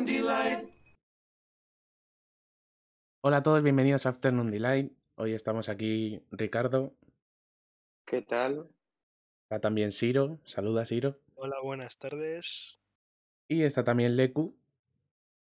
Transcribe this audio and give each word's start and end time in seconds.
Afternoon 0.00 0.04
Delight. 0.06 0.70
Hola 3.22 3.36
a 3.38 3.42
todos, 3.42 3.62
bienvenidos 3.62 4.06
a 4.06 4.08
Afternoon 4.10 4.50
Delight. 4.50 4.92
Hoy 5.16 5.34
estamos 5.34 5.68
aquí 5.68 6.22
Ricardo, 6.30 6.94
¿Qué 8.06 8.22
tal? 8.22 8.66
está 9.42 9.60
también 9.60 9.92
Siro, 9.92 10.38
saluda 10.46 10.86
Siro, 10.86 11.18
Hola, 11.34 11.56
buenas 11.62 11.98
tardes. 11.98 12.80
y 13.46 13.62
está 13.62 13.84
también 13.84 14.16
Leku. 14.16 14.56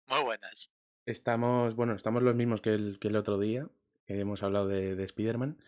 Muy 0.06 0.22
buenas. 0.22 0.70
Estamos, 1.04 1.74
bueno, 1.74 1.94
estamos 1.94 2.22
los 2.22 2.36
mismos 2.36 2.60
que 2.60 2.74
el, 2.74 2.98
que 3.00 3.08
el 3.08 3.16
otro 3.16 3.40
día, 3.40 3.68
que 4.06 4.20
hemos 4.20 4.44
hablado 4.44 4.68
de, 4.68 4.94
de 4.94 5.02
Spider-Man. 5.04 5.58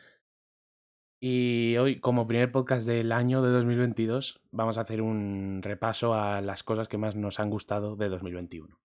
Y 1.18 1.76
hoy, 1.78 2.00
como 2.00 2.26
primer 2.26 2.52
podcast 2.52 2.86
del 2.86 3.10
año 3.12 3.42
de 3.42 3.50
2022, 3.50 4.40
vamos 4.50 4.76
a 4.76 4.82
hacer 4.82 5.00
un 5.00 5.60
repaso 5.62 6.14
a 6.14 6.40
las 6.42 6.62
cosas 6.62 6.88
que 6.88 6.98
más 6.98 7.16
nos 7.16 7.40
han 7.40 7.50
gustado 7.50 7.96
de 7.96 8.08
2021. 8.08 8.78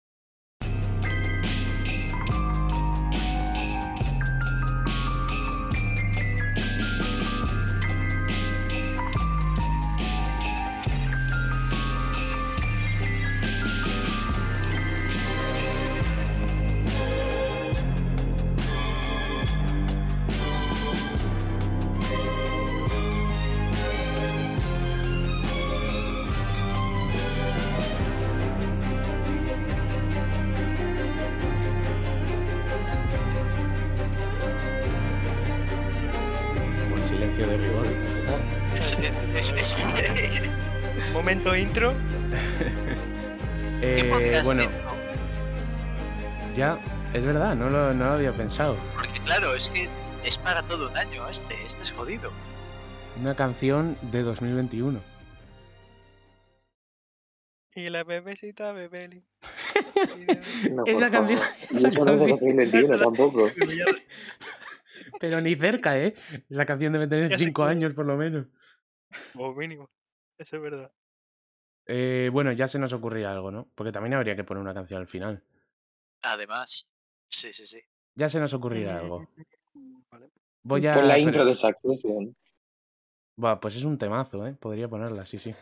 No 47.62 47.70
lo, 47.70 47.94
no 47.94 48.06
lo 48.06 48.12
había 48.14 48.32
pensado. 48.34 48.76
Porque 48.96 49.20
claro, 49.22 49.54
es 49.56 49.70
que 49.70 49.88
es 50.24 50.38
para 50.38 50.64
todo 50.64 50.90
un 50.90 50.98
año 50.98 51.28
este. 51.30 51.54
Este 51.66 51.84
es 51.84 51.92
jodido. 51.92 52.32
Una 53.20 53.36
canción 53.36 53.98
de 54.12 54.24
2021. 54.24 55.02
Y 57.76 57.90
la 57.90 58.04
bebecita 58.04 58.72
Bebeli. 58.74 59.24
No, 60.72 60.84
Es 60.86 61.00
la 61.00 61.12
canción- 61.12 61.40
esa 61.70 61.88
No 61.88 61.94
son 61.94 62.06
de 62.06 62.18
canción. 62.18 62.30
2021 62.32 62.98
tampoco. 63.00 63.48
Pero 65.20 65.42
ni 65.42 65.56
cerca, 65.56 65.98
¿eh? 66.00 66.16
Esa 66.50 66.66
canción 66.66 66.94
debe 66.94 67.08
tener 67.08 67.30
Ya 67.30 67.38
sé 67.38 67.46
5 67.46 67.62
cuál. 67.62 67.70
años 67.70 67.94
por 67.94 68.06
lo 68.06 68.18
menos. 68.18 68.48
Como 69.34 69.54
mínimo. 69.54 69.90
Eso 70.38 70.56
es 70.58 70.62
verdad. 70.62 70.92
Eh, 71.86 72.30
bueno, 72.32 72.52
ya 72.52 72.68
se 72.68 72.80
nos 72.80 72.94
ocurría 72.94 73.32
algo, 73.32 73.52
¿no? 73.52 73.70
Porque 73.76 73.92
también 73.92 74.14
habría 74.16 74.36
que 74.36 74.44
poner 74.44 74.62
una 74.62 74.74
canción 74.74 75.00
al 75.02 75.08
final. 75.08 75.44
Además, 76.24 76.88
sí, 77.32 77.54
sí, 77.54 77.66
sí. 77.66 77.80
Ya 78.16 78.30
se 78.30 78.40
nos 78.40 78.54
ocurrirá 78.54 79.00
algo. 79.00 79.28
Vale. 80.12 80.30
Voy 80.64 80.86
a. 80.86 80.94
Pon 80.94 81.08
la 81.08 81.18
intro 81.18 81.46
de 81.46 81.56
Succession. 81.56 82.36
Buah, 83.36 83.60
pues 83.60 83.76
es 83.76 83.84
un 83.84 83.98
temazo, 83.98 84.46
¿eh? 84.46 84.54
Podría 84.54 84.88
ponerla, 84.88 85.26
sí, 85.26 85.38
sí. 85.38 85.54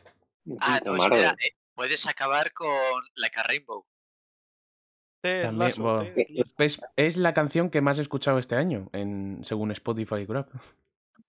Ah, 0.60 0.82
no, 0.84 0.96
espera. 0.98 1.36
eh, 1.40 1.56
puedes 1.74 2.08
acabar 2.08 2.52
con 2.52 2.70
Like 3.16 3.40
a 3.40 3.44
Rainbow. 3.44 3.86
También, 5.22 5.74
bueno, 5.78 6.06
es 6.96 7.18
la 7.18 7.34
canción 7.34 7.70
que 7.70 7.82
más 7.82 8.00
he 8.00 8.02
escuchado 8.02 8.40
este 8.40 8.56
año, 8.56 8.90
en, 8.94 9.40
según 9.44 9.72
Spotify 9.72 10.26
Grab. 10.26 10.50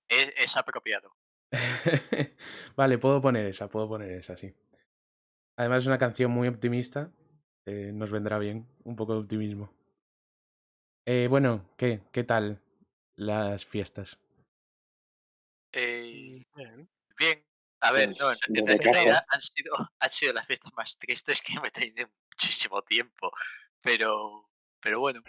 Es, 0.08 0.32
es 0.36 0.56
apropiado. 0.56 1.12
vale, 2.76 2.98
puedo 2.98 3.20
poner 3.20 3.46
esa, 3.46 3.68
puedo 3.68 3.88
poner 3.88 4.12
esa, 4.12 4.36
sí. 4.36 4.54
Además 5.56 5.82
es 5.82 5.86
una 5.88 5.98
canción 5.98 6.30
muy 6.30 6.46
optimista. 6.46 7.10
eh, 7.66 7.90
nos 7.92 8.10
vendrá 8.10 8.38
bien 8.38 8.66
un 8.84 8.96
poco 8.96 9.14
de 9.14 9.20
optimismo. 9.20 9.72
Eh, 11.12 11.26
bueno, 11.28 11.64
¿qué? 11.76 12.02
¿Qué 12.12 12.22
tal 12.22 12.60
las 13.16 13.66
fiestas? 13.66 14.16
Eh, 15.72 16.44
Bien. 17.18 17.44
A 17.80 17.90
ver, 17.90 18.10
no, 18.10 18.14
Pues, 18.26 18.38
en, 18.48 18.64
casa. 18.66 18.92
realidad 18.92 19.24
han 19.28 19.40
sido, 19.40 19.72
han 19.98 20.10
sido 20.10 20.32
las 20.34 20.46
fiestas 20.46 20.72
más 20.76 20.96
tristes 20.98 21.42
que 21.42 21.58
me 21.58 21.66
he 21.66 21.70
tenido 21.72 22.02
en 22.04 22.10
muchísimo 22.30 22.80
tiempo. 22.82 23.32
Pero, 23.80 24.48
pero 24.78 25.00
bueno. 25.00 25.20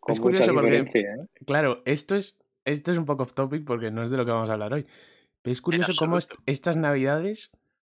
Con 0.00 0.12
Es 0.12 0.20
curioso 0.20 0.52
porque- 0.52 0.76
¿eh? 0.80 1.26
Claro, 1.46 1.76
esto 1.86 2.14
es, 2.14 2.38
esto 2.66 2.92
es 2.92 2.98
un 2.98 3.06
poco 3.06 3.22
off 3.22 3.32
topic 3.32 3.64
porque 3.64 3.90
no 3.90 4.02
es 4.02 4.10
de 4.10 4.18
lo 4.18 4.26
que 4.26 4.32
vamos 4.32 4.50
a 4.50 4.52
hablar 4.52 4.74
hoy. 4.74 4.86
Pero 5.40 5.52
es 5.54 5.62
curioso 5.62 5.92
cómo 5.98 6.18
est- 6.18 6.34
estas 6.44 6.76
navidades, 6.76 7.50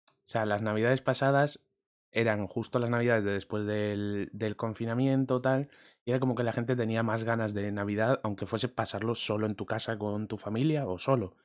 o 0.07 0.11
sea, 0.23 0.47
las 0.47 0.63
navidades 0.63 1.03
pasadas 1.03 1.65
eran 2.13 2.47
justo 2.47 2.79
las 2.79 2.91
navidades 2.91 3.25
de 3.25 3.33
después 3.33 3.67
del, 3.67 4.29
del 4.33 4.55
confinamiento, 4.55 5.41
tal, 5.41 5.69
y 6.05 6.11
era 6.11 6.21
como 6.21 6.35
que 6.35 6.43
la 6.43 6.53
gente 6.53 6.75
tenía 6.75 7.03
más 7.03 7.23
ganas 7.25 7.55
de 7.55 7.71
Navidad, 7.71 8.21
aunque 8.23 8.47
fuese 8.47 8.69
pasarlo 8.69 9.15
solo 9.15 9.47
en 9.47 9.55
tu 9.55 9.67
casa 9.67 9.99
con 9.99 10.27
tu 10.27 10.37
familia 10.37 10.87
o 10.87 10.99
solo. 10.99 11.37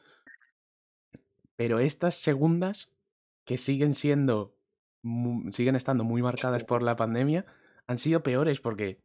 Pero 1.55 1.79
estas 1.79 2.15
segundas, 2.15 2.91
que 3.45 3.57
siguen 3.57 3.93
siendo, 3.93 4.55
siguen 5.49 5.75
estando 5.75 6.03
muy 6.03 6.21
marcadas 6.21 6.63
por 6.63 6.81
la 6.81 6.95
pandemia, 6.95 7.45
han 7.85 7.97
sido 7.99 8.23
peores 8.23 8.59
porque 8.59 8.99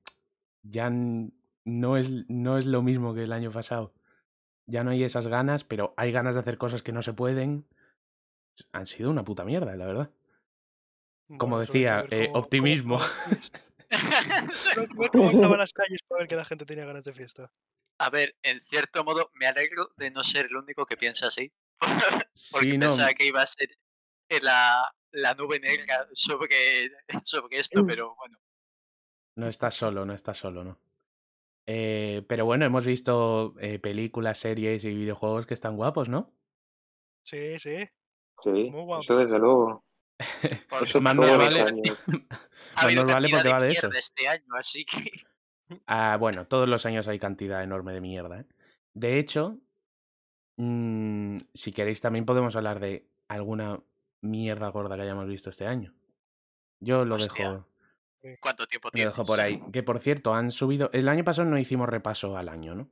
ya 0.62 0.90
no 0.90 1.96
es, 1.96 2.10
no 2.28 2.58
es 2.58 2.66
lo 2.66 2.82
mismo 2.82 3.14
que 3.14 3.24
el 3.24 3.32
año 3.32 3.50
pasado. 3.50 3.92
Ya 4.66 4.84
no 4.84 4.90
hay 4.90 5.04
esas 5.04 5.26
ganas, 5.26 5.64
pero 5.64 5.92
hay 5.96 6.12
ganas 6.12 6.34
de 6.34 6.40
hacer 6.40 6.56
cosas 6.56 6.82
que 6.82 6.92
no 6.92 7.02
se 7.02 7.12
pueden. 7.12 7.66
Han 8.72 8.86
sido 8.86 9.10
una 9.10 9.24
puta 9.24 9.44
mierda, 9.44 9.76
la 9.76 9.86
verdad. 9.86 10.10
Como 11.38 11.56
Bueno, 11.56 11.58
decía, 11.58 12.04
eh, 12.10 12.30
cómo 12.32 12.38
Ver 14.98 15.10
cómo 15.10 15.30
estaban 15.30 15.58
las 15.58 15.72
calles 15.72 16.00
para 16.08 16.20
ver 16.20 16.28
que 16.28 16.36
la 16.36 16.44
gente 16.44 16.64
tenía 16.66 16.84
ganas 16.86 17.04
de 17.04 17.12
fiesta. 17.12 17.52
A 17.98 18.10
ver, 18.10 18.34
en 18.42 18.60
cierto 18.60 19.04
modo, 19.04 19.30
me 19.34 19.46
alegro 19.46 19.90
de 19.96 20.10
no 20.10 20.24
ser 20.24 20.46
el 20.46 20.56
único 20.56 20.86
que 20.86 20.96
piensa 20.96 21.26
así. 21.28 21.52
Porque 22.52 22.70
Sí, 22.70 22.78
no. 22.78 22.86
pensaba 22.88 23.14
que 23.14 23.26
iba 23.26 23.42
a 23.42 23.46
ser 23.46 23.68
eh, 24.28 24.40
la, 24.40 24.90
la 25.12 25.34
nube 25.34 25.60
negra 25.60 26.08
sobre, 26.12 26.90
sobre 27.24 27.58
esto, 27.58 27.84
pero 27.86 28.14
bueno. 28.16 28.38
No 29.36 29.48
estás 29.48 29.74
solo, 29.74 30.04
no 30.04 30.14
estás 30.14 30.38
solo, 30.38 30.64
¿no? 30.64 30.78
Eh, 31.66 32.24
pero 32.28 32.44
bueno, 32.44 32.64
hemos 32.64 32.84
visto 32.84 33.54
eh, 33.60 33.78
películas, 33.78 34.38
series 34.38 34.84
y 34.84 34.94
videojuegos 34.94 35.46
que 35.46 35.54
están 35.54 35.76
guapos, 35.76 36.08
¿no? 36.08 36.34
Sí, 37.24 37.58
sí. 37.58 37.86
Sí, 38.42 38.50
Muy 38.70 38.82
guapo. 38.84 39.02
eso 39.02 39.16
desde 39.16 39.38
luego. 39.38 39.84
Porque 40.68 40.84
Eso 40.86 41.00
Más 41.00 41.14
todos 41.16 41.28
nos 41.30 41.38
los 41.38 41.38
vale, 41.38 41.60
nos 42.94 43.04
vale 43.12 43.28
porque 43.30 43.50
va 43.50 43.60
de 43.60 43.68
mierda 43.68 43.88
eso. 43.88 43.98
este 43.98 44.28
año, 44.28 44.54
así 44.56 44.84
que 44.84 45.10
Ah, 45.86 46.16
bueno, 46.20 46.46
todos 46.46 46.68
los 46.68 46.84
años 46.86 47.08
hay 47.08 47.18
cantidad 47.18 47.62
enorme 47.62 47.92
de 47.94 48.00
mierda. 48.02 48.40
¿eh? 48.40 48.46
De 48.94 49.18
hecho, 49.18 49.58
mm, 50.56 51.38
si 51.54 51.72
queréis 51.72 52.00
también 52.00 52.26
podemos 52.26 52.54
hablar 52.56 52.78
de 52.80 53.08
alguna 53.28 53.80
mierda 54.20 54.68
gorda 54.68 54.96
que 54.96 55.02
hayamos 55.02 55.26
visto 55.26 55.50
este 55.50 55.66
año. 55.66 55.94
Yo 56.80 57.04
lo 57.04 57.14
Hostia. 57.16 57.64
dejo, 58.20 58.38
¿cuánto 58.40 58.66
tiempo 58.66 58.88
lo 58.88 58.92
tienes? 58.92 59.12
dejo 59.12 59.24
por 59.24 59.40
ahí. 59.40 59.62
Que 59.72 59.82
por 59.82 59.98
cierto, 60.00 60.34
han 60.34 60.50
subido. 60.50 60.90
El 60.92 61.08
año 61.08 61.24
pasado 61.24 61.48
no 61.48 61.58
hicimos 61.58 61.88
repaso 61.88 62.36
al 62.36 62.48
año, 62.48 62.74
¿no? 62.74 62.88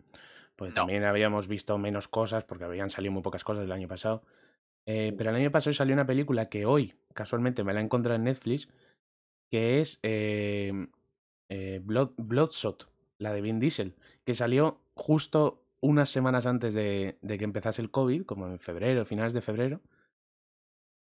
Pues 0.56 0.70
No. 0.70 0.76
también 0.76 1.04
habíamos 1.04 1.48
visto 1.48 1.76
menos 1.78 2.09
cosas, 2.09 2.44
porque 2.44 2.64
habían 2.64 2.88
salido 2.91 3.12
muy 3.12 3.22
pocas 3.22 3.44
cosas 3.44 3.64
el 3.64 3.72
año 3.72 3.88
pasado. 3.88 4.25
Eh, 4.93 5.15
pero 5.17 5.31
el 5.31 5.37
año 5.37 5.53
pasado 5.53 5.73
salió 5.73 5.95
una 5.95 6.06
película 6.06 6.49
que 6.49 6.67
hoy, 6.67 6.95
casualmente, 7.15 7.62
me 7.62 7.73
la 7.73 7.78
he 7.81 7.84
encontrado 7.84 8.17
en 8.17 8.25
Netflix, 8.25 8.69
que 9.48 9.81
es 9.81 10.01
eh, 10.03 10.72
eh, 11.48 11.81
Blood, 11.81 12.15
Bloodshot, 12.16 12.91
la 13.19 13.33
de 13.33 13.41
Vin 13.41 13.60
Diesel, 13.60 13.95
que 14.25 14.34
salió 14.34 14.81
justo 14.95 15.63
unas 15.81 16.10
semanas 16.10 16.45
antes 16.45 16.75
de, 16.75 17.19
de 17.22 17.39
que 17.39 17.45
empezase 17.45 17.81
el 17.81 17.92
COVID, 17.92 18.25
como 18.25 18.48
en 18.48 18.59
febrero, 18.59 19.04
finales 19.04 19.33
de 19.33 19.41
febrero. 19.41 19.81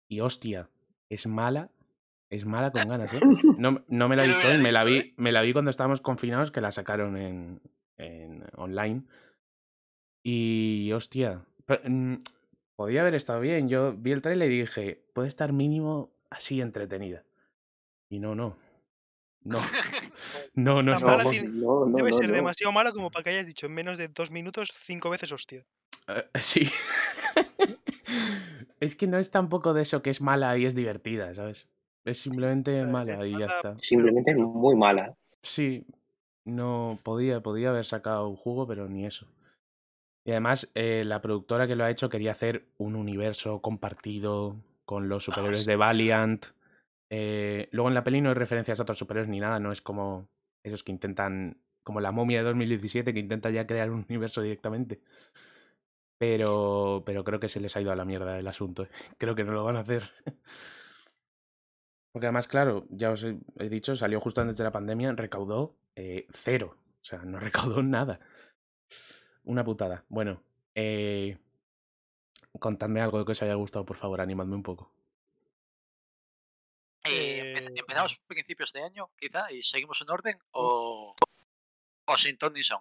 Y 0.09 0.21
hostia, 0.21 0.71
es 1.11 1.27
mala, 1.27 1.71
es 2.31 2.47
mala 2.47 2.71
con 2.71 2.89
ganas, 2.89 3.13
¿eh? 3.13 3.21
No, 3.59 3.85
no 3.89 4.09
me 4.09 4.17
la 4.17 4.25
he 4.25 4.29
visto 4.29 4.49
me 4.63 4.73
la 4.73 4.85
vi, 4.85 5.13
me 5.19 5.31
la 5.31 5.43
vi 5.43 5.53
cuando 5.53 5.71
estábamos 5.71 6.01
confinados, 6.01 6.51
que 6.51 6.63
la 6.63 6.73
sacaron 6.73 7.19
en, 7.19 7.61
en 7.99 8.45
online. 8.57 9.03
Y 10.23 10.91
hostia, 10.93 11.45
mm, 11.87 12.15
podía 12.77 13.01
haber 13.03 13.15
estado 13.15 13.41
bien. 13.41 13.69
Yo 13.69 13.93
vi 13.97 14.13
el 14.13 14.23
trailer 14.23 14.51
y 14.51 14.61
dije, 14.61 15.05
puede 15.13 15.29
estar 15.29 15.53
mínimo 15.53 16.11
así 16.31 16.61
entretenida. 16.61 17.25
Y 18.09 18.19
no, 18.19 18.35
no. 18.35 18.57
No, 19.43 19.59
no, 20.55 20.83
no 20.83 20.99
No, 20.99 21.31
tiene- 21.31 21.49
no, 21.49 21.87
no, 21.87 21.97
Debe 21.97 22.11
no, 22.11 22.17
ser 22.17 22.29
no. 22.29 22.35
demasiado 22.35 22.73
mala 22.73 22.93
como 22.93 23.11
para 23.11 23.23
que 23.25 23.31
hayas 23.31 23.47
dicho 23.47 23.67
en 23.67 23.73
menos 23.75 23.99
de 23.99 24.09
dos 24.09 24.31
minutos 24.31 24.73
cinco 24.75 25.11
veces 25.11 25.33
hostia. 25.33 25.65
Eh, 26.09 26.25
sí. 26.41 26.69
es 28.81 28.97
que 28.97 29.07
no 29.07 29.19
es 29.19 29.31
tampoco 29.31 29.75
de 29.75 29.83
eso 29.83 30.03
que 30.03 30.11
es 30.11 30.21
mala 30.21 30.57
y 30.57 30.67
es 30.67 30.75
divertida, 30.75 31.35
¿sabes? 31.35 31.69
Es 32.05 32.19
simplemente 32.19 32.81
Eh, 32.81 32.87
mala 32.87 33.27
y 33.27 33.39
ya 33.39 33.47
está. 33.47 33.79
Simplemente 33.79 34.35
muy 34.35 34.77
mala. 34.77 35.15
Sí, 35.43 35.87
no 36.45 36.99
podía, 37.03 37.41
podía 37.41 37.71
haber 37.71 37.87
sacado 37.87 38.29
un 38.29 38.37
jugo, 38.37 38.67
pero 38.67 38.89
ni 38.89 39.07
eso. 39.07 39.27
Y 40.25 40.31
además, 40.31 40.71
eh, 40.75 41.05
la 41.05 41.21
productora 41.21 41.67
que 41.67 41.77
lo 41.77 41.85
ha 41.85 41.91
hecho 41.91 42.09
quería 42.09 42.33
hacer 42.33 42.67
un 42.79 42.97
universo 42.97 43.61
compartido 43.61 44.57
con 44.85 45.09
los 45.09 45.25
superhéroes 45.25 45.67
de 45.67 45.77
Valiant. 45.77 46.47
Eh, 47.11 47.69
luego 47.73 47.89
en 47.89 47.95
la 47.95 48.05
peli 48.05 48.21
no 48.21 48.31
hay 48.31 48.35
referencias 48.35 48.81
a 48.81 48.83
otros 48.83 48.99
superhéroes 48.99 49.29
ni 49.29 49.39
nada, 49.39 49.61
no 49.61 49.71
es 49.71 49.83
como 49.83 50.29
esos 50.63 50.83
que 50.83 50.93
intentan, 50.93 51.59
como 51.83 52.01
la 52.01 52.11
momia 52.11 52.39
de 52.39 52.45
2017, 52.45 53.13
que 53.13 53.21
intenta 53.21 53.51
ya 53.51 53.67
crear 53.67 53.91
un 53.91 54.07
universo 54.09 54.41
directamente. 54.41 55.03
Pero, 56.19 57.03
pero 57.05 57.23
creo 57.25 57.41
que 57.41 57.49
se 57.49 57.61
les 57.61 57.77
ha 57.77 57.83
ido 57.83 57.93
a 57.93 57.97
la 57.97 58.05
mierda 58.05 58.39
el 58.39 58.47
asunto. 58.47 58.89
Creo 59.19 59.35
que 59.35 59.45
no 59.45 59.53
lo 59.53 59.65
van 59.65 59.77
a 59.77 59.81
hacer. 59.81 60.11
Porque 62.13 62.27
además, 62.27 62.47
claro, 62.47 62.87
ya 62.91 63.11
os 63.11 63.25
he, 63.25 63.37
he 63.59 63.69
dicho, 63.69 63.97
salió 63.97 64.21
justo 64.21 64.41
antes 64.41 64.57
de 64.57 64.65
la 64.65 64.71
pandemia, 64.71 65.13
recaudó 65.13 65.77
eh, 65.97 66.27
cero. 66.31 66.77
O 67.03 67.05
sea, 67.05 67.19
no 67.25 67.39
recaudó 67.41 67.83
nada. 67.83 68.21
Una 69.45 69.65
putada. 69.65 70.05
Bueno, 70.09 70.43
eh, 70.75 71.39
contadme 72.59 73.01
algo 73.01 73.25
que 73.25 73.33
os 73.33 73.43
haya 73.43 73.55
gustado, 73.55 73.85
por 73.85 73.97
favor, 73.97 74.21
animadme 74.21 74.55
un 74.57 74.63
poco. 74.63 74.91
Eh, 77.05 77.53
Eh, 77.57 77.67
¿Empezamos 77.77 78.19
principios 78.27 78.73
de 78.73 78.83
año, 78.83 79.11
quizá, 79.19 79.53
y 79.53 79.63
seguimos 79.63 80.01
en 80.01 80.11
orden? 80.11 80.39
¿O, 80.53 81.15
o 82.07 82.17
sin 82.17 82.39
ton 82.39 82.55
ni 82.55 82.63
son? 82.63 82.81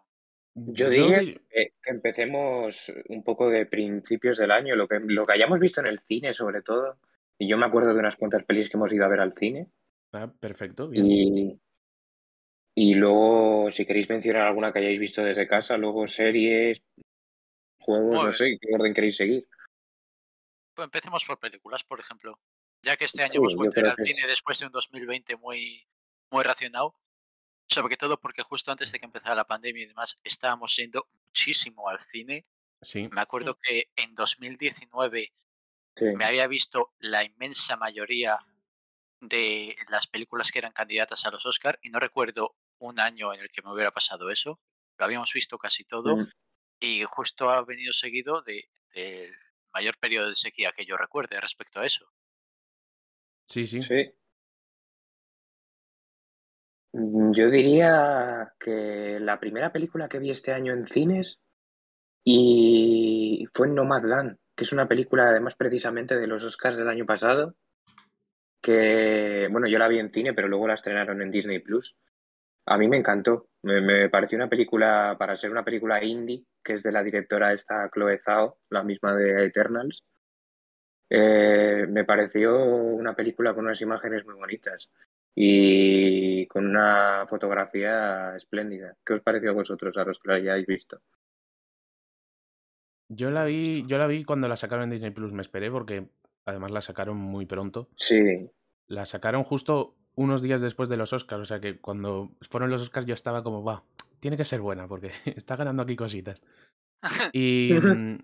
Yo 0.56 0.89
diría 0.89 1.19
di- 1.19 1.33
que, 1.50 1.74
que 1.81 1.89
empecemos 1.89 2.92
un 3.10 3.24
poco 3.24 3.50
de 3.50 3.65
principios 3.65 4.38
del 4.38 4.51
año, 4.51 4.75
lo 4.75 4.88
que, 4.88 5.00
lo 5.00 5.25
que 5.25 5.33
hayamos 5.33 5.60
visto 5.60 5.81
en 5.81 5.88
el 5.88 6.00
cine 6.01 6.33
sobre 6.33 6.62
todo. 6.62 6.98
Y 7.38 7.48
yo 7.48 7.57
me 7.57 7.65
acuerdo 7.65 7.94
de 7.94 8.00
unas 8.00 8.15
cuantas 8.15 8.45
pelis 8.45 8.69
que 8.69 8.77
hemos 8.77 8.94
ido 8.94 9.04
a 9.04 9.10
ver 9.10 9.19
al 9.19 9.33
cine. 9.33 9.68
Ah, 10.13 10.31
perfecto, 10.39 10.88
bien. 10.88 11.06
Y, 11.07 11.60
y 12.75 12.96
luego, 12.96 13.70
si 13.72 13.86
queréis 13.86 14.10
mencionar 14.10 14.48
alguna 14.48 14.72
que 14.74 14.80
hayáis 14.80 15.00
visto 15.00 15.24
desde 15.24 15.48
casa, 15.48 15.78
luego 15.78 16.08
series, 16.08 16.81
juegos, 17.80 18.06
Muy 18.06 18.16
no 18.18 18.24
bien. 18.24 18.34
sé, 18.34 18.58
qué 18.60 18.74
orden 18.74 18.94
queréis 18.94 19.18
seguir. 19.18 19.48
Pues 20.75 20.86
empecemos 20.86 21.24
por 21.25 21.40
películas, 21.40 21.84
por 21.84 22.00
ejemplo. 22.00 22.40
Ya 22.81 22.98
que 22.98 23.06
este 23.06 23.22
año 23.22 23.31
Sí, 23.34 23.38
hemos 23.38 23.56
vuelto 23.56 23.80
al 23.80 23.96
es- 24.00 24.16
cine 24.16 24.28
después 24.28 24.60
de 24.60 24.66
un 24.66 24.72
2020 24.72 25.36
muy, 25.38 25.88
muy 26.31 26.44
racionado. 26.44 26.96
Sobre 27.70 27.96
todo 27.98 28.20
porque 28.20 28.42
justo 28.44 28.72
antes 28.72 28.92
de 28.92 29.00
que 29.00 29.06
empezara 29.06 29.36
la 29.36 29.46
pandemia 29.48 29.84
y 29.84 29.88
demás, 29.88 30.20
estábamos 30.24 30.75
yendo 30.75 31.08
muchísimo 31.28 31.88
al 31.90 32.02
cine. 32.02 32.46
Sí, 32.81 33.08
Me 33.10 33.22
acuerdo 33.22 33.58
que 33.58 33.90
en 33.96 34.14
2019 34.16 35.31
Sí. 35.96 36.06
me 36.16 36.25
había 36.25 36.48
visto 36.48 36.92
la 37.00 37.24
inmensa 37.24 37.78
mayoría 37.78 38.38
de 39.22 39.75
las 39.90 40.08
películas 40.08 40.52
que 40.52 40.60
eran 40.60 40.74
candidatas 40.74 41.25
a 41.25 41.31
los 41.31 41.46
Oscar 41.46 41.80
y 41.81 41.90
no 41.90 42.00
recuerdo 42.00 42.56
un 42.88 43.00
año 43.00 43.34
en 43.34 43.40
el 43.42 43.50
que 43.50 43.62
me 43.62 43.72
hubiera 43.72 43.92
pasado 43.92 44.30
eso. 44.30 44.60
Lo 44.98 45.06
habíamos 45.06 45.32
visto 45.34 45.58
casi 45.58 45.84
todo 45.86 46.18
Mm, 46.18 46.24
y 46.80 47.04
justo 47.04 47.50
ha 47.50 47.64
venido 47.64 47.94
seguido 47.94 48.42
de- 48.42 48.70
del 48.94 49.34
mayor 49.74 49.98
periodo 49.98 50.30
de 50.30 50.36
sequía 50.36 50.72
que 50.76 50.86
yo 50.86 50.98
recuerde 50.98 51.40
respecto 51.42 51.80
a 51.80 51.86
eso. 51.86 52.06
sí, 53.46 53.66
sí. 53.68 53.82
sí. 53.82 54.12
Mm, 56.94 57.32
Yo 57.34 57.50
diría 57.50 58.54
que 58.60 59.18
la 59.20 59.40
primera 59.40 59.72
película 59.72 60.08
que 60.10 60.20
vi 60.20 60.32
este 60.32 60.52
año 60.54 60.74
en 60.74 60.88
cines 60.88 61.40
y 62.24 63.46
fue 63.54 63.68
Nomadland, 63.68 64.38
que 64.56 64.64
es 64.64 64.72
una 64.74 64.88
película 64.88 65.28
además 65.30 65.56
precisamente 65.56 66.16
de 66.16 66.28
los 66.28 66.44
Oscars 66.44 66.78
del 66.78 66.88
año 66.90 67.06
pasado, 67.06 67.56
que 68.62 69.48
bueno, 69.52 69.68
yo 69.68 69.78
la 69.80 69.88
vi 69.88 70.00
en 70.00 70.12
cine, 70.12 70.34
pero 70.34 70.48
luego 70.48 70.68
la 70.68 70.76
estrenaron 70.76 71.22
en 71.22 71.32
Disney 71.32 71.60
Plus. 71.60 71.96
A 72.65 72.77
mí 72.77 72.88
me 72.88 72.98
encantó, 72.98 73.48
me, 73.63 73.81
me 73.81 74.10
pareció 74.10 74.38
una 74.38 74.50
película, 74.50 75.15
para 75.19 75.36
ser 75.36 75.51
una 75.51 75.63
película 75.63 76.04
indie, 76.04 76.45
que 76.63 76.74
es 76.74 76.83
de 76.83 76.92
la 76.92 77.04
directora 77.04 77.54
esta 77.54 77.89
Chloe 77.89 78.19
Zhao, 78.19 78.57
la 78.69 78.83
misma 78.83 79.15
de 79.15 79.45
Eternals, 79.45 80.04
eh, 81.15 81.86
me 81.89 82.06
pareció 82.06 82.57
una 82.65 83.15
película 83.15 83.54
con 83.54 83.65
unas 83.65 83.80
imágenes 83.81 84.25
muy 84.25 84.33
bonitas 84.33 84.89
y 85.36 86.48
con 86.48 86.65
una 86.65 87.27
fotografía 87.30 88.36
espléndida. 88.36 88.95
¿Qué 89.06 89.13
os 89.13 89.21
pareció 89.21 89.51
a 89.51 89.54
vosotros, 89.54 89.95
a 89.95 90.06
los 90.06 90.18
que 90.18 90.30
la 90.30 90.36
hayáis 90.36 90.65
visto? 90.65 91.01
Yo 93.10 93.30
la 93.30 93.45
vi, 93.45 93.86
yo 93.86 94.00
la 94.00 94.07
vi 94.07 94.24
cuando 94.24 94.48
la 94.48 94.57
sacaron 94.57 94.86
en 94.86 94.89
Disney 94.89 95.12
Plus, 95.12 95.33
me 95.33 95.44
esperé 95.44 95.69
porque 95.69 96.07
además 96.45 96.71
la 96.71 96.81
sacaron 96.81 97.18
muy 97.18 97.45
pronto. 97.45 97.89
Sí, 97.95 98.50
La 98.88 99.06
sacaron 99.06 99.44
justo 99.44 99.95
unos 100.15 100.42
días 100.42 100.62
después 100.62 100.89
de 100.89 100.98
los 100.98 101.13
Oscars, 101.13 101.42
o 101.42 101.45
sea 101.45 101.60
que 101.60 101.80
cuando 101.80 102.31
fueron 102.42 102.69
los 102.69 102.81
Oscars 102.81 103.07
yo 103.07 103.13
estaba 103.13 103.44
como, 103.44 103.63
va, 103.63 103.83
tiene 104.19 104.38
que 104.38 104.45
ser 104.45 104.62
buena 104.62 104.88
porque 104.88 105.12
está 105.25 105.56
ganando 105.56 105.83
aquí 105.83 105.95
cositas. 105.95 106.42
Y, 107.33 107.74
mm, 107.74 108.19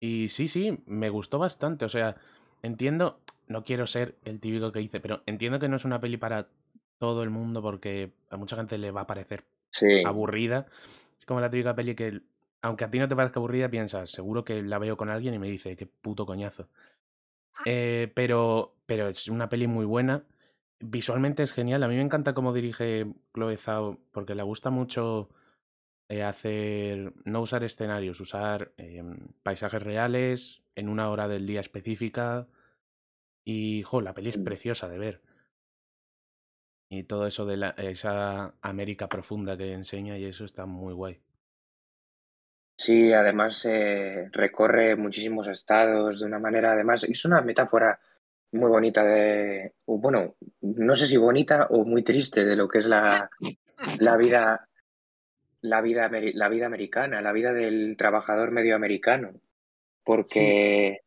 y 0.00 0.28
sí, 0.28 0.48
sí, 0.48 0.82
me 0.86 1.08
gustó 1.08 1.38
bastante, 1.38 1.84
o 1.84 1.88
sea, 1.88 2.16
entiendo, 2.62 3.20
no 3.46 3.62
quiero 3.62 3.86
ser 3.86 4.16
el 4.24 4.40
típico 4.40 4.72
que 4.72 4.80
dice, 4.80 4.98
pero 4.98 5.22
entiendo 5.26 5.60
que 5.60 5.68
no 5.68 5.76
es 5.76 5.84
una 5.84 6.00
peli 6.00 6.16
para 6.16 6.48
todo 6.98 7.22
el 7.22 7.30
mundo 7.30 7.62
porque 7.62 8.12
a 8.30 8.36
mucha 8.36 8.56
gente 8.56 8.78
le 8.78 8.90
va 8.90 9.02
a 9.02 9.06
parecer 9.06 9.44
sí, 9.70 10.02
aburrida. 10.04 10.66
Es 11.18 11.26
como 11.26 11.40
la 11.40 11.50
típica 11.50 11.74
peli 11.74 11.94
que, 11.94 12.20
aunque 12.62 12.84
a 12.84 12.90
ti 12.90 12.98
no 12.98 13.08
te 13.08 13.16
parezca 13.16 13.38
aburrida, 13.38 13.68
piensas, 13.68 14.10
seguro 14.10 14.44
que 14.44 14.62
la 14.62 14.78
veo 14.78 14.96
con 14.96 15.10
alguien 15.10 15.34
y 15.34 15.38
me 15.38 15.48
dice, 15.48 15.76
qué 15.76 15.86
puto 15.86 16.26
coñazo. 16.26 16.68
Eh, 17.64 18.10
pero, 18.14 18.74
pero 18.86 19.08
es 19.08 19.28
una 19.28 19.48
peli 19.48 19.66
muy 19.66 19.84
buena. 19.84 20.24
Visualmente 20.84 21.44
es 21.44 21.52
genial. 21.52 21.82
A 21.84 21.88
mí 21.88 21.94
me 21.94 22.02
encanta 22.02 22.34
cómo 22.34 22.52
dirige 22.52 23.06
Chloe 23.32 23.56
Zhao, 23.56 24.00
porque 24.10 24.34
le 24.34 24.42
gusta 24.42 24.70
mucho 24.70 25.30
eh, 26.08 26.24
hacer, 26.24 27.14
no 27.24 27.40
usar 27.42 27.62
escenarios, 27.64 28.20
usar 28.20 28.72
em, 28.76 29.28
paisajes 29.44 29.82
reales 29.82 30.64
en 30.74 30.88
una 30.88 31.08
hora 31.10 31.28
del 31.28 31.46
día 31.46 31.60
específica. 31.60 32.48
Y, 33.44 33.82
jo, 33.84 34.00
la 34.00 34.14
peli 34.14 34.30
es 34.30 34.38
Mm. 34.38 34.44
preciosa 34.44 34.88
de 34.88 34.98
ver. 34.98 35.22
Y 36.90 37.04
todo 37.04 37.26
eso 37.26 37.44
de 37.46 37.56
la, 37.56 37.70
esa 37.70 38.54
América 38.60 39.08
profunda 39.08 39.56
que 39.56 39.72
enseña 39.72 40.16
y 40.18 40.26
eso 40.26 40.44
está 40.44 40.66
muy 40.66 40.94
guay. 40.94 41.20
Sí, 42.76 43.12
además 43.12 43.64
eh, 43.64 44.28
recorre 44.32 44.96
muchísimos 44.96 45.46
estados 45.48 46.20
de 46.20 46.26
una 46.26 46.38
manera, 46.38 46.72
además, 46.72 47.04
es 47.04 47.24
una 47.24 47.40
metáfora 47.40 48.00
muy 48.52 48.68
bonita 48.68 49.02
de, 49.02 49.72
bueno, 49.86 50.36
no 50.60 50.94
sé 50.94 51.08
si 51.08 51.16
bonita 51.16 51.66
o 51.70 51.84
muy 51.84 52.02
triste 52.02 52.44
de 52.44 52.54
lo 52.54 52.68
que 52.68 52.78
es 52.78 52.86
la, 52.86 53.30
la 53.98 54.16
vida, 54.16 54.68
la 55.62 55.80
vida, 55.80 56.10
la 56.10 56.48
vida 56.48 56.66
americana, 56.66 57.22
la 57.22 57.32
vida 57.32 57.52
del 57.52 57.96
trabajador 57.96 58.50
medio 58.50 58.76
americano, 58.76 59.32
porque 60.04 61.00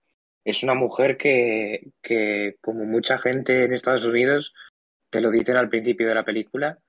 es 0.44 0.64
una 0.64 0.74
mujer 0.74 1.18
que, 1.18 1.92
que, 2.02 2.58
como 2.62 2.86
mucha 2.86 3.20
gente 3.20 3.64
en 3.64 3.74
Estados 3.74 4.06
Unidos, 4.06 4.54
te 5.12 5.22
lo 5.22 5.30
dicen 5.30 5.56
al 5.56 5.70
principio 5.70 6.08
de 6.08 6.16
la 6.16 6.26
película, 6.26 6.80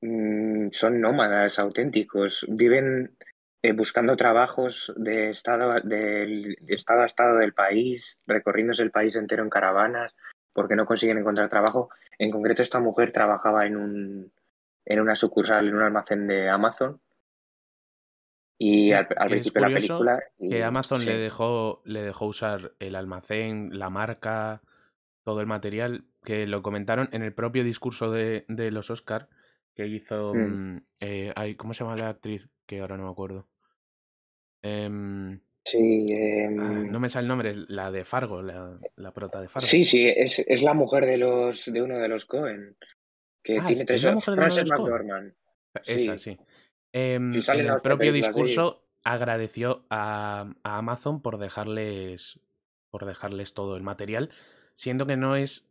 mm, 0.00 0.68
son 0.72 1.00
nómadas 1.00 1.58
auténticos, 1.58 2.46
viven 2.48 3.14
eh, 3.62 3.72
buscando 3.72 4.16
trabajos 4.16 4.92
de 4.96 5.30
estado, 5.30 5.80
del 5.82 6.56
estado 6.66 7.02
a 7.02 7.06
estado 7.06 7.36
del 7.36 7.52
país, 7.52 8.18
recorriéndose 8.26 8.82
el 8.82 8.90
país 8.90 9.16
entero 9.16 9.42
en 9.42 9.50
caravanas, 9.50 10.14
porque 10.52 10.76
no 10.76 10.86
consiguen 10.86 11.18
encontrar 11.18 11.48
trabajo. 11.48 11.90
En 12.18 12.30
concreto, 12.30 12.62
esta 12.62 12.80
mujer 12.80 13.12
trabajaba 13.12 13.66
en 13.66 13.76
un, 13.76 14.32
en 14.86 15.00
una 15.00 15.14
sucursal, 15.14 15.68
en 15.68 15.74
un 15.74 15.82
almacén 15.82 16.26
de 16.26 16.48
Amazon. 16.48 17.00
Y 18.58 18.88
Sí, 18.88 18.92
al, 18.92 19.06
principio 19.06 19.62
de 19.62 19.68
la 19.68 19.74
película. 19.74 20.22
y- 20.38 20.50
Que 20.50 20.64
Amazon 20.64 21.04
le 21.04 21.16
dejó, 21.16 21.82
le 21.84 22.02
dejó 22.02 22.26
usar 22.26 22.72
el 22.78 22.94
almacén, 22.94 23.78
la 23.78 23.90
marca, 23.90 24.62
todo 25.24 25.40
el 25.40 25.46
material, 25.46 26.04
que 26.24 26.46
lo 26.46 26.62
comentaron 26.62 27.08
en 27.12 27.22
el 27.22 27.32
propio 27.32 27.64
discurso 27.64 28.10
de, 28.10 28.44
de 28.48 28.70
los 28.70 28.90
Oscar 28.90 29.28
que 29.74 29.86
hizo. 29.86 30.34
Mm. 30.34 30.82
eh, 31.00 31.32
ay, 31.36 31.54
¿Cómo 31.56 31.74
se 31.74 31.84
llama 31.84 31.96
la 31.96 32.08
actriz? 32.10 32.48
Que 32.66 32.80
ahora 32.80 32.96
no 32.96 33.04
me 33.04 33.10
acuerdo. 33.10 33.48
Em, 34.62 35.40
Sí, 35.64 36.06
ah, 36.12 36.16
em, 36.16 36.90
no 36.90 36.98
me 37.00 37.08
sale 37.10 37.24
el 37.24 37.28
nombre, 37.28 37.50
es 37.50 37.68
la 37.68 37.90
de 37.90 38.04
Fargo, 38.04 38.40
la, 38.42 38.78
la 38.96 39.12
prota 39.12 39.40
de 39.40 39.48
Fargo. 39.48 39.66
sí, 39.66 39.84
sí, 39.84 40.06
es, 40.08 40.38
es 40.40 40.62
la 40.62 40.72
mujer 40.74 41.04
de 41.06 41.18
los 41.18 41.70
de 41.70 41.82
uno 41.82 41.98
de 41.98 42.08
los 42.08 42.24
Cohen, 42.24 42.76
que 43.42 43.58
Ah, 43.58 43.66
tiene 43.66 43.82
¿es- 43.82 43.86
tres 43.86 44.00
es 44.00 44.04
la 44.04 44.12
mujer 44.14 44.34
de 44.34 44.40
uno 44.40 44.44
de 44.46 44.50
Frances 44.54 44.70
los 44.70 44.76
Coen? 44.78 44.92
McDormand. 44.92 45.34
Esa, 45.84 46.18
Sí. 46.18 46.36
sí. 46.36 46.38
Em, 46.92 47.40
sale 47.42 47.62
en 47.64 47.68
el 47.74 47.80
propio 47.82 48.10
sí. 48.10 48.16
discurso 48.16 48.86
agradeció 49.04 49.84
a, 49.90 50.50
a 50.64 50.78
Amazon 50.78 51.20
por 51.22 51.38
dejarles, 51.38 52.40
por 52.90 53.04
dejarles 53.04 53.54
todo 53.54 53.76
el 53.76 53.82
material, 53.82 54.30
siendo 54.74 55.06
que 55.06 55.16
no 55.16 55.36
es 55.36 55.69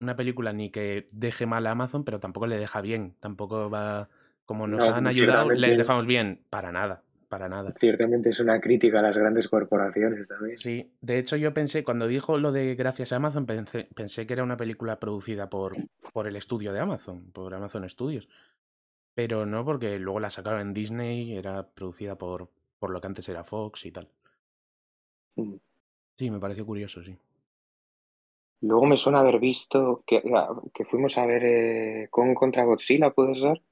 una 0.00 0.16
película 0.16 0.52
ni 0.52 0.70
que 0.70 1.06
deje 1.12 1.46
mal 1.46 1.66
a 1.66 1.70
Amazon, 1.72 2.04
pero 2.04 2.20
tampoco 2.20 2.46
le 2.46 2.58
deja 2.58 2.80
bien. 2.80 3.14
Tampoco 3.20 3.70
va. 3.70 4.08
Como 4.44 4.66
nos 4.66 4.86
No, 4.86 4.94
han 4.94 5.06
ayudado, 5.06 5.50
les 5.50 5.78
dejamos 5.78 6.06
bien. 6.06 6.42
Para 6.50 6.70
nada. 6.72 7.02
para 7.28 7.48
nada. 7.48 7.72
Ciertamente 7.78 8.28
es 8.30 8.38
una 8.38 8.60
crítica 8.60 9.00
a 9.00 9.02
las 9.02 9.16
grandes 9.16 9.48
corporaciones 9.48 10.28
también. 10.28 10.56
Sí, 10.56 10.92
de 11.00 11.18
hecho 11.18 11.36
yo 11.36 11.52
pensé, 11.54 11.82
cuando 11.82 12.06
dijo 12.06 12.38
lo 12.38 12.52
de 12.52 12.74
gracias 12.76 13.12
a 13.12 13.16
Amazon, 13.16 13.46
pensé, 13.46 13.88
pensé 13.94 14.26
que 14.26 14.34
era 14.34 14.44
una 14.44 14.56
película 14.56 15.00
producida 15.00 15.48
por, 15.50 15.74
por 16.12 16.28
el 16.28 16.36
estudio 16.36 16.72
de 16.72 16.80
Amazon, 16.80 17.32
por 17.32 17.52
Amazon 17.54 17.88
Studios. 17.88 18.28
Pero 19.14 19.46
no, 19.46 19.64
porque 19.64 19.98
luego 19.98 20.20
la 20.20 20.30
sacaron 20.30 20.60
en 20.60 20.74
Disney, 20.74 21.36
era 21.36 21.66
producida 21.66 22.16
por, 22.16 22.50
por 22.78 22.90
lo 22.90 23.00
que 23.00 23.06
antes 23.06 23.28
era 23.28 23.42
Fox 23.44 23.86
y 23.86 23.92
tal. 23.92 24.08
Mm. 25.36 25.54
Sí, 26.16 26.30
me 26.30 26.38
pareció 26.38 26.64
curioso, 26.66 27.02
sí. 27.02 27.16
Luego 28.60 28.86
me 28.86 28.96
suena 28.96 29.20
haber 29.20 29.38
visto 29.38 30.02
que, 30.06 30.22
ah, 30.34 30.48
que 30.72 30.84
fuimos 30.84 31.18
a 31.18 31.26
ver 31.26 31.42
eh, 31.44 32.08
con 32.10 32.34
contra 32.34 32.64
Godzilla, 32.64 33.10
¿puede 33.10 33.34
ser? 33.34 33.62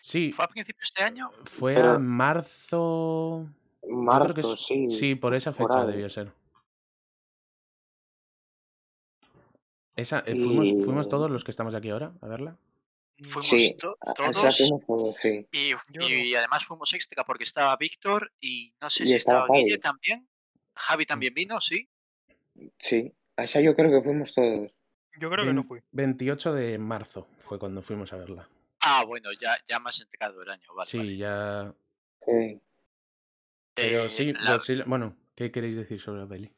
Sí, 0.00 0.32
¿Fue 0.32 0.44
a 0.44 0.48
principios 0.48 0.92
de 0.96 1.04
año? 1.04 1.30
fue 1.44 1.74
pero- 1.74 1.92
a 1.92 1.98
marzo. 1.98 3.48
Marzo, 3.88 4.34
que 4.34 4.40
es- 4.42 4.60
sí. 4.66 4.90
Sí, 4.90 5.14
por 5.14 5.34
esa 5.34 5.52
fecha 5.52 5.84
debió 5.86 6.08
ser. 6.10 6.32
Esa, 9.96 10.20
eh, 10.26 10.36
fuimos, 10.36 11.08
todos 11.08 11.30
los 11.30 11.44
que 11.44 11.50
estamos 11.50 11.74
aquí 11.74 11.90
ahora 11.90 12.12
a 12.20 12.26
verla. 12.26 12.56
Fuimos 13.22 13.48
Sí, 13.48 13.76
to- 13.78 13.98
todos 14.16 14.36
esa 14.36 14.50
fuimos 14.50 14.86
todos, 14.86 15.16
sí. 15.16 15.46
y, 15.52 16.34
además 16.34 16.64
fuimos 16.64 16.92
extra 16.94 17.22
porque 17.24 17.44
estaba 17.44 17.76
Víctor 17.76 18.32
y 18.40 18.72
no 18.80 18.88
sé 18.88 19.04
Y 19.04 19.06
si 19.08 19.14
estaba 19.16 19.40
estaba 19.42 19.58
Guille 19.58 19.78
también. 19.78 20.26
Javi 20.74 21.04
también 21.04 21.34
vino, 21.34 21.60
sí. 21.60 21.86
Sí, 22.78 23.12
a 23.40 23.44
esa 23.44 23.60
yo 23.60 23.74
creo 23.74 23.90
que 23.90 24.02
fuimos 24.02 24.34
todos. 24.34 24.70
Yo 25.18 25.30
creo 25.30 25.44
que 25.44 25.52
no 25.52 25.64
fui. 25.64 25.80
28 25.92 26.52
de 26.54 26.78
marzo 26.78 27.26
fue 27.38 27.58
cuando 27.58 27.82
fuimos 27.82 28.12
a 28.12 28.16
verla. 28.16 28.48
Ah, 28.82 29.04
bueno, 29.06 29.30
ya, 29.40 29.56
ya 29.66 29.78
más 29.78 30.00
entregado 30.00 30.42
el 30.42 30.50
año, 30.50 30.72
vale. 30.74 30.88
sí, 30.88 30.98
vale. 30.98 31.16
ya. 31.16 31.74
Sí. 32.24 32.60
Pero 33.74 34.04
Eh, 34.04 34.10
sí, 34.10 34.32
la- 34.32 34.52
Godzilla- 34.56 34.84
Bueno, 34.86 35.16
¿qué 35.34 35.50
queréis 35.50 35.76
decir 35.76 36.00
sobre 36.00 36.20
la 36.20 36.28
peli? 36.28 36.52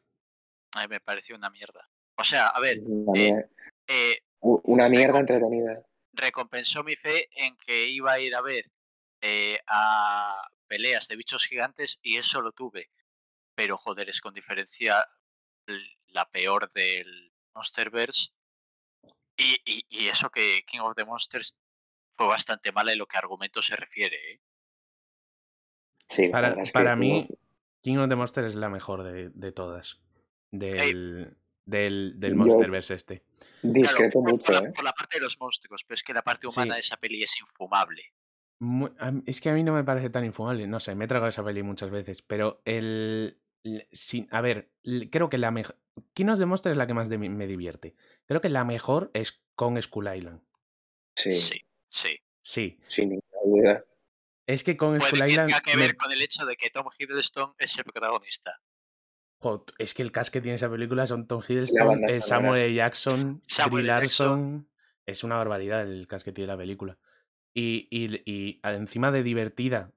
ay, 0.74 0.88
me 0.88 1.00
pareció 1.00 1.36
una 1.36 1.50
mierda. 1.50 1.88
O 2.16 2.24
sea, 2.24 2.46
a 2.48 2.60
ver, 2.60 2.78
Una, 2.84 3.20
eh, 3.20 3.32
mier- 3.32 3.50
eh, 3.88 4.18
u- 4.40 4.60
una 4.64 4.88
mierda 4.88 5.18
entretenida. 5.20 5.82
recompensó 6.12 6.82
mi 6.84 6.94
fe 6.96 7.28
en 7.32 7.56
que 7.56 7.86
iba 7.88 8.12
a 8.12 8.20
ir 8.20 8.34
a 8.34 8.40
ver 8.42 8.66
eh, 9.24 9.58
a 9.68 10.48
peleas 10.66 11.06
de 11.08 11.16
bichos 11.16 11.44
gigantes 11.46 11.98
y 12.02 12.16
eso 12.16 12.40
lo 12.42 12.52
tuve. 12.52 12.90
Pero 13.54 13.76
joder, 13.76 14.08
es 14.08 14.20
con 14.20 14.34
diferencia 14.34 15.06
la 16.12 16.30
peor 16.30 16.70
del 16.72 17.32
Monsterverse. 17.54 18.30
Y, 19.36 19.56
y, 19.64 19.86
y 19.88 20.08
eso 20.08 20.30
que 20.30 20.62
King 20.66 20.80
of 20.80 20.94
the 20.94 21.04
Monsters 21.04 21.58
fue 22.16 22.26
bastante 22.26 22.70
mala 22.72 22.92
en 22.92 22.98
lo 22.98 23.06
que 23.06 23.16
a 23.16 23.20
argumento 23.20 23.62
se 23.62 23.76
refiere. 23.76 24.32
¿eh? 24.32 24.40
Sí, 26.08 26.28
Para, 26.28 26.54
para 26.72 26.94
mí, 26.96 27.26
King 27.82 27.96
of 27.98 28.08
the 28.08 28.16
Monster 28.16 28.44
es 28.44 28.54
la 28.54 28.68
mejor 28.68 29.02
de, 29.02 29.30
de 29.30 29.52
todas. 29.52 30.00
Del, 30.50 31.34
del, 31.64 32.14
del 32.20 32.34
Monsterverse 32.34 32.94
este. 32.94 33.24
discreto 33.62 34.20
por, 34.20 34.24
por 34.24 34.32
mucho, 34.32 34.52
la, 34.52 34.68
¿eh? 34.68 34.72
por 34.74 34.84
la 34.84 34.92
parte 34.92 35.16
de 35.18 35.24
los 35.24 35.40
monstruos, 35.40 35.82
pero 35.84 35.94
es 35.94 36.02
que 36.02 36.12
la 36.12 36.22
parte 36.22 36.46
humana 36.46 36.74
Sí. 36.74 36.76
de 36.76 36.80
esa 36.80 36.96
peli 36.98 37.22
es 37.22 37.40
infumable. 37.40 38.12
Es 39.26 39.40
que 39.40 39.50
a 39.50 39.54
mí 39.54 39.64
no 39.64 39.72
me 39.72 39.82
parece 39.82 40.10
tan 40.10 40.24
infumable. 40.24 40.66
No 40.68 40.78
sé, 40.78 40.94
me 40.94 41.06
he 41.06 41.08
tragado 41.08 41.30
esa 41.30 41.42
peli 41.42 41.62
muchas 41.64 41.90
veces. 41.90 42.22
Pero 42.22 42.60
el. 42.64 43.41
Sin- 43.92 44.28
a 44.30 44.40
ver, 44.40 44.70
creo 45.10 45.28
que 45.28 45.38
la 45.38 45.50
mejor. 45.50 45.76
Of 45.96 46.38
the 46.38 46.46
Monster 46.46 46.72
es 46.72 46.78
la 46.78 46.86
que 46.86 46.94
más 46.94 47.08
de 47.08 47.18
me 47.18 47.46
divierte. 47.46 47.94
Creo 48.26 48.40
que 48.40 48.48
la 48.48 48.64
mejor 48.64 49.10
es 49.14 49.42
con 49.54 49.80
Skull 49.80 50.08
Island. 50.16 50.40
Sí, 51.16 51.32
Sí, 51.34 51.60
sí. 51.88 52.18
Sí. 52.40 52.78
sin 52.88 53.10
ninguna 53.10 53.38
duda. 53.44 53.84
Es 54.46 54.64
que 54.64 54.76
con 54.76 54.96
Puede 54.98 55.08
Skull 55.10 55.18
que 55.20 55.30
Island. 55.30 55.48
tenga 55.50 55.60
que 55.60 55.76
me- 55.76 55.82
ver 55.82 55.96
con 55.96 56.10
el 56.12 56.22
hecho 56.22 56.44
de 56.46 56.56
que 56.56 56.70
Tom 56.70 56.86
Hiddleston 56.98 57.54
es 57.58 57.76
el 57.78 57.84
protagonista. 57.84 58.60
jo, 59.40 59.64
es 59.78 59.92
que 59.92 60.02
el 60.02 60.12
cast 60.12 60.32
que 60.32 60.40
tiene 60.40 60.54
esa 60.54 60.70
película 60.70 61.04
son 61.06 61.26
Tom 61.26 61.42
Hiddleston, 61.46 62.08
eh. 62.08 62.20
Samuel 62.20 62.62
L. 62.62 62.74
Jackson, 62.74 63.42
Samuel 63.48 63.82
Brie 63.84 63.92
L. 63.92 64.00
Jackson. 64.02 64.28
Larson. 64.28 64.68
Es 65.04 65.24
una 65.24 65.36
barbaridad 65.36 65.82
el 65.82 66.06
cast 66.06 66.24
que 66.24 66.30
tiene 66.32 66.46
la 66.46 66.56
película. 66.56 66.96
Y, 67.54 67.88
y, 67.90 68.22
y 68.24 68.60
encima 68.62 69.10
de 69.10 69.22
divertida 69.24 69.92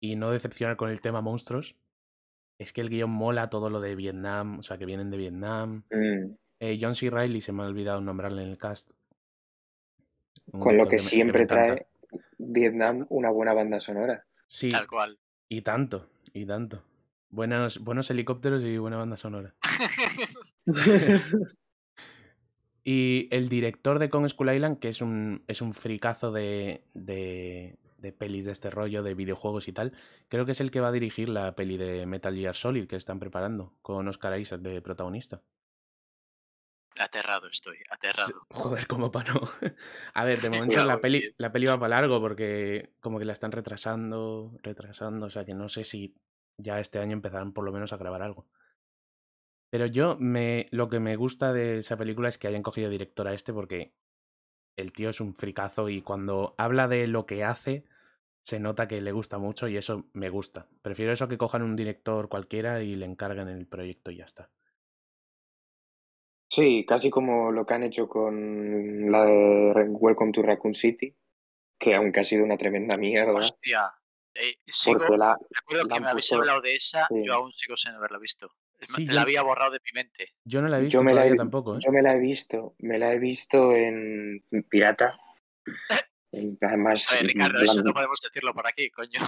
y 0.00 0.16
no 0.16 0.30
decepcionar 0.32 0.76
con 0.76 0.90
el 0.90 1.00
tema 1.00 1.20
monstruos, 1.20 1.76
es 2.58 2.72
que 2.72 2.80
el 2.80 2.88
guion 2.90 3.10
mola 3.10 3.50
todo 3.50 3.70
lo 3.70 3.80
de 3.80 3.94
Vietnam, 3.94 4.58
o 4.58 4.62
sea, 4.62 4.78
que 4.78 4.86
vienen 4.86 5.10
de 5.10 5.16
Vietnam. 5.16 5.82
Mm, 5.90 6.34
Eh, 6.58 6.78
John 6.80 6.94
C. 6.94 7.10
Reilly 7.10 7.40
se 7.42 7.52
me 7.52 7.62
ha 7.62 7.66
olvidado 7.66 8.00
nombrarle 8.00 8.42
en 8.42 8.48
el 8.48 8.56
cast. 8.56 8.90
Un 10.52 10.60
Con 10.60 10.76
lo 10.78 10.84
que 10.84 10.96
me- 10.96 11.02
me 11.02 11.08
siempre 11.08 11.42
encanta. 11.42 11.66
trae 11.74 11.86
Vietnam 12.38 13.04
una 13.10 13.30
buena 13.30 13.52
banda 13.52 13.78
sonora. 13.80 14.24
Sí, 14.46 14.70
Tal 14.70 14.86
cual. 14.86 15.18
y 15.50 15.60
tanto, 15.62 16.08
y 16.32 16.46
tanto. 16.46 16.82
Buenos, 17.28 17.80
buenos 17.80 18.08
helicópteros 18.10 18.62
y 18.62 18.78
buena 18.78 18.96
banda 18.96 19.16
sonora. 19.18 19.54
Y 22.88 23.26
el 23.32 23.48
director 23.48 23.98
de 23.98 24.08
Kong 24.10 24.28
Skull 24.28 24.54
Island, 24.54 24.78
que 24.78 24.88
es 24.88 25.02
un, 25.02 25.42
es 25.48 25.60
un 25.60 25.74
fricazo 25.74 26.30
de, 26.30 26.84
de, 26.94 27.76
de 27.98 28.12
pelis 28.12 28.44
de 28.44 28.52
este 28.52 28.70
rollo, 28.70 29.02
de 29.02 29.14
videojuegos 29.14 29.68
y 29.68 29.72
tal, 29.72 29.92
creo 30.28 30.46
que 30.46 30.52
es 30.52 30.60
el 30.60 30.70
que 30.70 30.80
va 30.80 30.88
a 30.88 30.92
dirigir 30.92 31.28
la 31.28 31.54
peli 31.54 31.76
de 31.76 32.06
Metal 32.06 32.34
Gear 32.34 32.54
Solid 32.54 32.86
que 32.86 32.96
están 32.96 33.18
preparando, 33.18 33.74
con 33.82 34.06
Oscar 34.08 34.38
Isaac 34.38 34.60
de 34.60 34.80
protagonista. 34.82 35.42
aterrado 36.98 37.46
estoy, 37.48 37.76
aterrado. 37.90 38.46
Joder, 38.50 38.86
como 38.86 39.10
para 39.10 39.34
no. 39.34 39.40
A 40.14 40.24
ver, 40.24 40.40
de 40.40 40.50
momento 40.50 40.74
Claro, 40.74 40.88
la 40.88 41.00
peli, 41.00 41.20
bien. 41.20 41.34
la 41.38 41.52
peli 41.52 41.66
va 41.66 41.78
para 41.78 42.00
largo 42.00 42.20
porque 42.20 42.94
como 43.00 43.18
que 43.18 43.24
la 43.24 43.32
están 43.34 43.52
retrasando, 43.52 44.58
retrasando, 44.62 45.26
o 45.26 45.30
sea 45.30 45.44
que 45.44 45.54
no 45.54 45.68
sé 45.68 45.84
si 45.84 46.16
ya 46.58 46.80
este 46.80 46.98
año 46.98 47.12
empezarán 47.12 47.52
por 47.52 47.64
lo 47.64 47.72
menos 47.72 47.92
a 47.92 47.96
grabar 47.98 48.22
algo. 48.22 48.46
Pero 49.70 49.86
yo 49.86 50.16
me 50.18 50.68
lo 50.70 50.88
que 50.88 51.00
me 51.00 51.16
gusta 51.16 51.52
de 51.52 51.78
esa 51.80 51.96
película 51.96 52.28
es 52.28 52.38
que 52.38 52.48
hayan 52.48 52.62
cogido 52.62 52.88
director 52.88 53.28
a 53.28 53.34
este 53.34 53.52
porque 53.52 53.92
el 54.76 54.92
tío 54.92 55.10
es 55.10 55.20
un 55.20 55.34
fricazo 55.34 55.88
y 55.88 56.02
cuando 56.02 56.54
habla 56.58 56.88
de 56.88 57.06
lo 57.06 57.26
que 57.26 57.44
hace 57.44 57.84
se 58.42 58.60
nota 58.60 58.86
que 58.86 59.00
le 59.00 59.10
gusta 59.10 59.38
mucho 59.38 59.66
y 59.66 59.76
eso 59.76 60.04
me 60.12 60.28
gusta. 60.28 60.68
Prefiero 60.80 61.12
eso 61.12 61.26
que 61.26 61.38
cojan 61.38 61.62
un 61.62 61.74
director 61.74 62.28
cualquiera 62.28 62.80
y 62.82 62.94
le 62.94 63.06
encarguen 63.06 63.48
el 63.48 63.66
proyecto 63.66 64.12
y 64.12 64.18
ya 64.18 64.24
está. 64.24 64.50
Sí, 66.48 66.84
casi 66.86 67.10
como 67.10 67.50
lo 67.50 67.66
que 67.66 67.74
han 67.74 67.82
hecho 67.82 68.08
con 68.08 69.10
la 69.10 69.24
de 69.24 69.88
Welcome 69.88 70.30
to 70.30 70.42
Raccoon 70.42 70.76
City, 70.76 71.12
que 71.76 71.96
aunque 71.96 72.20
ha 72.20 72.24
sido 72.24 72.44
una 72.44 72.56
tremenda 72.56 72.96
mierda, 72.96 73.32
Hostia. 73.32 73.92
eh, 74.34 74.54
sigo, 74.64 75.16
la, 75.16 75.36
recuerdo 75.50 75.88
la 75.88 75.94
que 75.94 76.00
me 76.00 76.08
habéis 76.08 76.32
hablado 76.32 76.60
de 76.60 76.76
esa, 76.76 77.08
sí. 77.08 77.26
yo 77.26 77.34
aún 77.34 77.52
sigo 77.52 77.76
sin 77.76 77.92
haberla 77.92 78.18
visto. 78.18 78.52
Sí, 78.80 79.06
la 79.06 79.14
yo- 79.14 79.20
había 79.20 79.42
borrado 79.42 79.72
de 79.72 79.80
mi 79.84 79.90
mente. 79.94 80.34
Yo 80.44 80.60
no 80.62 80.68
la 80.68 80.78
he 80.78 80.82
visto 80.82 80.98
yo 80.98 81.04
me 81.04 81.14
la 81.14 81.26
he, 81.26 81.34
tampoco, 81.36 81.76
¿eh? 81.76 81.80
yo 81.84 81.90
me 81.92 82.02
la 82.02 82.14
he 82.14 82.18
visto, 82.18 82.74
me 82.78 82.98
la 82.98 83.12
he 83.12 83.18
visto 83.18 83.74
en 83.74 84.42
Pirata. 84.68 85.18
En- 86.32 86.58
Además, 86.60 87.06
A 87.10 87.14
ver, 87.14 87.26
Ricardo, 87.28 87.60
eso 87.62 87.82
no 87.82 87.92
podemos 87.94 88.20
decirlo 88.20 88.52
por 88.52 88.66
aquí, 88.66 88.90
coño. 88.90 89.20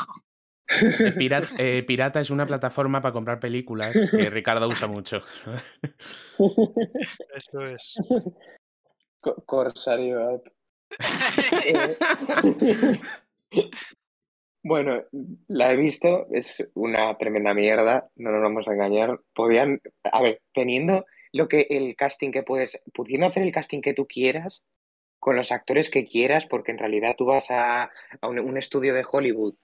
Eh, 1.00 1.12
Pirata, 1.16 1.48
eh, 1.58 1.82
Pirata 1.84 2.20
es 2.20 2.28
una 2.28 2.44
plataforma 2.44 3.00
para 3.00 3.12
comprar 3.14 3.40
películas 3.40 3.92
que 4.10 4.28
Ricardo 4.30 4.68
usa 4.68 4.88
mucho. 4.88 5.22
Eso 7.34 7.60
es. 7.64 7.94
Co- 9.20 9.42
Corsario 9.46 10.28
App. 10.28 10.46
Bueno, 14.62 15.02
la 15.46 15.72
he 15.72 15.76
visto, 15.76 16.26
es 16.32 16.68
una 16.74 17.16
tremenda 17.16 17.54
mierda, 17.54 18.08
no 18.16 18.32
nos 18.32 18.42
vamos 18.42 18.68
a 18.68 18.72
engañar. 18.72 19.20
Podían, 19.34 19.80
a 20.04 20.20
ver, 20.20 20.40
teniendo 20.52 21.06
lo 21.32 21.48
que 21.48 21.66
el 21.70 21.94
casting 21.96 22.32
que 22.32 22.42
puedes, 22.42 22.78
pudiendo 22.92 23.26
hacer 23.26 23.44
el 23.44 23.52
casting 23.52 23.80
que 23.80 23.94
tú 23.94 24.06
quieras, 24.06 24.62
con 25.20 25.36
los 25.36 25.52
actores 25.52 25.90
que 25.90 26.06
quieras, 26.06 26.46
porque 26.46 26.72
en 26.72 26.78
realidad 26.78 27.14
tú 27.16 27.26
vas 27.26 27.50
a, 27.50 27.84
a 27.84 28.28
un, 28.28 28.38
un 28.38 28.56
estudio 28.56 28.94
de 28.94 29.04
Hollywood, 29.10 29.54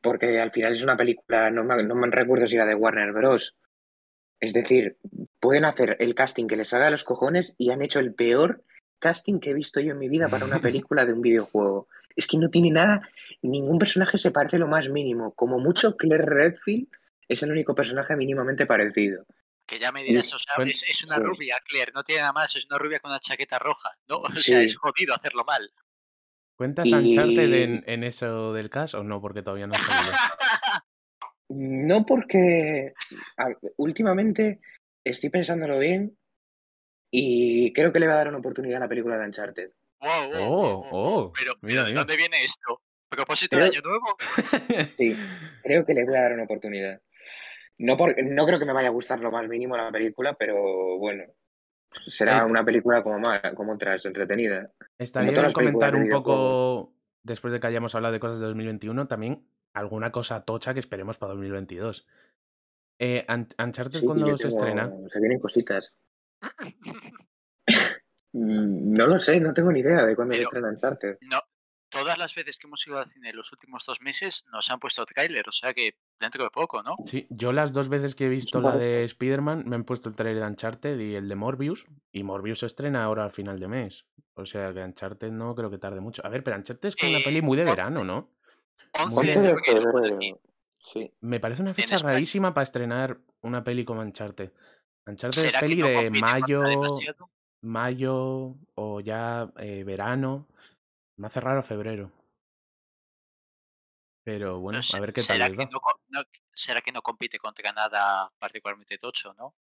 porque 0.00 0.40
al 0.40 0.52
final 0.52 0.72
es 0.72 0.82
una 0.82 0.96
película, 0.96 1.50
no 1.50 1.64
me, 1.64 1.82
no 1.82 1.94
me 1.94 2.08
recuerdo 2.08 2.46
si 2.46 2.56
era 2.56 2.66
de 2.66 2.74
Warner 2.74 3.12
Bros. 3.12 3.56
Es 4.40 4.52
decir, 4.52 4.96
pueden 5.40 5.64
hacer 5.64 5.96
el 6.00 6.14
casting 6.14 6.46
que 6.46 6.56
les 6.56 6.70
salga 6.70 6.86
de 6.86 6.92
los 6.92 7.04
cojones 7.04 7.54
y 7.58 7.70
han 7.70 7.82
hecho 7.82 8.00
el 8.00 8.14
peor 8.14 8.64
casting 8.98 9.40
que 9.40 9.50
he 9.50 9.54
visto 9.54 9.80
yo 9.80 9.92
en 9.92 9.98
mi 9.98 10.08
vida 10.08 10.28
para 10.28 10.44
una 10.44 10.60
película 10.62 11.04
de 11.04 11.12
un 11.12 11.20
videojuego. 11.20 11.88
Es 12.16 12.26
que 12.26 12.36
no 12.38 12.48
tiene 12.50 12.70
nada, 12.70 13.08
ningún 13.42 13.78
personaje 13.78 14.18
se 14.18 14.30
parece 14.30 14.58
lo 14.58 14.66
más 14.68 14.88
mínimo. 14.88 15.32
Como 15.34 15.58
mucho, 15.58 15.96
Claire 15.96 16.24
Redfield 16.24 16.88
es 17.28 17.42
el 17.42 17.50
único 17.52 17.74
personaje 17.74 18.14
mínimamente 18.16 18.66
parecido. 18.66 19.24
Que 19.66 19.78
ya 19.78 19.92
me 19.92 20.02
dirás, 20.02 20.26
Es- 20.26 20.34
o 20.34 20.38
sea, 20.38 20.54
es, 20.64 20.84
es 20.88 21.04
una 21.04 21.16
sí. 21.16 21.22
rubia, 21.22 21.56
Claire, 21.64 21.92
no 21.94 22.02
tiene 22.04 22.20
nada 22.22 22.32
más, 22.32 22.54
es 22.56 22.66
una 22.66 22.78
rubia 22.78 22.98
con 23.00 23.10
una 23.10 23.20
chaqueta 23.20 23.58
roja, 23.58 23.90
¿no? 24.08 24.16
O 24.22 24.28
Sí. 24.30 24.52
sea, 24.52 24.62
es 24.62 24.76
jodido 24.76 25.14
hacerlo 25.14 25.44
mal. 25.44 25.70
¿Cuentas 26.56 26.86
Y- 26.88 26.94
Uncharted 26.94 27.52
en, 27.54 27.84
en 27.86 28.04
eso 28.04 28.52
del 28.52 28.68
caso 28.70 29.00
o 29.00 29.02
no? 29.04 29.20
Porque 29.20 29.42
todavía 29.42 29.66
no. 29.66 29.72
No 31.48 32.06
porque 32.06 32.94
a- 33.36 33.48
últimamente 33.76 34.60
estoy 35.04 35.28
pensándolo 35.30 35.78
bien 35.78 36.16
y 37.10 37.72
creo 37.74 37.92
que 37.92 38.00
le 38.00 38.06
va 38.06 38.14
a 38.14 38.18
dar 38.18 38.28
una 38.28 38.38
oportunidad 38.38 38.78
a 38.78 38.80
la 38.84 38.88
película 38.88 39.18
de 39.18 39.26
Uncharted. 39.26 39.70
Wow, 40.02 40.30
wow, 40.30 40.42
Oh, 40.42 40.48
wow, 40.48 40.50
wow, 40.50 40.82
wow. 40.82 40.88
oh, 40.92 41.32
Pero, 41.32 41.54
mira, 41.62 41.82
pero 41.82 41.82
¿de 41.84 41.88
mira. 41.90 42.00
dónde 42.00 42.16
viene 42.16 42.42
esto? 42.44 42.80
Propósito 43.08 43.56
de 43.56 43.64
año 43.64 43.80
nuevo. 43.82 44.16
Sí, 44.98 45.14
creo 45.62 45.84
que 45.86 45.94
le 45.94 46.04
voy 46.04 46.16
a 46.16 46.22
dar 46.22 46.32
una 46.32 46.44
oportunidad. 46.44 47.00
No, 47.78 47.96
por- 47.96 48.14
no 48.22 48.46
creo 48.46 48.58
que 48.58 48.64
me 48.64 48.72
vaya 48.72 48.88
a 48.88 48.92
gustar 48.92 49.20
lo 49.20 49.30
más 49.30 49.46
mínimo 49.48 49.76
la 49.76 49.90
película, 49.90 50.34
pero 50.34 50.98
bueno, 50.98 51.24
será 52.08 52.38
Eh, 52.38 52.44
una 52.44 52.64
película 52.64 53.02
como 53.02 53.18
más, 53.18 53.40
como 53.54 53.72
otras, 53.74 54.04
entretenida. 54.06 54.70
Estaría 54.98 55.30
bien 55.32 55.52
comentar 55.52 55.94
un 55.94 56.08
poco, 56.08 56.94
después 57.22 57.52
de 57.52 57.60
que 57.60 57.66
hayamos 57.66 57.94
hablado 57.94 58.12
de 58.12 58.20
cosas 58.20 58.38
de 58.40 58.46
2021, 58.46 59.06
también 59.08 59.46
alguna 59.74 60.10
cosa 60.10 60.44
tocha 60.44 60.74
que 60.74 60.80
esperemos 60.80 61.16
para 61.18 61.32
2022. 61.34 62.06
Eh, 62.98 63.24
Un- 63.28 63.48
Uncharted 63.58 63.98
Sí, 64.00 64.06
cuando 64.06 64.36
se 64.36 64.48
tengo- 64.48 64.56
estrena. 64.56 64.92
Se 65.12 65.18
vienen 65.20 65.38
cositas. 65.40 65.94
Mm, 68.32 68.92
No 68.94 69.06
lo 69.06 69.18
sé, 69.18 69.38
no 69.40 69.52
tengo 69.54 69.70
ni 69.72 69.80
idea 69.80 70.04
de 70.04 70.14
cuándo 70.16 70.34
se 70.34 70.42
estrena 70.42 70.68
Uncharted. 70.70 71.18
No, 71.22 71.40
todas 71.90 72.16
las 72.18 72.34
veces 72.34 72.58
que 72.58 72.66
hemos 72.66 72.86
ido 72.86 72.98
al 72.98 73.08
cine 73.08 73.32
los 73.32 73.52
últimos 73.52 73.84
dos 73.84 74.00
meses 74.00 74.44
nos 74.52 74.70
han 74.70 74.78
puesto 74.80 75.04
tráiler, 75.04 75.46
o 75.48 75.52
sea 75.52 75.74
que 75.74 75.96
dentro 76.18 76.42
de 76.44 76.50
poco, 76.50 76.82
¿no? 76.82 76.96
Sí, 77.06 77.26
yo 77.30 77.52
las 77.52 77.72
dos 77.72 77.88
veces 77.88 78.14
que 78.14 78.26
he 78.26 78.28
visto 78.30 78.60
la 78.60 78.76
de 78.76 79.04
Spider-Man 79.04 79.64
me 79.66 79.76
han 79.76 79.84
puesto 79.84 80.08
el 80.08 80.16
trailer 80.16 80.42
de 80.42 80.48
Uncharted 80.48 80.98
y 80.98 81.14
el 81.14 81.28
de 81.28 81.34
Morbius. 81.34 81.86
Y 82.12 82.22
Morbius 82.22 82.60
se 82.60 82.66
estrena 82.66 83.04
ahora 83.04 83.24
al 83.24 83.30
final 83.30 83.60
de 83.60 83.68
mes. 83.68 84.06
O 84.34 84.46
sea 84.46 84.72
que 84.72 84.80
Uncharted 84.82 85.30
no 85.30 85.54
creo 85.54 85.70
que 85.70 85.78
tarde 85.78 86.00
mucho. 86.00 86.24
A 86.24 86.30
ver, 86.30 86.42
pero 86.42 86.56
Uncharted 86.56 86.88
es 86.88 86.96
como 86.96 87.10
una 87.10 87.18
Eh, 87.18 87.24
peli 87.24 87.42
muy 87.42 87.58
de 87.58 87.64
verano, 87.64 88.02
¿no? 88.04 88.30
11 88.98 89.14
Muy 89.14 89.26
de 89.26 89.32
de 89.32 89.38
11 89.38 89.52
de 89.52 89.62
febrero, 89.64 89.92
pone 89.92 90.06
aquí. 90.08 90.14
febrero. 90.30 90.40
Sí. 90.78 91.12
Me 91.20 91.38
parece 91.38 91.62
una 91.62 91.74
fecha 91.74 91.96
rarísima 91.98 92.52
para 92.54 92.62
estrenar 92.64 93.18
una 93.42 93.62
peli 93.62 93.84
como 93.84 94.00
Uncharted. 94.00 94.50
Uncharted 95.06 95.38
es 95.38 95.46
¿Será 95.50 95.60
que 95.60 95.66
peli 95.66 95.76
no 95.82 95.86
de 95.88 96.10
mayo? 96.10 96.62
Mayo 97.62 98.56
o 98.74 99.00
ya 99.00 99.50
eh, 99.56 99.84
verano. 99.84 100.46
Me 101.16 101.26
hace 101.26 101.40
raro 101.40 101.62
febrero. 101.62 102.10
Pero 104.24 104.60
bueno, 104.60 104.78
No 104.78 104.82
sé, 104.82 104.96
a 104.96 105.00
ver 105.00 105.12
qué 105.12 105.20
tal 105.22 105.36
¿será 105.36 105.50
que 105.50 105.66
no 105.66 105.80
co- 105.80 106.00
no- 106.08 106.22
¿Será 106.54 106.80
que 106.80 106.92
no 106.92 107.02
compite 107.02 107.38
contra 107.38 107.72
nada 107.72 108.30
particularmente 108.38 108.98
tocho, 108.98 109.34
no? 109.34 109.54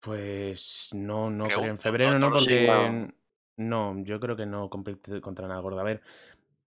Pues 0.00 0.90
no, 0.94 1.30
no 1.30 1.44
creo. 1.44 1.58
En 1.58 1.78
Pregunto, 1.78 1.82
febrero 1.82 2.18
no- 2.18 2.30
porque. 2.30 3.12
No. 3.58 4.02
Yo 4.02 4.18
creo 4.18 4.34
que 4.34 4.46
no 4.46 4.70
compite 4.70 5.20
contra 5.20 5.46
nada 5.46 5.60
gordo. 5.60 5.78
A 5.80 5.84
ver, 5.84 6.02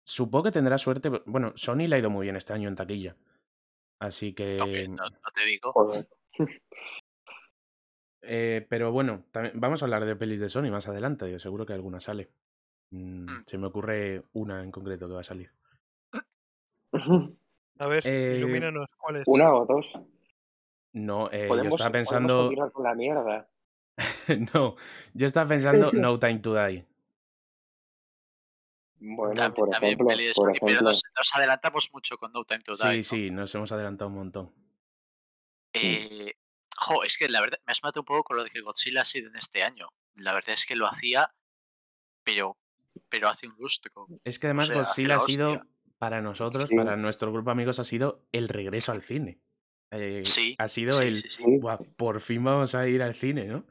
supongo 0.05 0.45
que 0.45 0.53
tendrá 0.53 0.79
suerte. 0.79 1.11
Bueno, 1.27 1.53
Sony 1.55 1.87
le 1.87 1.97
ha 1.97 1.99
ido 1.99 2.11
muy 2.11 2.25
bien 2.25 2.37
este 2.37 2.55
año 2.55 2.69
en 2.69 2.75
taquilla. 2.77 3.15
Así 4.01 4.35
que. 4.35 4.89
no 4.89 5.11
te 5.35 5.45
digo. 5.45 5.73
Eh, 8.23 8.65
pero 8.69 8.93
bueno, 8.93 9.25
también, 9.33 9.59
vamos 9.59 9.83
a 9.83 9.87
hablar 9.87 10.05
de 10.05 10.17
pelis 10.17 10.41
de 10.41 10.49
Sony 10.49 10.71
más 10.71 10.87
adelante. 10.89 11.31
Yo 11.31 11.39
seguro 11.39 11.67
que 11.67 11.73
alguna 11.73 12.01
sale. 12.01 12.31
Mm, 12.91 13.25
Mm. 13.25 13.45
Se 13.47 13.59
me 13.59 13.67
ocurre 13.69 14.21
una 14.35 14.63
en 14.63 14.71
concreto 14.71 15.07
que 15.09 15.15
va 15.15 15.21
a 15.21 15.25
salir. 15.25 15.51
A 17.79 17.87
ver, 17.87 18.03
Eh, 18.07 18.37
ilumínanos. 18.39 18.87
¿Cuál 18.99 19.17
es? 19.17 19.25
Una 19.27 19.55
o 19.55 19.65
dos. 19.67 19.93
No, 20.93 21.31
eh, 21.33 21.49
yo 21.49 21.63
estaba 21.71 21.91
pensando. 21.91 22.51
con 22.73 22.85
la 22.85 22.95
mierda. 22.95 23.49
no, 24.55 24.77
yo 25.15 25.27
estaba 25.27 25.49
pensando 25.49 25.91
No 25.93 26.19
Time 26.19 26.39
to 26.41 26.55
Die. 26.55 26.87
Bueno, 29.05 29.35
También, 29.35 29.55
por 29.55 29.71
también 29.71 29.93
ejemplo, 29.95 30.07
peli 30.09 30.25
de 30.27 30.33
por 30.35 30.45
Sony, 30.47 30.53
pero 30.61 30.67
ejemplo. 30.67 30.89
nos, 30.91 31.03
nos 31.17 31.35
adelantamos 31.35 31.91
mucho 31.93 32.19
con 32.19 32.31
No 32.31 32.45
Time 32.45 32.61
to 32.63 32.73
Die. 32.73 32.79
Sí, 32.79 32.97
¿no? 32.99 33.03
sí, 33.03 33.31
nos 33.31 33.55
hemos 33.55 33.73
adelantado 33.73 34.09
un 34.11 34.17
montón. 34.17 34.53
Eh, 35.73 36.35
jo, 36.83 37.03
es 37.05 37.17
que 37.19 37.29
la 37.29 37.41
verdad 37.41 37.59
me 37.67 37.71
has 37.73 37.83
matado 37.83 38.03
un 38.03 38.07
poco 38.07 38.25
con 38.25 38.37
lo 38.37 38.45
de 38.45 38.51
que 38.51 38.61
Godzilla 38.61 39.03
ha 39.03 39.05
sido 39.05 39.29
en 39.31 39.37
este 39.37 39.63
año. 39.63 39.89
La 40.15 40.33
verdad 40.35 40.55
es 40.55 40.67
que 40.67 40.77
lo 40.77 40.87
hacía, 40.87 41.31
pero, 42.25 42.57
pero 43.09 43.29
hace 43.29 43.49
un 43.49 43.55
lustro. 43.59 44.07
Es 44.25 44.39
que 44.39 44.47
además 44.49 44.67
sea, 44.69 44.77
Godzilla 44.77 45.09
la 45.09 45.17
ha 45.17 45.21
sido, 45.21 45.53
hostia. 45.53 45.67
para 45.99 46.21
nosotros, 46.21 46.69
Sí. 46.69 46.77
para 46.77 46.97
nuestro 46.97 47.33
grupo 47.33 47.51
de 47.51 47.53
amigos, 47.53 47.79
ha 47.79 47.85
sido 47.85 48.25
el 48.33 48.49
regreso 48.49 48.93
al 48.93 49.03
cine. 49.03 49.39
Eh, 49.91 50.23
Sí, 50.25 50.55
ha 50.59 50.69
sido 50.69 50.95
sí, 50.95 51.05
el, 51.05 51.17
sí, 51.17 51.31
sí. 51.31 51.43
Sí, 51.45 51.59
"Buah, 51.59 51.79
por 51.97 52.21
fin 52.21 52.43
vamos 52.43 52.75
a 52.75 52.87
ir 52.89 53.03
al 53.03 53.15
cine, 53.15 53.47
¿no? 53.47 53.67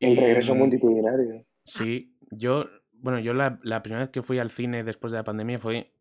el 0.00 0.12
Y, 0.12 0.16
regreso 0.16 0.54
mm, 0.54 0.58
multitudinario. 0.58 1.46
Sí, 1.64 2.16
yo, 2.30 2.66
bueno, 2.92 3.18
yo 3.20 3.32
la, 3.34 3.60
la 3.62 3.82
primera 3.82 4.02
vez 4.04 4.10
que 4.10 4.22
fui 4.22 4.38
al 4.38 4.50
cine 4.50 4.82
después 4.82 5.12
de 5.12 5.18
la 5.18 5.24
pandemia 5.24 5.58
fue 5.60 5.92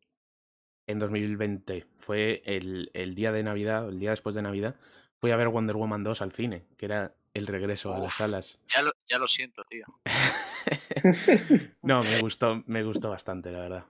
en 0.87 0.99
2020. 0.99 1.85
Fue 1.97 2.41
el, 2.45 2.89
el 2.93 3.13
día 3.13 3.31
de 3.31 3.43
Navidad, 3.43 3.87
el 3.89 3.99
día 3.99 4.11
después 4.11 4.33
de 4.35 4.41
Navidad, 4.41 4.75
fui 5.19 5.31
a 5.31 5.35
ver 5.35 5.49
Wonder 5.49 5.75
Woman 5.75 6.03
2 6.03 6.21
al 6.21 6.31
cine, 6.31 6.65
que 6.77 6.85
era 6.85 7.13
el 7.33 7.47
regreso 7.47 7.93
a 7.93 7.99
las 7.99 8.15
salas. 8.15 8.59
Ya 8.67 8.81
lo, 8.81 8.91
ya 9.07 9.19
lo 9.19 9.27
siento, 9.27 9.63
tío. 9.63 9.85
no, 11.81 12.03
me 12.03 12.19
gustó, 12.21 12.63
me 12.65 12.83
gustó 12.83 13.09
bastante, 13.09 13.51
la 13.51 13.59
verdad. 13.59 13.85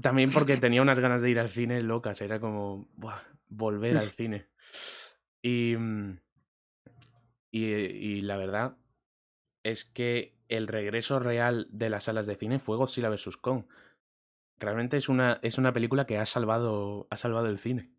También 0.00 0.30
porque 0.30 0.56
tenía 0.56 0.82
unas 0.82 0.98
ganas 0.98 1.22
de 1.22 1.30
ir 1.30 1.38
al 1.38 1.48
cine 1.48 1.82
locas, 1.82 2.20
era 2.20 2.38
como 2.38 2.88
buah, 2.94 3.22
volver 3.48 3.96
al 3.96 4.10
cine. 4.10 4.46
Y, 5.42 5.74
mm, 5.76 6.18
y, 7.50 7.64
y 7.64 8.20
la 8.20 8.36
verdad 8.36 8.76
es 9.62 9.84
que 9.84 10.36
el 10.48 10.68
regreso 10.68 11.18
real 11.18 11.66
de 11.70 11.90
las 11.90 12.04
salas 12.04 12.26
de 12.26 12.36
cine 12.36 12.58
fue 12.58 12.76
Godzilla 12.76 13.08
vs. 13.08 13.36
Kong. 13.38 13.64
Realmente 14.58 14.96
es 14.96 15.08
una, 15.08 15.38
es 15.42 15.58
una 15.58 15.72
película 15.72 16.06
que 16.06 16.18
ha 16.18 16.26
salvado, 16.26 17.06
ha 17.10 17.16
salvado 17.16 17.48
el 17.48 17.58
cine. 17.58 17.90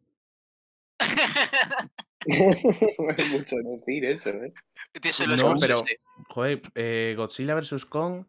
es 3.18 3.32
mucho 3.32 3.56
decir 3.58 4.06
eso, 4.06 4.30
¿eh? 4.30 4.54
No, 5.42 5.56
pero, 5.60 5.76
joder, 6.30 6.62
eh, 6.76 7.14
Godzilla 7.18 7.56
vs. 7.56 7.86
Kong, 7.86 8.26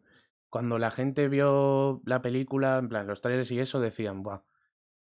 cuando 0.49 0.79
la 0.79 0.91
gente 0.91 1.27
vio 1.27 2.01
la 2.05 2.21
película, 2.21 2.77
en 2.77 2.89
plan, 2.89 3.07
los 3.07 3.21
trailers 3.21 3.51
y 3.51 3.59
eso, 3.59 3.79
decían, 3.79 4.23
buah. 4.23 4.41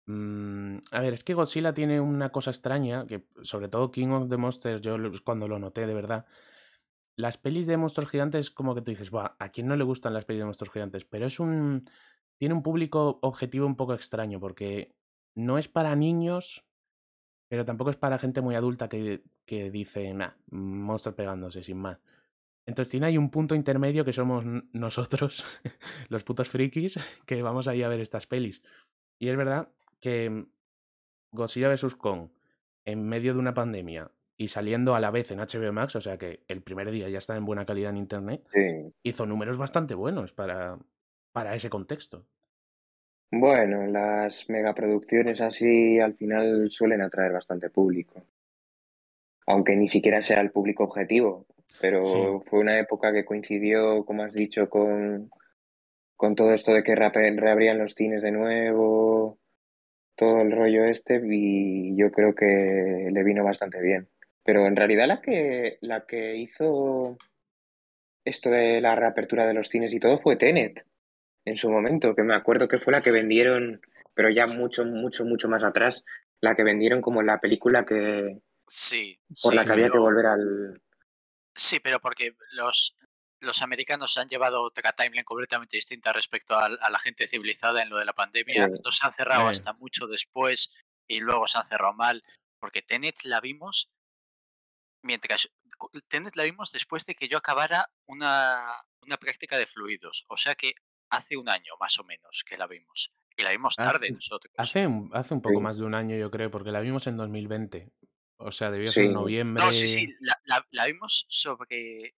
mm, 0.06 0.78
a 0.92 1.02
ver, 1.02 1.14
es 1.14 1.24
que 1.24 1.34
Godzilla 1.34 1.74
tiene 1.74 2.00
una 2.00 2.30
cosa 2.32 2.52
extraña, 2.52 3.06
que 3.06 3.26
sobre 3.42 3.68
todo 3.68 3.92
King 3.92 4.10
of 4.10 4.30
the 4.30 4.38
Monsters, 4.38 4.82
yo 4.82 4.98
cuando 5.24 5.48
lo 5.48 5.60
noté 5.60 5.86
de 5.86 5.94
verdad, 5.94 6.26
las 7.18 7.38
pelis 7.38 7.68
de 7.68 7.78
monstruos 7.78 8.10
gigantes, 8.10 8.52
como 8.52 8.76
que 8.76 8.82
tú 8.82 8.92
dices, 8.92 9.10
buah, 9.10 9.36
¿a 9.40 9.50
quién 9.50 9.68
no 9.68 9.76
le 9.76 9.84
gustan 9.84 10.14
las 10.14 10.26
pelis 10.26 10.40
de 10.40 10.46
monstruos 10.46 10.72
gigantes? 10.72 11.04
Pero 11.04 11.26
es 11.26 11.40
un. 11.40 11.90
Tiene 12.38 12.54
un 12.54 12.62
público 12.62 13.18
objetivo 13.24 13.66
un 13.66 13.76
poco 13.76 13.96
extraño, 13.96 14.40
porque 14.40 14.96
no 15.34 15.58
es 15.58 15.68
para 15.68 15.96
niños, 15.96 16.67
pero 17.48 17.66
tampoco 17.66 17.90
es 17.90 17.96
para 17.98 18.18
gente 18.20 18.42
muy 18.42 18.56
adulta 18.56 18.90
que, 18.90 19.24
que 19.46 19.72
dice, 19.72 20.14
nah, 20.14 20.32
monstruos 20.52 21.16
pegándose, 21.16 21.64
sin 21.64 21.78
más. 21.78 22.00
Entonces 22.66 22.92
tiene 22.92 23.06
ahí 23.08 23.18
un 23.18 23.30
punto 23.32 23.56
intermedio 23.56 24.04
que 24.04 24.12
somos 24.14 24.44
nosotros, 24.74 25.46
los 26.10 26.24
putos 26.24 26.50
frikis, 26.50 26.98
que 27.26 27.42
vamos 27.42 27.68
ahí 27.68 27.84
a 27.84 27.88
ver 27.90 28.00
estas 28.02 28.28
pelis. 28.28 28.62
Y 29.20 29.30
es 29.30 29.38
verdad 29.38 29.70
que 30.00 30.46
Godzilla 31.32 31.70
vs. 31.70 31.96
Kong, 31.96 32.30
en 32.86 33.04
medio 33.08 33.34
de 33.34 33.40
una 33.40 33.54
pandemia 33.54 34.12
y 34.38 34.50
saliendo 34.50 34.94
a 34.96 35.00
la 35.00 35.10
vez 35.12 35.32
en 35.32 35.40
HBO 35.40 35.74
Max, 35.74 35.96
o 35.96 36.02
sea 36.02 36.18
que 36.18 36.44
el 36.48 36.62
primer 36.62 36.92
día 36.92 37.10
ya 37.10 37.18
está 37.18 37.36
en 37.36 37.46
buena 37.46 37.66
calidad 37.66 37.90
en 37.90 37.98
internet, 37.98 38.46
Sí. 38.54 38.94
hizo 39.04 39.26
números 39.26 39.58
bastante 39.58 39.96
buenos 39.96 40.34
para, 40.34 40.78
para 41.32 41.56
ese 41.56 41.70
contexto. 41.70 42.26
Bueno, 43.32 43.86
las 43.88 44.50
megaproducciones 44.50 45.42
así 45.42 46.00
al 46.00 46.16
final 46.16 46.70
suelen 46.72 47.02
atraer 47.02 47.34
bastante 47.34 47.70
público. 47.70 48.24
Aunque 49.46 49.76
ni 49.76 49.88
siquiera 49.88 50.22
sea 50.22 50.42
el 50.42 50.52
público 50.52 50.84
objetivo. 50.86 51.46
Pero 51.82 52.04
Sí. 52.04 52.20
fue 52.50 52.60
una 52.60 52.80
época 52.80 53.12
que 53.14 53.26
coincidió, 53.26 54.06
como 54.06 54.24
has 54.24 54.34
dicho, 54.34 54.70
con, 54.70 55.30
con 56.16 56.36
todo 56.36 56.54
esto 56.54 56.74
de 56.74 56.84
que 56.84 56.96
reabrían 56.96 57.78
los 57.78 57.94
cines 57.94 58.22
de 58.22 58.32
nuevo, 58.32 59.38
todo 60.16 60.42
el 60.42 60.52
rollo 60.52 60.86
este, 60.86 61.22
y 61.24 61.96
yo 61.96 62.12
creo 62.12 62.34
que 62.34 63.10
le 63.12 63.24
vino 63.24 63.44
bastante 63.44 63.82
bien. 63.82 64.08
Pero 64.44 64.66
en 64.66 64.76
realidad 64.76 65.08
la 65.08 65.22
que, 65.22 65.78
la 65.82 66.06
que 66.08 66.38
hizo 66.38 67.18
esto 68.26 68.50
de 68.50 68.82
la 68.82 68.96
reapertura 68.96 69.46
de 69.46 69.54
los 69.54 69.70
cines 69.70 69.94
y 69.94 70.00
todo 70.00 70.18
fue 70.18 70.38
Tenet 70.38 70.84
en 71.50 71.58
su 71.58 71.70
momento, 71.70 72.16
que 72.16 72.24
me 72.24 72.36
acuerdo 72.36 72.68
que 72.68 72.80
fue 72.80 72.92
la 72.94 73.02
que 73.02 73.12
vendieron, 73.12 73.82
pero 74.14 74.30
ya 74.30 74.48
mucho, 74.48 74.84
mucho, 74.86 75.24
mucho 75.26 75.48
más 75.48 75.64
atrás, 75.64 76.04
la 76.42 76.56
que 76.56 76.64
vendieron 76.64 77.02
como 77.02 77.22
la 77.24 77.40
película 77.40 77.86
que 77.86 78.42
Sí, 78.70 79.20
por 79.42 79.56
la 79.56 79.64
que 79.66 79.72
había 79.72 79.86
que 79.86 79.92
pero- 79.92 80.04
volver 80.04 80.26
al... 80.26 80.82
Sí, 81.56 81.80
pero 81.80 82.00
porque 82.02 82.36
los, 82.52 82.96
los 83.40 83.62
americanos 83.62 84.18
han 84.18 84.28
llevado 84.28 84.62
otra 84.62 84.92
timeline 84.92 85.24
completamente 85.24 85.78
distinta 85.78 86.12
respecto 86.14 86.56
a, 86.56 86.66
a 86.66 86.90
la 86.92 87.00
gente 87.00 87.28
civilizada 87.28 87.82
en 87.82 87.90
lo 87.90 87.98
de 87.98 88.06
la 88.06 88.14
pandemia. 88.14 88.66
Sí. 88.68 88.74
No 88.84 88.92
se 88.92 89.06
han 89.06 89.14
cerrado 89.14 89.48
Eh. 89.48 89.52
hasta 89.52 89.74
mucho 89.74 90.06
después 90.08 90.72
y 91.08 91.20
luego 91.22 91.48
se 91.48 91.58
han 91.58 91.66
cerrado 91.66 91.94
mal. 91.94 92.24
Porque 92.60 92.82
Tenet 92.82 93.24
la 93.24 93.40
vimos 93.40 93.90
mientras. 95.04 95.50
Tenet 96.10 96.36
la 96.36 96.44
vimos 96.44 96.72
después 96.72 97.06
de 97.06 97.16
que 97.16 97.28
yo 97.28 97.38
acabara 97.38 97.90
una, 98.08 98.68
una 99.02 99.18
práctica 99.18 99.58
de 99.58 99.66
fluidos. 99.66 100.26
O 100.28 100.38
sea 100.38 100.56
que 100.56 100.74
hace 101.10 101.38
un 101.38 101.50
año 101.50 101.74
más 101.80 102.00
o 102.00 102.04
menos 102.04 102.44
que 102.48 102.58
la 102.58 102.68
vimos. 102.68 103.12
Y 103.36 103.44
la 103.44 103.52
vimos 103.52 103.76
tarde 103.76 104.08
Hace- 104.08 104.14
nosotros. 104.14 104.54
Hace, 104.58 104.88
un- 104.88 105.12
hace 105.14 105.34
un 105.34 105.42
poco 105.42 105.56
Sí. 105.58 105.62
más 105.62 105.78
de 105.78 105.86
un 105.86 105.94
año, 105.96 106.16
yo 106.18 106.32
creo, 106.32 106.50
porque 106.50 106.72
la 106.72 106.80
vimos 106.82 107.06
en 107.08 107.18
2020. 107.18 107.90
O 108.38 108.52
sea, 108.52 108.70
debió 108.72 108.92
ser 108.92 109.08
Sí. 109.08 109.14
noviembre. 109.14 109.64
No, 109.64 109.72
sí, 109.72 109.88
sí, 109.88 110.08
la, 110.20 110.40
la- 110.46 110.68
la 110.72 110.86
vimos 110.88 111.26
sobre. 111.30 112.16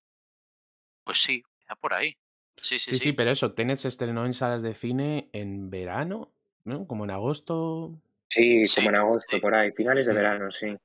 Pues 1.04 1.22
sí, 1.22 1.44
quizá 1.58 1.76
por 1.76 1.94
ahí. 1.94 2.16
Sí, 2.62 2.78
sí, 2.78 2.92
Sí, 2.92 2.96
sí. 2.96 3.00
sí, 3.00 3.14
pero 3.14 3.32
eso, 3.32 3.54
Tenet 3.54 3.78
se 3.78 3.88
estrenó 3.88 4.26
en 4.26 4.34
salas 4.34 4.62
de 4.62 4.74
cine 4.74 5.30
en 5.34 5.70
verano, 5.70 6.32
¿no? 6.66 6.86
Como 6.88 7.06
en 7.06 7.12
agosto. 7.12 7.94
Sí, 8.28 8.64
como 8.76 8.90
en 8.90 8.96
agosto, 8.98 9.40
por 9.42 9.56
ahí, 9.56 9.72
finales 9.72 10.06
de 10.06 10.12
Mm. 10.14 10.16
verano, 10.16 10.52
sí. 10.52 10.76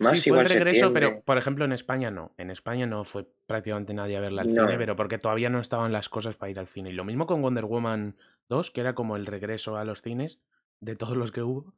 Más 0.00 0.20
sí, 0.20 0.30
fue 0.30 0.40
el 0.40 0.48
regreso, 0.48 0.92
pero 0.94 1.20
por 1.20 1.36
ejemplo 1.36 1.64
en 1.66 1.72
España 1.72 2.10
no. 2.10 2.32
En 2.38 2.50
España 2.50 2.86
no 2.86 3.04
fue 3.04 3.26
prácticamente 3.46 3.92
nadie 3.92 4.16
a 4.16 4.20
verla 4.20 4.42
al 4.42 4.48
No. 4.48 4.62
cine, 4.62 4.78
pero 4.78 4.96
porque 4.96 5.18
todavía 5.18 5.50
no 5.50 5.60
estaban 5.60 5.92
las 5.92 6.08
cosas 6.08 6.36
para 6.36 6.50
ir 6.50 6.58
al 6.58 6.68
cine. 6.68 6.90
Y 6.90 6.94
lo 6.94 7.04
mismo 7.04 7.26
con 7.26 7.42
Wonder 7.42 7.66
Woman 7.66 8.16
2, 8.48 8.70
que 8.70 8.80
era 8.80 8.94
como 8.94 9.16
el 9.16 9.26
regreso 9.26 9.76
a 9.76 9.84
los 9.84 10.00
cines 10.00 10.40
de 10.80 10.96
todos 10.96 11.18
los 11.18 11.32
que 11.32 11.42
hubo. 11.42 11.74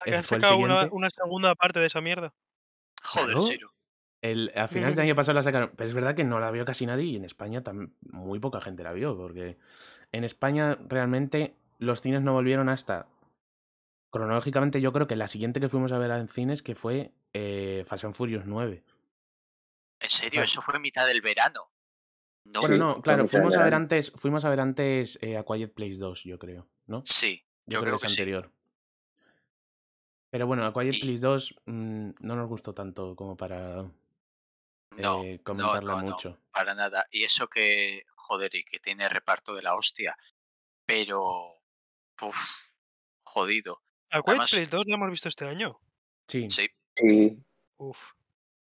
¿A 0.00 0.04
que 0.06 0.12
eh, 0.12 0.16
han 0.16 0.22
sacado 0.22 0.56
una, 0.56 1.10
segunda 1.10 1.54
parte 1.54 1.78
de 1.78 1.86
esa 1.86 2.00
mierda? 2.00 2.32
Joder. 3.02 3.38
Siro. 3.40 3.72
El, 4.22 4.50
a 4.56 4.68
finales 4.68 4.96
de 4.96 5.02
año 5.02 5.14
pasado 5.14 5.34
la 5.34 5.42
sacaron, 5.42 5.72
pero 5.76 5.86
es 5.86 5.94
verdad 5.94 6.14
que 6.14 6.24
no 6.24 6.40
la 6.40 6.50
vio 6.50 6.64
casi 6.64 6.86
nadie 6.86 7.04
y 7.04 7.16
en 7.16 7.26
España 7.26 7.62
tam- 7.62 7.90
muy 8.10 8.38
poca 8.38 8.62
gente 8.62 8.82
la 8.82 8.94
vio, 8.94 9.16
porque 9.16 9.58
en 10.12 10.24
España 10.24 10.78
realmente 10.88 11.54
los 11.78 12.00
cines 12.00 12.22
no 12.22 12.32
volvieron 12.32 12.70
hasta, 12.70 13.06
cronológicamente 14.16 14.80
yo 14.80 14.92
creo 14.92 15.06
que 15.06 15.16
la 15.16 15.28
siguiente 15.28 15.60
que 15.60 15.68
fuimos 15.68 15.92
a 15.92 15.98
ver 15.98 16.10
en 16.10 16.28
cines 16.28 16.62
que 16.62 16.74
fue 16.74 17.12
eh, 17.32 17.84
Fast 17.86 18.04
and 18.04 18.14
Furious 18.14 18.44
9. 18.46 18.84
En 20.00 20.10
serio, 20.10 20.40
Fast- 20.40 20.52
eso 20.52 20.62
fue 20.62 20.76
en 20.76 20.82
mitad 20.82 21.06
del 21.06 21.20
verano. 21.22 21.70
No, 22.44 22.60
Bueno, 22.60 22.76
no, 22.76 23.02
claro, 23.02 23.26
fuimos 23.26 23.56
a 23.56 23.64
ver 23.64 23.74
antes, 23.74 24.12
fuimos 24.12 24.44
a 24.44 24.50
ver 24.50 24.60
antes 24.60 25.18
eh, 25.20 25.36
a 25.36 25.44
Quiet 25.44 25.74
Place 25.74 25.96
2, 25.98 26.22
yo 26.24 26.38
creo, 26.38 26.68
¿no? 26.86 27.02
sí, 27.04 27.44
Yo, 27.66 27.78
yo 27.78 27.80
creo, 27.80 27.82
creo 27.82 27.96
que 27.98 28.00
que 28.02 28.06
es 28.06 28.12
sí. 28.12 28.20
anterior. 28.20 28.52
Pero 30.30 30.46
bueno, 30.46 30.64
a 30.66 30.72
Quiet 30.72 30.94
Y- 30.94 31.00
Place 31.00 31.18
2 31.26 31.54
mm, 31.66 32.10
no 32.20 32.36
nos 32.36 32.48
gustó 32.48 32.72
tanto 32.74 33.16
como 33.16 33.36
para 33.36 33.82
No, 34.92 35.22
eh, 35.22 35.38
no, 35.38 35.42
comentarla 35.44 35.94
no, 35.94 36.00
no, 36.02 36.06
mucho. 36.10 36.38
para 36.52 36.74
nada. 36.74 37.04
Y 37.10 37.24
eso 37.24 37.48
que, 37.48 38.04
joder, 38.14 38.54
y 38.54 38.64
que 38.64 38.78
tiene 38.78 39.08
reparto 39.08 39.54
de 39.54 39.62
la 39.62 39.74
hostia. 39.76 40.16
Pero, 40.86 41.22
uf, 42.22 42.36
jodido. 43.24 43.82
¿A 44.10 44.22
Quiet 44.22 44.28
Además- 44.28 44.50
Place 44.50 44.66
2 44.70 44.86
la 44.86 44.94
hemos 44.96 45.10
visto 45.10 45.28
este 45.28 45.46
año? 45.46 45.78
Sí, 46.28 46.48
Sí. 46.50 46.68
Sí, 46.96 47.38
Uf. 47.78 47.98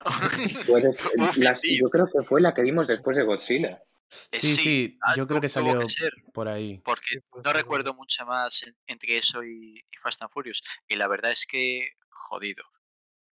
yo 1.80 1.90
creo 1.90 2.06
que 2.06 2.22
fue 2.22 2.40
la 2.40 2.54
que 2.54 2.62
vimos 2.62 2.86
después 2.86 3.16
de 3.16 3.22
Godzilla. 3.24 3.82
Eh, 4.30 4.38
sí, 4.38 4.54
sí, 4.54 4.98
yo 5.16 5.26
creo 5.26 5.40
que 5.40 5.48
salió 5.48 5.78
que 5.80 5.88
ser, 5.88 6.12
por 6.32 6.48
ahí. 6.48 6.78
porque 6.84 7.20
no 7.44 7.52
recuerdo 7.52 7.92
mucho 7.92 8.24
más 8.24 8.62
en- 8.62 8.76
entre 8.86 9.16
eso 9.18 9.42
y, 9.42 9.78
y 9.78 9.96
Fast 10.00 10.22
and 10.22 10.30
Furious. 10.30 10.62
Y 10.86 10.94
la 10.96 11.08
verdad 11.08 11.32
es 11.32 11.44
que, 11.44 11.90
jodido. 12.08 12.64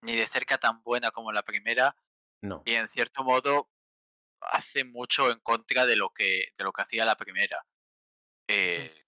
Ni 0.02 0.16
de 0.16 0.26
cerca 0.26 0.59
tan 0.59 0.83
buena 0.83 1.11
como 1.12 1.30
la 1.33 1.44
primera. 1.44 1.96
No. 2.42 2.62
Y 2.66 2.74
en 2.74 2.88
cierto 2.88 3.22
modo 3.22 3.70
hace 4.40 4.85
mucho 4.85 5.30
en 5.30 5.38
contra 5.40 5.87
de 5.87 5.96
lo 5.96 6.11
que, 6.11 6.48
de 6.59 6.64
lo 6.64 6.72
que 6.72 6.83
hacía 6.83 7.04
la 7.07 7.16
primera. 7.16 7.64
Eh, 8.48 9.04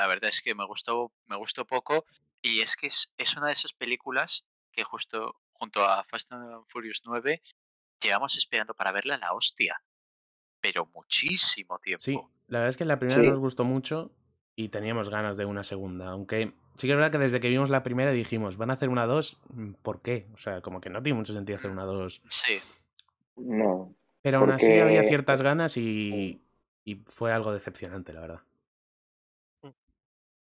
la 0.00 0.06
verdad 0.06 0.30
es 0.30 0.40
que 0.42 0.54
me 0.54 0.64
gustó, 0.66 1.12
me 1.26 1.36
gustó 1.36 1.66
poco. 1.66 2.04
Y 2.42 2.60
es 2.62 2.76
que 2.76 2.86
es, 2.86 3.12
es 3.18 3.36
una 3.36 3.48
de 3.48 3.52
esas 3.52 3.72
películas 3.74 4.46
que 4.72 4.82
justo 4.82 5.36
junto 5.52 5.84
a 5.84 6.02
Fast 6.04 6.32
and 6.32 6.64
Furious 6.68 7.02
9 7.04 7.42
llevamos 8.00 8.36
esperando 8.38 8.72
para 8.74 8.92
verla 8.92 9.18
la 9.18 9.34
hostia. 9.34 9.82
Pero 10.60 10.86
muchísimo 10.94 11.78
tiempo. 11.78 12.02
Sí, 12.02 12.18
la 12.48 12.60
verdad 12.60 12.70
es 12.70 12.76
que 12.76 12.84
la 12.84 12.98
primera 12.98 13.20
Sí. 13.22 13.28
nos 13.28 13.38
gustó 13.38 13.64
mucho 13.64 14.10
y 14.56 14.68
teníamos 14.70 15.08
ganas 15.10 15.36
de 15.36 15.44
una 15.44 15.64
segunda. 15.64 16.08
Aunque 16.08 16.54
sí 16.76 16.86
que 16.86 16.92
es 16.92 16.96
verdad 16.96 17.12
que 17.12 17.18
desde 17.18 17.40
que 17.40 17.48
vimos 17.48 17.68
la 17.70 17.82
primera 17.82 18.10
dijimos, 18.10 18.56
van 18.56 18.70
a 18.70 18.74
hacer 18.74 18.88
una 18.88 19.06
2, 19.06 19.38
¿por 19.82 20.00
qué? 20.02 20.26
O 20.34 20.38
sea, 20.38 20.60
como 20.62 20.80
que 20.80 20.88
no 20.90 21.02
tiene 21.02 21.18
mucho 21.18 21.34
sentido 21.34 21.58
hacer 21.58 21.70
una 21.70 21.84
2. 21.84 22.22
Sí, 22.28 22.54
No. 23.36 23.94
Pero 24.22 24.38
aún 24.38 24.50
así 24.50 24.78
había 24.78 25.02
ciertas 25.04 25.40
ganas 25.40 25.76
y, 25.78 26.42
y 26.84 26.94
fue 27.06 27.32
algo 27.32 27.52
decepcionante, 27.52 28.12
la 28.12 28.20
verdad. 28.20 28.40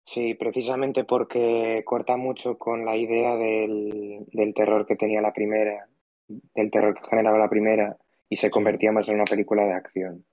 Sí, 0.06 0.36
precisamente 0.36 1.04
porque 1.04 1.82
corta 1.86 2.16
mucho 2.16 2.58
con 2.58 2.86
la 2.86 2.96
idea 2.96 3.36
del, 3.36 4.26
del 4.32 4.54
terror 4.54 4.86
que 4.86 4.96
tenía 4.96 5.20
la 5.22 5.34
primera, 5.34 5.88
del 6.28 6.70
terror 6.72 6.94
que 6.96 7.08
generaba 7.10 7.38
la 7.40 7.50
primera, 7.50 7.98
y 8.30 8.38
se 8.38 8.48
Sí. 8.48 8.52
convertía 8.52 8.92
más 8.92 9.08
en 9.10 9.16
una 9.16 9.24
película 9.26 9.64
de 9.66 9.74
acción. 9.74 10.26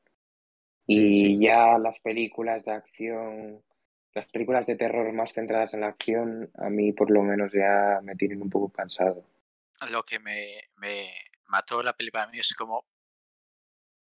Sí, 0.86 1.06
Y 1.06 1.14
sí. 1.36 1.38
ya 1.46 1.78
las 1.78 1.98
películas 2.00 2.64
de 2.64 2.72
acción, 2.72 3.62
las 4.14 4.26
películas 4.26 4.66
de 4.66 4.76
terror 4.76 5.10
más 5.12 5.32
centradas 5.32 5.72
en 5.74 5.80
la 5.80 5.88
acción, 5.88 6.50
a 6.58 6.68
mí 6.68 6.92
por 6.92 7.10
lo 7.10 7.22
menos 7.22 7.50
ya 7.52 8.00
me 8.02 8.14
tienen 8.16 8.42
un 8.42 8.50
poco 8.50 8.68
cansado. 8.70 9.24
lo 9.90 10.02
que 10.02 10.18
me, 10.18 10.64
me 10.76 11.06
mató 11.48 11.82
la 11.82 11.92
peli 11.94 12.10
para 12.10 12.26
mí 12.28 12.38
es 12.38 12.52
como 12.54 12.84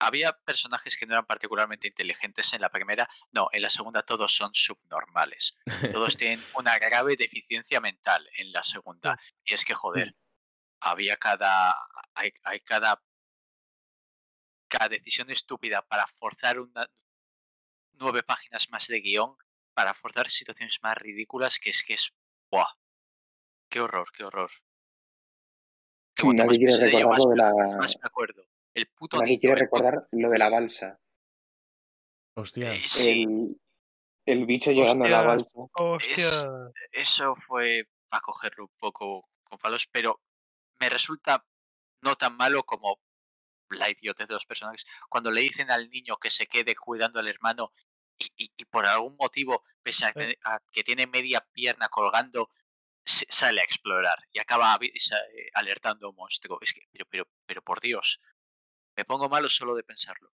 había 0.00 0.32
personajes 0.32 0.96
que 0.96 1.06
no 1.06 1.12
eran 1.12 1.26
particularmente 1.26 1.86
inteligentes 1.86 2.52
en 2.54 2.62
la 2.62 2.70
primera, 2.70 3.06
no, 3.32 3.48
en 3.52 3.62
la 3.62 3.70
segunda 3.70 4.02
todos 4.02 4.34
son 4.34 4.50
subnormales. 4.54 5.56
Todos 5.92 6.16
tienen 6.16 6.42
una 6.56 6.78
grave 6.78 7.16
deficiencia 7.16 7.80
mental 7.80 8.28
en 8.36 8.50
la 8.50 8.62
segunda. 8.62 9.20
Y 9.44 9.54
es 9.54 9.64
que, 9.64 9.74
joder, 9.74 10.16
había 10.80 11.16
cada. 11.16 11.76
Hay, 12.14 12.32
hay 12.44 12.60
cada. 12.60 13.02
Cada 14.68 14.88
decisión 14.88 15.30
estúpida 15.30 15.82
para 15.82 16.06
forzar 16.06 16.60
una, 16.60 16.88
nueve 17.94 18.22
páginas 18.22 18.70
más 18.70 18.86
de 18.86 19.00
guion, 19.00 19.36
para 19.74 19.94
forzar 19.94 20.30
situaciones 20.30 20.78
más 20.82 20.96
ridículas, 20.96 21.58
que 21.58 21.70
es 21.70 21.84
que 21.84 21.94
es. 21.94 22.12
¡Buah! 22.50 22.72
¡Qué 23.68 23.80
horror, 23.80 24.08
qué 24.12 24.24
horror! 24.24 24.50
Nadie 26.22 26.44
más 26.44 26.58
quiere 26.58 27.06
más, 27.06 27.24
de 27.28 27.36
la, 27.36 27.52
más 27.76 27.96
me 27.96 28.06
acuerdo. 28.06 28.49
El 28.74 28.86
puto 28.88 29.16
nadie 29.18 29.32
niño. 29.32 29.40
quiere 29.40 29.60
el 29.62 29.68
puto- 29.68 29.82
recordar 29.82 30.08
lo 30.12 30.30
de 30.30 30.38
la 30.38 30.48
balsa. 30.48 31.00
Hostia. 32.36 32.74
Eh, 32.74 32.82
sí, 32.86 33.22
El, 33.22 33.60
el 34.26 34.46
bicho 34.46 34.70
llegando 34.70 35.04
a 35.04 35.08
la 35.08 35.22
balsa. 35.22 35.50
Hostia. 35.74 36.30
eso 36.92 37.34
fue 37.36 37.84
para 38.08 38.20
cogerlo 38.22 38.64
un 38.64 38.72
poco 38.78 39.28
con 39.44 39.58
palos, 39.58 39.86
pero 39.90 40.20
me 40.80 40.88
resulta 40.88 41.44
no 42.02 42.16
tan 42.16 42.36
malo 42.36 42.62
como 42.64 42.98
la 43.68 43.90
idiotez 43.90 44.26
de 44.28 44.34
los 44.34 44.46
personajes. 44.46 44.84
Cuando 45.08 45.30
le 45.30 45.42
dicen 45.42 45.70
al 45.70 45.90
niño 45.90 46.16
que 46.16 46.30
se 46.30 46.46
quede 46.46 46.74
cuidando 46.74 47.20
al 47.20 47.28
hermano 47.28 47.72
y, 48.18 48.26
y- 48.44 48.52
y 48.56 48.64
por 48.64 48.86
algún 48.86 49.16
motivo, 49.16 49.62
pese 49.82 50.06
a, 50.06 50.60
que 50.72 50.82
tiene 50.84 51.06
media 51.06 51.46
pierna 51.52 51.88
colgando, 51.88 52.50
sale 53.04 53.60
a 53.60 53.64
explorar 53.64 54.18
y 54.32 54.38
acaba 54.38 54.76
eh, 54.80 54.90
alertando 55.54 56.06
a 56.06 56.10
un 56.10 56.16
monstruo. 56.16 56.58
Es 56.60 56.72
que, 56.72 56.82
pero, 56.92 57.06
pero, 57.10 57.24
pero 57.46 57.62
por 57.62 57.80
Dios, 57.80 58.20
me 58.96 59.04
pongo 59.04 59.28
malo 59.28 59.48
solo 59.48 59.74
de 59.74 59.82
pensarlo. 59.82 60.32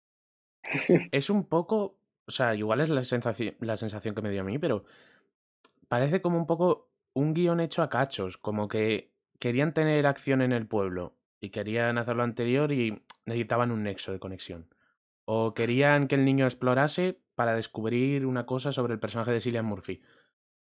Es 1.13 1.31
un 1.31 1.49
poco. 1.49 1.99
O 2.27 2.33
sea, 2.33 2.55
igual 2.55 2.81
es 2.81 2.91
la 2.91 3.03
sensación, 3.03 3.57
la 3.61 3.77
sensación 3.77 4.15
que 4.15 4.23
me 4.23 4.31
dio 4.31 4.43
a 4.43 4.45
mí, 4.45 4.59
pero 4.59 4.85
parece 5.89 6.23
como 6.23 6.39
un 6.39 6.47
poco 6.47 6.91
un 7.13 7.35
guion 7.35 7.61
hecho 7.61 7.83
a 7.83 7.89
cachos. 7.89 8.37
Como 8.37 8.69
que 8.69 9.13
querían 9.39 9.75
tener 9.75 10.07
acción 10.07 10.43
en 10.43 10.53
el 10.53 10.67
pueblo 10.67 11.17
y 11.41 11.51
querían 11.51 11.99
hacer 11.99 12.17
lo 12.17 12.23
anterior 12.23 12.71
y 12.73 13.03
necesitaban 13.25 13.73
un 13.73 13.83
nexo 13.83 14.13
de 14.13 14.21
conexión. 14.21 14.73
O 15.25 15.55
querían 15.55 16.07
que 16.07 16.15
el 16.15 16.25
niño 16.25 16.45
explorase 16.45 17.21
para 17.35 17.55
descubrir 17.55 18.27
una 18.27 18.47
cosa 18.47 18.73
sobre 18.73 18.95
el 18.95 19.01
personaje 19.01 19.33
de 19.33 19.41
Cillian 19.41 19.65
Murphy. 19.65 20.03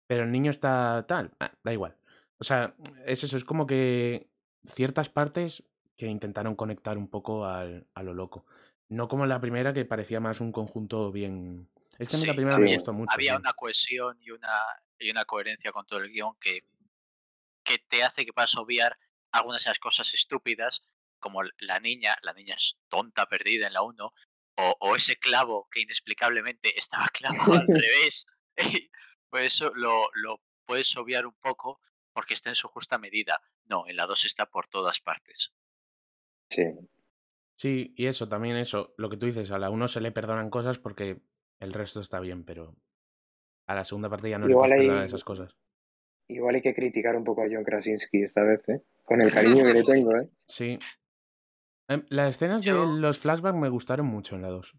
Pero 0.06 0.24
el 0.24 0.32
niño 0.32 0.50
está 0.50 1.04
tal. 1.06 1.32
ah, 1.38 1.52
da 1.62 1.72
igual. 1.72 1.96
O 2.38 2.44
sea, 2.44 2.74
es 3.06 3.22
eso, 3.22 3.36
es 3.36 3.44
como 3.44 3.66
que 3.66 4.28
ciertas 4.66 5.08
partes 5.08 5.70
que 5.96 6.06
intentaron 6.06 6.54
conectar 6.56 6.96
un 6.98 7.08
poco 7.08 7.46
al, 7.46 7.86
a 7.94 8.02
lo 8.02 8.14
loco. 8.14 8.46
No 8.88 9.08
como 9.08 9.26
la 9.26 9.40
primera, 9.40 9.72
que 9.72 9.84
parecía 9.84 10.20
más 10.20 10.40
un 10.40 10.52
conjunto 10.52 11.10
bien. 11.12 11.68
Es 11.98 12.08
que 12.08 12.16
a 12.16 12.18
mí 12.18 12.26
la 12.26 12.32
Sí, 12.32 12.36
primera 12.36 12.58
me 12.58 12.64
había- 12.64 12.76
gustó 12.76 12.92
mucho. 12.92 13.12
Había 13.12 13.32
sí. 13.34 13.38
una 13.40 13.52
cohesión 13.54 14.18
y 14.20 14.30
una, 14.30 14.52
y 14.98 15.10
una 15.10 15.24
coherencia 15.24 15.72
con 15.72 15.86
todo 15.86 16.00
el 16.00 16.10
guion 16.10 16.34
que, 16.40 16.64
que 17.64 17.78
te 17.78 18.02
hace 18.02 18.24
que 18.26 18.32
puedas 18.32 18.56
obviar 18.56 18.98
algunas 19.30 19.64
de 19.64 19.70
las 19.70 19.78
cosas 19.78 20.12
estúpidas, 20.14 20.82
como 21.18 21.42
la 21.58 21.78
niña, 21.80 22.16
la 22.22 22.32
niña 22.32 22.54
es 22.56 22.78
tonta 22.88 23.26
perdida 23.26 23.66
en 23.66 23.72
la 23.74 23.82
1, 23.82 24.12
o, 24.58 24.76
o 24.80 24.96
ese 24.96 25.16
clavo 25.16 25.68
que 25.70 25.80
inexplicablemente 25.80 26.78
estaba 26.78 27.06
clavado 27.12 27.52
al 27.54 27.66
revés. 27.68 28.26
pues 29.30 29.54
eso 29.54 29.72
lo, 29.74 30.08
lo 30.14 30.42
puedes 30.66 30.94
obviar 30.96 31.26
un 31.26 31.34
poco 31.34 31.80
porque 32.12 32.34
está 32.34 32.50
en 32.50 32.56
su 32.56 32.68
justa 32.68 32.98
medida. 32.98 33.40
No, 33.64 33.86
en 33.86 33.96
la 33.96 34.06
2 34.06 34.24
está 34.26 34.50
por 34.50 34.66
todas 34.66 35.00
partes. 35.00 35.52
Sí. 36.52 36.62
Sí, 37.56 37.94
y 37.96 38.06
eso, 38.06 38.28
también 38.28 38.56
eso. 38.56 38.94
Lo 38.96 39.08
que 39.10 39.16
tú 39.16 39.26
dices, 39.26 39.50
a 39.50 39.58
la 39.58 39.70
uno 39.70 39.88
se 39.88 40.00
le 40.00 40.10
perdonan 40.12 40.50
cosas 40.50 40.78
porque 40.78 41.20
el 41.60 41.72
resto 41.72 42.00
está 42.00 42.18
bien, 42.20 42.44
pero 42.44 42.74
a 43.66 43.74
la 43.74 43.84
segunda 43.84 44.08
parte 44.08 44.30
ya 44.30 44.38
no 44.38 44.48
Igual 44.48 44.70
le 44.70 44.76
puedes 44.76 44.80
hay- 44.80 44.86
perdonar 44.88 45.06
esas 45.06 45.24
cosas. 45.24 45.56
Igual 46.28 46.54
hay 46.56 46.62
que 46.62 46.74
criticar 46.74 47.14
un 47.16 47.24
poco 47.24 47.42
a 47.42 47.46
John 47.50 47.62
Krasinski 47.64 48.22
esta 48.22 48.42
vez, 48.42 48.66
¿eh? 48.68 48.82
Con 49.04 49.20
el 49.22 49.30
cariño 49.60 49.64
que 49.64 49.72
le 49.74 49.84
tengo, 49.84 50.16
¿eh? 50.16 50.28
Sí. 50.46 50.78
Em, 51.88 52.04
Las 52.08 52.36
escenas 52.36 52.62
Yo- 52.62 52.80
de 52.94 53.00
los 53.00 53.18
flashbacks 53.18 53.58
me 53.58 53.68
gustaron 53.68 54.06
mucho 54.06 54.36
en 54.36 54.42
la 54.42 54.48
2. 54.48 54.72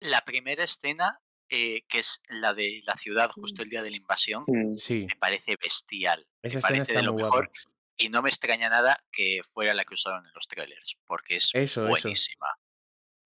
La 0.00 0.20
primera 0.24 0.62
escena, 0.64 1.20
eh, 1.48 1.82
que 1.88 1.98
es 1.98 2.20
la 2.28 2.54
de 2.54 2.82
la 2.86 2.94
ciudad 2.96 3.30
justo 3.30 3.62
el 3.62 3.68
día 3.70 3.82
de 3.82 3.90
la 3.90 3.96
invasión, 3.96 4.44
Mm. 4.46 4.74
Sí, 4.74 5.06
me 5.08 5.16
parece 5.16 5.56
bestial. 5.60 6.26
esa 6.42 6.56
me 6.56 6.58
escena 6.58 6.62
parece 6.68 6.82
está 6.92 7.00
de 7.00 7.06
lo 7.06 7.12
muy 7.14 7.22
mejor 7.22 7.46
guapa. 7.46 7.52
Y 7.96 8.08
no 8.08 8.22
me 8.22 8.28
extraña 8.28 8.68
nada 8.68 8.98
que 9.10 9.40
fuera 9.48 9.74
la 9.74 9.84
que 9.84 9.94
usaron 9.94 10.26
en 10.26 10.32
los 10.34 10.46
trailers, 10.48 10.98
porque 11.06 11.36
es 11.36 11.50
Eso, 11.54 11.82
eso. 11.82 11.88
buenísima. 11.88 12.46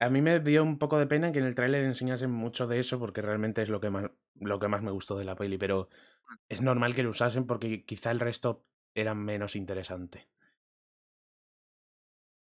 a 0.01 0.09
mí 0.09 0.23
me 0.23 0.41
dio 0.41 0.63
un 0.63 0.79
poco 0.79 0.99
de 0.99 1.07
pena 1.07 1.33
que 1.33 1.41
en 1.41 1.45
el 1.47 1.55
tráiler 1.55 1.85
enseñasen 1.85 2.31
mucho 2.31 2.67
de 2.67 2.79
eso 2.79 2.99
porque 2.99 3.23
realmente 3.23 3.63
es 3.63 3.69
lo 3.69 3.81
que 3.81 3.91
más 3.91 4.11
lo 4.35 4.59
que 4.59 4.69
más 4.69 4.83
me 4.83 4.91
gustó 4.91 5.19
de 5.19 5.25
la 5.25 5.37
peli, 5.37 5.59
pero 5.59 5.91
es 6.49 6.63
normal 6.63 6.95
que 6.95 7.03
lo 7.03 7.11
usasen 7.11 7.47
porque 7.47 7.85
quizá 7.85 8.11
el 8.11 8.21
resto 8.21 8.65
era 8.95 9.15
menos 9.15 9.55
interesante. 9.57 10.29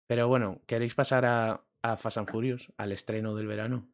Pero 0.08 0.28
bueno, 0.28 0.62
¿queréis 0.66 0.94
pasar 0.94 1.24
a, 1.24 1.64
a 1.82 1.96
Fast 1.96 2.18
and 2.18 2.28
Furious, 2.28 2.72
al 2.76 2.92
estreno 2.92 3.34
del 3.34 3.46
verano? 3.46 3.88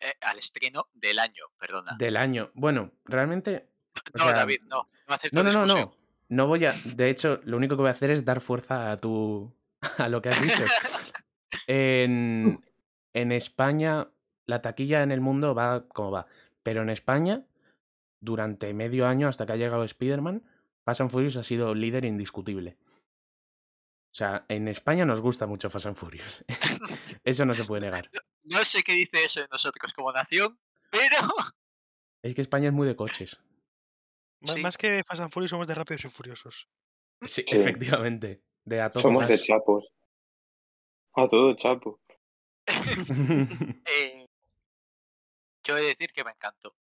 Eh, 0.00 0.14
al 0.20 0.38
estreno 0.38 0.88
del 0.94 1.18
año, 1.18 1.44
perdona. 1.58 1.96
Del 1.98 2.16
año. 2.16 2.50
Bueno, 2.54 2.92
realmente. 3.04 3.68
o 4.14 4.18
no, 4.18 4.24
sea, 4.24 4.32
David, 4.32 4.62
no. 4.62 4.88
No 5.32 5.42
No, 5.42 5.50
no, 5.50 5.66
no. 5.66 5.94
No 6.28 6.46
voy 6.46 6.64
a. 6.66 6.74
De 6.94 7.10
hecho, 7.10 7.40
lo 7.44 7.56
único 7.56 7.76
que 7.76 7.82
voy 7.82 7.88
a 7.88 7.92
hacer 7.92 8.10
es 8.10 8.24
dar 8.24 8.40
fuerza 8.40 8.92
a 8.92 9.00
tu. 9.00 9.52
a 9.98 10.08
lo 10.08 10.22
que 10.22 10.30
has 10.30 10.40
dicho. 10.40 10.64
En, 11.66 12.62
en 13.14 13.32
España, 13.32 14.08
la 14.46 14.60
taquilla 14.60 15.02
en 15.02 15.12
el 15.12 15.20
mundo 15.20 15.54
va 15.54 15.86
como 15.88 16.10
va. 16.10 16.26
Pero 16.62 16.82
en 16.82 16.90
España, 16.90 17.46
durante 18.20 18.72
medio 18.74 19.06
año, 19.06 19.28
hasta 19.28 19.46
que 19.46 19.52
ha 19.52 19.56
llegado 19.56 19.84
Spider-Man, 19.84 20.42
Fast 20.84 21.00
and 21.02 21.10
Furious 21.10 21.36
ha 21.36 21.42
sido 21.42 21.74
líder 21.74 22.04
indiscutible. 22.04 22.76
O 24.10 24.14
sea, 24.18 24.44
en 24.48 24.68
España 24.68 25.04
nos 25.04 25.20
gusta 25.20 25.46
mucho 25.46 25.70
Fast 25.70 25.86
and 25.86 25.96
Furious. 25.96 26.44
Eso 27.24 27.44
no 27.44 27.54
se 27.54 27.64
puede 27.64 27.82
negar. 27.82 28.10
No 28.44 28.64
sé 28.64 28.82
qué 28.82 28.92
dice 28.92 29.24
eso 29.24 29.40
de 29.40 29.48
nosotros 29.48 29.92
como 29.92 30.10
nación, 30.12 30.58
pero 30.90 31.16
Es 32.22 32.34
que 32.34 32.40
España 32.40 32.68
es 32.68 32.72
muy 32.72 32.86
de 32.86 32.96
coches. 32.96 33.38
Sí. 34.42 34.60
Más 34.60 34.76
que 34.76 35.02
Fast 35.04 35.20
and 35.22 35.32
Furious 35.32 35.50
somos 35.50 35.66
de 35.66 35.74
Rápidos 35.74 36.04
y 36.04 36.08
Furiosos. 36.10 36.68
Sí, 37.22 37.44
Sí. 37.46 37.56
efectivamente. 37.56 38.42
De 38.64 38.80
a 38.80 38.90
todo 38.90 39.02
Somos 39.02 39.26
de 39.26 39.38
chapos. 39.38 39.94
A 41.14 41.26
todo 41.26 41.54
chapo. 41.56 42.00
eh, 43.86 44.26
yo 45.64 45.76
he 45.76 45.80
de 45.80 45.86
decir 45.88 46.12
que 46.12 46.22
me 46.24 46.30
encantó. 46.32 46.76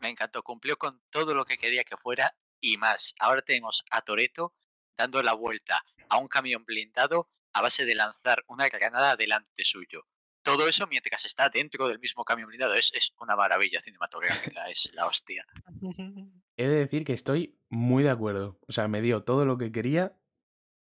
Me 0.00 0.08
encantó, 0.10 0.42
cumplió 0.42 0.76
con 0.76 1.02
todo 1.10 1.34
lo 1.34 1.44
que 1.44 1.58
quería 1.58 1.84
que 1.84 1.96
fuera 1.96 2.36
y 2.60 2.76
más. 2.76 3.14
Ahora 3.18 3.42
tenemos 3.42 3.84
a 3.90 4.02
Toreto 4.02 4.54
dando 4.96 5.22
la 5.22 5.32
vuelta 5.32 5.82
a 6.08 6.18
un 6.18 6.28
camión 6.28 6.64
blindado 6.64 7.28
a 7.52 7.62
base 7.62 7.84
de 7.84 7.94
lanzar 7.94 8.44
una 8.46 8.68
granada 8.68 9.16
delante 9.16 9.64
suyo. 9.64 10.06
Todo 10.42 10.68
eso 10.68 10.86
mientras 10.86 11.24
está 11.26 11.48
dentro 11.50 11.86
del 11.88 11.98
mismo 11.98 12.24
camión 12.24 12.48
blindado. 12.48 12.74
Es, 12.74 12.92
es 12.94 13.12
una 13.20 13.36
maravilla 13.36 13.80
cinematográfica, 13.80 14.68
es 14.70 14.90
la 14.94 15.06
hostia. 15.06 15.46
He 16.56 16.66
de 16.68 16.74
decir 16.76 17.04
que 17.04 17.12
estoy 17.14 17.58
muy 17.68 18.02
de 18.02 18.10
acuerdo. 18.10 18.58
O 18.68 18.72
sea, 18.72 18.88
me 18.88 19.00
dio 19.02 19.22
todo 19.22 19.44
lo 19.44 19.56
que 19.58 19.72
quería 19.72 20.16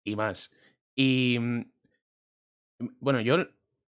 y 0.03 0.15
más. 0.15 0.51
Y 0.95 1.37
mm, 1.39 1.71
bueno, 2.99 3.21
yo 3.21 3.37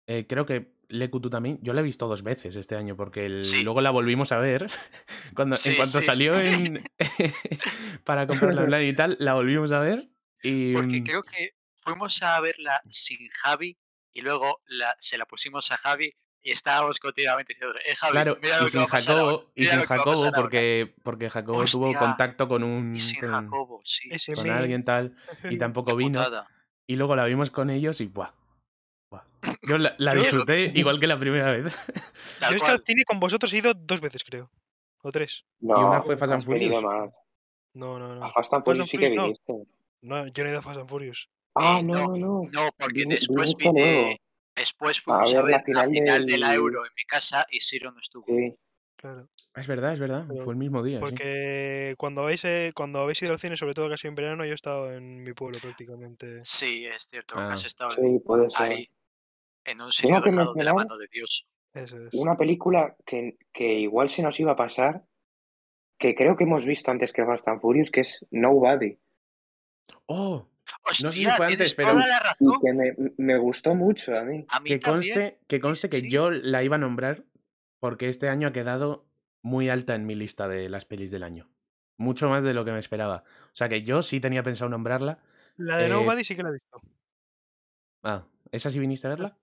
eh, 0.07 0.27
creo 0.29 0.47
que 0.47 0.73
Leku 0.88 1.21
tú 1.21 1.29
también, 1.29 1.59
yo 1.62 1.73
la 1.75 1.81
he 1.81 1.85
visto 1.85 2.09
dos 2.09 2.23
veces 2.23 2.57
este 2.57 2.75
año 2.75 2.97
porque 2.97 3.27
el- 3.27 3.42
Sí. 3.42 3.62
luego 3.62 3.81
la 3.83 3.90
volvimos 3.90 4.33
a 4.33 4.38
ver 4.38 4.71
cuando 5.37 5.55
Sí, 5.57 5.71
en 5.71 5.77
cuanto 5.77 6.01
sí, 6.01 6.07
salió 6.07 6.40
sí. 6.40 6.47
en 6.47 6.83
para 8.05 8.27
comprarla 8.27 8.62
online 8.62 8.88
y 8.88 8.97
tal, 8.97 9.16
la 9.21 9.35
volvimos 9.35 9.71
a 9.73 9.81
ver 9.81 10.09
y 10.42 10.73
Porque 10.73 11.01
mm, 11.01 11.05
creo 11.05 11.23
que 11.23 11.51
fuimos 11.85 12.23
a 12.23 12.40
verla 12.40 12.81
sin 12.88 13.29
Javi 13.42 13.77
y 14.12 14.21
luego 14.21 14.61
la, 14.66 14.94
se 14.99 15.18
la 15.18 15.27
pusimos 15.27 15.71
a 15.73 15.77
Javi 15.79 16.14
y 16.40 16.53
estábamos 16.53 16.99
continuamente 17.01 17.53
diciendo, 17.53 17.79
eh, 17.85 17.94
Javi, 17.97 18.12
claro, 18.12 18.38
mira 18.40 18.57
lo 18.59 18.62
y 18.62 18.64
que 18.66 18.71
sin 18.71 18.81
va 18.81 18.85
a 18.85 18.88
pasar 18.88 19.16
ahora, 19.18 19.33
Jacobo, 19.33 19.53
y 19.55 19.64
sin 19.64 19.77
lo 19.79 19.83
que 19.83 19.88
va 19.88 19.94
a 19.94 19.99
Jacobo 19.99 20.12
pasar 20.12 20.27
ahora". 20.27 20.40
porque 20.40 20.94
porque 21.03 21.31
Jacobo 21.31 21.64
tuvo 21.64 21.87
Hostia, 21.87 21.99
contacto 21.99 22.49
con 22.49 22.62
un 22.62 22.97
Y 22.97 23.01
sin 23.01 23.21
con, 23.21 23.31
Jacobo, 23.31 23.81
sí. 23.85 24.09
Con 24.35 24.51
alguien 24.51 24.83
tal 24.83 25.16
y 25.51 25.59
tampoco 25.59 25.90
Qué 25.92 25.97
vino. 25.97 26.18
putada. 26.21 26.49
Y 26.87 26.97
luego 26.97 27.16
la 27.16 27.25
vimos 27.25 27.51
con 27.51 27.71
ellos 27.71 28.01
y 28.01 28.07
¡buah! 28.07 28.33
¡buah! 29.11 29.23
Yo 29.62 29.77
la, 29.79 29.94
la 29.99 30.14
disfruté 30.14 30.73
igual 30.75 30.99
que 31.01 31.07
la 31.07 31.18
primera 31.18 31.51
vez. 31.51 31.64
Yo 31.64 31.71
es 31.71 32.49
que 32.49 32.55
al 32.55 32.59
cual. 32.61 32.83
cine 32.87 33.05
con 33.05 33.21
vosotros 33.21 33.53
he 33.53 33.59
ido 33.59 33.75
dos 33.75 34.01
veces, 34.01 34.25
creo. 34.25 34.51
O 35.03 35.12
tres. 35.12 35.44
No, 35.61 35.81
y 35.81 35.85
una 35.85 36.01
fue 36.01 36.16
Fast 36.16 36.33
and 36.33 36.44
Furious. 36.44 36.83
No, 37.75 37.99
no, 37.99 38.14
no. 38.14 38.25
A 38.25 38.33
Fast 38.33 38.53
and 38.55 38.64
Fast 38.64 38.81
and 38.81 38.88
Furious 38.88 38.90
sí 38.90 38.99
que 38.99 39.11
viniste. 39.11 39.53
No, 40.01 40.27
yo 40.27 40.44
no 40.44 40.49
he 40.49 40.53
ido 40.53 40.59
a 40.61 40.62
Fast 40.62 40.79
and 40.79 40.88
Furious. 40.88 41.29
Ah, 41.61 41.79
Eh, 41.81 41.83
no, 41.85 42.09
no, 42.09 42.16
no. 42.16 42.49
No, 42.53 42.71
porque 42.79 43.05
después 43.07 43.55
vine, 43.59 44.21
después 44.57 45.01
fuimos 45.01 45.33
a 45.35 45.42
ver 45.42 45.51
la 45.51 45.59
ver 45.59 45.68
la 45.75 45.85
final 45.85 45.90
final 45.90 46.27
de 46.27 46.38
la 46.38 46.49
del- 46.51 46.57
Euro 46.59 46.87
en 46.87 46.92
mi 46.97 47.05
casa 47.05 47.47
y 47.51 47.61
Siro 47.61 47.90
no 47.92 48.01
estuvo. 48.01 48.25
Sí. 48.27 48.55
Claro. 48.97 49.29
Es 49.55 49.66
verdad, 49.68 49.92
es 49.92 50.01
verdad. 50.01 50.25
Pero- 50.29 50.42
Fue 50.44 50.53
el 50.55 50.59
mismo 50.59 50.83
día. 50.83 50.99
sí. 50.99 51.01
Porque 51.01 51.94
cuando 51.99 52.23
habéis, 52.23 52.44
eh, 52.44 52.73
cuando 52.75 52.99
habéis 53.01 53.23
ido 53.23 53.33
al 53.33 53.38
cine, 53.38 53.57
sobre 53.57 53.75
todo 53.75 53.88
casi 53.88 54.09
en 54.09 54.14
verano, 54.16 54.44
yo 54.44 54.51
he 54.51 54.55
estado 54.55 54.92
en 54.92 55.23
mi 55.23 55.33
pueblo 55.35 55.59
prácticamente. 55.62 56.40
Sí, 56.44 56.85
es 56.87 57.05
cierto, 57.09 57.37
Ah. 57.38 57.53
has 57.53 57.64
estado 57.64 57.90
Sí, 57.92 58.18
puede 58.25 58.51
ser. 58.51 58.61
ahí, 58.73 58.88
en 59.64 59.81
un 59.83 59.92
sitio 59.92 60.21
que 60.23 60.31
de 60.33 60.64
la 60.64 60.75
mano 60.75 60.97
de 60.97 61.07
Dios. 61.12 61.47
Eso 61.75 61.97
es. 62.03 62.14
Una 62.14 62.37
película 62.37 62.97
que, 63.07 63.37
que 63.53 63.75
igual 63.75 64.11
se 64.11 64.23
nos 64.23 64.40
iba 64.40 64.53
a 64.53 64.57
pasar, 64.57 65.05
que 65.97 66.16
creo 66.16 66.37
que 66.37 66.42
hemos 66.44 66.64
visto 66.64 66.90
antes 66.90 67.12
que 67.12 67.25
Fast 67.25 67.47
and 67.47 67.61
Furious, 67.61 67.90
que 67.92 68.01
es 68.01 68.25
Nobody. 68.33 68.99
¡Oh! 70.07 70.47
Hostia, 70.85 71.12
sé 71.12 71.18
si 71.18 71.26
fue 71.26 71.46
antes, 71.46 71.74
pero- 71.74 71.98
Y 72.40 72.61
que 72.64 72.72
me, 72.72 72.94
me 73.16 73.38
gustó 73.38 73.74
mucho 73.74 74.16
a 74.18 74.22
mí. 74.22 74.44
A 74.48 74.61
mí 74.61 74.68
Que 74.70 74.78
también. 74.78 75.14
conste, 75.14 75.38
que 75.46 75.61
conste 75.61 75.88
que 75.90 75.98
sí. 75.98 76.11
yo 76.11 76.31
la 76.31 76.62
iba 76.62 76.76
a 76.76 76.78
nombrar 76.78 77.24
porque 77.81 78.09
este 78.09 78.28
año 78.28 78.48
ha 78.48 78.52
quedado 78.52 79.07
muy 79.42 79.68
alta 79.68 79.94
en 79.94 80.07
mi 80.07 80.14
lista 80.14 80.48
de 80.48 80.68
las 80.68 80.85
pelis 80.85 81.11
del 81.11 81.22
año. 81.22 81.48
Mucho 81.98 82.28
más 82.28 82.44
de 82.44 82.54
lo 82.54 82.64
que 82.64 82.72
me 82.72 82.78
esperaba. 82.78 83.24
O 83.52 83.54
sea 83.57 83.68
que 83.68 83.83
yo 83.83 84.02
sí 84.02 84.20
tenía 84.20 84.42
pensado 84.42 84.68
nombrarla. 84.68 85.18
La 85.57 85.78
de 85.78 85.87
eh, 85.87 85.88
Nobody 85.88 86.24
sí 86.24 86.37
que 86.37 86.42
la 86.42 86.50
he 86.50 86.52
visto. 86.52 86.81
Ah, 88.04 88.24
¿esa 88.52 88.70
sí 88.70 88.78
viniste 88.78 89.07
a 89.07 89.11
verla? 89.11 89.37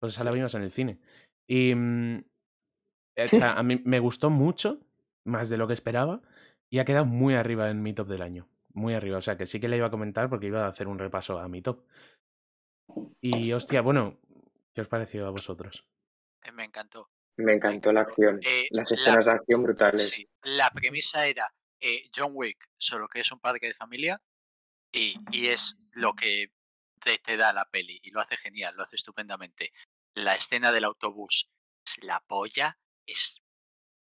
Pues 0.00 0.14
esa 0.14 0.24
la 0.24 0.32
vimos 0.32 0.54
en 0.54 0.62
el 0.62 0.70
cine. 0.70 0.98
Y. 1.48 1.74
mm, 1.74 2.24
o 3.18 3.28
sea, 3.36 3.52
a 3.52 3.62
mí 3.62 3.80
me 3.84 3.98
gustó 4.00 4.30
mucho, 4.30 4.80
más 5.26 5.50
de 5.50 5.56
lo 5.58 5.66
que 5.68 5.74
esperaba, 5.74 6.22
y 6.70 6.78
ha 6.78 6.84
quedado 6.84 7.04
muy 7.04 7.34
arriba 7.34 7.70
en 7.70 7.82
mi 7.82 7.92
top 7.92 8.08
del 8.08 8.22
año. 8.22 8.48
Muy 8.74 8.94
arriba. 8.94 9.18
O 9.18 9.22
sea, 9.22 9.36
que 9.36 9.46
sí 9.46 9.58
que 9.60 9.68
la 9.68 9.76
iba 9.76 9.86
a 9.86 9.90
comentar 9.90 10.28
porque 10.28 10.46
iba 10.46 10.64
a 10.64 10.68
hacer 10.68 10.86
un 10.88 10.98
repaso 10.98 11.38
a 11.38 11.48
mi 11.48 11.62
top. 11.62 11.84
Y 13.20 13.52
hostia, 13.52 13.80
bueno, 13.80 14.18
¿qué 14.74 14.80
os 14.80 14.88
pareció 14.88 15.26
a 15.26 15.30
vosotros? 15.30 15.86
Eh, 16.42 16.52
Me 16.52 16.64
encantó. 16.64 17.10
Me 17.36 17.54
encantó 17.54 17.92
la 17.92 18.02
acción. 18.02 18.38
Eh, 18.42 18.66
Las 18.70 18.90
la- 18.90 18.96
escenas 18.96 19.26
de 19.26 19.32
acción 19.32 19.62
brutales. 19.62 20.08
Sí, 20.08 20.28
la 20.42 20.70
premisa 20.70 21.26
era 21.26 21.52
eh, 21.80 22.08
John 22.14 22.32
Wick, 22.34 22.68
solo 22.78 23.08
que 23.08 23.20
es 23.20 23.32
un 23.32 23.40
padre 23.40 23.68
de 23.68 23.74
familia 23.74 24.20
y, 24.92 25.16
y 25.30 25.46
es 25.48 25.76
lo 25.92 26.14
que 26.14 26.52
te, 27.00 27.18
te 27.18 27.36
da 27.36 27.52
la 27.52 27.64
peli 27.70 27.98
y 28.02 28.10
lo 28.10 28.20
hace 28.20 28.36
genial, 28.36 28.74
lo 28.76 28.82
hace 28.82 28.96
estupendamente. 28.96 29.72
La 30.14 30.34
escena 30.34 30.70
del 30.72 30.84
autobús 30.84 31.48
es 31.86 32.02
la 32.04 32.20
polla, 32.26 32.78
es 33.06 33.40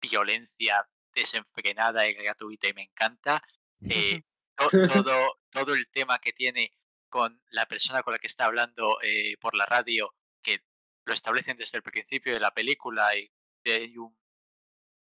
violencia 0.02 0.88
desenfrenada 1.14 2.08
y 2.08 2.14
gratuita 2.14 2.68
y 2.68 2.74
me 2.74 2.84
encanta. 2.84 3.42
Eh, 3.90 4.24
to- 4.58 4.70
todo, 5.10 5.40
todo 5.50 5.74
el 5.74 5.90
tema 5.90 6.20
que 6.20 6.34
tiene 6.34 6.72
con 7.10 7.42
la 7.52 7.66
persona 7.68 8.04
con 8.04 8.14
la 8.14 8.20
que 8.20 8.28
está 8.28 8.46
hablando 8.46 9.00
eh, 9.02 9.38
por 9.40 9.56
la 9.56 9.66
radio, 9.66 10.14
que 10.42 10.62
lo 11.06 11.14
establecen 11.14 11.58
desde 11.58 11.78
el 11.78 11.84
principio 11.84 12.34
de 12.34 12.40
la 12.40 12.54
película 12.54 13.16
y 13.18 13.32
hay 13.66 13.98
un, 13.98 14.18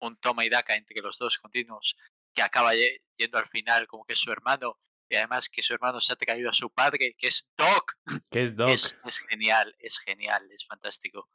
un 0.02 0.18
toma 0.18 0.46
y 0.46 0.50
daca 0.50 0.76
entre 0.76 1.02
los 1.02 1.18
dos 1.18 1.38
continuos 1.40 1.96
que 2.36 2.42
acaba 2.42 2.74
ye- 2.76 3.02
yendo 3.16 3.38
al 3.38 3.48
final 3.48 3.88
como 3.88 4.06
que 4.06 4.14
es 4.14 4.20
su 4.20 4.32
hermano 4.32 4.80
y 5.10 5.16
además 5.16 5.50
que 5.50 5.62
su 5.62 5.74
hermano 5.74 6.02
se 6.02 6.14
ha 6.14 6.16
traído 6.16 6.50
a 6.50 6.54
su 6.54 6.72
padre, 6.72 7.14
que 7.18 7.28
es 7.28 7.52
Doc. 7.56 7.94
¿Qué 8.32 8.42
es 8.44 8.56
Doc? 8.56 8.70
Es, 8.70 8.98
es 9.06 9.20
genial, 9.20 9.76
es 9.80 10.00
genial, 10.00 10.50
es 10.52 10.66
fantástico. 10.66 11.30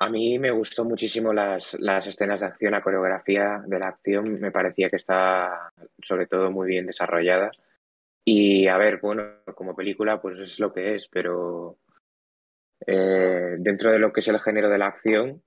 A 0.00 0.08
mí 0.08 0.38
me 0.38 0.50
gustó 0.52 0.84
muchísimo 0.84 1.32
las, 1.32 1.74
las 1.80 2.06
escenas 2.06 2.38
de 2.40 2.46
acción, 2.46 2.70
la 2.72 2.82
coreografía 2.82 3.62
de 3.66 3.78
la 3.80 3.88
acción 3.88 4.38
me 4.40 4.52
parecía 4.52 4.88
que 4.90 4.96
está 4.96 5.72
sobre 6.02 6.26
todo 6.26 6.50
muy 6.52 6.68
bien 6.68 6.86
desarrollada. 6.86 7.50
Y 8.24 8.68
a 8.68 8.76
ver, 8.76 9.00
bueno, 9.00 9.24
como 9.54 9.74
película 9.74 10.20
pues 10.20 10.38
es 10.38 10.60
lo 10.60 10.72
que 10.72 10.94
es, 10.94 11.08
pero 11.08 11.78
eh, 12.86 13.56
dentro 13.58 13.90
de 13.90 13.98
lo 13.98 14.12
que 14.12 14.20
es 14.20 14.28
el 14.28 14.38
género 14.38 14.68
de 14.68 14.78
la 14.78 14.86
acción 14.86 15.42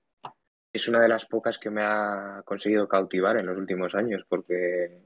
es 0.72 0.88
una 0.88 1.00
de 1.00 1.08
las 1.08 1.26
pocas 1.26 1.58
que 1.58 1.70
me 1.70 1.82
ha 1.82 2.42
conseguido 2.44 2.88
cautivar 2.88 3.36
en 3.38 3.46
los 3.46 3.56
últimos 3.56 3.94
años, 3.94 4.24
porque 4.28 5.00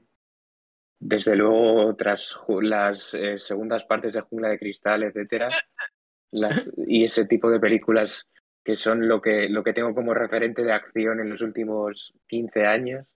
desde 0.99 1.35
luego 1.35 1.95
tras 1.95 2.37
las 2.61 3.13
eh, 3.13 3.37
segundas 3.37 3.83
partes 3.85 4.13
de 4.13 4.21
Jungla 4.21 4.49
de 4.49 4.59
Cristal, 4.59 5.03
etcétera, 5.03 5.49
las- 6.31 6.69
y 6.85 7.03
ese 7.05 7.25
tipo 7.25 7.49
de 7.49 7.59
películas 7.59 8.27
que 8.67 8.75
son 8.75 9.07
lo 9.07 9.21
que, 9.21 9.47
lo 9.47 9.63
que 9.63 9.71
tengo 9.71 9.95
como 9.95 10.13
referente 10.13 10.61
de 10.61 10.73
acción 10.73 11.21
en 11.21 11.29
los 11.29 11.41
últimos 11.41 12.13
15 12.27 12.65
años, 12.65 13.07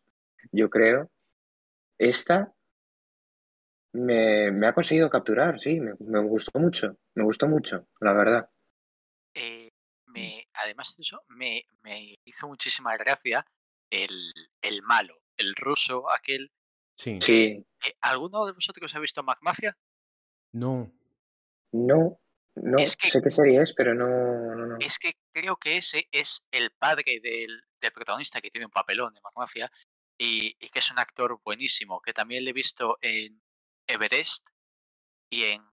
yo 0.54 0.70
creo. 0.70 1.12
Esta 1.98 2.54
me, 3.92 4.50
me 4.52 4.68
ha 4.68 4.74
conseguido 4.74 5.10
capturar, 5.10 5.60
sí, 5.60 5.82
me, 5.82 5.92
me 6.00 6.22
gustó 6.22 6.58
mucho, 6.58 6.96
me 7.16 7.26
gustó 7.26 7.50
mucho, 7.50 7.86
la 8.00 8.14
verdad. 8.14 8.50
Eh, 9.34 9.68
me, 10.06 10.48
además 10.54 10.96
de 10.96 11.02
eso, 11.02 11.22
me, 11.28 11.66
me 11.84 12.16
hizo 12.24 12.48
muchísima 12.48 12.96
gracia 12.96 13.46
el, 13.90 14.32
el 14.62 14.82
malo, 14.84 15.16
el 15.36 15.54
ruso, 15.54 16.10
aquel. 16.10 16.50
Sí. 16.96 17.20
Sí, 17.22 17.66
Eh, 17.86 17.94
¿Alguno 18.00 18.46
de 18.46 18.54
vosotros 18.54 18.96
ha 18.96 19.00
visto 19.02 19.22
MacMafia? 19.22 19.78
No. 20.54 20.90
No, 21.74 22.21
no, 22.56 22.78
Es 22.80 22.96
que- 22.98 23.10
sé 23.10 23.22
qué 23.22 23.32
serie 23.32 23.62
es, 23.62 23.74
pero 23.74 23.94
no, 23.94 24.08
no, 24.56 24.66
no. 24.66 24.78
Es 24.80 24.98
que 25.00 25.14
creo 25.34 25.58
que 25.58 25.78
ese 25.78 26.08
es 26.12 26.46
el 26.52 26.72
padre 26.72 27.20
del, 27.22 27.64
del 27.82 27.92
protagonista 27.92 28.42
que 28.42 28.52
tiene 28.52 28.66
un 28.66 28.72
papelón 28.72 29.14
de 29.14 29.22
Mafia 29.36 29.72
y, 30.20 30.56
y 30.60 30.70
que 30.70 30.80
es 30.80 30.92
un 30.92 31.00
actor 31.00 31.40
buenísimo, 31.44 32.02
que 32.02 32.14
también 32.14 32.44
le 32.44 32.52
he 32.52 32.54
visto 32.54 32.98
en 33.02 33.42
Everest 33.88 34.48
y 35.32 35.46
en, 35.46 35.64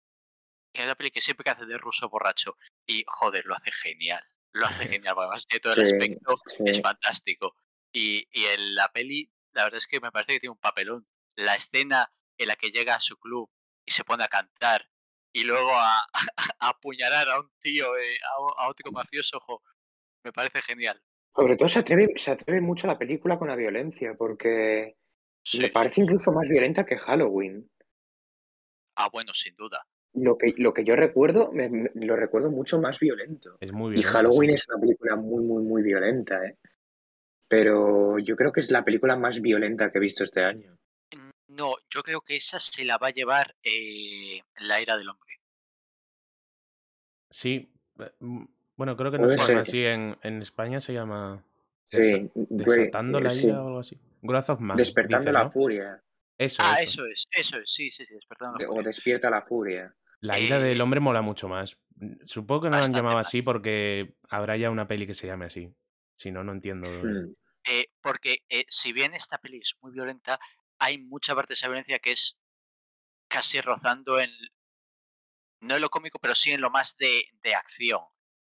en 0.74 0.84
una 0.84 0.94
peli 0.94 1.10
que 1.10 1.20
siempre 1.20 1.50
hace 1.50 1.66
de 1.66 1.78
ruso 1.78 2.08
borracho. 2.08 2.56
Y 2.86 3.04
joder, 3.06 3.44
lo 3.46 3.54
hace 3.54 3.70
genial. 3.72 4.22
Lo 4.52 4.66
hace 4.66 4.86
genial, 5.02 5.14
además 5.18 5.46
tiene 5.46 5.60
todo 5.60 5.74
el 5.74 5.86
Sí, 5.86 5.92
aspecto, 5.94 6.34
es 6.64 6.80
fantástico. 6.80 7.54
Y, 7.92 8.26
y 8.30 8.44
en 8.46 8.74
la 8.74 8.88
peli, 8.92 9.30
la 9.52 9.64
verdad 9.64 9.78
es 9.78 9.86
que 9.86 10.00
me 10.00 10.12
parece 10.12 10.34
que 10.34 10.40
tiene 10.40 10.52
un 10.52 10.58
papelón. 10.60 11.06
La 11.36 11.54
escena 11.56 12.12
en 12.38 12.48
la 12.48 12.56
que 12.56 12.70
llega 12.70 12.94
a 12.94 13.00
su 13.00 13.16
club 13.18 13.50
y 13.86 13.92
se 13.92 14.04
pone 14.04 14.24
a 14.24 14.28
cantar 14.28 14.88
y 15.40 15.44
luego 15.44 15.70
a, 15.72 15.98
a 16.60 16.68
apuñalar 16.68 17.28
a 17.28 17.40
un 17.40 17.50
tío, 17.60 17.96
eh, 17.96 18.18
a, 18.22 18.64
a 18.64 18.68
otro 18.68 18.90
mafioso, 18.92 19.38
jo, 19.40 19.62
me 20.24 20.32
parece 20.32 20.60
genial. 20.62 21.00
Sobre 21.34 21.56
todo 21.56 21.68
se 21.68 21.78
atreve, 21.80 22.12
se 22.16 22.32
atreve 22.32 22.60
mucho 22.60 22.86
la 22.86 22.98
película 22.98 23.38
con 23.38 23.48
la 23.48 23.56
violencia, 23.56 24.14
porque 24.18 24.96
Sí, 25.44 25.60
me 25.60 25.68
parece 25.70 25.96
sí. 25.96 26.00
incluso 26.02 26.32
más 26.32 26.48
violenta 26.48 26.84
que 26.84 26.98
Halloween. 26.98 27.70
Ah, 28.96 29.08
bueno, 29.12 29.32
sin 29.32 29.54
duda. 29.54 29.86
Lo 30.14 30.36
que, 30.36 30.52
lo 30.56 30.72
que 30.74 30.84
yo 30.84 30.96
recuerdo, 30.96 31.52
me- 31.52 31.68
me- 31.68 31.90
lo 31.94 32.16
recuerdo 32.16 32.50
mucho 32.50 32.80
más 32.80 32.98
violento. 32.98 33.56
Es 33.60 33.72
muy 33.72 33.98
Y 33.98 34.02
Halloween 34.02 34.50
sí. 34.50 34.54
es 34.54 34.68
una 34.68 34.80
película 34.80 35.16
muy, 35.16 35.44
muy, 35.44 35.62
muy 35.62 35.82
violenta, 35.82 36.44
¿eh? 36.44 36.56
Pero 37.48 38.18
yo 38.18 38.36
creo 38.36 38.52
que 38.52 38.60
es 38.60 38.70
la 38.70 38.84
película 38.84 39.16
más 39.16 39.40
violenta 39.40 39.90
que 39.90 39.98
he 39.98 40.00
visto 40.00 40.24
este 40.24 40.42
año. 40.42 40.76
Mm, 41.58 41.60
No, 41.60 41.74
yo 41.90 42.02
creo 42.02 42.20
que 42.20 42.36
esa 42.36 42.60
se 42.60 42.84
la 42.84 42.98
va 42.98 43.08
a 43.08 43.12
llevar 43.12 43.54
eh, 43.62 44.40
la 44.60 44.80
ira 44.80 44.96
del 44.96 45.08
hombre. 45.08 45.30
Sí. 47.30 47.70
eh, 47.98 48.10
mm, 48.20 48.44
Bueno, 48.76 48.96
creo 48.96 49.10
que 49.10 49.18
no 49.18 49.28
se 49.28 49.36
llama 49.36 49.60
así. 49.60 49.84
En, 49.84 50.16
en 50.22 50.42
España 50.42 50.80
se 50.80 50.92
llama 50.94 51.44
Sí, 51.90 52.30
güey, 52.34 52.80
Desatando 52.80 53.20
la 53.20 53.32
eh, 53.32 53.34
sí. 53.36 53.46
ira 53.46 53.62
o 53.62 53.66
algo 53.66 53.78
así. 53.80 53.98
Growth 54.22 54.50
of 54.50 54.60
Man. 54.60 54.76
Despertando 54.76 55.32
la 55.32 55.44
¿no? 55.44 55.50
furia. 55.50 56.02
Eso, 56.36 56.62
Ah, 56.64 56.80
eso. 56.80 57.02
eso 57.02 57.06
es, 57.06 57.26
eso 57.32 57.58
es, 57.58 57.70
sí, 57.72 57.90
sí, 57.90 58.04
sí, 58.06 58.14
despertando 58.14 58.58
la 58.58 58.64
de- 58.64 58.66
o 58.68 58.74
furia. 58.74 58.88
despierta 58.88 59.30
la 59.30 59.42
furia. 59.42 59.94
La 60.20 60.38
ira 60.38 60.58
del 60.58 60.80
hombre 60.80 61.00
mola 61.00 61.22
mucho 61.22 61.48
más. 61.48 61.78
Mm, 61.96 62.14
Supongo 62.24 62.62
que 62.62 62.70
no 62.70 62.78
la 62.78 62.84
han 62.84 62.92
llamado 62.92 63.16
más. 63.16 63.26
así 63.28 63.42
porque 63.42 64.14
habrá 64.28 64.56
ya 64.56 64.70
una 64.70 64.86
peli 64.86 65.06
que 65.06 65.14
se 65.14 65.26
llame 65.26 65.46
así. 65.46 65.72
Si 66.16 66.30
no, 66.30 66.44
no 66.44 66.52
entiendo. 66.52 66.88
Mm. 66.88 67.34
Eh, 67.70 67.88
porque 68.00 68.42
eh, 68.48 68.64
si 68.68 68.92
bien 68.92 69.14
esta 69.14 69.38
peli 69.38 69.58
es 69.58 69.76
muy 69.82 69.92
violenta, 69.92 70.38
hay 70.78 70.98
mucha 70.98 71.34
parte 71.34 71.50
de 71.52 71.54
esa 71.54 71.68
violencia 71.68 71.98
que 71.98 72.12
es 72.12 72.38
casi 73.28 73.60
rozando 73.60 74.18
en, 74.20 74.30
no 75.60 75.74
en 75.76 75.82
lo 75.82 75.90
cómico, 75.90 76.18
pero 76.18 76.34
sí 76.34 76.50
en 76.50 76.60
lo 76.60 76.70
más 76.70 76.96
de, 76.96 77.24
de 77.42 77.54
acción. 77.54 78.00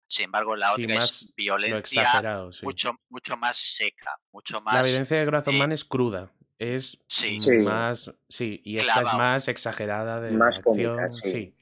Sin 0.09 0.25
embargo, 0.25 0.55
la 0.55 0.73
Sí, 0.75 0.83
otra 0.83 0.95
más 0.95 1.21
es 1.23 1.35
violencia 1.35 2.49
sí. 2.51 2.65
mucho, 2.65 2.99
mucho 3.09 3.37
más 3.37 3.57
seca, 3.57 4.19
mucho 4.31 4.57
La 4.57 4.63
más... 4.63 4.85
violencia 4.85 5.17
de 5.17 5.37
of 5.37 5.47
eh, 5.47 5.57
Man 5.57 5.71
es 5.71 5.85
cruda. 5.85 6.31
Es 6.59 7.03
Sí. 7.07 7.37
Más. 7.63 8.13
Sí, 8.29 8.61
y 8.63 8.77
esta 8.77 8.99
es 9.01 9.13
más 9.17 9.47
exagerada 9.47 10.19
de 10.21 10.31
Más 10.31 10.57
acción. 10.59 10.95
cómica, 10.97 11.11
sí. 11.11 11.31
sí. 11.31 11.55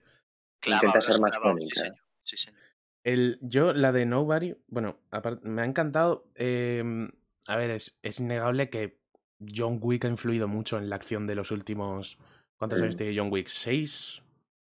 clavado, 0.60 0.88
Intenta 0.88 1.02
ser 1.02 1.22
más 1.22 1.32
clavado, 1.32 1.54
cómica. 1.54 1.76
Sí, 1.76 1.82
señor. 1.82 2.00
Sí, 2.24 2.38
señor. 2.38 2.60
El, 3.04 3.40
yo, 3.42 3.72
la 3.74 3.92
de 3.94 4.06
Nobody, 4.06 4.56
bueno, 4.68 5.00
apar- 5.12 5.40
me 5.42 5.62
ha 5.62 5.66
encantado. 5.66 6.28
em, 6.36 7.10
a 7.48 7.56
ver, 7.56 7.70
es, 7.72 8.00
es 8.04 8.20
innegable 8.20 8.70
que 8.70 9.00
John 9.40 9.80
Wick 9.82 10.06
ha 10.06 10.10
influido 10.10 10.48
mucho 10.48 10.78
en 10.78 10.90
la 10.90 10.96
acción 10.96 11.26
de 11.28 11.36
los 11.36 11.52
últimos. 11.52 12.18
¿Cuántos 12.58 12.82
años 12.82 12.96
Mm. 12.96 12.98
tiene 12.98 13.18
John 13.18 13.32
Wick? 13.32 13.48
¿Seis? 13.48 14.22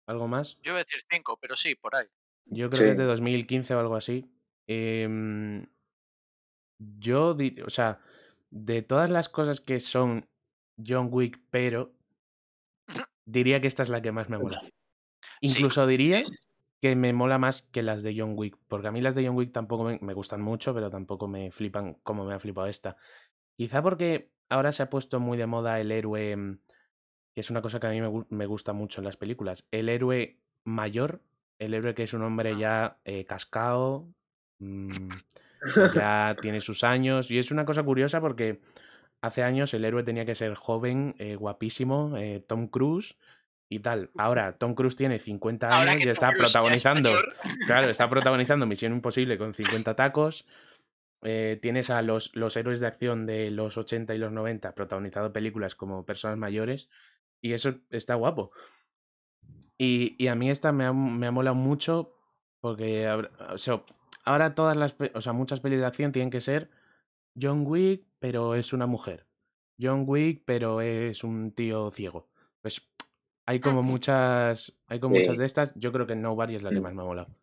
¿Algo 0.07 0.27
más? 0.27 0.57
Yo 0.61 0.71
iba 0.71 0.79
a 0.79 0.83
decir 0.83 1.01
cinco, 1.09 1.37
pero 1.41 1.55
sí, 1.55 1.75
por 1.75 1.95
ahí. 1.95 2.05
Yo 2.45 2.69
creo 2.69 2.83
que 2.85 2.91
es 2.91 2.97
Sí. 2.97 3.01
de 3.01 3.07
2015 3.07 3.73
o 3.75 3.79
algo 3.79 3.95
así. 3.95 4.29
Em, 4.67 5.65
yo, 6.79 7.35
o 7.65 7.69
sea, 7.69 7.99
de 8.49 8.81
todas 8.81 9.09
las 9.09 9.29
cosas 9.29 9.59
que 9.61 9.79
son 9.79 10.27
John 10.85 11.09
Wick, 11.11 11.39
pero 11.49 11.93
diría 13.25 13.61
que 13.61 13.67
esta 13.67 13.83
es 13.83 13.89
la 13.89 14.01
que 14.01 14.11
más 14.11 14.29
me 14.29 14.37
mola. 14.37 14.61
Sí, 14.61 14.69
Incluso 15.41 15.87
diría 15.87 16.25
sí, 16.25 16.35
sí. 16.35 16.47
que 16.81 16.95
me 16.95 17.13
mola 17.13 17.37
más 17.37 17.63
que 17.63 17.81
las 17.83 18.03
de 18.03 18.15
John 18.17 18.33
Wick, 18.35 18.57
porque 18.67 18.87
a 18.87 18.91
mí 18.91 19.01
las 19.01 19.15
de 19.15 19.25
John 19.25 19.35
Wick 19.35 19.51
tampoco 19.51 19.83
me, 19.85 19.99
me 20.01 20.13
gustan 20.13 20.41
mucho, 20.41 20.73
pero 20.73 20.89
tampoco 20.89 21.27
me 21.27 21.51
flipan 21.51 21.95
como 22.03 22.25
me 22.25 22.33
ha 22.33 22.39
flipado 22.39 22.67
esta. 22.67 22.97
Quizá 23.57 23.81
porque 23.81 24.31
ahora 24.51 24.71
se 24.71 24.83
ha 24.83 24.89
puesto 24.89 25.19
muy 25.19 25.37
de 25.37 25.47
moda 25.47 25.79
el 25.79 25.91
héroe, 25.91 26.35
mm, 26.35 26.59
que 27.33 27.41
es 27.41 27.49
una 27.49 27.61
cosa 27.61 27.79
que 27.79 27.87
a 27.87 27.91
mí 27.91 28.01
me, 28.01 28.25
me 28.29 28.45
gusta 28.45 28.73
mucho 28.73 29.01
en 29.01 29.05
las 29.05 29.17
películas, 29.17 29.65
el 29.71 29.89
héroe 29.89 30.37
mayor, 30.65 31.21
el 31.57 31.73
héroe 31.73 31.95
que 31.95 32.03
es 32.03 32.13
un 32.13 32.23
hombre 32.23 32.57
ya 32.57 32.97
eh, 33.05 33.25
cascado, 33.25 34.07
mm, 34.59 35.09
ya 35.95 36.35
tiene 36.41 36.59
sus 36.59 36.83
años, 36.83 37.31
y 37.31 37.39
es 37.39 37.51
una 37.51 37.65
cosa 37.65 37.83
curiosa 37.83 38.19
porque 38.19 38.61
hace 39.21 39.43
años 39.43 39.73
el 39.73 39.85
héroe 39.85 40.03
tenía 40.03 40.25
que 40.25 40.35
ser 40.35 40.55
joven, 40.55 41.15
eh, 41.17 41.35
guapísimo, 41.35 42.17
eh, 42.17 42.43
Tom 42.45 42.67
Cruise 42.67 43.15
y 43.69 43.79
tal. 43.79 44.09
Ahora 44.17 44.57
Tom 44.57 44.75
Cruise 44.75 44.95
tiene 44.95 45.19
50 45.19 45.69
Ahora 45.69 45.91
años 45.91 46.05
y 46.05 46.09
está 46.09 46.29
es 46.31 46.37
protagonizando. 46.37 47.13
Claro, 47.65 47.87
está 47.87 48.09
protagonizando 48.09 48.65
Misión 48.65 48.91
Imposible 48.91 49.37
con 49.37 49.53
50 49.53 49.95
tacos. 49.95 50.45
Eh, 51.23 51.59
tienes 51.61 51.89
a 51.89 52.01
los, 52.01 52.35
los 52.35 52.55
héroes 52.57 52.79
de 52.79 52.87
acción 52.87 53.25
de 53.25 53.51
los 53.51 53.77
80 53.77 54.15
y 54.15 54.17
los 54.17 54.31
90 54.31 54.73
protagonizado 54.73 55.31
películas 55.31 55.75
como 55.75 56.05
personas 56.05 56.37
mayores. 56.37 56.89
Y 57.41 57.53
eso 57.53 57.75
está 57.89 58.15
guapo. 58.15 58.51
Y, 59.77 60.15
y 60.23 60.27
a 60.27 60.35
mí 60.35 60.49
esta 60.49 60.71
me 60.71 60.85
ha, 60.85 60.93
me 60.93 61.27
ha 61.27 61.31
molado 61.31 61.55
mucho 61.55 62.15
porque 62.59 63.09
o 63.09 63.57
sea, 63.57 63.83
ahora 64.25 64.53
todas 64.53 64.77
las, 64.77 64.95
o 65.15 65.21
sea, 65.21 65.33
muchas 65.33 65.59
pelis 65.59 65.79
de 65.79 65.85
acción 65.85 66.11
tienen 66.11 66.29
que 66.29 66.41
ser 66.41 66.69
John 67.39 67.63
Wick, 67.65 68.05
pero 68.19 68.53
es 68.55 68.73
una 68.73 68.85
mujer. 68.85 69.25
John 69.79 70.03
Wick, 70.07 70.43
pero 70.45 70.81
es 70.81 71.23
un 71.23 71.53
tío 71.53 71.89
ciego. 71.91 72.29
Pues 72.61 72.87
hay 73.47 73.59
como 73.59 73.81
muchas, 73.81 74.79
hay 74.87 74.99
como 74.99 75.15
muchas 75.15 75.37
de 75.39 75.45
estas. 75.45 75.73
Yo 75.75 75.91
creo 75.91 76.05
que 76.05 76.15
Nobody 76.15 76.55
es 76.55 76.61
la 76.63 76.69
que 76.69 76.79
Mm. 76.79 76.83
más 76.83 76.93
me 76.93 77.01
ha 77.01 77.05
molado. 77.05 77.35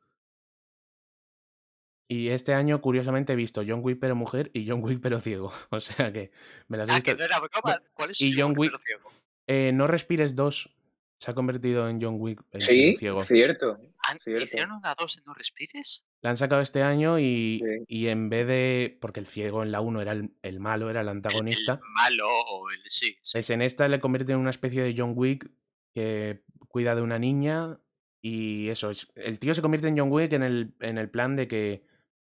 Y 2.10 2.28
este 2.30 2.54
año, 2.54 2.80
curiosamente, 2.80 3.34
he 3.34 3.36
visto 3.36 3.62
John 3.66 3.80
Wick 3.82 3.98
pero 4.00 4.16
mujer 4.16 4.50
y 4.54 4.66
John 4.66 4.82
Wick 4.82 5.00
pero 5.02 5.20
ciego. 5.20 5.52
O 5.70 5.80
sea 5.80 6.12
que 6.12 6.30
me 6.68 6.78
las 6.78 6.88
he 6.88 6.92
Ah, 6.92 6.94
visto. 6.96 7.10
que 7.12 7.18
no 7.18 7.24
era 7.24 7.38
broma. 7.38 7.82
¿Cuál 7.92 8.10
es 8.10 8.20
y 8.22 8.32
John 8.32 8.50
John 8.54 8.54
Wick, 8.58 8.70
pero 8.72 8.82
ciego? 8.84 9.10
Eh, 9.46 9.72
no 9.74 9.86
respires 9.86 10.34
dos. 10.34 10.74
Se 11.20 11.32
ha 11.32 11.34
convertido 11.34 11.88
en 11.88 12.00
John 12.00 12.14
Wick 12.18 12.40
el 12.52 12.60
tío 12.60 12.68
Sí, 12.68 12.96
ciego. 12.96 13.24
cierto. 13.24 13.78
¿Han- 14.06 14.20
cierto. 14.20 14.44
¿Hicieron 14.44 14.72
una 14.72 14.94
dos 14.96 15.18
en 15.18 15.24
No 15.26 15.34
Respires? 15.34 16.06
La 16.22 16.30
han 16.30 16.36
sacado 16.36 16.62
este 16.62 16.82
año 16.82 17.18
y, 17.18 17.60
Sí. 17.62 17.84
y 17.88 18.06
en 18.06 18.28
vez 18.30 18.46
de. 18.46 18.96
Porque 19.00 19.18
el 19.20 19.26
ciego 19.26 19.62
en 19.64 19.72
la 19.72 19.80
1 19.80 20.00
era 20.00 20.12
el, 20.12 20.30
el 20.42 20.60
malo, 20.60 20.88
era 20.90 21.00
el 21.00 21.06
El- 21.08 21.16
antagonista. 21.16 21.72
El, 21.74 21.80
malo 21.94 22.28
o 22.28 22.70
el... 22.70 22.78
Sí, 22.84 23.16
sí. 23.20 23.32
Pues 23.32 23.50
en 23.50 23.62
esta 23.62 23.88
le 23.88 23.98
convierte 24.00 24.32
en 24.32 24.38
una 24.38 24.50
especie 24.50 24.82
de 24.82 24.94
John 24.96 25.12
Wick 25.16 25.50
que 25.92 26.42
cuida 26.68 26.94
de 26.94 27.02
una 27.02 27.18
niña 27.18 27.78
y 28.22 28.68
eso. 28.68 28.90
Es, 28.90 29.10
el 29.16 29.38
tío 29.40 29.54
se 29.54 29.62
convierte 29.62 29.88
en 29.88 29.98
John 29.98 30.12
Wick 30.12 30.32
en 30.32 30.42
el, 30.44 30.72
en 30.80 30.98
el 30.98 31.10
plan 31.10 31.34
de 31.34 31.48
que 31.48 31.82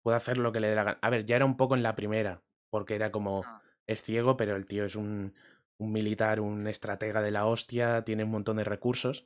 puede 0.04 0.18
hacer 0.18 0.38
lo 0.38 0.52
que 0.52 0.60
le 0.60 0.68
dé 0.70 0.76
la 0.76 0.84
gana. 0.84 1.00
A 1.02 1.10
ver, 1.10 1.26
ya 1.26 1.36
era 1.38 1.46
un 1.46 1.58
poco 1.58 1.76
en 1.76 1.84
la 1.84 1.96
primera, 1.96 2.42
porque 2.70 2.96
era 2.96 3.12
como. 3.12 3.42
Ah. 3.46 3.62
Es 3.86 4.02
ciego, 4.02 4.38
pero 4.38 4.56
el 4.56 4.66
tío 4.66 4.86
es 4.86 4.96
un, 4.96 5.34
un 5.78 5.92
militar, 5.92 6.39
un 6.39 6.68
estratega 6.68 7.22
de 7.22 7.32
la 7.32 7.46
hostia, 7.46 8.04
tiene 8.06 8.24
un 8.24 8.32
montón 8.32 8.56
de 8.58 8.63
recursos. 8.63 9.26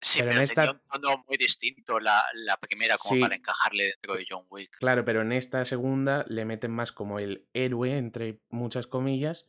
Sí, 0.00 0.18
pero 0.20 0.30
pero, 0.30 0.38
en 0.38 0.42
esta- 0.44 0.70
un 0.72 0.80
tono 1.02 1.24
muy 1.28 1.36
distinto 1.36 2.00
la, 2.00 2.22
la 2.34 2.56
primera 2.56 2.96
como 2.96 3.14
Sí. 3.16 3.20
para 3.20 3.36
encajarle 3.36 3.84
dentro 3.84 4.14
de 4.14 4.26
John 4.28 4.44
Wick. 4.50 4.70
Claro, 4.78 5.04
pero 5.04 5.20
en 5.20 5.32
esta 5.32 5.64
segunda 5.66 6.24
le 6.28 6.44
meten 6.46 6.70
más 6.70 6.90
como 6.90 7.18
el 7.18 7.46
héroe, 7.52 7.98
entre 7.98 8.40
muchas 8.48 8.86
comillas, 8.86 9.46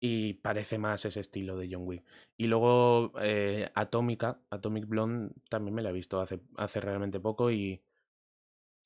y 0.00 0.34
parece 0.34 0.78
más 0.78 1.04
ese 1.04 1.20
estilo 1.20 1.56
de 1.56 1.68
John 1.70 1.86
Wick. 1.86 2.04
Y 2.36 2.46
luego 2.48 3.12
eh, 3.20 3.70
Atómica, 3.74 4.40
Atomic 4.50 4.86
Blonde, 4.86 5.34
también 5.48 5.74
me 5.74 5.82
la 5.82 5.90
he 5.90 5.92
visto 5.92 6.20
hace, 6.20 6.40
hace 6.56 6.80
realmente 6.80 7.20
poco 7.20 7.50
y 7.52 7.82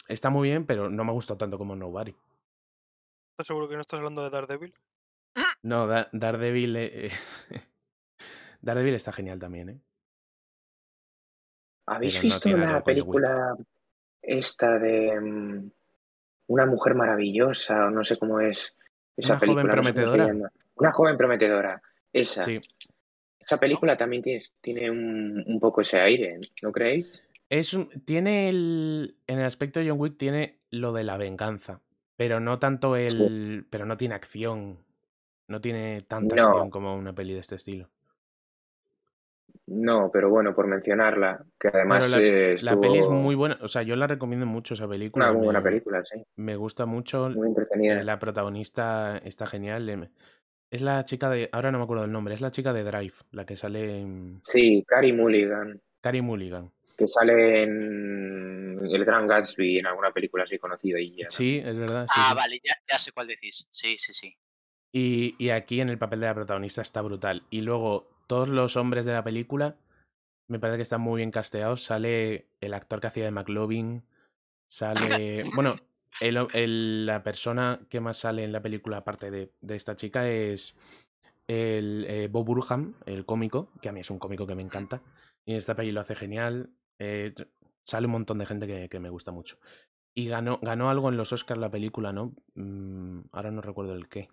está 0.09 0.31
muy 0.31 0.49
bien, 0.49 0.67
pero 0.67 0.89
no 0.89 1.05
me 1.05 1.13
gustó 1.13 1.37
tanto 1.37 1.59
como 1.59 1.75
Nobody. 1.77 2.15
¿Estás 3.33 3.47
seguro 3.49 3.69
que 3.69 3.75
no 3.75 3.81
estás 3.83 3.99
hablando 3.99 4.23
de 4.23 4.31
Daredevil? 4.31 4.75
No, 5.63 5.87
Da- 5.87 6.09
Daredevil... 6.13 6.77
eh, 6.77 7.11
Daredevil 8.63 8.95
está 8.95 9.13
genial 9.13 9.39
también, 9.39 9.69
¿eh? 9.69 9.81
¿Habéis 11.87 12.15
Pero 12.15 12.23
no 12.23 12.35
visto 12.35 12.49
que 12.51 12.57
la 12.57 12.83
película 12.85 13.57
esta 14.23 14.79
de 14.79 15.21
mm, 15.21 15.71
Una 16.49 16.67
mujer 16.67 16.95
maravillosa, 16.95 17.87
o 17.87 17.91
no 17.91 18.03
sé 18.05 18.17
cómo 18.17 18.41
es 18.41 18.77
esa 19.17 19.35
Una 19.35 19.41
joven 19.41 19.67
película? 19.69 19.77
no 19.77 19.83
sé 19.83 19.89
se 19.89 19.95
prometedora. 19.95 20.51
Una 20.77 20.93
joven 20.93 21.17
prometedora, 21.17 21.83
esa. 22.13 22.43
Sí. 22.43 22.61
Esa 23.39 23.61
película 23.61 23.97
también 23.97 24.23
tiene, 24.23 24.41
tiene 24.61 24.91
un, 24.91 25.45
un 25.47 25.61
poco 25.61 25.81
ese 25.81 26.01
aire, 26.01 26.41
¿no 26.63 26.73
creéis? 26.73 27.23
Es 27.49 27.75
un- 27.75 27.89
tiene 28.05 28.49
el. 28.49 29.17
En 29.27 29.39
el 29.39 29.45
aspecto 29.45 29.81
de 29.81 29.89
John 29.89 30.01
Wick 30.01 30.17
tiene 30.19 30.59
lo 30.71 30.93
de 30.93 31.05
la 31.05 31.17
venganza. 31.17 31.81
Pero 32.17 32.41
no 32.41 32.59
tanto 32.59 32.97
el. 32.97 33.67
Pero 33.71 33.87
no 33.87 33.97
tiene 33.97 34.15
acción. 34.15 34.79
No 35.49 35.61
tiene 35.61 36.01
tanta 36.03 36.35
No. 36.37 36.49
acción 36.49 36.71
como 36.71 36.97
una 36.97 37.15
peli 37.15 37.35
de 37.35 37.41
este 37.41 37.55
estilo. 37.55 37.89
No, 39.69 40.11
pero 40.13 40.31
bueno, 40.31 40.55
por 40.55 40.67
mencionarla, 40.69 41.45
que 41.59 41.69
además 41.69 42.09
la, 42.11 42.19
eh, 42.21 42.57
la 42.63 42.79
peli 42.79 42.99
es 42.99 43.09
muy 43.09 43.35
buena, 43.35 43.59
o 43.63 43.67
sea, 43.69 43.83
yo 43.83 43.97
la 43.97 44.07
recomiendo 44.07 44.47
mucho 44.47 44.75
esa 44.75 44.87
película. 44.87 45.27
una 45.27 45.35
muy 45.37 45.45
buena 45.47 45.63
película, 45.63 46.05
sí. 46.05 46.23
me 46.37 46.55
gusta 46.55 46.87
mucho. 46.87 47.31
Muy 47.31 47.49
eh, 47.49 47.51
entretenida. 47.51 48.03
la 48.05 48.19
protagonista 48.19 49.19
está 49.19 49.47
genial. 49.47 49.89
em, 49.89 50.09
Es 50.71 50.83
la 50.83 51.05
chica 51.05 51.31
de. 51.31 51.49
Ahora 51.53 51.71
no 51.73 51.79
me 51.79 51.85
acuerdo 51.85 52.03
del 52.03 52.13
nombre. 52.13 52.35
Es 52.35 52.41
la 52.41 52.51
chica 52.51 52.73
de 52.73 52.83
Drive, 52.85 53.15
la 53.33 53.45
que 53.47 53.57
sale 53.57 54.01
en. 54.01 54.41
Sí, 54.45 54.85
Carey 54.87 55.13
Mulligan, 55.13 55.81
Carey 56.01 56.23
Mulligan. 56.23 56.71
Que 56.97 57.07
sale 57.07 57.63
en 57.65 58.79
El 58.91 59.05
Gran 59.05 59.27
Gatsby, 59.27 59.79
en 59.79 59.87
alguna 59.87 60.13
película 60.13 60.45
así 60.45 60.59
conocida 60.59 60.99
y 61.01 61.17
ya. 61.17 61.31
Sí, 61.31 61.59
es 61.65 61.77
verdad. 61.77 62.07
sí, 62.07 62.13
Ah, 62.17 62.31
sí. 62.31 62.37
vale, 62.37 62.61
ya, 62.65 62.75
ya 62.91 62.99
sé 62.99 63.13
cuál 63.13 63.27
decís. 63.27 63.67
Sí, 63.71 63.97
sí, 63.99 64.13
sí. 64.13 64.37
Y, 64.93 65.35
y 65.39 65.51
aquí 65.51 65.81
en 65.81 65.91
el 65.91 65.99
papel 65.99 66.21
de 66.21 66.27
la 66.27 66.35
protagonista 66.35 66.81
está 66.83 67.03
brutal. 67.03 67.43
Y 67.51 67.61
luego, 67.61 68.09
todos 68.29 68.49
los 68.49 68.77
hombres 68.77 69.05
de 69.05 69.13
la 69.13 69.25
película 69.25 69.77
me 70.49 70.59
parece 70.59 70.79
que 70.79 70.83
están 70.85 71.01
muy 71.01 71.19
bien 71.19 71.31
casteados. 71.31 71.83
Sale 71.85 72.47
el 72.61 72.73
actor 72.75 73.01
que 73.01 73.09
hacía 73.09 73.25
de 73.25 73.31
McLovin. 73.31 74.03
Sale. 74.69 75.43
Bueno, 75.55 75.75
el, 76.21 76.39
el- 76.55 77.07
la 77.07 77.23
persona 77.23 77.81
que 77.91 78.01
más 78.01 78.19
sale 78.19 78.43
en 78.45 78.53
la 78.53 78.63
película, 78.63 78.99
aparte 78.99 79.31
de, 79.31 79.53
de 79.61 79.77
esta 79.77 79.97
chica, 79.97 80.29
es 80.31 80.77
el 81.47 82.07
eh, 82.09 82.29
Bob 82.31 82.47
Burham, 82.47 82.95
el 83.07 83.25
cómico, 83.27 83.71
que 83.83 83.89
a 83.89 83.93
mí 83.93 84.01
es 84.01 84.11
un 84.11 84.19
cómico 84.19 84.47
que 84.47 84.55
me 84.55 84.63
encanta. 84.63 85.03
Y 85.45 85.53
en 85.53 85.59
esta 85.59 85.75
peli 85.77 85.93
lo 85.93 86.01
hace 86.01 86.15
genial. 86.15 86.71
Eh, 86.99 87.35
sale 87.83 88.07
un 88.07 88.13
montón 88.13 88.39
de 88.39 88.47
gente 88.47 88.67
que, 88.67 88.89
que 88.89 89.01
me 89.01 89.11
gusta 89.11 89.33
mucho. 89.33 89.59
Y 90.15 90.29
ganó, 90.29 90.59
ganó 90.63 90.89
algo 90.91 91.09
en 91.11 91.17
los 91.17 91.33
Oscars 91.33 91.61
la 91.61 91.71
película, 91.71 92.13
¿no? 92.13 92.35
Mm, 92.55 93.21
ahora 93.33 93.51
no 93.51 93.61
recuerdo 93.61 93.95
el 93.95 94.09
qué. 94.09 94.29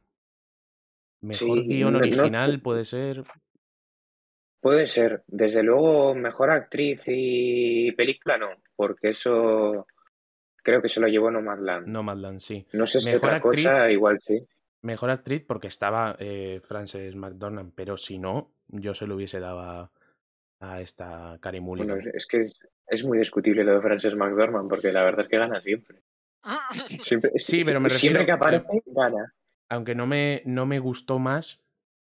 Mejor 1.21 1.61
Sí, 1.61 1.67
guion 1.67 1.93
no- 1.93 1.99
original 1.99 2.61
puede 2.61 2.85
ser. 2.85 3.23
Puede 4.61 4.87
ser. 4.87 5.23
Desde 5.27 5.61
luego, 5.61 6.15
mejor 6.15 6.49
actriz 6.51 7.01
y 7.05 7.91
película 7.93 8.37
no, 8.37 8.47
porque 8.75 9.09
eso 9.09 9.85
creo 10.63 10.81
que 10.81 10.87
se 10.89 11.01
lo 11.01 11.07
llevó 11.07 11.29
Nomadland. 11.31 11.87
Nomadland, 11.87 12.39
sí. 12.39 12.65
No 12.71 12.87
sé 12.87 13.01
si 13.01 13.11
Mejor 13.11 13.29
otra 13.29 13.37
actriz. 13.37 13.65
cosa, 13.65 13.91
igual 13.91 14.19
sí. 14.21 14.41
Mejor 14.81 15.09
actriz 15.09 15.43
porque 15.45 15.67
estaba 15.67 16.15
eh, 16.19 16.61
Frances 16.63 17.15
McDormand, 17.15 17.73
pero 17.75 17.97
si 17.97 18.19
no, 18.19 18.51
yo 18.67 18.93
se 18.93 19.05
lo 19.07 19.15
hubiese 19.15 19.39
dado 19.41 19.59
a, 19.59 19.91
a 20.63 20.81
esta 20.81 21.37
Carey 21.41 21.59
Bueno, 21.59 21.93
Mulligan. 21.93 22.07
es, 22.09 22.15
es 22.15 22.27
que 22.27 22.39
es, 22.41 22.59
es 22.87 23.03
muy 23.03 23.17
discutible 23.17 23.63
lo 23.63 23.75
de 23.75 23.81
Frances 23.81 24.15
McDormand, 24.15 24.69
porque 24.69 24.91
la 24.91 25.03
verdad 25.03 25.21
es 25.21 25.27
que 25.27 25.37
gana 25.37 25.61
siempre. 25.61 26.01
Siempre, 27.03 27.31
Sí, 27.35 27.63
pero 27.65 27.79
me 27.79 27.89
siempre 27.89 28.19
refiero, 28.21 28.25
que 28.25 28.31
eh, 28.31 28.33
aparece, 28.33 28.83
gana. 28.87 29.33
Aunque 29.69 29.95
no 29.95 30.05
me, 30.07 30.41
no 30.45 30.65
me 30.65 30.79
gustó 30.79 31.17
más 31.19 31.63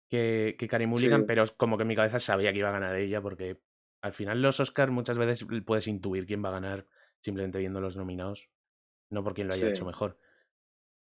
que, 0.09 0.55
que 0.59 0.67
Carey 0.67 0.87
Mulligan, 0.87 1.21
Sí. 1.21 1.25
pero 1.27 1.43
es 1.43 1.51
como 1.51 1.77
que 1.77 1.83
en 1.83 1.87
mi 1.87 1.95
cabeza 1.95 2.19
sabía 2.19 2.51
que 2.51 2.59
iba 2.59 2.69
a 2.69 2.73
ganar 2.73 2.95
ella, 2.97 3.21
porque 3.21 3.61
al 4.01 4.13
final 4.13 4.41
los 4.41 4.59
Oscars 4.59 4.91
muchas 4.91 5.17
veces 5.17 5.45
puedes 5.65 5.87
intuir 5.87 6.25
quién 6.25 6.43
va 6.43 6.49
a 6.49 6.59
ganar 6.59 6.85
simplemente 7.21 7.59
viendo 7.59 7.79
los 7.81 7.95
nominados, 7.97 8.49
no 9.09 9.23
por 9.23 9.33
quién 9.33 9.47
lo 9.47 9.53
haya 9.53 9.65
Sí. 9.67 9.69
hecho 9.71 9.85
mejor. 9.85 10.17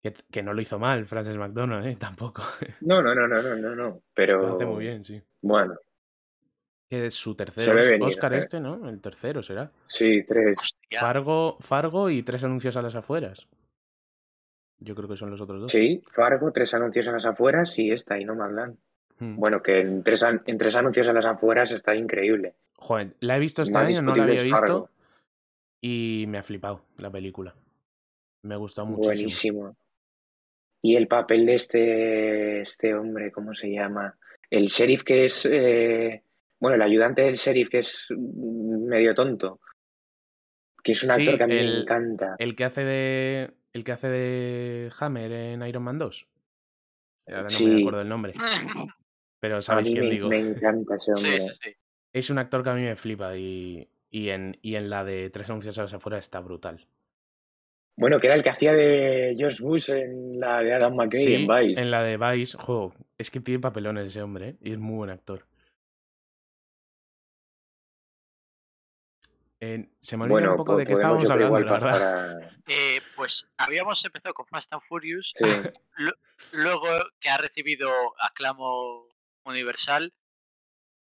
Que, 0.02 0.14
que 0.30 0.42
no 0.42 0.54
lo 0.54 0.62
hizo 0.62 0.78
mal 0.78 1.04
Frances 1.06 1.36
McDormand, 1.36 1.86
¿eh? 1.86 1.96
Tampoco. 2.00 2.42
No, 2.80 3.02
no, 3.02 3.12
no, 3.14 3.26
no, 3.26 3.42
no, 3.42 3.56
no, 3.56 3.74
no. 3.74 3.84
Lo 3.88 4.02
Pero 4.14 4.54
hace 4.54 4.66
muy 4.66 4.84
bien, 4.84 5.02
sí. 5.02 5.20
bueno, 5.42 5.74
Que 6.88 7.06
es 7.06 7.14
su 7.14 7.34
tercer 7.34 7.74
venir. 7.74 8.02
Oscar 8.02 8.34
¿eh? 8.34 8.38
este, 8.38 8.60
¿no? 8.60 8.88
El 8.88 9.00
tercero 9.00 9.42
será. 9.42 9.70
Sí, 9.86 10.22
tres. 10.26 10.58
Hostia. 10.60 11.00
Fargo, 11.00 11.56
Fargo 11.60 12.10
y 12.10 12.22
tres 12.22 12.44
anuncios 12.44 12.76
a 12.76 12.82
las 12.82 12.94
afueras. 12.94 13.48
Yo 14.78 14.94
creo 14.94 15.08
que 15.08 15.16
son 15.16 15.30
los 15.30 15.40
otros 15.40 15.62
dos. 15.62 15.70
Sí, 15.70 16.02
Fargo, 16.12 16.52
tres 16.52 16.74
anuncios 16.74 17.08
a 17.08 17.12
las 17.12 17.24
afueras 17.24 17.78
y 17.78 17.90
esta, 17.90 18.20
y 18.20 18.24
Nomadland. 18.24 18.76
Hmm. 19.18 19.36
Bueno, 19.36 19.62
que 19.62 19.80
en 19.80 20.02
tres, 20.02 20.22
en 20.22 20.58
tres 20.58 20.76
anuncios 20.76 21.08
a 21.08 21.12
las 21.12 21.24
afueras 21.24 21.70
está 21.70 21.96
increíble. 21.96 22.54
Joder, 22.76 23.16
la 23.20 23.36
he 23.36 23.40
visto 23.40 23.62
este 23.62 23.78
año, 23.78 24.02
no 24.02 24.14
la 24.14 24.24
había 24.24 24.42
visto 24.42 24.58
Fargo. 24.58 24.90
y 25.80 26.26
me 26.28 26.38
ha 26.38 26.42
flipado 26.42 26.82
la 26.98 27.10
película. 27.10 27.54
Me 28.42 28.54
ha 28.54 28.58
gustado 28.58 28.86
muchísimo. 28.86 29.60
Buenísimo. 29.60 29.76
Y 30.82 30.94
el 30.94 31.08
papel 31.08 31.46
de 31.46 31.54
este, 31.54 32.60
este 32.60 32.94
hombre, 32.94 33.32
¿cómo 33.32 33.54
se 33.54 33.72
llama? 33.72 34.14
El 34.50 34.66
sheriff 34.66 35.02
que 35.02 35.24
es, 35.24 35.48
eh, 35.50 36.22
bueno, 36.60 36.76
el 36.76 36.82
ayudante 36.82 37.22
del 37.22 37.36
sheriff 37.36 37.68
que 37.68 37.78
es 37.80 38.08
medio 38.16 39.14
tonto, 39.14 39.60
que 40.82 40.92
es 40.92 41.02
un 41.02 41.10
actor 41.10 41.32
Sí, 41.32 41.36
que 41.38 41.42
a 41.44 41.46
mí 41.46 41.54
me 41.54 41.80
encanta. 41.80 42.36
El 42.38 42.54
que 42.56 42.64
hace 42.64 42.84
de. 42.84 43.54
El 43.72 43.84
que 43.84 43.92
hace 43.92 44.08
de 44.08 44.90
Hammer 45.00 45.30
en 45.32 45.62
Iron 45.66 45.82
Man 45.82 45.98
2. 45.98 46.28
Ahora 47.28 47.38
no 47.40 47.44
me 47.44 47.50
Sí. 47.50 47.80
acuerdo 47.80 48.00
el 48.00 48.08
nombre. 48.08 48.32
Pero 49.40 49.60
sabéis 49.60 49.90
quién 49.90 50.04
me, 50.04 50.10
digo. 50.10 50.28
me 50.28 50.38
encanta 50.38 50.94
ese 50.96 51.14
sí, 51.16 51.26
hombre. 51.26 51.40
sí, 51.40 51.50
sí. 51.62 51.70
Es 52.12 52.30
un 52.30 52.38
actor 52.38 52.62
que 52.64 52.70
a 52.70 52.74
mí 52.74 52.82
me 52.82 52.96
flipa 52.96 53.36
y, 53.36 53.86
y, 54.10 54.30
en, 54.30 54.56
y 54.62 54.76
en 54.76 54.88
la 54.88 55.04
de 55.04 55.28
Tres 55.28 55.50
anuncios 55.50 55.76
a 55.78 55.82
las 55.82 55.92
afueras 55.92 56.20
está 56.24 56.40
brutal. 56.40 56.86
Bueno, 57.98 58.18
que 58.20 58.28
era 58.28 58.36
el 58.36 58.42
que 58.42 58.50
hacía 58.50 58.72
de 58.72 59.34
George 59.36 59.62
Bush 59.62 59.90
en 59.90 60.38
la 60.40 60.62
de 60.62 60.72
Adam 60.74 60.94
McKay 60.94 61.20
Sí, 61.22 61.34
en 61.34 61.46
Vice. 61.46 61.80
en 61.80 61.90
la 61.90 62.02
de 62.02 62.16
Vice, 62.16 62.56
juego. 62.56 62.94
Es 63.18 63.30
que 63.30 63.40
tiene 63.40 63.60
papelones 63.60 64.06
ese 64.06 64.22
hombre, 64.22 64.48
¿eh? 64.50 64.56
Y 64.62 64.72
es 64.72 64.78
muy 64.78 64.96
buen 64.96 65.10
actor. 65.10 65.44
Eh, 69.60 69.88
se 70.00 70.16
me 70.16 70.24
olvida 70.24 70.34
Bueno, 70.34 70.50
un 70.52 70.56
poco 70.58 70.72
po- 70.72 70.78
de 70.78 70.86
qué 70.86 70.92
estábamos 70.92 71.30
hablando, 71.30 71.58
la 71.60 71.72
verdad. 71.72 72.50
Eh, 72.66 73.00
pues 73.16 73.48
habíamos 73.56 74.04
empezado 74.04 74.34
con 74.34 74.46
Fast 74.46 74.72
and 74.74 74.82
Furious, 74.82 75.32
Sí, 75.34 75.44
luego 76.52 76.86
que 77.18 77.30
ha 77.30 77.38
recibido 77.38 77.90
aclamo 78.20 79.08
universal, 79.44 80.12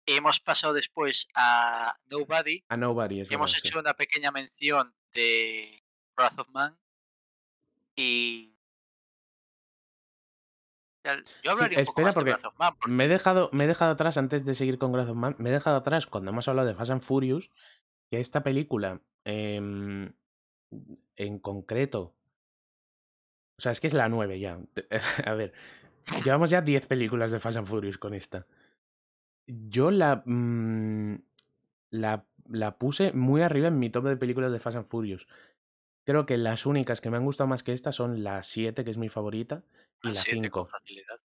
hemos 0.06 0.40
pasado 0.40 0.72
después 0.72 1.28
a 1.34 1.98
Nobody, 2.06 2.64
A 2.68 2.76
Nobody, 2.78 3.20
es 3.20 3.30
hemos 3.30 3.50
verdad, 3.52 3.60
sí. 3.62 3.68
hecho 3.68 3.78
una 3.80 3.94
pequeña 3.94 4.30
mención 4.30 4.94
de 5.12 5.82
Wrath 6.16 6.38
of 6.38 6.48
Man 6.50 6.78
y... 7.94 8.54
Yo 11.44 11.52
hablaría 11.52 11.78
un 11.80 11.84
poco 11.84 12.00
más 12.00 12.14
de 12.16 12.22
Wrath 12.24 12.44
of 12.46 12.54
Man, 12.58 12.74
porque 12.78 12.90
Me 12.90 13.04
he, 13.04 13.08
dejado, 13.08 13.48
me 13.52 13.64
he 13.64 13.66
dejado 13.68 13.92
atrás, 13.92 14.16
antes 14.16 14.44
de 14.44 14.54
seguir 14.54 14.76
con 14.78 14.92
Wrath 14.92 15.10
of 15.10 15.16
Man, 15.16 15.36
me 15.38 15.50
he 15.50 15.52
dejado 15.52 15.76
atrás 15.76 16.06
cuando 16.06 16.30
hemos 16.30 16.48
hablado 16.48 16.66
de 16.68 16.74
Fast 16.74 16.90
and 16.90 17.02
Furious, 17.02 17.50
que 18.10 18.20
esta 18.20 18.42
película, 18.42 19.00
em, 19.24 20.12
en 21.16 21.38
concreto, 21.38 22.14
o 23.58 23.62
sea, 23.62 23.72
es 23.72 23.80
que 23.80 23.86
es 23.86 23.94
la 23.94 24.08
9 24.08 24.38
ya. 24.38 24.58
A 25.26 25.34
ver, 25.34 25.52
llevamos 26.24 26.50
ya 26.50 26.60
10 26.60 26.86
películas 26.86 27.32
de 27.32 27.40
Fast 27.40 27.58
and 27.58 27.66
Furious 27.66 27.98
con 27.98 28.14
esta. 28.14 28.46
Yo 29.46 29.90
la, 29.90 30.22
mm, 30.24 31.16
la, 31.90 32.26
la 32.48 32.78
puse 32.78 33.12
muy 33.12 33.42
arriba 33.42 33.68
en 33.68 33.78
mi 33.78 33.90
top 33.90 34.04
de 34.04 34.16
películas 34.16 34.52
de 34.52 34.60
Fast 34.60 34.76
and 34.76 34.86
Furious. 34.86 35.26
Creo 36.04 36.26
que 36.26 36.36
las 36.36 36.66
únicas 36.66 37.00
que 37.00 37.10
me 37.10 37.16
han 37.16 37.24
gustado 37.24 37.48
más 37.48 37.62
que 37.62 37.72
esta 37.72 37.90
son 37.92 38.22
la 38.22 38.42
7, 38.42 38.84
que 38.84 38.90
es 38.90 38.96
mi 38.96 39.08
favorita, 39.08 39.64
y 40.02 40.08
la 40.08 40.14
la 40.14 40.20
siete 40.20 40.40
5. 40.42 40.60
con 40.60 40.68
facilidad. 40.68 41.20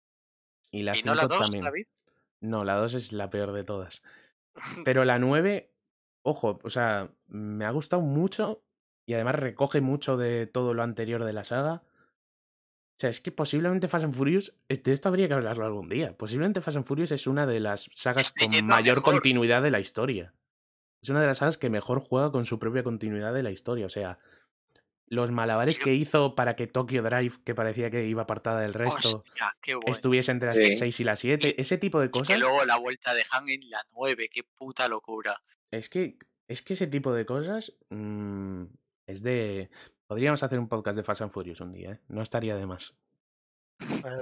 Y 0.71 0.83
la 0.83 0.95
¿Y 0.95 1.01
5 1.01 1.07
no 1.07 1.15
la 1.15 1.27
2, 1.27 1.41
también. 1.41 1.65
David? 1.65 1.87
No, 2.41 2.63
la 2.63 2.75
2 2.75 2.93
es 2.93 3.11
la 3.11 3.29
peor 3.29 3.51
de 3.51 3.63
todas. 3.63 4.03
Pero 4.85 5.03
la 5.03 5.19
9, 5.19 5.69
ojo, 6.29 6.59
o 6.63 6.69
sea, 6.69 7.09
me 7.27 7.65
ha 7.65 7.71
gustado 7.71 8.01
mucho 8.01 8.63
y 9.05 9.13
además 9.13 9.35
recoge 9.35 9.81
mucho 9.81 10.17
de 10.17 10.47
todo 10.47 10.73
lo 10.73 10.83
anterior 10.83 11.23
de 11.25 11.33
la 11.33 11.43
saga. 11.45 11.83
O 11.83 12.99
sea, 12.99 13.09
es 13.09 13.21
que 13.21 13.31
posiblemente 13.31 13.87
Fast 13.87 14.05
and 14.05 14.13
Furious, 14.13 14.53
de 14.67 14.91
esto 14.91 15.07
habría 15.09 15.27
que 15.27 15.33
hablarlo 15.33 15.65
algún 15.65 15.87
día. 15.89 16.17
Posiblemente 16.17 16.59
Fast 16.61 16.77
and 16.77 16.85
Furious 16.85 17.11
es 17.11 17.27
una 17.27 17.45
de 17.45 17.59
las 17.61 17.89
sagas 17.93 18.33
con 18.33 18.49
mayor 18.65 18.97
mejor. 18.97 19.13
continuidad 19.13 19.61
de 19.61 19.71
la 19.71 19.79
historia. 19.79 20.33
Es 21.01 21.09
una 21.09 21.21
de 21.21 21.27
las 21.27 21.37
sagas 21.37 21.57
que 21.57 21.69
mejor 21.69 22.01
juega 22.01 22.31
con 22.31 22.45
su 22.45 22.59
propia 22.59 22.83
continuidad 22.83 23.33
de 23.33 23.41
la 23.43 23.51
historia. 23.51 23.85
O 23.85 23.89
sea, 23.89 24.19
los 25.07 25.31
malabares 25.31 25.79
que 25.79 25.93
hizo 25.95 26.35
para 26.35 26.57
que 26.57 26.67
Tokyo 26.67 27.01
Drive, 27.01 27.35
que 27.45 27.55
parecía 27.55 27.89
que 27.89 28.05
iba 28.05 28.23
apartada 28.23 28.59
del 28.59 28.73
resto, 28.73 29.19
Hostia, 29.25 29.55
qué 29.61 29.75
bueno. 29.75 29.91
estuviese 29.93 30.31
entre 30.33 30.49
las 30.49 30.57
Sí. 30.57 30.73
6 30.73 30.99
y 30.99 31.03
las 31.05 31.19
7, 31.21 31.59
ese 31.61 31.77
tipo 31.77 32.01
de 32.01 32.07
Y 32.07 32.09
cosas. 32.09 32.27
que 32.35 32.37
luego 32.37 32.65
la 32.65 32.75
vuelta 32.77 33.13
de 33.13 33.23
Han 33.31 33.47
en 33.47 33.69
la 33.69 33.81
9, 33.93 34.29
qué 34.29 34.43
puta 34.43 34.89
locura. 34.89 35.41
Es 35.71 35.89
que, 35.89 36.17
es 36.47 36.61
que 36.61 36.73
ese 36.73 36.87
tipo 36.87 37.13
de 37.13 37.25
cosas 37.25 37.77
mm, 37.89 38.63
es 39.07 39.23
de... 39.23 39.69
Podríamos 40.07 40.41
hacer 40.41 40.57
un 40.59 40.67
podcast 40.67 40.97
de 40.97 41.03
Fast 41.03 41.21
and 41.21 41.31
Furious 41.31 41.61
un 41.61 41.71
día, 41.71 41.91
¿eh? 41.91 41.99
No 42.07 42.21
estaría 42.23 42.55
de 42.55 42.65
más. 42.65 42.95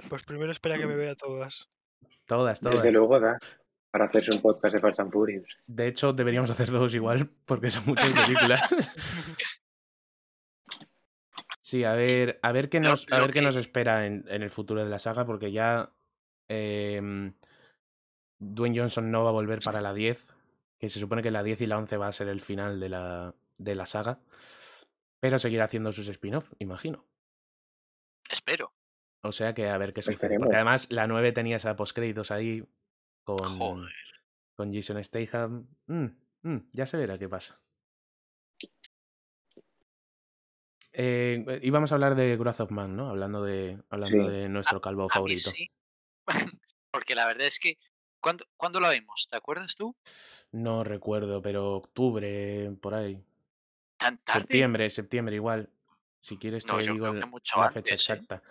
Pues 0.10 0.24
primero 0.24 0.52
espera 0.52 0.78
que 0.78 0.86
me 0.86 0.96
vea 0.96 1.16
todas. 1.16 1.72
Todas, 2.26 2.60
todas. 2.60 2.84
desde 2.84 2.92
luego 2.92 3.20
da 3.20 3.40
para 3.90 4.06
hacerse 4.06 4.36
un 4.36 4.42
podcast 4.42 4.76
de 4.76 4.82
Fast 4.82 5.00
and 5.00 5.12
Furious. 5.12 5.58
De 5.66 5.88
hecho, 5.88 6.14
deberíamos 6.14 6.52
hacer 6.52 6.70
todos 6.70 6.94
igual 6.94 7.30
porque 7.46 7.72
son 7.72 7.86
muchas 7.86 8.12
películas. 8.12 8.62
sí, 11.62 11.84
a 11.84 11.94
ver, 11.94 12.40
a 12.44 12.52
ver 12.52 12.70
qué 12.70 12.80
nos, 12.80 13.12
a 13.12 13.18
ver 13.20 13.28
qué 13.28 13.40
que- 13.40 13.46
nos 13.46 13.56
espera 13.56 14.06
en, 14.06 14.26
en 14.28 14.44
el 14.44 14.52
futuro 14.52 14.84
de 14.84 14.90
la 14.90 15.00
saga, 15.00 15.26
porque 15.26 15.52
ya 15.52 15.92
em, 16.50 17.34
Dwayne 18.40 18.78
Johnson 18.78 19.10
no 19.10 19.24
va 19.24 19.30
a 19.30 19.34
volver 19.34 19.60
para 19.64 19.82
la 19.82 19.94
10, 19.94 20.36
que 20.80 20.90
se 20.90 21.00
supone 21.00 21.24
que 21.24 21.32
la 21.32 21.44
10 21.44 21.62
y 21.62 21.66
la 21.68 21.78
11 21.78 21.98
va 21.98 22.08
a 22.08 22.14
ser 22.14 22.28
el 22.28 22.42
final 22.42 22.80
de 22.80 22.90
la, 22.90 23.34
de 23.58 23.76
la 23.76 23.86
saga, 23.86 24.20
pero 25.20 25.40
seguirá 25.40 25.66
haciendo 25.66 25.92
sus 25.94 26.08
spin-off, 26.08 26.52
imagino. 26.60 27.06
Espero. 28.30 28.74
O 29.22 29.32
sea 29.32 29.54
que 29.54 29.68
a 29.70 29.78
ver 29.78 29.94
qué 29.94 30.02
sucede. 30.04 30.38
Porque 30.38 30.56
además 30.56 30.92
la 30.92 31.08
9 31.08 31.32
tenía 31.32 31.58
esa 31.58 31.76
postcréditos 31.76 32.30
ahí 32.32 32.64
con, 33.24 33.38
Joder. 33.58 33.92
Con 34.56 34.74
Jason 34.74 35.04
Statham. 35.04 35.68
mm, 35.88 36.06
mm, 36.44 36.70
ya 36.72 36.86
se 36.86 36.98
verá 36.98 37.18
qué 37.18 37.28
pasa. 37.28 37.60
Eh, 40.94 41.44
eh, 41.48 41.60
íbamos 41.64 41.92
a 41.92 41.96
hablar 41.96 42.16
de 42.16 42.36
Wrath 42.38 42.60
of 42.62 42.72
Man, 42.72 42.96
¿no? 42.96 43.10
Hablando 43.10 43.44
de, 43.44 43.80
hablando 43.90 44.26
Sí. 44.26 44.32
de 44.32 44.50
nuestro 44.50 44.82
calvo 44.82 45.04
A 45.04 45.06
mí 45.06 45.10
favorito. 45.10 45.50
sí. 45.52 45.70
Porque 46.92 47.16
la 47.16 47.28
verdad 47.28 47.48
es 47.48 47.60
que. 47.60 47.78
¿Cuándo, 48.28 48.46
¿Cuándo 48.58 48.80
la 48.82 48.90
vimos? 48.90 49.28
¿Te 49.30 49.38
acuerdas 49.38 49.78
tú? 49.78 49.96
No 50.52 50.84
recuerdo, 50.84 51.42
pero 51.42 51.76
octubre, 51.76 52.72
por 52.82 52.94
ahí. 52.94 53.24
¿Tan 53.98 54.18
tarde? 54.18 54.42
Septiembre, 54.42 54.90
septiembre 54.90 55.36
igual. 55.36 55.70
Si 56.20 56.38
quieres 56.38 56.66
te 56.66 56.72
No, 56.74 56.82
yo 56.82 56.92
digo 56.92 57.06
creo 57.06 57.14
que 57.14 57.26
el- 57.26 57.32
mucho 57.32 57.62
la 57.62 57.70
fecha 57.70 57.92
¿eh? 57.92 57.96
exacta. 57.96 58.44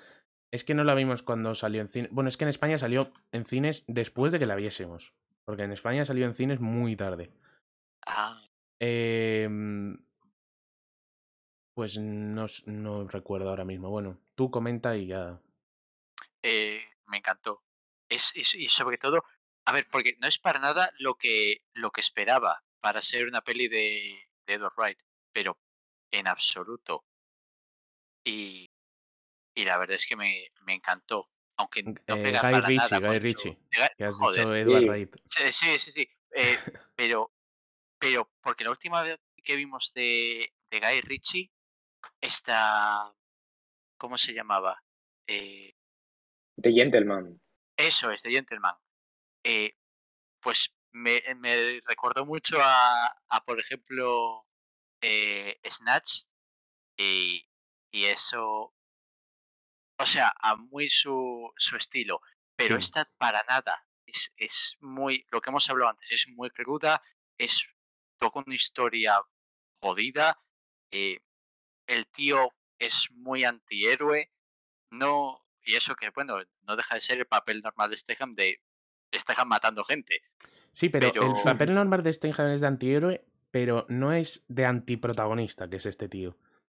Es 0.51 0.64
que 0.64 0.72
no 0.72 0.83
la 0.85 0.95
vimos 0.95 1.22
cuando 1.22 1.55
salió 1.55 1.83
en 1.83 1.89
cine. 1.91 2.09
Bueno, 2.11 2.29
es 2.31 2.39
que 2.39 2.45
en 2.45 2.49
España 2.51 2.79
salió 2.79 3.11
en 3.33 3.45
cines 3.45 3.85
después 3.87 4.33
de 4.33 4.39
que 4.39 4.47
la 4.47 4.55
viésemos. 4.57 5.12
Porque 5.45 5.64
en 5.64 5.72
España 5.72 6.07
salió 6.07 6.24
en 6.24 6.35
cines 6.35 6.59
muy 6.61 6.97
tarde. 6.97 7.31
Ah, 8.07 8.41
Em, 8.81 9.99
pues 11.74 11.99
no, 11.99 12.47
no 12.66 13.07
recuerdo 13.09 13.51
ahora 13.51 13.64
mismo. 13.66 13.91
Bueno, 13.91 14.18
tú 14.35 14.51
comenta 14.51 14.97
y 14.97 15.09
ya. 15.09 15.39
eh, 16.43 16.81
me 17.07 17.18
encantó. 17.18 17.62
Es, 18.09 18.33
es- 18.35 18.55
y 18.55 18.68
sobre 18.68 18.99
todo, 18.99 19.22
a 19.67 19.73
ver, 19.73 19.89
porque 19.91 20.17
no 20.21 20.27
es 20.29 20.39
para 20.39 20.59
nada 20.61 20.93
lo 20.99 21.17
que, 21.17 21.64
lo 21.75 21.91
que 21.91 22.01
esperaba 22.01 22.64
para 22.81 23.03
ser 23.03 23.27
una 23.27 23.43
peli 23.43 23.69
de, 23.69 24.19
de 24.47 24.55
Edward 24.55 24.75
Wright, 24.77 24.99
pero 25.33 25.59
en 26.12 26.29
absoluto. 26.29 27.05
Y, 28.25 28.71
y 29.55 29.64
la 29.64 29.79
verdad 29.79 29.97
es 29.97 30.07
que 30.07 30.17
me, 30.17 30.49
me 30.62 30.75
encantó. 30.75 31.31
Aunque 31.59 31.83
no 31.83 31.93
Eh, 31.93 32.23
pega 32.23 32.43
Guy 32.43 32.53
para 32.53 32.67
Ritchie, 32.67 32.91
nada 33.01 33.09
Guy 33.09 33.19
Ritchie, 33.19 33.59
Que 33.97 34.05
has 34.05 34.14
joder, 34.17 34.41
dicho 34.47 34.55
Edward 34.55 34.81
Sí. 34.83 34.89
Wright. 34.89 35.17
Sí, 35.29 35.53
sí, 35.53 35.79
sí, 35.79 35.93
sí. 35.93 36.09
eh, 36.33 36.59
pero, 36.97 37.33
pero, 37.99 38.31
porque 38.43 38.64
la 38.64 38.71
última 38.71 39.03
vez 39.03 39.19
que 39.43 39.57
vimos 39.57 39.93
de, 39.95 40.53
de 40.71 40.81
Guy 40.81 41.01
Ritchie, 41.03 41.51
esta. 42.21 43.14
¿Cómo 43.99 44.19
se 44.19 44.33
llamaba? 44.35 44.83
Eh, 45.27 45.75
The 46.61 46.73
Gentleman. 46.73 47.41
eso 47.77 48.11
es, 48.11 48.23
de 48.23 48.31
Gentleman. 48.31 48.75
Eh, 49.49 49.76
pues 50.42 50.74
me, 50.92 51.22
me 51.36 51.80
recordó 51.86 52.26
mucho 52.26 52.59
a, 52.61 53.07
a, 53.28 53.44
por 53.44 53.61
ejemplo, 53.61 54.47
eh, 55.03 55.61
Snatch. 55.70 56.22
Y, 56.99 57.49
y 57.92 58.07
eso. 58.07 58.74
O 59.99 60.07
sea, 60.07 60.32
a 60.40 60.57
muy 60.57 60.88
su, 60.88 61.53
su 61.57 61.76
estilo. 61.76 62.20
Pero 62.57 62.76
Sí. 62.76 62.80
esta 62.84 63.05
para 63.18 63.42
nada. 63.44 63.86
Es, 64.07 64.32
es 64.36 64.76
muy. 64.80 65.26
Lo 65.30 65.40
que 65.40 65.51
hemos 65.51 65.68
hablado 65.70 65.90
antes, 65.90 66.11
es 66.11 66.28
muy 66.28 66.51
cruda. 66.51 67.03
Es 67.38 67.66
toda 68.18 68.42
una 68.47 68.55
historia 68.55 69.20
jodida. 69.80 70.40
eh, 70.92 71.20
el 71.88 72.07
tío 72.09 72.51
es 72.80 73.11
muy 73.12 73.44
antihéroe. 73.44 74.32
No. 74.92 75.47
Y 75.62 75.76
eso 75.76 75.94
que, 75.97 76.11
bueno, 76.11 76.38
no 76.62 76.76
deja 76.76 76.94
de 76.97 77.01
ser 77.01 77.18
el 77.18 77.26
papel 77.26 77.61
normal 77.62 77.90
de 77.90 77.97
Steham 77.99 78.34
de 78.34 78.62
Steham 79.19 79.49
matando 79.49 79.85
gente. 79.85 80.23
Sí, 80.73 80.89
pero, 80.89 81.11
Pero- 81.12 81.37
el 81.39 81.43
papel 81.43 81.75
normal 81.75 82.03
de 82.03 82.12
Steinheim 82.12 82.51
es 82.51 82.61
de 82.61 82.67
antihéroe, 82.67 83.25
pero 83.51 83.87
no 83.89 84.12
es 84.12 84.45
de 84.49 84.67
antiprotagonista, 84.67 85.69
que 85.69 85.77
es 85.77 85.87
este 85.87 86.09
tío. 86.09 86.37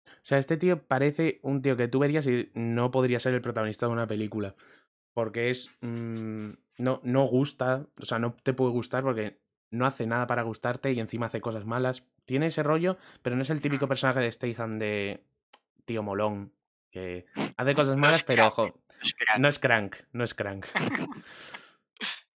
O 0.07 0.29
sea, 0.29 0.39
este 0.39 0.57
tío 0.57 0.83
parece 0.83 1.39
un 1.43 1.63
tío 1.63 1.77
que 1.77 1.89
tú 1.89 2.01
verías 2.01 2.27
y 2.27 2.51
no 2.55 2.91
podría 2.91 3.21
ser 3.21 3.35
el 3.35 3.41
protagonista 3.41 3.87
de 3.87 3.93
una 3.93 4.07
película. 4.07 4.55
Porque 5.15 5.51
es. 5.51 5.71
mm, 5.81 6.51
no, 6.79 7.01
no 7.05 7.25
gusta, 7.25 7.87
o 8.01 8.05
sea, 8.05 8.19
no 8.19 8.35
te 8.43 8.53
puede 8.53 8.73
gustar 8.73 9.03
porque 9.03 9.39
no 9.71 9.87
hace 9.87 10.07
nada 10.07 10.27
para 10.27 10.43
gustarte 10.43 10.93
y 10.93 11.01
encima 11.01 11.27
hace 11.27 11.41
cosas 11.41 11.65
malas. 11.65 12.05
Tiene 12.27 12.47
ese 12.47 12.63
rollo, 12.63 12.99
pero 13.23 13.35
no 13.37 13.43
es 13.43 13.51
el 13.51 13.61
típico 13.63 13.89
personaje 13.89 14.21
de 14.21 14.31
Statham 14.31 14.79
de 14.79 15.25
tío 15.87 16.03
molón, 16.03 16.53
que 16.91 17.25
hace 17.57 17.75
cosas 17.75 17.95
No 17.95 18.01
malas, 18.03 18.17
es 18.17 18.25
pero 18.25 18.43
crank, 18.43 18.59
ojo, 18.59 18.81
Es 19.01 19.15
no 19.39 19.49
es 19.49 19.59
crank, 19.59 19.97
no 20.13 20.25
es 20.25 20.35
crank. 20.35 20.67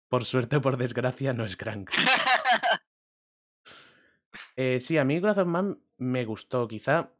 Por 0.09 0.25
suerte 0.25 0.57
o 0.57 0.61
por 0.61 0.77
desgracia, 0.77 1.33
no 1.33 1.45
es 1.45 1.57
crank. 1.57 1.91
Eh, 4.59 4.81
sí, 4.81 4.97
a 4.97 5.05
mí 5.05 5.21
Man 5.21 5.79
me 5.99 6.25
gustó. 6.25 6.67
Quizá 6.67 7.11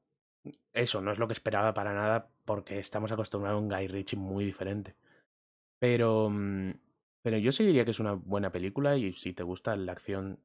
eso 0.73 1.01
no 1.03 1.13
es 1.13 1.19
lo 1.19 1.27
que 1.27 1.35
esperaba 1.35 1.75
para 1.75 1.93
nada, 1.93 2.31
porque 2.47 2.79
estamos 2.79 3.13
acostumbrados 3.13 3.59
a 3.59 3.63
un 3.63 3.69
Guy 3.69 3.89
Ritchie 3.89 4.17
muy 4.17 4.45
diferente. 4.45 4.97
Pero, 5.79 6.31
mm, 6.31 6.73
pero 7.23 7.39
yo 7.39 7.53
sí 7.53 7.65
diría 7.65 7.85
que 7.85 7.91
es 7.91 8.01
una 8.01 8.15
buena 8.15 8.51
película 8.51 8.97
y 8.97 9.13
si 9.13 9.35
te 9.35 9.43
gusta 9.43 9.77
la 9.77 9.93
acción, 9.93 10.41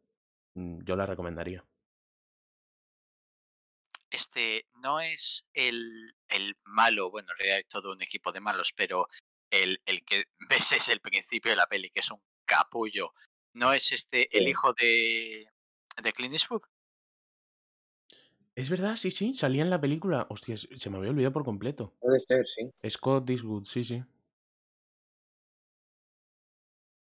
mm, 0.55 0.83
yo 0.83 0.95
la 0.97 1.05
recomendaría. 1.05 1.63
este 4.11 4.65
no 4.75 4.99
es 4.99 5.47
el, 5.53 6.13
el 6.27 6.57
malo, 6.65 7.09
bueno, 7.09 7.31
en 7.31 7.37
realidad 7.37 7.57
hay 7.57 7.63
todo 7.63 7.93
un 7.93 8.01
equipo 8.01 8.31
de 8.31 8.41
malos, 8.41 8.73
pero 8.73 9.07
el, 9.49 9.81
el 9.85 10.03
que 10.03 10.25
ves 10.49 10.73
es 10.73 10.89
el 10.89 10.99
principio 11.01 11.51
de 11.51 11.55
la 11.57 11.67
peli, 11.67 11.89
que 11.89 12.01
es 12.01 12.11
un 12.11 12.21
capullo. 12.51 13.13
¿No 13.53 13.73
es 13.73 13.91
este 13.91 14.35
el 14.37 14.47
hijo 14.47 14.73
de, 14.73 15.47
de 16.01 16.13
Clint 16.13 16.33
Eastwood? 16.33 16.63
Es 18.55 18.69
verdad, 18.69 18.95
sí, 18.97 19.11
sí, 19.11 19.33
salía 19.33 19.63
en 19.63 19.69
la 19.69 19.79
película. 19.79 20.27
Hostia, 20.29 20.57
se 20.57 20.89
me 20.89 20.97
había 20.97 21.11
olvidado 21.11 21.33
por 21.33 21.45
completo. 21.45 21.93
Puede 21.99 22.19
ser, 22.19 22.45
sí. 22.45 22.89
Scott 22.89 23.29
Eastwood, 23.29 23.63
sí, 23.63 23.83
sí. 23.83 24.03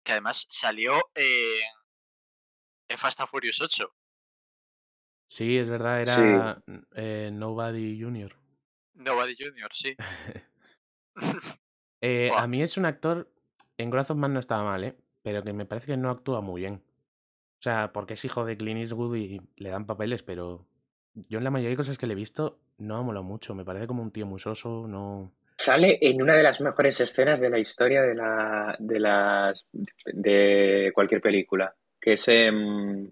Que 0.05 0.13
además 0.13 0.47
salió 0.51 1.11
en, 1.15 1.63
en 2.89 2.99
Fast 2.99 3.21
and 3.21 3.29
Furious 3.29 3.61
8. 3.61 3.95
Sí, 5.29 5.57
es 5.57 5.69
verdad, 5.69 6.05
Sí. 6.05 6.21
era 6.21 6.63
eh, 6.95 7.31
Nobody 7.33 8.01
Junior. 8.01 8.37
Nobody 8.95 9.35
Junior, 9.39 9.71
sí. 9.73 9.95
Eh, 12.07 12.31
a 12.37 12.47
mí 12.47 12.63
es 12.63 12.77
un 12.77 12.85
actor. 12.85 13.31
En 13.79 13.91
Wrath 13.91 14.11
of 14.11 14.19
Man 14.19 14.35
no 14.35 14.41
estaba 14.41 14.63
mal, 14.63 14.85
¿eh? 14.85 14.95
Pero 15.25 15.43
que 15.43 15.55
me 15.55 15.65
parece 15.65 15.87
que 15.87 15.97
no 15.97 16.11
actúa 16.11 16.43
muy 16.43 16.61
bien. 16.61 16.75
O 16.75 17.63
sea, 17.65 17.93
porque 17.95 18.13
es 18.13 18.25
hijo 18.27 18.45
de 18.45 18.59
Clint 18.59 18.83
Eastwood 18.83 19.17
y 19.17 19.41
le 19.57 19.71
dan 19.71 19.87
papeles, 19.87 20.23
pero 20.23 20.67
yo 21.15 21.39
en 21.39 21.45
la 21.45 21.51
mayoría 21.51 21.71
de 21.71 21.77
cosas 21.79 21.97
que 21.97 22.07
le 22.07 22.13
he 22.13 22.17
visto 22.17 22.59
no 22.77 22.99
me 22.99 23.05
mola 23.05 23.23
mucho. 23.23 23.55
Me 23.55 23.65
parece 23.65 23.87
como 23.87 24.03
un 24.03 24.11
tío 24.11 24.27
muy 24.27 24.39
soso, 24.39 24.87
no. 24.87 25.33
Sale 25.57 25.99
en 26.03 26.21
una 26.21 26.35
de 26.35 26.43
las 26.43 26.61
mejores 26.61 27.01
escenas 27.01 27.41
de 27.41 27.49
la 27.49 27.59
historia 27.59 28.03
de 28.03 28.15
la 28.15 28.77
de 28.79 29.01
las 29.01 29.67
de 30.05 30.93
cualquier 30.95 31.23
película, 31.23 31.75
que 31.99 32.13
es 32.15 32.29
em, 32.29 33.11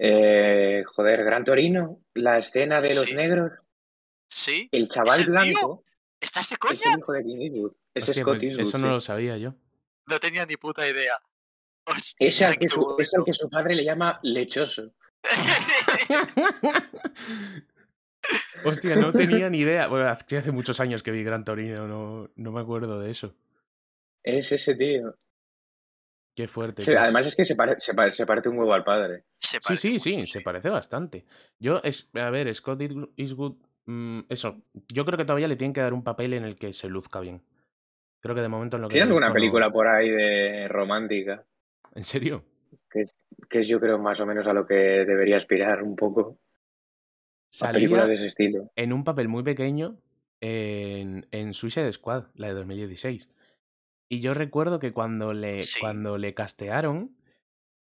eh, 0.00 0.82
joder, 0.84 1.22
Gran 1.22 1.44
Torino, 1.44 2.00
la 2.14 2.38
escena 2.38 2.80
de 2.80 2.94
los 2.96 3.12
negros, 3.12 3.52
¿Sí? 4.28 4.68
el 4.72 4.88
chaval 4.88 5.20
el 5.20 5.26
tío? 5.26 5.32
blanco 5.32 5.84
¿Estás 6.20 6.48
de 6.50 6.56
es 6.72 6.86
el 6.86 6.98
hijo 6.98 7.12
de 7.12 7.22
Clint 7.22 7.42
Eastwood, 7.42 7.72
es 7.94 8.08
Hostia, 8.08 8.22
Scott 8.24 8.38
pues 8.40 8.58
eso 8.58 8.78
no 8.78 8.88
lo 8.88 9.00
sabía 9.00 9.36
yo. 9.36 9.54
No 10.08 10.18
tenía 10.18 10.46
ni 10.46 10.56
puta 10.56 10.88
idea. 10.88 11.14
Es 11.86 12.16
Hostia, 12.20 12.48
al 12.48 12.58
que 12.58 12.68
su, 12.68 13.24
que 13.24 13.32
su 13.34 13.48
padre 13.48 13.74
le 13.74 13.84
llama 13.84 14.18
lechoso. 14.22 14.92
Hostia, 18.64 18.96
no 18.96 19.12
tenía 19.12 19.48
ni 19.48 19.58
idea. 19.58 19.86
Bueno, 19.86 20.08
hace 20.08 20.52
muchos 20.52 20.80
años 20.80 21.02
que 21.02 21.10
vi 21.10 21.22
Gran 21.22 21.44
Torino, 21.44 21.86
no, 21.86 22.30
no 22.36 22.52
me 22.52 22.60
acuerdo 22.60 23.00
de 23.00 23.10
eso. 23.10 23.34
Es 24.22 24.52
ese 24.52 24.74
tío. 24.74 25.14
Qué 26.34 26.48
fuerte. 26.48 26.82
Sí, 26.82 26.92
además 26.96 27.26
es 27.26 27.36
que 27.36 27.44
se, 27.44 27.56
pare- 27.56 27.78
se, 27.78 27.94
pare- 27.94 28.12
se 28.12 28.26
parece 28.26 28.48
un 28.48 28.58
huevo 28.58 28.74
al 28.74 28.84
padre. 28.84 29.24
Se 29.38 29.58
Sí, 29.60 29.76
sí, 29.76 29.98
sí, 29.98 30.26
se 30.26 30.40
parece 30.40 30.68
bastante. 30.68 31.24
Yo, 31.58 31.80
es, 31.82 32.10
a 32.14 32.30
ver, 32.30 32.52
Scott 32.54 32.80
Eastwood- 32.80 33.10
Eastwood, 33.16 33.56
mm, 33.86 34.20
eso, 34.28 34.60
yo 34.88 35.04
creo 35.04 35.18
que 35.18 35.24
todavía 35.24 35.48
le 35.48 35.56
tienen 35.56 35.72
que 35.72 35.80
dar 35.80 35.94
un 35.94 36.04
papel 36.04 36.34
en 36.34 36.44
el 36.44 36.56
que 36.56 36.72
se 36.72 36.88
luzca 36.88 37.20
bien. 37.20 37.42
Creo 38.20 38.34
que 38.34 38.40
de 38.42 38.48
momento 38.48 38.76
en 38.76 38.82
lo 38.82 38.88
que 38.88 38.94
Tiene 38.94 39.06
alguna 39.08 39.32
película 39.32 39.66
no- 39.66 39.72
por 39.72 39.86
ahí 39.88 40.10
de 40.10 40.68
romántica, 40.68 41.44
¿En 41.94 42.02
serio? 42.02 42.44
que 42.90 43.02
es, 43.02 43.18
que 43.48 43.62
yo 43.64 43.80
creo 43.80 43.98
más 43.98 44.18
o 44.20 44.26
menos 44.26 44.46
a 44.46 44.52
lo 44.52 44.66
que 44.66 44.74
debería 44.74 45.36
aspirar 45.36 45.82
un 45.82 45.94
poco 45.96 46.38
a 47.62 47.72
películas 47.72 48.02
Salía 48.02 48.06
de 48.06 48.14
ese 48.14 48.26
estilo. 48.26 48.70
en 48.76 48.92
un 48.92 49.04
papel 49.04 49.28
muy 49.28 49.42
pequeño 49.42 49.98
en, 50.40 51.26
en 51.30 51.54
Suicide 51.54 51.92
Squad, 51.92 52.26
la 52.34 52.48
de 52.48 52.54
2016. 52.54 53.28
Y 54.10 54.20
yo 54.20 54.34
recuerdo 54.34 54.78
que 54.78 54.92
cuando 54.92 55.32
le, 55.32 55.62
Sí. 55.62 55.80
cuando 55.80 56.16
le 56.18 56.34
castearon, 56.34 57.16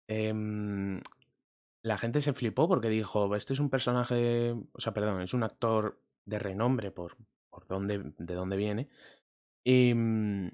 em, 0.07 1.01
la 1.83 1.97
gente 1.97 2.21
se 2.21 2.33
flipó 2.33 2.67
porque 2.67 2.89
dijo, 2.89 3.35
este 3.35 3.53
es 3.53 3.59
un 3.59 3.69
personaje, 3.69 4.51
o 4.71 4.79
sea, 4.79 4.93
perdón, 4.93 5.21
es 5.21 5.33
un 5.33 5.43
actor 5.43 5.99
de 6.25 6.39
renombre 6.39 6.91
por, 6.91 7.15
por 7.49 7.67
dónde, 7.67 7.99
de 8.17 8.33
dónde 8.33 8.57
viene. 8.57 8.89
Y, 9.69 9.93
mm, 9.93 10.51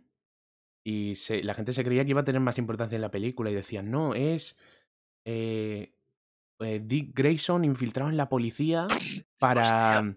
y 0.85 1.15
se- 1.15 1.43
la 1.43 1.53
gente 1.53 1.71
se 1.71 1.83
creía 1.83 2.03
que 2.03 2.09
iba 2.11 2.21
a 2.21 2.25
tener 2.25 2.41
más 2.41 2.57
importancia 2.57 2.95
en 2.95 3.01
la 3.03 3.11
película 3.11 3.51
y 3.51 3.53
decían, 3.55 3.91
no, 3.91 4.15
es 4.15 4.57
eh, 5.25 5.93
eh, 6.59 6.81
Dick 6.83 7.15
Grayson 7.15 7.63
infiltrado 7.63 8.09
en 8.09 8.17
la 8.17 8.27
policía 8.27 8.87
para... 9.39 10.15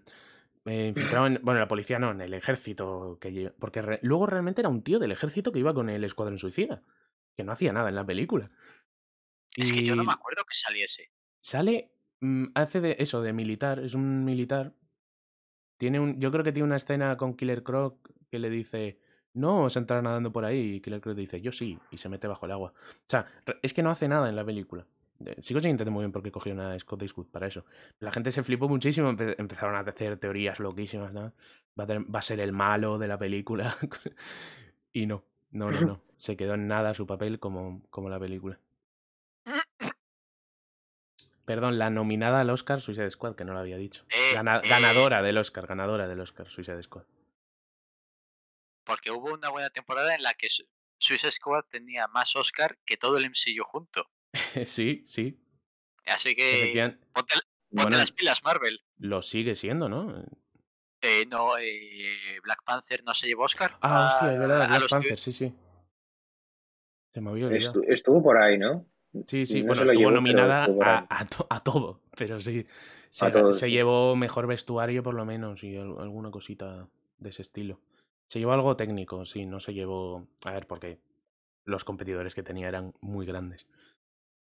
eh, 0.65 0.87
infiltrado 0.87 1.27
en... 1.27 1.35
Bueno, 1.43 1.59
en 1.59 1.61
la 1.61 1.67
policía 1.67 1.99
no, 1.99 2.09
en 2.11 2.21
el 2.21 2.33
ejército. 2.33 3.19
Que, 3.21 3.53
porque 3.59 3.81
re- 3.83 3.99
luego 4.01 4.25
realmente 4.25 4.61
era 4.61 4.69
un 4.69 4.81
tío 4.81 4.97
del 4.99 5.11
ejército 5.11 5.51
que 5.51 5.59
iba 5.59 5.73
con 5.75 5.89
el 5.89 6.03
escuadrón 6.03 6.39
suicida. 6.39 6.81
que 7.37 7.43
no 7.43 7.51
hacía 7.51 7.71
nada 7.71 7.89
en 7.89 7.95
la 7.95 8.05
película. 8.05 8.49
Es 9.55 9.71
que 9.71 9.83
yo 9.83 9.95
no 9.95 10.03
me 10.03 10.13
acuerdo 10.13 10.43
que 10.43 10.55
saliese. 10.55 11.11
sale, 11.39 11.91
mm, 12.21 12.45
hace 12.55 12.81
de 12.81 12.95
eso, 12.99 13.21
de 13.21 13.31
militar, 13.31 13.77
es 13.79 13.93
un 13.93 14.25
militar. 14.25 14.73
Tiene 15.77 15.99
un, 15.99 16.19
yo 16.19 16.31
creo 16.31 16.43
que 16.43 16.51
tiene 16.51 16.65
una 16.65 16.77
escena 16.77 17.17
con 17.17 17.35
Killer 17.35 17.63
Croc 17.63 17.95
que 18.29 18.39
le 18.39 18.49
dice, 18.49 18.99
no 19.33 19.63
os 19.63 19.75
entrar 19.77 20.01
nadando 20.03 20.31
por 20.31 20.43
ahí. 20.45 20.75
Y 20.75 20.81
Killer 20.81 21.01
Croc 21.01 21.15
dice, 21.15 21.39
yo 21.41 21.51
sí, 21.51 21.77
y 21.91 21.97
se 21.97 22.09
mete 22.09 22.27
bajo 22.27 22.45
el 22.45 22.51
agua. 22.51 22.73
O 22.75 23.05
sea, 23.07 23.25
es 23.61 23.73
que 23.73 23.83
no 23.83 23.91
hace 23.91 24.07
nada 24.07 24.29
en 24.29 24.35
la 24.35 24.43
película. 24.45 24.85
Eh, 25.25 25.35
Sigo 25.41 25.59
sin 25.59 25.71
entender 25.71 25.91
muy 25.91 26.01
bien 26.03 26.11
por 26.11 26.21
qué 26.23 26.31
cogieron 26.31 26.61
a 26.63 26.77
Scott 26.79 27.01
Eastwood 27.01 27.27
para 27.27 27.47
eso. 27.47 27.65
La 27.99 28.11
gente 28.11 28.31
se 28.31 28.43
flipó 28.43 28.67
muchísimo, 28.69 29.09
empe- 29.11 29.35
empezaron 29.37 29.75
a 29.75 29.79
hacer 29.79 30.17
teorías 30.17 30.59
loquísimas, 30.59 31.11
¿no? 31.13 31.33
Va 31.79 31.83
a, 31.85 31.99
va 31.99 32.19
a 32.19 32.21
ser 32.21 32.39
el 32.39 32.51
malo 32.53 32.97
de 32.97 33.07
la 33.07 33.17
película. 33.17 33.75
y 34.93 35.05
no, 35.05 35.23
no, 35.51 35.71
no, 35.71 35.81
no. 35.81 36.01
Se 36.17 36.35
quedó 36.35 36.55
en 36.55 36.67
nada 36.67 36.93
su 36.93 37.05
papel 37.07 37.39
como, 37.39 37.81
como 37.89 38.09
la 38.09 38.19
película. 38.19 38.59
Perdón, 41.47 41.79
la 41.79 41.89
nominada 41.89 42.41
al 42.41 42.49
Oscar 42.49 42.81
Suicide 42.81 43.09
Squad, 43.09 43.35
que 43.37 43.45
no 43.45 43.53
lo 43.53 43.59
había 43.59 43.77
dicho. 43.77 44.03
Eh, 44.09 44.33
Gana- 44.33 44.57
eh. 44.61 44.67
ganadora 44.67 45.21
del 45.21 45.37
Oscar, 45.37 45.65
ganadora 45.65 46.05
del 46.05 46.19
Oscar 46.19 46.49
Suicide 46.49 46.83
Squad. 46.83 47.05
Porque 48.85 49.11
hubo 49.11 49.33
una 49.33 49.47
buena 49.49 49.69
temporada 49.69 50.13
en 50.13 50.23
la 50.23 50.33
que 50.33 50.49
Su- 50.49 50.67
Suicide 50.99 51.31
Squad 51.31 51.63
tenía 51.69 52.07
más 52.09 52.35
Oscar 52.35 52.77
que 52.85 52.97
todo 52.97 53.17
el 53.17 53.23
MCU 53.29 53.63
junto. 53.63 54.09
sí, 54.65 55.03
sí. 55.05 55.39
Así 56.05 56.35
que 56.35 56.73
ponte, 57.13 57.33
ponte 57.35 57.35
Bueno, 57.69 57.97
las 57.97 58.11
pilas, 58.11 58.43
Marvel. 58.43 58.81
lo 58.97 59.21
sigue 59.21 59.55
siendo, 59.55 59.87
¿no? 59.87 60.25
Eh, 61.01 61.25
no, 61.27 61.57
eh, 61.57 62.39
Black 62.43 62.63
Panther 62.65 63.03
no 63.05 63.13
se 63.13 63.27
llevó 63.27 63.43
Oscar. 63.43 63.77
Ah, 63.81 64.11
hostia, 64.11 64.33
es 64.33 64.39
verdad, 64.39 64.61
a 64.63 64.77
Black 64.79 64.89
Panther, 64.89 65.17
sí, 65.17 65.31
sí. 65.31 65.53
Se 67.13 67.21
me 67.21 67.29
había 67.29 67.47
olvidado. 67.47 67.81
Estuvo 67.87 68.21
por 68.21 68.37
ahí, 68.37 68.57
¿no? 68.57 68.85
Sí, 69.25 69.45
sí, 69.45 69.61
no 69.61 69.67
bueno, 69.67 69.81
se 69.81 69.85
estuvo 69.93 69.99
llevó, 69.99 70.11
nominada 70.11 70.65
a, 70.83 71.19
a 71.21 71.25
to- 71.25 71.47
a 71.49 71.59
todo, 71.61 72.01
pero 72.15 72.39
sí. 72.39 72.65
Se, 73.09 73.25
A 73.25 73.31
todo, 73.31 73.51
se 73.53 73.65
sí. 73.67 73.71
llevó 73.71 74.15
mejor 74.15 74.47
vestuario, 74.47 75.01
por 75.01 75.15
lo 75.15 75.25
menos, 75.25 75.63
y 75.63 75.75
al- 75.77 75.99
alguna 75.99 76.29
cosita 76.29 76.87
de 77.17 77.29
ese 77.29 77.41
estilo. 77.41 77.79
Se 78.27 78.39
llevó 78.39 78.51
algo 78.53 78.75
técnico, 78.75 79.25
sí, 79.25 79.45
no 79.45 79.59
se 79.59 79.73
llevó. 79.73 80.27
A 80.45 80.51
ver, 80.51 80.67
porque 80.67 80.99
los 81.65 81.83
competidores 81.83 82.35
que 82.35 82.43
tenía 82.43 82.67
eran 82.67 82.93
muy 83.01 83.25
grandes. 83.25 83.65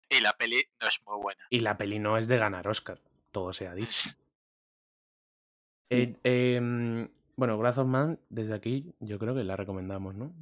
Y 0.10 0.22
la 0.22 0.34
peli 0.34 0.64
no 0.82 0.88
es 0.88 1.02
muy 1.06 1.22
buena. 1.22 1.42
Y 1.50 1.60
la 1.60 1.78
peli 1.78 2.00
no 2.00 2.18
es 2.18 2.28
de 2.30 2.38
ganar 2.38 2.68
Oscar, 2.68 3.00
todo 3.32 3.54
sea 3.54 3.74
dicho. 3.76 4.10
Eh, 5.90 6.16
em, 6.24 7.08
bueno, 7.38 7.58
Wrath 7.58 7.78
of 7.78 7.88
Man, 7.88 8.20
desde 8.30 8.54
aquí, 8.54 8.94
yo 9.00 9.18
creo 9.20 9.34
que 9.34 9.46
la 9.46 9.56
recomendamos, 9.56 10.16
¿no? 10.16 10.34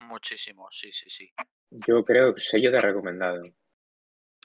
Muchísimo, 0.00 0.68
sí, 0.70 0.92
sí, 0.92 1.10
sí. 1.10 1.30
Yo 1.70 2.04
creo 2.04 2.34
que 2.34 2.40
sello 2.40 2.70
de 2.70 2.80
recomendado. 2.80 3.42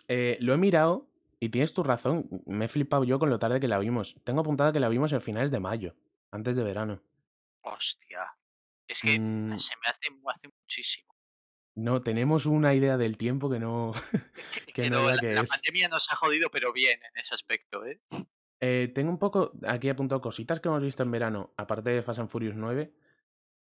Eh, 0.07 0.37
lo 0.41 0.53
he 0.53 0.57
mirado 0.57 1.09
y 1.39 1.49
tienes 1.49 1.73
tu 1.73 1.83
razón. 1.83 2.29
Me 2.45 2.65
he 2.65 2.67
flipado 2.67 3.03
yo 3.03 3.19
con 3.19 3.29
lo 3.29 3.39
tarde 3.39 3.59
que 3.59 3.67
la 3.67 3.79
vimos. 3.79 4.15
Tengo 4.23 4.41
apuntada 4.41 4.71
que 4.73 4.79
la 4.79 4.89
vimos 4.89 5.13
en 5.13 5.21
finales 5.21 5.51
de 5.51 5.59
mayo, 5.59 5.95
antes 6.31 6.55
de 6.55 6.63
verano. 6.63 7.01
Hostia. 7.61 8.27
Es 8.87 9.01
que 9.01 9.17
Mm, 9.19 9.57
se 9.57 9.73
me 9.81 9.87
hace, 9.89 10.07
hace 10.27 10.47
muchísimo. 10.49 11.13
no, 11.75 12.01
tenemos 12.03 12.45
una 12.45 12.73
idea 12.73 12.97
del 12.97 13.17
tiempo 13.17 13.49
que 13.49 13.59
no. 13.59 13.93
Que, 14.51 14.61
que 14.73 14.83
que 14.83 14.89
no 14.89 15.09
la 15.09 15.17
que 15.17 15.33
la 15.33 15.41
es. 15.43 15.49
pandemia 15.49 15.87
nos 15.87 16.11
ha 16.11 16.15
jodido, 16.17 16.49
pero 16.51 16.73
bien 16.73 16.99
en 17.03 17.17
ese 17.19 17.33
aspecto, 17.35 17.85
¿eh? 17.85 18.01
Eh, 18.59 18.91
tengo 18.93 19.09
un 19.11 19.19
poco 19.19 19.51
aquí 19.67 19.89
apuntado 19.89 20.21
cositas 20.21 20.59
que 20.59 20.69
hemos 20.69 20.81
visto 20.81 21.03
en 21.03 21.11
verano, 21.11 21.53
aparte 21.57 21.89
de 21.89 22.01
Fast 22.01 22.19
and 22.19 22.29
Furious 22.29 22.55
9. 22.55 22.93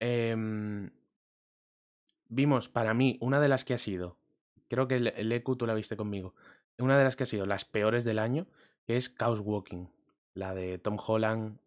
Em, 0.01 0.91
vimos, 2.31 2.69
para 2.69 2.95
mí, 2.95 3.19
una 3.21 3.41
de 3.41 3.49
las 3.49 3.65
que 3.65 3.75
ha 3.75 3.79
sido, 3.79 4.17
creo 4.69 4.89
que 4.89 4.95
el, 4.97 5.33
EQ 5.33 5.57
tú 5.59 5.67
la 5.67 5.75
viste 5.75 5.97
conmigo, 5.97 6.35
una 6.79 6.97
de 6.97 7.05
las 7.05 7.17
que 7.17 7.25
ha 7.25 7.27
sido 7.27 7.45
las 7.45 7.65
peores 7.67 8.05
del 8.05 8.19
año, 8.19 8.47
que 8.87 8.97
es 8.97 9.15
Chaos 9.15 9.41
Walking, 9.41 9.87
la 10.35 10.55
de 10.55 10.79
Tom 10.79 10.97
Holland 11.05 11.59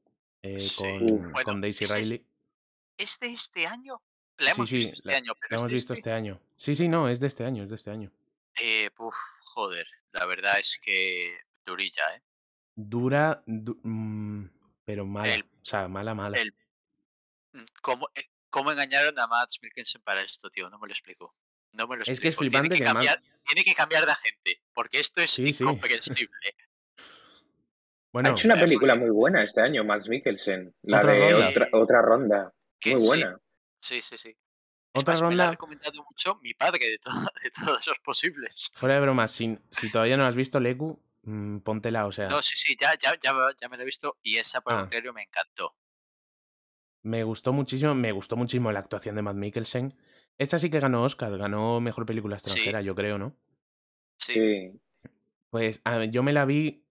eh, 0.42 0.60
Sí. 0.60 0.76
con, 0.82 1.32
Bueno, 1.32 1.44
con 1.44 1.62
Daisy 1.62 1.86
Riley. 1.86 2.26
¿Es 2.98 3.20
de 3.20 3.28
este 3.34 3.66
año? 3.68 4.02
La 4.38 4.48
Sí, 4.52 4.60
hemos 4.60 4.70
sí, 4.70 4.76
visto 4.78 4.94
este 4.94 5.12
la- 5.12 5.18
año, 5.18 5.34
pero 5.36 5.48
La 5.52 5.56
es 5.58 5.62
hemos 5.62 5.72
visto 5.72 5.94
este. 5.94 6.10
este 6.10 6.12
año. 6.12 6.40
Sí, 6.58 6.76
sí, 6.76 6.88
no, 6.90 7.08
es 7.08 7.20
de 7.20 7.28
este 7.28 7.46
año, 7.46 7.64
es 7.64 7.70
de 7.70 7.76
este 7.76 7.92
año. 7.92 8.12
Eh, 8.62 8.90
puf, 8.96 9.16
joder, 9.42 9.88
la 10.12 10.26
verdad 10.26 10.60
es 10.60 10.80
que 10.84 11.38
durilla, 11.66 12.16
¿eh? 12.16 12.22
Dura, 12.76 13.44
du- 13.46 13.80
mm, 13.84 14.50
pero 14.86 15.06
mala. 15.06 15.36
El- 15.36 15.44
o 15.44 15.66
sea, 15.66 15.88
mala, 15.88 16.14
mala. 16.14 16.38
el- 16.40 16.54
Mm, 17.54 17.66
¿Cómo, 18.54 18.72
eh, 18.72 18.76
¿Cómo 18.76 18.82
engañaron 18.84 19.18
a 19.20 19.28
Mads 19.28 19.60
Mikkelsen 19.62 20.02
para 20.04 20.22
esto, 20.22 20.50
tío? 20.50 20.70
No 20.70 20.78
me 20.80 20.88
lo 20.88 20.94
explico. 20.94 21.36
No 21.72 21.88
me 21.88 21.96
lo 21.98 22.04
explico. 22.04 22.14
Es 22.14 22.20
que 22.22 22.28
es 22.30 22.38
Tiene 22.38 22.50
flipante 22.52 22.76
que 22.78 22.84
Mads- 22.84 22.94
cambiar, 22.94 23.22
tiene 23.48 23.64
que 23.64 23.74
cambiar 23.74 24.06
de 24.06 24.12
agente, 24.12 24.62
porque 24.74 25.00
esto 25.00 25.22
es 25.22 25.32
Sí, 25.32 25.52
sí. 25.54 25.64
incomprensible. 25.64 26.56
Bueno, 28.12 28.30
ha 28.30 28.32
hecho 28.34 28.48
una 28.48 28.56
película 28.58 28.94
muy 28.94 29.10
buena 29.10 29.44
este 29.44 29.60
año, 29.62 29.84
Mads 29.84 30.08
Mikkelsen. 30.08 30.76
La 30.84 30.98
Otra 31.00 31.14
de 31.14 31.32
ronda. 31.32 31.50
Otra, 31.50 31.70
otra 31.74 32.02
ronda. 32.04 32.54
Que 32.80 32.96
Muy 32.96 33.08
buena. 33.08 33.40
Sí, 33.82 34.04
sí, 34.04 34.20
sí. 34.20 34.30
Es 34.30 35.02
Otra 35.02 35.14
más, 35.14 35.22
me 35.24 35.28
la 35.36 35.44
ha 35.44 35.46
ronda. 35.48 35.52
recomendado 35.52 36.04
mucho 36.04 36.36
mi 36.44 36.54
padre 36.54 36.90
de, 36.90 36.98
to- 37.00 37.10
de 37.44 37.50
todos 37.50 37.88
los 37.88 37.98
posibles. 38.04 38.72
Fuera 38.76 38.94
de 38.96 39.02
bromas, 39.02 39.32
si, 39.32 39.58
si 39.72 39.92
todavía 39.92 40.16
no 40.16 40.28
has 40.28 40.36
visto, 40.36 40.60
Leku, 40.60 41.02
mm, 41.24 41.62
póntela, 41.62 42.06
o 42.06 42.12
sea, 42.12 42.28
No, 42.28 42.44
sí, 42.44 42.54
sí, 42.56 42.78
ya, 42.80 42.96
ya, 43.00 43.18
ya, 43.20 43.34
ya 43.60 43.68
me 43.68 43.78
la 43.78 43.82
he 43.82 43.86
visto 43.88 44.20
y 44.22 44.38
esa, 44.38 44.62
por 44.62 44.74
el 44.92 45.08
Ah. 45.10 45.12
me 45.12 45.24
encantó. 45.24 45.76
Me 47.04 47.24
gustó 47.24 47.52
muchísimo, 47.54 47.94
me 47.94 48.12
gustó 48.12 48.36
muchísimo 48.36 48.72
la 48.72 48.80
actuación 48.80 49.16
de 49.16 49.22
Matt 49.22 49.36
Mikkelsen. 49.36 49.94
Esta 50.38 50.58
sí 50.58 50.70
que 50.70 50.80
ganó 50.80 51.04
Oscar, 51.04 51.38
ganó 51.38 51.80
Mejor 51.82 52.06
Película 52.06 52.40
Sí. 52.40 52.46
Extranjera, 52.48 52.82
yo 52.82 52.96
creo, 52.96 53.18
¿no? 53.18 53.36
Sí. 54.18 54.80
Pues 55.50 55.82
a 55.84 56.06
yo 56.06 56.24
me 56.24 56.34
la 56.34 56.46
vi 56.46 56.86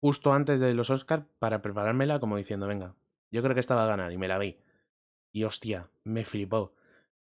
justo 0.00 0.32
antes 0.32 0.58
de 0.58 0.74
los 0.74 0.90
Oscars 0.90 1.26
para 1.38 1.60
preparármela 1.62 2.18
como 2.18 2.36
diciendo, 2.36 2.66
venga, 2.66 2.94
yo 3.30 3.42
creo 3.42 3.54
que 3.54 3.60
esta 3.60 3.74
va 3.74 3.84
a 3.84 3.88
ganar 3.88 4.12
y 4.12 4.18
me 4.18 4.28
la 4.28 4.38
vi. 4.38 4.58
Y 5.32 5.44
hostia, 5.44 5.90
me 6.04 6.24
flipó. 6.24 6.74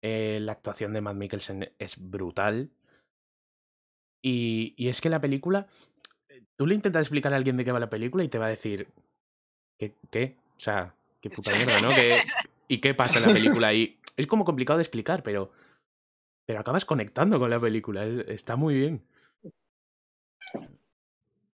Eh, 0.02 0.40
la 0.42 0.54
actuación 0.54 0.94
de 0.94 1.02
Matt 1.02 1.16
Mikkelsen 1.16 1.72
es 1.78 2.10
brutal. 2.10 2.72
Y, 4.24 4.74
y 4.78 4.90
es 4.90 5.00
que 5.00 5.10
la 5.10 5.22
película, 5.22 5.68
eh, 6.30 6.44
tú 6.56 6.66
le 6.66 6.76
intentas 6.76 7.02
explicar 7.02 7.34
a 7.34 7.38
alguien 7.38 7.58
de 7.58 7.66
qué 7.66 7.72
va 7.72 7.80
la 7.80 7.90
película 7.90 8.24
y 8.24 8.30
te 8.30 8.40
va 8.40 8.48
a 8.48 8.50
decir, 8.50 8.88
¿qué? 9.78 9.96
qué? 10.10 10.38
O 10.58 10.60
sea, 10.60 10.96
qué 11.22 11.30
puta 11.52 11.56
mierda, 11.56 11.80
¿no? 11.82 11.90
¿Qué- 11.96 12.22
¿Y 12.68 12.80
qué 12.80 12.94
pasa 12.94 13.20
en 13.20 13.26
la 13.28 13.34
película? 13.34 13.74
Y 13.74 14.00
es 14.18 14.28
como 14.28 14.46
complicado 14.46 14.78
de 14.78 14.84
explicar, 14.84 15.24
pero, 15.24 15.52
pero 16.46 16.60
acabas 16.60 16.86
conectando 16.86 17.38
con 17.40 17.50
la 17.50 17.60
película. 17.60 18.06
es- 18.06 18.28
está 18.30 18.56
muy 18.56 18.76
bien. 18.76 19.06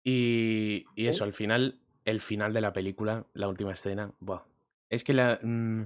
Y, 0.03 0.85
y 0.95 1.07
eso, 1.07 1.23
al 1.23 1.33
final, 1.33 1.79
el 2.05 2.19
final 2.21 2.53
de 2.53 2.61
la 2.61 2.73
película, 2.73 3.25
la 3.33 3.47
última 3.47 3.73
escena, 3.73 4.11
buah. 4.19 4.43
Es 4.89 5.03
que 5.03 5.13
la, 5.13 5.39
mm, 5.41 5.83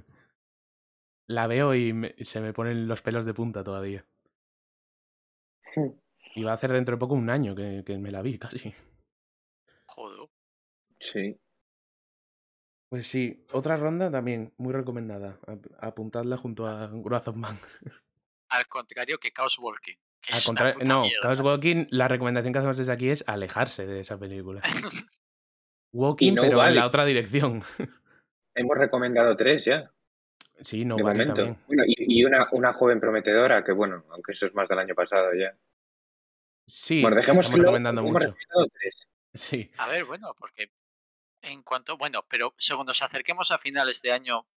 la 1.27 1.47
veo 1.47 1.75
y 1.75 1.93
me- 1.93 2.15
se 2.21 2.41
me 2.41 2.53
ponen 2.53 2.87
los 2.87 3.01
pelos 3.01 3.25
de 3.25 3.33
punta 3.33 3.63
todavía. 3.63 4.05
Y 6.35 6.43
va 6.43 6.51
a 6.51 6.55
hacer 6.55 6.71
dentro 6.71 6.95
de 6.95 6.99
poco 6.99 7.15
un 7.15 7.31
año 7.31 7.55
que, 7.55 7.81
que 7.83 7.97
me 7.97 8.11
la 8.11 8.21
vi 8.21 8.37
casi. 8.39 8.73
joder. 9.87 10.29
Sí. 10.99 11.35
Pues 12.89 13.07
sí, 13.07 13.45
otra 13.51 13.75
ronda 13.77 14.09
también, 14.09 14.53
muy 14.57 14.73
recomendada. 14.73 15.39
Ap- 15.45 15.65
Apuntadla 15.79 16.37
junto 16.37 16.67
a 16.67 16.85
of 17.27 17.35
Man. 17.35 17.57
Al 18.49 18.67
contrario 18.67 19.17
que 19.19 19.31
Chaos 19.31 19.59
Walking. 19.59 19.95
que 20.21 20.33
Al 20.33 20.43
contrario, 20.45 20.75
no, 20.85 21.01
mierda. 21.01 21.21
Chaos 21.21 21.41
Walking, 21.41 21.87
la 21.89 22.07
recomendación 22.07 22.53
que 22.53 22.59
hacemos 22.59 22.77
desde 22.77 22.93
aquí 22.93 23.09
es 23.09 23.23
alejarse 23.27 23.85
de 23.85 23.99
esa 23.99 24.17
película. 24.17 24.61
Walking, 25.93 26.33
no 26.35 26.41
pero 26.43 26.65
en 26.65 26.75
la 26.75 26.85
otra 26.85 27.05
dirección. 27.05 27.63
Hemos 28.55 28.77
recomendado 28.77 29.35
tres 29.35 29.65
ya, 29.65 29.91
Sí, 30.59 30.83
no 30.85 30.95
de 30.95 31.03
vale 31.03 31.19
momento. 31.19 31.35
también. 31.35 31.59
Bueno, 31.67 31.83
y, 31.85 32.19
y 32.19 32.25
una, 32.25 32.47
una 32.51 32.73
joven 32.73 32.99
prometedora, 32.99 33.63
que 33.63 33.71
bueno, 33.71 34.03
aunque 34.09 34.31
eso 34.31 34.47
es 34.47 34.55
más 34.55 34.67
del 34.67 34.79
año 34.79 34.95
pasado 34.95 35.31
ya. 35.35 35.55
Sí, 36.65 37.01
bueno, 37.01 37.17
dejemos 37.17 37.41
estamos 37.45 37.59
recomendando 37.61 38.01
hemos 38.01 38.13
mucho. 38.13 38.25
recomendado 38.27 38.67
tres. 38.73 38.95
Sí. 39.35 39.69
A 39.77 39.87
ver, 39.89 40.05
bueno, 40.05 40.33
porque 40.39 40.71
en 41.41 41.63
cuanto. 41.63 41.97
Bueno, 41.97 42.25
pero 42.29 42.53
según 42.57 42.85
nos 42.85 43.01
acerquemos 43.01 43.51
a 43.51 43.57
finales 43.57 44.01
de 44.01 44.11
año, 44.11 44.47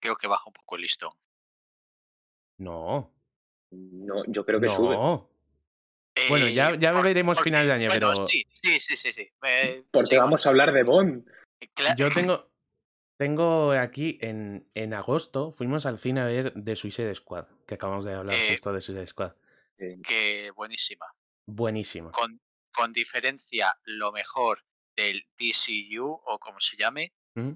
creo 0.00 0.16
que 0.16 0.28
baja 0.28 0.44
un 0.46 0.52
poco 0.52 0.76
el 0.76 0.82
listón. 0.82 1.12
No, 2.58 3.12
No, 3.70 4.22
yo 4.26 4.44
creo 4.44 4.60
que 4.60 4.68
sube. 4.68 4.94
no. 4.94 5.30
Bueno, 6.28 6.46
ya- 6.48 6.70
Eh, 6.72 6.78
ya 6.78 6.92
por- 6.92 7.04
veremos 7.04 7.38
porque- 7.38 7.50
final 7.50 7.66
de 7.66 7.72
año, 7.72 7.88
bueno, 7.88 8.12
pero- 8.14 8.26
Sí, 8.26 8.44
sí, 8.52 8.78
sí, 8.80 8.96
sí. 8.98 9.12
sí. 9.14 9.30
Me- 9.40 9.84
Porque 9.90 10.06
sí, 10.10 10.16
vamos 10.16 10.44
a 10.44 10.50
hablar 10.50 10.72
de 10.72 10.82
Bond. 10.82 11.26
cla- 11.74 11.96
Yo 11.96 12.08
tengo, 12.30 12.50
tengo 13.18 13.72
aquí 13.72 14.18
en, 14.20 14.68
en 14.74 14.92
agosto, 14.92 15.52
fuimos 15.52 15.86
al 15.86 15.98
cine 15.98 16.20
a 16.20 16.24
ver 16.26 16.52
The 16.62 16.76
Suicide 16.76 17.14
Squad, 17.14 17.46
que 17.66 17.74
acabamos 17.76 18.04
de 18.04 18.12
hablar 18.14 18.34
Eh, 18.36 18.50
justo 18.50 18.72
de 18.74 18.80
Suicide 18.82 19.06
Squad. 19.06 19.32
Que 20.06 20.50
buenísima. 20.54 21.06
Buenísima. 21.46 22.12
Con, 22.12 22.40
con 22.74 22.92
diferencia, 22.92 23.74
lo 23.84 24.12
mejor 24.12 24.64
del 24.96 25.26
DCU 25.38 26.06
o 26.24 26.38
como 26.38 26.60
se 26.60 26.76
llame, 26.76 27.12
¿Mm? 27.34 27.52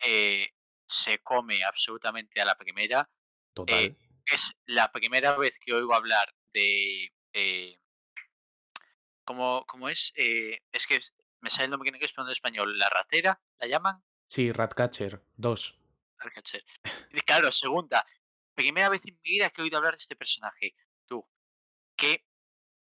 eh, 0.00 0.48
se 0.86 1.18
come 1.20 1.64
absolutamente 1.64 2.40
a 2.40 2.44
la 2.44 2.56
primera. 2.56 3.08
Total. 3.54 3.84
Eh, 3.84 3.96
Es 4.26 4.54
la 4.66 4.90
primera 4.92 5.36
vez 5.36 5.58
que 5.58 5.72
oigo 5.72 5.94
hablar 5.94 6.32
de. 6.52 7.12
eh, 7.32 7.78
¿cómo, 9.24 9.64
cómo 9.66 9.88
es? 9.88 10.12
Es 10.16 10.86
que 10.86 11.00
me 11.40 11.50
sale 11.50 11.64
el 11.64 11.70
nombre 11.70 11.86
pero 12.12 12.24
no 12.24 12.30
en 12.30 12.32
español. 12.32 12.78
¿La 12.78 12.88
ratera? 12.88 13.40
¿La 13.58 13.66
llaman? 13.66 14.02
Sí, 14.28 14.50
Ratcatcher 14.50 15.22
2. 15.36 15.78
Ratcatcher. 16.18 16.64
Claro, 17.26 17.50
segunda. 17.52 18.06
Primera 18.54 18.88
vez 18.88 19.04
en 19.06 19.14
mi 19.22 19.30
vida 19.30 19.50
que 19.50 19.60
he 19.60 19.64
oído 19.64 19.78
hablar 19.78 19.94
de 19.94 19.98
este 19.98 20.16
personaje. 20.16 20.74
Tú. 21.06 21.26
Qué 21.96 22.24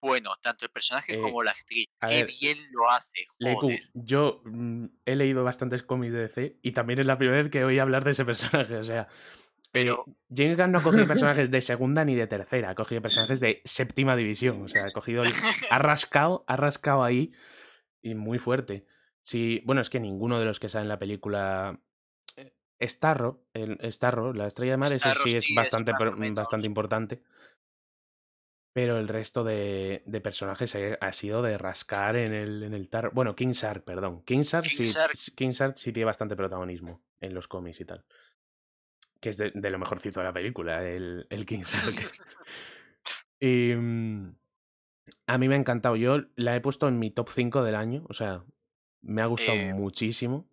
bueno, 0.06 0.30
tanto 0.40 0.64
el 0.64 0.70
personaje 0.70 1.14
Eh, 1.16 1.20
como 1.20 1.42
la 1.42 1.50
actriz. 1.50 1.88
Qué 2.06 2.22
ver, 2.22 2.26
bien 2.40 2.58
lo 2.72 2.88
hace. 2.90 3.24
Leku, 3.38 3.72
yo 3.94 4.40
mm, 4.44 4.86
he 5.04 5.16
leído 5.16 5.44
bastantes 5.44 5.82
cómics 5.82 6.12
de 6.12 6.20
DC 6.22 6.56
y 6.62 6.72
también 6.72 6.98
es 7.00 7.06
la 7.06 7.18
primera 7.18 7.42
vez 7.42 7.50
que 7.50 7.64
oí 7.64 7.78
hablar 7.78 8.04
de 8.04 8.12
ese 8.12 8.24
personaje. 8.64 8.76
O 8.76 8.84
sea, 8.84 9.02
eh, 9.02 9.06
Pero- 9.72 10.04
James 10.34 10.56
Gunn 10.56 10.72
no 10.72 10.78
ha 10.78 10.82
cogido 10.82 11.06
personajes 11.06 11.50
de 11.50 11.60
segunda 11.60 12.04
ni 12.04 12.14
de 12.14 12.26
tercera, 12.26 12.70
ha 12.70 12.74
cogido 12.74 13.02
personajes 13.02 13.40
de 13.40 13.60
séptima 13.64 14.16
división. 14.16 14.62
O 14.62 14.68
sea, 14.68 14.86
ha 14.86 14.90
cogido, 14.92 15.22
el- 15.22 15.32
ha 15.70 15.78
rascado, 15.78 16.44
ha 16.46 16.56
rascado 16.56 17.04
ahí 17.04 17.32
y 18.02 18.14
muy 18.14 18.38
fuerte. 18.38 18.86
Sí, 19.22 19.60
bueno, 19.64 19.80
es 19.80 19.90
que 19.90 19.98
ninguno 20.00 20.38
de 20.38 20.44
los 20.46 20.60
que 20.60 20.68
sale 20.68 20.82
en 20.84 20.88
la 20.88 20.98
película. 20.98 21.80
eh, 22.36 22.52
Starro, 22.88 23.42
el 23.54 23.78
Starro, 23.90 24.32
la 24.32 24.46
estrella 24.46 24.72
de 24.74 24.76
mar, 24.76 24.88
Starro 24.90 25.24
sí 25.24 25.36
es 25.36 25.44
sí 25.44 25.52
es 25.52 25.56
bastante, 25.56 25.92
bastante 26.32 26.66
importante. 26.66 27.22
Pero 28.76 28.98
el 28.98 29.08
resto 29.08 29.42
de, 29.42 30.02
de 30.04 30.20
personajes 30.20 30.76
ha 31.00 31.12
sido 31.14 31.40
de 31.40 31.56
rascar 31.56 32.14
en 32.14 32.34
el, 32.34 32.62
en 32.62 32.74
el 32.74 32.90
tarro. 32.90 33.10
Bueno, 33.14 33.34
King 33.34 33.52
Shark, 33.52 33.84
perdón. 33.84 34.20
King 34.24 34.40
Shark, 34.42 34.66
King 34.68 34.76
sí, 34.76 34.82
Shark. 34.84 35.12
s- 35.14 35.32
King 35.34 35.48
Shark 35.48 35.78
sí 35.78 35.94
tiene 35.94 36.04
bastante 36.04 36.36
protagonismo 36.36 37.00
en 37.22 37.32
los 37.32 37.48
cómics 37.48 37.80
y 37.80 37.86
tal. 37.86 38.04
Que 39.18 39.30
es 39.30 39.38
de, 39.38 39.50
de 39.54 39.70
lo 39.70 39.78
mejorcito 39.78 40.20
de 40.20 40.26
la 40.26 40.32
película, 40.34 40.86
el, 40.86 41.26
el 41.30 41.46
King 41.46 41.62
Shark. 41.62 41.94
y, 43.40 43.72
mm, 43.74 44.34
a 45.26 45.38
mí 45.38 45.48
me 45.48 45.54
ha 45.54 45.58
encantado. 45.58 45.96
Yo 45.96 46.18
la 46.34 46.54
he 46.54 46.60
puesto 46.60 46.86
en 46.86 46.98
mi 46.98 47.10
top 47.10 47.30
5 47.30 47.64
del 47.64 47.76
año. 47.76 48.04
O 48.10 48.12
sea, 48.12 48.44
me 49.00 49.22
ha 49.22 49.26
gustado 49.26 49.56
Eh, 49.56 49.72
muchísimo. 49.72 50.50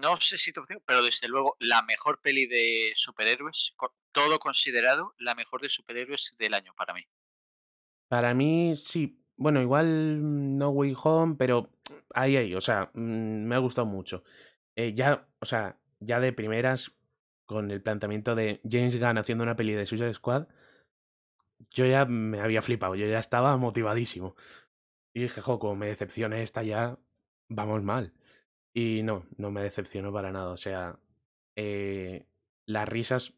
No 0.00 0.16
sé 0.16 0.38
si 0.38 0.52
top 0.52 0.66
5, 0.68 0.82
pero 0.86 1.02
desde 1.02 1.28
luego 1.28 1.56
la 1.60 1.82
mejor 1.82 2.20
peli 2.20 2.46
de 2.46 2.92
superhéroes, 2.94 3.74
todo 4.12 4.38
considerado, 4.38 5.14
la 5.18 5.34
mejor 5.34 5.60
de 5.60 5.68
superhéroes 5.68 6.34
del 6.38 6.54
año 6.54 6.74
para 6.76 6.94
mí. 6.94 7.02
Para 8.08 8.34
mí, 8.34 8.74
sí. 8.76 9.20
Bueno, 9.36 9.60
igual 9.60 10.56
No 10.58 10.70
Way 10.70 10.94
Home, 11.02 11.36
pero 11.36 11.70
ahí, 12.14 12.36
ahí. 12.36 12.54
O 12.54 12.60
sea, 12.60 12.90
mm, 12.94 13.44
me 13.46 13.54
ha 13.54 13.58
gustado 13.58 13.86
mucho. 13.86 14.22
Eh, 14.76 14.94
ya, 14.94 15.28
o 15.40 15.46
sea, 15.46 15.78
ya 16.00 16.20
de 16.20 16.32
primeras, 16.32 16.92
con 17.46 17.70
el 17.70 17.82
planteamiento 17.82 18.34
de 18.34 18.60
James 18.68 18.98
Gunn 18.98 19.18
haciendo 19.18 19.44
una 19.44 19.56
peli 19.56 19.72
de 19.74 19.86
Suicide 19.86 20.14
Squad, 20.14 20.46
yo 21.70 21.86
ya 21.86 22.04
me 22.04 22.40
había 22.40 22.62
flipado, 22.62 22.94
yo 22.94 23.06
ya 23.06 23.18
estaba 23.18 23.56
motivadísimo. 23.56 24.34
Y 25.14 25.22
dije, 25.22 25.40
jo, 25.40 25.58
como 25.58 25.76
me 25.76 25.86
decepcione 25.86 26.42
esta 26.42 26.62
ya, 26.62 26.98
vamos 27.48 27.82
mal. 27.82 28.12
Y 28.74 29.02
no, 29.02 29.26
no 29.36 29.50
me 29.50 29.62
decepcionó 29.62 30.12
para 30.12 30.32
nada. 30.32 30.50
O 30.50 30.56
sea, 30.56 30.98
eh, 31.56 32.26
las 32.66 32.88
risas 32.88 33.34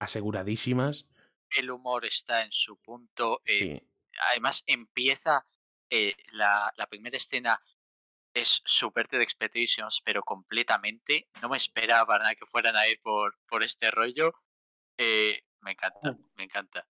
aseguradísimas. 0.00 1.06
El 1.50 1.70
humor 1.70 2.04
está 2.04 2.42
en 2.44 2.52
su 2.52 2.76
punto. 2.78 3.40
eh, 3.46 3.58
Sí, 3.58 3.82
Además, 4.30 4.64
empieza 4.66 5.46
eh, 5.90 6.14
la, 6.32 6.72
la 6.76 6.86
primera 6.86 7.16
escena. 7.16 7.60
Es 8.34 8.60
Subverted 8.66 9.20
Expectations, 9.20 10.02
pero 10.04 10.22
completamente. 10.22 11.28
No 11.40 11.48
me 11.48 11.56
esperaba 11.56 12.18
nada 12.18 12.34
que 12.34 12.44
fueran 12.44 12.76
a 12.76 12.86
ir 12.86 13.00
por, 13.00 13.38
por 13.48 13.62
este 13.62 13.90
rollo. 13.90 14.34
Eh, 14.98 15.40
me 15.60 15.72
encanta, 15.72 16.18
me 16.36 16.44
encanta. 16.44 16.86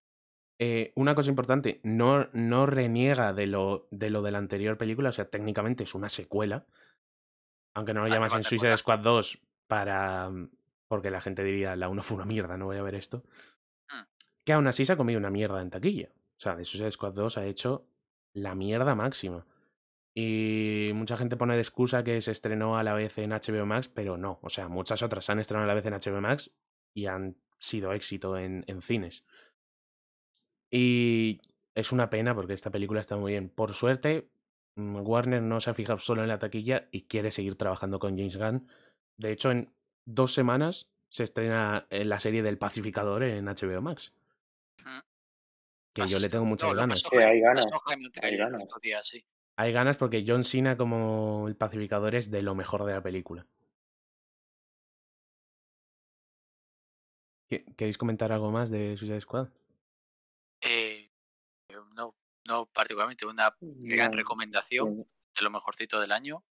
Eh, 0.59 0.91
una 0.95 1.15
cosa 1.15 1.29
importante, 1.29 1.79
no, 1.83 2.29
no 2.33 2.65
reniega 2.65 3.31
de 3.33 3.47
lo, 3.47 3.87
de 3.91 4.09
lo 4.09 4.21
de 4.23 4.31
la 4.31 4.39
anterior 4.39 4.77
película, 4.77 5.09
o 5.09 5.13
sea, 5.13 5.29
técnicamente 5.29 5.83
es 5.83 5.93
una 5.95 6.09
secuela. 6.09 6.65
Aunque 7.77 7.93
no 7.93 7.99
lo 7.99 8.05
Vale, 8.05 8.15
llamasen 8.15 8.37
vale, 8.37 8.49
Suicide. 8.49 8.77
Squad 8.77 8.99
2 8.99 9.39
para. 9.67 10.31
porque 10.87 11.11
la 11.11 11.21
gente 11.21 11.43
diría 11.43 11.75
la 11.75 11.89
1 11.89 12.01
fue 12.01 12.15
una 12.15 12.25
mierda, 12.25 12.57
no 12.57 12.65
voy 12.65 12.77
a 12.77 12.81
ver 12.81 12.95
esto. 12.95 13.23
Mm. 13.91 14.01
Que 14.43 14.53
aún 14.53 14.65
así 14.65 14.83
se 14.83 14.93
ha 14.93 14.97
comido 14.97 15.19
una 15.19 15.29
mierda 15.29 15.61
en 15.61 15.69
taquilla. 15.69 16.09
O 16.09 16.39
sea, 16.39 16.55
de 16.55 16.65
Suicide 16.65 16.89
Squad 16.89 17.13
2 17.13 17.37
ha 17.37 17.45
hecho 17.45 17.83
la 18.33 18.55
mierda 18.55 18.95
máxima. 18.95 19.45
Y 20.15 20.89
mucha 20.95 21.17
gente 21.17 21.37
pone 21.37 21.53
de 21.53 21.61
excusa 21.61 22.03
que 22.03 22.19
se 22.21 22.31
estrenó 22.31 22.79
a 22.79 22.83
la 22.83 22.95
vez 22.95 23.15
en 23.19 23.29
HBO 23.29 23.67
Max, 23.67 23.89
pero 23.89 24.17
no. 24.17 24.39
O 24.41 24.49
sea, 24.49 24.67
muchas 24.69 25.03
otras 25.03 25.25
se 25.25 25.31
han 25.33 25.39
estrenado 25.39 25.65
a 25.65 25.67
la 25.67 25.79
vez 25.79 25.85
en 25.85 25.93
HBO 25.93 26.19
Max 26.19 26.51
y 26.95 27.05
han 27.05 27.37
sido 27.59 27.93
éxito 27.93 28.37
en, 28.37 28.63
en 28.65 28.81
cines. 28.81 29.23
Y 30.71 31.39
es 31.75 31.91
una 31.91 32.09
pena 32.09 32.33
porque 32.33 32.53
esta 32.53 32.71
película 32.71 33.01
está 33.01 33.17
muy 33.17 33.33
bien. 33.33 33.49
Por 33.49 33.75
suerte, 33.75 34.31
mm, 34.31 34.36
Warner 34.77 35.41
no 35.41 35.59
se 35.59 35.69
ha 35.69 35.73
fijado 35.73 35.97
solo 35.97 36.21
en 36.21 36.27
la 36.29 36.39
taquilla 36.39 36.87
y 36.91 37.03
quiere 37.03 37.31
seguir 37.31 37.55
trabajando 37.55 37.99
con 37.99 38.15
James 38.17 38.37
Gunn. 38.37 38.67
De 39.17 39.31
hecho, 39.31 39.51
en 39.51 39.73
dos 40.05 40.33
semanas 40.33 40.89
se 41.09 41.23
estrena 41.23 41.87
eh, 41.89 42.05
la 42.05 42.19
serie 42.19 42.43
del 42.43 42.57
Pacificador 42.57 43.23
en 43.23 43.45
HBO 43.45 43.81
Max. 43.81 44.13
Mm. 44.85 44.99
Que 45.93 46.07
yo 46.07 46.19
le 46.19 46.29
tengo 46.29 46.45
muchas 46.45 46.69
No, 46.69 46.75
ganas. 46.75 46.99
Sí, 47.01 47.17
hay 47.17 47.39
ganas, 47.39 47.65
hay 48.21 48.37
ganas. 48.37 48.61
otro 48.63 48.79
día, 48.79 49.01
sí. 49.03 49.25
Hay 49.55 49.71
ganas 49.71 49.97
porque 49.97 50.23
John 50.27 50.43
Cena 50.43 50.77
como 50.77 51.47
el 51.47 51.55
pacificador 51.55 52.13
es 52.13 52.29
de 52.29 52.43
lo 52.43 52.53
mejor 52.53 52.85
de 52.85 52.93
la 52.93 53.01
película. 53.01 53.47
¿Que- 57.49 57.65
¿Queréis 57.75 57.97
comentar 57.97 58.31
algo 58.31 58.51
más 58.51 58.69
de 58.69 58.95
Suicide 58.97 59.21
Squad? 59.21 59.47
No, 62.47 62.65
particularmente. 62.67 63.25
Una 63.25 63.53
gran 63.59 64.11
No, 64.11 64.17
recomendación 64.17 65.05
de 65.35 65.41
lo 65.41 65.49
mejorcito 65.51 65.99
del 65.99 66.11
año. 66.13 66.43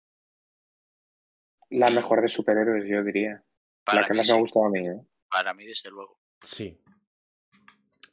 La 1.70 1.89
Y 1.89 1.96
mejor 1.96 2.22
de 2.22 2.28
superhéroes, 2.28 2.86
yo 2.88 3.04
diría. 3.04 3.43
Para 3.86 4.02
la 4.02 4.08
que 4.08 4.14
más 4.14 4.26
sí, 4.26 4.32
me 4.34 4.38
ha 4.38 4.41
gustado 4.41 4.66
a 4.66 4.70
mí, 4.70 4.88
¿eh? 4.88 5.02
para 5.30 5.54
mí 5.54 5.66
desde 5.66 5.89
luego. 5.89 6.20
Sí. 6.41 6.82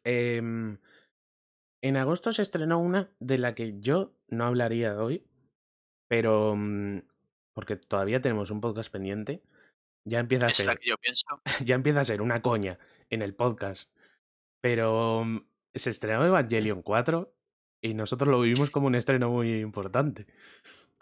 Em, 0.04 0.78
en 1.82 1.96
agosto 1.96 2.32
se 2.32 2.42
estrenó 2.42 2.78
una 2.78 3.10
de 3.20 3.38
la 3.38 3.54
que 3.54 3.80
yo 3.80 4.14
no 4.28 4.44
hablaría 4.44 4.96
hoy, 4.96 5.26
pero 6.08 6.54
mm, 6.56 7.00
porque 7.54 7.76
todavía 7.76 8.20
tenemos 8.20 8.50
un 8.50 8.60
podcast 8.60 8.92
pendiente. 8.92 9.42
Ya 10.04 10.18
empieza 10.18 10.46
a 10.46 10.48
Es 10.50 10.64
la 10.64 10.72
ser, 10.72 10.80
que 10.80 10.90
yo 10.90 10.96
pienso. 10.98 11.26
ya 11.64 11.74
empieza 11.74 12.00
a 12.00 12.04
ser 12.04 12.22
una 12.22 12.42
coña 12.42 12.78
en 13.10 13.22
el 13.22 13.34
podcast. 13.34 13.90
Pero 14.60 15.24
mm, 15.24 15.46
se 15.74 15.90
estrenó 15.90 16.26
Evangelion 16.26 16.82
4 16.82 17.34
y 17.82 17.94
nosotros 17.94 18.28
lo 18.28 18.40
vivimos 18.40 18.70
como 18.70 18.86
un 18.86 18.94
estreno 18.94 19.28
muy 19.28 19.60
importante. 19.60 20.26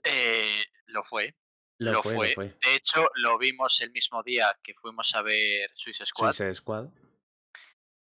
Eh, 0.03 0.65
lo 0.87 1.05
fue, 1.05 1.37
Lo, 1.79 1.93
lo 1.93 2.03
fue, 2.03 2.15
fue. 2.15 2.29
lo 2.29 2.35
fue. 2.35 2.45
De 2.47 2.75
hecho, 2.75 3.09
lo 3.17 3.39
vimos 3.39 3.81
el 3.83 3.93
mismo 3.93 4.23
día 4.23 4.59
que 4.63 4.75
fuimos 4.75 5.15
a 5.15 5.23
ver 5.23 5.71
Suicide 5.75 6.07
Squad. 6.07 6.33
Suicide 6.33 6.55
Squad. 6.55 6.89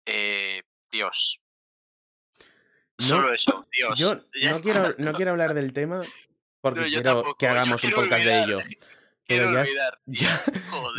Eh, 0.06 0.62
Dios. 0.92 1.42
No, 3.00 3.06
Solo 3.06 3.34
eso, 3.34 3.68
Dios. 3.72 3.98
Yo 3.98 4.16
no 4.16 4.62
quiero, 4.62 4.96
no 4.98 5.14
quiero 5.14 5.32
hablar 5.32 5.54
del 5.54 5.74
tema 5.74 6.02
porque 6.62 6.82
No, 6.82 6.86
quiero 6.88 7.04
tampoco, 7.04 7.38
que 7.38 7.48
hagamos 7.48 7.84
un 7.84 7.92
podcast 7.92 8.24
de 8.24 8.44
ello. 8.44 8.58
Quiero 9.30 9.46
Pero 9.46 9.54
ya, 9.54 9.62
olvidar, 9.62 10.00
ya, 10.08 10.44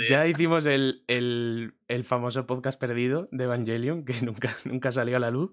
ya 0.09 0.27
hicimos 0.29 0.65
el, 0.65 1.03
el, 1.09 1.75
el 1.89 2.05
famoso 2.05 2.47
podcast 2.47 2.79
perdido 2.79 3.29
de 3.33 3.43
Evangelion, 3.43 4.05
que 4.05 4.21
nunca, 4.23 4.57
nunca 4.65 4.93
salió 4.93 5.17
a 5.17 5.21
la 5.21 5.33
luz. 5.33 5.51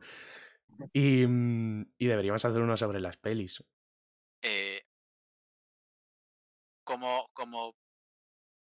Y, 0.93 1.25
mm, 1.25 1.93
y 1.97 2.07
deberíamos 2.07 2.43
hacer 2.43 2.61
uno 2.61 2.77
sobre 2.77 2.99
las 2.99 3.17
pelis. 3.17 3.63
Eh, 4.41 4.83
como, 6.83 7.29
como 7.33 7.75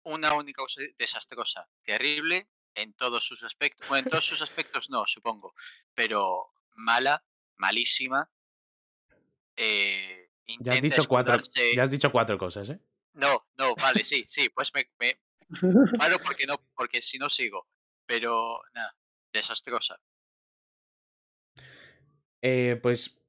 una 0.03 0.33
única 0.33 0.61
cosa 0.61 0.81
desastrosa, 0.97 1.67
terrible 1.83 2.49
en 2.73 2.93
todos 2.93 3.25
sus 3.25 3.43
aspectos. 3.43 3.87
Bueno, 3.87 4.05
en 4.05 4.11
todos 4.11 4.25
sus 4.25 4.41
aspectos 4.41 4.89
no, 4.89 5.05
supongo. 5.05 5.53
Pero 5.93 6.51
mala, 6.75 7.23
malísima. 7.57 8.29
Eh, 9.55 10.29
Ya 10.59 10.73
has, 10.73 10.81
dicho 10.81 11.05
cuatro, 11.07 11.39
ya 11.75 11.83
has 11.83 11.91
dicho 11.91 12.11
cuatro 12.11 12.37
cosas, 12.37 12.69
¿eh? 12.69 12.79
No, 13.13 13.47
no, 13.57 13.75
vale, 13.75 14.03
sí, 14.03 14.25
sí, 14.27 14.49
pues 14.49 14.73
me, 14.73 14.89
me 14.99 15.17
paro 15.97 16.19
porque 16.19 16.45
no, 16.45 16.57
porque 16.75 17.01
si 17.01 17.17
no 17.17 17.29
sigo. 17.29 17.67
Pero 18.05 18.59
nada, 18.73 18.95
desastrosa. 19.31 19.99
Eh, 22.43 22.79
pues 22.81 23.21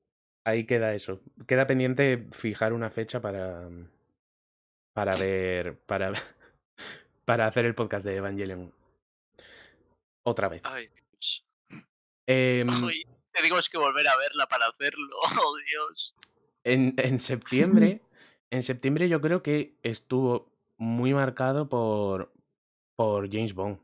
ahí 0.44 0.64
queda 0.64 0.94
eso. 0.94 1.20
Queda 1.46 1.66
pendiente 1.66 2.26
fijar 2.32 2.72
una 2.72 2.90
fecha 2.90 3.20
para, 3.20 3.68
para 4.94 5.16
ver, 5.16 5.78
para, 5.80 6.12
para 7.24 7.46
hacer 7.46 7.66
el 7.66 7.74
podcast 7.74 8.07
de 8.07 8.16
Evangelion. 8.16 8.72
Otra 10.24 10.48
vez. 10.48 10.62
Ay, 10.64 10.88
Dios. 10.88 11.46
Ay, 12.28 13.04
tenemos 13.32 13.68
que 13.68 13.78
volver 13.78 14.09
a 14.09 14.16
verla 14.16 14.46
para 14.46 14.66
hacerlo. 14.66 15.16
Oh, 15.40 15.57
Dios. 15.57 16.14
En, 16.64 16.94
en 16.96 17.20
septiembre, 17.20 18.00
en 18.50 18.62
septiembre 18.62 19.09
yo 19.09 19.20
creo 19.20 19.42
que 19.42 19.76
estuvo 19.82 20.52
muy 20.78 21.14
marcado 21.14 21.68
por, 21.68 22.32
por 22.96 23.30
James 23.30 23.54
Bond. 23.54 23.78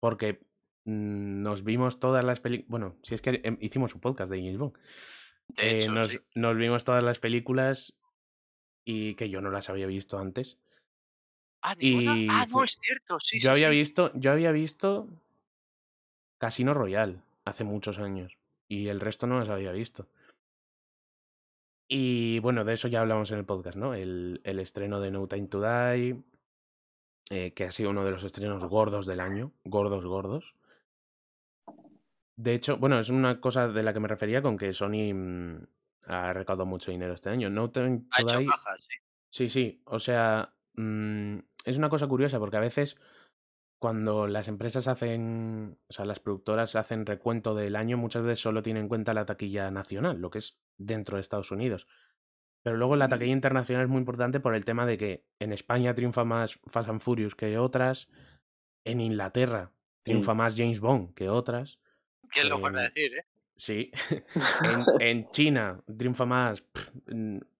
Porque 0.00 0.34
mm, 0.34 0.47
nos 0.88 1.64
vimos 1.64 2.00
todas 2.00 2.24
las 2.24 2.40
películas. 2.40 2.70
Bueno, 2.70 2.96
si 3.02 3.14
es 3.14 3.20
que 3.20 3.40
em, 3.44 3.58
hicimos 3.60 3.94
un 3.94 4.00
podcast 4.00 4.30
de 4.30 4.38
James 4.38 4.56
Bond. 4.58 4.72
De 5.48 5.78
Eh, 5.78 5.88
nos, 5.88 6.08
sí. 6.08 6.18
nos 6.34 6.56
vimos 6.56 6.84
todas 6.84 7.02
las 7.04 7.18
películas 7.18 7.94
y 8.84 9.14
que 9.14 9.28
yo 9.28 9.40
no 9.42 9.50
las 9.50 9.68
había 9.68 9.86
visto 9.86 10.18
antes. 10.18 10.56
Ah, 11.62 11.74
y 11.78 12.26
Ah, 12.30 12.46
no, 12.50 12.64
es 12.64 12.78
cierto. 12.82 13.18
Sí, 13.20 13.38
yo 13.38 13.50
sí, 13.50 13.54
había 13.54 13.68
visto, 13.68 14.12
yo 14.14 14.32
había 14.32 14.50
visto 14.52 15.08
Casino 16.38 16.72
Royale 16.72 17.20
hace 17.44 17.64
muchos 17.64 17.98
años 17.98 18.38
y 18.68 18.88
el 18.88 19.00
resto 19.00 19.26
no 19.26 19.38
las 19.38 19.48
había 19.50 19.72
visto. 19.72 20.06
Y 21.90 22.38
bueno, 22.40 22.64
de 22.64 22.74
eso 22.74 22.88
ya 22.88 23.00
hablamos 23.00 23.30
en 23.30 23.38
el 23.38 23.44
podcast, 23.44 23.76
¿no? 23.76 23.94
El, 23.94 24.40
el 24.44 24.58
estreno 24.58 25.00
de 25.00 25.10
No 25.10 25.26
Time 25.26 25.48
to 25.48 25.60
Die, 25.60 26.22
eh, 27.30 27.52
que 27.52 27.64
ha 27.64 27.70
sido 27.72 27.90
uno 27.90 28.04
de 28.04 28.10
los 28.10 28.24
estrenos 28.24 28.62
gordos 28.64 29.06
del 29.06 29.20
año, 29.20 29.52
gordos, 29.64 30.04
gordos. 30.04 30.54
De 32.38 32.54
hecho, 32.54 32.76
bueno, 32.76 33.00
es 33.00 33.10
una 33.10 33.40
cosa 33.40 33.66
de 33.66 33.82
la 33.82 33.92
que 33.92 33.98
me 33.98 34.06
refería 34.06 34.40
con 34.40 34.56
que 34.56 34.72
Sony 34.72 35.12
mm, 35.12 35.56
ha 36.06 36.32
recaudado 36.32 36.66
mucho 36.66 36.92
dinero 36.92 37.12
este 37.12 37.30
año. 37.30 37.50
No 37.50 37.70
Time 37.70 38.04
Ha 38.12 38.22
hecho 38.22 38.46
caja, 38.46 38.78
sí. 38.78 38.94
Sí, 39.28 39.48
sí. 39.48 39.82
O 39.86 39.98
sea, 39.98 40.54
mm, 40.74 41.38
es 41.64 41.76
una 41.76 41.88
cosa 41.88 42.06
curiosa 42.06 42.38
porque 42.38 42.56
a 42.56 42.60
veces 42.60 42.96
cuando 43.80 44.28
las 44.28 44.46
empresas 44.46 44.86
hacen, 44.86 45.78
o 45.88 45.92
sea, 45.92 46.04
las 46.04 46.20
productoras 46.20 46.76
hacen 46.76 47.06
recuento 47.06 47.56
del 47.56 47.74
año, 47.74 47.96
muchas 47.96 48.22
veces 48.22 48.40
solo 48.40 48.62
tienen 48.62 48.84
en 48.84 48.88
cuenta 48.88 49.14
la 49.14 49.26
taquilla 49.26 49.72
nacional, 49.72 50.20
lo 50.20 50.30
que 50.30 50.38
es 50.38 50.60
dentro 50.76 51.16
de 51.16 51.22
Estados 51.22 51.50
Unidos. 51.50 51.88
Pero 52.62 52.76
luego 52.76 52.94
la 52.94 53.08
taquilla 53.08 53.32
internacional 53.32 53.84
es 53.84 53.90
muy 53.90 53.98
importante 53.98 54.38
por 54.38 54.54
el 54.54 54.64
tema 54.64 54.86
de 54.86 54.96
que 54.96 55.26
en 55.40 55.52
España 55.52 55.94
triunfa 55.94 56.24
más 56.24 56.60
Fast 56.66 56.88
and 56.88 57.00
Furious 57.00 57.34
que 57.34 57.58
otras, 57.58 58.08
en 58.84 59.00
Inglaterra 59.00 59.72
triunfa 60.04 60.34
más 60.34 60.56
James 60.56 60.78
Bond 60.78 61.14
que 61.14 61.28
otras. 61.28 61.80
¿Quién 62.32 62.48
lo 62.48 62.58
fuera 62.58 62.78
a 62.78 62.82
Eh, 62.82 62.84
decir, 62.84 63.18
eh? 63.18 63.24
Sí, 63.54 63.90
en, 64.62 64.84
en 65.00 65.30
China 65.30 65.80
triunfa 65.96 66.24
más 66.26 66.64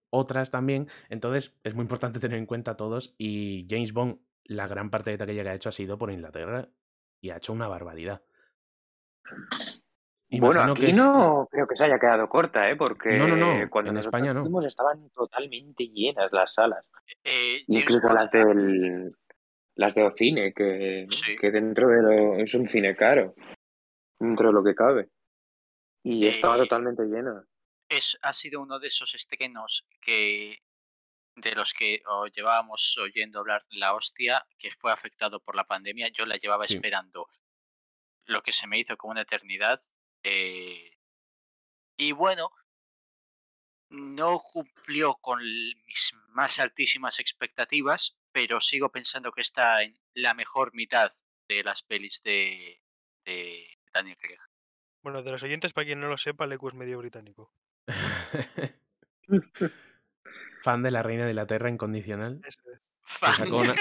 otras 0.09 0.49
también. 0.51 0.87
Entonces 1.09 1.55
es 1.63 1.75
muy 1.75 1.83
importante 1.83 2.19
tener 2.19 2.37
en 2.37 2.45
cuenta 2.45 2.75
todos. 2.77 3.15
Y 3.17 3.67
James 3.69 3.93
Bond, 3.93 4.19
la 4.45 4.67
gran 4.67 4.89
parte 4.89 5.11
de 5.11 5.17
taquilla 5.17 5.43
que 5.43 5.49
ha 5.49 5.53
hecho 5.55 5.69
ha 5.69 5.73
sido 5.73 5.97
por 5.97 6.11
Inglaterra 6.11 6.67
y 7.21 7.29
ha 7.31 7.37
hecho 7.37 7.53
una 7.53 7.67
barbaridad. 7.67 8.21
Bueno, 10.31 10.51
Imagino 10.61 10.73
que 10.75 10.81
aquí 10.83 10.91
es- 10.91 10.97
no 10.97 11.47
creo 11.51 11.67
que 11.67 11.75
se 11.75 11.85
haya 11.85 11.97
quedado 11.99 12.29
corta, 12.29 12.69
¿eh? 12.69 12.75
Porque 12.75 13.17
No, 13.17 13.27
no, 13.27 13.35
no, 13.35 13.69
cuando 13.69 13.91
en 13.91 13.97
España 13.97 14.31
no. 14.33 14.61
estaban 14.65 15.09
totalmente 15.09 15.85
llenas 15.87 16.31
las 16.31 16.53
salas. 16.53 16.85
Eh, 17.23 17.63
Incluso 17.67 18.07
Bond, 18.07 18.13
las 18.19 18.31
del 18.31 19.15
las 19.75 19.95
de 19.95 20.11
cine, 20.17 20.53
que, 20.53 21.07
Sí. 21.09 21.35
que 21.39 21.51
dentro 21.51 21.87
de 21.87 22.01
lo 22.03 22.35
es 22.35 22.53
un 22.53 22.67
cine 22.67 22.95
caro, 22.95 23.33
dentro 24.19 24.47
de 24.49 24.53
lo 24.53 24.63
que 24.63 24.75
cabe. 24.75 25.09
Y 26.03 26.27
estaba 26.27 26.55
Eh, 26.55 26.59
totalmente 26.59 27.03
llena. 27.03 27.45
es, 27.89 28.17
ha 28.21 28.33
sido 28.33 28.61
uno 28.61 28.79
de 28.79 28.87
esos 28.87 29.13
estrenos 29.15 29.87
que 30.01 30.59
de 31.35 31.55
los 31.55 31.73
que 31.73 32.01
os 32.05 32.31
llevábamos 32.33 32.97
oyendo 32.97 33.39
hablar 33.39 33.65
la 33.69 33.93
hostia, 33.95 34.45
que 34.57 34.71
fue 34.71 34.91
afectado 34.91 35.39
por 35.41 35.55
la 35.55 35.65
pandemia. 35.65 36.09
Yo 36.09 36.25
la 36.25 36.37
llevaba 36.37 36.65
Sí. 36.65 36.75
esperando 36.75 37.27
lo 38.25 38.41
que 38.43 38.51
se 38.51 38.67
me 38.67 38.79
hizo 38.79 38.97
como 38.97 39.11
una 39.11 39.21
eternidad. 39.21 39.79
eh, 40.23 40.97
y 41.97 42.11
bueno, 42.13 42.51
no 43.89 44.39
cumplió 44.39 45.15
con 45.15 45.39
mis 45.43 46.13
más 46.29 46.59
altísimas 46.59 47.19
expectativas, 47.19 48.17
pero 48.31 48.61
sigo 48.61 48.91
pensando 48.91 49.31
que 49.31 49.41
está 49.41 49.81
en 49.81 49.99
la 50.13 50.33
mejor 50.33 50.73
mitad 50.73 51.11
de 51.47 51.63
las 51.63 51.81
pelis 51.83 52.21
de, 52.23 52.81
de 53.25 53.78
Daniel 53.93 54.17
Craig. 54.19 54.37
Bueno, 55.01 55.23
de 55.23 55.31
los 55.31 55.43
oyentes, 55.43 55.73
para 55.73 55.85
quien 55.85 55.99
no 55.99 56.07
lo 56.07 56.17
sepa, 56.17 56.45
Leku 56.47 56.67
es 56.69 56.73
medio 56.73 56.97
británico. 56.97 57.51
Fan 60.63 60.83
de 60.83 60.91
la 60.91 61.03
reina 61.03 61.25
de 61.25 61.33
la 61.33 61.47
Tierra 61.47 61.69
incondicional. 61.69 62.41
Eso 62.43 62.61
es. 62.71 62.81
Se 63.05 63.31
sacó 63.33 63.57
una, 63.59 63.73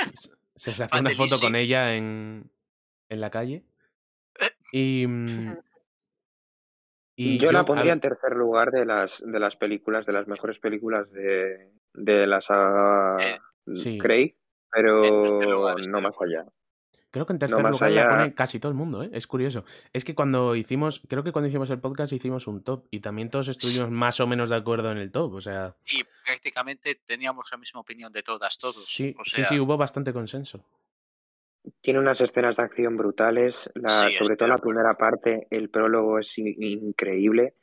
se 0.54 0.70
sacó 0.72 0.90
Fan 0.90 1.00
una 1.00 1.10
de 1.10 1.16
foto 1.16 1.38
con 1.40 1.56
ella 1.56 1.94
en, 1.94 2.50
en 3.08 3.20
la 3.20 3.30
calle. 3.30 3.64
Y, 4.70 5.06
mm, 5.06 5.56
y 7.16 7.38
yo, 7.38 7.50
la 7.50 7.64
pondría 7.64 7.94
en 7.94 8.00
tercer 8.00 8.36
lugar 8.36 8.70
de 8.70 8.84
las 8.84 9.20
de 9.24 9.40
las 9.40 9.56
películas, 9.56 10.04
de 10.04 10.12
las 10.12 10.28
mejores 10.28 10.58
películas 10.58 11.10
de, 11.10 11.72
de 11.94 12.26
la 12.26 12.42
saga 12.42 13.16
Eh, 13.18 13.38
sí. 13.72 13.98
Craig, 13.98 14.36
pero 14.70 15.40
lugar, 15.40 15.76
no 15.88 16.00
más 16.02 16.14
allá. 16.20 16.44
Creo 17.10 17.24
que 17.24 17.32
en 17.32 17.38
tercer 17.38 17.58
lugar 17.64 17.90
la 17.90 18.02
allá. 18.02 18.10
pone 18.10 18.34
casi 18.34 18.60
todo 18.60 18.70
el 18.70 18.76
mundo, 18.76 19.02
¿eh? 19.02 19.08
Es 19.14 19.26
curioso. 19.26 19.64
Es 19.94 20.04
que 20.04 20.14
cuando 20.14 20.54
hicimos, 20.54 21.00
creo 21.08 21.24
que 21.24 21.32
cuando 21.32 21.48
hicimos 21.48 21.70
el 21.70 21.80
podcast 21.80 22.12
hicimos 22.12 22.46
un 22.46 22.62
top 22.62 22.86
y 22.90 23.00
también 23.00 23.30
todos 23.30 23.48
estuvimos 23.48 23.90
más 23.90 24.20
o 24.20 24.26
menos 24.26 24.50
de 24.50 24.56
acuerdo 24.56 24.92
en 24.92 24.98
el 24.98 25.10
top. 25.10 25.32
O 25.34 25.40
sea, 25.40 25.74
Y 25.86 26.04
prácticamente 26.26 27.00
teníamos 27.06 27.48
la 27.50 27.56
misma 27.58 27.80
opinión 27.80 28.12
de 28.12 28.22
todas, 28.22 28.58
todos. 28.58 28.84
sí, 28.84 29.14
O 29.18 29.24
sí, 29.24 29.36
sea, 29.36 29.44
sí, 29.46 29.58
hubo 29.58 29.76
bastante 29.78 30.12
consenso. 30.12 30.62
Tiene 31.80 31.98
unas 32.00 32.20
escenas 32.20 32.56
de 32.56 32.62
acción 32.62 32.96
brutales, 32.96 33.70
la, 33.74 33.88
Sí, 33.88 34.14
sobre 34.14 34.36
todo 34.36 34.48
la 34.48 34.58
primera 34.58 34.94
parte, 34.94 35.46
el 35.50 35.70
prólogo 35.70 36.18
es 36.18 36.36
in- 36.38 36.62
increíble. 36.62 37.54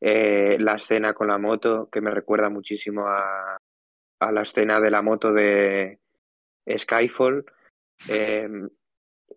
Eh, 0.00 0.56
la 0.60 0.74
escena 0.74 1.14
con 1.14 1.28
la 1.28 1.38
moto, 1.38 1.88
que 1.90 2.00
me 2.02 2.10
recuerda 2.10 2.50
muchísimo 2.50 3.06
a, 3.06 3.56
a 4.20 4.32
la 4.32 4.42
escena 4.42 4.78
de 4.80 4.90
la 4.90 5.00
moto 5.02 5.32
de 5.32 6.00
Skyfall, 6.70 7.44
eh, 8.08 8.48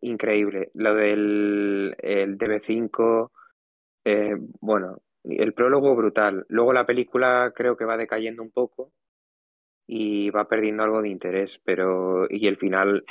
increíble. 0.01 0.71
Lo 0.73 0.95
del 0.95 1.95
el 1.99 2.37
DB5, 2.37 3.31
eh, 4.05 4.35
bueno, 4.59 5.01
el 5.23 5.53
prólogo 5.53 5.95
brutal. 5.95 6.45
Luego 6.49 6.73
la 6.73 6.85
película 6.85 7.53
creo 7.55 7.77
que 7.77 7.85
va 7.85 7.97
decayendo 7.97 8.41
un 8.43 8.51
poco 8.51 8.91
y 9.85 10.29
va 10.29 10.47
perdiendo 10.47 10.83
algo 10.83 11.01
de 11.01 11.09
interés, 11.09 11.59
pero 11.63 12.25
y 12.29 12.47
el 12.47 12.57
final, 12.57 13.05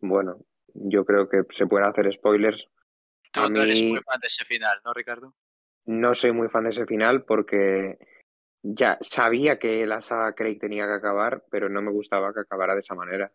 bueno, 0.00 0.38
yo 0.74 1.04
creo 1.04 1.28
que 1.28 1.44
se 1.50 1.66
pueden 1.66 1.88
hacer 1.88 2.12
spoilers. 2.12 2.68
tú 3.32 3.50
no 3.50 3.62
eres 3.62 3.82
muy 3.82 4.00
fan 4.00 4.20
de 4.20 4.26
ese 4.26 4.44
final, 4.44 4.80
¿no, 4.84 4.92
Ricardo? 4.94 5.34
no 5.90 6.14
soy 6.14 6.32
muy 6.32 6.48
fan 6.48 6.64
de 6.64 6.70
ese 6.70 6.86
final 6.86 7.24
porque 7.24 7.98
ya 8.62 8.98
sabía 9.00 9.58
que 9.58 9.86
la 9.86 10.00
saga 10.00 10.34
Craig 10.34 10.58
tenía 10.58 10.86
que 10.86 10.94
acabar, 10.94 11.44
pero 11.50 11.68
no 11.68 11.82
me 11.82 11.90
gustaba 11.90 12.32
que 12.32 12.40
acabara 12.40 12.74
de 12.74 12.80
esa 12.80 12.94
manera. 12.94 13.32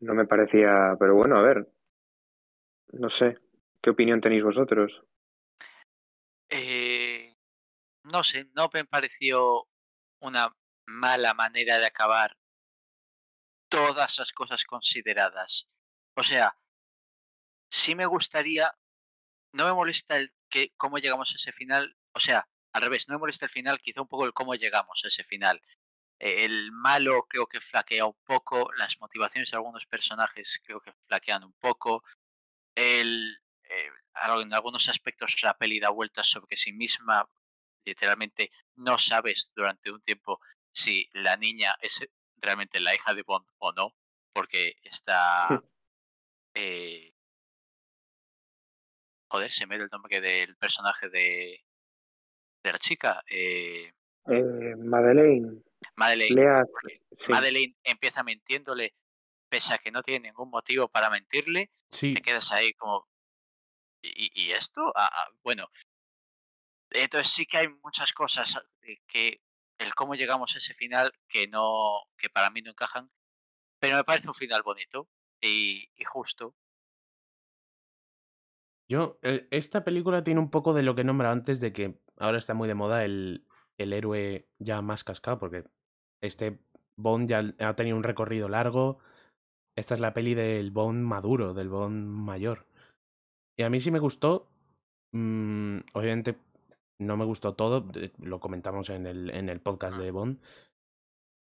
No 0.00 0.14
me 0.14 0.26
parecía, 0.26 0.96
pero 0.98 1.14
bueno, 1.14 1.36
a 1.36 1.42
ver, 1.42 1.70
no 2.92 3.10
sé, 3.10 3.38
¿qué 3.82 3.90
opinión 3.90 4.20
tenéis 4.20 4.42
vosotros? 4.42 5.04
Eh, 6.48 7.36
no 8.04 8.24
sé, 8.24 8.50
no 8.54 8.70
me 8.72 8.84
pareció 8.84 9.68
una 10.20 10.56
mala 10.86 11.34
manera 11.34 11.78
de 11.78 11.86
acabar 11.86 12.36
todas 13.68 14.18
las 14.18 14.32
cosas 14.32 14.64
consideradas. 14.64 15.68
O 16.16 16.22
sea, 16.22 16.56
sí 17.70 17.94
me 17.94 18.06
gustaría, 18.06 18.72
no 19.52 19.64
me 19.66 19.72
molesta 19.72 20.16
el 20.16 20.32
que 20.48 20.72
cómo 20.76 20.98
llegamos 20.98 21.30
a 21.32 21.36
ese 21.36 21.52
final, 21.52 21.96
o 22.12 22.20
sea, 22.20 22.48
al 22.72 22.82
revés, 22.82 23.08
no 23.08 23.14
me 23.14 23.20
molesta 23.20 23.46
el 23.46 23.50
final, 23.50 23.80
quizá 23.80 24.00
un 24.00 24.08
poco 24.08 24.24
el 24.24 24.32
cómo 24.32 24.54
llegamos 24.54 25.02
a 25.04 25.08
ese 25.08 25.24
final. 25.24 25.60
Eh, 26.20 26.44
El 26.44 26.70
malo 26.70 27.26
creo 27.28 27.46
que 27.46 27.60
flaquea 27.60 28.04
un 28.06 28.18
poco, 28.24 28.70
las 28.76 29.00
motivaciones 29.00 29.50
de 29.50 29.56
algunos 29.56 29.86
personajes 29.86 30.60
creo 30.64 30.80
que 30.80 30.92
flaquean 31.08 31.42
un 31.44 31.54
poco. 31.54 32.04
El, 32.76 33.42
eh, 33.64 33.88
en 34.40 34.52
algunos 34.54 34.88
aspectos 34.88 35.42
la 35.42 35.56
peli 35.56 35.80
da 35.80 35.90
vueltas 35.90 36.28
sobre 36.28 36.56
sí 36.56 36.72
misma. 36.72 37.28
Literalmente 37.84 38.50
no 38.76 38.98
sabes 38.98 39.50
durante 39.54 39.90
un 39.90 40.00
tiempo 40.02 40.40
si 40.72 41.08
la 41.12 41.36
niña 41.36 41.74
es 41.80 42.06
realmente 42.36 42.78
la 42.80 42.94
hija 42.94 43.14
de 43.14 43.22
Bond 43.22 43.48
o 43.58 43.72
no, 43.72 43.94
porque 44.32 44.76
está... 44.82 45.48
eh, 46.54 47.14
joder, 49.28 49.50
se 49.50 49.66
me 49.66 49.76
dio 49.76 49.84
el 49.84 49.90
nombre 49.90 50.20
del 50.20 50.56
personaje 50.56 51.08
de, 51.08 51.64
de 52.62 52.72
la 52.72 52.78
chica. 52.78 53.22
eh, 53.28 53.92
Eh, 54.26 54.76
Madeleine, 54.76 55.62
Madeleine. 56.00 56.34
Lea, 56.34 56.64
porque 56.70 57.02
sí. 57.18 57.30
Madeleine 57.30 57.76
empieza 57.84 58.22
mintiéndole, 58.22 58.94
pese 59.50 59.74
a 59.74 59.78
que 59.78 59.90
no 59.90 60.02
tiene 60.02 60.28
ningún 60.28 60.48
motivo 60.50 60.88
para 60.88 61.10
mentirle, 61.10 61.70
Sí, 61.90 62.14
te 62.14 62.22
quedas 62.22 62.52
ahí 62.52 62.72
como, 62.74 63.06
¿y, 64.02 64.30
y 64.34 64.52
esto? 64.52 64.92
Ah, 64.94 65.10
ah, 65.12 65.28
bueno, 65.44 65.68
entonces 66.90 67.32
sí 67.32 67.46
que 67.46 67.58
hay 67.58 67.68
muchas 67.68 68.12
cosas 68.12 68.56
ah, 68.56 68.64
que 69.06 69.42
el 69.78 69.94
cómo 69.94 70.14
llegamos 70.14 70.54
a 70.54 70.58
ese 70.58 70.74
final 70.74 71.12
que 71.28 71.46
no, 71.48 72.02
que 72.16 72.30
para 72.30 72.50
mí 72.50 72.62
no 72.62 72.70
encajan, 72.70 73.10
pero 73.78 73.96
me 73.96 74.04
parece 74.04 74.28
un 74.28 74.34
final 74.34 74.62
bonito 74.62 75.08
y, 75.40 75.90
y 75.96 76.04
justo. 76.04 76.54
yo, 78.88 79.18
eh, 79.22 79.46
esta 79.50 79.84
película 79.84 80.24
tiene 80.24 80.40
un 80.40 80.50
poco 80.50 80.74
de 80.74 80.82
lo 80.82 80.94
que 80.94 81.04
nombra 81.04 81.30
antes 81.30 81.60
de 81.60 81.72
que 81.72 82.00
ahora 82.16 82.38
está 82.38 82.54
muy 82.54 82.68
de 82.68 82.74
moda 82.74 83.04
el, 83.04 83.46
el 83.78 83.92
héroe 83.92 84.48
ya 84.58 84.82
más 84.82 85.04
cascado, 85.04 85.38
porque 85.38 85.64
este 86.20 86.58
Bond 86.96 87.28
ya 87.28 87.42
ha 87.60 87.74
tenido 87.76 87.96
un 87.96 88.02
recorrido 88.02 88.48
largo. 88.48 88.98
Esta 89.76 89.94
es 89.94 90.00
la 90.00 90.12
peli 90.14 90.34
del 90.34 90.70
Bond 90.70 91.02
maduro, 91.02 91.54
del 91.54 91.68
Bond 91.68 92.06
mayor. 92.06 92.66
Y 93.58 93.62
a 93.62 93.70
mí 93.70 93.80
sí 93.80 93.90
me 93.90 93.98
gustó. 93.98 94.48
mm, 95.12 95.78
obviamente 95.94 96.36
no 97.00 97.16
me 97.16 97.24
gustó 97.24 97.54
todo, 97.54 97.86
lo 98.18 98.40
comentamos 98.40 98.90
en 98.90 99.06
el, 99.06 99.30
en 99.30 99.48
el 99.48 99.60
podcast 99.60 99.98
de 99.98 100.10
Bond. 100.10 100.38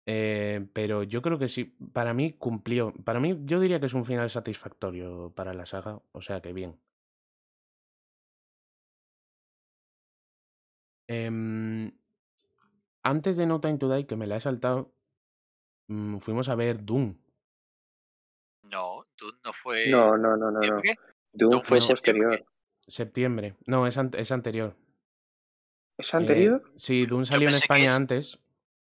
Eh, 0.07 0.67
pero 0.73 1.03
yo 1.03 1.21
creo 1.21 1.37
que 1.39 1.47
sí, 1.47 1.65
para 1.93 2.13
mí 2.13 2.33
cumplió. 2.33 2.93
Para 3.05 3.19
mí, 3.19 3.39
yo 3.45 3.59
diría 3.59 3.79
que 3.79 3.85
es 3.87 3.93
un 3.93 4.05
final 4.05 4.29
satisfactorio 4.29 5.31
para 5.35 5.53
la 5.53 5.65
saga, 5.65 6.01
o 6.11 6.21
sea 6.21 6.41
que 6.41 6.53
bien. 6.53 6.79
Em, 11.07 11.91
antes 13.03 13.37
de 13.37 13.45
No 13.45 13.59
Time 13.61 13.77
to 13.77 13.93
Die, 13.93 14.05
que 14.07 14.15
me 14.15 14.27
la 14.27 14.37
he 14.37 14.39
saltado, 14.39 14.93
mm, 15.87 16.17
fuimos 16.17 16.49
a 16.49 16.55
ver 16.55 16.83
Doom. 16.85 17.17
No, 18.63 19.07
tú 19.15 19.31
no 19.43 19.53
fue. 19.53 19.87
No, 19.87 20.17
no, 20.17 20.35
no, 20.37 20.51
no, 20.51 20.59
no. 20.59 20.61
¿Septiembre? 20.61 20.95
Doom 21.33 21.51
Doom 21.51 21.61
fue 21.63 21.77
fue 21.79 21.81
septiembre. 21.81 22.27
posterior. 22.27 22.47
Septiembre. 22.87 23.55
No, 23.65 23.87
es, 23.87 23.97
es 23.97 24.31
anterior. 24.31 24.75
¿Es 25.97 26.13
Eh, 26.13 26.17
anterior? 26.17 26.71
sí, 26.75 27.05
Doom 27.05 27.25
salió 27.25 27.49
en 27.49 27.55
España 27.55 27.85
es- 27.85 27.97
antes. 27.97 28.39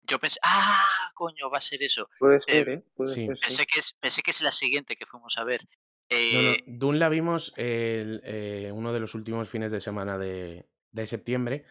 Yo 0.04 0.18
pensé, 0.20 0.40
ah, 0.44 0.84
coño, 1.14 1.50
va 1.52 1.60
a 1.60 1.62
ser 1.62 1.84
eso. 1.84 2.10
Puede 2.18 2.42
ser, 2.42 2.70
¿eh? 2.70 2.84
Puede 2.96 3.14
sí. 3.14 3.26
ser, 3.28 3.36
sí. 3.36 3.42
Pensé 3.42 3.66
que 3.68 3.80
es, 3.80 3.94
pensé 3.94 4.22
que 4.24 4.32
es 4.32 4.42
la 4.42 4.52
siguiente 4.52 4.96
que 4.96 5.06
fuimos 5.06 5.38
a 5.38 5.44
ver. 5.44 5.62
No, 5.62 6.18
Eh, 6.18 6.64
no, 6.66 6.74
Dune 6.80 6.98
la 6.98 7.10
vimos 7.10 7.54
el, 7.56 8.22
eh, 8.24 8.72
uno 8.74 8.92
de 8.92 9.00
los 9.00 9.14
últimos 9.14 9.50
fines 9.50 9.72
de 9.72 9.82
semana 9.82 10.18
de, 10.18 10.68
de 10.92 11.06
septiembre 11.06 11.66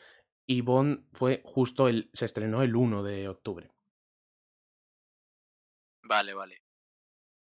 y 0.49 0.63
Bond 0.63 1.05
fue 1.13 1.43
justo 1.45 1.89
el. 1.89 2.11
se 2.13 2.25
estrenó 2.25 2.63
el 2.63 2.75
1 2.75 3.03
de 3.03 3.29
octubre. 3.29 3.71
Vale, 6.03 6.35
vale. 6.35 6.63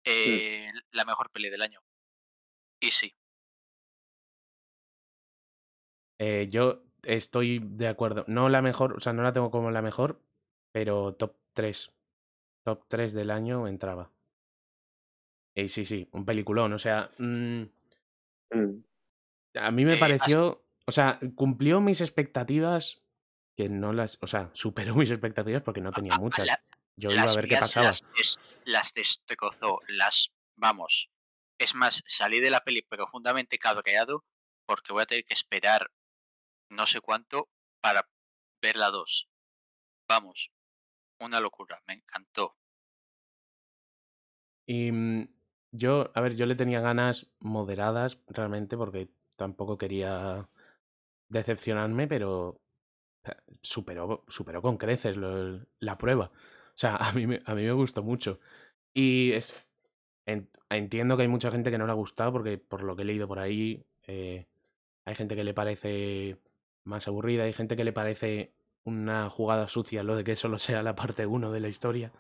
Eh, 0.05 0.71
La 0.91 1.05
mejor 1.05 1.29
peli 1.31 1.49
del 1.49 1.61
año. 1.61 1.81
Y 2.81 2.91
sí. 2.91 3.13
Eh, 6.19 6.47
yo 6.49 6.83
estoy 7.03 7.59
de 7.59 7.87
acuerdo. 7.87 8.23
No 8.27 8.49
la 8.49 8.61
mejor, 8.61 8.93
o 8.93 8.99
sea, 8.99 9.13
no 9.13 9.23
la 9.23 9.33
tengo 9.33 9.51
como 9.51 9.71
la 9.71 9.81
mejor, 9.81 10.21
pero 10.71 11.13
top 11.15 11.35
3. 11.53 11.91
Top 12.65 12.85
3 12.87 13.13
del 13.13 13.31
año 13.31 13.67
entraba. 13.67 14.11
Y 15.55 15.69
sí, 15.69 15.85
sí, 15.85 16.07
un 16.13 16.25
peliculón. 16.25 16.73
O 16.73 16.79
sea, 16.79 17.11
mm, 17.17 17.63
Mm. 18.51 18.83
a 19.55 19.71
mí 19.71 19.83
me 19.85 19.95
Eh, 19.95 19.99
pareció. 19.99 20.62
O 20.85 20.91
sea, 20.91 21.19
cumplió 21.35 21.81
mis 21.81 22.01
expectativas. 22.01 23.01
Que 23.55 23.69
no 23.69 23.93
las. 23.93 24.17
O 24.21 24.27
sea, 24.27 24.49
superó 24.53 24.95
mis 24.95 25.11
expectativas 25.11 25.61
porque 25.61 25.81
no 25.81 25.91
tenía 25.91 26.17
muchas. 26.19 26.49
Yo 26.95 27.11
iba 27.11 27.21
a 27.21 27.25
las 27.25 27.35
ver 27.35 27.47
qué 27.47 27.57
pasaba. 27.57 27.87
Las, 27.87 28.01
des- 28.15 28.39
las 28.65 28.93
destrozó, 28.93 29.79
las, 29.87 30.31
vamos. 30.55 31.09
Es 31.59 31.75
más, 31.75 32.03
salí 32.05 32.39
de 32.39 32.49
la 32.49 32.63
peli 32.63 32.81
profundamente 32.81 33.57
cabreado 33.57 34.25
porque 34.67 34.93
voy 34.93 35.03
a 35.03 35.05
tener 35.05 35.23
que 35.25 35.33
esperar 35.33 35.91
no 36.69 36.85
sé 36.85 36.99
cuánto 37.01 37.49
para 37.81 38.09
ver 38.61 38.75
la 38.75 38.89
2. 38.89 39.29
Vamos, 40.07 40.51
una 41.19 41.39
locura, 41.39 41.81
me 41.87 41.93
encantó. 41.93 42.57
Y 44.65 44.91
mm, 44.91 45.27
yo, 45.71 46.11
a 46.15 46.21
ver, 46.21 46.35
yo 46.35 46.45
le 46.45 46.55
tenía 46.55 46.79
ganas 46.79 47.31
moderadas 47.39 48.19
realmente 48.27 48.77
porque 48.77 49.09
tampoco 49.37 49.77
quería 49.77 50.49
decepcionarme, 51.33 52.07
pero 52.07 52.61
eh, 53.25 53.31
superó, 53.61 54.25
superó 54.27 54.61
con 54.61 54.77
creces 54.77 55.17
lo- 55.17 55.65
la 55.79 55.97
prueba. 55.97 56.31
O 56.35 56.77
sea, 56.77 56.95
a 56.97 57.13
mí, 57.13 57.27
me, 57.27 57.41
a 57.45 57.55
mí 57.55 57.63
me 57.63 57.73
gustó 57.73 58.03
mucho. 58.03 58.39
Y 58.93 59.33
es, 59.33 59.69
en- 60.27 60.49
entiendo 60.69 61.17
que 61.17 61.23
hay 61.23 61.29
mucha 61.29 61.51
gente 61.51 61.71
que 61.71 61.77
no 61.77 61.85
le 61.85 61.91
ha 61.93 61.95
gustado 61.95 62.33
porque 62.33 62.57
por 62.57 62.83
lo 62.83 62.95
que 62.95 63.03
he 63.03 63.05
leído 63.05 63.27
por 63.27 63.39
ahí, 63.39 63.85
eh, 64.07 64.47
hay 65.05 65.15
gente 65.15 65.35
que 65.35 65.43
le 65.43 65.53
parece 65.53 66.39
más 66.85 67.07
aburrida, 67.07 67.43
hay 67.43 67.53
gente 67.53 67.75
que 67.77 67.83
le 67.85 67.93
parece 67.93 68.53
una 68.85 69.29
jugada 69.29 69.67
sucia 69.69 70.03
lo 70.03 70.15
de 70.17 70.23
que 70.25 70.35
solo 70.35 70.59
sea 70.59 70.83
la 70.83 70.95
parte 70.95 71.25
1 71.25 71.51
de 71.51 71.59
la 71.61 71.69
historia. 71.69 72.11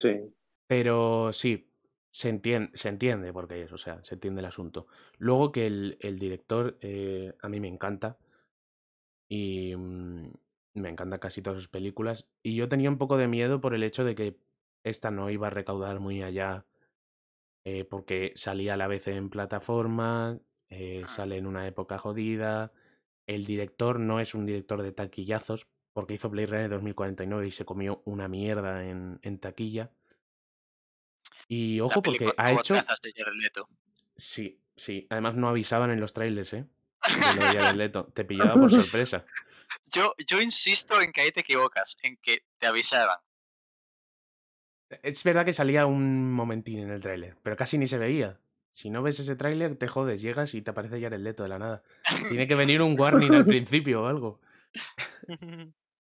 Sí. 0.00 0.34
Pero 0.66 1.32
sí, 1.32 1.71
se 2.12 2.28
entiende, 2.28 2.70
se 2.74 2.88
entiende 2.90 3.32
porque 3.32 3.62
es, 3.62 3.72
o 3.72 3.78
sea, 3.78 4.02
se 4.04 4.14
entiende 4.14 4.40
el 4.40 4.46
asunto. 4.46 4.86
Luego 5.18 5.50
que 5.50 5.66
el, 5.66 5.96
el 6.00 6.18
director 6.18 6.78
eh, 6.80 7.34
a 7.40 7.48
mí 7.48 7.58
me 7.58 7.68
encanta 7.68 8.18
y 9.28 9.74
mm, 9.76 10.30
me 10.74 10.88
encantan 10.88 11.18
casi 11.18 11.42
todas 11.42 11.58
sus 11.58 11.68
películas. 11.68 12.26
Y 12.42 12.54
yo 12.54 12.68
tenía 12.68 12.90
un 12.90 12.98
poco 12.98 13.16
de 13.16 13.28
miedo 13.28 13.60
por 13.60 13.74
el 13.74 13.82
hecho 13.82 14.04
de 14.04 14.14
que 14.14 14.36
esta 14.84 15.10
no 15.10 15.30
iba 15.30 15.46
a 15.46 15.50
recaudar 15.50 16.00
muy 16.00 16.22
allá 16.22 16.66
eh, 17.64 17.84
porque 17.84 18.32
salía 18.34 18.74
a 18.74 18.76
la 18.76 18.88
vez 18.88 19.06
en 19.08 19.30
plataforma, 19.30 20.38
eh, 20.70 21.02
Ah. 21.04 21.08
sale 21.08 21.36
en 21.38 21.46
una 21.46 21.66
época 21.66 21.98
jodida. 21.98 22.72
El 23.26 23.44
director 23.46 24.00
no 24.00 24.20
es 24.20 24.34
un 24.34 24.46
director 24.46 24.82
de 24.82 24.92
taquillazos 24.92 25.68
porque 25.92 26.14
hizo 26.14 26.30
Blade 26.30 26.46
Runner 26.48 26.70
2049 26.70 27.46
y 27.46 27.50
se 27.52 27.64
comió 27.64 28.02
una 28.04 28.28
mierda 28.28 28.84
en, 28.88 29.18
en 29.22 29.38
taquilla. 29.38 29.92
Y 31.48 31.80
ojo, 31.80 32.02
porque 32.02 32.32
ha 32.36 32.52
hecho. 32.52 32.74
Leto. 33.34 33.68
Sí, 34.16 34.60
sí. 34.76 35.06
Además 35.10 35.34
no 35.34 35.48
avisaban 35.48 35.90
en 35.90 36.00
los 36.00 36.12
trailers, 36.12 36.52
¿eh? 36.52 36.66
De 37.34 37.40
lo 37.40 37.46
de 37.46 37.60
Jared 37.60 37.76
Leto. 37.76 38.04
Te 38.14 38.24
pillaba 38.24 38.54
por 38.54 38.70
sorpresa. 38.70 39.24
Yo, 39.86 40.14
yo 40.26 40.40
insisto 40.40 41.00
en 41.00 41.12
que 41.12 41.22
ahí 41.22 41.32
te 41.32 41.40
equivocas, 41.40 41.96
en 42.02 42.16
que 42.16 42.44
te 42.58 42.66
avisaran. 42.66 43.18
Es 45.02 45.24
verdad 45.24 45.44
que 45.44 45.52
salía 45.52 45.86
un 45.86 46.30
momentín 46.30 46.80
en 46.80 46.90
el 46.90 47.00
tráiler, 47.00 47.36
pero 47.42 47.56
casi 47.56 47.78
ni 47.78 47.86
se 47.86 47.98
veía. 47.98 48.38
Si 48.70 48.90
no 48.90 49.02
ves 49.02 49.20
ese 49.20 49.36
tráiler, 49.36 49.76
te 49.76 49.88
jodes, 49.88 50.22
llegas 50.22 50.54
y 50.54 50.62
te 50.62 50.70
aparece 50.70 51.00
Jared 51.00 51.20
Leto 51.20 51.42
de 51.42 51.48
la 51.48 51.58
nada. 51.58 51.82
Tiene 52.28 52.46
que 52.46 52.54
venir 52.54 52.80
un 52.82 52.98
warning 52.98 53.34
al 53.34 53.44
principio 53.44 54.02
o 54.02 54.06
algo. 54.06 54.40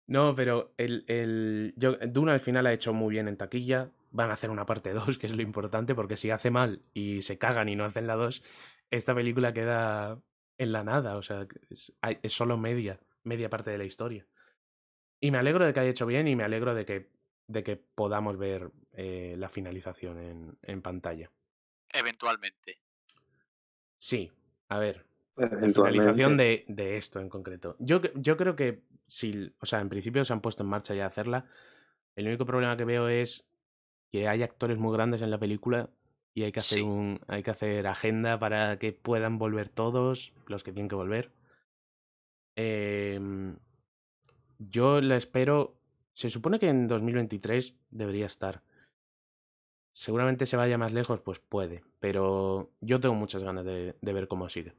No, 0.08 0.34
pero 0.34 0.74
el, 0.76 1.04
el 1.06 1.74
yo, 1.76 1.96
Duna 1.96 2.34
al 2.34 2.40
final 2.40 2.66
ha 2.66 2.72
hecho 2.72 2.92
muy 2.92 3.12
bien 3.12 3.28
en 3.28 3.36
taquilla. 3.36 3.88
Van 4.12 4.30
a 4.30 4.34
hacer 4.34 4.50
una 4.50 4.66
parte 4.66 4.92
2, 4.92 5.18
que 5.18 5.26
es 5.26 5.34
lo 5.34 5.42
importante, 5.42 5.94
porque 5.94 6.16
si 6.16 6.30
hace 6.30 6.50
mal 6.50 6.82
y 6.94 7.22
se 7.22 7.38
cagan 7.38 7.68
y 7.68 7.76
no 7.76 7.84
hacen 7.84 8.06
la 8.06 8.14
2, 8.14 8.42
esta 8.90 9.14
película 9.14 9.52
queda 9.52 10.20
en 10.58 10.72
la 10.72 10.84
nada. 10.84 11.16
O 11.16 11.22
sea, 11.22 11.46
es, 11.70 11.92
solo 12.32 12.56
media, 12.56 13.00
media 13.24 13.50
parte 13.50 13.70
de 13.70 13.78
la 13.78 13.84
historia. 13.84 14.26
Y 15.20 15.30
me 15.30 15.38
alegro 15.38 15.64
de 15.64 15.72
que 15.72 15.80
haya 15.80 15.90
hecho 15.90 16.06
bien 16.06 16.28
y 16.28 16.36
me 16.36 16.44
alegro 16.44 16.74
de 16.74 16.84
que, 16.84 17.10
de 17.46 17.62
que 17.62 17.76
podamos 17.76 18.36
ver 18.38 18.70
eh, 18.92 19.34
la 19.38 19.48
finalización 19.48 20.18
en, 20.18 20.58
en 20.62 20.82
pantalla. 20.82 21.30
Eventualmente. 21.90 22.78
Sí, 23.98 24.30
a 24.68 24.78
ver, 24.78 25.04
la 25.36 25.48
finalización 25.48 26.36
de, 26.36 26.64
de 26.68 26.96
esto 26.96 27.20
en 27.20 27.28
concreto. 27.28 27.76
Yo, 27.78 28.00
yo 28.14 28.36
creo 28.36 28.56
que 28.56 28.82
si, 29.04 29.52
o 29.60 29.66
sea, 29.66 29.80
en 29.80 29.88
principio 29.88 30.24
se 30.24 30.32
han 30.32 30.40
puesto 30.40 30.62
en 30.62 30.68
marcha 30.68 30.94
ya 30.94 31.04
a 31.04 31.08
hacerla. 31.08 31.46
El 32.14 32.26
único 32.26 32.44
problema 32.44 32.76
que 32.76 32.84
veo 32.84 33.08
es 33.08 33.48
que 34.12 34.28
hay 34.28 34.42
actores 34.42 34.78
muy 34.78 34.92
grandes 34.92 35.22
en 35.22 35.30
la 35.30 35.38
película 35.38 35.88
y 36.34 36.42
hay 36.44 36.52
que 36.52 36.60
hacer 36.60 36.78
Sí. 36.78 36.82
un, 36.84 37.20
hay 37.28 37.42
que 37.42 37.50
hacer 37.50 37.86
agenda 37.86 38.38
para 38.38 38.78
que 38.78 38.92
puedan 38.92 39.38
volver 39.38 39.68
todos 39.70 40.34
los 40.46 40.62
que 40.62 40.72
tienen 40.72 40.88
que 40.88 40.94
volver. 40.94 41.32
Em, 42.56 43.56
yo 44.58 45.00
la 45.00 45.16
espero. 45.16 45.74
Se 46.12 46.28
supone 46.28 46.58
que 46.58 46.68
en 46.68 46.86
2023 46.88 47.74
debería 47.90 48.26
estar. 48.26 48.62
Seguramente 49.94 50.46
se 50.46 50.56
vaya 50.56 50.76
más 50.78 50.92
lejos, 50.92 51.20
pues 51.20 51.40
puede. 51.40 51.82
Pero 52.00 52.70
yo 52.80 53.00
tengo 53.00 53.14
muchas 53.14 53.42
ganas 53.42 53.64
de, 53.64 53.96
de 54.00 54.12
ver 54.12 54.28
cómo 54.28 54.48
sigue. 54.48 54.74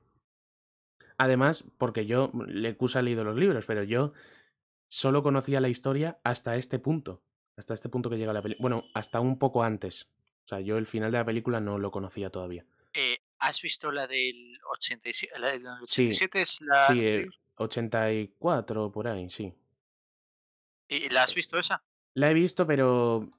Además, 1.18 1.64
porque 1.78 2.06
yo, 2.06 2.32
Lecus 2.48 2.96
ha 2.96 3.02
leído 3.02 3.24
los 3.24 3.36
libros, 3.36 3.66
pero 3.66 3.84
yo 3.84 4.14
solo 4.88 5.24
conocía 5.24 5.62
la 5.62 5.70
historia 5.70 6.20
hasta 6.24 6.56
este 6.56 6.80
punto. 6.80 7.22
Hasta 7.56 7.74
este 7.74 7.90
punto 7.90 8.10
que 8.10 8.18
llega 8.18 8.34
la 8.34 8.42
película. 8.42 8.62
Bueno, 8.62 8.86
hasta 8.94 9.20
un 9.20 9.38
poco 9.38 9.64
antes. 9.64 10.08
O 10.46 10.48
sea, 10.48 10.60
yo 10.60 10.78
el 10.78 10.86
final 10.88 11.12
de 11.12 11.18
la 11.20 11.26
película 11.26 11.60
no 11.60 11.78
lo 11.78 11.92
conocía 11.92 12.30
todavía. 12.30 12.66
Eh, 12.94 13.18
¿Has 13.40 13.62
visto 13.62 13.92
la 13.92 14.08
del 14.08 14.58
87? 14.72 15.40
La 15.40 15.48
del 15.52 15.62
Sí, 15.86 16.04
87 16.08 16.42
es 16.42 16.62
la. 16.62 16.78
Sí, 16.88 16.94
anterior? 16.94 17.34
84 17.56 18.92
por 18.92 19.08
ahí, 19.08 19.30
sí. 19.30 19.54
¿Y 20.90 21.10
la 21.10 21.24
has 21.24 21.34
visto 21.36 21.58
esa? 21.60 21.84
La 22.16 22.30
he 22.30 22.34
visto, 22.34 22.68
pero 22.68 23.30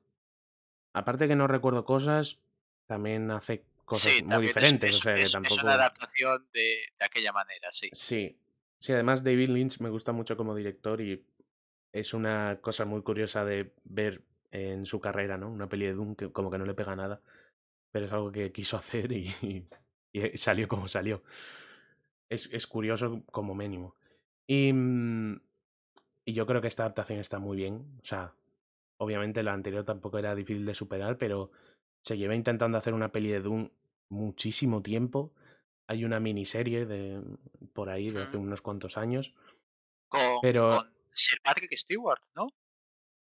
aparte 0.93 1.29
que 1.29 1.37
no 1.37 1.47
recuerdo 1.47 1.85
cosas, 1.85 2.39
también 2.87 3.31
hace 3.31 3.65
cosas 3.85 4.12
sí, 4.12 4.23
muy 4.23 4.37
es- 4.37 4.41
diferentes. 4.55 4.91
es, 4.91 4.97
o 4.97 5.03
sea, 5.03 5.15
que 5.15 5.23
es- 5.23 5.35
una 5.62 5.75
adaptación 5.75 6.47
de, 6.53 6.61
de 6.99 7.05
aquella 7.05 7.33
manera, 7.33 7.71
sí. 7.71 7.89
Sí. 7.93 8.39
Sí, 8.79 8.93
además 8.93 9.25
David 9.25 9.49
Lynch 9.49 9.79
me 9.81 9.89
gusta 9.89 10.12
mucho 10.12 10.37
como 10.37 10.55
director 10.55 11.01
y 11.01 11.25
es 11.95 12.13
una 12.13 12.59
cosa 12.61 12.85
muy 12.85 13.03
curiosa 13.03 13.45
de 13.45 13.73
ver 13.85 14.23
en 14.51 14.85
su 14.85 15.01
carrera, 15.01 15.39
¿no? 15.39 15.49
Una 15.51 15.69
peli 15.69 15.87
de 15.87 15.95
Doom 15.95 16.17
que 16.17 16.31
como 16.33 16.51
que 16.51 16.59
no 16.59 16.67
le 16.67 16.75
pega 16.75 16.95
nada, 16.97 17.21
pero 17.93 18.07
es 18.07 18.13
algo 18.13 18.31
que 18.33 18.53
quiso 18.53 18.77
hacer 18.77 19.13
y, 19.13 19.29
y- 19.43 19.65
y 20.13 20.37
salió 20.39 20.69
como 20.69 20.89
salió. 20.89 21.23
Es, 22.29 22.53
es 22.53 22.67
curioso 22.67 23.23
como 23.31 23.55
mínimo. 23.55 23.95
Y, 24.47 24.73
mm, 24.73 25.41
y 26.27 26.33
yo 26.33 26.47
creo 26.47 26.61
que 26.61 26.69
esta 26.69 26.83
adaptación 26.85 27.19
está 27.21 27.39
muy 27.39 27.57
bien. 27.57 27.85
O 28.03 28.05
sea, 28.05 28.33
obviamente 28.99 29.43
la 29.43 29.53
anterior 29.53 29.85
tampoco 29.85 30.19
era 30.19 30.35
difícil 30.35 30.65
de 30.67 30.75
superar, 30.75 31.17
pero 31.19 31.51
se 32.01 32.17
lleva 32.19 32.35
intentando 32.35 32.77
hacer 32.79 32.93
una 32.95 33.13
peli 33.13 33.31
de 33.31 33.41
Doom 33.41 33.71
muchísimo 34.11 34.83
tiempo 34.83 35.33
hay 35.87 36.05
una 36.05 36.19
miniserie 36.19 36.87
de 36.87 37.21
por 37.75 37.91
ahí 37.91 38.09
de 38.09 38.23
hace 38.23 38.39
unos 38.39 38.63
cuantos 38.63 38.97
años. 38.97 39.35
Con, 40.09 40.21
Pero- 40.41 40.69
con 40.69 40.94
Sir 41.15 41.41
Patrick 41.43 41.77
Stewart, 41.77 42.21
¿no? 42.35 42.49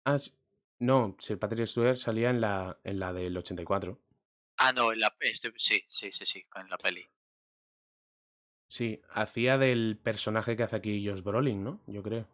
Ah, 0.05 0.15
s- 0.17 0.37
no, 0.81 1.17
Sir 1.19 1.39
Patrick 1.39 1.67
Stewart 1.67 1.97
salía 1.97 2.31
en 2.31 2.41
la, 2.41 2.79
en 2.85 2.99
la 2.99 3.13
del 3.13 3.37
84. 3.37 3.99
Ah, 4.59 4.73
no, 4.73 4.93
en 4.93 5.01
la, 5.01 5.15
este- 5.21 5.53
sí, 5.57 5.83
sí, 5.89 6.11
sí, 6.13 6.25
sí, 6.27 6.47
en 6.57 6.69
la 6.69 6.79
peli. 6.79 7.05
Sí, 8.69 9.01
hacía 9.11 9.57
del 9.57 9.99
personaje 10.03 10.57
que 10.57 10.63
hace 10.63 10.77
aquí 10.77 11.07
Josh 11.07 11.23
Brolin, 11.23 11.65
¿no? 11.65 11.81
Yo 11.87 12.03
creo. 12.03 12.27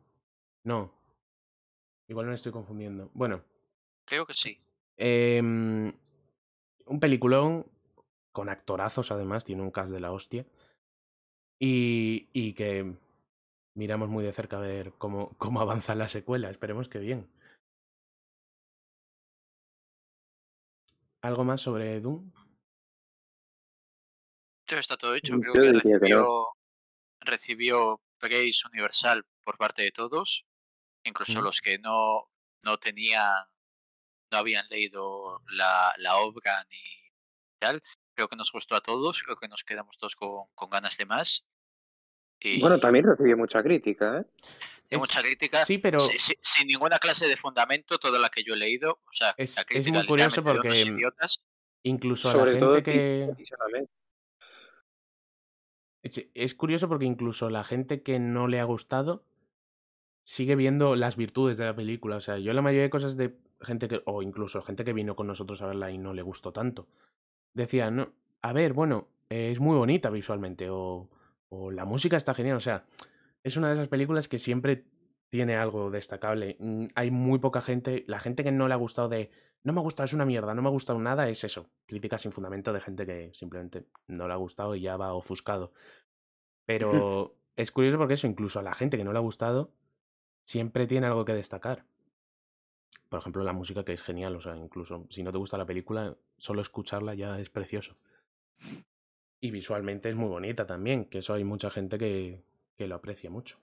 No. 0.64 0.92
Igual 2.09 2.26
no 2.26 2.30
me 2.30 2.36
estoy 2.36 2.53
confundiendo. 2.53 3.11
Bueno, 3.14 3.42
Creo 4.05 4.26
que 4.26 4.34
sí. 4.34 4.59
em, 4.97 5.92
un 6.86 7.01
peliculón 7.01 7.66
con 8.32 8.49
actorazos, 8.49 9.11
además, 9.12 9.45
tiene 9.45 9.62
un 9.62 9.70
cast 9.70 9.92
de 9.92 10.01
la 10.01 10.12
hostia. 10.12 10.45
Y, 11.59 12.28
y 12.32 12.53
que 12.55 12.97
miramos 13.75 14.09
muy 14.09 14.25
de 14.25 14.33
cerca 14.33 14.57
a 14.57 14.61
ver 14.61 14.93
cómo, 14.99 15.37
cómo 15.39 15.61
avanza 15.61 15.95
la 15.95 16.09
secuela. 16.09 16.51
Esperemos 16.51 16.89
que 16.89 16.99
bien. 16.99 17.31
¿Algo 21.22 21.45
más 21.45 21.62
sobre 21.62 22.01
Doom? 22.01 22.31
Está 24.66 24.97
todo 24.97 25.14
hecho. 25.14 25.35
Yo 25.35 25.53
Creo 25.53 25.55
que 25.55 25.72
no. 25.72 25.79
recibió, 25.81 26.49
recibió 27.20 28.01
praise 28.18 28.66
universal 28.70 29.25
por 29.45 29.57
parte 29.57 29.83
de 29.83 29.93
todos, 29.93 30.47
incluso 31.05 31.41
los 31.41 31.61
que 31.61 31.79
no, 31.79 32.31
no 32.62 32.79
tenían, 32.79 33.45
no 34.31 34.39
habían 34.39 34.68
leído 34.68 35.43
la, 35.51 35.95
la 35.99 36.16
obra 36.16 36.66
ni 36.70 36.79
tal. 37.59 37.83
Creo 38.14 38.29
que 38.29 38.37
nos 38.37 38.53
gustó 38.53 38.75
a 38.75 38.81
todos, 38.81 39.22
creo 39.22 39.37
que 39.37 39.49
nos 39.49 39.64
quedamos 39.64 39.97
todos 39.97 40.16
con, 40.16 40.47
con 40.55 40.70
ganas 40.70 40.97
de 40.97 41.07
más. 41.07 41.45
Y 42.45 42.61
Bueno, 42.61 42.78
también 42.78 43.07
recibió 43.07 43.36
mucha 43.36 43.62
crítica, 43.62 44.18
¿eh? 44.20 44.24
Es- 44.90 44.99
mucha 44.99 45.22
crítica. 45.22 45.64
Sí, 45.64 45.78
pero 45.78 45.99
si- 45.99 46.18
si- 46.18 46.36
sin 46.42 46.66
ninguna 46.68 46.99
clase 46.99 47.26
de 47.26 47.36
fundamento, 47.36 47.99
toda 47.99 48.18
la 48.18 48.28
que 48.28 48.42
yo 48.42 48.55
he 48.55 48.57
leído, 48.57 49.01
o 49.09 49.12
sea, 49.12 49.34
Es- 49.38 49.57
la 49.57 49.62
es 49.62 49.66
crítica 49.66 49.99
muy 49.99 50.07
curioso 50.07 50.45
porque, 50.45 50.68
idiotas. 50.82 51.42
incluso 51.82 52.28
a 52.28 52.32
Sobre 52.32 52.53
la 52.55 52.59
todo 52.59 52.74
gente 52.74 52.90
que... 52.92 53.34
Es, 56.03 56.26
es 56.34 56.55
curioso 56.55 56.86
porque 56.88 57.07
incluso 57.07 57.49
la 57.49 57.64
gente 57.64 58.03
que 58.03 58.18
no 58.18 58.47
le 58.47 58.61
ha 58.61 58.64
gustado 58.64 59.24
sigue 60.26 60.55
viendo 60.55 60.97
las 60.97 61.16
virtudes 61.16 61.57
de 61.57 61.64
la 61.64 61.74
película. 61.74 62.16
O 62.16 62.20
sea, 62.20 62.36
yo 62.38 62.53
la 62.53 62.61
mayoría 62.61 62.82
de 62.82 62.90
cosas 62.90 63.16
de 63.16 63.34
gente 63.62 63.88
que, 63.88 64.03
o 64.05 64.20
incluso 64.22 64.61
gente 64.62 64.84
que 64.84 64.92
vino 64.92 65.16
con 65.16 65.26
nosotros 65.26 65.62
a 65.62 65.66
verla 65.66 65.90
y 65.90 65.97
no 65.97 66.12
le 66.12 66.20
gustó 66.20 66.53
tanto, 66.53 66.86
decía, 67.55 67.90
no, 67.90 68.12
a 68.42 68.53
ver, 68.53 68.74
bueno, 68.74 69.09
eh, 69.30 69.51
es 69.53 69.61
muy 69.61 69.76
bonita 69.78 70.11
visualmente, 70.11 70.68
o, 70.68 71.09
o 71.49 71.70
la 71.70 71.84
música 71.84 72.16
está 72.16 72.34
genial. 72.34 72.57
O 72.57 72.61
sea, 72.61 72.84
es 73.42 73.57
una 73.57 73.68
de 73.68 73.74
esas 73.74 73.88
películas 73.88 74.28
que 74.28 74.38
siempre 74.38 74.84
tiene 75.30 75.57
algo 75.57 75.90
destacable. 75.90 76.57
Mm, 76.61 76.86
Hay 76.95 77.11
muy 77.11 77.38
poca 77.38 77.61
gente, 77.61 78.05
la 78.07 78.20
gente 78.20 78.45
que 78.45 78.53
no 78.53 78.68
le 78.68 78.74
ha 78.74 78.76
gustado 78.76 79.09
de, 79.09 79.30
no 79.64 79.72
me 79.72 79.80
ha 79.80 79.82
gustado, 79.82 80.05
es 80.05 80.12
una 80.12 80.24
mierda, 80.24 80.55
no 80.55 80.62
me 80.62 80.68
ha 80.68 80.70
gustado 80.70 80.99
nada, 80.99 81.28
es 81.28 81.42
eso, 81.42 81.70
críticas 81.86 82.22
sin 82.22 82.30
fundamento 82.30 82.72
de 82.72 82.80
gente 82.80 83.05
que 83.05 83.30
simplemente 83.34 83.86
no 84.07 84.28
le 84.28 84.32
ha 84.32 84.36
gustado 84.36 84.76
y 84.76 84.82
ya 84.82 84.97
va 84.97 85.12
ofuscado. 85.12 85.72
Pero 86.66 87.36
es 87.57 87.72
curioso 87.72 87.99
porque 87.99 88.14
eso, 88.14 88.26
incluso 88.26 88.61
a 88.61 88.62
la 88.62 88.74
gente 88.74 88.97
que 88.97 89.05
no 89.05 89.12
le 89.12 89.18
ha 89.18 89.22
gustado, 89.22 89.72
siempre 90.45 90.86
tiene 90.86 91.09
algo 91.09 91.24
que 91.24 91.34
destacar. 91.34 91.84
Por 93.09 93.18
ejemplo, 93.18 93.42
la 93.45 93.53
música 93.53 93.84
que 93.84 93.92
es 93.92 94.03
genial, 94.03 94.36
o 94.36 94.40
sea, 94.40 94.57
incluso 94.57 95.07
si 95.11 95.22
no 95.22 95.32
te 95.32 95.38
gusta 95.38 95.59
la 95.59 95.66
película, 95.66 96.16
solo 96.38 96.62
escucharla 96.62 97.14
ya 97.14 97.38
es 97.40 97.51
precioso. 97.51 97.97
Y 99.45 99.51
visualmente 99.51 100.09
es 100.09 100.16
muy 100.16 100.28
bonita 100.30 100.64
también, 100.64 101.05
que 101.05 101.18
eso 101.18 101.34
hay 101.34 101.45
mucha 101.45 101.68
gente 101.68 101.99
que, 101.99 102.42
que 102.78 102.86
lo 102.86 102.95
aprecia 102.95 103.28
mucho. 103.28 103.59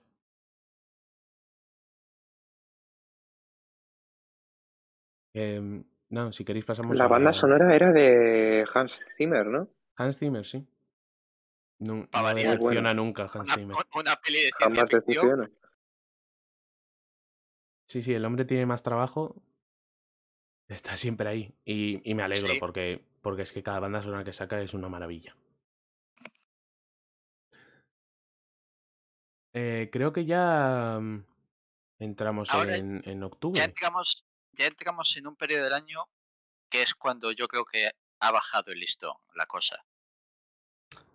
Em, 5.34 5.82
no, 6.10 6.32
si 6.32 6.44
queréis 6.44 6.64
pasamos 6.64 6.96
La 6.98 7.04
a 7.04 7.08
banda 7.08 7.32
sonora 7.32 7.74
era 7.74 7.92
de 7.92 8.64
Hans 8.72 9.04
Zimmer, 9.16 9.46
¿no? 9.46 9.68
Hans 9.96 10.18
Zimmer, 10.18 10.44
sí. 10.46 10.64
No, 11.80 12.06
Pa' 12.08 12.18
no 12.18 12.24
variar. 12.26 12.52
decepciona 12.58 12.94
nunca 12.94 13.22
Hans 13.24 13.34
Una, 13.46 13.54
Zimmer. 13.54 13.76
una 13.94 14.16
peli 14.16 14.38
de 14.44 14.50
ciencia 14.56 14.86
ficción. 14.86 15.52
Sí, 17.86 18.02
sí, 18.02 18.14
el 18.14 18.24
hombre 18.24 18.44
tiene 18.44 18.66
más 18.66 18.82
trabajo. 18.82 19.34
Está 20.68 20.96
siempre 20.96 21.28
ahí. 21.28 21.54
Y, 21.64 22.08
y 22.08 22.14
me 22.14 22.22
alegro 22.22 22.52
Sí. 22.54 22.58
porque, 22.60 23.04
porque 23.20 23.42
es 23.42 23.52
que 23.52 23.62
cada 23.62 23.80
banda 23.80 24.00
sonora 24.00 24.22
que 24.24 24.32
saca 24.32 24.60
es 24.62 24.74
una 24.74 24.88
maravilla. 24.88 25.34
Eh, 29.54 29.90
creo 29.92 30.12
que 30.12 30.24
ya 30.24 30.98
mm, 31.00 31.24
entramos 31.98 32.50
Ahora 32.50 32.76
en, 32.76 33.02
en 33.04 33.20
Ya 33.20 33.26
octubre. 33.26 33.62
entramos, 33.62 34.24
ya 34.52 34.66
entramos 34.66 35.16
en 35.16 35.26
un 35.26 35.36
periodo 35.36 35.64
del 35.64 35.74
año 35.74 36.08
que 36.68 36.82
es 36.82 36.94
cuando 36.94 37.32
yo 37.32 37.48
creo 37.48 37.64
que 37.64 37.90
ha 38.20 38.30
bajado 38.30 38.72
el 38.72 38.80
listón 38.80 39.14
la 39.34 39.46
cosa. 39.46 39.84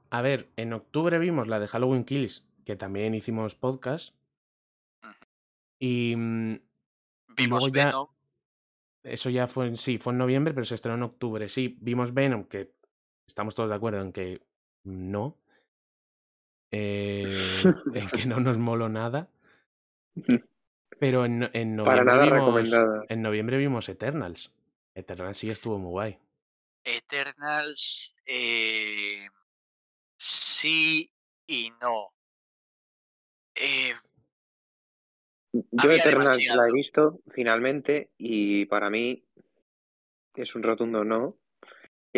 A 0.09 0.21
ver, 0.21 0.49
en 0.55 0.73
octubre 0.73 1.17
vimos 1.19 1.47
la 1.47 1.59
de 1.59 1.67
Halloween 1.67 2.05
Kills, 2.05 2.45
que 2.65 2.75
también 2.75 3.15
hicimos 3.15 3.55
podcast. 3.55 4.13
Ujú. 5.03 5.13
Y, 5.79 6.11
y 6.13 6.61
Vimos 7.35 7.63
luego 7.63 7.75
ya, 7.75 7.85
Venom, 7.85 8.07
eso 9.03 9.29
ya 9.29 9.47
fue 9.47 9.67
en, 9.67 9.77
sí, 9.77 9.97
fue 9.97 10.13
en 10.13 10.19
noviembre, 10.19 10.53
pero 10.53 10.65
se 10.65 10.75
estrenó 10.75 10.95
en 10.95 11.03
octubre. 11.03 11.49
Sí, 11.49 11.77
vimos 11.81 12.13
Venom, 12.13 12.45
que 12.45 12.73
estamos 13.25 13.55
todos 13.55 13.69
de 13.69 13.75
acuerdo 13.75 14.01
en 14.01 14.11
que 14.13 14.41
no. 14.83 15.37
Eh, 16.71 17.33
en 17.93 18.09
que 18.09 18.25
no 18.25 18.39
nos 18.39 18.57
moló 18.57 18.89
nada. 18.89 19.29
Pero 20.99 21.25
en, 21.25 21.49
en 21.53 21.77
Para 21.83 22.03
noviembre 22.03 22.05
nada 22.05 22.23
vimos. 22.25 22.39
recomendada. 22.39 23.05
En 23.09 23.21
noviembre 23.21 23.57
vimos 23.57 23.89
Eternals. 23.89 24.53
Eternals 24.95 25.37
sí 25.37 25.49
estuvo 25.51 25.77
muy 25.77 25.91
guay. 25.91 26.19
Eternals, 26.83 28.15
eh, 28.25 29.27
sí 30.17 31.11
y 31.45 31.71
no. 31.81 32.13
Eh, 33.55 33.93
Yo 35.53 35.91
Eternals 35.91 36.37
la 36.55 36.67
he 36.67 36.71
visto 36.71 37.19
finalmente 37.31 38.11
y 38.17 38.65
para 38.65 38.89
mí 38.89 39.25
es 40.35 40.55
un 40.55 40.63
rotundo 40.63 41.03
no. 41.03 41.37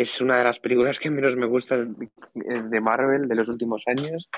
Es 0.00 0.18
una 0.22 0.38
de 0.38 0.44
las 0.44 0.58
películas 0.58 0.98
que 0.98 1.10
menos 1.10 1.36
me 1.36 1.44
gustan 1.46 1.94
de 2.34 2.80
Marvel 2.80 3.28
de 3.28 3.34
los 3.34 3.48
últimos 3.48 3.82
años. 3.86 4.30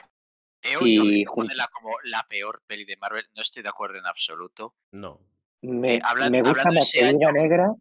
he 0.60 0.76
oído 0.76 1.04
Y 1.04 1.24
ponerla 1.24 1.68
como 1.72 1.90
la 2.02 2.26
peor 2.28 2.62
peli 2.66 2.84
de 2.84 2.96
Marvel, 2.96 3.24
no 3.36 3.42
estoy 3.42 3.62
de 3.62 3.68
acuerdo 3.68 3.98
en 3.98 4.06
absoluto. 4.06 4.74
No. 4.90 5.20
Me, 5.60 5.94
Eh, 5.96 6.00
hablan- 6.02 6.32
me 6.32 6.42
gusta 6.42 6.68
año- 7.06 7.30
Negra, 7.32 7.74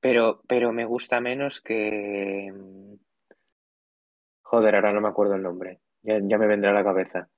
pero, 0.00 0.42
pero 0.48 0.72
me 0.72 0.84
gusta 0.84 1.20
menos 1.20 1.60
que... 1.60 2.52
Joder, 4.42 4.74
ahora 4.74 4.92
no 4.92 5.00
me 5.00 5.08
acuerdo 5.08 5.36
el 5.36 5.42
nombre. 5.42 5.80
Ya, 6.02 6.18
ya 6.20 6.36
me 6.38 6.48
vendrá 6.48 6.70
a 6.70 6.74
la 6.74 6.82
cabeza. 6.84 7.28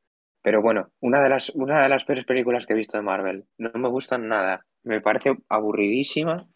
Pero 0.43 0.63
bueno, 0.63 0.91
una 1.01 1.21
de 1.23 1.29
las, 1.29 1.51
una 1.51 1.83
de 1.83 1.89
las 1.91 2.05
peores 2.05 2.25
películas 2.25 2.65
que 2.67 2.73
he 2.73 2.77
visto 2.77 2.97
de 2.97 3.03
Marvel. 3.03 3.45
No 3.59 3.71
me 3.75 3.89
gustan 3.91 4.27
nada. 4.29 4.65
Me 4.85 5.01
parece 5.03 5.37
aburridísima. 5.51 6.49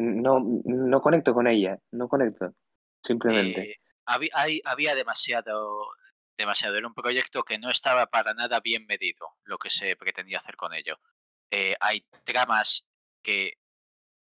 No, 0.00 0.38
no 0.64 1.00
conecto 1.02 1.34
con 1.34 1.46
ella. 1.48 1.76
No 1.90 2.08
conecto. 2.08 2.54
Simplemente. 3.04 3.72
Eh, 3.72 3.76
había, 4.06 4.30
había 4.64 4.94
demasiado, 4.94 5.88
demasiado. 6.36 6.76
Era 6.76 6.86
un 6.86 6.94
proyecto 6.94 7.42
que 7.42 7.58
no 7.58 7.68
estaba 7.68 8.06
para 8.06 8.32
nada 8.34 8.60
bien 8.60 8.86
medido 8.86 9.36
lo 9.44 9.58
que 9.58 9.70
se 9.70 9.96
pretendía 9.96 10.38
hacer 10.38 10.54
con 10.56 10.72
ello. 10.72 10.98
Eh, 11.50 11.74
hay 11.80 12.06
tramas 12.24 12.86
que, 13.22 13.54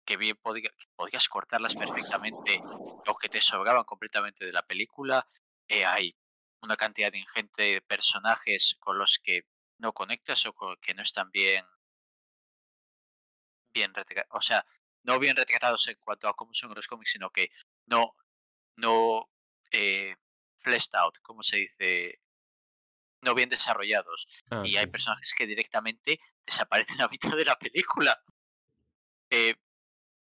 que 0.06 0.18
bien 0.18 0.38
podía- 0.42 0.70
podías 0.96 1.28
cortarlas 1.28 1.76
perfectamente 1.76 2.62
o 3.08 3.16
que 3.20 3.30
te 3.30 3.42
sobraban 3.42 3.84
completamente 3.86 4.46
de 4.46 4.54
la 4.54 4.62
película. 4.62 5.28
Eh, 5.68 5.86
hay 5.86 6.16
una 6.62 6.76
cantidad 6.76 7.12
ingente 7.14 7.64
de 7.64 7.82
personajes 7.82 8.78
con 8.80 9.00
los 9.00 9.20
que 9.24 9.48
no 9.80 9.92
conectas 9.94 10.46
o 10.46 10.54
con- 10.54 10.78
que 10.78 10.94
no 10.94 11.02
están 11.02 11.32
bien 11.32 11.66
bien 13.74 13.92
o 14.30 14.40
sea, 14.42 14.64
no 15.04 15.20
bien 15.20 15.36
retratados 15.36 15.88
en 15.88 15.98
cuanto 16.00 16.28
a 16.28 16.36
cómo 16.36 16.54
son 16.54 16.74
los 16.74 16.88
cómics, 16.88 17.12
sino 17.12 17.30
que 17.30 17.50
no, 17.86 18.16
no 18.78 19.30
eh, 19.72 20.16
fleshed 20.60 20.96
out, 20.96 21.20
como 21.22 21.44
se 21.44 21.58
dice, 21.58 22.20
no 23.22 23.34
bien 23.34 23.50
desarrollados. 23.50 24.28
Ah, 24.50 24.64
y 24.66 24.78
hay 24.78 24.88
personajes 24.88 25.34
que 25.38 25.48
directamente 25.48 26.20
desaparecen 26.46 27.02
a 27.02 27.08
mitad 27.08 27.36
de 27.36 27.46
la 27.46 27.58
película. 27.58 28.22
Eh, 29.30 29.56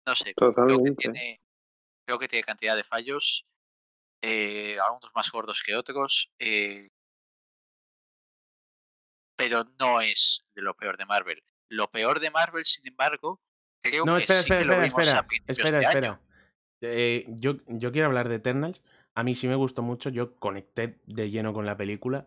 no 0.07 0.17
sé, 0.17 0.35
creo 0.35 0.55
que 0.55 0.93
tiene, 0.93 1.41
creo 2.05 2.19
que 2.19 2.29
tiene 2.29 2.45
cantidad 2.45 2.77
de 2.77 2.85
fallos, 2.85 3.47
eh, 4.23 4.79
algunos 4.81 5.11
más 5.15 5.31
gordos 5.31 5.63
que 5.63 5.77
otros, 5.77 6.33
eh, 6.39 6.89
pero 9.37 9.65
no 9.79 10.01
es 10.01 10.45
de 10.55 10.63
lo 10.63 10.75
peor 10.75 10.97
de 10.97 11.07
Marvel. 11.07 11.43
Lo 11.69 11.91
peor 11.91 12.21
de 12.21 12.31
Marvel, 12.31 12.65
sin 12.65 12.87
embargo, 12.87 13.41
creo 13.83 14.07
No, 14.07 14.15
que 14.15 14.21
espera, 14.21 14.41
sí 14.41 14.49
que 14.49 14.55
espera, 14.55 14.77
lo 14.79 14.83
espera, 14.85 15.13
vimos 15.23 15.29
espera. 15.29 15.45
Espera, 15.47 15.79
de 15.79 15.85
espera. 15.85 16.09
año. 16.09 16.21
Eh, 16.81 17.27
yo, 17.29 17.57
yo 17.67 17.93
quiero 17.93 18.07
hablar 18.09 18.29
de 18.29 18.37
Eternals, 18.37 18.83
A 19.15 19.23
mí 19.25 19.35
sí 19.35 19.47
me 19.47 19.55
gustó 19.57 19.83
mucho, 19.83 20.09
yo 20.11 20.37
conecté 20.37 20.99
de 21.07 21.31
lleno 21.31 21.53
con 21.53 21.67
la 21.67 21.77
película, 21.77 22.27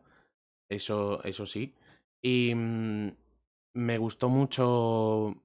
eso, 0.70 1.24
eso 1.24 1.46
sí. 1.48 1.74
Y 2.22 2.54
mm, 2.56 3.10
me 3.74 3.98
gustó 3.98 4.30
mucho 4.30 5.36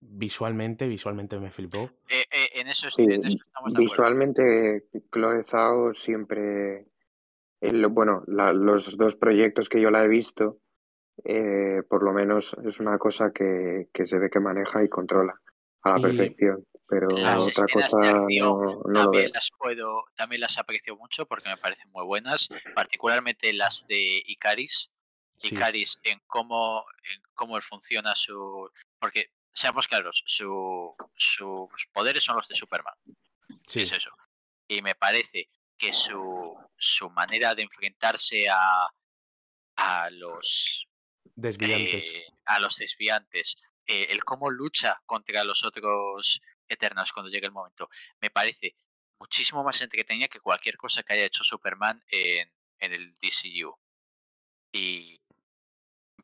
visualmente, 0.00 0.86
visualmente 0.86 1.38
me 1.38 1.50
flipó. 1.50 1.90
Eh, 2.08 2.24
eh, 2.30 2.48
en, 2.60 2.68
eso, 2.68 2.90
Sí, 2.90 3.04
en 3.04 3.24
eso 3.24 3.38
estamos 3.46 3.72
de 3.74 3.78
acuerdo. 3.78 3.80
visualmente 3.80 4.84
Chloe 5.12 5.44
Zhao 5.50 5.94
siempre, 5.94 6.86
el- 7.60 7.86
bueno, 7.88 8.22
la- 8.26 8.52
los 8.52 8.96
dos 8.96 9.16
proyectos 9.16 9.68
que 9.68 9.80
yo 9.80 9.90
la 9.90 10.04
he 10.04 10.08
visto, 10.08 10.58
eh, 11.24 11.82
por 11.88 12.02
lo 12.02 12.12
menos 12.12 12.56
es 12.64 12.80
una 12.80 12.98
cosa 12.98 13.32
que, 13.32 13.88
que 13.92 14.06
se 14.06 14.18
ve 14.18 14.30
que 14.30 14.40
maneja 14.40 14.84
y 14.84 14.88
controla 14.88 15.40
a 15.82 15.90
la 15.90 16.00
perfección, 16.00 16.66
pero 16.88 17.08
Las 17.08 17.42
otra 17.42 17.64
escenas 17.64 17.90
cosa 17.90 17.98
de 18.00 18.08
acción 18.08 18.52
no, 18.52 18.82
no 18.86 19.02
también 19.04 19.30
las 19.32 19.50
puedo, 19.56 20.04
también 20.14 20.40
las 20.40 20.58
aprecio 20.58 20.96
mucho 20.96 21.26
porque 21.26 21.48
me 21.48 21.56
parecen 21.56 21.90
muy 21.90 22.04
buenas, 22.04 22.48
particularmente 22.74 23.52
las 23.52 23.86
de 23.86 24.22
Icaris. 24.26 24.90
Sí, 25.36 25.54
Icaris 25.54 26.00
en 26.02 26.20
cómo, 26.26 26.84
en 27.14 27.22
cómo 27.34 27.60
funciona 27.60 28.14
su. 28.14 28.70
Porque, 28.98 29.32
seamos 29.52 29.86
claros, 29.86 30.22
su, 30.26 30.94
sus 31.14 31.86
poderes 31.92 32.24
son 32.24 32.36
los 32.36 32.48
de 32.48 32.54
Superman. 32.54 32.94
sí, 33.66 33.82
Es 33.82 33.92
eso. 33.92 34.10
Y 34.66 34.80
me 34.80 34.94
parece 34.94 35.48
que 35.76 35.92
su, 35.92 36.56
su 36.76 37.10
manera 37.10 37.54
de 37.54 37.62
enfrentarse 37.62 38.48
a, 38.48 38.88
a 39.76 40.10
los 40.10 40.88
desviantes. 41.36 42.06
eh, 42.06 42.26
a 42.46 42.58
los 42.60 42.76
desviantes, 42.76 43.56
eh, 43.86 44.08
el 44.10 44.24
cómo 44.24 44.50
lucha 44.50 45.00
contra 45.06 45.44
los 45.44 45.64
otros 45.64 46.40
Eternals 46.68 47.12
cuando 47.12 47.30
llegue 47.30 47.46
el 47.46 47.52
momento, 47.52 47.88
me 48.20 48.30
parece 48.30 48.74
muchísimo 49.20 49.62
más 49.62 49.80
entretenida 49.80 50.28
que 50.28 50.40
cualquier 50.40 50.76
cosa 50.76 51.02
que 51.02 51.14
haya 51.14 51.24
hecho 51.24 51.44
Superman 51.44 52.02
en, 52.08 52.52
en 52.80 52.92
el 52.92 53.14
DCU. 53.14 53.78
Y 54.72 55.20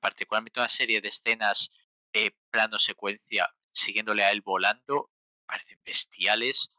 particularmente 0.00 0.60
una 0.60 0.68
serie 0.68 1.00
de 1.00 1.08
escenas 1.08 1.70
plano 2.50 2.78
secuencia 2.78 3.48
siguiéndole 3.72 4.24
a 4.24 4.30
él 4.30 4.42
volando, 4.42 5.10
parecen 5.46 5.80
bestiales, 5.84 6.70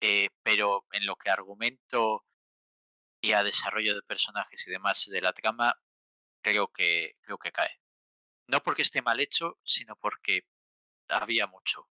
eh, 0.00 0.30
pero 0.42 0.86
en 0.92 1.06
lo 1.06 1.16
que 1.16 1.30
argumento 1.30 2.24
y 3.20 3.32
a 3.32 3.44
desarrollo 3.44 3.94
de 3.94 4.02
personajes 4.02 4.66
y 4.66 4.70
demás 4.70 5.06
de 5.08 5.20
la 5.20 5.32
trama, 5.32 5.80
creo 6.42 6.68
que, 6.72 7.14
creo 7.22 7.38
que 7.38 7.52
cae. 7.52 7.70
No 8.48 8.62
porque 8.62 8.82
esté 8.82 9.00
mal 9.02 9.20
hecho, 9.20 9.58
sino 9.64 9.96
porque 9.96 10.46
había 11.08 11.46
mucho. 11.46 11.88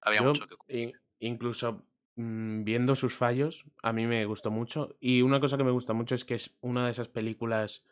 Había 0.00 0.22
Yo, 0.22 0.28
mucho 0.28 0.48
que 0.48 0.56
cu- 0.56 0.66
in- 0.68 0.98
incluso 1.20 1.86
mm, 2.16 2.64
viendo 2.64 2.96
sus 2.96 3.14
fallos, 3.14 3.64
a 3.82 3.92
mí 3.92 4.06
me 4.06 4.24
gustó 4.24 4.50
mucho. 4.50 4.96
Y 5.00 5.22
una 5.22 5.38
cosa 5.40 5.56
que 5.56 5.64
me 5.64 5.70
gusta 5.70 5.92
mucho 5.92 6.14
es 6.14 6.24
que 6.24 6.34
es 6.34 6.56
una 6.60 6.86
de 6.86 6.90
esas 6.92 7.08
películas. 7.08 7.84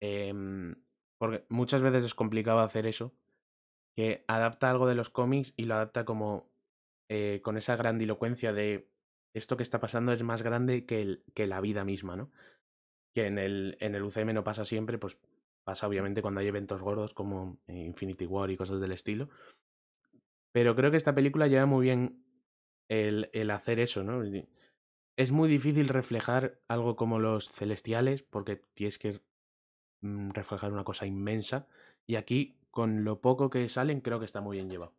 em, 0.00 0.74
porque 1.18 1.46
muchas 1.48 1.80
veces 1.82 2.04
es 2.04 2.14
complicado 2.14 2.60
hacer 2.60 2.86
eso. 2.86 3.14
Que 3.96 4.24
adapta 4.28 4.70
algo 4.70 4.86
de 4.86 4.94
los 4.94 5.08
cómics 5.10 5.54
y 5.56 5.64
lo 5.64 5.74
adapta 5.74 6.04
como. 6.04 6.50
eh, 7.08 7.40
con 7.42 7.56
esa 7.56 7.76
grandilocuencia 7.76 8.52
de. 8.52 8.90
Esto 9.32 9.56
que 9.56 9.62
está 9.62 9.80
pasando 9.80 10.12
es 10.12 10.22
más 10.22 10.42
grande 10.42 10.86
que, 10.86 11.02
el- 11.02 11.24
que 11.34 11.46
la 11.46 11.60
vida 11.60 11.84
misma, 11.84 12.16
¿no? 12.16 12.30
Que 13.16 13.28
en 13.28 13.38
el, 13.38 13.78
en 13.80 13.94
el 13.94 14.02
UCM 14.02 14.34
no 14.34 14.44
pasa 14.44 14.66
siempre, 14.66 14.98
pues 14.98 15.16
pasa 15.64 15.88
obviamente 15.88 16.20
cuando 16.20 16.40
hay 16.40 16.48
eventos 16.48 16.82
gordos 16.82 17.14
como 17.14 17.56
Infinity 17.66 18.26
War 18.26 18.50
y 18.50 18.58
cosas 18.58 18.78
del 18.78 18.92
estilo. 18.92 19.30
Pero 20.52 20.76
creo 20.76 20.90
que 20.90 20.98
esta 20.98 21.14
película 21.14 21.46
lleva 21.46 21.64
muy 21.64 21.86
bien 21.86 22.22
el, 22.90 23.30
el 23.32 23.50
hacer 23.52 23.80
eso, 23.80 24.04
¿no? 24.04 24.22
Es 25.16 25.32
muy 25.32 25.48
difícil 25.48 25.88
reflejar 25.88 26.60
algo 26.68 26.94
como 26.94 27.18
los 27.18 27.50
celestiales 27.50 28.22
porque 28.22 28.56
tienes 28.74 28.98
que 28.98 29.22
mm, 30.02 30.32
reflejar 30.32 30.70
una 30.74 30.84
cosa 30.84 31.06
inmensa. 31.06 31.66
Y 32.06 32.16
aquí, 32.16 32.58
con 32.70 33.02
lo 33.02 33.22
poco 33.22 33.48
que 33.48 33.66
salen, 33.70 34.02
creo 34.02 34.18
que 34.18 34.26
está 34.26 34.42
muy 34.42 34.58
bien 34.58 34.68
llevado. 34.68 34.94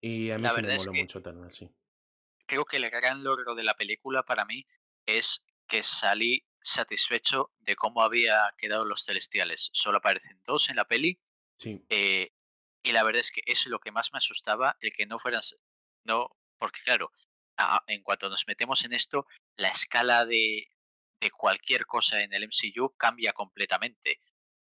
Y 0.00 0.32
a 0.32 0.38
mí 0.38 0.48
sí 0.52 0.62
me 0.62 0.76
moló 0.78 0.92
mucho 0.94 1.20
Eternal, 1.20 1.54
sí. 1.54 1.70
creo 2.46 2.64
que 2.64 2.78
el 2.78 2.90
gran 2.90 3.22
logro 3.22 3.54
de 3.54 3.62
la 3.62 3.74
película 3.74 4.24
para 4.24 4.44
mí 4.46 4.66
es 5.06 5.44
que 5.68 5.84
salí 5.84 6.44
satisfecho 6.62 7.52
de 7.60 7.76
cómo 7.76 8.02
había 8.02 8.38
quedado 8.58 8.84
los 8.84 9.04
celestiales. 9.04 9.70
Solo 9.72 9.98
aparecen 9.98 10.40
dos 10.44 10.68
en 10.70 10.76
la 10.76 10.86
peli 10.86 11.20
Sí, 11.58 11.86
eh, 11.90 12.30
y 12.82 12.92
la 12.92 13.04
verdad 13.04 13.20
es 13.20 13.30
que 13.32 13.42
eso 13.46 13.62
es 13.68 13.72
lo 13.72 13.80
que 13.80 13.92
más 13.92 14.12
me 14.12 14.18
asustaba, 14.18 14.76
el 14.80 14.92
que 14.92 15.06
no 15.06 15.18
fueran, 15.18 15.42
no, 16.04 16.30
porque 16.58 16.80
claro, 16.84 17.12
a- 17.58 17.82
en 17.86 18.02
cuanto 18.02 18.28
nos 18.28 18.46
metemos 18.46 18.84
en 18.84 18.92
esto, 18.92 19.26
la 19.56 19.68
escala 19.68 20.24
de, 20.26 20.68
de 21.20 21.30
cualquier 21.30 21.86
cosa 21.86 22.20
en 22.22 22.32
el 22.32 22.44
MCU 22.44 22.94
cambia 22.96 23.32
completamente. 23.32 24.20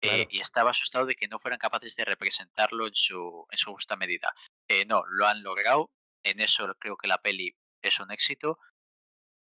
Eh, 0.05 0.27
y 0.31 0.41
estaba 0.41 0.71
asustado 0.73 1.07
de 1.07 1.15
que 1.15 1.29
no 1.29 1.39
fueran 1.39 1.59
capaces 1.61 1.95
de 1.97 2.05
representarlo 2.05 2.89
en 2.89 2.95
su, 2.95 3.47
en 3.51 3.59
su 3.59 3.73
justa 3.73 3.97
medida. 3.97 4.35
Eh, 4.69 4.85
no, 4.85 5.05
lo 5.07 5.29
han 5.29 5.43
logrado. 5.45 5.91
En 6.25 6.41
eso 6.41 6.75
creo 6.81 6.97
que 6.97 7.07
la 7.09 7.23
peli 7.23 7.57
es 7.83 8.01
un 8.01 8.11
éxito. 8.13 8.59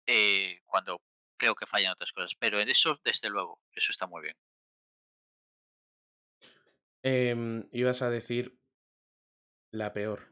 eh, 0.06 0.60
cuando 0.66 1.02
creo 1.38 1.54
que 1.54 1.66
fallan 1.66 1.92
otras 1.92 2.12
cosas. 2.12 2.34
Pero 2.34 2.58
en 2.60 2.68
eso, 2.68 3.00
desde 3.04 3.30
luego, 3.30 3.60
eso 3.72 3.90
está 3.92 4.06
muy 4.06 4.22
bien. 4.22 4.36
Em, 7.02 7.68
ibas 7.72 8.02
a 8.02 8.10
decir 8.10 8.58
la 9.70 9.92
peor. 9.92 10.28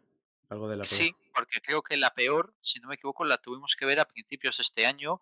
Algo 0.49 0.69
de 0.69 0.77
la 0.77 0.83
peor. 0.83 0.89
Sí, 0.89 1.13
porque 1.35 1.61
creo 1.61 1.83
que 1.83 1.97
la 1.97 2.15
peor, 2.15 2.55
si 2.61 2.81
no 2.81 2.89
me 2.89 2.95
equivoco, 2.95 3.25
la 3.25 3.39
tuvimos 3.39 3.75
que 3.77 3.87
ver 3.87 4.01
a 4.01 4.05
principios 4.05 4.57
de 4.59 4.63
este 4.63 4.87
año, 4.87 5.21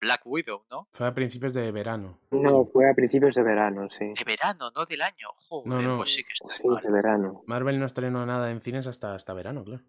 Black 0.00 0.22
Widow, 0.24 0.66
¿no? 0.70 0.88
Fue 0.92 1.06
a 1.06 1.14
principios 1.14 1.54
de 1.54 1.70
verano. 1.70 2.20
No, 2.30 2.64
fue 2.66 2.90
a 2.90 2.94
principios 2.94 3.34
de 3.34 3.42
verano, 3.42 3.88
sí. 3.88 4.04
De 4.16 4.24
verano, 4.24 4.70
no 4.74 4.84
del 4.84 5.02
año. 5.02 5.28
Joder, 5.34 5.84
no. 5.84 5.96
pues 5.98 6.14
sí 6.14 6.24
que 6.24 6.32
estoy 6.32 6.56
Sí, 6.56 6.66
mal. 6.66 6.82
de 6.82 6.90
verano. 6.90 7.42
Marvel 7.46 7.78
no 7.78 7.86
estrenó 7.86 8.26
nada 8.26 8.50
en 8.50 8.60
cines 8.60 8.86
hasta, 8.86 9.14
hasta 9.14 9.32
verano, 9.34 9.64
claro. 9.64 9.82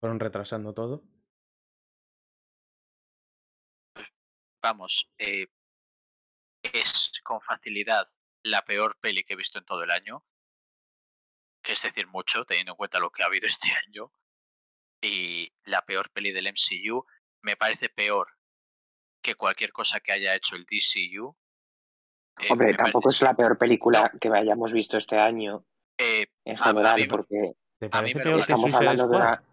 Fueron 0.00 0.18
retrasando 0.18 0.72
todo. 0.74 1.02
Vamos, 4.62 5.10
eh, 5.18 5.46
es 6.62 7.12
con 7.24 7.40
facilidad 7.40 8.06
la 8.44 8.62
peor 8.64 8.96
peli 9.00 9.24
que 9.24 9.34
he 9.34 9.36
visto 9.36 9.58
en 9.58 9.64
todo 9.64 9.82
el 9.82 9.90
año. 9.90 10.24
Que 11.62 11.72
es 11.74 11.82
decir 11.82 12.06
mucho, 12.08 12.44
teniendo 12.44 12.72
en 12.72 12.76
cuenta 12.76 12.98
lo 13.00 13.10
que 13.10 13.22
ha 13.22 13.26
habido 13.26 13.46
este 13.68 13.68
año. 13.86 14.12
Y 15.02 15.52
la 15.64 15.84
peor 15.84 16.10
peli 16.10 16.30
del 16.32 16.46
MCU 16.46 17.04
me 17.42 17.56
parece 17.56 17.88
peor 17.88 18.28
que 19.22 19.34
cualquier 19.34 19.72
cosa 19.72 20.00
que 20.00 20.12
haya 20.12 20.34
hecho 20.34 20.54
el 20.56 20.64
DCU. 20.64 21.36
Eh, 22.40 22.46
Hombre, 22.50 22.74
tampoco 22.74 23.08
parece- 23.08 23.16
es 23.18 23.22
la 23.22 23.34
peor 23.34 23.58
película 23.58 24.12
que 24.20 24.28
hayamos 24.28 24.72
visto 24.72 24.96
este 24.96 25.18
año 25.18 25.64
eh, 25.98 26.26
en 26.44 26.56
a 26.58 26.64
general, 26.64 26.96
mí- 26.96 27.06
porque 27.08 27.52
¿Te 27.78 27.88
A 27.92 28.00
mí 28.02 28.14
me 28.14 28.22
estamos 28.40 28.72
hablando 28.74 29.08
de 29.08 29.16
Squad? 29.16 29.20
una, 29.20 29.44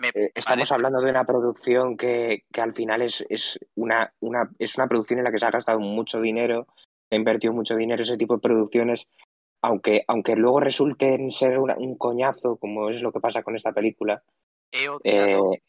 me 0.00 0.08
eh, 0.08 0.32
estamos 0.34 0.68
parece- 0.68 0.74
hablando 0.74 1.00
de 1.00 1.10
una 1.10 1.24
producción 1.24 1.96
que, 1.96 2.44
que 2.52 2.60
al 2.60 2.74
final 2.74 3.02
es, 3.02 3.24
es, 3.28 3.58
una, 3.74 4.12
una, 4.20 4.50
es 4.58 4.76
una 4.76 4.88
producción 4.88 5.18
en 5.18 5.24
la 5.24 5.30
que 5.32 5.38
se 5.38 5.46
ha 5.46 5.50
gastado 5.50 5.78
mucho 5.80 6.20
dinero, 6.20 6.66
se 7.08 7.14
ha 7.14 7.18
invertido 7.18 7.52
mucho 7.52 7.76
dinero 7.76 8.02
ese 8.02 8.16
tipo 8.16 8.34
de 8.34 8.40
producciones, 8.40 9.06
aunque, 9.62 10.02
aunque 10.08 10.36
luego 10.36 10.60
resulten 10.60 11.30
ser 11.32 11.58
una- 11.58 11.76
un 11.76 11.96
coñazo, 11.98 12.56
como 12.56 12.90
es 12.90 13.00
lo 13.02 13.12
que 13.12 13.20
pasa 13.20 13.42
con 13.42 13.56
esta 13.56 13.72
película, 13.72 14.22
he 14.72 14.88
odiado, 14.88 15.52
eh, 15.54 15.62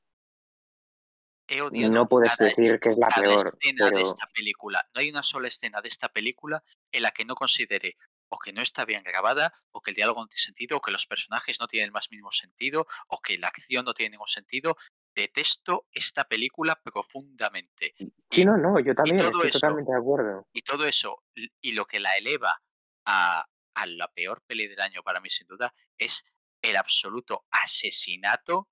he 1.48 1.62
odiado 1.62 1.94
no 1.94 2.08
puedes 2.08 2.38
decir 2.38 2.80
que 2.80 2.92
es 2.92 2.98
la 2.98 3.10
peor, 3.10 3.46
escena 3.46 3.86
de 3.86 3.92
pero 3.92 4.04
esta 4.04 4.28
película. 4.34 4.86
No 4.96 5.02
hay 5.02 5.10
una 5.10 5.24
sola 5.24 5.48
escena 5.50 5.82
de 5.82 5.90
esta 5.90 6.08
película 6.10 6.64
en 6.92 7.04
la 7.04 7.12
que 7.12 7.26
no 7.26 7.36
considere 7.36 7.96
o 8.34 8.40
que 8.40 8.54
no 8.54 8.62
está 8.62 8.86
bien 8.86 9.04
grabada, 9.04 9.54
o 9.72 9.82
que 9.82 9.92
el 9.92 9.96
diálogo 9.96 10.22
no 10.22 10.28
tiene 10.28 10.40
sentido, 10.40 10.78
o 10.78 10.82
que 10.82 10.92
los 10.92 11.06
personajes 11.06 11.60
no 11.60 11.68
tienen 11.68 11.88
el 11.88 11.92
más 11.92 12.10
mínimo 12.10 12.32
sentido, 12.32 12.88
o 13.08 13.20
que 13.22 13.38
la 13.38 13.48
acción 13.50 13.84
no 13.86 13.94
tiene 13.94 14.12
ningún 14.12 14.28
sentido. 14.28 14.78
Detesto 15.14 15.88
esta 15.92 16.24
película 16.24 16.80
profundamente. 16.82 17.94
sí, 18.30 18.46
no, 18.46 18.56
no, 18.58 18.80
yo 18.80 18.96
también 18.96 19.20
estoy 19.20 19.50
eso- 19.50 19.60
totalmente 19.60 19.92
de 19.92 19.98
acuerdo. 19.98 20.48
Y 20.54 20.62
todo 20.62 20.86
eso, 20.86 21.24
y 21.36 21.74
lo 21.74 21.86
que 21.86 22.00
la 22.00 22.16
eleva 22.16 22.62
a, 23.06 23.46
a 23.76 23.86
la 23.86 24.08
peor 24.08 24.42
peli 24.48 24.68
del 24.68 24.80
año 24.80 25.04
para 25.04 25.20
mí, 25.20 25.30
sin 25.30 25.48
duda, 25.48 25.74
es 25.98 26.24
el 26.62 26.78
absoluto 26.78 27.46
asesinato 27.52 28.70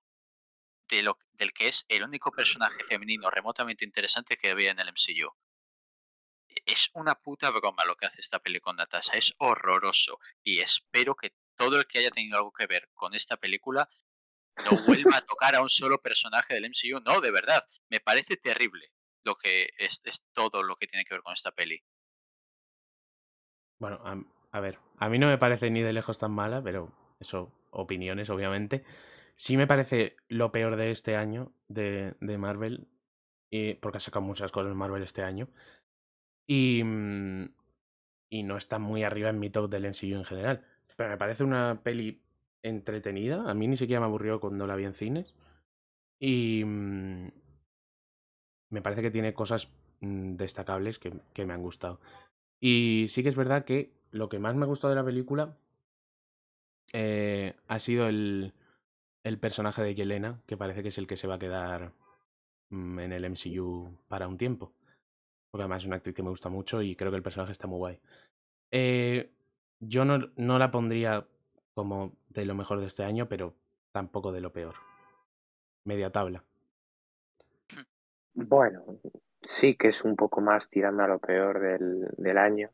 de 0.88 1.02
lo, 1.02 1.18
del 1.34 1.52
que 1.52 1.68
es 1.68 1.84
el 1.88 2.02
único 2.02 2.30
personaje 2.32 2.82
femenino 2.84 3.30
remotamente 3.30 3.84
interesante 3.84 4.36
que 4.36 4.50
había 4.50 4.70
en 4.70 4.80
el 4.80 4.88
MCU. 4.88 5.30
Es 6.70 6.90
una 6.94 7.16
puta 7.16 7.50
broma 7.50 7.84
lo 7.84 7.96
que 7.96 8.06
hace 8.06 8.20
esta 8.20 8.38
peli 8.38 8.60
con 8.60 8.76
Natasha, 8.76 9.12
es 9.14 9.34
horroroso. 9.38 10.20
Y 10.44 10.60
espero 10.60 11.16
que 11.16 11.34
todo 11.56 11.78
el 11.78 11.86
que 11.86 11.98
haya 11.98 12.10
tenido 12.10 12.36
algo 12.36 12.52
que 12.52 12.66
ver 12.66 12.88
con 12.94 13.14
esta 13.14 13.36
película 13.36 13.88
no 14.64 14.70
vuelva 14.86 15.16
a 15.16 15.20
tocar 15.26 15.54
a 15.56 15.62
un 15.62 15.68
solo 15.68 16.00
personaje 16.00 16.54
del 16.54 16.66
MCU. 16.66 17.00
No, 17.00 17.20
de 17.20 17.30
verdad, 17.30 17.66
me 17.88 18.00
parece 18.00 18.36
terrible 18.36 18.92
lo 19.24 19.34
que 19.34 19.70
es, 19.78 20.00
es 20.04 20.24
todo 20.32 20.62
lo 20.62 20.76
que 20.76 20.86
tiene 20.86 21.04
que 21.04 21.14
ver 21.14 21.22
con 21.22 21.32
esta 21.32 21.50
peli. 21.50 21.82
Bueno, 23.78 24.00
a, 24.04 24.16
a 24.52 24.60
ver, 24.60 24.78
a 24.98 25.08
mí 25.08 25.18
no 25.18 25.26
me 25.26 25.38
parece 25.38 25.70
ni 25.70 25.82
de 25.82 25.92
lejos 25.92 26.18
tan 26.18 26.32
mala, 26.32 26.62
pero 26.62 26.92
eso, 27.18 27.52
opiniones, 27.70 28.30
obviamente. 28.30 28.84
Sí 29.36 29.56
me 29.56 29.66
parece 29.66 30.16
lo 30.28 30.52
peor 30.52 30.76
de 30.76 30.90
este 30.90 31.16
año 31.16 31.52
de, 31.68 32.14
de 32.20 32.38
Marvel. 32.38 32.88
y, 33.50 33.74
porque 33.74 33.98
ha 33.98 34.00
sacado 34.00 34.24
muchas 34.24 34.52
cosas 34.52 34.74
Marvel 34.74 35.02
este 35.02 35.22
año. 35.22 35.48
Y, 36.50 36.82
mm, 36.82 37.44
y 38.28 38.42
no 38.42 38.56
está 38.56 38.80
muy 38.80 39.04
arriba 39.04 39.30
en 39.30 39.38
mi 39.38 39.50
top 39.50 39.70
del 39.70 39.84
MCU 39.84 40.16
en 40.16 40.24
general. 40.24 40.64
Pero 40.96 41.10
me 41.10 41.16
parece 41.16 41.44
una 41.44 41.80
peli 41.84 42.20
entretenida. 42.60 43.48
A 43.48 43.54
mí 43.54 43.68
ni 43.68 43.76
siquiera 43.76 44.00
me 44.00 44.06
aburrió 44.06 44.40
cuando 44.40 44.66
la 44.66 44.74
vi 44.74 44.84
en 44.84 44.94
cines. 44.94 45.36
Y 46.18 46.64
mm, 46.64 47.28
me 48.70 48.82
parece 48.82 49.00
que 49.00 49.12
tiene 49.12 49.32
cosas 49.32 49.68
mm, 50.00 50.34
destacables 50.34 50.98
que, 50.98 51.12
que 51.32 51.46
me 51.46 51.54
han 51.54 51.62
gustado. 51.62 52.00
Y 52.58 53.06
sí 53.10 53.22
que 53.22 53.28
es 53.28 53.36
verdad 53.36 53.64
que 53.64 53.92
lo 54.10 54.28
que 54.28 54.40
más 54.40 54.56
me 54.56 54.64
ha 54.64 54.68
gustado 54.68 54.90
de 54.90 55.00
la 55.00 55.04
película 55.04 55.56
eh, 56.92 57.54
ha 57.68 57.78
sido 57.78 58.08
el, 58.08 58.54
el 59.22 59.38
personaje 59.38 59.82
de 59.82 59.94
Yelena, 59.94 60.42
que 60.48 60.56
parece 60.56 60.82
que 60.82 60.88
es 60.88 60.98
el 60.98 61.06
que 61.06 61.16
se 61.16 61.28
va 61.28 61.36
a 61.36 61.38
quedar 61.38 61.92
en 62.72 63.12
el 63.12 63.24
MCU 63.24 63.96
para 64.08 64.26
un 64.26 64.36
tiempo. 64.36 64.72
Porque 65.50 65.62
además 65.62 65.82
es 65.82 65.86
una 65.86 65.96
actriz 65.96 66.14
que 66.14 66.22
me 66.22 66.30
gusta 66.30 66.48
mucho 66.48 66.80
y 66.82 66.94
creo 66.96 67.10
que 67.10 67.16
el 67.16 67.22
personaje 67.22 67.52
está 67.52 67.66
muy 67.66 67.78
guay. 67.78 68.00
Eh, 68.70 69.32
yo 69.80 70.04
no, 70.04 70.18
no 70.36 70.58
la 70.58 70.70
pondría 70.70 71.26
como 71.74 72.12
de 72.28 72.44
lo 72.44 72.54
mejor 72.54 72.80
de 72.80 72.86
este 72.86 73.02
año, 73.04 73.28
pero 73.28 73.54
tampoco 73.92 74.32
de 74.32 74.40
lo 74.40 74.52
peor. 74.52 74.74
Media 75.84 76.10
tabla. 76.10 76.44
Bueno, 78.34 78.84
sí 79.42 79.76
que 79.76 79.88
es 79.88 80.04
un 80.04 80.14
poco 80.14 80.40
más 80.40 80.68
tirando 80.68 81.02
a 81.02 81.08
lo 81.08 81.18
peor 81.18 81.60
del, 81.60 82.06
del 82.16 82.38
año. 82.38 82.70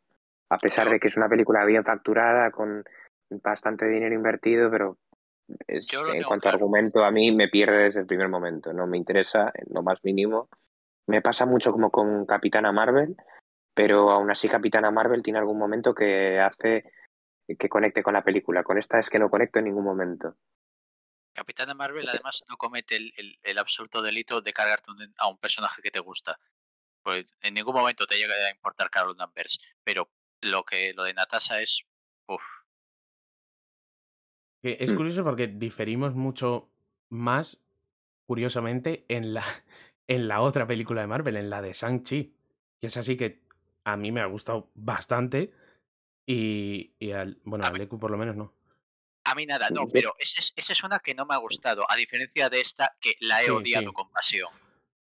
A 0.50 0.58
pesar 0.58 0.90
de 0.90 1.00
que 1.00 1.08
es 1.08 1.16
una 1.16 1.28
película 1.28 1.64
bien 1.64 1.84
facturada, 1.84 2.50
con 2.50 2.84
bastante 3.42 3.86
dinero 3.88 4.14
invertido, 4.14 4.70
pero 4.70 4.98
es- 5.66 5.88
en 6.14 6.22
cuanto 6.24 6.48
a 6.48 6.52
argumento, 6.52 7.04
a 7.04 7.10
mí 7.10 7.32
me 7.32 7.48
pierde 7.48 7.84
desde 7.84 8.00
el 8.00 8.06
primer 8.06 8.28
momento. 8.28 8.72
No 8.72 8.86
me 8.86 8.96
interesa 8.98 9.50
en 9.54 9.72
lo 9.74 9.82
más 9.82 10.04
mínimo. 10.04 10.48
Me 11.06 11.22
pasa 11.22 11.46
mucho 11.46 11.72
como 11.72 11.90
con 11.90 12.26
Capitana 12.26 12.72
Marvel, 12.72 13.16
pero 13.74 14.10
aún 14.10 14.30
así 14.30 14.48
Capitana 14.48 14.90
Marvel 14.90 15.22
tiene 15.22 15.38
algún 15.38 15.58
momento 15.58 15.94
que 15.94 16.40
hace 16.40 16.84
que 17.58 17.68
conecte 17.68 18.02
con 18.02 18.14
la 18.14 18.24
película. 18.24 18.64
Con 18.64 18.76
esta 18.76 18.98
es 18.98 19.08
que 19.08 19.20
no 19.20 19.30
conecto 19.30 19.60
en 19.60 19.66
ningún 19.66 19.84
momento. 19.84 20.34
Capitana 21.32 21.74
Marvel 21.74 22.08
además 22.08 22.44
no 22.48 22.56
comete 22.56 22.96
el, 22.96 23.12
el- 23.16 23.38
el 23.42 23.58
absurdo 23.58 24.02
delito 24.02 24.40
de 24.40 24.52
cargarte 24.52 24.90
un- 24.90 25.14
a 25.18 25.28
un 25.28 25.38
personaje 25.38 25.80
que 25.82 25.90
te 25.90 26.00
gusta. 26.00 26.40
Pues 27.02 27.32
en 27.42 27.54
ningún 27.54 27.74
momento 27.74 28.06
te 28.06 28.16
llega 28.16 28.34
a 28.34 28.50
importar 28.50 28.90
Carol 28.90 29.16
Danvers. 29.16 29.60
Pero 29.84 30.10
lo 30.40 30.64
que 30.64 30.92
lo 30.94 31.04
de 31.04 31.14
Natasha 31.14 31.60
es. 31.60 31.84
Uf, 32.26 32.42
es 34.62 34.92
Mm. 34.92 34.96
curioso 34.96 35.22
porque 35.24 35.46
diferimos 35.46 36.14
mucho 36.14 36.68
más, 37.10 37.62
curiosamente, 38.26 39.04
en 39.08 39.34
la, 39.34 39.44
en 40.08 40.28
la 40.28 40.40
otra 40.40 40.66
película 40.66 41.00
de 41.00 41.06
Marvel, 41.06 41.36
en 41.36 41.50
la 41.50 41.62
de 41.62 41.72
Shang-Chi. 41.72 42.34
Que 42.80 42.86
es 42.86 42.96
así 42.96 43.16
que 43.16 43.40
a 43.84 43.96
mí 43.96 44.12
me 44.12 44.20
ha 44.20 44.26
gustado 44.26 44.70
bastante. 44.74 45.52
Y, 46.26 46.92
y 46.98 47.12
al, 47.12 47.38
bueno, 47.44 47.66
A 47.66 47.72
Leku 47.72 47.98
por 47.98 48.10
lo 48.10 48.18
menos 48.18 48.36
no. 48.36 48.52
A 49.24 49.34
mí 49.34 49.44
nada, 49.46 49.70
no, 49.70 49.88
pero 49.88 50.14
esa 50.18 50.40
es, 50.40 50.52
esa 50.56 50.72
es 50.72 50.84
una 50.84 51.00
que 51.00 51.14
no 51.14 51.26
me 51.26 51.34
ha 51.34 51.38
gustado, 51.38 51.84
a 51.90 51.96
diferencia 51.96 52.48
de 52.48 52.60
esta 52.60 52.96
que 53.00 53.14
la 53.20 53.40
he 53.40 53.46
Sí, 53.46 53.50
odiado 53.50 53.88
sí. 53.88 53.92
con 53.92 54.10
pasión. 54.12 54.48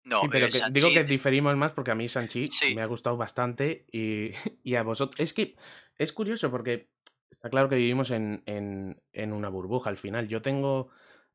No, 0.02 0.22
Sí, 0.22 0.28
pero 0.32 0.46
eh, 0.46 0.48
que, 0.50 0.60
digo 0.72 0.88
que 0.88 1.04
diferimos 1.04 1.56
más 1.56 1.72
porque 1.72 1.92
a 1.92 1.94
mí 1.94 2.06
Shang-Chi 2.06 2.48
Sí. 2.48 2.74
me 2.74 2.82
ha 2.82 2.86
gustado 2.86 3.16
bastante 3.16 3.86
y, 3.92 4.30
y 4.64 4.74
a 4.74 4.82
vosotros. 4.82 5.20
Es 5.20 5.32
que 5.32 5.54
es 5.96 6.12
curioso 6.12 6.50
porque 6.50 6.88
está 7.30 7.50
claro 7.50 7.68
que 7.68 7.76
vivimos 7.76 8.10
en, 8.10 8.42
en, 8.46 9.00
en 9.12 9.32
una 9.32 9.48
burbuja 9.48 9.90
al 9.90 9.96
final. 9.96 10.26
Yo 10.26 10.42
tengo 10.42 10.90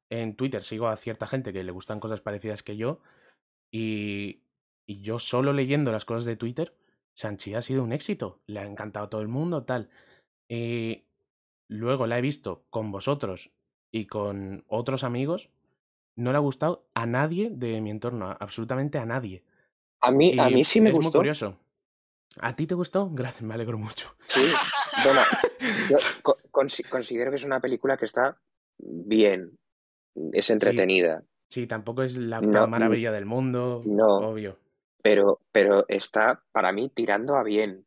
en 0.10 0.36
Twitter, 0.36 0.62
sigo 0.64 0.88
a 0.90 0.98
cierta 0.98 1.28
gente 1.28 1.54
que 1.54 1.64
le 1.64 1.72
gustan 1.72 2.00
cosas 2.02 2.20
parecidas 2.22 2.62
que 2.64 2.76
yo 2.76 3.02
y, 3.72 4.42
y 4.88 5.02
yo 5.02 5.20
solo 5.20 5.54
leyendo 5.54 5.92
las 5.92 6.06
cosas 6.06 6.26
de 6.26 6.36
Twitter, 6.38 6.74
Shang-Chi 7.16 7.54
ha 7.56 7.62
sido 7.62 7.84
un 7.84 7.92
éxito. 7.94 8.40
Le 8.48 8.60
ha 8.60 8.66
encantado 8.66 9.06
a 9.06 9.10
todo 9.10 9.22
el 9.22 9.28
mundo, 9.28 9.64
tal. 9.64 9.90
Y 10.50 11.04
luego 11.70 12.08
la 12.08 12.18
he 12.18 12.22
visto 12.22 12.66
con 12.70 12.92
vosotros 12.92 13.52
y 13.92 14.06
con 14.08 14.64
otros 14.68 15.04
amigos. 15.04 15.50
No 16.18 16.32
le 16.32 16.38
ha 16.38 16.42
gustado 16.42 16.86
a 16.94 17.06
nadie 17.06 17.50
de 17.50 17.82
mi 17.82 17.90
entorno, 17.92 18.36
absolutamente 18.40 18.98
a 18.98 19.06
nadie. 19.06 19.44
A 20.02 20.12
mí, 20.12 20.38
a 20.40 20.50
mí 20.50 20.64
sí 20.64 20.80
me 20.82 20.90
es 20.90 20.96
muy 20.96 21.04
gustó. 21.06 21.20
curioso. 21.20 21.58
¿A 22.40 22.56
ti 22.56 22.68
te 22.68 22.76
gustó? 22.76 23.10
Gracias, 23.12 23.42
me 23.44 23.54
alegro 23.54 23.78
mucho. 23.78 24.16
Sí, 24.28 24.42
bueno, 25.04 25.22
yo 25.90 25.98
co- 26.22 26.38
consi- 26.52 26.88
considero 26.88 27.32
que 27.32 27.38
es 27.38 27.44
una 27.44 27.60
película 27.60 27.98
que 27.98 28.06
está 28.06 28.38
bien, 28.78 29.58
es 30.34 30.50
entretenida, 30.50 31.22
Sí, 31.22 31.28
tampoco 31.68 32.04
es 32.04 32.18
la 32.18 32.42
No, 32.42 32.68
maravilla 32.68 33.12
del 33.12 33.26
mundo, 33.26 33.82
no. 33.86 34.18
obvio. 34.18 34.58
pero, 35.02 35.40
pero 35.52 35.86
está 35.88 36.44
para 36.52 36.72
mí 36.72 36.90
tirando 36.90 37.36
a 37.36 37.44
bien, 37.44 37.86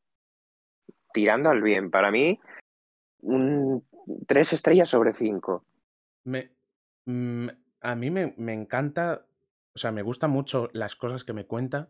tirando 1.12 1.50
al 1.50 1.62
bien. 1.62 1.90
Para 1.90 2.10
mí, 2.10 2.38
un 3.20 3.84
tres 4.26 4.52
estrellas 4.52 4.88
sobre 4.88 5.12
cinco. 5.12 5.64
Me, 6.24 6.50
mm, 7.06 7.48
a 7.82 7.94
mí 7.94 8.10
me, 8.10 8.34
me 8.38 8.54
encanta, 8.54 9.26
o 9.74 9.78
sea, 9.78 9.92
me 9.92 10.02
gustan 10.02 10.30
mucho 10.30 10.68
las 10.72 10.96
cosas 10.96 11.24
que 11.24 11.32
me 11.32 11.44
cuenta, 11.46 11.88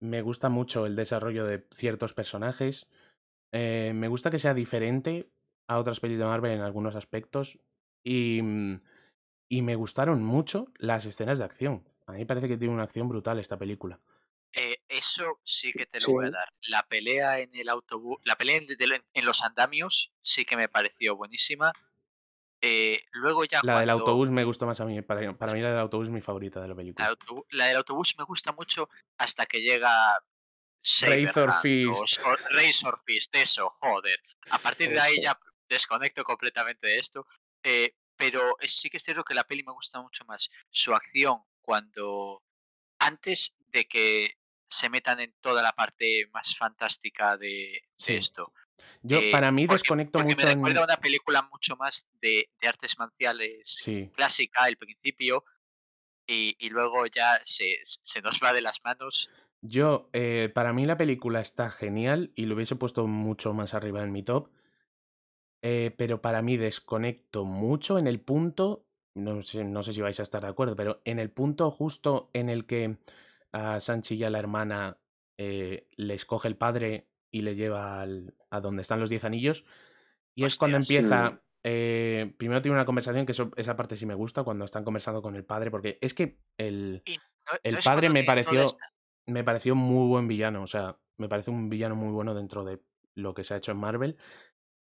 me 0.00 0.22
gusta 0.22 0.48
mucho 0.48 0.86
el 0.86 0.96
desarrollo 0.96 1.46
de 1.46 1.64
ciertos 1.72 2.14
personajes, 2.14 2.88
eh, 3.52 3.92
me 3.94 4.08
gusta 4.08 4.30
que 4.30 4.38
sea 4.38 4.54
diferente 4.54 5.30
a 5.68 5.78
otras 5.78 6.00
pelis 6.00 6.18
de 6.18 6.24
Marvel 6.24 6.52
en 6.52 6.60
algunos 6.62 6.96
aspectos 6.96 7.58
y, 8.04 8.40
mm, 8.42 8.80
y 9.48 9.62
me 9.62 9.76
gustaron 9.76 10.22
mucho 10.22 10.66
las 10.76 11.06
escenas 11.06 11.38
de 11.38 11.44
acción. 11.44 11.86
A 12.06 12.12
mí 12.12 12.18
me 12.20 12.26
parece 12.26 12.48
que 12.48 12.56
tiene 12.56 12.74
una 12.74 12.84
acción 12.84 13.08
brutal 13.08 13.38
esta 13.38 13.58
película. 13.58 14.00
eh, 14.54 14.78
eso 14.88 15.40
sí 15.44 15.72
que 15.74 15.84
te 15.84 16.00
lo 16.00 16.06
Sí. 16.06 16.12
voy 16.12 16.26
a 16.26 16.30
dar. 16.30 16.48
La 16.62 16.82
pelea 16.82 17.38
en 17.40 17.54
el 17.54 17.68
autobús, 17.68 18.16
la 18.24 18.34
pelea 18.36 18.58
en, 19.12 19.24
los 19.26 19.42
andamios 19.42 20.10
sí 20.22 20.46
que 20.46 20.56
me 20.56 20.68
pareció 20.70 21.14
buenísima. 21.16 21.70
Eh, 22.62 23.02
luego 23.12 23.44
ya 23.44 23.60
La 23.62 23.78
del 23.80 23.90
autobús 23.90 24.30
me 24.30 24.44
gustó 24.44 24.66
más 24.66 24.80
a 24.80 24.84
mí, 24.86 25.00
para, 25.02 25.32
para 25.34 25.52
mí 25.52 25.60
la 25.60 25.68
del 25.68 25.78
autobús 25.78 26.08
es 26.08 26.12
mi 26.14 26.22
favorita 26.22 26.60
de 26.60 26.66
la 26.68 26.72
La, 26.72 26.76
película. 26.76 27.06
autobús, 27.08 27.44
la 27.50 27.66
del 27.66 27.76
autobús 27.76 28.14
me 28.18 28.24
gusta 28.24 28.52
mucho 28.52 28.88
hasta 29.18 29.44
que 29.46 29.60
llega 29.60 30.18
Razor 31.02 31.52
Fist. 31.60 32.20
Razor 32.50 33.00
Fist, 33.04 33.36
eso, 33.36 33.68
joder. 33.68 34.18
A 34.50 34.58
partir 34.58 34.88
de 34.90 34.98
ahí 35.00 35.20
ya 35.22 35.38
desconecto 35.68 36.24
completamente 36.24 36.86
de 36.86 36.98
esto. 36.98 37.26
eh, 37.62 37.94
pero 38.18 38.56
sí 38.60 38.90
que 38.90 38.98
es 38.98 39.02
cierto 39.04 39.24
que 39.24 39.32
la 39.34 39.44
peli 39.44 39.62
me 39.62 39.72
gusta 39.72 40.02
mucho 40.02 40.24
más 40.26 40.50
su 40.70 40.94
acción 40.94 41.38
cuando 41.62 42.42
antes 42.98 43.56
de 43.68 43.86
que 43.86 44.34
se 44.68 44.90
metan 44.90 45.20
en 45.20 45.34
toda 45.40 45.62
la 45.62 45.72
parte 45.72 46.26
más 46.32 46.54
fantástica 46.56 47.36
de, 47.38 47.46
de 47.48 47.82
Sí. 47.96 48.14
esto. 48.16 48.52
Yo, 49.02 49.18
Eh, 49.20 49.30
para 49.30 49.50
mí, 49.50 49.66
porque- 49.66 49.80
desconecto 49.80 50.18
porque 50.18 50.34
mucho 50.34 50.46
me 50.46 50.52
en... 50.52 50.58
recuerda 50.58 50.80
a 50.80 50.84
una 50.84 50.96
película 50.98 51.42
mucho 51.50 51.76
más 51.76 52.06
de, 52.20 52.50
de 52.60 52.68
artes 52.68 52.98
marciales 52.98 53.78
Sí, 53.82 54.10
clásica, 54.14 54.68
el 54.68 54.76
principio, 54.76 55.44
y, 56.26 56.56
y 56.58 56.68
luego 56.70 57.06
ya 57.06 57.38
se, 57.42 57.78
se 57.82 58.20
nos 58.20 58.38
va 58.42 58.52
de 58.52 58.60
las 58.60 58.82
manos. 58.84 59.30
yo, 59.62 60.10
eh, 60.12 60.50
para 60.54 60.72
mí 60.72 60.84
la 60.84 60.96
película 60.98 61.40
está 61.40 61.70
genial 61.70 62.32
y 62.34 62.44
lo 62.44 62.54
hubiese 62.54 62.76
puesto 62.76 63.06
mucho 63.06 63.54
más 63.54 63.74
arriba 63.74 64.02
en 64.02 64.12
mi 64.12 64.22
top, 64.22 64.50
eh, 65.62 65.94
pero 65.96 66.20
para 66.22 66.42
mí 66.42 66.56
desconecto 66.56 67.44
mucho 67.44 67.98
en 67.98 68.06
el 68.06 68.20
punto, 68.20 68.84
no 69.14 69.42
sé, 69.42 69.64
no 69.64 69.82
sé 69.82 69.92
si 69.92 70.00
vais 70.00 70.18
a 70.20 70.22
estar 70.22 70.42
de 70.42 70.48
acuerdo, 70.48 70.76
pero 70.76 71.00
en 71.04 71.18
el 71.18 71.30
punto 71.30 71.70
justo 71.70 72.30
en 72.32 72.48
el 72.48 72.66
que 72.66 72.96
a 73.52 73.80
Sanchi 73.80 74.16
y 74.16 74.24
a 74.24 74.30
la 74.30 74.38
hermana 74.38 74.98
eh, 75.38 75.86
les 75.96 76.24
coge 76.24 76.48
el 76.48 76.56
padre 76.56 77.08
y 77.30 77.42
le 77.42 77.54
lleva 77.56 78.00
al- 78.02 78.34
a 78.50 78.60
donde 78.60 78.82
están 78.82 79.00
los 79.00 79.10
diez 79.10 79.24
anillos, 79.24 79.64
y 80.34 80.44
es 80.44 80.56
cuando 80.58 80.76
empieza... 80.76 81.42
Eh, 81.64 82.32
primero 82.38 82.62
tiene 82.62 82.76
una 82.76 82.84
conversación 82.86 83.26
que 83.26 83.32
eso- 83.32 83.50
esa 83.56 83.74
parte 83.76 83.96
sí 83.96 84.06
me 84.06 84.14
gusta 84.14 84.44
cuando 84.44 84.64
están 84.64 84.84
conversando 84.84 85.20
con 85.20 85.34
el 85.34 85.44
padre, 85.44 85.70
porque 85.70 85.98
es 86.00 86.14
que 86.14 86.38
el, 86.56 87.02
no- 87.52 87.58
el 87.64 87.74
no 87.74 87.80
padre 87.82 88.08
me 88.10 88.22
pareció, 88.24 88.64
me 89.26 89.44
pareció 89.44 89.74
muy 89.74 90.06
buen 90.08 90.28
villano. 90.28 90.62
O 90.62 90.66
sea, 90.68 90.96
me 91.16 91.28
parece 91.28 91.50
un 91.50 91.68
villano 91.68 91.96
muy 91.96 92.12
bueno 92.12 92.34
dentro 92.34 92.64
de 92.64 92.80
lo 93.14 93.34
que 93.34 93.42
se 93.44 93.54
ha 93.54 93.56
hecho 93.56 93.72
en 93.72 93.78
Marvel. 93.78 94.16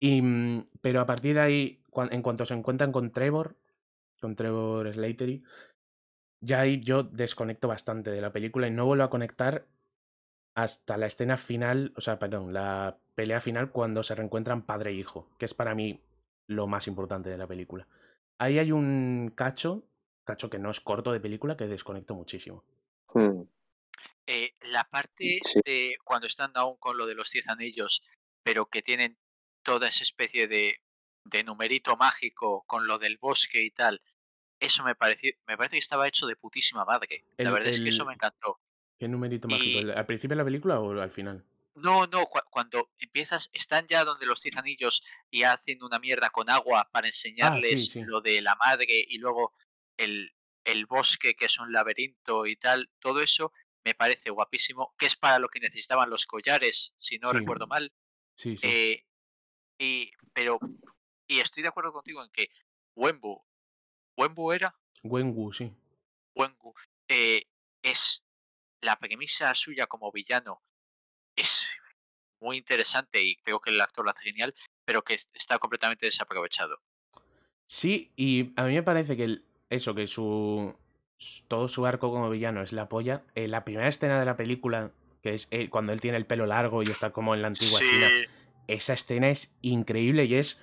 Y, 0.01 0.21
mm, 0.23 0.69
pero 0.81 1.01
a 1.01 1.07
partir 1.07 1.35
de 1.35 1.41
ahí, 1.41 1.83
en 2.11 2.23
cuanto 2.23 2.45
se 2.47 2.55
encuentran 2.55 2.93
con 2.93 3.13
Trevor, 3.13 3.57
con 4.21 4.37
Trevor 4.37 4.93
Slattery, 4.93 5.43
ya 6.41 6.61
ahí 6.61 6.81
yo 6.81 7.03
desconecto 7.05 7.69
bastante 7.69 8.11
de 8.11 8.21
la 8.21 8.33
película 8.33 8.67
y 8.67 8.71
no 8.71 8.87
vuelvo 8.87 9.05
a 9.05 9.11
conectar 9.11 9.67
hasta 10.57 10.97
la 10.97 11.07
escena 11.07 11.37
final, 11.37 11.93
o 11.97 12.01
sea, 12.01 12.19
perdón, 12.19 12.53
la 12.53 12.99
pelea 13.15 13.41
final 13.41 13.71
cuando 13.71 14.03
se 14.03 14.15
reencuentran 14.15 14.63
padre 14.67 14.91
e 14.91 14.95
hijo, 14.95 15.29
que 15.39 15.47
es 15.47 15.55
para 15.55 15.75
mí 15.75 16.01
lo 16.49 16.67
más 16.67 16.87
importante 16.87 17.31
de 17.31 17.39
la 17.39 17.47
película. 17.47 17.89
Ahí 18.39 18.59
hay 18.59 18.73
un 18.73 19.33
cacho, 19.35 19.85
cacho 20.25 20.51
que 20.51 20.59
no 20.59 20.71
es 20.71 20.81
corto 20.81 21.13
de 21.13 21.21
película, 21.21 21.57
que 21.57 21.67
desconecto 21.67 22.15
muchísimo. 22.15 22.65
Mm. 23.15 23.43
eh, 24.27 24.53
la 24.73 24.85
parte 24.85 25.41
Sí. 25.45 25.61
de 25.65 25.97
cuando 26.05 26.27
están 26.27 26.51
aún 26.55 26.77
con 26.77 26.97
lo 26.99 27.07
de 27.07 27.15
los 27.15 27.31
diez 27.31 27.49
anillos, 27.49 28.03
pero 28.43 28.67
que 28.67 28.83
tienen 28.83 29.17
toda 29.65 29.89
esa 29.89 30.05
especie 30.05 30.47
de, 30.47 30.81
de 31.25 31.43
numerito 31.43 31.97
mágico 31.97 32.63
con 32.69 32.87
lo 32.87 32.99
del 32.99 33.19
bosque 33.19 33.63
y 33.63 33.71
tal, 33.73 34.01
eso 34.61 34.85
me 34.85 34.95
pareció, 34.95 35.33
me 35.49 35.57
parece 35.57 35.73
que 35.75 35.81
estaba 35.81 36.07
hecho 36.07 36.27
de 36.29 36.37
putísima 36.37 36.85
madre. 36.85 37.25
La 37.39 37.49
El- 37.49 37.55
verdad 37.55 37.71
es 37.71 37.81
que 37.81 37.89
eso 37.89 38.05
me 38.05 38.15
encantó. 38.15 38.61
¿Qué 38.99 39.09
numerito 39.09 39.49
mágico? 39.49 39.79
Y- 39.79 39.79
¿El- 39.79 39.91
¿Al 39.91 40.07
principio 40.07 40.35
de 40.37 40.39
la 40.39 40.45
película 40.45 40.79
o 40.79 41.01
al 41.01 41.11
final? 41.11 41.45
No, 41.75 42.07
no, 42.07 42.23
cua- 42.27 42.45
cuando 42.49 42.93
empiezas, 42.99 43.51
están 43.53 43.89
ya 43.89 44.05
donde 44.05 44.27
los 44.27 44.41
diez 44.43 44.57
anillos 44.57 45.03
y 45.29 45.43
hacen 45.43 45.83
una 45.83 45.99
mierda 45.99 46.31
con 46.31 46.49
agua 46.49 46.89
para 46.93 47.09
enseñarles 47.09 47.87
sí. 47.91 48.03
lo 48.05 48.21
de 48.21 48.41
la 48.43 48.55
madre 48.55 48.87
y 48.89 49.19
luego 49.19 49.53
el, 49.97 50.33
el 50.65 50.87
bosque 50.87 51.35
que 51.35 51.47
es 51.47 51.59
un 51.59 51.73
laberinto 51.73 52.47
y 52.47 52.55
tal, 52.55 52.91
todo 53.01 53.21
eso 53.21 53.53
me 53.85 53.95
parece 53.95 54.31
guapísimo, 54.31 54.95
que 54.97 55.07
es 55.07 55.17
para 55.17 55.41
lo 55.41 55.49
que 55.49 55.59
necesitaban 55.59 56.09
los 56.11 56.27
collares, 56.27 56.95
si 56.97 57.19
no 57.19 57.33
Sí. 57.33 57.39
recuerdo 57.39 57.67
mal. 57.67 57.93
Sí, 58.37 58.57
sí. 58.57 58.67
Eh, 58.67 59.05
y, 59.79 60.11
pero, 60.33 60.59
y 61.27 61.41
estoy 61.41 61.63
de 61.63 61.69
acuerdo 61.69 61.93
contigo 61.93 62.23
en 62.23 62.31
que 62.31 62.49
Wenbu, 62.97 63.43
Wenbu 64.17 64.53
era, 64.53 64.75
Wenwu, 65.03 65.53
sí. 65.53 65.73
Wengu, 66.35 66.75
eh, 67.09 67.45
es 67.83 68.23
la 68.81 68.99
premisa 68.99 69.55
suya 69.55 69.87
como 69.87 70.11
villano 70.13 70.63
es 71.37 71.69
muy 72.41 72.59
interesante 72.59 73.23
y 73.23 73.37
creo 73.37 73.61
que 73.61 73.71
el 73.71 73.81
actor 73.81 74.05
lo 74.05 74.11
hace 74.11 74.25
genial, 74.25 74.55
pero 74.85 75.03
que 75.03 75.15
es- 75.15 75.31
está 75.35 75.59
completamente 75.59 76.07
desaprovechado. 76.07 76.79
Sí, 77.67 78.13
y 78.17 78.53
a 78.57 78.65
mí 78.65 78.75
me 78.75 78.83
parece 78.83 79.17
que 79.17 79.25
el- 79.25 79.45
eso, 79.71 79.95
que 79.95 80.07
su. 80.07 80.77
todo 81.49 81.69
su 81.69 81.87
arco 81.87 82.11
como 82.11 82.29
villano 82.29 82.63
es 82.63 82.73
la 82.73 82.89
polla. 82.89 83.23
Eh, 83.35 83.49
la 83.49 83.65
primera 83.65 83.89
escena 83.89 84.19
de 84.21 84.27
la 84.27 84.37
película, 84.37 84.93
que 85.23 85.33
es 85.35 85.49
eh, 85.51 85.71
cuando 85.71 85.93
él 85.93 86.01
tiene 86.01 86.19
el 86.19 86.27
pelo 86.27 86.45
largo 86.45 86.83
y 86.83 86.91
está 86.91 87.13
como 87.13 87.35
en 87.35 87.41
la 87.43 87.49
antigua 87.49 87.81
China, 87.81 88.11
esa 88.69 88.95
escena 88.95 89.31
es 89.31 89.57
increíble 89.63 90.25
y 90.25 90.35
es 90.37 90.63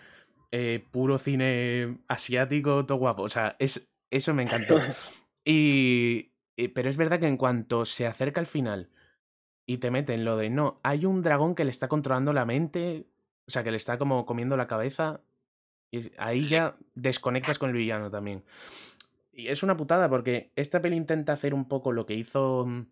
eh, 0.51 0.85
puro 0.91 1.17
cine 1.17 1.97
asiático, 2.07 2.85
todo 2.85 2.97
guapo. 2.97 3.23
O 3.23 3.29
sea, 3.29 3.55
es, 3.59 3.89
eso 4.11 4.33
me 4.33 4.43
encantó. 4.43 4.81
Y, 5.43 6.33
y- 6.55 6.67
pero 6.69 6.89
es 6.89 6.97
verdad 6.97 7.19
que 7.19 7.25
en 7.27 7.37
cuanto 7.37 7.83
se 7.85 8.05
acerca 8.05 8.39
al 8.39 8.45
final 8.47 8.89
y 9.65 9.77
te 9.77 9.91
meten 9.91 10.25
lo 10.25 10.37
de 10.37 10.49
no, 10.51 10.79
hay 10.83 11.05
un 11.05 11.21
dragón 11.23 11.55
que 11.55 11.63
le 11.65 11.71
está 11.71 11.87
controlando 11.87 12.33
la 12.33 12.45
mente, 12.45 13.07
o 13.47 13.51
sea, 13.51 13.63
que 13.63 13.71
le 13.71 13.77
está 13.77 13.97
como 13.97 14.25
comiendo 14.25 14.57
la 14.57 14.67
cabeza, 14.67 15.21
y 15.91 16.11
ahí 16.17 16.47
ya 16.47 16.77
desconectas 16.95 17.59
con 17.59 17.69
el 17.71 17.77
villano 17.77 18.11
también. 18.11 18.43
Y 19.33 19.47
es 19.47 19.63
una 19.63 19.77
putada 19.77 20.09
porque 20.09 20.51
esta 20.55 20.81
peli 20.81 20.95
intenta 20.97 21.33
hacer 21.33 21.53
un 21.53 21.67
poco 21.67 21.91
lo 21.91 22.05
que 22.05 22.15
hizo 22.15 22.65
mm, 22.65 22.85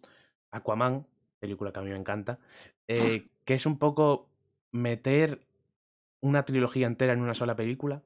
Aquaman, 0.52 1.06
película 1.40 1.72
que 1.72 1.80
a 1.80 1.84
mí 1.84 1.90
me 1.90 1.98
encanta, 1.98 2.40
eh, 2.88 3.28
que 3.46 3.56
es 3.56 3.66
un 3.66 3.78
poco 3.78 4.29
meter 4.72 5.48
una 6.22 6.44
trilogía 6.46 6.88
entera 6.88 7.14
en 7.14 7.22
una 7.22 7.34
sola 7.34 7.56
película. 7.56 8.04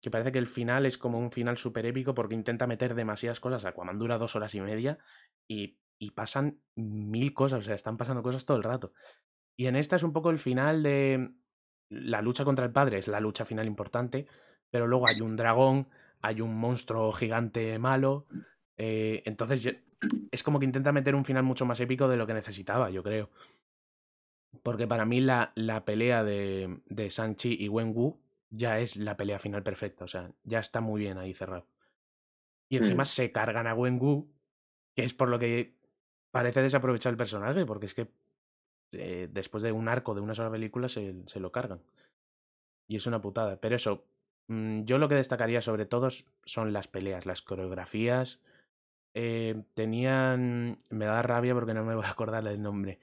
Que 0.00 0.10
parece 0.10 0.32
que 0.32 0.38
el 0.38 0.48
final 0.48 0.84
es 0.84 0.98
como 0.98 1.18
un 1.18 1.30
final 1.30 1.56
súper 1.56 1.86
épico 1.86 2.14
porque 2.14 2.34
intenta 2.34 2.66
meter 2.66 2.94
demasiadas 2.94 3.40
cosas. 3.40 3.64
Aquaman 3.64 3.98
dura 3.98 4.18
dos 4.18 4.36
horas 4.36 4.54
y 4.54 4.60
media 4.60 4.98
y, 5.48 5.78
y 5.98 6.10
pasan 6.10 6.60
mil 6.74 7.32
cosas, 7.32 7.60
o 7.60 7.62
sea, 7.62 7.74
están 7.74 7.96
pasando 7.96 8.22
cosas 8.22 8.44
todo 8.44 8.58
el 8.58 8.62
rato. 8.62 8.92
Y 9.56 9.66
en 9.66 9.76
esta 9.76 9.96
es 9.96 10.02
un 10.02 10.12
poco 10.12 10.30
el 10.30 10.38
final 10.38 10.82
de 10.82 11.30
la 11.88 12.20
lucha 12.20 12.44
contra 12.44 12.66
el 12.66 12.72
padre, 12.72 12.98
es 12.98 13.08
la 13.08 13.20
lucha 13.20 13.44
final 13.44 13.66
importante, 13.66 14.26
pero 14.70 14.86
luego 14.86 15.08
hay 15.08 15.20
un 15.20 15.36
dragón, 15.36 15.88
hay 16.20 16.40
un 16.40 16.54
monstruo 16.54 17.12
gigante 17.12 17.78
malo. 17.78 18.26
eh, 18.76 19.22
entonces 19.24 19.76
es 20.30 20.42
como 20.42 20.58
que 20.58 20.66
intenta 20.66 20.92
meter 20.92 21.14
un 21.14 21.24
final 21.24 21.44
mucho 21.44 21.64
más 21.64 21.80
épico 21.80 22.08
de 22.08 22.16
lo 22.16 22.26
que 22.26 22.34
necesitaba, 22.34 22.90
yo 22.90 23.02
creo. 23.02 23.30
Porque 24.62 24.86
para 24.86 25.04
mí 25.04 25.20
la, 25.20 25.52
la 25.54 25.84
pelea 25.84 26.22
de, 26.24 26.78
de 26.86 27.10
Sanchi 27.10 27.56
y 27.58 27.68
Wenwu 27.68 28.18
ya 28.50 28.78
es 28.78 28.96
la 28.96 29.16
pelea 29.16 29.38
final 29.38 29.62
perfecta. 29.62 30.04
O 30.04 30.08
sea, 30.08 30.30
ya 30.44 30.60
está 30.60 30.80
muy 30.80 31.00
bien 31.02 31.18
ahí 31.18 31.34
cerrado. 31.34 31.66
Y 32.68 32.76
encima 32.78 33.02
Mm. 33.02 33.06
se 33.06 33.32
cargan 33.32 33.66
a 33.66 33.74
Wenwu, 33.74 34.26
que 34.96 35.04
es 35.04 35.14
por 35.14 35.28
lo 35.28 35.38
que 35.38 35.74
parece 36.30 36.62
desaprovechar 36.62 37.10
el 37.12 37.16
personaje, 37.16 37.66
porque 37.66 37.86
es 37.86 37.94
que 37.94 38.08
eh, 38.92 39.28
después 39.30 39.62
de 39.62 39.72
un 39.72 39.88
arco 39.88 40.14
de 40.14 40.20
una 40.20 40.34
sola 40.34 40.50
película 40.50 40.88
se, 40.88 41.14
se 41.26 41.40
lo 41.40 41.50
cargan. 41.52 41.80
Y 42.88 42.96
es 42.96 43.06
una 43.06 43.20
putada. 43.20 43.56
Pero 43.60 43.76
eso, 43.76 44.04
mm, 44.48 44.84
yo 44.84 44.98
lo 44.98 45.08
que 45.08 45.14
destacaría 45.16 45.60
sobre 45.62 45.86
todo 45.86 46.08
son 46.44 46.72
las 46.72 46.86
peleas, 46.88 47.26
las 47.26 47.42
coreografías. 47.42 48.40
Eh, 49.14 49.62
tenían. 49.74 50.78
Me 50.90 51.04
da 51.06 51.22
rabia 51.22 51.54
porque 51.54 51.74
no 51.74 51.84
me 51.84 51.94
voy 51.94 52.04
a 52.04 52.10
acordar 52.10 52.44
del 52.44 52.60
nombre. 52.62 52.98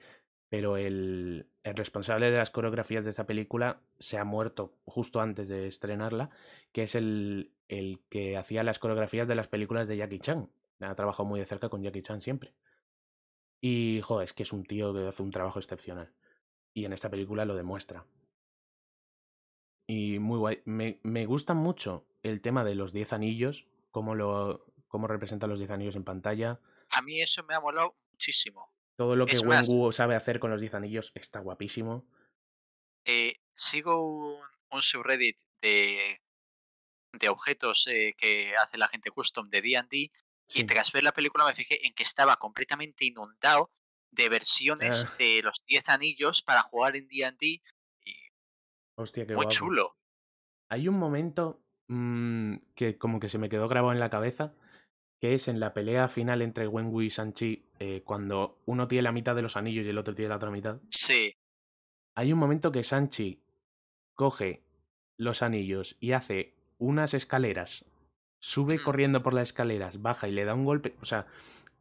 Pero 0.52 0.76
el, 0.76 1.46
el 1.62 1.76
responsable 1.76 2.30
de 2.30 2.36
las 2.36 2.50
coreografías 2.50 3.04
de 3.04 3.10
esta 3.10 3.24
película 3.24 3.80
se 3.98 4.18
ha 4.18 4.24
muerto 4.24 4.76
justo 4.84 5.22
antes 5.22 5.48
de 5.48 5.66
estrenarla, 5.66 6.28
que 6.72 6.82
es 6.82 6.94
el, 6.94 7.54
el 7.68 8.04
que 8.10 8.36
hacía 8.36 8.62
las 8.62 8.78
coreografías 8.78 9.26
de 9.26 9.34
las 9.34 9.48
películas 9.48 9.88
de 9.88 9.96
Jackie 9.96 10.18
Chan. 10.18 10.50
Ha 10.80 10.94
trabajado 10.94 11.24
muy 11.26 11.40
de 11.40 11.46
cerca 11.46 11.70
con 11.70 11.82
Jackie 11.82 12.02
Chan 12.02 12.20
siempre. 12.20 12.52
Y, 13.62 14.02
joder, 14.02 14.26
es 14.26 14.34
que 14.34 14.42
es 14.42 14.52
un 14.52 14.64
tío 14.64 14.92
que 14.92 15.08
hace 15.08 15.22
un 15.22 15.30
trabajo 15.30 15.58
excepcional. 15.58 16.12
Y 16.74 16.84
en 16.84 16.92
esta 16.92 17.08
película 17.08 17.46
lo 17.46 17.54
demuestra. 17.54 18.04
Y 19.86 20.18
muy 20.18 20.36
guay. 20.36 20.60
Me, 20.66 21.00
me 21.02 21.24
gusta 21.24 21.54
mucho 21.54 22.04
el 22.22 22.42
tema 22.42 22.62
de 22.62 22.74
los 22.74 22.92
10 22.92 23.14
anillos, 23.14 23.66
cómo, 23.90 24.14
lo, 24.14 24.66
cómo 24.88 25.06
representan 25.06 25.48
los 25.48 25.60
10 25.60 25.70
anillos 25.70 25.96
en 25.96 26.04
pantalla. 26.04 26.60
A 26.90 27.00
mí 27.00 27.22
eso 27.22 27.42
me 27.44 27.54
ha 27.54 27.60
molado 27.60 27.96
muchísimo. 28.10 28.71
Todo 28.96 29.16
lo 29.16 29.26
que 29.26 29.32
Es 29.34 29.44
más- 29.44 29.68
Wenwu 29.68 29.92
sabe 29.92 30.14
hacer 30.14 30.38
con 30.38 30.50
los 30.50 30.60
10 30.60 30.74
anillos 30.74 31.12
está 31.14 31.40
guapísimo. 31.40 32.06
Eh, 33.06 33.34
sigo 33.54 34.06
un, 34.06 34.40
un 34.70 34.82
subreddit 34.82 35.38
de, 35.62 36.20
de 37.18 37.28
objetos 37.28 37.86
eh, 37.88 38.14
que 38.16 38.54
hace 38.56 38.78
la 38.78 38.88
gente 38.88 39.10
custom 39.10 39.48
de 39.50 39.62
D&D 39.62 39.96
y 39.96 40.10
Sí. 40.48 40.64
tras 40.64 40.92
ver 40.92 41.02
la 41.02 41.12
película 41.12 41.44
me 41.46 41.54
fijé 41.54 41.86
en 41.86 41.94
que 41.94 42.02
estaba 42.02 42.36
completamente 42.36 43.04
inundado 43.06 43.70
de 44.12 44.28
versiones 44.28 45.06
Ah. 45.08 45.14
de 45.18 45.40
los 45.42 45.64
10 45.66 45.88
anillos 45.88 46.42
para 46.42 46.62
jugar 46.62 46.96
en 46.96 47.08
D&D 47.08 47.62
Hostia, 48.98 49.26
qué 49.26 49.34
muy 49.34 49.44
guapo. 49.46 49.50
chulo. 49.56 49.96
Hay 50.70 50.86
un 50.86 50.98
momento 50.98 51.64
mm, 51.88 52.56
que 52.74 52.98
como 52.98 53.18
que 53.20 53.28
se 53.30 53.38
me 53.38 53.48
quedó 53.48 53.68
grabado 53.68 53.92
en 53.92 54.00
la 54.00 54.10
cabeza, 54.10 54.54
que 55.22 55.34
es 55.36 55.46
en 55.46 55.60
la 55.60 55.72
pelea 55.72 56.08
final 56.08 56.42
entre 56.42 56.66
Wenwu 56.66 57.02
y 57.02 57.08
Sanchi, 57.10 57.64
eh, 57.78 58.02
cuando 58.04 58.58
uno 58.66 58.88
tiene 58.88 59.02
la 59.02 59.12
mitad 59.12 59.36
de 59.36 59.42
los 59.42 59.56
anillos 59.56 59.86
y 59.86 59.88
el 59.90 59.96
otro 59.98 60.16
tiene 60.16 60.30
la 60.30 60.34
otra 60.36 60.50
mitad. 60.50 60.80
Sí, 60.90 61.32
Hay 62.16 62.32
un 62.32 62.40
momento 62.40 62.72
que 62.72 62.82
Sanchi 62.82 63.40
coge 64.14 64.64
los 65.16 65.42
anillos 65.42 65.96
y 66.00 66.10
hace 66.10 66.54
unas 66.78 67.14
escaleras, 67.14 67.84
sube 68.40 68.78
Hmm. 68.78 68.82
corriendo 68.84 69.22
por 69.22 69.32
las 69.32 69.50
escaleras, 69.50 70.02
baja 70.02 70.26
y 70.26 70.32
le 70.32 70.44
da 70.44 70.54
un 70.54 70.64
golpe. 70.64 70.96
O 71.00 71.04
sea, 71.04 71.26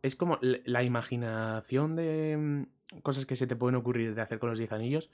es 0.03 0.15
como 0.15 0.38
la, 0.41 0.59
la 0.65 0.84
imaginación 0.84 1.95
de 1.95 2.38
mm, 2.38 2.99
cosas 3.01 3.26
que 3.26 3.35
se 3.35 3.47
te 3.47 3.55
pueden 3.55 3.76
ocurrir 3.76 4.13
de 4.13 4.22
hacer 4.22 4.38
con 4.38 4.51
los 4.51 4.59
10 4.59 4.72
anillos. 4.72 5.09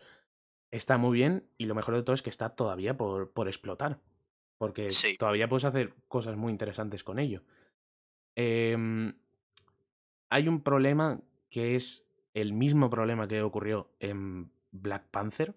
Está 0.70 0.98
muy 0.98 1.16
bien 1.18 1.46
y 1.58 1.66
lo 1.66 1.76
mejor 1.76 1.96
de 1.96 2.04
todo 2.04 2.14
es 2.14 2.22
que 2.22 2.30
está 2.30 2.50
todavía 2.50 2.98
por, 2.98 3.32
por 3.32 3.48
explotar. 3.48 4.00
Porque 4.58 4.92
Sí. 4.92 5.16
todavía 5.18 5.48
puedes 5.48 5.64
hacer 5.64 5.94
cosas 6.10 6.36
muy 6.36 6.52
interesantes 6.52 7.06
con 7.06 7.20
ello. 7.20 7.42
Em, 8.40 9.14
hay 10.30 10.48
un 10.48 10.62
problema 10.62 11.20
que 11.50 11.76
es 11.76 12.08
el 12.36 12.54
mismo 12.54 12.90
problema 12.90 13.28
que 13.28 13.42
ocurrió 13.42 13.90
en 14.00 14.52
Black 14.72 15.08
Panther, 15.10 15.56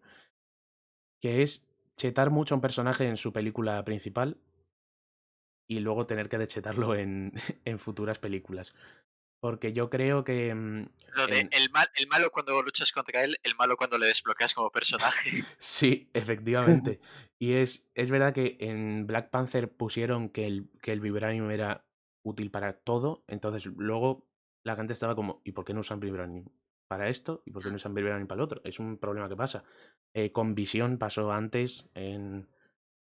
que 1.21 1.43
es 1.43 1.69
chetar 1.97 2.31
mucho 2.31 2.55
a 2.55 2.57
un 2.57 2.63
personaje 2.63 3.07
en 3.07 3.19
su 3.19 3.35
película 3.35 3.85
principal 3.85 4.39
y 5.69 5.81
luego 5.81 6.07
tener 6.07 6.31
que 6.31 6.39
dechetarlo 6.39 6.95
en, 6.95 7.33
en 7.67 7.79
futuras 7.79 8.19
películas. 8.19 8.75
Porque 9.43 9.75
yo 9.75 9.91
creo 9.91 10.25
que... 10.25 10.55
mm, 10.55 10.89
lo 11.17 11.27
de 11.27 11.41
en- 11.41 11.49
el, 11.53 11.69
mal, 11.71 11.89
el 11.97 12.07
malo 12.07 12.31
cuando 12.31 12.63
luchas 12.63 12.93
contra 12.93 13.25
él, 13.25 13.39
el 13.43 13.57
malo 13.57 13.77
cuando 13.77 13.99
le 13.99 14.07
desbloqueas 14.07 14.55
como 14.55 14.71
personaje. 14.71 15.31
Sí, 15.59 16.09
efectivamente. 16.15 17.01
y 17.39 17.53
es, 17.55 17.91
es 17.95 18.11
verdad 18.11 18.33
que 18.33 18.57
en 18.61 19.07
Black 19.07 19.29
Panther 19.29 19.71
pusieron 19.71 20.31
que 20.31 20.47
el, 20.47 20.71
que 20.81 20.93
el 20.93 21.01
Vibranium 21.01 21.51
era 21.51 21.85
útil 22.23 22.51
para 22.51 22.75
todo, 22.75 23.25
entonces 23.27 23.67
luego 23.67 24.27
la 24.65 24.77
gente 24.77 24.93
estaba 24.93 25.15
como, 25.15 25.41
¿y 25.45 25.53
por 25.53 25.65
qué 25.65 25.73
no 25.75 25.81
usan 25.81 26.01
Vibranium 26.01 26.47
para 26.89 27.09
esto? 27.09 27.43
¿Y 27.47 27.51
por 27.53 27.63
qué 27.63 27.71
no 27.71 27.77
usan 27.77 27.95
Vibranium 27.95 28.27
para 28.27 28.39
lo 28.39 28.45
otro? 28.45 28.61
Es 28.65 28.79
un 28.79 28.99
problema 28.99 29.29
que 29.29 29.37
pasa. 29.37 29.65
Eh, 30.15 30.33
con 30.33 30.55
Visión 30.55 30.99
pasó 30.99 31.33
antes, 31.33 31.89
en 31.95 32.49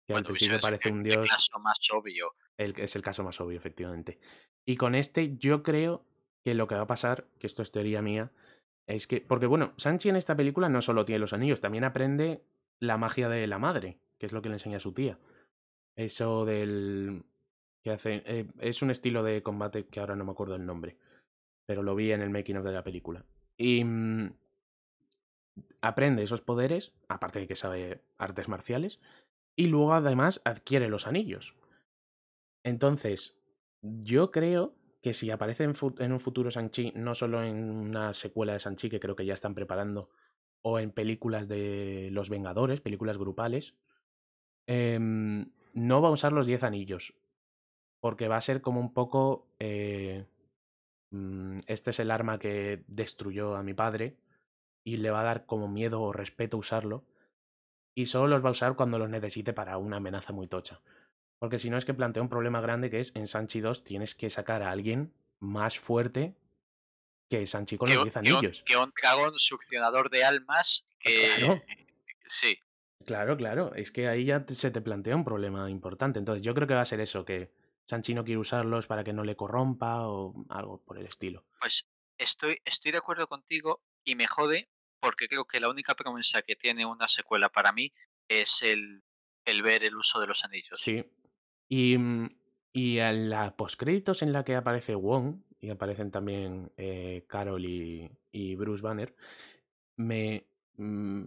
que 0.07 0.13
al 0.13 0.23
Bueno, 0.23 0.27
principio 0.27 0.57
Vision 0.57 0.59
es 0.59 0.63
parece 0.65 0.89
el- 0.89 0.93
un 0.93 0.99
el 0.99 1.03
dios, 1.05 1.29
caso 1.29 1.59
más 1.59 1.79
obvio. 1.93 2.35
el, 2.57 2.73
es 2.79 2.95
el 2.95 3.01
caso 3.01 3.23
más 3.23 3.39
obvio, 3.41 3.57
efectivamente. 3.57 4.19
Y 4.65 4.75
con 4.77 4.95
este 4.95 5.37
yo 5.37 5.63
creo 5.63 6.03
que 6.43 6.53
lo 6.55 6.67
que 6.67 6.75
va 6.75 6.81
a 6.81 6.87
pasar, 6.87 7.27
que 7.39 7.47
esto 7.47 7.61
es 7.61 7.71
teoría 7.71 8.01
mía, 8.01 8.31
es 8.87 9.07
que, 9.07 9.21
porque 9.21 9.47
bueno, 9.47 9.73
Sanchi 9.77 10.09
en 10.09 10.15
esta 10.15 10.35
película 10.35 10.69
no 10.69 10.81
solo 10.81 11.05
tiene 11.05 11.19
los 11.19 11.33
anillos, 11.33 11.61
también 11.61 11.83
aprende 11.85 12.43
la 12.79 12.97
magia 12.97 13.29
de 13.29 13.47
la 13.47 13.57
madre, 13.57 13.97
que 14.19 14.25
es 14.27 14.31
lo 14.31 14.41
que 14.41 14.49
le 14.49 14.55
enseña 14.55 14.77
a 14.77 14.81
su 14.81 14.93
tía. 14.93 15.17
Eso 15.95 16.45
del... 16.45 17.23
que 17.85 17.95
eh, 18.03 18.47
es 18.59 18.81
un 18.81 18.89
estilo 18.89 19.21
de 19.21 19.43
combate 19.43 19.85
que 19.85 19.99
ahora 19.99 20.15
no 20.15 20.25
me 20.25 20.31
acuerdo 20.31 20.55
el 20.55 20.65
nombre, 20.65 20.97
pero 21.67 21.83
lo 21.83 21.95
vi 21.95 22.11
en 22.11 22.21
el 22.21 22.31
making 22.31 22.57
of 22.57 22.65
de 22.65 22.71
la 22.71 22.83
película. 22.83 23.23
Y 23.57 23.83
mm, 23.83 24.33
aprende 25.81 26.23
esos 26.23 26.41
poderes, 26.41 26.93
aparte 27.07 27.39
de 27.39 27.47
que 27.47 27.55
sabe 27.55 28.01
artes 28.17 28.47
marciales, 28.47 28.99
y 29.55 29.67
luego 29.67 29.93
además 29.93 30.41
adquiere 30.45 30.89
los 30.89 31.05
anillos. 31.05 31.55
Entonces, 32.63 33.37
yo 33.83 34.31
creo 34.31 34.73
que 35.03 35.13
si 35.13 35.29
aparece 35.29 35.65
en, 35.65 36.11
un 36.11 36.19
futuro 36.19 36.49
Shang-Chi, 36.49 36.93
no 36.95 37.13
solo 37.13 37.43
en 37.43 37.69
una 37.69 38.13
secuela 38.15 38.53
de 38.53 38.59
Shang-Chi 38.59 38.89
que 38.89 38.99
creo 38.99 39.15
que 39.15 39.27
ya 39.27 39.35
están 39.35 39.53
preparando, 39.53 40.09
o 40.63 40.79
en 40.79 40.89
películas 40.89 41.47
de 41.47 42.09
los 42.11 42.29
Vengadores, 42.29 42.81
películas 42.81 43.19
grupales, 43.19 43.75
em, 44.65 45.51
no 45.75 46.01
va 46.01 46.09
a 46.09 46.13
usar 46.13 46.33
los 46.33 46.47
10 46.47 46.63
anillos. 46.63 47.13
Porque 47.99 48.27
va 48.27 48.37
a 48.37 48.41
ser 48.41 48.61
como 48.61 48.79
un 48.79 48.93
poco. 48.93 49.47
eh, 49.59 50.25
mm, 51.11 51.57
este 51.67 51.91
es 51.91 51.99
el 51.99 52.11
arma 52.11 52.39
que 52.39 52.83
destruyó 52.87 53.55
a 53.55 53.63
mi 53.63 53.73
padre. 53.73 54.15
Y 54.83 54.97
le 54.97 55.09
va 55.09 55.21
a 55.21 55.23
dar 55.23 55.45
como 55.45 55.67
miedo 55.67 56.01
o 56.01 56.13
respeto 56.13 56.57
usarlo. 56.57 57.03
Y 57.95 58.05
solo 58.07 58.27
los 58.27 58.43
va 58.43 58.49
a 58.49 58.51
usar 58.51 58.75
cuando 58.75 58.99
los 58.99 59.09
necesite 59.09 59.53
para 59.53 59.77
una 59.77 59.97
amenaza 59.97 60.31
muy 60.33 60.47
tocha. 60.47 60.81
Porque 61.39 61.59
si 61.59 61.69
no 61.69 61.77
es 61.77 61.85
que 61.85 61.93
plantea 61.93 62.21
un 62.21 62.29
problema 62.29 62.61
grande 62.61 62.89
que 62.89 62.99
es 62.99 63.15
en 63.15 63.27
Sanchi 63.27 63.61
2 63.61 63.83
tienes 63.83 64.13
que 64.15 64.29
sacar 64.29 64.61
a 64.63 64.71
alguien 64.71 65.11
más 65.39 65.79
fuerte 65.79 66.35
que 67.29 67.47
Sanchi 67.47 67.77
con 67.77 67.89
los 67.89 67.97
un- 67.97 68.03
10 68.03 68.13
que 68.13 68.19
un- 68.19 68.27
anillos. 68.35 68.63
que 68.63 68.77
un 68.77 68.93
dragón 69.01 69.33
succionador 69.37 70.09
de 70.09 70.23
almas 70.23 70.85
que... 70.99 71.15
claro. 71.37 71.61
Sí, 72.27 72.57
Claro, 73.05 73.37
claro. 73.37 73.73
Es 73.75 73.91
que 73.91 74.07
ahí 74.07 74.25
ya 74.25 74.43
se 74.47 74.71
te 74.71 74.81
plantea 74.81 75.15
un 75.15 75.23
problema 75.25 75.69
importante. 75.69 76.17
Entonces 76.19 76.43
yo 76.43 76.53
creo 76.55 76.67
que 76.67 76.73
va 76.73 76.81
a 76.81 76.85
ser 76.85 76.99
eso, 77.01 77.23
que 77.25 77.51
Sanchi 77.85 78.13
no 78.13 78.23
quiere 78.23 78.39
usarlos 78.39 78.87
para 78.87 79.03
que 79.03 79.13
no 79.13 79.23
le 79.23 79.35
corrompa 79.35 80.07
o 80.07 80.45
algo 80.49 80.81
por 80.83 80.97
el 80.97 81.05
estilo. 81.05 81.45
pues 81.59 81.87
estoy, 82.17 82.59
estoy 82.65 82.91
de 82.91 82.97
acuerdo 82.97 83.27
contigo 83.27 83.83
y 84.03 84.15
me 84.15 84.27
jode 84.27 84.69
porque 84.99 85.27
creo 85.27 85.45
que 85.45 85.59
la 85.59 85.69
única 85.69 85.95
promesa 85.95 86.41
que 86.41 86.55
tiene 86.55 86.85
una 86.85 87.07
secuela 87.07 87.49
para 87.49 87.71
mí 87.71 87.91
es 88.27 88.63
el, 88.63 89.03
el 89.45 89.61
ver 89.61 89.83
el 89.83 89.95
uso 89.95 90.19
de 90.19 90.27
los 90.27 90.43
anillos. 90.43 90.79
Sí. 90.79 91.05
Y, 91.67 91.97
mm, 91.97 92.29
y 92.73 92.97
en 92.99 93.29
la 93.29 93.55
postcréditos 93.55 94.21
en 94.21 94.33
la 94.33 94.43
que 94.43 94.55
aparece 94.55 94.95
Wong 94.95 95.43
y 95.59 95.69
aparecen 95.69 96.11
también 96.11 96.71
eh, 96.77 97.25
Carol 97.27 97.63
y, 97.65 98.09
y 98.31 98.55
Bruce 98.55 98.81
Banner, 98.81 99.15
me, 99.97 100.47
mm, 100.77 101.25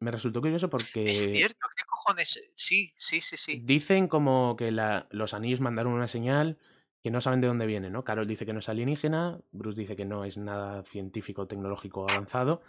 me 0.00 0.10
resultó 0.10 0.40
curioso 0.40 0.68
porque 0.70 1.10
Es 1.10 1.30
cierto, 1.30 1.66
¿qué 1.76 1.84
cojones? 1.84 2.42
Sí, 2.54 2.92
sí, 2.96 3.20
sí, 3.20 3.36
sí. 3.36 3.60
dicen 3.64 4.08
como 4.08 4.56
que 4.56 4.70
la- 4.70 5.06
los 5.10 5.34
anillos 5.34 5.60
mandaron 5.60 5.92
una 5.92 6.08
señal 6.08 6.58
que 7.02 7.10
no 7.10 7.20
saben 7.20 7.40
de 7.40 7.46
dónde 7.46 7.66
viene, 7.66 7.88
¿no? 7.90 8.04
Carol 8.04 8.26
dice 8.26 8.44
que 8.46 8.52
no 8.52 8.58
es 8.58 8.68
alienígena, 8.68 9.40
Bruce 9.52 9.80
dice 9.80 9.96
que 9.96 10.04
no 10.04 10.24
es 10.24 10.38
nada 10.38 10.82
científico 10.84 11.46
tecnológico 11.46 12.08
avanzado. 12.08 12.62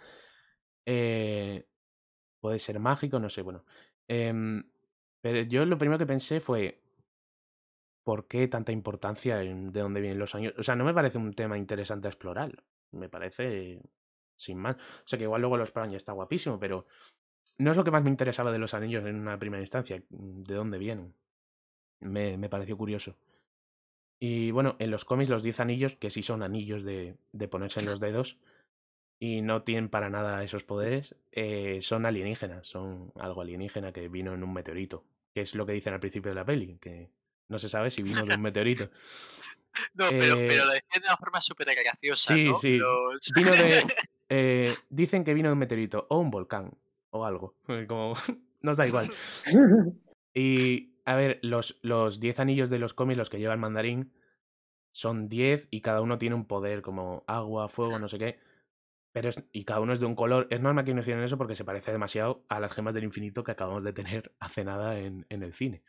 eh, 0.86 1.66
puede 2.40 2.58
ser 2.58 2.80
mágico, 2.80 3.18
no 3.20 3.30
sé, 3.30 3.42
bueno. 3.42 3.64
Em, 4.08 4.64
pero 5.20 5.42
yo 5.42 5.64
lo 5.66 5.78
primero 5.78 5.98
que 5.98 6.06
pensé 6.06 6.40
fue, 6.40 6.82
¿por 8.04 8.26
qué 8.26 8.48
tanta 8.48 8.72
importancia 8.72 9.42
en 9.42 9.72
de 9.72 9.80
dónde 9.80 10.00
vienen 10.00 10.18
los 10.18 10.34
años? 10.34 10.54
O 10.58 10.62
sea, 10.62 10.76
no 10.76 10.84
me 10.84 10.94
parece 10.94 11.18
un 11.18 11.34
tema 11.34 11.58
interesante 11.58 12.08
a 12.08 12.10
explorar. 12.10 12.64
Me 12.92 13.08
parece 13.08 13.82
sin 14.36 14.58
más. 14.58 14.76
O 14.76 15.06
sea, 15.06 15.18
que 15.18 15.24
igual 15.24 15.40
luego 15.42 15.56
lo 15.56 15.64
exploran 15.64 15.90
y 15.92 15.96
está 15.96 16.12
guapísimo, 16.12 16.58
pero 16.58 16.86
no 17.56 17.70
es 17.70 17.76
lo 17.76 17.84
que 17.84 17.90
más 17.90 18.02
me 18.02 18.10
interesaba 18.10 18.52
de 18.52 18.58
los 18.58 18.74
anillos 18.74 19.04
en 19.06 19.16
una 19.16 19.38
primera 19.38 19.62
instancia. 19.62 20.02
mm, 20.10 20.42
¿De 20.42 20.54
dónde 20.54 20.78
vienen? 20.78 21.14
Me, 22.00 22.36
me 22.36 22.48
pareció 22.48 22.76
curioso. 22.76 23.16
Y 24.20 24.50
bueno, 24.50 24.76
en 24.78 24.90
los 24.90 25.04
cómics 25.04 25.30
los 25.30 25.42
10 25.42 25.60
anillos, 25.60 25.94
que 25.96 26.10
sí 26.10 26.22
son 26.22 26.42
anillos 26.42 26.82
de, 26.84 27.16
de 27.32 27.48
ponerse 27.48 27.80
en 27.80 27.86
los 27.86 28.00
dedos 28.00 28.38
y 29.20 29.42
no 29.42 29.62
tienen 29.62 29.88
para 29.88 30.10
nada 30.10 30.42
esos 30.44 30.64
poderes, 30.64 31.14
eh, 31.32 31.78
son 31.82 32.04
alienígenas, 32.06 32.66
son 32.66 33.12
algo 33.16 33.42
alienígena 33.42 33.92
que 33.92 34.08
vino 34.08 34.34
en 34.34 34.42
un 34.42 34.52
meteorito, 34.52 35.04
que 35.34 35.40
es 35.42 35.54
lo 35.54 35.66
que 35.66 35.72
dicen 35.72 35.92
al 35.94 36.00
principio 36.00 36.30
de 36.30 36.34
la 36.36 36.44
peli, 36.44 36.78
que 36.80 37.10
no 37.48 37.58
se 37.58 37.68
sabe 37.68 37.90
si 37.90 38.02
vino 38.02 38.24
de 38.26 38.34
un 38.34 38.42
meteorito. 38.42 38.90
No, 39.94 40.08
pero, 40.08 40.34
Eh, 40.34 40.46
pero 40.48 40.64
lo 40.64 40.72
decían 40.72 41.02
de 41.02 41.08
una 41.08 41.16
forma 41.16 41.40
súper 41.40 41.68
graciosa, 41.72 42.34
sí, 42.34 42.46
¿no? 42.48 42.54
sí. 42.54 42.78
Los- 42.78 43.30
Vino 43.32 43.52
de. 43.52 43.84
eh, 44.28 44.74
dicen 44.90 45.22
que 45.22 45.34
vino 45.34 45.50
de 45.50 45.52
un 45.52 45.58
meteorito 45.58 46.06
o 46.10 46.18
un 46.18 46.30
volcán 46.32 46.72
o 47.10 47.24
algo. 47.24 47.56
Como. 47.86 48.14
nos 48.62 48.76
da 48.76 48.86
igual. 48.86 49.10
Y 50.34 50.94
a 51.04 51.16
ver, 51.16 51.40
los, 51.42 51.80
los 51.82 52.20
10 52.20 52.38
anillos 52.38 52.70
de 52.70 52.78
los 52.78 52.94
cómics, 52.94 53.18
los 53.18 53.30
que 53.30 53.38
lleva 53.40 53.54
el 53.54 53.58
mandarín, 53.58 54.12
son 54.92 55.28
10 55.28 55.66
y 55.70 55.80
cada 55.80 56.00
uno 56.00 56.18
tiene 56.18 56.36
un 56.36 56.46
poder 56.46 56.82
como 56.82 57.24
agua, 57.26 57.68
fuego, 57.68 57.98
no 57.98 58.08
sé 58.08 58.18
qué. 58.18 58.38
Pero 59.12 59.30
es, 59.30 59.42
y 59.52 59.64
cada 59.64 59.80
uno 59.80 59.94
es 59.94 60.00
de 60.00 60.06
un 60.06 60.14
color. 60.14 60.46
Es 60.50 60.60
normal 60.60 60.84
que 60.84 60.94
no 60.94 61.00
hicieran 61.00 61.24
eso 61.24 61.38
porque 61.38 61.56
se 61.56 61.64
parece 61.64 61.90
demasiado 61.92 62.44
a 62.48 62.60
las 62.60 62.72
gemas 62.72 62.94
del 62.94 63.04
infinito 63.04 63.42
que 63.42 63.52
acabamos 63.52 63.82
de 63.82 63.92
tener 63.92 64.32
hace 64.38 64.64
nada 64.64 64.98
en, 64.98 65.26
en 65.28 65.42
el 65.42 65.54
cine. 65.54 65.82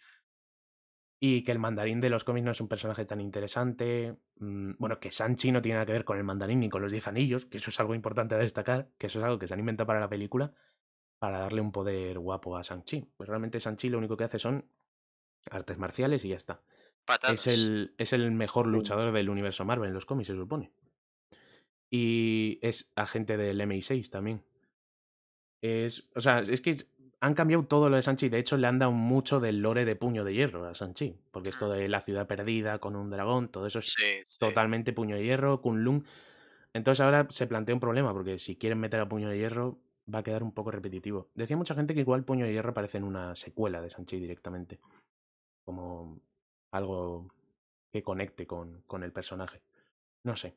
Y 1.22 1.44
que 1.44 1.52
el 1.52 1.60
mandarín 1.60 2.00
de 2.00 2.10
los 2.10 2.24
cómics 2.24 2.46
no 2.46 2.52
es 2.52 2.62
un 2.62 2.70
personaje 2.70 3.06
tan 3.06 3.20
interesante. 3.20 4.16
mm, 4.38 4.74
Bueno, 4.80 5.00
que 5.00 5.12
Sanchi 5.12 5.52
no 5.52 5.62
tiene 5.62 5.76
nada 5.76 5.86
que 5.86 5.92
ver 5.92 6.06
con 6.06 6.18
el 6.18 6.24
mandarín 6.24 6.62
ni 6.62 6.70
con 6.70 6.82
los 6.82 6.92
10 6.92 7.08
anillos, 7.08 7.46
que 7.46 7.58
eso 7.58 7.70
es 7.72 7.80
algo 7.80 7.94
importante 7.94 8.36
a 8.36 8.38
destacar, 8.38 8.90
que 8.98 9.08
eso 9.08 9.20
es 9.20 9.26
algo 9.26 9.38
que 9.38 9.48
se 9.48 9.54
han 9.54 9.60
inventado 9.60 9.88
para 9.88 10.00
la 10.00 10.10
película 10.10 10.54
para 11.20 11.40
darle 11.40 11.62
un 11.62 11.72
poder 11.72 12.18
guapo 12.20 12.58
a 12.58 12.64
Sanchi. 12.64 13.06
Pues 13.18 13.30
realmente 13.30 13.60
Sanchi 13.60 13.90
lo 13.90 13.98
único 13.98 14.18
que 14.18 14.24
hace 14.24 14.40
son 14.40 14.66
artes 15.52 15.78
marciales 15.78 16.24
y 16.26 16.30
ya 16.30 16.38
está. 16.38 16.62
Patadas. 17.06 17.48
Es 17.48 17.60
el, 17.66 17.94
es 17.98 18.14
el 18.14 18.32
mejor 18.32 18.68
luchador 18.68 19.12
del 19.12 19.30
universo 19.30 19.66
Marvel 19.66 19.90
en 19.90 19.94
los 19.96 20.06
cómics, 20.06 20.28
se 20.28 20.36
supone. 20.36 20.72
Y 21.92 22.60
es 22.62 22.92
agente 22.96 23.36
del 23.38 23.60
MI6 23.62 24.10
también. 24.10 24.44
Es, 25.62 26.10
o 26.16 26.22
sea, 26.22 26.40
es 26.40 26.62
que 26.62 26.76
han 27.20 27.34
cambiado 27.34 27.66
todo 27.66 27.90
lo 27.90 27.96
de 27.98 28.04
Sanchi. 28.04 28.30
De 28.30 28.40
hecho, 28.40 28.58
le 28.58 28.68
han 28.68 28.80
dado 28.80 28.92
mucho 28.92 29.40
del 29.40 29.62
lore 29.62 29.86
de 29.86 29.96
puño 29.96 30.24
de 30.24 30.34
hierro 30.34 30.66
a 30.68 30.74
Sanchi. 30.74 31.18
Porque 31.32 31.50
esto 31.50 31.70
de 31.70 31.90
la 31.90 32.00
ciudad 32.02 32.28
perdida 32.28 32.80
con 32.80 32.96
un 32.96 33.10
dragón, 33.10 33.50
todo 33.50 33.66
eso 33.66 33.80
es 33.80 33.94
Sí, 33.94 34.04
sí. 34.26 34.38
totalmente 34.40 34.94
puño 34.94 35.16
de 35.16 35.24
hierro, 35.24 35.62
Kunlun. 35.62 36.06
Entonces 36.74 37.02
ahora 37.02 37.28
se 37.30 37.48
plantea 37.48 37.76
un 37.76 37.82
problema, 37.82 38.14
porque 38.14 38.38
si 38.40 38.56
quieren 38.56 38.80
meter 38.80 39.00
a 39.00 39.10
puño 39.10 39.30
de 39.30 39.38
hierro, 39.38 39.80
va 40.14 40.20
a 40.20 40.24
quedar 40.24 40.44
un 40.44 40.52
poco 40.52 40.72
repetitivo. 40.72 41.30
Decía 41.36 41.58
mucha 41.58 41.76
gente 41.76 41.94
que 41.94 42.02
igual 42.02 42.24
puño 42.24 42.46
de 42.46 42.54
hierro 42.54 42.72
aparece 42.72 42.98
en 42.98 43.04
una 43.04 43.36
secuela 43.36 43.82
de 43.82 43.90
Sanchi 43.90 44.20
directamente. 44.20 44.80
Como 45.66 46.20
algo 46.72 47.28
que 47.92 48.04
conecte 48.04 48.46
con, 48.48 48.84
con 48.88 49.04
el 49.04 49.12
personaje. 49.12 49.62
No 50.24 50.36
sé. 50.36 50.56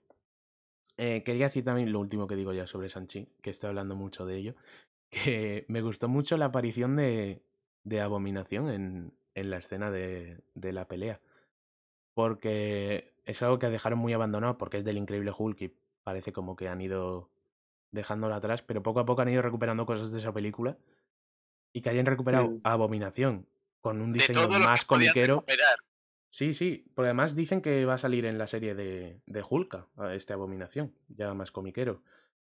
Eh, 0.97 1.23
quería 1.25 1.47
decir 1.47 1.65
también 1.65 1.93
lo 1.93 2.01
último 2.01 2.27
que 2.27 2.37
digo 2.37 2.53
ya 2.53 2.67
sobre 2.67 2.89
Sanchi, 2.89 3.29
que 3.41 3.51
estoy 3.51 3.69
hablando 3.69 3.97
mucho 3.97 4.27
de 4.27 4.37
ello. 4.37 4.55
Que 5.13 5.67
me 5.69 5.83
gustó 5.83 6.09
mucho 6.09 6.39
la 6.39 6.47
aparición 6.47 6.97
de, 6.97 7.43
de 7.85 8.01
Abominación 8.01 8.71
en, 8.71 9.13
en 9.35 9.51
la 9.51 9.59
escena 9.59 9.91
de, 9.91 10.41
de 10.55 10.73
la 10.73 10.89
pelea 10.89 11.21
porque 12.15 13.15
es 13.25 13.43
algo 13.43 13.59
que 13.59 13.69
dejaron 13.69 13.99
muy 13.99 14.13
abandonado 14.13 14.59
porque 14.59 14.79
es 14.79 14.85
del 14.85 14.99
Increíble 14.99 15.33
Hulk 15.37 15.61
y 15.63 15.75
parece 16.03 16.33
como 16.33 16.57
que 16.57 16.69
han 16.69 16.81
ido 16.81 17.31
dejándolo 17.93 18.35
atrás, 18.35 18.63
pero 18.63 18.83
poco 18.83 19.01
a 19.01 19.07
poco 19.07 19.23
han 19.23 19.29
ido 19.29 19.43
recuperando 19.43 19.87
cosas 19.87 20.11
de 20.11 20.19
esa 20.19 20.33
película 20.33 20.77
y 21.73 21.83
que 21.83 21.91
hayan 21.91 22.07
recuperado 22.07 22.49
Mm. 22.49 22.61
Abominación 22.65 23.47
con 23.81 24.01
un 24.01 24.13
De 24.13 24.19
diseño 24.19 24.49
más 24.49 24.85
comiquero. 24.85 25.45
Sí, 26.29 26.55
sí, 26.55 26.91
porque 26.95 27.09
además 27.09 27.37
dicen 27.37 27.61
que 27.61 27.85
va 27.85 27.95
a 27.95 27.99
salir 27.99 28.25
en 28.25 28.39
la 28.39 28.47
serie 28.47 28.75
de, 28.75 29.21
de 29.27 29.45
Hulk, 29.49 29.87
a 29.97 30.15
este 30.15 30.33
Abominación, 30.33 30.95
ya 31.09 31.35
más 31.35 31.53
comiquero. 31.53 32.03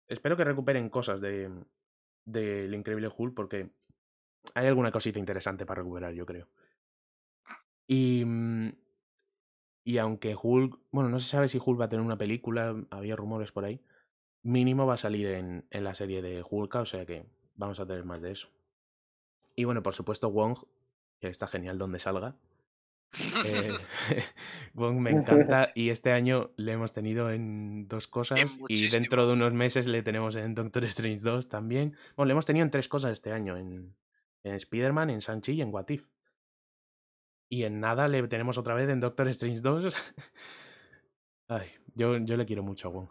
Espero 0.07 0.35
que 0.35 0.43
recuperen 0.43 0.89
cosas 0.89 1.21
de 1.21 1.51
del 2.25 2.73
Increíble 2.73 3.09
Hulk 3.15 3.33
porque 3.33 3.69
hay 4.53 4.67
alguna 4.67 4.91
cosita 4.91 5.19
interesante 5.19 5.65
para 5.65 5.81
recuperar, 5.81 6.13
yo 6.13 6.25
creo. 6.25 6.49
Y, 7.87 8.25
mm, 8.25 8.69
y 9.85 9.97
aunque 9.97 10.35
Hulk, 10.35 10.77
bueno, 10.91 11.09
no 11.09 11.19
se 11.19 11.29
sabe 11.29 11.47
si 11.47 11.59
Hulk 11.63 11.79
va 11.79 11.85
a 11.85 11.89
tener 11.89 12.05
una 12.05 12.17
película, 12.17 12.75
había 12.89 13.15
rumores 13.15 13.51
por 13.51 13.63
ahí, 13.63 13.81
mínimo 14.47 14.85
va 14.85 14.93
a 14.93 14.97
salir 14.97 15.27
en, 15.27 15.65
en 15.69 15.83
la 15.83 15.93
serie 15.93 16.21
de 16.21 16.43
Hulk, 16.47 16.75
o 16.75 16.85
sea 16.85 17.05
que 17.05 17.25
vamos 17.55 17.79
a 17.79 17.85
tener 17.85 18.05
más 18.05 18.21
de 18.21 18.31
eso. 18.31 18.49
Y 19.55 19.65
bueno, 19.65 19.83
por 19.83 19.93
supuesto 19.93 20.31
Wong, 20.31 20.57
que 21.19 21.27
está 21.27 21.47
genial 21.47 21.77
donde 21.77 21.99
salga. 21.99 22.35
Eh, 23.45 23.77
Wong 24.73 24.99
me 24.99 25.11
encanta 25.11 25.71
y 25.75 25.89
este 25.89 26.11
año 26.11 26.51
le 26.55 26.73
hemos 26.73 26.93
tenido 26.93 27.31
en 27.31 27.87
dos 27.87 28.07
cosas 28.07 28.57
y 28.67 28.87
dentro 28.89 29.27
de 29.27 29.33
unos 29.33 29.53
meses 29.53 29.87
le 29.87 30.01
tenemos 30.01 30.35
en 30.35 30.55
Doctor 30.55 30.85
Strange 30.85 31.19
2 31.23 31.49
también. 31.49 31.95
Bueno, 32.15 32.27
le 32.27 32.31
hemos 32.33 32.45
tenido 32.45 32.63
en 32.63 32.71
tres 32.71 32.87
cosas 32.87 33.11
este 33.11 33.33
año, 33.33 33.57
en, 33.57 33.95
en 34.43 34.53
Spider-Man, 34.53 35.09
en 35.09 35.19
Shang-Chi 35.19 35.53
y 35.53 35.61
en 35.61 35.73
What 35.73 35.89
If. 35.89 36.07
Y 37.49 37.63
en 37.63 37.79
nada 37.79 38.07
le 38.07 38.25
tenemos 38.27 38.57
otra 38.57 38.75
vez 38.75 38.89
en 38.89 38.99
Doctor 38.99 39.27
Strange 39.29 39.61
2. 39.61 39.95
Ay, 41.49 41.67
yo, 41.95 42.17
yo 42.17 42.37
le 42.37 42.45
quiero 42.45 42.63
mucho 42.63 42.89
a 42.89 42.91
Wong. 42.91 43.09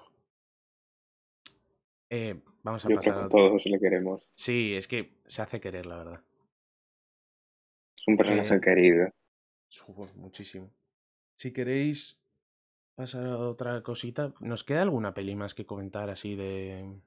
Eh, 2.17 2.41
vamos 2.63 2.85
a 2.85 2.89
Yo 2.89 2.97
creo 2.97 3.13
pasar. 3.15 3.29
que 3.29 3.37
todos 3.37 3.67
le 3.67 3.79
queremos. 3.79 4.23
Sí, 4.35 4.75
es 4.75 4.89
que 4.89 5.19
se 5.27 5.43
hace 5.43 5.61
querer, 5.61 5.85
la 5.87 5.97
verdad. 5.99 6.21
Es 7.97 8.05
un 8.07 8.17
personaje 8.17 8.55
Eh, 8.55 8.61
querido. 8.61 9.11
Subo 9.69 10.07
muchísimo. 10.15 10.71
Si 11.37 11.53
queréis 11.53 12.19
pasar 12.95 13.27
a 13.27 13.37
otra 13.39 13.83
cosita, 13.83 14.33
¿nos 14.41 14.65
queda 14.65 14.81
alguna 14.83 15.13
peli 15.13 15.35
más 15.37 15.55
que 15.55 15.67
comentar 15.67 16.09
así 16.09 16.35
de. 16.37 16.99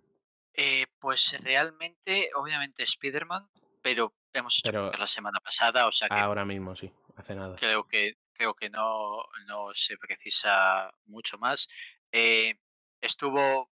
Eh, 0.53 0.86
pues 0.99 1.40
realmente, 1.41 2.30
obviamente 2.36 2.84
Spider-Man, 2.84 3.49
pero 3.81 4.14
hemos 4.34 4.60
hecho 4.60 4.72
Pero- 4.72 4.91
la 4.91 5.07
semana 5.07 5.40
pasada, 5.40 5.88
o 5.88 5.91
sea 5.91 6.07
que 6.10 6.15
Ahora 6.15 6.45
mismo, 6.45 6.76
sí. 6.76 6.91
hace 7.15 7.34
nada. 7.34 7.56
Creo 7.56 7.88
que, 7.88 8.18
creo 8.34 8.53
que 8.53 8.69
no, 8.69 9.23
no 9.48 9.73
se 9.73 9.98
precisa 9.98 10.91
mucho 11.06 11.38
más. 11.40 11.68
Eh, 12.11 12.56
estuvo 13.02 13.72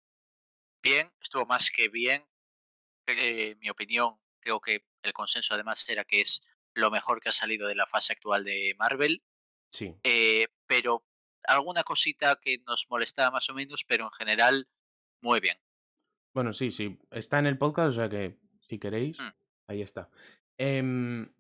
bien, 0.85 1.11
estuvo 1.20 1.47
más 1.47 1.70
que 1.70 1.89
bien. 1.89 2.24
Eh, 3.06 3.56
mi 3.59 3.70
opinión, 3.70 4.16
creo 4.40 4.61
que 4.61 4.86
el 5.02 5.12
consenso 5.12 5.55
además 5.55 5.89
era 5.89 6.05
que 6.05 6.20
es 6.20 6.43
lo 6.74 6.90
mejor 6.90 7.20
que 7.20 7.31
ha 7.31 7.32
salido 7.32 7.66
de 7.66 7.74
la 7.74 7.86
fase 7.86 8.12
actual 8.12 8.44
de 8.44 8.74
Marvel. 8.78 9.24
Sí. 9.73 9.94
Eh, 10.05 10.47
pero 10.66 11.05
alguna 11.44 11.82
cosita 11.82 12.39
que 12.40 12.59
nos 12.66 12.86
molestaba 12.89 13.31
más 13.32 13.48
o 13.51 13.55
menos, 13.55 13.85
pero 13.85 14.05
en 14.05 14.11
general, 14.12 14.69
muy 15.20 15.40
bien. 15.40 15.59
Bueno, 16.35 16.52
sí, 16.52 16.70
sí. 16.70 16.98
Está 17.11 17.39
en 17.39 17.47
el 17.47 17.59
podcast, 17.59 17.90
o 17.90 17.93
sea 17.93 18.09
que 18.09 18.39
si 18.69 18.78
queréis, 18.78 19.19
Mm. 19.19 19.32
ahí 19.69 19.82
está. 19.82 20.11
Em, 20.59 21.32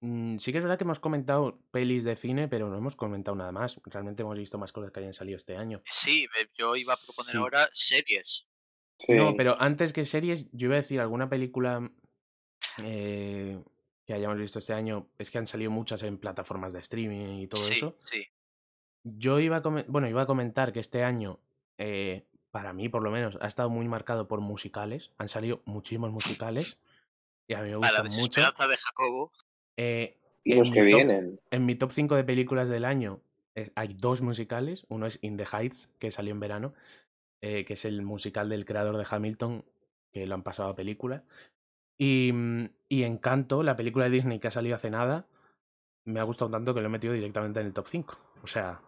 mm, 0.00 0.38
sí 0.38 0.52
que 0.52 0.58
es 0.58 0.64
verdad 0.64 0.76
que 0.78 0.84
hemos 0.84 1.00
comentado 1.00 1.60
pelis 1.70 2.04
de 2.04 2.16
cine, 2.16 2.48
pero 2.48 2.68
no 2.68 2.76
hemos 2.76 2.96
comentado 2.96 3.36
nada 3.36 3.52
más. 3.52 3.80
Realmente 3.84 4.22
hemos 4.22 4.36
visto 4.38 4.58
más 4.58 4.72
cosas 4.72 4.90
que 4.92 5.00
hayan 5.00 5.14
salido 5.14 5.36
este 5.36 5.56
año. 5.56 5.82
Sí, 5.88 6.26
yo 6.58 6.76
iba 6.76 6.92
a 6.94 6.96
proponer 6.96 7.32
Sí. 7.32 7.38
ahora 7.38 7.68
series. 7.72 8.48
No, 9.08 9.34
pero 9.36 9.60
antes 9.60 9.92
que 9.92 10.04
series, 10.04 10.48
yo 10.52 10.66
iba 10.66 10.74
a 10.76 10.80
decir 10.82 11.00
alguna 11.00 11.28
película 11.28 11.90
eh, 12.84 13.62
que 14.06 14.14
hayamos 14.14 14.38
visto 14.38 14.58
este 14.58 14.72
año. 14.72 15.06
Es 15.18 15.30
que 15.30 15.38
han 15.38 15.46
salido 15.46 15.70
muchas 15.70 16.02
en 16.02 16.18
plataformas 16.18 16.72
de 16.72 16.80
streaming 16.80 17.40
y 17.40 17.46
todo 17.46 17.60
sí, 17.62 17.74
eso. 17.74 17.94
sí. 17.98 18.26
Yo 19.04 19.38
iba 19.40 19.56
a, 19.58 19.60
bueno, 19.88 20.08
iba 20.08 20.22
a 20.22 20.26
comentar 20.26 20.72
que 20.72 20.80
este 20.80 21.04
año, 21.04 21.38
eh, 21.78 22.24
para 22.50 22.72
mí 22.72 22.88
por 22.88 23.02
lo 23.02 23.10
menos, 23.10 23.36
ha 23.40 23.46
estado 23.46 23.68
muy 23.68 23.86
marcado 23.86 24.26
por 24.28 24.40
musicales. 24.40 25.10
Han 25.18 25.28
salido 25.28 25.60
muchísimos 25.66 26.10
musicales 26.10 26.78
y 27.46 27.54
a 27.54 27.60
mí 27.62 27.70
me 27.70 27.76
gustan 27.76 28.06
mucho. 28.06 28.40
de 28.40 28.76
Jacobo. 28.76 29.32
Eh, 29.76 30.16
Y 30.44 30.52
en 30.52 30.58
los 30.60 30.70
que 30.70 30.80
top- 30.80 30.86
vienen. 30.96 31.40
En 31.50 31.66
mi 31.66 31.74
top 31.74 31.90
5 31.92 32.14
de 32.16 32.24
películas 32.24 32.68
del 32.70 32.84
año 32.86 33.20
eh, 33.54 33.70
hay 33.74 33.94
dos 33.94 34.22
musicales. 34.22 34.86
Uno 34.88 35.06
es 35.06 35.18
In 35.22 35.36
the 35.36 35.44
Heights, 35.50 35.90
que 35.98 36.10
salió 36.10 36.32
en 36.32 36.40
verano, 36.40 36.72
eh, 37.44 37.64
que 37.64 37.74
es 37.74 37.84
el 37.84 38.02
musical 38.02 38.48
del 38.48 38.64
creador 38.64 38.96
de 38.96 39.06
Hamilton, 39.08 39.64
que 40.12 40.26
lo 40.26 40.34
han 40.34 40.42
pasado 40.42 40.70
a 40.70 40.74
película. 40.74 41.24
Y, 41.98 42.32
mm, 42.32 42.70
y 42.88 43.02
Encanto, 43.02 43.62
la 43.62 43.76
película 43.76 44.06
de 44.06 44.12
Disney 44.12 44.38
que 44.38 44.48
ha 44.48 44.50
salido 44.50 44.76
hace 44.76 44.90
nada, 44.90 45.26
me 46.06 46.20
ha 46.20 46.24
gustado 46.24 46.50
tanto 46.50 46.74
que 46.74 46.80
lo 46.80 46.86
he 46.86 46.90
metido 46.90 47.12
directamente 47.12 47.60
en 47.60 47.66
el 47.66 47.74
top 47.74 47.86
5. 47.88 48.18
O 48.42 48.46
sea, 48.46 48.80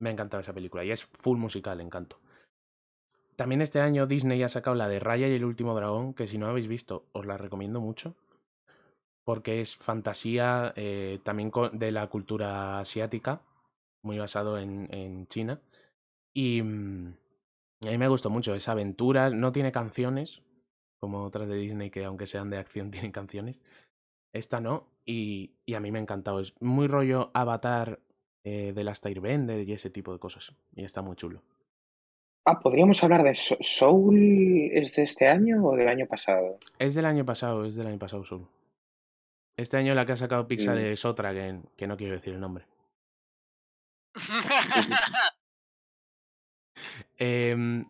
me 0.00 0.08
ha 0.08 0.12
encantado 0.12 0.40
esa 0.40 0.52
película. 0.52 0.84
Y 0.84 0.90
es 0.90 1.04
full 1.04 1.38
musical, 1.38 1.80
Encanto. 1.80 2.18
También 3.36 3.62
este 3.62 3.80
año 3.80 4.06
Disney 4.06 4.42
ha 4.42 4.48
sacado 4.48 4.74
la 4.76 4.88
de 4.88 4.98
Raya 4.98 5.28
y 5.28 5.34
el 5.34 5.44
último 5.44 5.74
dragón, 5.74 6.12
que 6.14 6.26
si 6.26 6.38
no 6.38 6.48
habéis 6.48 6.68
visto, 6.68 7.06
os 7.12 7.24
la 7.24 7.36
recomiendo 7.38 7.80
mucho 7.80 8.16
porque 9.24 9.60
es 9.60 9.76
fantasía 9.76 10.72
eh, 10.76 11.20
también 11.22 11.52
de 11.72 11.92
la 11.92 12.08
cultura 12.08 12.80
asiática, 12.80 13.42
muy 14.02 14.18
basado 14.18 14.58
en, 14.58 14.92
en 14.92 15.26
China. 15.28 15.60
Y 16.34 16.62
mm, 16.62 17.14
a 17.86 17.90
mí 17.90 17.98
me 17.98 18.08
gustó 18.08 18.30
mucho, 18.30 18.54
es 18.54 18.68
aventura, 18.68 19.30
no 19.30 19.52
tiene 19.52 19.72
canciones, 19.72 20.42
como 21.00 21.24
otras 21.24 21.48
de 21.48 21.56
Disney 21.56 21.90
que 21.90 22.04
aunque 22.04 22.26
sean 22.26 22.50
de 22.50 22.58
acción 22.58 22.90
tienen 22.90 23.12
canciones. 23.12 23.60
Esta 24.34 24.60
no, 24.60 24.88
y, 25.04 25.52
y 25.66 25.74
a 25.74 25.80
mí 25.80 25.90
me 25.92 25.98
ha 25.98 26.02
encantado. 26.02 26.40
Es 26.40 26.54
muy 26.60 26.86
rollo 26.86 27.30
Avatar 27.34 28.00
eh, 28.44 28.72
de 28.74 28.84
las 28.84 29.04
Airbender 29.04 29.68
y 29.68 29.72
ese 29.72 29.90
tipo 29.90 30.12
de 30.12 30.18
cosas. 30.18 30.54
Y 30.74 30.84
está 30.84 31.02
muy 31.02 31.16
chulo. 31.16 31.42
Ah, 32.46 32.58
podríamos 32.58 33.02
hablar 33.04 33.22
de 33.22 33.34
So- 33.34 33.56
Soul. 33.60 34.70
¿Es 34.72 34.96
de 34.96 35.02
este 35.02 35.28
año 35.28 35.64
o 35.64 35.76
del 35.76 35.86
año 35.88 36.06
pasado? 36.06 36.58
Es 36.78 36.94
del 36.94 37.04
año 37.04 37.24
pasado, 37.24 37.64
es 37.66 37.74
del 37.76 37.86
año 37.86 37.98
pasado 37.98 38.24
solo. 38.24 38.48
Este 39.56 39.76
año 39.76 39.94
la 39.94 40.06
que 40.06 40.12
ha 40.12 40.16
sacado 40.16 40.48
Pixar 40.48 40.76
Mm. 40.76 40.80
es 40.92 41.04
otra, 41.04 41.32
que, 41.34 41.60
que 41.76 41.86
no 41.86 41.96
quiero 41.96 42.14
decir 42.14 42.32
el 42.34 42.40
nombre. 42.40 42.64
Em, 47.24 47.84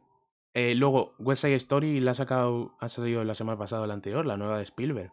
eh, 0.53 0.75
luego, 0.75 1.15
West 1.19 1.41
Side 1.41 1.55
Story 1.55 2.01
la 2.01 2.11
ha 2.11 2.15
sacado, 2.15 2.77
ha 2.81 2.91
salido 2.91 3.25
la 3.25 3.35
semana 3.35 3.57
pasada 3.59 3.87
la 3.87 3.95
anterior, 3.95 4.27
la 4.27 4.37
nueva 4.37 4.59
de 4.59 4.65
Spielberg. 4.65 5.11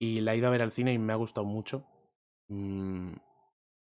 Y 0.00 0.20
la 0.20 0.32
he 0.32 0.36
ido 0.36 0.46
a 0.46 0.50
ver 0.50 0.62
al 0.62 0.70
cine 0.70 0.92
y 0.92 0.98
me 0.98 1.12
ha 1.12 1.16
gustado 1.16 1.44
mucho. 1.44 1.84
Mm, 2.48 3.14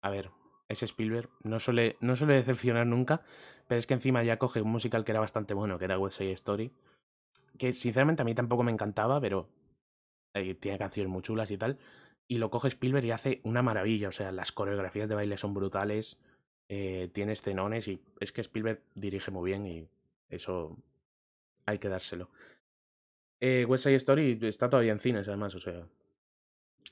a 0.02 0.10
ver, 0.10 0.30
es 0.68 0.82
Spielberg, 0.82 1.30
no 1.44 1.58
suele, 1.58 1.96
no 2.00 2.14
suele 2.14 2.34
decepcionar 2.34 2.86
nunca, 2.86 3.22
pero 3.66 3.78
es 3.78 3.86
que 3.86 3.94
encima 3.94 4.22
ya 4.22 4.38
coge 4.38 4.60
un 4.60 4.70
musical 4.70 5.02
que 5.02 5.12
era 5.12 5.20
bastante 5.20 5.54
bueno, 5.54 5.78
que 5.78 5.86
era 5.86 5.98
West 5.98 6.18
Side 6.18 6.32
Story. 6.32 6.70
Que 7.56 7.72
sinceramente 7.72 8.20
a 8.20 8.26
mí 8.26 8.34
tampoco 8.34 8.64
me 8.64 8.72
encantaba, 8.72 9.18
pero 9.18 9.48
eh, 10.34 10.54
tiene 10.56 10.76
canciones 10.76 11.10
muy 11.10 11.22
chulas 11.22 11.50
y 11.50 11.56
tal. 11.56 11.78
Y 12.28 12.36
lo 12.36 12.50
coge 12.50 12.68
Spielberg 12.68 13.06
y 13.06 13.12
hace 13.12 13.40
una 13.44 13.62
maravilla. 13.62 14.08
O 14.08 14.12
sea, 14.12 14.30
las 14.30 14.52
coreografías 14.52 15.08
de 15.08 15.14
baile 15.14 15.38
son 15.38 15.54
brutales. 15.54 16.18
Eh, 16.72 17.10
tiene 17.12 17.32
escenones 17.32 17.88
y 17.88 18.00
es 18.20 18.30
que 18.30 18.42
Spielberg 18.42 18.80
dirige 18.94 19.32
muy 19.32 19.50
bien 19.50 19.66
y 19.66 19.88
eso 20.28 20.78
hay 21.66 21.80
que 21.80 21.88
dárselo. 21.88 22.30
Eh, 23.40 23.64
West 23.64 23.82
Side 23.82 23.96
Story 23.96 24.38
está 24.42 24.70
todavía 24.70 24.92
en 24.92 25.00
cines, 25.00 25.26
además, 25.26 25.52
o 25.56 25.60
sea. 25.60 25.88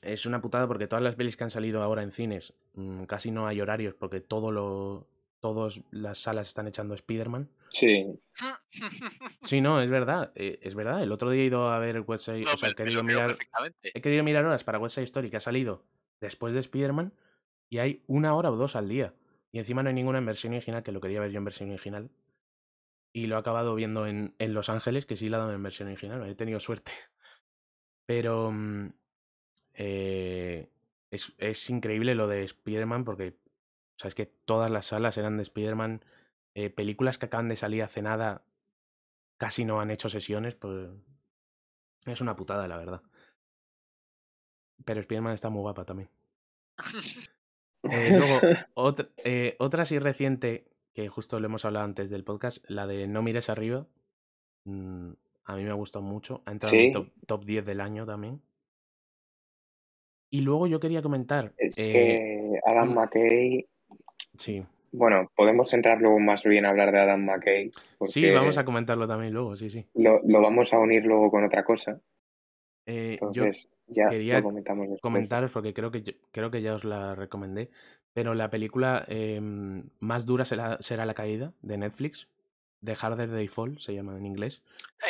Es 0.01 0.25
una 0.25 0.41
putada 0.41 0.67
porque 0.67 0.87
todas 0.87 1.01
las 1.01 1.15
pelis 1.15 1.37
que 1.37 1.45
han 1.45 1.49
salido 1.49 1.81
ahora 1.81 2.03
en 2.03 2.11
cines 2.11 2.53
mm, 2.73 3.03
casi 3.03 3.31
no 3.31 3.47
hay 3.47 3.61
horarios 3.61 3.95
porque 3.95 4.19
todo 4.19 4.51
lo, 4.51 5.07
todas 5.39 5.81
las 5.91 6.19
salas 6.19 6.49
están 6.49 6.67
echando 6.67 6.93
Spider-Man. 6.93 7.49
Sí. 7.71 8.19
Sí, 9.43 9.61
no, 9.61 9.81
es 9.81 9.89
verdad, 9.89 10.33
eh, 10.35 10.59
es 10.61 10.75
verdad. 10.75 11.01
El 11.01 11.13
otro 11.13 11.31
día 11.31 11.43
he 11.43 11.45
ido 11.45 11.69
a 11.69 11.79
ver 11.79 12.01
West 12.01 12.25
Side, 12.25 12.41
No, 12.41 12.53
o 12.53 12.57
sea, 12.57 12.69
he 12.69 12.75
querido 12.75 13.01
mirar, 13.01 13.37
he 13.81 14.01
querido 14.01 14.25
mirar 14.25 14.43
horas 14.43 14.65
para 14.65 14.77
West 14.77 14.95
Side 14.95 15.05
Story 15.05 15.29
que 15.29 15.37
ha 15.37 15.41
salido 15.41 15.85
después 16.19 16.53
de 16.53 16.59
Spider-Man 16.59 17.13
y 17.69 17.77
hay 17.77 18.03
una 18.07 18.35
hora 18.35 18.51
o 18.51 18.57
dos 18.57 18.75
al 18.75 18.89
día. 18.89 19.13
Y 19.51 19.59
encima 19.59 19.83
no 19.83 19.89
hay 19.89 19.95
ninguna 19.95 20.19
en 20.19 20.25
versión 20.25 20.53
original, 20.53 20.83
que 20.83 20.91
lo 20.91 21.01
quería 21.01 21.21
ver 21.21 21.31
yo 21.31 21.37
en 21.39 21.45
versión 21.45 21.69
original. 21.69 22.09
Y 23.13 23.27
lo 23.27 23.35
he 23.35 23.39
acabado 23.39 23.75
viendo 23.75 24.05
en, 24.05 24.35
en 24.37 24.53
Los 24.53 24.69
Ángeles, 24.69 25.05
que 25.05 25.17
sí 25.17 25.29
la 25.29 25.39
dan 25.39 25.53
en 25.53 25.63
versión 25.63 25.87
original. 25.87 26.27
He 26.29 26.35
tenido 26.35 26.59
suerte. 26.59 26.91
Pero 28.05 28.51
mm, 28.51 28.89
eh, 29.73 30.69
es, 31.11 31.33
es 31.37 31.69
increíble 31.69 32.15
lo 32.15 32.27
de 32.27 32.43
Spider-Man 32.43 33.05
porque, 33.05 33.29
o 33.29 33.99
sea, 33.99 34.09
es 34.09 34.15
que 34.15 34.27
todas 34.27 34.71
las 34.71 34.87
salas 34.87 35.17
eran 35.17 35.37
de 35.37 35.43
Spider-Man. 35.43 36.03
eh, 36.55 36.69
películas 36.69 37.17
que 37.17 37.27
acaban 37.27 37.49
de 37.49 37.55
salir 37.55 37.83
hace 37.83 38.01
nada 38.01 38.43
casi 39.39 39.65
no 39.65 39.79
han 39.81 39.89
hecho 39.89 40.09
sesiones, 40.09 40.55
pues 40.55 40.89
es 42.05 42.21
una 42.21 42.35
putada, 42.35 42.67
la 42.67 42.77
verdad. 42.77 43.01
Pero 44.85 44.99
Spider-Man 44.99 45.33
está 45.35 45.49
muy 45.49 45.61
guapa 45.61 45.85
también. 45.85 46.09
Eh, 47.83 48.09
luego, 48.17 48.39
otra, 48.73 49.07
eh, 49.23 49.55
otra 49.59 49.83
así 49.83 49.99
reciente, 49.99 50.65
que 50.93 51.07
justo 51.07 51.39
lo 51.39 51.45
hemos 51.45 51.63
hablado 51.65 51.85
antes 51.85 52.09
del 52.09 52.23
podcast, 52.23 52.63
la 52.69 52.87
de 52.87 53.07
No 53.07 53.21
mires 53.21 53.49
arriba. 53.49 53.85
Mm, 54.65 55.11
a 55.45 55.55
mí 55.55 55.63
me 55.63 55.69
ha 55.71 55.75
gustado 55.75 56.03
mucho. 56.03 56.41
Ha 56.45 56.51
entrado 56.51 56.75
en 56.75 56.81
Sí. 56.87 56.91
top, 56.91 57.07
top 57.25 57.45
10 57.45 57.65
del 57.65 57.81
año 57.81 58.05
también. 58.05 58.41
Y 60.31 60.41
luego 60.41 60.67
yo 60.67 60.79
quería 60.79 61.01
comentar. 61.01 61.53
Es 61.57 61.75
eh, 61.77 61.91
que 61.91 62.59
Adam 62.65 62.89
un- 62.89 62.95
McKay. 62.95 63.67
Sí, 64.37 64.63
Bueno, 64.91 65.31
podemos 65.35 65.71
entrar 65.73 66.01
luego 66.01 66.19
más 66.19 66.43
bien 66.43 66.65
a 66.65 66.69
hablar 66.69 66.91
de 66.91 66.99
Adam 66.99 67.23
McKay. 67.23 67.71
Sí, 68.05 68.29
vamos 68.31 68.57
a 68.57 68.65
comentarlo 68.65 69.07
también 69.07 69.33
luego, 69.33 69.55
sí, 69.55 69.69
sí. 69.69 69.85
lo, 69.95 70.19
lo 70.25 70.41
vamos 70.41 70.73
a 70.73 70.79
unir 70.79 71.05
luego 71.05 71.29
con 71.31 71.43
otra 71.43 71.63
cosa. 71.63 71.99
Eh, 72.87 73.17
yo 73.21 73.27
Entonces, 73.45 73.69
ya 73.89 74.09
quería 74.09 74.41
comentaros 75.01 75.51
porque 75.51 75.73
creo 75.73 75.91
que 75.91 76.01
yo- 76.03 76.13
creo 76.31 76.51
que 76.51 76.61
ya 76.61 76.75
os 76.75 76.83
la 76.83 77.15
recomendé, 77.15 77.69
pero 78.13 78.33
la 78.33 78.49
película 78.49 79.05
em, 79.07 79.89
más 79.99 80.25
dura 80.25 80.45
será, 80.45 80.77
será 80.81 81.05
la 81.05 81.13
caída 81.13 81.53
de 81.61 81.77
Netflix, 81.77 82.27
The 82.83 82.95
Harder 82.99 83.29
They 83.29 83.47
Fall 83.47 83.79
se 83.79 83.93
llama 83.93 84.17
en 84.17 84.25
inglés, 84.25 84.61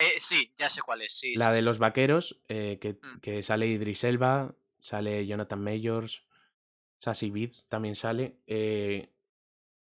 Eh, 0.01 0.19
sí, 0.19 0.51
ya 0.57 0.69
sé 0.69 0.81
cuál 0.81 1.01
es. 1.03 1.13
Sí, 1.13 1.35
la 1.35 1.45
sí, 1.45 1.51
de 1.51 1.55
sí. 1.57 1.61
los 1.63 1.79
vaqueros 1.79 2.41
eh, 2.49 2.77
que, 2.81 2.93
Mm. 2.93 3.19
que 3.21 3.43
sale 3.43 3.67
Idris 3.67 4.03
Elba, 4.03 4.53
sale 4.79 5.25
Jonathan 5.25 5.61
Majors, 5.63 6.25
Sassy 6.97 7.31
Beats 7.31 7.67
también 7.69 7.95
sale, 7.95 8.35
eh, 8.47 9.09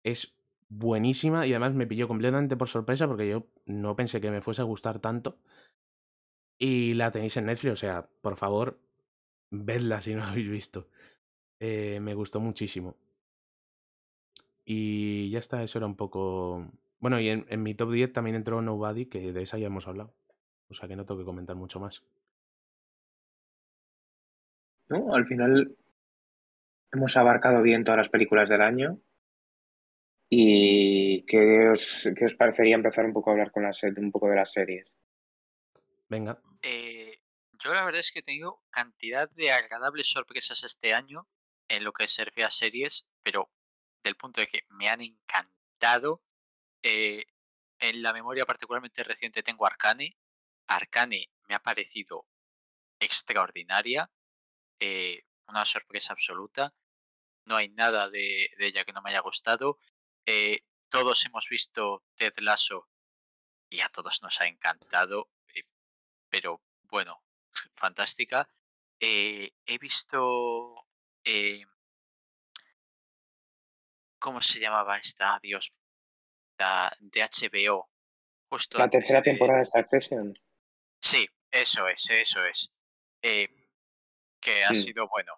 es 0.04 0.36
buenísima 0.70 1.48
y 1.48 1.52
además 1.52 1.74
me 1.74 1.88
pilló 1.88 2.08
completamente 2.08 2.56
por 2.58 2.68
sorpresa 2.68 3.08
porque 3.08 3.30
yo 3.30 3.48
no 3.66 3.96
pensé 3.96 4.20
que 4.22 4.32
me 4.32 4.42
fuese 4.42 4.62
a 4.62 4.66
gustar 4.66 5.00
tanto. 5.00 5.38
Y 6.60 6.94
la 6.96 7.12
tenéis 7.12 7.38
en 7.38 7.46
Netflix, 7.46 7.74
o 7.74 7.78
sea, 7.78 8.08
por 8.22 8.36
favor, 8.38 8.80
vedla 9.50 10.02
si 10.02 10.14
no 10.14 10.22
la 10.22 10.32
habéis 10.32 10.50
visto. 10.50 10.88
Eh, 11.60 12.00
me 12.02 12.14
gustó 12.14 12.40
muchísimo. 12.40 12.96
Y 14.66 15.30
ya 15.30 15.40
está, 15.40 15.64
eso 15.64 15.80
era 15.80 15.88
un 15.88 15.96
poco... 15.96 16.72
Bueno, 17.00 17.20
y 17.20 17.30
en, 17.30 17.46
en 17.50 17.64
mi 17.64 17.76
top 17.76 17.92
10 17.92 18.12
también 18.12 18.36
entró 18.36 18.62
Nobody, 18.62 19.06
que 19.06 19.32
de 19.32 19.44
esa 19.44 19.58
ya 19.58 19.68
hemos 19.68 19.88
hablado. 19.88 20.14
O 20.70 20.74
sea 20.74 20.88
que 20.88 20.96
no 20.96 21.06
tengo 21.06 21.20
que 21.20 21.26
comentar 21.26 21.56
mucho 21.56 21.80
más. 21.80 22.04
¿no? 24.90 25.14
Al 25.14 25.26
final 25.26 25.76
hemos 26.92 27.18
abarcado 27.18 27.62
bien 27.62 27.84
todas 27.84 27.98
las 27.98 28.10
películas 28.10 28.50
del 28.50 28.62
año. 28.62 29.00
¿Y 30.30 31.24
qué 31.26 31.70
os, 31.70 32.10
qué 32.18 32.26
os 32.26 32.36
parecería 32.36 32.76
empezar 32.76 33.06
un 33.06 33.14
poco 33.14 33.30
a 33.30 33.34
hablar 33.34 33.52
con 33.52 33.64
la 33.64 33.72
un 33.98 34.12
poco 34.12 34.28
de 34.28 34.36
las 34.36 34.52
series? 34.52 34.92
Venga, 36.10 36.40
Eh, 36.62 36.87
yo 37.60 37.74
la 37.74 37.84
verdad 37.84 38.00
es 38.00 38.12
que 38.12 38.20
he 38.20 38.24
tenido 38.24 38.64
cantidad 38.70 39.30
de 39.32 39.52
agradables 39.52 40.10
sorpresas 40.10 40.64
este 40.64 40.94
año 40.94 41.28
en 41.68 41.84
lo 41.84 41.94
que 41.94 42.08
se 42.08 42.26
refiere 42.26 42.48
a 42.48 42.52
series, 42.52 43.08
pero 43.24 43.52
del 44.04 44.16
punto 44.16 44.42
de 44.42 44.48
que 44.48 44.66
me 44.70 44.90
han 44.90 45.02
encantado. 45.02 46.24
Eh, 46.84 47.26
en 47.80 48.02
la 48.02 48.14
memoria 48.14 48.46
particularmente 48.46 49.04
reciente 49.04 49.44
tengo 49.44 49.66
Arcane. 49.66 50.18
Arcane 50.68 51.32
me 51.48 51.56
ha 51.56 51.60
parecido 51.60 52.28
extraordinaria, 53.00 54.12
eh, 54.80 55.26
una 55.48 55.66
sorpresa 55.66 56.14
absoluta. 56.14 56.74
No 57.46 57.56
hay 57.56 57.70
nada 57.70 58.10
de, 58.10 58.50
ella 58.60 58.84
que 58.84 58.94
no 58.94 59.02
me 59.02 59.12
haya 59.12 59.22
gustado. 59.22 59.80
Eh, 60.26 60.62
todos 60.90 61.26
hemos 61.26 61.48
visto 61.50 62.04
Ted 62.16 62.34
Lasso 62.38 62.90
y 63.70 63.82
a 63.82 63.90
todos 63.90 64.22
nos 64.22 64.42
ha 64.42 64.48
encantado, 64.48 65.30
pero 66.30 66.62
bueno, 66.84 67.22
fantástica. 67.76 68.48
he 69.00 69.78
visto 69.80 70.86
¿Cómo 74.20 74.42
se 74.42 74.60
llamaba 74.60 74.98
esta? 74.98 75.40
Dios. 75.42 75.74
La 76.58 76.92
de 77.00 77.22
HBO. 77.22 77.90
Justo 78.50 78.78
la 78.78 78.90
tercera 78.90 79.22
temporada 79.22 79.60
de 79.60 79.66
Succession. 79.66 80.40
Sí, 81.00 81.28
eso 81.52 81.88
es, 81.88 82.10
eso 82.10 82.44
es. 82.46 82.74
Eh, 83.22 83.48
que 84.40 84.64
ha 84.64 84.74
sido 84.74 85.08
bueno. 85.08 85.34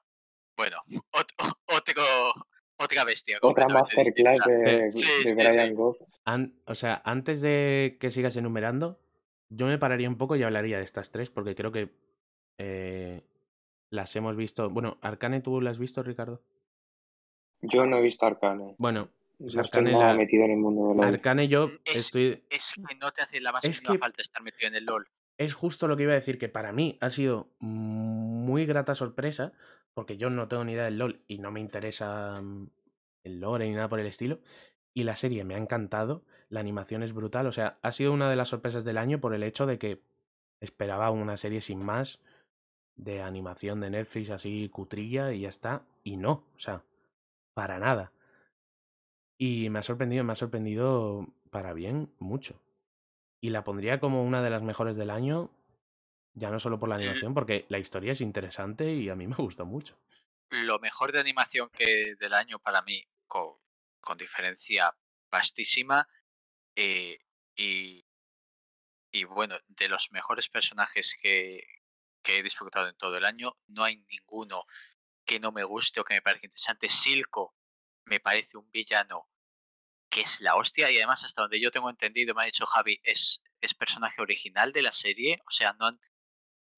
Bueno, 0.55 0.77
otro, 1.67 2.33
otra 2.77 3.03
bestia. 3.03 3.39
Otra 3.41 3.67
masterclass 3.67 4.45
de, 4.45 4.89
de 5.25 5.33
Brian 5.35 5.73
Goff. 5.73 5.97
o 6.65 6.75
sea, 6.75 7.01
antes 7.03 7.41
de 7.41 7.97
que 7.99 8.11
sigas 8.11 8.35
enumerando, 8.35 8.99
yo 9.49 9.65
me 9.65 9.77
pararía 9.77 10.09
un 10.09 10.17
poco 10.17 10.35
y 10.35 10.43
hablaría 10.43 10.77
de 10.77 10.83
estas 10.83 11.11
tres, 11.11 11.31
porque 11.31 11.55
creo 11.55 11.71
que 11.71 11.89
eh, 12.59 13.23
las 13.89 14.15
hemos 14.15 14.35
visto. 14.35 14.69
Bueno, 14.69 14.97
Arcane, 15.01 15.41
¿tú 15.41 15.61
las 15.61 15.71
has 15.71 15.79
visto, 15.79 16.03
Ricardo? 16.03 16.41
Yo 17.61 17.85
no 17.85 17.97
he 17.97 18.01
visto 18.01 18.25
Arcane. 18.25 18.75
Bueno, 18.77 19.09
no 19.39 19.59
Arcane 19.59 19.91
estoy 19.91 20.17
metido 20.17 20.45
en 20.45 20.51
el 20.51 20.57
mundo 20.57 20.89
del 20.89 20.97
LOL. 20.97 21.05
Arcane 21.05 21.47
yo 21.47 21.71
es, 21.85 21.95
estoy... 21.95 22.43
Es 22.49 22.73
que 22.75 22.95
no 22.95 23.11
te 23.11 23.21
hace 23.21 23.41
la 23.41 23.51
más 23.51 23.63
es 23.65 23.81
falta 23.81 24.21
estar 24.21 24.43
metido 24.43 24.67
en 24.67 24.75
el 24.75 24.85
LOL. 24.85 25.07
Es 25.37 25.53
justo 25.53 25.87
lo 25.87 25.95
que 25.95 26.03
iba 26.03 26.11
a 26.11 26.15
decir, 26.15 26.37
que 26.37 26.49
para 26.49 26.73
mí 26.73 26.97
ha 26.99 27.09
sido 27.09 27.47
muy 27.59 28.65
grata 28.65 28.93
sorpresa, 28.93 29.53
porque 29.93 30.17
yo 30.17 30.29
no 30.29 30.49
tengo 30.49 30.65
ni 30.65 30.73
idea 30.73 30.83
del 30.83 30.97
LOL 30.97 31.21
y 31.27 31.39
no 31.39 31.51
me 31.51 31.61
interesa 31.61 32.33
mm, 32.41 32.67
el 33.23 33.39
lore 33.39 33.67
ni 33.67 33.73
nada 33.73 33.87
por 33.87 34.01
el 34.01 34.07
estilo. 34.07 34.39
Y 34.93 35.03
la 35.03 35.15
serie 35.15 35.45
me 35.45 35.55
ha 35.55 35.57
encantado, 35.57 36.23
la 36.49 36.59
animación 36.59 37.03
es 37.03 37.13
brutal, 37.13 37.47
o 37.47 37.53
sea, 37.53 37.77
ha 37.81 37.91
sido 37.93 38.11
una 38.11 38.29
de 38.29 38.35
las 38.35 38.49
sorpresas 38.49 38.83
del 38.83 38.97
año 38.97 39.21
por 39.21 39.33
el 39.33 39.43
hecho 39.43 39.65
de 39.65 39.79
que 39.79 40.01
esperaba 40.59 41.09
una 41.09 41.37
serie 41.37 41.61
sin 41.61 41.81
más 41.81 42.19
de 42.99 43.21
animación 43.21 43.79
de 43.79 43.89
Netflix 43.89 44.29
así 44.29 44.69
cutrilla 44.69 45.31
y 45.31 45.41
ya 45.41 45.49
está, 45.49 45.83
y 46.03 46.17
no, 46.17 46.43
o 46.55 46.59
sea, 46.59 46.83
para 47.53 47.79
nada. 47.79 48.11
Y 49.37 49.69
me 49.69 49.79
ha 49.79 49.83
sorprendido, 49.83 50.25
me 50.25 50.33
ha 50.33 50.35
sorprendido 50.35 51.27
para 51.49 51.73
bien 51.73 52.13
mucho. 52.19 52.61
Y 53.41 53.51
la 53.51 53.63
pondría 53.63 54.01
como 54.01 54.23
una 54.23 54.43
de 54.43 54.49
las 54.49 54.63
mejores 54.63 54.97
del 54.97 55.11
año, 55.11 55.49
ya 56.33 56.49
no 56.49 56.59
solo 56.59 56.77
por 56.77 56.89
la 56.89 56.95
animación, 56.95 57.33
porque 57.33 57.65
la 57.69 57.79
historia 57.79 58.11
es 58.11 58.19
interesante 58.19 58.93
y 58.93 59.07
a 59.09 59.15
mí 59.15 59.27
me 59.27 59.35
gusta 59.37 59.63
mucho. 59.63 59.97
Lo 60.49 60.77
mejor 60.79 61.13
de 61.13 61.21
animación 61.21 61.69
que 61.69 62.15
del 62.19 62.33
año 62.33 62.59
para 62.59 62.81
mí, 62.81 63.07
con, 63.27 63.55
con 64.01 64.17
diferencia 64.17 64.93
vastísima, 65.31 66.05
eh, 66.75 67.17
y, 67.55 68.03
y 69.13 69.23
bueno, 69.23 69.55
de 69.67 69.87
los 69.87 70.11
mejores 70.11 70.49
personajes 70.49 71.15
que, 71.21 71.63
que 72.21 72.37
he 72.37 72.43
disfrutado 72.43 72.87
en 72.87 72.95
todo 72.95 73.17
el 73.17 73.25
año, 73.25 73.57
no 73.67 73.83
hay 73.83 73.97
ninguno 74.09 74.65
que 75.25 75.39
no 75.39 75.51
me 75.51 75.63
guste 75.63 75.99
o 75.99 76.03
que 76.03 76.15
me 76.15 76.21
parece 76.21 76.47
interesante. 76.47 76.89
Silco 76.89 77.55
me 78.05 78.19
parece 78.19 78.57
un 78.57 78.69
villano 78.71 79.27
que 80.09 80.21
es 80.21 80.41
la 80.41 80.55
hostia 80.55 80.89
y 80.89 80.97
además 80.97 81.23
hasta 81.23 81.43
donde 81.43 81.61
yo 81.61 81.69
tengo 81.71 81.89
entendido, 81.89 82.33
me 82.33 82.41
ha 82.41 82.45
dicho 82.45 82.65
Javi, 82.65 82.99
es, 83.03 83.43
es 83.61 83.73
personaje 83.75 84.21
original 84.21 84.73
de 84.73 84.81
la 84.81 84.91
serie, 84.91 85.39
o 85.45 85.51
sea, 85.51 85.73
no 85.73 85.85
han, 85.85 85.99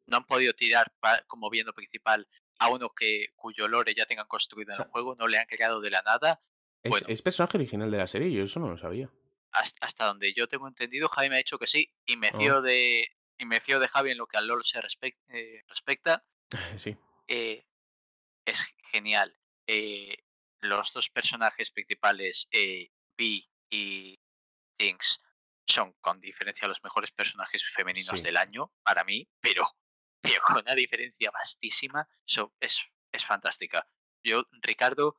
no 0.05 0.17
han 0.17 0.25
podido 0.25 0.53
tirar 0.53 0.93
como 1.27 1.49
villano 1.49 1.73
principal 1.73 2.27
a 2.59 2.69
uno 2.69 2.89
que 2.89 3.27
cuyo 3.35 3.67
lore 3.67 3.93
ya 3.95 4.05
tengan 4.05 4.27
construido 4.27 4.73
en 4.73 4.81
el 4.81 4.87
juego, 4.87 5.15
no 5.15 5.27
le 5.27 5.39
han 5.39 5.45
creado 5.45 5.81
de 5.81 5.89
la 5.89 6.01
nada. 6.01 6.41
Es, 6.83 7.21
personaje 7.21 7.57
original 7.57 7.89
de 7.89 7.97
la 7.97 8.07
serie, 8.07 8.31
yo 8.31 8.43
eso 8.43 8.59
no 8.59 8.69
lo 8.69 8.77
sabía. 8.77 9.09
Hasta, 9.51 10.05
donde 10.05 10.33
yo 10.33 10.47
tengo 10.47 10.67
entendido, 10.67 11.09
Javi 11.09 11.29
me 11.29 11.35
ha 11.35 11.39
dicho 11.39 11.57
que 11.57 11.67
sí, 11.67 11.93
y 12.05 12.17
me 12.17 12.31
fío 12.31 12.57
oh. 12.57 12.61
de 12.61 13.07
y 13.41 13.45
me 13.45 13.59
fío 13.59 13.79
de 13.79 13.87
Javi 13.87 14.11
en 14.11 14.19
lo 14.19 14.27
que 14.27 14.37
al 14.37 14.45
LOL 14.45 14.63
se 14.63 14.79
eh, 15.29 15.63
respecta. 15.67 16.23
sí. 16.77 16.95
Eh, 17.27 17.65
es 18.45 18.75
genial. 18.91 19.35
Eh, 19.65 20.15
los 20.61 20.93
dos 20.93 21.09
personajes 21.09 21.71
principales, 21.71 22.47
eh, 22.51 22.91
Vi 23.17 23.43
y 23.71 24.19
Jinx, 24.79 25.23
son 25.65 25.93
con 26.01 26.21
diferencia 26.21 26.67
los 26.67 26.83
mejores 26.83 27.11
personajes 27.11 27.65
femeninos 27.65 28.21
del 28.21 28.37
año 28.37 28.71
para 28.83 29.03
mí, 29.03 29.27
pero, 29.39 29.63
pero 30.21 30.41
con 30.43 30.57
una 30.57 30.75
diferencia 30.75 31.31
vastísima, 31.31 32.07
es, 32.59 32.79
es 33.11 33.25
fantástica. 33.25 33.87
Yo, 34.23 34.43
Ricardo, 34.61 35.15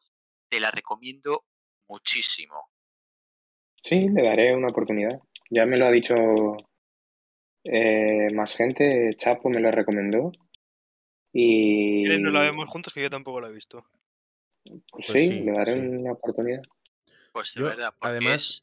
te 0.49 0.61
la 0.61 0.71
recomiendo 0.71 1.45
muchísimo. 1.89 2.71
Sí, 3.83 4.09
le 4.09 4.23
daré 4.23 4.55
una 4.55 4.69
oportunidad. 4.69 5.21
Ya 5.51 5.67
me 5.67 5.77
lo 5.77 5.87
ha 5.87 5.91
dicho 5.91 6.15
eh, 7.65 8.29
más 8.35 8.55
gente, 8.57 9.11
Chapo 9.17 9.49
me 9.49 9.61
lo 9.61 9.71
recomendó 9.71 10.33
y... 11.33 12.05
no 12.21 12.31
la 12.31 12.41
vemos 12.41 12.69
juntos? 12.69 12.93
Que 12.93 13.03
yo 13.03 13.11
tampoco 13.11 13.41
la 13.41 13.49
he 13.49 13.53
visto. 13.53 13.85
Pues, 14.65 14.83
pues 14.91 15.09
sí, 15.09 15.41
le 15.41 15.53
daré 15.53 15.75
una 15.75 16.13
oportunidad. 16.13 16.63
Pues 17.33 17.55
de 17.55 17.63
verdad, 17.63 17.95
además, 18.01 18.63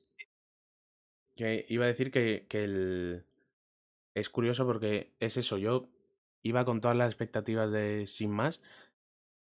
que 1.35 1.65
iba 1.69 1.85
a 1.85 1.87
decir 1.87 2.11
que, 2.11 2.45
que 2.47 2.63
el... 2.63 3.25
es 4.13 4.29
curioso 4.29 4.65
porque 4.65 5.13
es 5.19 5.37
eso, 5.37 5.57
yo 5.57 5.89
iba 6.43 6.65
con 6.65 6.79
todas 6.79 6.95
las 6.95 7.09
expectativas 7.09 7.71
de 7.71 8.05
Sin 8.05 8.31
Más 8.31 8.61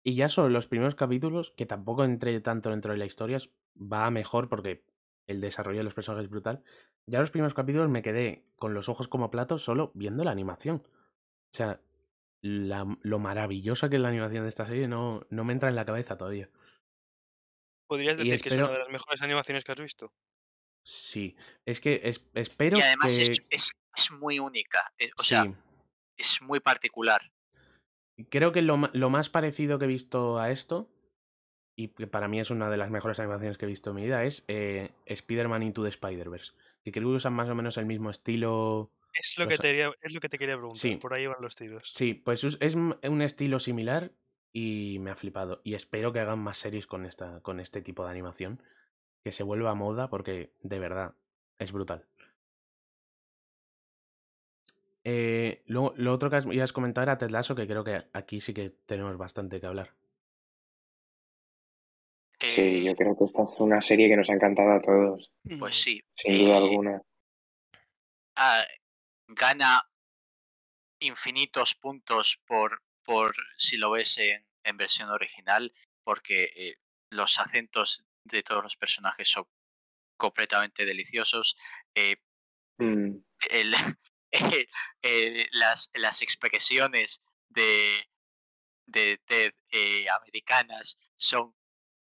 y 0.04 0.16
ya 0.16 0.30
solo 0.30 0.50
los 0.50 0.68
primeros 0.68 0.94
capítulos, 0.94 1.52
que 1.58 1.66
tampoco 1.66 2.04
entré 2.04 2.40
tanto 2.42 2.70
dentro 2.70 2.92
de 2.92 3.00
la 3.00 3.06
historia, 3.06 3.40
va 3.76 4.12
mejor 4.12 4.50
porque 4.50 4.84
el 5.28 5.42
desarrollo 5.42 5.80
de 5.80 5.84
los 5.84 5.94
personajes 5.94 6.26
es 6.26 6.32
brutal. 6.32 6.64
Ya 7.08 7.20
los 7.20 7.32
primeros 7.32 7.54
capítulos 7.54 7.90
me 7.90 8.02
quedé 8.02 8.46
con 8.56 8.74
los 8.74 8.90
ojos 8.90 9.08
como 9.08 9.32
platos 9.32 9.64
solo 9.64 9.92
viendo 9.94 10.24
la 10.24 10.32
animación. 10.32 10.84
O 10.86 11.56
sea, 11.56 11.82
lo 12.42 13.20
maravillosa 13.20 13.90
que 13.90 13.96
es 13.96 14.02
la 14.02 14.10
animación 14.10 14.44
de 14.44 14.50
esta 14.50 14.68
serie 14.68 14.88
no, 14.88 15.26
no 15.30 15.44
me 15.44 15.54
entra 15.54 15.70
en 15.70 15.76
la 15.76 15.86
cabeza 15.86 16.18
todavía. 16.18 16.50
¿Podrías 17.88 18.18
decir 18.18 18.42
que 18.42 18.50
es 18.50 18.56
una 18.56 18.72
de 18.72 18.80
las 18.80 18.90
mejores 18.90 19.22
animaciones 19.22 19.64
que 19.64 19.72
has 19.72 19.80
visto? 19.80 20.14
Sí, 20.84 21.36
es 21.66 21.82
que 21.82 22.02
espero 22.34 22.78
y 22.78 22.82
además 22.82 23.18
Es, 23.18 23.42
es, 23.50 24.12
muy 24.12 24.38
única, 24.38 24.94
eh, 25.00 25.10
o 25.18 25.24
sea, 25.24 25.52
es 26.18 26.42
muy 26.42 26.60
particular. 26.60 27.32
Creo 28.30 28.52
que 28.52 28.62
lo, 28.62 28.90
lo, 28.94 29.10
más 29.10 29.30
parecido 29.30 29.80
que 29.80 29.86
he 29.86 29.88
visto 29.88 30.38
a 30.38 30.52
esto, 30.52 30.90
y 31.76 31.90
que 31.90 32.08
para 32.08 32.28
mí 32.28 32.40
es 32.40 32.52
una 32.52 32.70
de 32.70 32.78
las 32.78 32.90
mejores 32.90 33.20
animaciones 33.20 33.58
que 33.58 33.66
he 33.66 33.68
visto 33.68 33.90
en 33.90 33.96
mi 33.98 34.04
vida, 34.04 34.24
es 34.24 34.46
eh, 34.48 34.92
Spider-Man 35.06 35.64
Into 35.64 35.84
the 35.84 35.90
Spider-Verse. 35.90 36.54
Que 36.84 36.92
creo 36.92 37.10
que 37.10 37.16
usan 37.16 37.34
más 37.34 37.50
o 37.50 37.56
menos 37.56 37.78
el 37.78 37.86
mismo 37.86 38.10
estilo 38.10 38.92
es 39.14 39.38
lo, 39.38 39.48
que 39.48 39.58
te, 39.58 39.82
es 40.02 40.14
lo 40.14 40.20
que 40.20 40.30
te 40.30 40.38
quería 40.38 40.58
preguntar, 40.58 41.00
por 41.00 41.14
ahí 41.14 41.26
van 41.26 41.38
los 41.42 41.56
tiros. 41.56 41.90
Sí, 41.94 42.14
pues 42.14 42.44
es 42.44 42.76
un 42.76 43.22
estilo 43.22 43.60
similar 43.60 44.12
y 44.52 45.00
me 45.00 45.12
ha 45.12 45.16
flipado. 45.16 45.62
Y 45.64 45.74
espero 45.74 46.14
que 46.14 46.20
hagan 46.20 46.40
más 46.40 46.58
series 46.58 46.88
con, 46.88 47.06
esta, 47.06 47.42
con 47.42 47.60
este 47.60 47.82
tipo 47.82 48.04
de 48.06 48.12
animación, 48.12 48.62
que 49.24 49.32
se 49.32 49.44
vuelva 49.44 49.72
a 49.72 49.76
moda 49.76 50.10
porque 50.10 50.52
de 50.64 50.80
verdad 50.80 51.14
es 51.60 51.72
brutal. 51.72 52.06
Eh, 55.04 55.62
lo, 55.68 55.94
otro 56.12 56.30
que 56.30 56.42
ibas 56.52 56.72
a 56.72 56.74
comentar 56.74 57.04
era 57.04 57.18
Ted 57.18 57.30
Lasso, 57.30 57.56
que 57.56 57.68
creo 57.68 57.84
que 57.84 58.06
aquí 58.14 58.42
sí 58.42 58.54
que 58.54 58.72
tenemos 58.86 59.18
bastante 59.18 59.60
que 59.60 59.68
hablar. 59.68 59.92
Sí, 62.40 62.84
yo 62.84 62.96
creo 62.96 63.18
que 63.18 63.24
esta 63.24 63.44
es 63.44 63.60
una 63.60 63.82
serie 63.82 64.10
que 64.10 64.18
nos 64.18 64.30
ha 64.30 64.34
encantado 64.34 64.74
a 64.74 64.82
todos. 64.82 65.32
Pues 65.60 65.76
sí. 65.76 66.02
Sin 66.16 66.38
duda 66.40 66.56
eh, 66.56 66.58
alguna. 66.58 67.02
Ah, 68.36 68.66
gana 69.28 69.82
infinitos 71.00 71.76
puntos 71.76 72.42
por, 72.46 72.84
por 73.04 73.36
si 73.58 73.78
lo 73.78 73.92
ves 73.92 74.18
en, 74.18 74.78
versión 74.78 75.10
original, 75.10 75.74
porque 76.04 76.52
eh, 76.56 76.76
los 77.12 77.40
acentos 77.40 78.06
de 78.24 78.44
todos 78.44 78.64
los 78.64 78.76
personajes 78.76 79.30
son 79.30 79.46
completamente 80.18 80.86
deliciosos. 80.86 81.56
Eh, 81.94 82.18
mm. 82.80 83.18
las, 85.52 85.90
las 85.94 86.22
expresiones 86.22 87.24
de, 87.50 88.06
de 88.86 89.20
TED 89.26 89.54
eh, 89.72 90.06
americanas 90.10 90.98
son 91.16 91.55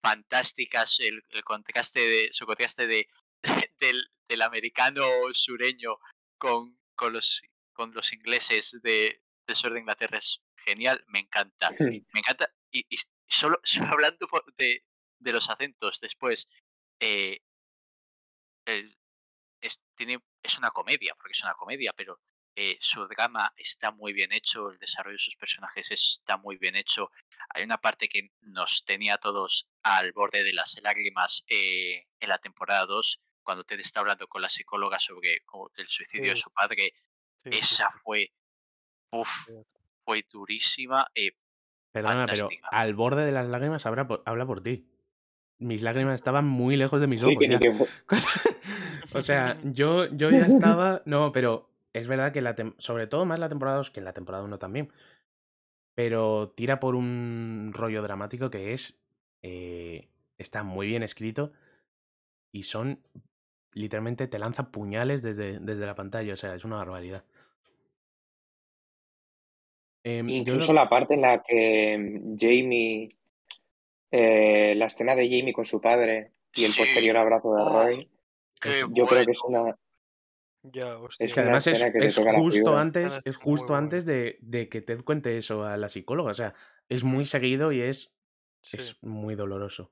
fantásticas. 0.04 1.00
El, 1.00 1.24
contraste 1.44 2.02
de, 2.02 2.30
su 2.32 2.46
contraste 2.46 2.86
de, 2.86 3.08
del, 3.80 4.12
del 4.28 4.42
americano 4.42 5.06
sureño 5.32 5.98
con, 6.38 6.78
con 6.96 7.14
los, 7.14 7.42
con 7.74 7.94
los 7.94 8.14
ingleses 8.14 8.80
de, 8.84 9.22
del 9.48 9.56
sur 9.56 9.74
de 9.74 9.80
Inglaterra 9.80 10.18
es 10.18 10.42
genial, 10.58 11.04
me 11.08 11.20
encanta. 11.20 11.70
Me 12.14 12.20
encanta 12.20 12.54
y, 12.72 12.86
solo, 13.28 13.60
solo 13.64 13.92
hablando 13.92 14.28
de, 14.58 14.84
de 15.20 15.32
los 15.32 15.50
acentos, 15.50 16.00
después, 16.02 16.48
eh, 17.00 17.40
el- 18.66 18.96
es, 19.62 19.82
tiene, 19.96 20.20
es 20.44 20.58
una 20.58 20.72
comedia, 20.72 21.16
porque 21.16 21.32
es 21.32 21.44
una 21.44 21.54
comedia, 21.54 21.94
pero 21.96 22.20
eh, 22.56 22.78
su 22.80 23.08
drama 23.08 23.52
está 23.58 23.92
muy 23.92 24.14
bien 24.14 24.32
hecho, 24.32 24.70
el 24.70 24.78
desarrollo 24.78 25.16
de 25.16 25.20
sus 25.20 25.36
personajes 25.36 25.90
está 25.92 26.38
muy 26.38 26.58
bien 26.58 26.76
hecho. 26.76 27.10
Hay 27.50 27.64
una 27.64 27.78
parte 27.78 28.08
que 28.08 28.30
nos 28.42 28.84
tenía 28.86 29.16
a 29.16 29.18
todos 29.18 29.70
al 29.84 30.12
borde 30.14 30.44
de 30.44 30.54
las 30.54 30.80
lágrimas 30.84 31.44
eh, 31.48 32.06
en 32.20 32.30
la 32.30 32.38
temporada 32.38 32.86
2, 32.86 33.20
cuando 33.44 33.64
Ted 33.64 33.80
está 33.80 34.00
hablando 34.00 34.28
con 34.28 34.42
la 34.42 34.50
psicóloga 34.50 35.00
sobre 35.00 35.44
el 35.76 35.88
suicidio 35.88 36.30
de 36.32 36.36
su 36.36 36.50
padre. 36.52 36.94
Sí, 37.44 37.50
Esa 37.58 37.90
sí, 37.92 38.00
fue, 38.04 38.32
uf, 39.12 39.30
fue 40.06 40.24
durísima. 40.32 41.08
eh, 41.16 41.32
Perdona, 41.92 42.26
pero 42.26 42.50
al 42.72 42.94
borde 42.96 43.26
de 43.26 43.32
las 43.32 43.48
lágrimas 43.48 43.86
habla 43.86 44.08
por, 44.08 44.24
habla 44.26 44.46
por 44.46 44.64
ti. 44.64 44.88
Mis 45.60 45.82
lágrimas 45.82 46.16
estaban 46.16 46.46
muy 46.48 46.76
lejos 46.76 47.00
de 47.02 47.08
mis 47.08 47.22
Sí, 47.22 47.36
ojos. 47.36 47.40
que 47.40 47.60
que 47.60 48.16
o 49.18 49.22
sea, 49.22 49.58
yo, 49.64 50.06
yo 50.12 50.30
ya 50.32 50.46
estaba. 50.46 51.02
No, 51.06 51.32
pero 51.32 51.70
es 51.94 52.08
verdad 52.08 52.32
que 52.34 52.42
la 52.42 52.56
tem- 52.56 52.76
sobre 52.78 53.08
todo 53.08 53.26
más 53.26 53.40
la 53.40 53.50
temporada 53.50 53.78
2 53.78 53.92
que 53.92 54.00
en 54.00 54.06
la 54.06 54.14
temporada 54.14 54.44
1 54.44 54.58
también. 54.60 54.92
Pero 55.96 56.50
tira 56.56 56.80
por 56.80 56.96
un 56.96 57.72
rollo 57.74 58.02
dramático 58.02 58.50
que 58.50 58.74
es. 58.74 59.00
eh, 59.44 60.08
está 60.38 60.64
muy 60.64 60.88
bien 60.88 61.04
escrito. 61.04 61.52
Y 62.52 62.64
son. 62.64 63.00
Literalmente 63.74 64.28
te 64.28 64.40
lanza 64.40 64.72
puñales 64.72 65.22
desde, 65.22 65.60
desde 65.60 65.86
la 65.86 65.96
pantalla. 65.96 66.34
O 66.34 66.38
sea, 66.38 66.56
es 66.56 66.64
una 66.66 66.78
barbaridad. 66.78 67.24
Em, 70.06 70.30
Incluso 70.30 70.74
la 70.74 70.90
parte 70.90 71.14
en 71.14 71.22
la 71.22 71.42
que 71.42 72.22
Jamie, 72.40 73.16
eh, 74.12 74.74
la 74.76 74.86
escena 74.88 75.16
de 75.16 75.26
Jamie 75.26 75.54
con 75.54 75.66
su 75.66 75.80
padre 75.80 76.32
y 76.54 76.66
el 76.66 76.72
Sí. 76.72 76.80
posterior 76.80 77.18
abrazo 77.18 77.54
de 77.56 77.64
Roy, 77.64 78.10
es- 78.66 78.86
yo 78.94 79.06
creo 79.08 79.26
que 79.26 79.32
es 79.32 79.42
una, 79.46 79.76
Ya, 80.64 80.98
hostia. 80.98 81.26
Es 81.28 81.34
Que 81.34 81.40
además 81.42 81.68
es, 81.68 81.84
que 81.84 82.06
es 82.06 82.18
la 82.18 82.34
justo 82.36 82.78
antes, 82.78 83.20
es 83.26 83.36
justo 83.38 83.76
antes 83.76 84.06
de, 84.06 84.38
de 84.42 84.70
que 84.70 84.82
Ted 84.82 85.04
cuente 85.04 85.38
eso 85.38 85.66
a 85.66 85.76
la 85.78 85.90
psicóloga. 85.90 86.32
O 86.32 86.34
sea, 86.34 86.54
es 86.90 87.04
muy 87.04 87.26
seguido 87.26 87.72
y 87.72 87.82
es, 87.82 88.14
Sí. 88.62 88.78
es 88.78 89.04
muy 89.04 89.36
doloroso. 89.36 89.92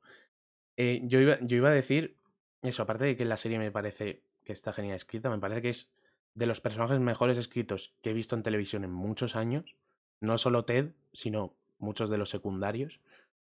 Eh, 0.77 1.01
yo, 1.03 1.19
iba, 1.19 1.37
yo 1.41 1.57
iba 1.57 1.69
a 1.69 1.73
decir 1.73 2.17
eso, 2.61 2.83
aparte 2.83 3.03
de 3.03 3.17
que 3.17 3.25
la 3.25 3.35
serie 3.35 3.59
me 3.59 3.71
parece 3.71 4.23
que 4.45 4.53
está 4.53 4.71
genial 4.71 4.95
escrita, 4.95 5.29
me 5.29 5.39
parece 5.39 5.61
que 5.61 5.69
es 5.69 5.93
de 6.35 6.45
los 6.45 6.61
personajes 6.61 6.99
mejores 7.01 7.37
escritos 7.37 7.93
que 8.01 8.11
he 8.11 8.13
visto 8.13 8.35
en 8.35 8.43
televisión 8.43 8.85
en 8.85 8.91
muchos 8.91 9.35
años. 9.35 9.75
No 10.21 10.37
solo 10.37 10.63
Ted, 10.63 10.91
sino 11.11 11.53
muchos 11.79 12.09
de 12.09 12.17
los 12.17 12.29
secundarios. 12.29 13.01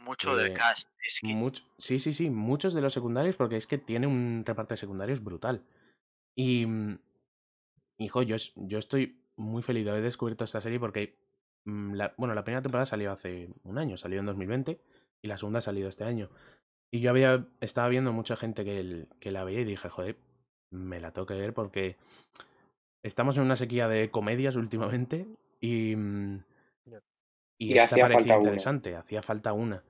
Mucho 0.06 0.36
del 0.36 0.52
Eh, 0.52 0.54
cast. 0.54 0.90
Es 1.04 1.20
que 1.22 1.30
Much- 1.34 1.64
sí, 1.80 1.98
sí, 1.98 2.14
sí, 2.14 2.30
muchos 2.30 2.76
de 2.76 2.82
los 2.82 2.94
secundarios, 2.94 3.36
porque 3.36 3.58
es 3.58 3.66
que 3.66 3.80
tiene 3.80 4.06
un 4.06 4.44
reparto 4.46 4.76
de 4.76 4.80
secundarios 4.80 5.24
brutal. 5.24 5.64
Y, 6.36 6.68
mm, 6.68 7.00
hijo, 7.98 8.22
yo, 8.24 8.36
yo 8.56 8.78
estoy 8.80 9.20
muy 9.36 9.62
feliz 9.62 9.86
de 9.86 9.92
haber 9.92 10.04
descubierto 10.04 10.44
esta 10.44 10.62
serie 10.62 10.80
porque, 10.80 11.16
mm, 11.66 11.94
la, 11.94 12.14
bueno, 12.18 12.34
la 12.34 12.44
primera 12.44 12.62
temporada 12.62 12.86
salió 12.86 13.12
hace 13.12 13.50
un 13.64 13.78
año, 13.78 13.98
salió 13.98 14.20
en 14.20 14.26
2020, 14.26 14.80
y 15.22 15.28
la 15.28 15.38
segunda 15.38 15.60
ha 15.60 15.62
salido 15.62 15.90
este 15.90 16.04
año. 16.04 16.30
Y 16.92 17.02
yo 17.02 17.10
había, 17.10 17.46
estaba 17.60 17.90
viendo 17.90 18.14
mucha 18.14 18.36
gente 18.36 18.64
que, 18.64 18.80
el- 18.80 19.08
que 19.20 19.32
la 19.32 19.44
veía 19.44 19.62
y 19.62 19.66
dije, 19.66 19.90
joder, 19.90 20.16
me 20.72 21.00
la 21.00 21.12
tengo 21.12 21.26
que 21.26 21.34
ver 21.36 21.54
porque 21.54 21.98
estamos 23.04 23.38
en 23.38 23.44
una 23.44 23.56
sequía 23.56 23.88
de 23.88 24.10
comedias 24.12 24.56
últimamente 24.56 25.28
y, 25.62 25.96
mm, 25.96 26.44
y 27.60 27.68
Y 27.74 27.78
esta 27.78 27.96
parecía 28.04 28.34
interesante, 28.50 28.96
hacía 28.96 29.22
falta 29.22 29.54
una. 29.54 29.84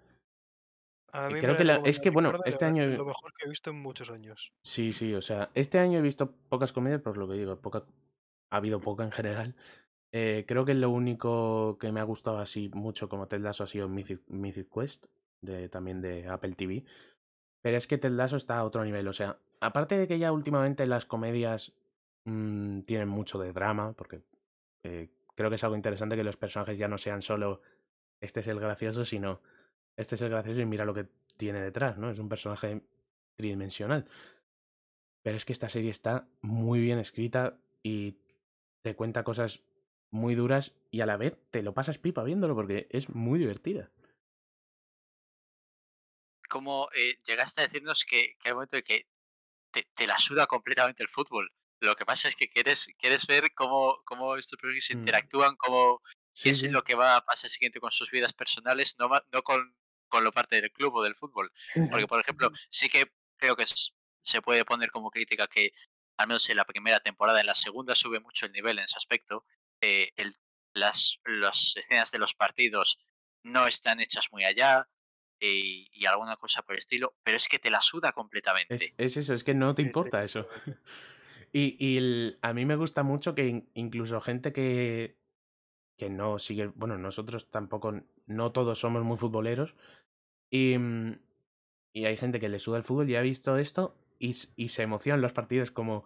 A 1.18 1.30
Y 1.30 1.34
mí 1.34 1.40
creo 1.40 1.54
me 1.54 1.58
que 1.58 1.64
la- 1.64 1.82
es 1.84 2.00
que, 2.00 2.10
bueno, 2.12 2.32
este 2.46 2.66
año- 2.66 2.86
lo 2.86 3.06
mejor 3.06 3.34
que 3.34 3.46
he 3.46 3.50
visto 3.50 3.72
en 3.72 3.82
muchos 3.82 4.10
años. 4.10 4.52
Sí, 4.64 4.94
sí, 4.94 5.14
o 5.16 5.22
sea, 5.22 5.50
este 5.56 5.80
año 5.80 5.98
he 6.00 6.02
visto 6.02 6.32
pocas 6.50 6.72
comedias, 6.72 7.02
por 7.02 7.18
lo 7.18 7.28
que 7.28 7.34
digo, 7.36 7.58
poca, 7.60 7.84
ha 8.52 8.58
habido 8.58 8.80
poca 8.80 9.04
en 9.04 9.12
general. 9.12 9.56
Eh, 10.12 10.46
creo 10.48 10.64
que 10.64 10.74
lo 10.74 10.90
único 10.90 11.78
que 11.80 11.92
me 11.92 12.00
ha 12.00 12.04
gustado 12.04 12.38
así 12.40 12.70
mucho 12.74 13.10
como 13.10 13.28
Ted 13.28 13.40
Lasso 13.42 13.64
ha 13.64 13.68
sido 13.68 13.90
Mythic, 13.90 14.22
Mythic 14.28 14.70
Quest, 14.72 15.08
de, 15.42 15.70
también 15.70 16.02
de 16.02 16.28
Apple 16.28 16.54
TV. 16.54 16.86
Pero 17.62 17.78
es 17.78 17.88
que 17.88 17.98
Ted 17.98 18.12
Lasso 18.12 18.38
está 18.38 18.60
a 18.60 18.64
otro 18.64 18.84
nivel, 18.86 19.08
o 19.08 19.14
sea, 19.14 19.38
aparte 19.60 19.98
de 19.98 20.08
que 20.08 20.20
ya 20.20 20.32
últimamente 20.32 20.86
las 20.86 21.06
comedias 21.06 21.74
mm, 22.26 22.82
tienen 22.82 23.10
mucho 23.10 23.40
de 23.40 23.52
drama, 23.54 23.94
porque 23.94 24.22
eh, 24.84 25.10
creo 25.36 25.50
que 25.50 25.56
es 25.56 25.64
algo 25.64 25.76
interesante 25.76 26.16
que 26.16 26.24
los 26.24 26.38
personajes 26.38 26.78
ya 26.78 26.88
no 26.88 26.98
sean 26.98 27.22
solo 27.22 27.62
este 28.22 28.40
es 28.42 28.48
el 28.48 28.60
gracioso, 28.60 29.04
sino 29.06 29.42
este 29.98 30.16
es 30.16 30.22
el 30.22 30.30
gracioso 30.30 30.62
y 30.62 30.66
mira 30.66 30.86
lo 30.86 30.94
que 30.94 31.08
tiene 31.38 31.62
detrás, 31.62 31.98
¿no? 31.98 32.10
Es 32.10 32.20
un 32.20 32.30
personaje 32.30 32.82
tridimensional. 33.36 34.06
Pero 35.24 35.38
es 35.38 35.46
que 35.46 35.54
esta 35.54 35.70
serie 35.70 35.92
está 35.92 36.28
muy 36.42 36.80
bien 36.80 37.00
escrita 37.00 37.58
y 37.84 38.18
te 38.82 38.96
cuenta 38.96 39.24
cosas 39.24 39.62
muy 40.12 40.36
duras 40.36 40.76
y 40.92 41.02
a 41.02 41.06
la 41.06 41.18
vez 41.18 41.38
te 41.52 41.64
lo 41.64 41.74
pasas 41.74 41.98
pipa 41.98 42.24
viéndolo 42.24 42.56
porque 42.56 42.88
es 42.92 43.10
muy 43.10 43.40
divertida. 43.40 43.92
como 46.50 46.90
eh, 46.94 47.20
llegaste 47.26 47.62
a 47.62 47.68
decirnos 47.68 48.06
que, 48.06 48.36
que 48.40 48.48
hay 48.50 48.52
un 48.52 48.58
momento 48.58 48.76
de 48.78 48.84
que 48.84 49.08
te, 49.72 49.84
te 49.96 50.08
la 50.08 50.18
suda 50.20 50.48
completamente 50.48 51.04
el 51.04 51.10
fútbol. 51.10 51.52
Lo 51.82 51.96
que 51.96 52.06
pasa 52.06 52.30
es 52.30 52.36
que 52.36 52.50
quieres, 52.50 52.90
quieres 53.00 53.28
ver 53.28 53.54
cómo, 53.56 54.02
cómo 54.06 54.36
estos 54.38 54.60
personajes 54.60 54.92
Mm. 54.94 55.00
interactúan, 55.00 55.56
cómo 55.58 56.02
Sí, 56.34 56.44
qué 56.44 56.52
es 56.52 56.62
sí. 56.62 56.70
lo 56.70 56.84
que 56.84 56.96
va 56.96 57.16
a 57.18 57.26
pasar 57.26 57.50
siguiente 57.52 57.80
con 57.80 57.92
sus 57.92 58.12
vidas 58.12 58.34
personales, 58.34 58.96
no, 59.00 59.10
no 59.32 59.44
con, 59.44 59.76
con 60.08 60.24
lo 60.24 60.32
parte 60.32 60.60
del 60.62 60.72
club 60.72 60.96
o 60.96 61.04
del 61.04 61.16
fútbol. 61.16 61.52
Porque, 61.90 62.08
por 62.08 62.20
ejemplo, 62.22 62.52
sí 62.70 62.90
que 62.90 63.12
creo 63.38 63.56
que 63.56 63.66
se 64.24 64.42
puede 64.42 64.66
poner 64.66 64.92
como 64.92 65.10
crítica 65.12 65.48
que, 65.48 65.72
al 66.18 66.28
menos 66.28 66.50
en 66.50 66.58
la 66.58 66.66
primera 66.66 67.00
temporada, 67.00 67.40
en 67.40 67.46
la 67.46 67.56
segunda 67.56 67.96
sube 67.96 68.20
mucho 68.20 68.46
el 68.46 68.52
nivel 68.52 68.80
en 68.80 68.86
ese 68.86 68.98
aspecto. 68.98 69.46
eh, 69.82 70.12
el- 70.18 70.34
las, 70.74 71.20
las 71.26 71.76
escenas 71.78 72.12
de 72.12 72.20
los 72.20 72.34
partidos 72.36 73.00
no 73.44 73.66
están 73.68 74.00
hechas 74.00 74.28
muy 74.32 74.44
allá 74.44 74.88
y, 75.40 75.88
y 75.92 76.06
alguna 76.06 76.36
cosa 76.38 76.62
por 76.64 76.74
el 76.76 76.80
estilo, 76.80 77.16
pero 77.24 77.38
es 77.38 77.48
que 77.48 77.58
te 77.60 77.70
la 77.72 77.82
suda 77.82 78.12
completamente. 78.12 78.76
Es, 78.76 78.94
es 78.98 79.18
eso, 79.18 79.34
es 79.34 79.44
que 79.44 79.54
no 79.56 79.74
te 79.76 79.82
importa 79.82 80.24
eso. 80.24 80.48
Y, 81.54 81.78
y 81.80 81.98
el- 81.98 82.40
a 82.42 82.54
mí 82.54 82.66
me 82.66 82.76
gusta 82.76 83.04
mucho 83.04 83.34
que 83.34 83.48
in- 83.48 83.70
incluso 83.74 84.20
gente 84.22 84.52
que, 84.52 85.18
que 85.98 86.10
no 86.10 86.40
sigue, 86.40 86.68
bueno, 86.68 86.98
nosotros 86.98 87.50
tampoco, 87.50 87.94
no 88.26 88.52
todos 88.52 88.80
somos 88.80 89.04
muy 89.04 89.18
futboleros, 89.18 89.76
y, 90.50 90.78
mm, 90.78 91.20
y 91.94 92.06
hay 92.06 92.18
gente 92.18 92.40
que 92.40 92.50
le 92.50 92.60
suda 92.60 92.78
el 92.78 92.84
fútbol 92.84 93.10
y 93.10 93.16
ha 93.16 93.22
visto 93.22 93.58
esto 93.58 93.96
y, 94.20 94.36
y 94.56 94.68
se 94.70 94.84
emocionan 94.84 95.22
los 95.22 95.34
partidos 95.34 95.72
como, 95.72 96.06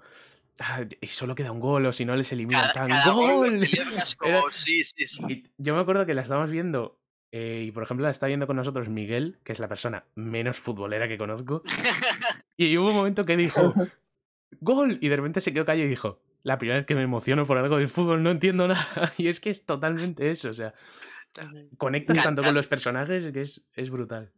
"Ah, 0.59 0.83
y 1.01 1.07
solo 1.07 1.35
queda 1.35 1.51
un 1.51 1.59
gol 1.59 1.85
o 1.85 1.93
si 1.93 2.05
no 2.05 2.15
les 2.15 2.31
eliminan 2.31 2.61
Cada, 2.73 2.73
tan 2.73 2.89
cada 2.89 3.11
gol 3.11 3.29
lo 3.29 3.37
¡Gol! 3.51 3.65
celebras 3.67 4.17
Era- 4.21 4.39
como, 4.41 4.51
sí, 4.51 4.83
sí, 4.83 5.05
sí. 5.05 5.23
Y 5.27 5.43
yo 5.57 5.75
me 5.75 5.81
acuerdo 5.81 6.05
que 6.05 6.13
la 6.13 6.21
estábamos 6.21 6.49
viendo 6.51 6.99
eh, 7.31 7.63
y 7.67 7.71
por 7.71 7.83
ejemplo 7.83 8.03
la 8.05 8.11
está 8.11 8.27
viendo 8.27 8.47
con 8.47 8.55
nosotros 8.57 8.89
Miguel, 8.89 9.39
que 9.43 9.53
es 9.53 9.59
la 9.59 9.67
persona 9.69 10.03
menos 10.15 10.59
futbolera 10.59 11.07
que 11.07 11.17
conozco, 11.17 11.63
y 12.57 12.77
hubo 12.77 12.89
un 12.89 12.95
momento 12.95 13.25
que 13.25 13.37
dijo, 13.37 13.73
¡Gol! 14.59 14.97
Y 15.01 15.07
de 15.07 15.15
repente 15.15 15.39
se 15.41 15.53
quedó 15.53 15.65
callado 15.65 15.85
y 15.87 15.89
dijo, 15.89 16.21
la 16.43 16.57
primera 16.57 16.77
vez 16.79 16.85
que 16.85 16.95
me 16.95 17.03
emociono 17.03 17.45
por 17.45 17.57
algo 17.57 17.77
del 17.77 17.87
fútbol 17.89 18.21
no 18.21 18.31
entiendo 18.31 18.67
nada. 18.67 19.13
Y 19.17 19.27
es 19.27 19.39
que 19.39 19.49
es 19.49 19.65
totalmente 19.65 20.29
eso, 20.29 20.49
o 20.49 20.53
sea, 20.53 20.73
conectas 21.77 22.15
Canta- 22.17 22.23
tanto 22.29 22.43
con 22.43 22.55
los 22.55 22.67
personajes 22.67 23.31
que 23.31 23.41
es, 23.41 23.61
es 23.73 23.89
brutal. 23.89 24.31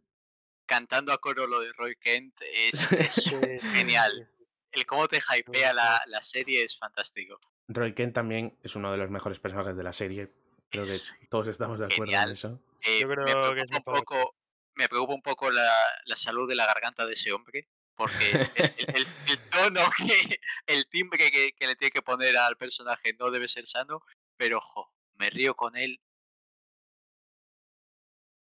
Cantando 0.66 1.12
a 1.12 1.18
coro 1.18 1.46
lo 1.46 1.60
de 1.60 1.72
Roy 1.72 1.96
Kent 1.96 2.34
es, 2.52 2.88
genial. 3.72 4.30
El 4.72 4.86
cómo 4.86 5.06
te 5.08 5.18
hypea 5.18 5.72
la, 5.72 6.02
la 6.06 6.22
serie 6.22 6.64
es 6.64 6.76
fantástico. 6.78 7.38
Roy 7.68 7.94
Kent 7.94 8.14
también 8.14 8.58
es 8.62 8.74
uno 8.76 8.90
de 8.90 8.98
los 8.98 9.10
mejores 9.10 9.38
personajes 9.40 9.76
de 9.76 9.82
la 9.84 9.92
serie. 9.92 10.32
Creo 10.70 10.84
que 10.84 11.26
todos 11.28 11.48
estamos 11.48 11.78
de 11.78 11.84
acuerdo 11.86 12.04
genial. 12.06 12.28
en 12.28 12.32
eso. 12.32 12.60
Eh, 12.82 13.00
Yo 13.00 13.08
creo 13.08 13.24
me 13.24 13.54
que 13.54 13.60
es 13.60 13.66
preocupa 13.68 13.92
un 13.92 13.98
poco, 13.98 14.34
me 14.74 14.88
preocupa 14.88 15.14
un 15.14 15.22
poco 15.22 15.50
la, 15.50 15.70
la 16.06 16.16
salud 16.16 16.48
de 16.48 16.56
la 16.56 16.66
garganta 16.66 17.06
de 17.06 17.12
ese 17.12 17.32
hombre, 17.32 17.68
porque 17.94 18.30
el, 18.32 18.50
el- 18.56 18.96
el- 18.96 19.06
el 19.28 19.38
tono 19.50 19.80
que, 19.96 20.40
el 20.66 20.88
timbre 20.88 21.30
que, 21.30 21.52
que 21.52 21.66
le 21.66 21.76
tiene 21.76 21.92
que 21.92 22.02
poner 22.02 22.36
al 22.36 22.56
personaje 22.56 23.14
no 23.18 23.30
debe 23.30 23.46
ser 23.48 23.66
sano, 23.68 24.02
pero 24.36 24.58
ojo, 24.58 24.92
me 25.14 25.30
río 25.30 25.54
con 25.54 25.76
él. 25.76 26.00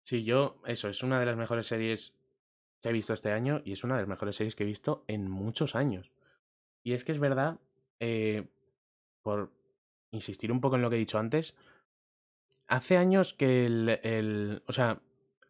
Sí, 0.03 0.23
yo, 0.23 0.57
eso, 0.65 0.89
es 0.89 1.03
una 1.03 1.19
de 1.19 1.25
las 1.25 1.37
mejores 1.37 1.67
series 1.67 2.15
que 2.81 2.89
he 2.89 2.93
visto 2.93 3.13
este 3.13 3.31
año 3.31 3.61
y 3.63 3.73
es 3.73 3.83
una 3.83 3.95
de 3.95 4.01
las 4.01 4.09
mejores 4.09 4.35
series 4.35 4.55
que 4.55 4.63
he 4.63 4.67
visto 4.67 5.03
en 5.07 5.29
muchos 5.29 5.75
años. 5.75 6.11
Y 6.83 6.93
es 6.93 7.05
que 7.05 7.11
es 7.11 7.19
verdad, 7.19 7.59
eh, 7.99 8.47
por 9.21 9.51
insistir 10.11 10.51
un 10.51 10.61
poco 10.61 10.75
en 10.75 10.81
lo 10.81 10.89
que 10.89 10.95
he 10.95 10.99
dicho 10.99 11.19
antes, 11.19 11.55
hace 12.67 12.97
años 12.97 13.33
que 13.33 13.65
el, 13.65 13.99
el- 14.03 14.63
O 14.67 14.71
sea, 14.73 15.01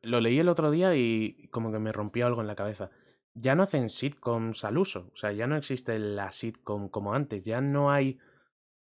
lo 0.01 0.19
leí 0.19 0.39
el 0.39 0.49
otro 0.49 0.71
día 0.71 0.95
y 0.95 1.47
como 1.51 1.71
que 1.71 1.79
me 1.79 1.91
rompió 1.91 2.25
algo 2.25 2.41
en 2.41 2.47
la 2.47 2.55
cabeza. 2.55 2.89
Ya 3.33 3.55
no 3.55 3.63
hacen 3.63 3.87
sitcoms 3.89 4.65
al 4.65 4.77
uso, 4.77 5.09
o 5.13 5.15
sea, 5.15 5.31
ya 5.31 5.47
no 5.47 5.55
existe 5.55 5.97
la 5.99 6.33
sitcom 6.33 6.89
como 6.89 7.13
antes, 7.13 7.45
ya 7.45 7.61
no 7.61 7.91
hay 7.91 8.19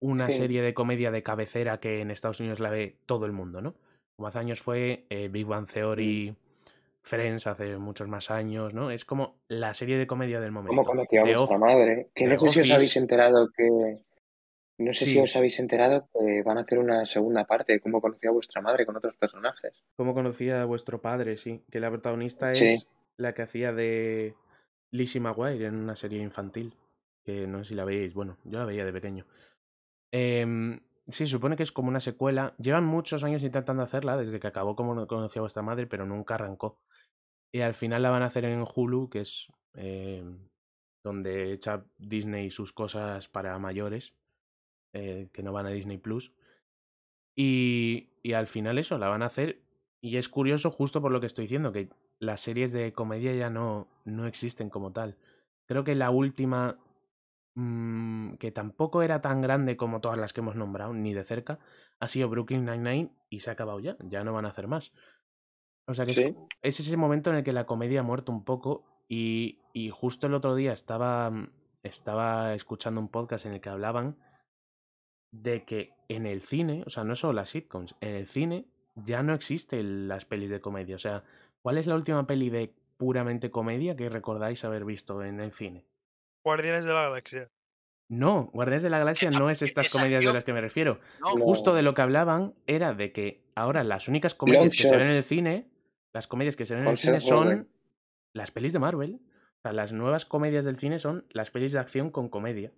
una 0.00 0.30
Sí. 0.30 0.38
serie 0.38 0.62
de 0.62 0.72
comedia 0.72 1.10
de 1.10 1.22
cabecera 1.22 1.80
que 1.80 2.00
en 2.00 2.10
Estados 2.10 2.40
Unidos 2.40 2.58
la 2.60 2.70
ve 2.70 2.96
todo 3.04 3.26
el 3.26 3.32
mundo, 3.32 3.60
¿no? 3.60 3.74
Como 4.16 4.28
hace 4.28 4.38
años 4.38 4.60
fue 4.60 5.06
eh, 5.10 5.28
Big 5.28 5.46
Bang 5.46 5.66
Theory, 5.66 6.34
Friends 7.04 7.46
hace 7.46 7.76
muchos 7.78 8.06
más 8.08 8.30
años, 8.30 8.72
¿no? 8.74 8.90
Es 8.90 9.04
como 9.04 9.40
la 9.48 9.74
serie 9.74 9.98
de 9.98 10.06
comedia 10.06 10.40
del 10.40 10.52
momento. 10.52 10.70
¿Cómo 10.70 10.84
conocía 10.84 11.22
a 11.22 11.24
vuestra 11.24 11.58
madre? 11.58 12.10
Que 12.14 12.26
no 12.26 12.38
sé 12.38 12.50
si 12.50 12.60
os 12.60 12.70
habéis 12.70 12.96
enterado 12.96 13.48
que. 13.56 13.98
No 14.78 14.94
sé 14.94 15.04
Sí. 15.04 15.10
si 15.12 15.18
os 15.20 15.34
habéis 15.36 15.58
enterado 15.58 16.08
que 16.12 16.42
van 16.42 16.58
a 16.58 16.62
hacer 16.62 16.78
una 16.78 17.04
segunda 17.06 17.44
parte 17.44 17.72
de 17.74 17.80
cómo 17.80 18.00
conocía 18.00 18.30
a 18.30 18.32
vuestra 18.32 18.62
madre 18.62 18.86
con 18.86 18.96
otros 18.96 19.14
personajes. 19.16 19.82
¿Cómo 19.96 20.14
conocía 20.14 20.62
a 20.62 20.64
vuestro 20.64 21.00
padre? 21.00 21.36
Sí, 21.36 21.62
que 21.70 21.78
la 21.80 21.90
protagonista 21.90 22.54
Sí. 22.54 22.64
es 22.66 22.90
la 23.16 23.34
que 23.34 23.42
hacía 23.42 23.72
de 23.72 24.34
Lizzie 24.90 25.20
McGuire 25.20 25.66
en 25.66 25.74
una 25.76 25.94
serie 25.96 26.22
infantil. 26.22 26.74
Que 27.24 27.46
no 27.46 27.58
sé 27.58 27.70
si 27.70 27.74
la 27.74 27.84
veis, 27.84 28.14
bueno, 28.14 28.38
yo 28.44 28.58
la 28.58 28.64
veía 28.64 28.84
de 28.84 28.92
pequeño. 28.92 29.26
Em, 30.10 30.80
sí, 31.08 31.26
supone 31.26 31.56
que 31.56 31.62
es 31.62 31.72
como 31.72 31.88
una 31.88 32.00
secuela. 32.00 32.54
Llevan 32.58 32.84
muchos 32.84 33.24
años 33.24 33.42
intentando 33.42 33.82
hacerla, 33.82 34.16
desde 34.16 34.40
que 34.40 34.46
acabó 34.46 34.76
como 34.76 34.94
no 34.94 35.06
conocía 35.06 35.40
a 35.40 35.44
vuestra 35.44 35.62
madre, 35.62 35.86
pero 35.86 36.06
nunca 36.06 36.34
arrancó. 36.34 36.80
Y 37.52 37.60
al 37.60 37.74
final 37.74 38.02
la 38.02 38.10
van 38.10 38.22
a 38.22 38.26
hacer 38.26 38.44
en 38.44 38.64
Hulu, 38.64 39.10
que 39.10 39.20
es 39.20 39.48
em, 39.74 40.48
donde 41.04 41.52
echa 41.52 41.84
Disney 41.98 42.50
sus 42.50 42.72
cosas 42.72 43.28
para 43.28 43.58
mayores, 43.58 44.14
eh, 44.94 45.28
que 45.32 45.42
no 45.42 45.52
van 45.52 45.66
a 45.66 45.70
Disney 45.70 45.98
Plus. 45.98 46.32
Y, 47.36 48.10
y 48.22 48.32
al 48.34 48.46
final 48.46 48.78
eso, 48.78 48.98
la 48.98 49.08
van 49.08 49.22
a 49.22 49.26
hacer. 49.26 49.62
Y 50.00 50.16
es 50.16 50.28
curioso 50.28 50.70
justo 50.70 51.00
por 51.00 51.12
lo 51.12 51.20
que 51.20 51.26
estoy 51.26 51.44
diciendo, 51.44 51.72
que 51.72 51.90
las 52.18 52.40
series 52.40 52.72
de 52.72 52.92
comedia 52.92 53.34
ya 53.34 53.50
no, 53.50 53.88
no 54.04 54.26
existen 54.26 54.70
como 54.70 54.92
tal. 54.92 55.16
Creo 55.66 55.84
que 55.84 55.94
la 55.94 56.10
última, 56.10 56.78
mm, 57.54 58.34
que 58.34 58.50
tampoco 58.52 59.02
era 59.02 59.20
tan 59.20 59.40
grande 59.40 59.76
como 59.76 60.00
todas 60.00 60.18
las 60.18 60.32
que 60.32 60.40
hemos 60.40 60.56
nombrado, 60.56 60.92
ni 60.94 61.14
de 61.14 61.24
cerca, 61.24 61.58
ha 62.00 62.08
sido 62.08 62.28
Brooklyn 62.28 62.64
Nine-Nine 62.64 63.10
y 63.30 63.40
se 63.40 63.50
ha 63.50 63.54
acabado 63.54 63.80
ya. 63.80 63.96
Ya 64.00 64.24
no 64.24 64.32
van 64.32 64.46
a 64.46 64.48
hacer 64.50 64.66
más. 64.68 64.92
O 65.86 65.94
sea 65.94 66.06
que 66.06 66.14
Sí. 66.14 66.34
es 66.62 66.80
ese 66.80 66.96
momento 66.96 67.30
en 67.30 67.36
el 67.36 67.44
que 67.44 67.52
la 67.52 67.66
comedia 67.66 68.00
ha 68.00 68.04
muerto 68.04 68.32
un 68.32 68.44
poco 68.44 68.84
y, 69.08 69.60
y 69.72 69.90
justo 69.90 70.26
el 70.26 70.34
otro 70.34 70.54
día 70.54 70.72
estaba, 70.72 71.30
mm, 71.30 71.50
estaba 71.82 72.54
escuchando 72.54 73.00
un 73.00 73.08
podcast 73.08 73.46
en 73.46 73.54
el 73.54 73.60
que 73.60 73.68
hablaban 73.68 74.16
de 75.32 75.64
que 75.64 75.94
en 76.08 76.26
el 76.26 76.42
cine, 76.42 76.82
o 76.86 76.90
sea, 76.90 77.04
no 77.04 77.16
solo 77.16 77.32
las 77.32 77.50
sitcoms, 77.50 77.94
en 78.00 78.14
el 78.14 78.26
cine 78.26 78.66
ya 78.94 79.22
no 79.22 79.32
existen 79.34 80.06
las 80.08 80.24
pelis 80.26 80.50
de 80.50 80.60
comedia. 80.60 80.96
O 80.96 80.98
sea, 80.98 81.24
¿cuál 81.62 81.78
es 81.78 81.86
la 81.86 81.94
última 81.94 82.26
peli 82.26 82.50
de 82.50 82.74
puramente 82.98 83.50
comedia 83.50 83.96
que 83.96 84.08
recordáis 84.08 84.64
haber 84.64 84.84
visto 84.84 85.22
en 85.24 85.40
el 85.40 85.52
cine? 85.52 85.86
Guardianes 86.44 86.84
de 86.84 86.92
la 86.92 87.02
Galaxia. 87.02 87.50
No, 88.08 88.50
Guardianes 88.52 88.82
de 88.82 88.90
la 88.90 88.98
Galaxia 88.98 89.30
no 89.30 89.48
es 89.48 89.62
estas 89.62 89.86
esa 89.86 89.98
comedias 89.98 90.24
de 90.24 90.32
las 90.32 90.44
que 90.44 90.52
me 90.52 90.60
refiero. 90.60 91.00
No. 91.20 91.42
Justo 91.42 91.74
de 91.74 91.82
lo 91.82 91.94
que 91.94 92.02
hablaban 92.02 92.54
era 92.66 92.92
de 92.92 93.12
que 93.12 93.42
ahora 93.54 93.84
las 93.84 94.08
únicas 94.08 94.34
comedias 94.34 94.76
que 94.76 94.88
se 94.88 94.96
ven 94.96 95.08
en 95.08 95.16
el 95.16 95.24
cine, 95.24 95.68
las 96.12 96.26
comedias 96.26 96.56
que 96.56 96.66
se 96.66 96.74
ven 96.74 96.84
en 96.84 96.90
el 96.90 96.98
cine 96.98 97.20
son 97.20 97.68
las 98.34 98.50
pelis 98.50 98.72
de 98.72 98.78
Marvel. 98.78 99.14
O 99.14 99.60
sea, 99.62 99.72
las 99.72 99.92
nuevas 99.92 100.26
comedias 100.26 100.64
del 100.64 100.78
cine 100.78 100.98
son 100.98 101.24
las 101.30 101.50
pelis 101.50 101.72
de 101.72 101.78
acción 101.78 102.10
con 102.10 102.28
comedia. 102.28 102.72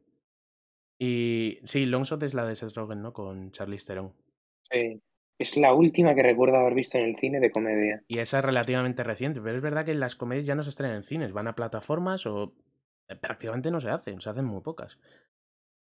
Y 1.00 1.58
sí, 1.64 1.86
Longshot 1.86 2.22
es 2.22 2.34
la 2.34 2.46
de 2.46 2.54
Seth 2.54 2.76
Rogen, 2.76 3.02
¿no? 3.02 3.12
Con 3.12 3.50
Charlize 3.50 3.86
Theron. 3.86 4.12
Sí. 4.70 5.00
Es 5.36 5.56
la 5.56 5.74
última 5.74 6.14
que 6.14 6.22
recuerdo 6.22 6.58
haber 6.58 6.74
visto 6.74 6.96
en 6.96 7.04
el 7.06 7.16
cine 7.16 7.40
de 7.40 7.50
comedia. 7.50 8.04
Y 8.06 8.20
esa 8.20 8.38
es 8.38 8.44
relativamente 8.44 9.02
reciente, 9.02 9.40
pero 9.40 9.56
es 9.56 9.62
verdad 9.62 9.84
que 9.84 9.94
las 9.94 10.14
comedias 10.14 10.46
ya 10.46 10.54
no 10.54 10.62
se 10.62 10.70
estrenan 10.70 10.98
en 10.98 11.02
cines, 11.02 11.32
van 11.32 11.48
a 11.48 11.56
plataformas 11.56 12.24
o 12.26 12.54
prácticamente 13.20 13.70
no 13.70 13.80
se 13.80 13.90
hacen, 13.90 14.20
se 14.20 14.30
hacen 14.30 14.44
muy 14.44 14.60
pocas. 14.60 14.98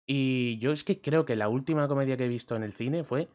Y 0.05 0.57
yo 0.59 0.71
es 0.71 0.83
que 0.83 1.01
creo 1.01 1.25
que 1.25 1.35
la 1.35 1.49
última 1.49 1.87
comedia 1.87 2.17
que 2.17 2.25
he 2.25 2.29
visto 2.29 2.55
en 2.55 2.63
el 2.63 2.73
cine 2.73 3.03
fue 3.03 3.29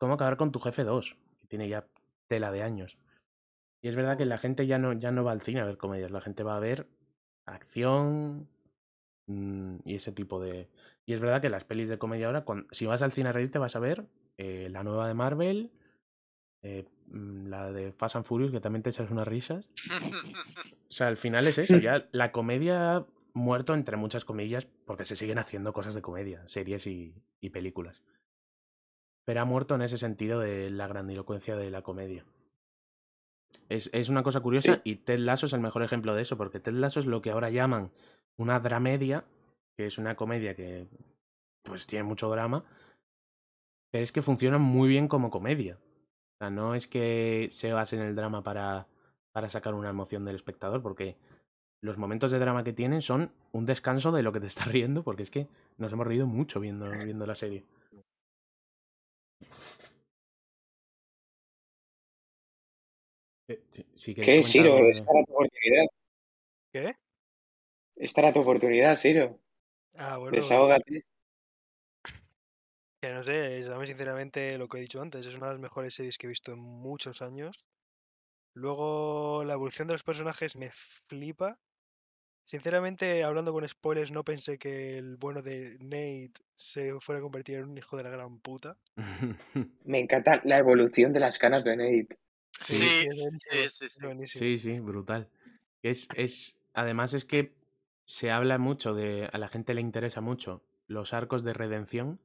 Cómo 0.00 0.14
acabar 0.14 0.38
con 0.38 0.50
tu 0.50 0.60
jefe 0.60 0.82
2, 0.82 1.16
que 1.40 1.46
tiene 1.46 1.68
ya 1.68 1.86
tela 2.26 2.50
de 2.50 2.62
años. 2.62 2.96
Y 3.82 3.88
es 3.88 3.96
verdad 3.96 4.16
que 4.16 4.24
la 4.24 4.38
gente 4.38 4.66
ya 4.66 4.78
no, 4.78 4.94
ya 4.94 5.10
no 5.10 5.24
va 5.24 5.32
al 5.32 5.42
cine 5.42 5.60
a 5.60 5.66
ver 5.66 5.76
comedias, 5.76 6.10
la 6.10 6.22
gente 6.22 6.42
va 6.42 6.56
a 6.56 6.60
ver 6.60 6.86
acción 7.44 8.48
mm, 9.26 9.76
y 9.84 9.94
ese 9.96 10.12
tipo 10.12 10.40
de... 10.40 10.68
Y 11.04 11.12
es 11.12 11.20
verdad 11.20 11.42
que 11.42 11.50
las 11.50 11.64
pelis 11.64 11.90
de 11.90 11.98
comedia 11.98 12.26
ahora, 12.26 12.44
si 12.70 12.86
vas 12.86 13.02
al 13.02 13.12
cine 13.12 13.28
a 13.28 13.32
reírte 13.32 13.58
vas 13.58 13.76
a 13.76 13.80
ver 13.80 14.06
eh, 14.38 14.68
la 14.70 14.82
nueva 14.82 15.06
de 15.06 15.14
Marvel, 15.14 15.70
eh, 16.62 16.86
mm, 17.08 17.48
la 17.48 17.70
de 17.70 17.92
Fast 17.92 18.16
and 18.16 18.24
Furious, 18.24 18.52
que 18.52 18.60
también 18.60 18.82
te 18.82 18.90
echas 18.90 19.10
unas 19.10 19.28
risas. 19.28 19.68
O 20.90 20.92
sea, 20.92 21.06
al 21.06 21.18
final 21.18 21.46
es 21.46 21.56
eso, 21.56 21.78
ya 21.78 22.08
la 22.10 22.32
comedia 22.32 23.06
muerto 23.34 23.74
entre 23.74 23.96
muchas 23.96 24.24
comillas 24.24 24.66
porque 24.86 25.04
se 25.04 25.16
siguen 25.16 25.38
haciendo 25.38 25.72
cosas 25.72 25.94
de 25.94 26.02
comedia, 26.02 26.46
series 26.48 26.86
y, 26.86 27.14
y 27.40 27.50
películas. 27.50 28.02
Pero 29.26 29.40
ha 29.42 29.44
muerto 29.44 29.74
en 29.74 29.82
ese 29.82 29.98
sentido 29.98 30.40
de 30.40 30.70
la 30.70 30.86
grandilocuencia 30.88 31.56
de 31.56 31.70
la 31.70 31.82
comedia. 31.82 32.24
Es, 33.68 33.90
es 33.92 34.08
una 34.08 34.22
cosa 34.22 34.40
curiosa 34.40 34.76
Sí. 34.76 34.80
y 34.84 34.96
Ted 34.96 35.18
Lasso 35.18 35.46
es 35.46 35.52
el 35.52 35.60
mejor 35.60 35.82
ejemplo 35.82 36.14
de 36.14 36.22
eso, 36.22 36.36
porque 36.36 36.60
Ted 36.60 36.72
Lasso 36.72 37.00
es 37.00 37.06
lo 37.06 37.22
que 37.22 37.30
ahora 37.30 37.50
llaman 37.50 37.90
una 38.36 38.58
dramedia, 38.60 39.24
que 39.76 39.86
es 39.86 39.98
una 39.98 40.16
comedia 40.16 40.54
que 40.54 40.86
pues 41.62 41.86
tiene 41.86 42.04
mucho 42.04 42.28
drama, 42.30 42.64
pero 43.92 44.02
es 44.04 44.12
que 44.12 44.22
funciona 44.22 44.58
muy 44.58 44.88
bien 44.88 45.08
como 45.08 45.30
comedia. 45.30 45.78
O 45.78 46.38
sea, 46.38 46.50
no 46.50 46.74
es 46.74 46.88
que 46.88 47.48
se 47.50 47.72
base 47.72 47.96
en 47.96 48.02
el 48.02 48.16
drama 48.16 48.42
para, 48.42 48.86
para 49.32 49.48
sacar 49.48 49.74
una 49.74 49.90
emoción 49.90 50.24
del 50.24 50.36
espectador, 50.36 50.80
porque 50.82 51.16
los 51.82 51.96
momentos 51.96 52.30
de 52.30 52.38
drama 52.38 52.64
que 52.64 52.72
tienen 52.72 53.02
son 53.02 53.32
un 53.52 53.66
descanso 53.66 54.12
de 54.12 54.22
lo 54.22 54.32
que 54.32 54.40
te 54.40 54.46
estás 54.46 54.68
riendo, 54.68 55.02
porque 55.02 55.22
es 55.22 55.30
que 55.30 55.46
nos 55.78 55.92
hemos 55.92 56.06
reído 56.06 56.26
mucho 56.26 56.60
viendo, 56.60 56.90
viendo 56.90 57.26
la 57.26 57.34
serie. 57.34 57.64
Eh, 63.48 63.60
si- 63.72 63.86
si 63.94 64.14
¿Qué, 64.14 64.22
de- 64.22 64.38
Esta 64.40 64.62
era 64.62 65.24
tu 65.24 65.32
oportunidad. 65.32 65.86
¿Qué? 66.72 66.94
Esta 67.96 68.20
era 68.20 68.32
tu 68.32 68.40
oportunidad, 68.40 68.96
Siro. 68.96 69.38
Ah, 69.96 70.18
bueno. 70.18 70.36
Desahógate. 70.36 71.04
Que 73.02 73.10
no 73.10 73.22
sé, 73.22 73.66
a 73.72 73.78
mí 73.78 73.86
sinceramente 73.86 74.58
lo 74.58 74.68
que 74.68 74.76
he 74.78 74.82
dicho 74.82 75.00
antes, 75.00 75.24
es 75.24 75.34
una 75.34 75.46
de 75.46 75.52
las 75.54 75.60
mejores 75.60 75.94
series 75.94 76.18
que 76.18 76.26
he 76.26 76.28
visto 76.28 76.52
en 76.52 76.58
muchos 76.60 77.22
años. 77.22 77.66
Luego 78.54 79.42
la 79.44 79.54
evolución 79.54 79.88
de 79.88 79.94
los 79.94 80.02
personajes 80.02 80.54
me 80.56 80.70
flipa. 81.08 81.58
Sinceramente, 82.54 83.22
hablando 83.22 83.52
con 83.52 83.68
spoilers, 83.68 84.10
no 84.10 84.24
pensé 84.24 84.58
que 84.58 84.98
el 84.98 85.16
bueno 85.16 85.40
de 85.40 85.76
Nate 85.78 86.32
se 86.56 86.98
fuera 86.98 87.20
a 87.20 87.22
convertir 87.22 87.58
en 87.58 87.66
un 87.68 87.78
hijo 87.78 87.96
de 87.96 88.02
la 88.02 88.10
gran 88.10 88.40
puta. 88.40 88.76
Me 89.84 90.00
encanta 90.00 90.40
la 90.42 90.58
evolución 90.58 91.12
de 91.12 91.20
las 91.20 91.38
canas 91.38 91.62
de 91.62 91.76
Nate. 91.76 92.18
Sí, 92.58 92.90
sí, 92.90 93.06
es 93.52 93.74
sí, 93.76 93.88
sí. 93.88 94.00
Sí, 94.26 94.58
sí, 94.58 94.80
brutal. 94.80 95.30
Es, 95.84 96.08
es, 96.16 96.60
además 96.74 97.14
es 97.14 97.24
que 97.24 97.54
se 98.04 98.32
habla 98.32 98.58
mucho 98.58 98.94
de, 98.94 99.30
a 99.32 99.38
la 99.38 99.46
gente 99.46 99.72
le 99.72 99.80
interesa 99.80 100.20
mucho 100.20 100.64
los 100.88 101.12
arcos 101.12 101.44
de 101.44 101.52
redención 101.52 102.18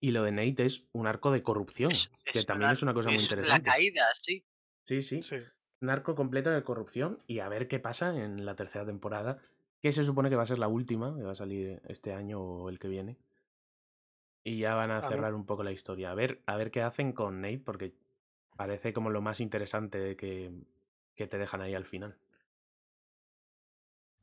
y 0.00 0.12
lo 0.12 0.22
de 0.22 0.32
Nate 0.32 0.64
es 0.64 0.86
un 0.92 1.06
arco 1.06 1.30
de 1.32 1.42
corrupción, 1.42 1.90
Es- 1.90 2.10
que 2.32 2.38
es 2.38 2.46
también 2.46 2.68
una- 2.68 2.72
es 2.72 2.82
una 2.82 2.94
cosa 2.94 3.10
muy 3.10 3.16
es 3.16 3.24
interesante. 3.24 3.68
La 3.68 3.74
caída, 3.74 4.06
sí. 4.14 4.42
Sí, 4.86 5.02
sí, 5.02 5.20
Sí. 5.20 5.36
Un 5.84 5.90
arco 5.90 6.14
completo 6.14 6.50
de 6.50 6.64
corrupción 6.64 7.18
y 7.26 7.40
a 7.40 7.48
ver 7.48 7.68
qué 7.68 7.78
pasa 7.78 8.16
en 8.16 8.44
la 8.46 8.56
tercera 8.56 8.84
temporada, 8.86 9.38
que 9.82 9.92
se 9.92 10.02
supone 10.02 10.30
que 10.30 10.36
va 10.36 10.42
a 10.42 10.46
ser 10.46 10.58
la 10.58 10.66
última, 10.68 11.14
que 11.16 11.22
va 11.22 11.32
a 11.32 11.36
salir 11.36 11.80
este 11.86 12.12
año 12.14 12.40
o 12.40 12.68
el 12.70 12.78
que 12.78 12.88
viene. 12.88 13.16
Y 14.42 14.58
ya 14.58 14.74
van 14.74 14.90
a 14.90 15.02
cerrar 15.08 15.34
un 15.34 15.46
poco 15.46 15.62
la 15.62 15.72
historia. 15.72 16.10
A 16.10 16.14
ver, 16.14 16.40
a 16.46 16.56
ver 16.56 16.70
qué 16.70 16.82
hacen 16.82 17.12
con 17.12 17.40
Nate, 17.40 17.60
porque 17.64 17.94
parece 18.56 18.92
como 18.92 19.10
lo 19.10 19.20
más 19.22 19.40
interesante 19.40 19.98
de 19.98 20.16
que, 20.16 20.50
que 21.14 21.26
te 21.26 21.38
dejan 21.38 21.60
ahí 21.60 21.74
al 21.74 21.84
final. 21.86 22.16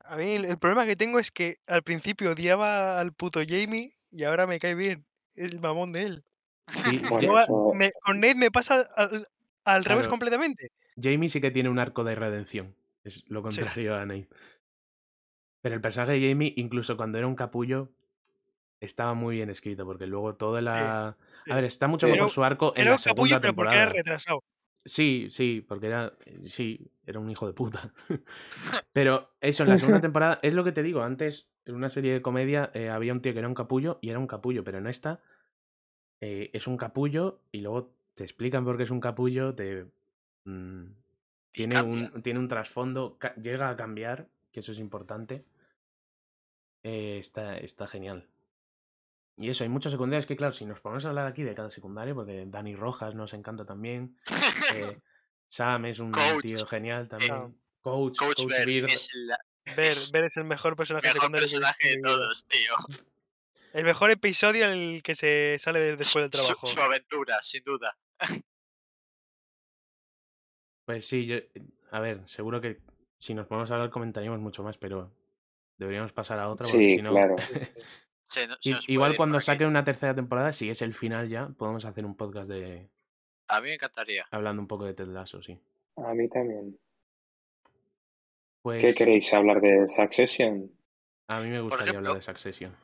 A 0.04 0.16
mí 0.16 0.32
el, 0.34 0.44
el 0.44 0.58
problema 0.58 0.86
que 0.86 0.96
tengo 0.96 1.18
es 1.18 1.30
que 1.30 1.56
al 1.66 1.82
principio 1.82 2.32
odiaba 2.32 3.00
al 3.00 3.12
puto 3.12 3.40
Jamie 3.46 3.92
y 4.10 4.24
ahora 4.24 4.46
me 4.46 4.58
cae 4.58 4.74
bien. 4.74 5.04
El 5.34 5.60
mamón 5.60 5.92
de 5.92 6.02
él. 6.02 6.24
Sí, 6.68 6.98
Bueno, 7.08 7.38
eso- 7.38 7.70
me- 7.74 7.90
con 8.04 8.20
Nate 8.20 8.34
me 8.34 8.50
pasa 8.50 8.80
al, 8.96 9.26
al 9.64 9.84
revés 9.84 10.04
Claro. 10.04 10.10
completamente. 10.10 10.68
Jamie 11.00 11.28
sí 11.28 11.40
que 11.40 11.50
tiene 11.50 11.68
un 11.68 11.78
arco 11.78 12.04
de 12.04 12.14
redención. 12.14 12.74
Es 13.04 13.24
lo 13.28 13.42
contrario 13.42 13.96
a 13.96 14.04
Nate. 14.06 14.28
Pero 15.60 15.74
el 15.74 15.80
personaje 15.80 16.12
de 16.12 16.28
Jamie, 16.28 16.52
incluso 16.56 16.96
cuando 16.96 17.18
era 17.18 17.26
un 17.26 17.36
capullo, 17.36 17.88
estaba 18.80 19.14
muy 19.14 19.36
bien 19.36 19.50
escrito, 19.50 19.84
porque 19.84 20.06
luego 20.06 20.34
toda 20.34 20.60
la. 20.60 21.16
sí. 21.44 21.50
A 21.52 21.56
ver, 21.56 21.64
está 21.64 21.86
mucho 21.86 22.08
mejor 22.08 22.30
su 22.30 22.42
arco 22.44 22.72
en 22.74 22.82
Era 22.82 22.90
la 22.90 22.96
un 22.96 23.02
capullo, 23.02 23.28
segunda 23.34 23.40
pero 23.40 23.54
porque 23.54 23.68
era 23.74 23.78
temporada. 23.80 23.92
retrasado. 23.92 24.42
Sí, 24.84 25.28
sí, 25.30 25.64
porque 25.66 25.86
era. 25.86 26.12
Sí, 26.42 26.90
era 27.06 27.20
un 27.20 27.30
hijo 27.30 27.46
de 27.46 27.52
puta. 27.52 27.92
Pero 28.92 29.28
eso, 29.40 29.62
en 29.62 29.68
la 29.70 29.78
segunda 29.78 30.00
temporada, 30.00 30.40
es 30.42 30.54
lo 30.54 30.64
que 30.64 30.72
te 30.72 30.82
digo. 30.82 31.02
Antes, 31.02 31.50
en 31.64 31.76
una 31.76 31.88
serie 31.88 32.12
de 32.12 32.22
comedia, 32.22 32.70
eh, 32.74 32.88
había 32.88 33.12
un 33.12 33.22
tío 33.22 33.32
que 33.32 33.38
era 33.38 33.48
un 33.48 33.54
capullo 33.54 33.98
y 34.02 34.10
era 34.10 34.18
un 34.18 34.26
capullo, 34.26 34.64
pero 34.64 34.78
en 34.78 34.88
esta 34.88 35.20
eh, 36.20 36.50
es 36.52 36.66
un 36.66 36.76
capullo 36.76 37.40
y 37.52 37.60
luego 37.60 37.94
te 38.14 38.24
explican 38.24 38.64
por 38.64 38.76
qué 38.76 38.82
es 38.82 38.90
un 38.90 39.00
capullo, 39.00 39.54
te. 39.54 39.86
Mm, 40.44 40.84
tiene, 41.52 41.74
cambia. 41.74 42.10
un, 42.14 42.22
tiene 42.22 42.38
un 42.38 42.48
trasfondo, 42.48 43.18
llega 43.40 43.68
a 43.70 43.76
cambiar, 43.76 44.28
que 44.52 44.60
eso 44.60 44.72
es 44.72 44.78
importante. 44.78 45.44
Eh, 46.82 47.18
está, 47.18 47.56
está 47.58 47.86
genial. 47.86 48.28
Y 49.36 49.48
eso, 49.50 49.64
hay 49.64 49.70
muchos 49.70 49.92
secundarios 49.92 50.26
que, 50.26 50.36
claro, 50.36 50.52
si 50.52 50.66
nos 50.66 50.80
ponemos 50.80 51.04
a 51.04 51.08
hablar 51.10 51.26
aquí 51.26 51.42
de 51.42 51.54
cada 51.54 51.70
secundario, 51.70 52.14
porque 52.14 52.44
Dani 52.46 52.74
Rojas 52.76 53.14
nos 53.14 53.32
encanta 53.34 53.64
también. 53.64 54.16
eh, 54.74 54.98
Sam 55.48 55.86
es 55.86 55.98
un 55.98 56.10
Coach, 56.10 56.42
tío 56.42 56.66
genial 56.66 57.08
también. 57.08 57.32
Ah. 57.34 57.50
Coach, 57.80 58.16
Coach 58.18 58.36
Coach 58.38 58.46
Bear 58.48 58.66
Beard. 58.66 58.90
es 58.90 59.10
la- 59.14 59.38
Ver, 59.76 59.88
es 59.92 60.10
ver 60.10 60.24
es 60.24 60.36
el 60.36 60.44
mejor 60.44 60.74
personaje 60.76 61.06
mejor 61.06 61.20
secundario 61.20 61.46
personaje 61.46 61.88
de 61.96 62.00
todos, 62.02 62.44
tío. 62.46 62.74
El 63.72 63.84
mejor 63.84 64.10
episodio 64.10 64.66
en 64.68 64.76
el 64.96 65.02
que 65.02 65.14
se 65.14 65.56
sale 65.58 65.80
de- 65.80 65.96
después 65.96 66.24
del 66.30 66.38
Su- 66.40 66.44
trabajo. 66.46 66.66
Su, 66.66 66.80
aventura, 66.80 67.38
sin 67.42 67.64
duda. 67.64 67.96
Pues 70.92 71.06
sí, 71.06 71.24
yo, 71.24 71.36
a 71.90 72.00
ver, 72.00 72.20
seguro 72.28 72.60
que 72.60 72.78
si 73.16 73.32
nos 73.32 73.46
ponemos 73.46 73.70
a 73.70 73.74
hablar 73.74 73.88
comentaríamos 73.88 74.40
mucho 74.40 74.62
más, 74.62 74.76
pero 74.76 75.10
deberíamos 75.78 76.12
pasar 76.12 76.38
a 76.38 76.50
otra, 76.50 76.66
porque 76.66 76.90
Sí, 76.90 76.96
si 76.96 77.02
no... 77.02 77.12
claro. 77.12 77.36
Se 78.28 78.46
se 78.60 78.78
Igual 78.92 79.16
cuando 79.16 79.40
saquen 79.40 79.68
una 79.68 79.84
tercera 79.84 80.14
temporada, 80.14 80.52
si 80.54 80.68
es 80.70 80.80
el 80.82 80.92
final 80.94 81.28
ya, 81.28 81.48
podemos 81.48 81.84
hacer 81.86 82.04
un 82.06 82.14
podcast 82.16 82.48
de 82.48 82.88
A 83.48 83.60
mí 83.60 83.68
me 83.68 83.74
encantaría. 83.74 84.26
hablando 84.30 84.60
un 84.62 84.68
poco 84.68 84.84
de 84.86 84.94
Ted 84.94 85.06
Lasso, 85.08 85.42
sí. 85.42 85.58
A 85.96 86.14
mí 86.14 86.28
también. 86.30 86.78
Pues 88.62 88.82
¿Qué 88.84 88.94
queréis 88.94 89.32
hablar 89.34 89.60
de 89.60 89.86
Succession? 89.96 90.70
a 91.28 91.40
mí 91.40 91.48
me 91.50 91.60
gustaría 91.60 91.84
ejemplo- 91.92 91.98
hablar 92.10 92.14
de 92.16 92.22
Succession. 92.22 92.74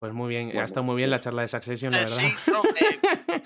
Pues 0.00 0.12
muy 0.12 0.28
bien, 0.28 0.56
ha 0.56 0.64
estado 0.64 0.84
muy 0.84 0.96
bien 0.96 1.10
la 1.10 1.16
pues- 1.16 1.24
charla 1.24 1.42
de 1.42 1.48
Succession, 1.48 1.92
la 1.92 1.98
Eh, 1.98 2.00
verdad. 2.02 2.16
sí, 2.16 2.50
no, 2.52 2.62
eh, 2.64 3.00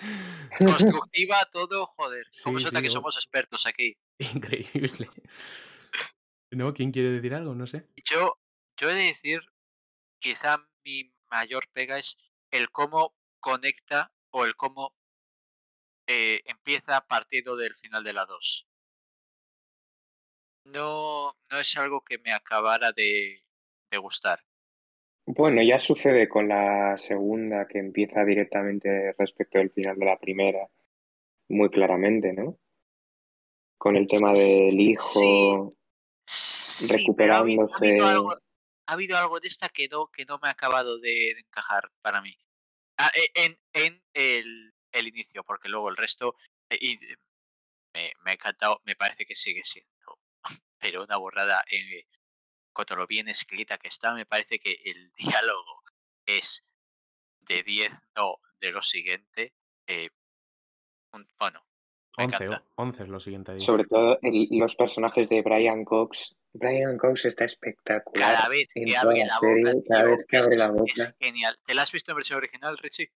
constructiva, 0.65 1.37
todo, 1.51 1.87
joder. 1.87 2.27
¿Cómo 2.43 2.59
Sí, 2.59 2.65
se 2.65 2.69
nota 2.69 2.81
sí, 2.81 2.83
que 2.83 2.91
somos 2.91 3.17
expertos 3.17 3.67
aquí? 3.67 3.97
Increíble. 4.19 5.09
¿No? 6.51 6.73
¿Quién 6.75 6.93
quiere 6.93 7.11
decir 7.11 7.35
algo? 7.35 7.55
No 7.55 7.67
sé. 7.67 7.85
Yo, 8.05 8.39
yo 8.77 8.91
he 8.91 8.95
de 8.95 9.05
decir, 9.07 9.41
quizá 10.21 10.69
mi 10.85 11.15
mayor 11.31 11.69
pega 11.73 11.99
es 11.99 12.19
el 12.51 12.71
cómo 12.71 13.17
conecta 13.41 14.15
o 14.31 14.45
el 14.47 14.57
cómo 14.57 14.97
eh, 16.07 16.43
empieza 16.45 17.01
partiendo 17.09 17.57
del 17.57 17.75
final 17.75 18.05
de 18.05 18.13
la 18.13 18.25
2. 18.25 18.69
No, 20.65 21.37
no 21.51 21.59
es 21.61 21.77
algo 21.77 22.03
que 22.03 22.19
me 22.19 22.33
acabara 22.33 22.91
de, 22.93 23.39
de 23.91 23.99
gustar. 23.99 24.41
Bueno, 25.25 25.63
ya 25.63 25.79
sucede 25.79 26.29
con 26.29 26.49
la 26.49 26.97
segunda 26.99 27.67
que 27.69 27.79
empieza 27.79 28.25
directamente 28.25 29.15
respecto 29.17 29.59
del 29.59 29.71
final 29.71 29.97
de 29.97 30.05
la 30.05 30.19
primera, 30.19 30.69
muy 31.49 31.69
claramente, 31.71 32.33
¿no? 32.33 32.59
Con 33.79 33.97
el 33.97 34.07
tema 34.07 34.33
del 34.33 34.81
hijo. 34.81 35.71
Sí, 36.25 37.07
pero 37.17 37.35
ha 37.35 37.39
habido, 37.39 37.63
ha 37.63 37.77
habido 37.77 38.05
recuperándose. 38.07 38.11
algo, 38.11 38.33
ha 38.87 38.93
habido 38.93 39.17
algo 39.17 39.41
de 39.41 39.49
esta 39.49 39.69
que 39.69 39.89
no, 39.89 40.09
que 40.09 40.25
no 40.25 40.39
me 40.43 40.49
ha 40.49 40.53
acabado 40.53 40.99
de, 40.99 41.11
de 41.11 41.41
encajar 41.41 41.91
para 42.01 42.21
mí. 42.21 42.37
Ah, 42.99 43.11
e- 43.15 43.45
en 43.45 43.59
en 43.73 44.03
el, 44.15 44.75
el 44.93 45.09
inicio, 45.09 45.45
porque 45.45 45.69
luego 45.69 45.89
el 45.89 45.97
resto 45.97 46.35
eh, 46.71 46.79
y, 46.81 46.93
eh, 46.95 47.17
me, 47.95 48.13
me 48.25 48.31
ha 48.33 48.35
encantado, 48.35 48.81
me 48.85 48.97
parece 48.97 49.25
que 49.25 49.35
sigue 49.35 49.63
siendo, 49.65 50.19
pero 50.81 51.05
una 51.05 51.17
borrada 51.17 51.65
en 51.71 51.89
cuanto 52.73 52.95
a 52.95 52.97
lo 52.97 53.07
bien 53.07 53.29
escrita 53.29 53.79
que 53.79 53.89
está, 53.89 54.15
me 54.15 54.27
parece 54.27 54.59
que 54.59 54.77
el 54.85 55.13
diálogo 55.47 55.83
es 56.27 56.65
de 57.41 57.63
10, 57.63 58.07
no, 58.17 58.37
de 58.61 58.71
lo 58.73 58.83
siguiente. 58.83 59.53
eh, 59.89 60.11
un- 61.13 61.27
bueno, 61.39 61.61
me 62.17 62.25
11, 62.25 62.45
encanta. 62.45 62.65
11 62.77 63.03
es 63.03 63.09
lo 63.09 63.21
siguiente. 63.21 63.53
ahí. 63.53 63.61
Sobre 63.61 63.85
todo 63.85 64.19
el- 64.23 64.47
los 64.53 64.75
personajes 64.77 65.29
de 65.29 65.43
Brian 65.43 65.85
Cox. 65.85 66.37
Brian 66.55 66.97
Cox 66.99 67.25
está 67.25 67.45
espectacular. 67.47 68.37
Cada 68.37 68.49
vez 68.49 68.69
que 68.73 68.97
abre 68.97 69.19
la 69.21 69.27
la 69.27 69.39
serie, 69.39 69.73
boca, 69.75 69.87
cada 69.89 70.05
vez 70.05 70.27
que 70.29 70.37
abre 70.37 70.49
es, 70.51 70.59
la 70.59 70.65
es 70.67 70.73
boca. 70.73 71.17
genial. 71.19 71.59
¿Te 71.65 71.75
la 71.75 71.83
has 71.83 71.93
visto 71.93 72.13
en 72.13 72.17
versión 72.17 72.37
original, 72.39 72.79
Richie? 72.79 73.11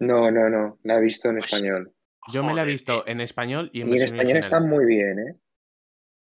No, 0.00 0.30
no, 0.30 0.48
no, 0.48 0.78
la 0.84 0.98
he 0.98 1.00
visto 1.00 1.28
en 1.28 1.38
Pues, 1.38 1.52
español. 1.52 1.94
Yo 2.32 2.42
me 2.44 2.54
la 2.54 2.62
he 2.62 2.66
visto 2.66 3.06
eh, 3.06 3.12
en 3.12 3.20
español 3.20 3.70
y 3.72 3.80
en 3.80 3.88
Y 3.88 3.96
en 3.96 4.02
español 4.02 4.20
original. 4.26 4.42
está 4.44 4.60
muy 4.60 4.84
bien, 4.84 5.18
¿eh? 5.18 5.36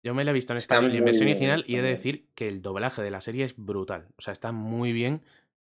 Yo 0.06 0.14
me 0.14 0.22
la 0.22 0.30
he 0.30 0.34
visto 0.34 0.52
en 0.52 0.58
español 0.58 0.94
y 0.94 0.98
en 0.98 1.04
versión 1.04 1.26
bien 1.26 1.36
original 1.36 1.64
y 1.66 1.74
he 1.74 1.82
de 1.82 1.88
decir 1.88 2.28
que 2.36 2.46
el 2.46 2.62
doblaje 2.62 3.02
de 3.02 3.10
la 3.10 3.20
serie 3.20 3.44
es 3.44 3.56
brutal. 3.56 4.06
O 4.16 4.22
sea, 4.22 4.30
está 4.30 4.52
muy 4.52 4.92
bien. 4.92 5.22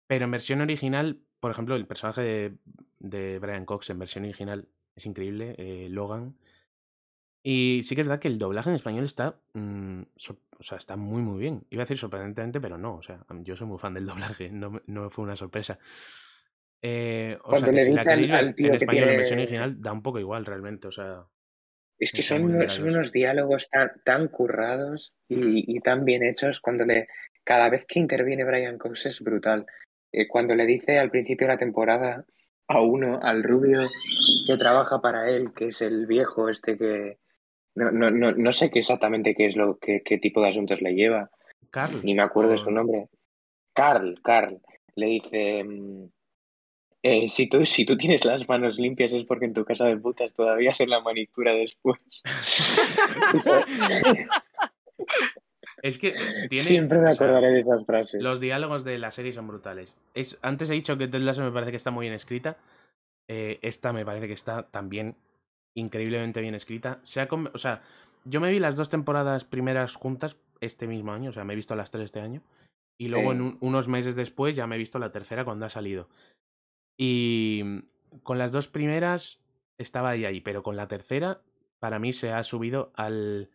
Pero 0.08 0.24
en 0.24 0.32
versión 0.32 0.60
original, 0.60 1.20
por 1.38 1.52
ejemplo, 1.52 1.76
el 1.76 1.86
personaje 1.86 2.22
de, 2.22 2.52
de 2.98 3.38
Brian 3.38 3.64
Cox 3.64 3.88
en 3.90 4.00
versión 4.00 4.24
original 4.24 4.66
es 4.96 5.06
increíble, 5.06 5.54
eh, 5.58 5.86
Logan. 5.90 6.34
Y 7.44 7.82
sí 7.84 7.94
que 7.94 8.00
es 8.00 8.08
verdad 8.08 8.20
que 8.20 8.26
el 8.26 8.38
doblaje 8.40 8.68
en 8.70 8.74
español 8.74 9.04
está, 9.04 9.38
mm, 9.54 10.00
o 10.58 10.62
sea, 10.64 10.76
está 10.78 10.96
muy, 10.96 11.22
muy 11.22 11.38
bien. 11.38 11.64
Iba 11.70 11.82
a 11.82 11.84
decir 11.84 11.98
sorprendentemente, 11.98 12.60
pero 12.60 12.76
no. 12.78 12.96
O 12.96 13.02
sea, 13.02 13.24
yo 13.44 13.54
soy 13.54 13.68
muy 13.68 13.78
fan 13.78 13.94
del 13.94 14.06
doblaje, 14.06 14.48
no, 14.52 14.70
me- 14.72 14.82
no 14.88 15.08
fue 15.10 15.24
una 15.24 15.36
sorpresa. 15.36 15.78
Eh, 16.82 17.38
o 17.42 17.50
Cuando 17.50 17.66
sea, 17.66 17.70
que 17.70 17.76
le 17.76 17.82
si 17.84 17.92
la 17.92 18.00
dice 18.00 18.10
al- 18.10 18.16
queréis 18.16 18.30
ver 18.32 18.40
al 18.40 18.54
tío 18.56 18.66
en 18.66 18.72
que 18.72 18.76
español 18.78 19.08
en 19.10 19.16
versión 19.16 19.38
original, 19.38 19.80
da 19.80 19.92
un 19.92 20.02
poco 20.02 20.18
igual 20.18 20.44
realmente. 20.44 20.88
O 20.88 20.92
sea, 20.92 21.24
Es 21.98 22.12
que 22.12 22.23
son, 22.23 22.44
unos- 22.44 22.73
son 22.74 22.89
unos 22.89 23.12
diálogos 23.12 23.68
tan, 23.70 23.90
tan 24.05 24.28
currados 24.28 25.12
y, 25.28 25.77
y 25.77 25.81
tan 25.81 26.05
bien 26.05 26.23
hechos 26.23 26.60
cuando 26.60 26.85
le, 26.85 27.09
cada 27.44 27.68
vez 27.70 27.85
que 27.86 27.98
interviene 27.98 28.44
Brian 28.44 28.78
Cox 28.78 29.06
es 29.06 29.20
brutal. 29.20 29.66
Eh, 30.12 30.28
cuando 30.28 30.55
le 30.55 30.66
dice 30.66 30.98
al 30.98 31.10
principio 31.10 31.47
de 31.47 31.52
la 31.55 31.59
temporada 31.59 32.24
a 32.68 32.81
uno, 32.81 33.20
al 33.23 33.43
rubio 33.43 33.81
que 34.47 34.56
trabaja 34.56 35.01
para 35.01 35.28
él, 35.31 35.52
que 35.55 35.68
es 35.68 35.81
el 35.82 36.06
viejo 36.06 36.48
este 36.48 36.77
que 36.77 37.18
no, 37.74 37.90
no, 37.90 38.10
no, 38.10 38.32
no 38.32 38.52
sé 38.52 38.70
qué 38.70 38.81
exactamente 38.81 39.35
qué 39.35 39.47
es 39.47 39.56
lo 39.56 39.78
que 39.78 40.02
qué 40.02 40.18
tipo 40.18 40.40
de 40.43 40.48
asuntos 40.48 40.81
le 40.82 40.94
lleva, 40.94 41.31
Carl. 41.70 42.01
ni 42.02 42.14
me 42.14 42.23
acuerdo 42.23 42.52
de 42.52 42.59
su 42.59 42.70
nombre. 42.70 43.09
Carl, 43.74 44.18
Carl, 44.23 44.60
le 44.94 45.06
dice 45.06 45.62
mm, 45.64 46.06
eh, 47.08 47.28
si 47.28 47.48
tú, 47.48 47.64
si 47.64 47.84
tú 47.84 47.96
tienes 47.96 48.24
las 48.24 48.48
manos 48.48 48.78
limpias 48.78 49.12
es 49.12 49.24
porque 49.24 49.44
en 49.46 49.54
tu 49.54 49.64
casa 49.64 49.84
de 49.86 49.96
putas 49.96 50.32
todavía 50.32 50.70
hacen 50.72 50.90
la 50.90 51.00
manicura 51.00 51.52
después. 51.52 51.98
Es 55.82 55.98
que 55.98 56.14
tiene. 56.48 56.64
Siempre 56.64 56.98
me 56.98 57.10
o 57.10 57.12
sea, 57.12 57.26
acordaré 57.26 57.52
de 57.52 57.60
esas 57.60 57.84
frases. 57.84 58.22
Los 58.22 58.40
diálogos 58.40 58.82
de 58.84 58.98
la 58.98 59.10
serie 59.10 59.32
son 59.32 59.46
brutales. 59.46 59.94
Es, 60.14 60.38
antes 60.42 60.70
he 60.70 60.74
dicho 60.74 60.96
que 60.96 61.06
Ted 61.06 61.20
Lasso 61.20 61.42
me 61.42 61.52
parece 61.52 61.70
que 61.70 61.76
está 61.76 61.90
muy 61.90 62.04
bien 62.06 62.14
escrita. 62.14 62.56
Eh, 63.28 63.58
esta 63.62 63.92
me 63.92 64.04
parece 64.04 64.26
que 64.26 64.32
está 64.32 64.64
también 64.68 65.16
increíblemente 65.76 66.40
bien 66.40 66.54
escrita. 66.54 66.98
Se 67.02 67.20
ha 67.20 67.28
o 67.30 67.58
sea, 67.58 67.82
yo 68.24 68.40
me 68.40 68.50
vi 68.50 68.58
las 68.58 68.76
dos 68.76 68.88
temporadas 68.88 69.44
primeras 69.44 69.96
juntas 69.96 70.36
este 70.60 70.86
mismo 70.86 71.12
año, 71.12 71.30
o 71.30 71.32
sea, 71.32 71.44
me 71.44 71.52
he 71.52 71.56
visto 71.56 71.76
las 71.76 71.90
tres 71.90 72.06
este 72.06 72.20
año. 72.20 72.42
Y 72.98 73.08
luego 73.08 73.32
en 73.32 73.42
un- 73.42 73.58
unos 73.60 73.88
meses 73.88 74.16
después 74.16 74.56
ya 74.56 74.66
me 74.66 74.76
he 74.76 74.78
visto 74.78 74.98
la 74.98 75.12
tercera 75.12 75.44
cuando 75.44 75.66
ha 75.66 75.70
salido. 75.70 76.08
Y 76.97 77.62
mm, 77.64 78.18
con 78.23 78.39
las 78.39 78.52
dos 78.52 78.68
primeras 78.68 79.40
estaba 79.78 80.10
ahí, 80.10 80.24
ahí, 80.24 80.40
pero 80.40 80.62
con 80.62 80.77
la 80.77 80.89
tercera 80.89 81.43
para 81.78 81.98
mí 81.98 82.12
se 82.12 82.32
ha 82.32 82.43
subido 82.43 82.93
al, 82.94 83.51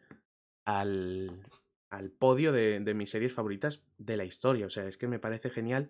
al, 0.65 1.41
al 1.89 2.09
podio 2.11 2.51
de, 2.51 2.79
de 2.79 2.93
mis 2.93 3.09
series 3.09 3.33
favoritas 3.33 3.83
de 3.97 4.17
la 4.17 4.25
historia. 4.25 4.65
O 4.67 4.69
sea, 4.69 4.85
es 4.87 4.97
que 4.97 5.07
me 5.07 5.19
parece 5.19 5.49
genial 5.49 5.89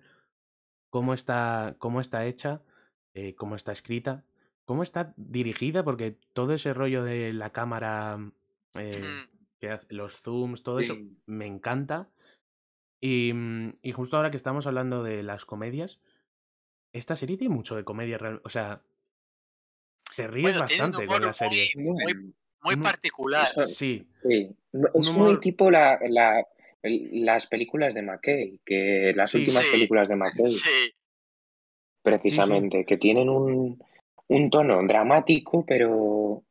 cómo 0.89 1.13
está, 1.13 1.75
cómo 1.79 1.99
está 2.01 2.25
hecha, 2.25 2.61
eh, 3.13 3.35
cómo 3.35 3.55
está 3.55 3.71
escrita, 3.73 4.23
cómo 4.65 4.83
está 4.83 5.13
dirigida, 5.17 5.83
porque 5.83 6.17
todo 6.33 6.53
ese 6.53 6.73
rollo 6.73 7.03
de 7.03 7.33
la 7.33 7.51
cámara, 7.51 8.17
eh, 8.75 9.01
Mm, 9.01 9.29
que 9.59 9.69
hace- 9.69 9.93
los 9.93 10.21
zooms, 10.21 10.63
todo 10.63 10.79
eso, 10.79 10.95
me 11.25 11.45
encanta. 11.45 12.09
Y, 13.01 13.33
mm, 13.33 13.73
y 13.81 13.91
justo 13.91 14.15
ahora 14.17 14.31
que 14.31 14.37
estamos 14.37 14.65
hablando 14.67 15.03
de 15.03 15.21
las 15.23 15.45
comedias, 15.45 15.99
esta 16.93 17.15
serie 17.15 17.37
tiene 17.37 17.53
mucho 17.53 17.75
de 17.75 17.83
comedia 17.83 18.17
real. 18.17 18.41
O 18.43 18.49
sea, 18.49 18.81
te 20.15 20.27
ríes 20.27 20.43
Bueno, 20.51 20.59
bastante 20.61 21.05
con 21.07 21.21
la 21.21 21.33
serie. 21.33 21.69
muy, 21.75 22.75
particular. 22.81 23.47
eso- 23.49 23.65
Sí, 23.65 24.07
Es 24.93 25.11
muy 25.11 25.39
tipo 25.39 25.69
la, 25.71 25.99
la- 26.09 26.45
las 26.83 27.47
películas 27.47 27.93
de 27.93 28.01
McKay, 28.01 28.59
que 28.65 29.13
las 29.15 29.31
Sí. 29.31 29.39
últimas 29.39 29.63
Sí. 29.63 29.71
películas 29.71 30.07
de 30.09 30.15
McKay, 30.15 30.47
Sí, 30.47 30.69
precisamente, 32.01 32.85
que 32.85 32.97
tienen 32.97 33.29
un, 33.29 33.81
un 34.27 34.49
tono 34.49 34.81
dramático, 34.87 35.65
pero 35.65 36.43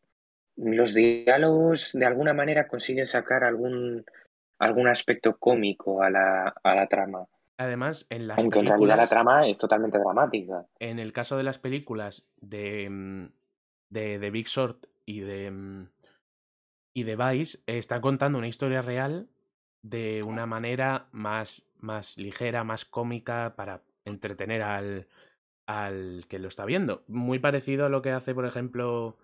los 0.56 0.94
diálogos 0.94 1.92
de 1.94 2.04
alguna 2.06 2.34
manera 2.34 2.68
consiguen 2.68 3.06
sacar 3.06 3.44
algún, 3.44 4.04
algún 4.58 4.88
aspecto 4.88 5.36
cómico 5.38 6.02
a 6.02 6.10
la, 6.10 6.48
a 6.62 6.74
la 6.74 6.86
trama. 6.86 7.26
Además 7.60 8.06
en 8.10 8.26
las 8.26 8.38
Aunque 8.38 8.58
en 8.60 8.66
realidad 8.66 8.96
la 8.96 9.06
trama 9.06 9.46
es 9.48 9.58
totalmente 9.58 9.98
dramática. 9.98 10.66
en 10.78 10.98
el 10.98 11.12
caso 11.12 11.36
de 11.36 11.42
las 11.42 11.58
películas 11.58 12.28
de, 12.40 12.88
mm, 12.90 13.26
de, 13.90 14.18
de 14.18 14.30
Big 14.30 14.46
Short 14.46 14.86
y 15.06 15.20
de, 15.20 15.50
mm, 15.50 15.88
y 16.94 17.02
de 17.04 17.16
Vice, 17.16 17.58
eh, 17.66 17.78
está 17.78 18.00
contando 18.00 18.38
una 18.38 18.48
historia 18.48 18.82
real 18.82 19.28
de 19.82 20.22
una 20.26 20.46
manera 20.46 21.06
más, 21.12 21.66
más 21.78 22.18
ligera, 22.18 22.64
más 22.64 22.84
cómica 22.84 23.54
para 23.56 23.82
entretener 24.04 24.62
al, 24.62 25.06
al 25.66 26.24
que 26.28 26.38
lo 26.38 26.48
está 26.48 26.64
viendo. 26.64 27.02
Muy 27.08 27.38
parecido 27.38 27.86
a 27.86 27.88
lo 27.88 28.02
que 28.02 28.10
hace, 28.10 28.34
por 28.34 28.44
ejemplo, 28.46 29.16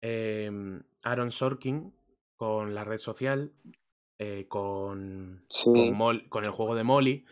em, 0.00 0.82
Aaron 1.04 1.30
Sorkin 1.30 1.92
con 2.36 2.74
la 2.74 2.84
red 2.84 2.98
social. 2.98 3.52
eh, 4.18 4.46
con, 4.48 5.44
Sí. 5.48 5.64
con, 5.72 5.98
Mol- 5.98 6.28
con 6.28 6.44
el 6.44 6.50
juego 6.52 6.76
de 6.76 6.84
Molly. 6.84 7.24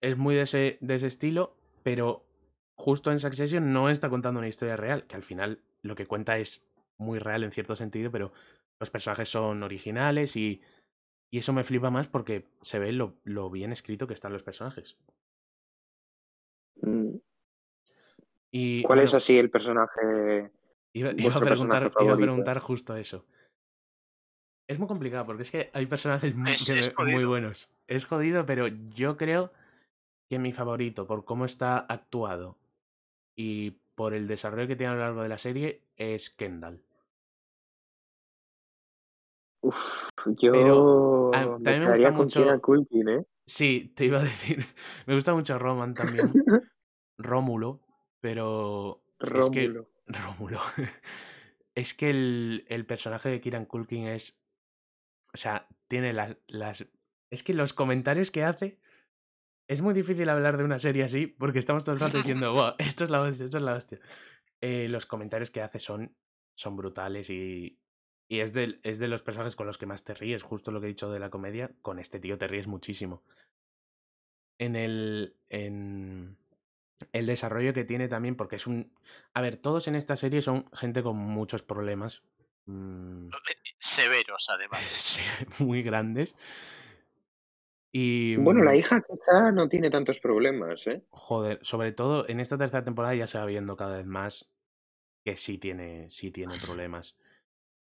Es 0.00 0.16
muy 0.16 0.34
de 0.34 0.42
ese, 0.42 0.78
de 0.80 0.94
ese 0.94 1.06
estilo, 1.06 1.54
pero 1.82 2.24
justo 2.76 3.10
en 3.10 3.18
Succession 3.18 3.72
no 3.72 3.90
está 3.90 4.08
contando 4.08 4.38
una 4.38 4.48
historia 4.48 4.76
real, 4.76 5.06
que 5.06 5.16
al 5.16 5.22
final 5.22 5.60
lo 5.82 5.94
que 5.94 6.06
cuenta 6.06 6.38
es 6.38 6.64
muy 6.98 7.18
real 7.18 7.44
en 7.44 7.52
cierto 7.52 7.74
sentido, 7.76 8.10
pero 8.10 8.32
los 8.80 8.90
personajes 8.90 9.28
son 9.28 9.62
originales 9.62 10.36
y, 10.36 10.62
y 11.32 11.38
eso 11.38 11.52
me 11.52 11.64
flipa 11.64 11.90
más 11.90 12.06
porque 12.06 12.44
se 12.60 12.78
ve 12.78 12.92
lo, 12.92 13.14
lo 13.24 13.50
bien 13.50 13.72
escrito 13.72 14.06
que 14.06 14.14
están 14.14 14.32
los 14.32 14.42
personajes. 14.44 14.96
Mm. 16.82 17.16
Y, 18.52 18.82
¿Cuál 18.82 19.00
es 19.00 19.14
así 19.14 19.36
el 19.38 19.50
personaje? 19.50 20.50
Iba, 20.94 21.10
iba 21.16 21.34
a 21.34 21.40
preguntar, 21.40 21.82
personaje 21.82 22.04
iba 22.04 22.14
a 22.14 22.18
preguntar 22.18 22.58
justo 22.60 22.96
eso. 22.96 23.26
Es 24.68 24.78
muy 24.78 24.86
complicado 24.86 25.26
porque 25.26 25.42
es 25.42 25.50
que 25.50 25.70
hay 25.72 25.86
personajes 25.86 26.34
mu- 26.34 26.48
Es- 26.48 26.66
que 26.66 26.78
es 26.78 26.94
me- 26.98 27.12
muy 27.12 27.24
buenos. 27.24 27.70
Es 27.86 28.04
jodido, 28.06 28.46
pero 28.46 28.68
yo 28.68 29.16
creo 29.16 29.50
que 30.28 30.38
mi 30.38 30.52
favorito, 30.52 31.06
por 31.06 31.24
cómo 31.24 31.44
está 31.44 31.78
actuado 31.78 32.56
y 33.36 33.72
por 33.94 34.14
el 34.14 34.26
desarrollo 34.26 34.68
que 34.68 34.76
tiene 34.76 34.92
a 34.92 34.96
lo 34.96 35.02
largo 35.02 35.22
de 35.22 35.28
la 35.28 35.38
serie, 35.38 35.82
es 35.96 36.30
Kendall. 36.30 36.82
Uf, 39.60 40.08
yo 40.38 40.52
Pero, 40.52 41.30
ah, 41.34 41.40
me 41.40 41.46
también 41.64 41.80
me 41.80 41.86
gusta 41.86 41.96
quedaría 41.98 42.08
con 42.16 42.24
mucho- 42.26 42.60
Culkin, 42.62 43.08
¿eh? 43.08 43.24
Sí, 43.46 43.92
te 43.96 44.04
iba 44.04 44.18
a 44.20 44.24
decir. 44.24 44.58
Me 45.06 45.14
gusta 45.14 45.34
mucho 45.34 45.58
Roman 45.58 45.94
también. 45.94 46.26
Rómulo, 47.18 47.80
pero 48.20 49.02
es 49.18 49.50
que 49.50 49.68
Rómulo. 49.68 49.88
Rómulo. 50.06 50.60
es 51.74 51.94
que 51.94 52.10
el, 52.10 52.66
el 52.68 52.84
personaje 52.86 53.30
de 53.30 53.40
Kieran 53.40 53.64
Culkin 53.64 54.06
es. 54.06 54.38
O 55.32 55.36
sea, 55.38 55.66
tiene 55.88 56.12
las, 56.12 56.36
las. 56.46 56.86
Es 57.30 57.42
que 57.42 57.54
los 57.54 57.72
comentarios 57.72 58.30
que 58.30 58.44
hace. 58.44 58.78
Es 59.68 59.82
muy 59.82 59.94
difícil 59.94 60.28
hablar 60.30 60.56
de 60.56 60.64
una 60.64 60.78
serie 60.78 61.04
así 61.04 61.26
porque 61.26 61.58
estamos 61.58 61.84
todo 61.84 61.94
el 61.94 62.00
rato 62.00 62.16
diciendo, 62.16 62.52
wow, 62.54 62.72
esto 62.78 63.04
es 63.04 63.10
la 63.10 63.20
hostia, 63.20 63.44
esto 63.44 63.58
es 63.58 63.62
la 63.62 63.74
hostia. 63.74 64.00
Eh, 64.60 64.88
los 64.88 65.06
comentarios 65.06 65.50
que 65.50 65.62
hace 65.62 65.78
son, 65.78 66.16
son 66.56 66.76
brutales 66.76 67.30
y, 67.30 67.78
y 68.28 68.40
es, 68.40 68.52
de, 68.54 68.80
es 68.82 68.98
de 68.98 69.08
los 69.08 69.22
personajes 69.22 69.54
con 69.54 69.66
los 69.66 69.78
que 69.78 69.86
más 69.86 70.04
te 70.04 70.14
ríes, 70.14 70.42
justo 70.42 70.72
lo 70.72 70.80
que 70.80 70.86
he 70.86 70.88
dicho 70.88 71.10
de 71.12 71.20
la 71.20 71.30
comedia. 71.30 71.70
Con 71.82 71.98
este 71.98 72.18
tío 72.18 72.38
te 72.38 72.48
ríes 72.48 72.66
muchísimo. 72.66 73.22
En 74.58 74.74
el. 74.74 75.36
En, 75.50 76.36
el 77.12 77.26
desarrollo 77.26 77.72
que 77.72 77.84
tiene 77.84 78.08
también, 78.08 78.36
porque 78.36 78.56
es 78.56 78.66
un... 78.66 78.92
A 79.32 79.40
ver, 79.40 79.56
todos 79.56 79.86
en 79.88 79.94
esta 79.94 80.16
serie 80.16 80.42
son 80.42 80.68
gente 80.72 81.02
con 81.02 81.16
muchos 81.16 81.62
problemas. 81.62 82.22
mm, 82.66 83.28
Severos, 83.78 84.48
además. 84.50 85.20
muy 85.60 85.82
grandes. 85.82 86.34
Y... 87.92 88.36
Bueno, 88.36 88.62
la 88.62 88.72
mm, 88.72 88.76
hija 88.76 89.00
quizá 89.00 89.50
no 89.52 89.68
tiene 89.68 89.90
tantos 89.90 90.20
problemas, 90.20 90.86
¿eh? 90.86 91.02
Joder, 91.10 91.58
sobre 91.62 91.92
todo 91.92 92.28
en 92.28 92.40
esta 92.40 92.58
tercera 92.58 92.84
temporada 92.84 93.14
ya 93.14 93.26
se 93.26 93.38
va 93.38 93.46
viendo 93.46 93.76
cada 93.76 93.96
vez 93.96 94.06
más 94.06 94.50
que 95.24 95.36
sí 95.36 95.58
tiene, 95.58 96.10
sí 96.10 96.30
tiene 96.30 96.54
problemas. 96.58 97.16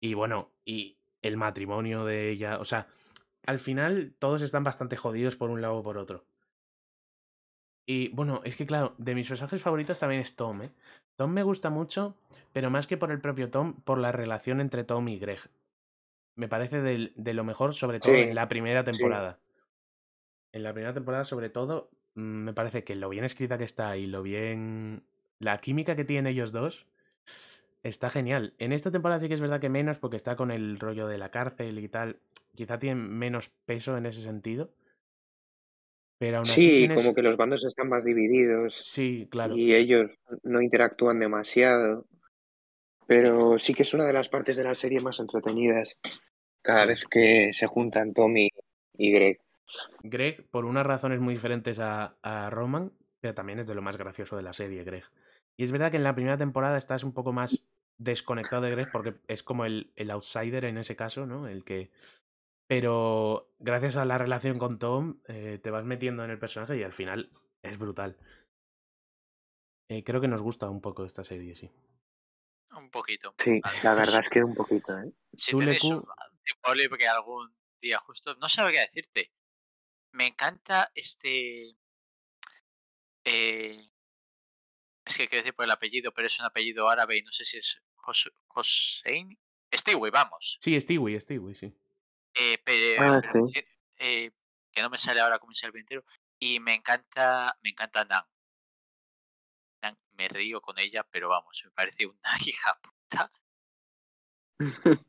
Y 0.00 0.14
bueno, 0.14 0.52
y 0.64 0.98
el 1.22 1.36
matrimonio 1.36 2.04
de 2.04 2.30
ella, 2.30 2.58
o 2.58 2.64
sea, 2.64 2.86
al 3.46 3.58
final 3.58 4.14
todos 4.18 4.42
están 4.42 4.64
bastante 4.64 4.96
jodidos 4.96 5.36
por 5.36 5.50
un 5.50 5.60
lado 5.60 5.76
o 5.76 5.82
por 5.82 5.98
otro. 5.98 6.24
Y 7.86 8.08
bueno, 8.08 8.40
es 8.44 8.56
que 8.56 8.66
claro, 8.66 8.94
de 8.98 9.14
mis 9.14 9.28
personajes 9.28 9.62
favoritos 9.62 9.98
también 9.98 10.20
es 10.20 10.34
Tom, 10.34 10.62
¿eh? 10.62 10.70
Tom 11.16 11.30
me 11.30 11.42
gusta 11.42 11.70
mucho, 11.70 12.16
pero 12.52 12.68
más 12.70 12.86
que 12.86 12.96
por 12.96 13.10
el 13.10 13.20
propio 13.20 13.50
Tom, 13.50 13.74
por 13.82 13.98
la 13.98 14.12
relación 14.12 14.60
entre 14.60 14.84
Tom 14.84 15.08
y 15.08 15.18
Greg. 15.18 15.40
Me 16.34 16.48
parece 16.48 16.82
de, 16.82 17.34
lo 17.34 17.44
mejor, 17.44 17.74
sobre 17.74 18.00
todo 18.00 18.12
Sí, 18.12 18.20
en 18.20 18.34
la 18.34 18.48
primera 18.48 18.84
sí. 18.84 19.02
En 20.56 20.62
la 20.62 20.72
primera 20.72 20.94
temporada, 20.94 21.26
sobre 21.26 21.50
todo, 21.50 21.90
mm, 22.14 22.20
me 22.44 22.54
parece 22.54 22.82
que 22.82 22.94
lo 22.94 23.10
bien 23.10 23.24
escrita 23.26 23.58
que 23.58 23.64
está 23.64 23.98
y 23.98 24.06
lo 24.06 24.22
bien. 24.22 25.02
La 25.38 25.58
química 25.60 25.94
que 25.96 26.06
tienen 26.06 26.26
ellos 26.26 26.50
dos 26.50 26.86
está 27.82 28.08
genial. 28.08 28.54
En 28.58 28.72
esta 28.72 28.90
temporada 28.90 29.20
sí 29.20 29.28
que 29.28 29.34
es 29.34 29.40
verdad 29.42 29.60
que 29.60 29.68
menos, 29.68 29.98
porque 29.98 30.16
está 30.16 30.34
con 30.34 30.50
el 30.50 30.78
rollo 30.78 31.08
de 31.08 31.18
la 31.18 31.30
cárcel 31.30 31.78
y 31.78 31.88
tal. 31.88 32.20
Quizá 32.54 32.78
tienen 32.78 33.18
menos 33.18 33.50
peso 33.66 33.98
en 33.98 34.06
ese 34.06 34.22
sentido. 34.22 34.70
Pero 36.16 36.38
aún 36.38 36.46
así 36.46 36.62
Sí, 36.62 36.76
tienes. 36.78 36.96
como 37.04 37.14
que 37.14 37.20
los 37.20 37.36
bandos 37.36 37.62
están 37.62 37.90
más 37.90 38.02
divididos 38.02 38.76
Sí, 38.76 39.28
claro. 39.30 39.58
y 39.58 39.74
ellos 39.74 40.10
no 40.42 40.62
interactúan 40.62 41.20
demasiado. 41.20 42.06
Pero 43.06 43.58
sí 43.58 43.74
que 43.74 43.82
es 43.82 43.92
una 43.92 44.06
de 44.06 44.14
las 44.14 44.30
partes 44.30 44.56
de 44.56 44.64
la 44.64 44.74
serie 44.74 45.00
más 45.00 45.20
entretenidas 45.20 45.90
cada 46.62 46.84
Sí. 46.84 46.88
vez 46.88 47.04
que 47.04 47.50
se 47.52 47.66
juntan 47.66 48.14
Tommy 48.14 48.48
y 48.96 49.12
Greg. 49.12 49.38
Greg, 50.02 50.48
por 50.50 50.64
unas 50.64 50.86
razones 50.86 51.20
muy 51.20 51.34
diferentes 51.34 51.78
a, 51.78 52.16
a 52.22 52.50
Roman, 52.50 52.92
pero 53.20 53.34
también 53.34 53.58
es 53.58 53.66
de 53.66 53.74
lo 53.74 53.82
más 53.82 53.96
gracioso 53.96 54.36
de 54.36 54.42
la 54.42 54.52
serie, 54.52 54.84
Greg. 54.84 55.04
Y 55.56 55.64
es 55.64 55.72
verdad 55.72 55.90
que 55.90 55.96
en 55.96 56.04
la 56.04 56.14
primera 56.14 56.36
temporada 56.36 56.76
estás 56.76 57.02
un 57.02 57.12
poco 57.12 57.32
más 57.32 57.66
desconectado 57.98 58.62
de 58.62 58.70
Greg 58.70 58.90
porque 58.92 59.14
es 59.26 59.42
como 59.42 59.64
el, 59.64 59.92
el 59.96 60.10
outsider 60.10 60.64
en 60.64 60.78
ese 60.78 60.96
caso, 60.96 61.26
¿no? 61.26 61.48
El 61.48 61.64
que. 61.64 61.90
Pero 62.68 63.52
gracias 63.58 63.96
a 63.96 64.04
la 64.04 64.18
relación 64.18 64.58
con 64.58 64.78
Tom, 64.78 65.20
eh, 65.28 65.60
te 65.62 65.70
vas 65.70 65.84
metiendo 65.84 66.24
en 66.24 66.30
el 66.30 66.38
personaje 66.38 66.76
y 66.76 66.82
al 66.82 66.92
final 66.92 67.30
es 67.62 67.78
brutal. 67.78 68.16
Eh, 69.88 70.02
creo 70.02 70.20
que 70.20 70.28
nos 70.28 70.42
gusta 70.42 70.68
un 70.68 70.80
poco 70.80 71.04
esta 71.04 71.22
serie, 71.22 71.54
sí. 71.54 71.70
Un 72.76 72.90
poquito. 72.90 73.34
Sí, 73.42 73.60
la 73.84 73.94
verdad 73.94 74.20
es 74.20 74.28
que 74.28 74.42
un 74.42 74.54
poquito, 74.54 74.98
¿eh? 74.98 75.12
Si 75.32 75.52
Tú, 75.52 75.60
tenéis 75.60 75.84
un 75.84 76.04
tiempo 76.42 76.74
libre 76.74 77.06
algún 77.06 77.54
día 77.80 77.98
justo, 78.00 78.34
no 78.34 78.48
sabría 78.48 78.80
decirte. 78.80 79.30
Me 80.16 80.28
encanta 80.28 80.90
este. 80.94 81.76
eh, 83.24 83.86
es 85.04 85.16
que 85.16 85.28
quiero 85.28 85.42
decir 85.42 85.54
por 85.54 85.66
el 85.66 85.70
apellido, 85.70 86.12
pero 86.14 86.26
es 86.26 86.40
un 86.40 86.46
apellido 86.46 86.88
árabe 86.88 87.18
y 87.18 87.22
no 87.22 87.30
sé 87.32 87.44
si 87.44 87.58
es 87.58 87.82
Hossein. 88.48 89.38
Stewie, 89.70 90.10
vamos. 90.10 90.56
Sí, 90.58 90.80
Stewie, 90.80 91.20
Stewie, 91.20 91.54
sí. 91.54 91.70
Eh, 92.34 92.58
pero, 92.64 93.02
Ah, 93.02 93.20
pero 93.20 93.46
sí. 93.48 93.60
eh, 93.98 94.30
que 94.72 94.82
no 94.82 94.88
me 94.88 94.96
sale 94.96 95.20
ahora 95.20 95.38
como 95.38 95.52
el 95.52 95.76
entero. 95.76 96.02
Y 96.38 96.60
me 96.60 96.72
encanta, 96.74 97.58
me 97.62 97.70
encanta 97.70 98.04
Nan. 98.06 98.24
Nan, 99.82 99.98
Me 100.12 100.28
río 100.28 100.62
con 100.62 100.78
ella, 100.78 101.06
pero 101.10 101.28
vamos, 101.28 101.60
me 101.62 101.70
parece 101.72 102.06
una 102.06 102.20
hija 102.46 102.80
puta. 102.80 103.30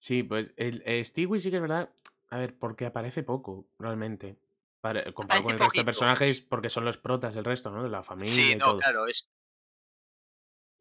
Sí, 0.00 0.22
pues 0.22 0.52
el, 0.56 0.82
eh, 0.86 1.04
Stewie 1.04 1.40
sí 1.40 1.50
que 1.50 1.56
es 1.56 1.62
verdad. 1.62 1.92
A 2.30 2.38
ver, 2.38 2.58
porque 2.58 2.86
aparece 2.86 3.22
poco, 3.22 3.66
realmente. 3.78 4.38
Para, 4.80 5.12
comparado 5.12 5.44
con 5.44 5.52
el 5.54 5.58
resto 5.58 5.80
de 5.80 5.84
personajes, 5.84 6.40
porque 6.40 6.70
son 6.70 6.84
los 6.84 6.98
protas 6.98 7.34
el 7.36 7.44
resto, 7.44 7.70
¿no? 7.70 7.82
De 7.82 7.88
la 7.88 8.02
familia 8.02 8.32
Sí, 8.32 8.52
y 8.52 8.56
no, 8.56 8.64
todo. 8.66 8.78
claro, 8.78 9.06
es 9.06 9.28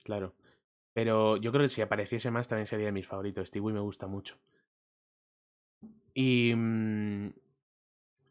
Claro. 0.03 0.35
Pero 0.93 1.37
yo 1.37 1.51
creo 1.51 1.63
que 1.63 1.69
si 1.69 1.81
apareciese 1.81 2.31
más 2.31 2.47
también 2.47 2.67
sería 2.67 2.87
de 2.87 2.91
mis 2.91 3.07
favoritos. 3.07 3.49
Stewie 3.49 3.73
me 3.73 3.79
gusta 3.79 4.07
mucho. 4.07 4.39
Y. 6.13 6.53
mm, 6.55 7.33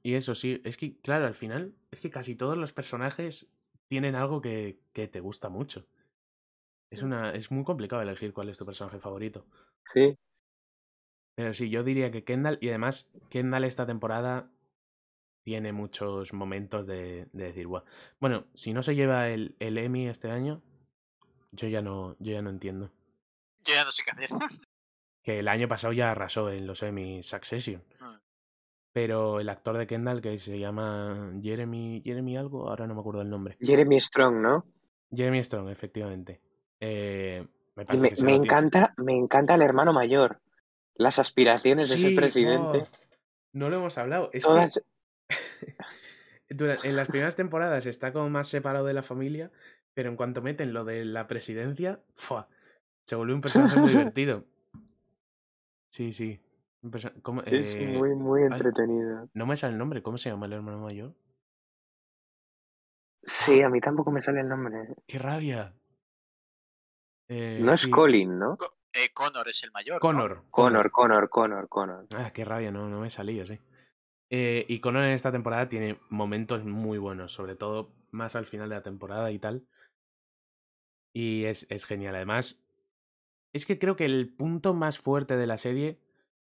Y 0.02 0.14
eso 0.14 0.34
sí, 0.34 0.60
es 0.64 0.76
que, 0.76 0.98
claro, 1.01 1.26
al 1.26 1.34
final, 1.34 1.74
es 1.90 2.01
que 2.01 2.10
casi 2.10 2.34
todos 2.36 2.56
los 2.56 2.72
personajes 2.72 3.52
tienen 3.88 4.14
algo 4.14 4.40
que, 4.40 4.80
que 4.93 5.06
te 5.06 5.20
gusta 5.20 5.48
mucho. 5.48 5.86
Es, 6.90 7.02
una, 7.02 7.32
es 7.32 7.51
muy 7.51 7.64
complicado 7.64 8.02
elegir 8.02 8.32
cuál 8.32 8.48
es 8.48 8.59
tu 8.59 8.64
personaje 8.64 9.01
favorito. 9.01 9.47
Sí. 9.93 10.16
Pero 11.37 11.53
sí, 11.53 11.69
yo 11.69 11.85
diría 11.85 12.11
que 12.11 12.25
Kendall, 12.25 12.59
y 12.61 12.71
además, 12.71 13.11
Kendall 13.29 13.65
esta 13.65 13.87
temporada 13.87 14.51
tiene 15.45 15.71
muchos 15.71 16.33
momentos 16.33 16.87
de, 16.87 17.29
de 17.33 17.45
decir, 17.45 17.67
"Buah". 17.67 17.85
Bueno, 18.19 18.47
si 18.55 18.73
no 18.73 18.83
se 18.83 18.97
lleva 18.97 19.29
el, 19.29 19.55
el 19.61 19.77
Emmy 19.79 20.09
este 20.09 20.31
año, 20.31 20.63
yo 21.53 21.69
ya 21.69 21.83
no, 21.83 22.17
yo 22.19 22.33
ya 22.33 22.43
no 22.43 22.51
entiendo. 22.51 22.91
yo 23.65 23.75
ya 23.75 23.85
no 23.85 23.93
sé 23.93 24.03
qué 24.03 24.11
hacer. 24.11 24.31
Que 25.23 25.41
el 25.41 25.49
año 25.49 25.67
pasado 25.67 25.93
ya 25.93 26.13
arrasó 26.13 26.53
en 26.53 26.69
los 26.69 26.85
Emmy 26.85 27.21
Succession. 27.25 27.83
Mm. 27.99 28.15
Pero 28.93 29.41
el 29.41 29.49
actor 29.49 29.77
de 29.77 29.89
Kendall, 29.89 30.23
que 30.23 30.39
se 30.39 30.57
llama 30.57 31.33
Jeremy, 31.43 32.01
Jeremy 32.05 32.37
algo, 32.37 32.69
ahora 32.69 32.87
no 32.87 32.95
me 32.95 33.01
acuerdo 33.01 33.23
el 33.23 33.29
nombre. 33.29 33.57
Jeremy 33.61 34.01
Strong, 34.01 34.37
¿no? 34.37 34.65
Jeremy 35.11 35.43
Strong, 35.43 35.69
efectivamente. 35.71 36.41
Eh, 36.79 37.45
me 38.23 38.37
encanta, 38.37 38.95
me 38.99 39.17
encanta 39.17 39.57
el 39.57 39.63
hermano 39.63 39.93
mayor. 39.93 40.41
Las 40.97 41.18
aspiraciones 41.18 41.89
de 41.90 41.98
ser 41.98 42.14
presidente. 42.14 42.78
oh, 42.78 42.89
no 43.52 43.68
lo 43.70 43.77
hemos 43.77 43.98
hablado. 43.98 44.31
Es 44.32 44.47
que- 44.47 44.81
en 46.85 46.97
las 46.97 47.09
primeras 47.09 47.36
temporadas 47.36 47.86
está 47.86 48.12
como 48.12 48.31
más 48.31 48.48
separado 48.48 48.86
de 48.86 48.94
la 48.94 49.02
familia, 49.02 49.51
pero 49.94 50.09
en 50.10 50.16
cuanto 50.16 50.43
meten 50.43 50.73
lo 50.73 50.85
de 50.85 51.05
la 51.05 51.27
presidencia, 51.27 52.01
¡fua! 52.14 52.48
se 53.06 53.16
vuelve 53.16 53.35
un 53.35 53.40
personaje 53.40 53.77
muy 53.77 53.90
divertido. 53.90 54.44
Sí, 55.90 56.12
sí. 56.12 56.40
Un 56.82 56.90
perso- 56.90 57.12
¿cómo- 57.23 57.43
es 57.43 57.74
eh, 57.74 57.86
muy, 57.98 58.14
muy 58.14 58.43
ay, 58.43 58.48
entretenido. 58.52 59.28
no 59.35 59.47
me 59.47 59.56
sale 59.56 59.73
el 59.73 59.78
nombre, 59.78 60.02
¿cómo 60.02 60.18
se 60.18 60.31
llama 60.31 60.47
el 60.47 60.52
hermano 60.52 60.78
mayor? 60.78 61.14
Sí, 63.24 63.60
a 63.62 63.68
mí 63.68 63.81
tampoco 63.81 64.10
me 64.12 64.20
sale 64.20 64.40
el 64.40 64.48
nombre. 64.48 64.94
¡Qué 65.06 65.18
rabia! 65.18 65.74
Eh, 67.28 67.59
No 67.60 67.73
es 67.73 67.89
Colin, 67.89 68.39
¿no? 68.39 68.56
Eh, 68.97 69.10
Connor 69.12 69.48
es 69.48 69.62
el 69.62 69.70
mayor. 69.73 69.97
¿no? 69.97 70.01
Connor. 70.01 70.44
Connor, 70.51 70.90
Connor, 70.90 71.28
Connor, 71.28 71.68
Connor. 71.68 72.06
Ah, 72.16 72.31
qué 72.32 72.44
rabia, 72.44 72.70
no, 72.70 72.89
no 72.89 73.01
me 73.01 73.10
salía, 73.10 73.47
sí. 73.47 73.59
Eh, 74.31 74.64
y 74.68 74.81
Connor 74.81 75.05
en 75.05 75.10
esta 75.12 75.31
temporada 75.31 75.68
tiene 75.68 75.98
momentos 76.09 76.64
muy 76.64 76.98
buenos, 76.98 77.32
sobre 77.32 77.56
todo 77.56 77.93
más 78.10 78.35
al 78.36 78.47
final 78.47 78.68
de 78.70 78.74
la 78.77 78.82
temporada 78.82 79.31
y 79.31 79.39
tal. 79.39 79.66
Y 81.14 81.44
es, 81.44 81.66
es 81.70 81.85
genial. 81.85 82.14
Además, 82.16 82.59
es 83.52 83.66
que 83.66 83.78
creo 83.78 83.97
que 83.97 84.05
el 84.06 84.28
punto 84.35 84.74
más 84.74 84.98
fuerte 84.98 85.36
de 85.36 85.47
la 85.47 85.59
serie 85.59 86.01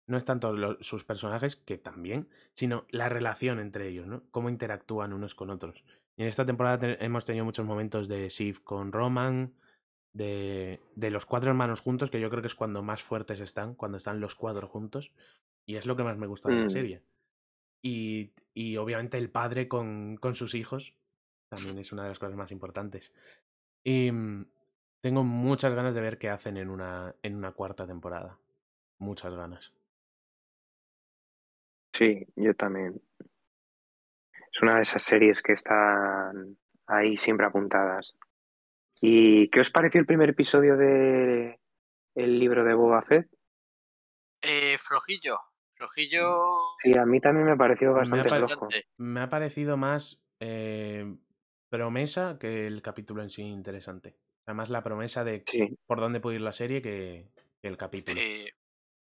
no 0.07 0.17
es 0.17 0.25
tanto 0.25 0.53
lo- 0.53 0.83
sus 0.83 1.05
personajes, 1.05 1.57
que 1.57 1.77
también, 1.77 2.29
sino 2.53 2.87
la 2.91 3.09
relación 3.11 3.61
entre 3.61 3.89
ellos, 3.89 4.07
¿no? 4.07 4.23
Cómo 4.31 4.49
interactúan 4.49 5.13
unos 5.13 5.35
con 5.35 5.51
otros. 5.51 5.85
Y 6.17 6.23
en 6.23 6.29
esta 6.29 6.47
temporada 6.47 6.79
te- 6.79 7.05
hemos 7.05 7.25
tenido 7.27 7.45
muchos 7.45 7.67
momentos 7.67 8.09
de 8.09 8.31
Sif 8.31 8.61
con 8.61 8.91
Roman, 8.93 9.55
de, 10.19 10.81
de 10.97 11.11
los 11.11 11.25
cuatro 11.25 11.51
hermanos 11.51 11.81
juntos, 11.81 12.11
que 12.11 12.21
yo 12.21 12.29
creo 12.29 12.43
que 12.43 12.49
es 12.49 12.55
cuando 12.55 12.83
más 12.83 13.03
fuertes 13.03 13.41
están, 13.41 13.75
cuando 13.75 13.99
están 13.99 14.21
los 14.21 14.35
cuatro 14.35 14.67
juntos. 14.69 15.13
Y 15.65 15.77
es 15.77 15.87
lo 15.87 15.97
que 15.97 16.03
más 16.03 16.19
me 16.19 16.27
gusta 16.27 16.49
de 16.51 16.57
la 16.57 16.67
Mm. 16.67 16.71
serie. 16.71 17.03
Y, 17.83 18.33
y 18.53 18.77
obviamente 18.77 19.17
el 19.19 19.31
padre 19.31 19.69
con, 19.69 20.17
con 20.17 20.35
sus 20.35 20.55
hijos 20.55 20.95
también 21.49 21.79
es 21.79 21.93
una 21.93 22.03
de 22.03 22.09
las 22.11 22.19
cosas 22.19 22.37
más 22.37 22.51
importantes. 22.51 23.13
Y 23.85 24.11
mm, 24.11 24.47
tengo 25.01 25.23
muchas 25.23 25.73
ganas 25.75 25.95
de 25.95 26.01
ver 26.01 26.19
qué 26.19 26.29
hacen 26.31 26.57
en 26.57 26.69
una, 26.69 27.15
en 27.23 27.37
una 27.37 27.53
cuarta 27.53 27.87
temporada. 27.87 28.39
Muchas 28.99 29.33
ganas. 29.35 29.73
Sí, 31.93 32.27
yo 32.37 32.55
también. 32.55 33.01
Es 34.53 34.63
una 34.63 34.77
de 34.77 34.83
esas 34.83 35.03
series 35.03 35.41
que 35.43 35.53
están 35.53 36.57
ahí 36.87 37.17
siempre 37.17 37.47
apuntadas. 37.47 38.17
¿Y 39.01 39.49
qué 39.51 39.61
os 39.61 39.71
pareció 39.71 40.01
el 40.01 40.07
primer 40.07 40.31
episodio 40.31 40.77
de 40.77 41.59
el 42.15 42.39
libro 42.39 42.65
de 42.65 42.75
Boba 42.75 43.03
Fett? 43.03 43.29
Eh, 44.43 44.77
flojillo. 44.79 45.39
Flojillo. 45.75 46.35
Sí, 46.83 46.97
a 46.99 47.05
mí 47.07 47.21
también 47.21 47.47
me 47.47 47.57
pareció 47.57 47.89
Me 47.93 47.95
ha 47.95 47.99
bastante 48.01 48.29
parecido- 48.29 48.47
flojo. 48.49 48.65
bastante. 48.67 48.89
Me 48.97 49.21
ha 49.21 49.29
parecido 49.29 49.77
más 49.77 50.25
eh, 50.41 51.05
promesa 51.69 52.39
que 52.41 52.67
el 52.67 52.83
capítulo 52.83 53.23
en 53.23 53.31
sí 53.31 53.43
interesante. 53.43 54.17
Además, 54.47 54.71
la 54.71 54.83
promesa 54.83 55.25
de 55.25 55.45
Sí, 55.47 55.79
por 55.87 56.01
dónde 56.01 56.21
puede 56.21 56.37
ir 56.37 56.43
la 56.43 56.53
serie 56.53 56.81
que, 56.83 57.31
que 57.61 57.69
el 57.69 57.77
capítulo. 57.77 58.21
Eh, 58.21 58.53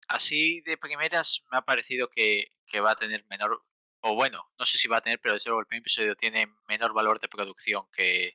así 0.09 0.61
de 0.62 0.77
primeras 0.77 1.44
me 1.51 1.59
ha 1.59 1.62
parecido 1.62 2.09
que, 2.09 2.52
que 2.66 2.81
va 2.81 2.90
a 2.93 2.97
tener 2.97 3.24
menor, 3.31 3.62
o 4.01 4.15
bueno, 4.15 4.51
no 4.59 4.65
sé 4.66 4.77
si 4.77 4.89
va 4.89 4.98
a 4.98 5.01
tener, 5.02 5.20
pero 5.20 5.35
desde 5.35 5.48
luego 5.51 5.61
el 5.61 5.66
primer 5.66 5.82
episodio 5.82 6.16
tiene 6.16 6.47
menor 6.69 6.93
valor 6.93 7.20
de 7.20 7.28
producción 7.28 7.85
que, 7.93 8.35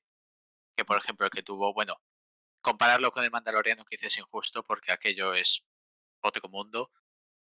que 0.76 0.86
por 0.86 0.98
ejemplo 0.98 1.26
el 1.26 1.32
que 1.32 1.44
tuvo, 1.44 1.74
bueno, 1.74 1.96
compararlo 2.62 3.12
con 3.12 3.24
el 3.24 3.32
Mandaloriano 3.32 3.86
quizás 3.86 4.08
es 4.08 4.18
injusto 4.18 4.64
porque 4.64 4.92
aquello 4.92 5.34
es 5.34 5.66
otro 6.22 6.50
mundo, 6.50 6.92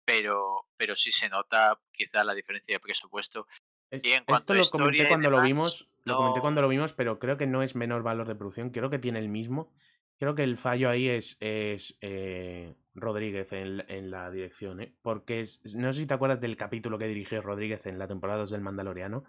pero, 0.04 0.66
pero 0.76 0.96
sí 0.96 1.12
se 1.12 1.28
nota 1.28 1.80
quizá 1.92 2.24
la 2.24 2.34
diferencia 2.34 2.74
de 2.74 2.80
presupuesto. 2.80 3.46
Es- 3.90 4.04
y 4.04 4.12
en 4.12 4.24
cuanto 4.24 4.54
esto 4.54 4.54
lo 4.54 4.84
comenté 4.84 5.08
cuando 5.08 5.30
lo 5.30 5.42
vimos, 5.42 5.88
lo 6.04 6.16
comenté 6.16 6.40
cuando 6.40 6.62
lo 6.62 6.68
vimos, 6.68 6.92
pero 6.94 7.18
creo 7.18 7.36
que 7.36 7.46
no 7.46 7.62
es 7.62 7.74
menor 7.74 8.02
valor 8.02 8.28
de 8.28 8.34
producción, 8.34 8.70
creo 8.70 8.90
que 8.90 8.98
tiene 8.98 9.18
el 9.18 9.28
mismo. 9.28 9.72
Creo 10.18 10.34
que 10.34 10.42
el 10.42 10.58
fallo 10.58 10.90
ahí 10.90 11.08
es, 11.08 11.36
es 11.40 11.96
eh, 12.00 12.74
Rodríguez 12.94 13.52
en, 13.52 13.84
en 13.88 14.10
la 14.10 14.30
dirección, 14.30 14.80
¿eh? 14.80 14.94
porque 15.00 15.40
es- 15.42 15.60
no 15.76 15.92
sé 15.92 16.00
si 16.00 16.06
te 16.06 16.14
acuerdas 16.14 16.40
del 16.40 16.56
capítulo 16.56 16.98
que 16.98 17.06
dirigió 17.06 17.40
Rodríguez 17.40 17.86
en 17.86 17.98
la 17.98 18.08
temporada 18.08 18.40
2 18.40 18.50
del 18.50 18.60
Mandaloriano, 18.60 19.24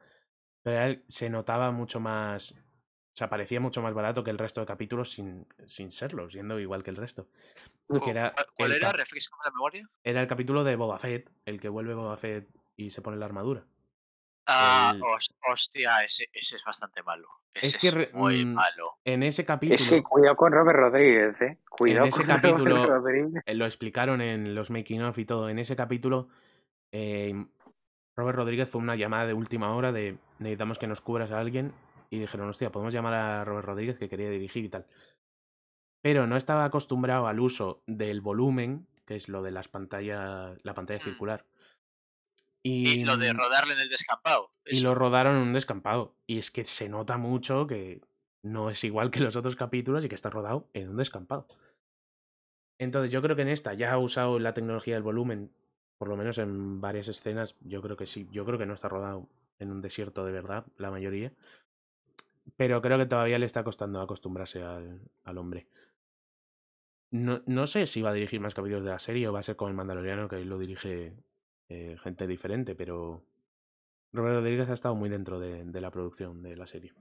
pero 0.64 0.82
él 0.84 1.06
se 1.07 1.30
notaba 1.30 1.72
mucho 1.72 1.99
más, 1.99 2.56
o 3.14 3.18
sea, 3.19 3.30
parecía 3.30 3.60
mucho 3.60 3.81
más 3.81 3.94
barato 3.94 4.23
que 4.23 4.31
el 4.31 4.38
resto 4.38 4.61
de 4.61 4.68
capítulos 4.68 5.10
sin, 5.11 5.45
sin 5.65 5.91
serlo, 5.91 6.30
siendo 6.30 6.60
igual 6.60 6.84
que 6.84 6.90
el 6.91 6.95
resto. 6.95 7.27
Que 8.03 8.11
era 8.11 8.31
¿Cuál- 8.34 8.45
¿Cuál 8.56 8.72
el 8.72 8.77
era? 8.77 8.91
la 8.94 9.52
memoria. 9.52 9.88
Era 10.03 10.22
el 10.22 10.27
capítulo 10.27 10.64
de 10.64 10.76
Boba 10.76 10.99
Fett, 10.99 11.30
el 11.45 11.60
que 11.60 11.69
vuelve 11.69 11.94
Boba 11.95 12.15
Fett 12.18 12.48
y 12.77 12.91
se 12.91 13.02
pone 13.02 13.18
la 13.18 13.26
armadura. 13.26 13.65
Ah, 14.48 14.94
El- 14.95 15.02
hos- 15.03 15.36
hostia, 15.52 16.03
ese, 16.03 16.30
ese 16.34 16.56
es 16.56 16.64
bastante 16.64 17.03
malo. 17.03 17.27
Ese 17.53 17.68
Es 17.68 17.76
es, 17.76 17.81
que 17.81 17.91
re- 17.98 18.10
muy 18.14 18.45
mm, 18.45 18.53
malo. 18.53 18.94
En 19.03 19.23
ese 19.23 19.44
capítulo... 19.45 19.76
es 19.76 19.90
que 19.90 20.02
cuidado 20.03 20.36
con 20.36 20.52
Robert 20.53 20.80
Rodríguez, 20.80 21.41
¿eh? 21.41 21.57
Cuidado 21.69 22.06
ese 22.06 22.19
con 22.19 22.27
Robert 22.30 22.41
capítulo- 22.44 22.86
Rodríguez. 22.86 23.44
eh, 23.45 23.56
lo 23.56 23.65
explicaron 23.65 24.22
en 24.22 24.56
los 24.56 24.69
making 24.69 25.02
of 25.03 25.18
y 25.18 25.26
todo. 25.26 25.49
En 25.49 25.60
ese 25.60 25.76
capítulo, 25.76 26.30
eh, 26.91 27.34
Robert 28.15 28.38
Rodríguez 28.38 28.69
fue 28.69 28.81
una 28.81 28.95
llamada 28.95 29.26
de 29.27 29.34
última 29.34 29.76
hora 29.76 29.91
de 29.91 30.18
necesitamos 30.40 30.77
que 30.80 30.88
nos 30.88 31.02
cubras 31.02 31.31
a 31.31 31.40
alguien. 31.40 31.73
Y 32.11 32.19
dijeron, 32.19 32.49
hostia, 32.49 32.72
podemos 32.72 32.94
llamar 32.94 33.14
a 33.14 33.45
Robert 33.45 33.65
Rodríguez 33.68 33.98
que 33.98 34.10
quería 34.10 34.30
dirigir 34.30 34.65
y 34.65 34.69
tal. 34.69 34.86
Pero 36.02 36.27
no 36.27 36.38
estaba 36.38 36.65
acostumbrado 36.65 37.27
al 37.27 37.40
uso 37.40 37.84
del 37.86 38.22
volumen, 38.22 38.88
que 39.06 39.15
es 39.15 39.30
lo 39.30 39.41
de 39.44 39.52
las 39.52 39.68
pantallas, 39.68 40.57
la 40.64 40.73
pantalla 40.73 40.99
Hmm. 40.99 41.03
circular. 41.03 41.45
Y, 42.64 42.90
Y, 43.02 43.06
lo 43.06 43.15
de 43.18 43.31
rodarle 43.34 43.73
en 43.73 43.80
el 43.80 43.90
descampado. 43.90 44.52
y 44.65 44.81
lo 44.81 44.94
rodaron 44.95 45.36
en 45.38 45.41
un 45.44 45.53
descampado. 45.53 46.15
Y 46.27 46.40
es 46.40 46.52
que 46.52 46.65
se 46.65 46.90
nota 46.90 47.18
mucho 47.18 47.68
que 47.68 48.02
no 48.44 48.69
es 48.69 48.84
igual 48.84 49.11
que 49.11 49.19
los 49.19 49.36
otros 49.36 49.56
capítulos 49.56 50.03
y 50.06 50.10
que 50.10 50.15
está 50.15 50.30
rodado 50.30 50.68
en 50.73 50.90
un 50.90 50.98
descampado. 50.98 51.48
Entonces 52.80 53.11
yo 53.11 53.22
creo 53.22 53.36
que 53.36 53.41
en 53.41 53.49
esta 53.49 53.73
ya 53.73 53.91
ha 53.94 53.98
usado 53.98 54.40
la 54.40 54.53
tecnología 54.53 54.94
del 54.95 55.03
volumen, 55.03 55.52
por 55.98 56.07
lo 56.07 56.15
menos 56.15 56.38
en 56.38 56.80
varias 56.80 57.07
escenas, 57.10 57.56
yo 57.61 57.81
creo 57.81 57.98
que 57.98 58.07
sí. 58.07 58.27
Yo 58.31 58.45
creo 58.45 58.57
que 58.57 58.65
no 58.65 58.73
está 58.73 58.88
rodado 58.88 59.27
en 59.60 59.72
un 59.72 59.81
desierto 59.81 60.26
de 60.26 60.31
verdad, 60.31 60.65
la 60.77 60.91
mayoría. 60.91 61.34
Pero 62.58 62.82
creo 62.82 62.98
que 62.98 63.06
todavía 63.06 63.40
le 63.40 63.46
está 63.46 63.64
costando 63.64 64.02
acostumbrarse 64.02 64.62
al, 64.64 65.02
al 65.24 65.38
hombre. 65.38 65.68
No, 67.12 67.42
no 67.48 67.66
sé 67.68 67.86
si 67.88 68.02
va 68.02 68.12
a 68.12 68.14
dirigir 68.14 68.40
más 68.40 68.54
capítulos 68.54 68.84
de 68.84 68.92
la 68.92 69.00
serie 69.00 69.28
o 69.28 69.34
va 69.34 69.40
a 69.40 69.44
ser 69.44 69.56
con 69.56 69.70
el 69.70 69.76
Mandaloriano, 69.76 70.28
que 70.28 70.44
lo 70.46 70.58
dirige 70.60 71.14
eh, 71.70 71.98
gente 72.04 72.28
diferente, 72.28 72.76
pero 72.76 73.24
Robert 74.14 74.36
Rodríguez 74.38 74.70
ha 74.70 74.74
estado 74.74 74.96
muy 74.96 75.10
dentro 75.10 75.40
de, 75.40 75.66
de 75.66 75.82
la 75.82 75.92
producción 75.92 76.42
de 76.44 76.56
la 76.56 76.68
serie. 76.68 76.94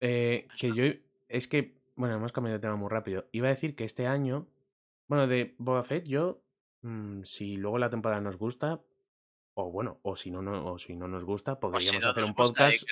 Eh, 0.00 0.48
que 0.58 0.72
yo. 0.74 0.84
Es 1.28 1.48
que. 1.48 1.74
Bueno, 1.96 2.16
hemos 2.16 2.32
cambiado 2.32 2.58
de 2.58 2.62
tema 2.62 2.76
muy 2.76 2.88
rápido. 2.88 3.26
Iba 3.32 3.48
a 3.48 3.50
decir 3.50 3.76
que 3.76 3.84
este 3.84 4.06
año. 4.06 4.46
Bueno, 5.08 5.26
de 5.26 5.54
Boba 5.58 5.82
Fett, 5.82 6.06
yo. 6.08 6.42
mm, 6.82 7.22
si 7.24 7.56
luego 7.56 7.78
la 7.78 7.90
temporada 7.90 8.20
nos 8.20 8.36
gusta. 8.36 8.80
O 9.54 9.70
bueno, 9.70 9.98
o 10.02 10.16
si 10.16 10.30
no, 10.30 10.40
no, 10.40 10.72
o 10.72 10.78
si 10.78 10.94
no 10.96 11.08
nos 11.08 11.24
gusta, 11.24 11.54
si 11.54 11.60
podríamos 11.60 12.02
no 12.02 12.10
hacer 12.10 12.24
un 12.24 12.34
podcast. 12.34 12.82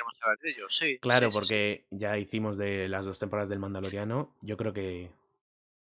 de 0.42 0.50
ello, 0.50 0.68
sí, 0.68 0.98
Claro, 0.98 1.30
sí, 1.30 1.32
sí, 1.32 1.32
sí. 1.32 1.38
porque 1.38 1.86
ya 1.90 2.18
hicimos 2.18 2.58
de 2.58 2.88
las 2.88 3.06
dos 3.06 3.18
temporadas 3.18 3.48
del 3.48 3.58
Mandaloriano. 3.58 4.36
Yo 4.42 4.56
creo 4.56 4.72
que 4.72 5.10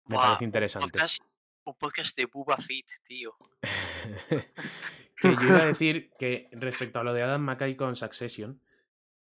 me 0.07 0.15
parece 0.15 0.43
un 0.43 0.47
interesante. 0.47 0.91
podcast, 0.91 1.23
un 1.65 1.75
podcast 1.75 2.17
de 2.17 2.25
Bubba 2.25 2.57
Fit, 2.57 2.87
tío. 3.03 3.35
que 4.29 5.35
yo 5.35 5.43
iba 5.43 5.57
a 5.57 5.65
decir 5.67 6.11
que 6.17 6.49
respecto 6.51 6.99
a 6.99 7.03
lo 7.03 7.13
de 7.13 7.23
Adam 7.23 7.41
McKay 7.41 7.75
con 7.75 7.95
Succession, 7.95 8.59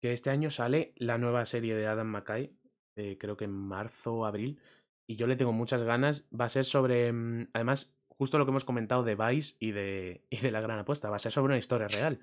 que 0.01 0.13
este 0.13 0.31
año 0.31 0.51
sale 0.51 0.93
la 0.97 1.19
nueva 1.19 1.47
serie 1.47 1.75
de 1.75 1.87
Adam 1.87 2.09
McKay, 2.09 2.53
eh, 2.97 3.19
creo 3.19 3.37
que 3.37 3.45
en 3.45 3.53
marzo 3.53 4.15
o 4.15 4.25
abril, 4.27 4.61
y 5.07 5.17
yo 5.17 5.27
le 5.27 5.37
tengo 5.37 5.53
muchas 5.53 5.83
ganas. 5.83 6.25
Va 6.39 6.47
a 6.47 6.51
ser 6.51 6.65
sobre, 6.65 7.13
mm, 7.13 7.51
además, 7.53 7.97
justo 8.21 8.37
lo 8.37 8.45
que 8.45 8.51
hemos 8.51 8.67
comentado 8.67 9.03
de 9.03 9.15
Vice 9.15 9.57
y 9.61 9.71
de, 9.73 10.27
y 10.29 10.37
de 10.41 10.51
la 10.51 10.61
gran 10.61 10.79
apuesta, 10.79 11.09
va 11.09 11.17
a 11.17 11.19
ser 11.19 11.33
sobre 11.33 11.53
una 11.53 11.59
historia 11.59 11.89
real. 11.89 12.21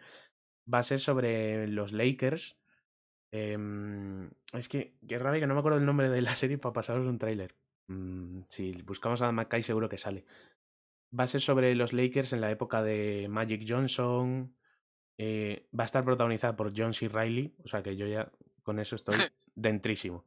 Va 0.72 0.78
a 0.78 0.84
ser 0.84 1.00
sobre 1.00 1.68
los 1.68 1.92
Lakers. 1.92 2.56
em, 3.32 4.30
es 4.54 4.70
que, 4.70 4.94
qué 5.08 5.18
rabia 5.18 5.40
que 5.40 5.48
no 5.48 5.56
me 5.56 5.60
acuerdo 5.62 5.80
el 5.80 5.88
nombre 5.88 6.08
de 6.10 6.22
la 6.22 6.36
serie 6.36 6.60
para 6.60 6.74
pasaros 6.74 7.08
un 7.08 7.18
tráiler. 7.18 7.56
Mm, 7.88 8.42
si 8.48 8.74
buscamos 8.84 9.22
a 9.24 9.26
Adam 9.26 9.38
McKay 9.38 9.64
seguro 9.64 9.90
que 9.90 9.98
sale. 9.98 10.24
Va 11.18 11.24
a 11.24 11.28
ser 11.28 11.42
sobre 11.42 11.74
los 11.74 11.94
Lakers 11.94 12.32
en 12.34 12.42
la 12.42 12.52
época 12.52 12.84
de 12.84 13.26
Magic 13.28 13.66
Johnson. 13.68 14.54
eh, 15.18 15.68
va 15.78 15.86
a 15.86 15.86
estar 15.86 16.06
protagonizada 16.06 16.56
por 16.56 16.74
John 16.78 16.94
C. 16.94 17.08
Riley. 17.10 17.56
O 17.64 17.68
sea 17.68 17.82
que 17.82 17.98
yo 17.98 18.06
ya 18.06 18.32
con 18.62 18.78
eso 18.78 18.96
estoy 18.96 19.16
dentrísimo. 19.56 20.26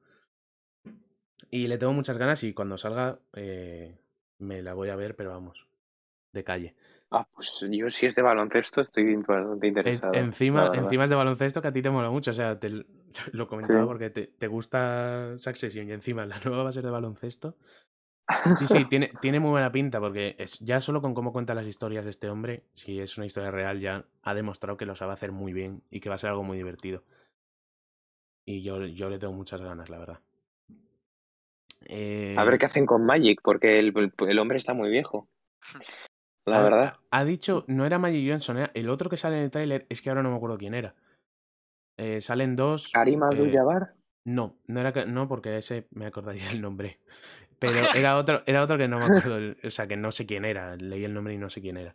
Y 1.48 1.68
le 1.68 1.78
tengo 1.78 1.92
muchas 1.92 2.18
ganas 2.18 2.42
y 2.42 2.52
cuando 2.54 2.76
salga 2.76 3.20
eh, 3.34 3.96
me 4.40 4.62
la 4.62 4.74
voy 4.74 4.88
a 4.88 4.96
ver, 4.96 5.16
pero 5.16 5.30
vamos, 5.30 5.66
de 6.32 6.44
calle. 6.44 6.74
Ah, 7.10 7.26
pues 7.34 7.64
yo 7.68 7.90
si 7.90 8.06
es 8.06 8.14
de 8.14 8.22
baloncesto 8.22 8.82
estoy 8.82 9.16
bastante 9.16 9.66
interesado. 9.66 10.14
encima, 10.14 10.70
encima 10.74 11.04
es 11.04 11.10
de 11.10 11.16
baloncesto 11.16 11.60
que 11.60 11.68
a 11.68 11.72
ti 11.72 11.82
te 11.82 11.90
mola 11.90 12.10
mucho. 12.10 12.30
O 12.30 12.34
sea, 12.34 12.58
te 12.58 12.68
lo 13.32 13.48
comentaba 13.48 13.80
Sí. 13.80 13.86
porque 13.86 14.10
te, 14.10 14.26
te 14.28 14.46
gusta 14.46 15.36
Succession 15.36 15.88
y 15.88 15.92
encima 15.92 16.24
la 16.24 16.38
nueva 16.44 16.62
va 16.62 16.68
a 16.68 16.72
ser 16.72 16.84
de 16.84 16.90
baloncesto. 16.90 17.56
Sí, 18.58 18.66
sí, 18.66 18.84
tiene, 18.90 19.10
tiene 19.20 19.40
muy 19.40 19.50
buena 19.50 19.72
pinta 19.72 19.98
porque 19.98 20.36
es, 20.38 20.58
ya 20.60 20.80
solo 20.80 21.02
con 21.02 21.14
cómo 21.14 21.32
cuenta 21.32 21.54
las 21.54 21.66
historias 21.66 22.06
este 22.06 22.28
hombre, 22.30 22.62
si 22.74 23.00
es 23.00 23.16
una 23.18 23.26
historia 23.26 23.50
real, 23.50 23.80
ya 23.80 24.04
ha 24.22 24.34
demostrado 24.34 24.76
que 24.76 24.86
lo 24.86 24.94
sabe 24.94 25.12
hacer 25.12 25.32
muy 25.32 25.52
bien 25.52 25.82
y 25.90 26.00
que 26.00 26.08
va 26.08 26.14
a 26.14 26.18
ser 26.18 26.30
algo 26.30 26.44
muy 26.44 26.56
divertido. 26.56 27.02
Y 28.46 28.62
yo, 28.62 28.84
yo 28.86 29.10
le 29.10 29.18
tengo 29.18 29.32
muchas 29.32 29.60
ganas, 29.60 29.88
la 29.88 29.98
verdad. 29.98 30.20
A 31.88 32.44
ver 32.44 32.54
Eh, 32.54 32.58
qué 32.58 32.66
hacen 32.66 32.86
con 32.86 33.04
Magic, 33.04 33.40
porque 33.42 33.78
el, 33.78 33.92
el- 33.96 34.12
el 34.28 34.38
hombre 34.38 34.58
está 34.58 34.74
muy 34.74 34.90
viejo. 34.90 35.28
La 36.46 36.58
ha, 36.60 36.62
verdad. 36.62 36.96
ha 37.10 37.24
dicho, 37.24 37.64
no 37.68 37.84
era 37.86 37.98
Magic 37.98 38.28
Johnson, 38.28 38.58
era 38.58 38.70
el 38.74 38.88
otro 38.90 39.08
que 39.10 39.16
sale 39.16 39.38
en 39.38 39.44
el 39.44 39.50
tráiler, 39.50 39.86
es 39.88 40.02
que 40.02 40.08
ahora 40.10 40.22
no 40.22 40.30
me 40.30 40.36
acuerdo 40.36 40.58
quién 40.58 40.74
era. 40.74 40.94
Eh, 41.98 42.20
salen 42.20 42.56
dos. 42.56 42.90
Karim 42.92 43.22
eh, 43.22 43.26
Abdul-Jabbar. 43.26 43.94
No, 44.24 44.56
no 44.68 44.80
era 44.80 45.04
no, 45.06 45.28
porque 45.28 45.56
ese 45.58 45.86
me 45.90 46.06
acordaría 46.06 46.50
el 46.50 46.60
nombre. 46.60 46.98
Pero 47.58 47.78
era 47.94 48.16
otro, 48.16 48.42
era 48.46 48.62
otro 48.62 48.78
que 48.78 48.88
no 48.88 48.98
me 48.98 49.04
acuerdo, 49.04 49.54
o 49.62 49.70
sea, 49.70 49.86
que 49.86 49.96
no 49.96 50.12
sé 50.12 50.24
quién 50.26 50.44
era, 50.46 50.76
leí 50.76 51.04
el 51.04 51.12
nombre 51.12 51.34
y 51.34 51.38
no 51.38 51.50
sé 51.50 51.60
quién 51.60 51.76
era. 51.76 51.94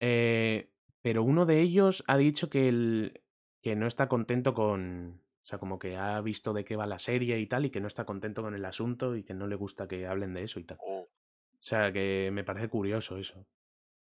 Eh, 0.00 0.68
pero 1.00 1.22
uno 1.22 1.46
de 1.46 1.60
ellos 1.60 2.04
ha 2.06 2.16
dicho 2.18 2.50
que, 2.50 2.68
el, 2.68 3.22
que 3.62 3.76
no 3.76 3.86
está 3.86 4.08
contento 4.08 4.52
con, 4.52 5.20
o 5.44 5.46
sea, 5.46 5.58
como 5.58 5.78
que 5.78 5.96
ha 5.98 6.18
visto 6.22 6.54
de 6.54 6.64
qué 6.64 6.74
va 6.74 6.86
la 6.86 6.98
serie 6.98 7.38
y 7.38 7.46
tal, 7.46 7.66
y 7.66 7.70
que 7.70 7.80
no 7.80 7.86
está 7.86 8.06
contento 8.06 8.40
con 8.40 8.54
el 8.54 8.64
asunto 8.64 9.14
y 9.14 9.24
que 9.24 9.34
no 9.34 9.46
le 9.46 9.56
gusta 9.56 9.86
que 9.86 10.06
hablen 10.06 10.32
de 10.32 10.44
eso 10.44 10.58
y 10.58 10.64
tal. 10.64 10.78
Oh, 10.80 11.02
O 11.02 11.08
sea, 11.58 11.92
que 11.92 12.30
me 12.32 12.44
parece 12.44 12.70
curioso 12.70 13.18
eso. 13.18 13.46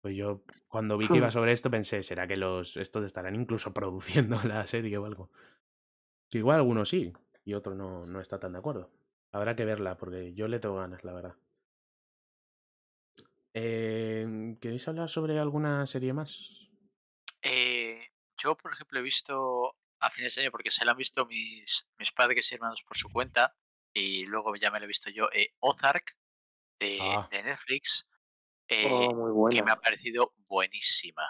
Pues 0.02 0.14
yo, 0.14 0.42
cuando 0.68 0.98
vi 0.98 1.08
que 1.08 1.16
iba 1.16 1.30
sobre 1.30 1.52
esto, 1.52 1.70
pensé, 1.70 2.02
¿será 2.02 2.26
que 2.26 2.36
los 2.36 2.76
estos 2.76 3.06
estarán 3.06 3.36
incluso 3.36 3.72
produciendo 3.74 4.38
la 4.42 4.66
serie 4.66 4.98
o 4.98 5.06
algo? 5.06 5.30
Que 6.28 6.38
igual 6.38 6.58
algunos 6.58 6.90
sí, 6.90 7.10
y 7.46 7.54
otro 7.54 7.74
no, 7.74 8.04
no 8.04 8.20
está 8.20 8.38
tan 8.38 8.52
de 8.52 8.58
acuerdo. 8.58 8.90
Habrá 9.32 9.56
que 9.56 9.64
verla, 9.64 9.96
porque 9.96 10.34
yo 10.34 10.46
le 10.46 10.58
tengo 10.58 10.76
ganas, 10.76 11.04
la 11.04 11.14
verdad. 11.14 11.36
Eh, 13.54 14.58
¿Queréis 14.60 14.86
hablar 14.88 15.08
sobre 15.08 15.38
alguna 15.38 15.86
serie 15.86 16.12
más? 16.12 16.68
Eh, 17.40 17.98
yo, 18.36 18.56
por 18.56 18.74
ejemplo, 18.74 18.98
he 18.98 19.02
visto 19.02 19.74
a 20.06 20.10
fines 20.10 20.34
de 20.34 20.42
año, 20.42 20.50
porque 20.50 20.70
se 20.70 20.84
la 20.84 20.92
han 20.92 20.98
visto 20.98 21.26
mis, 21.26 21.86
mis 21.98 22.12
padres 22.12 22.50
y 22.50 22.54
hermanos 22.54 22.82
por 22.86 22.96
su 22.96 23.08
cuenta, 23.10 23.54
y 23.92 24.26
luego 24.26 24.54
ya 24.56 24.70
me 24.70 24.78
la 24.78 24.84
he 24.84 24.88
visto 24.88 25.10
yo, 25.10 25.28
eh, 25.32 25.54
Ozark 25.60 26.16
de, 26.78 26.98
Ah. 27.00 27.28
de 27.30 27.42
Netflix, 27.42 28.06
eh, 28.68 28.86
Oh, 28.90 29.48
que 29.50 29.62
me 29.62 29.70
ha 29.72 29.76
parecido 29.76 30.32
buenísima. 30.48 31.22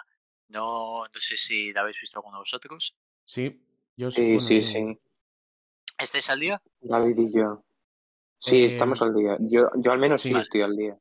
No, 0.47 1.05
no 1.05 1.19
sé 1.19 1.37
si 1.37 1.71
la 1.73 1.81
habéis 1.81 1.99
visto 1.99 2.19
alguno 2.19 2.37
de 2.37 2.41
vosotros. 2.41 2.95
Sí, 3.23 3.61
yo 3.97 4.11
Sí, 4.11 4.39
sí, 4.39 4.61
sí. 4.63 4.99
¿Estáis 5.97 6.29
al 6.29 6.39
día? 6.39 6.61
David 6.81 7.17
y 7.17 7.33
yo. 7.33 7.63
Sí, 8.39 8.65
estamos 8.65 9.01
Eh, 9.01 9.05
al 9.05 9.13
día. 9.15 9.37
Yo, 9.39 9.69
yo 9.77 9.91
al 9.91 9.99
menos 9.99 10.21
sí, 10.21 10.33
sí. 10.33 10.39
estoy 10.39 10.61
al 10.61 10.75
día. 10.75 10.97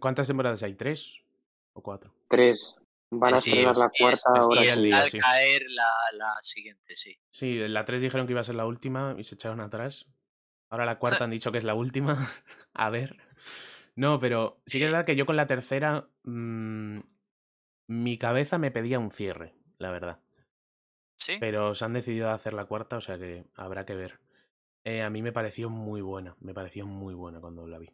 ¿Cuántas 0.00 0.26
temporadas 0.26 0.62
hay? 0.62 0.74
¿Tres 0.74 1.18
o 1.72 1.82
cuatro? 1.82 2.14
Tres. 2.28 2.74
Van 3.18 3.34
a 3.34 3.40
Sí, 3.40 3.50
estrenar 3.50 3.76
la 3.76 3.90
cuarta 3.90 4.30
ahora 4.34 4.64
y 4.64 4.68
al 4.68 4.74
sí. 4.76 4.84
día, 4.84 4.94
está 4.96 5.04
al 5.04 5.10
sí. 5.10 5.18
caer 5.18 5.62
la, 5.70 5.90
la 6.12 6.34
siguiente, 6.42 6.96
sí. 6.96 7.16
Sí, 7.30 7.68
la 7.68 7.84
3 7.84 8.02
dijeron 8.02 8.26
que 8.26 8.32
iba 8.32 8.40
a 8.40 8.44
ser 8.44 8.54
la 8.54 8.66
última 8.66 9.14
y 9.18 9.24
se 9.24 9.34
echaron 9.34 9.60
atrás. 9.60 10.06
Ahora 10.70 10.86
la 10.86 10.98
cuarta 10.98 11.24
han 11.24 11.30
dicho 11.30 11.52
que 11.52 11.58
es 11.58 11.64
la 11.64 11.74
última. 11.74 12.18
a 12.74 12.90
ver. 12.90 13.16
No, 13.96 14.18
pero 14.18 14.60
sí 14.66 14.78
que 14.78 14.86
es 14.86 14.90
verdad 14.90 15.06
que 15.06 15.16
yo 15.16 15.26
con 15.26 15.36
la 15.36 15.46
tercera. 15.46 16.08
mm, 16.24 17.00
mi 17.86 18.18
cabeza 18.18 18.58
me 18.58 18.70
pedía 18.70 18.98
un 18.98 19.10
cierre, 19.10 19.54
la 19.78 19.90
verdad. 19.90 20.20
¿Sí? 21.16 21.36
Pero 21.38 21.74
se 21.74 21.84
han 21.84 21.92
decidido 21.92 22.28
a 22.30 22.34
hacer 22.34 22.54
la 22.54 22.64
cuarta, 22.64 22.96
o 22.96 23.00
sea 23.00 23.18
que 23.18 23.44
habrá 23.54 23.84
que 23.84 23.94
ver. 23.94 24.20
Eh, 24.84 25.02
a 25.02 25.10
mí 25.10 25.22
me 25.22 25.32
pareció 25.32 25.70
muy 25.70 26.00
buena. 26.00 26.36
Me 26.40 26.52
pareció 26.54 26.86
muy 26.86 27.14
buena 27.14 27.40
cuando 27.40 27.66
la 27.66 27.78
vi. 27.78 27.90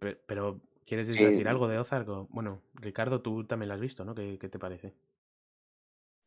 Pe- 0.00 0.16
Pero, 0.26 0.60
¿quieres 0.86 1.06
decir 1.08 1.48
algo 1.48 1.68
de 1.68 1.78
Ozark? 1.78 2.08
Bueno, 2.30 2.62
Ricardo, 2.74 3.20
tú 3.22 3.44
también 3.44 3.68
la 3.68 3.74
has 3.74 3.80
visto, 3.80 4.04
¿no? 4.04 4.14
¿Qué, 4.14 4.38
qué 4.40 4.48
te 4.48 4.58
parece? 4.58 4.94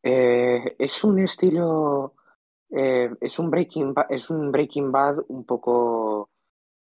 Eh, 0.02 0.76
es 0.78 1.04
un 1.04 1.18
estilo. 1.20 2.14
eh, 2.70 3.10
es 3.20 3.38
un 3.38 3.50
Breaking 3.50 3.94
Bad, 3.94 4.06
es 4.10 4.30
un 4.30 4.50
Breaking 4.52 4.92
Bad 4.92 5.18
un 5.28 5.44
poco. 5.44 6.30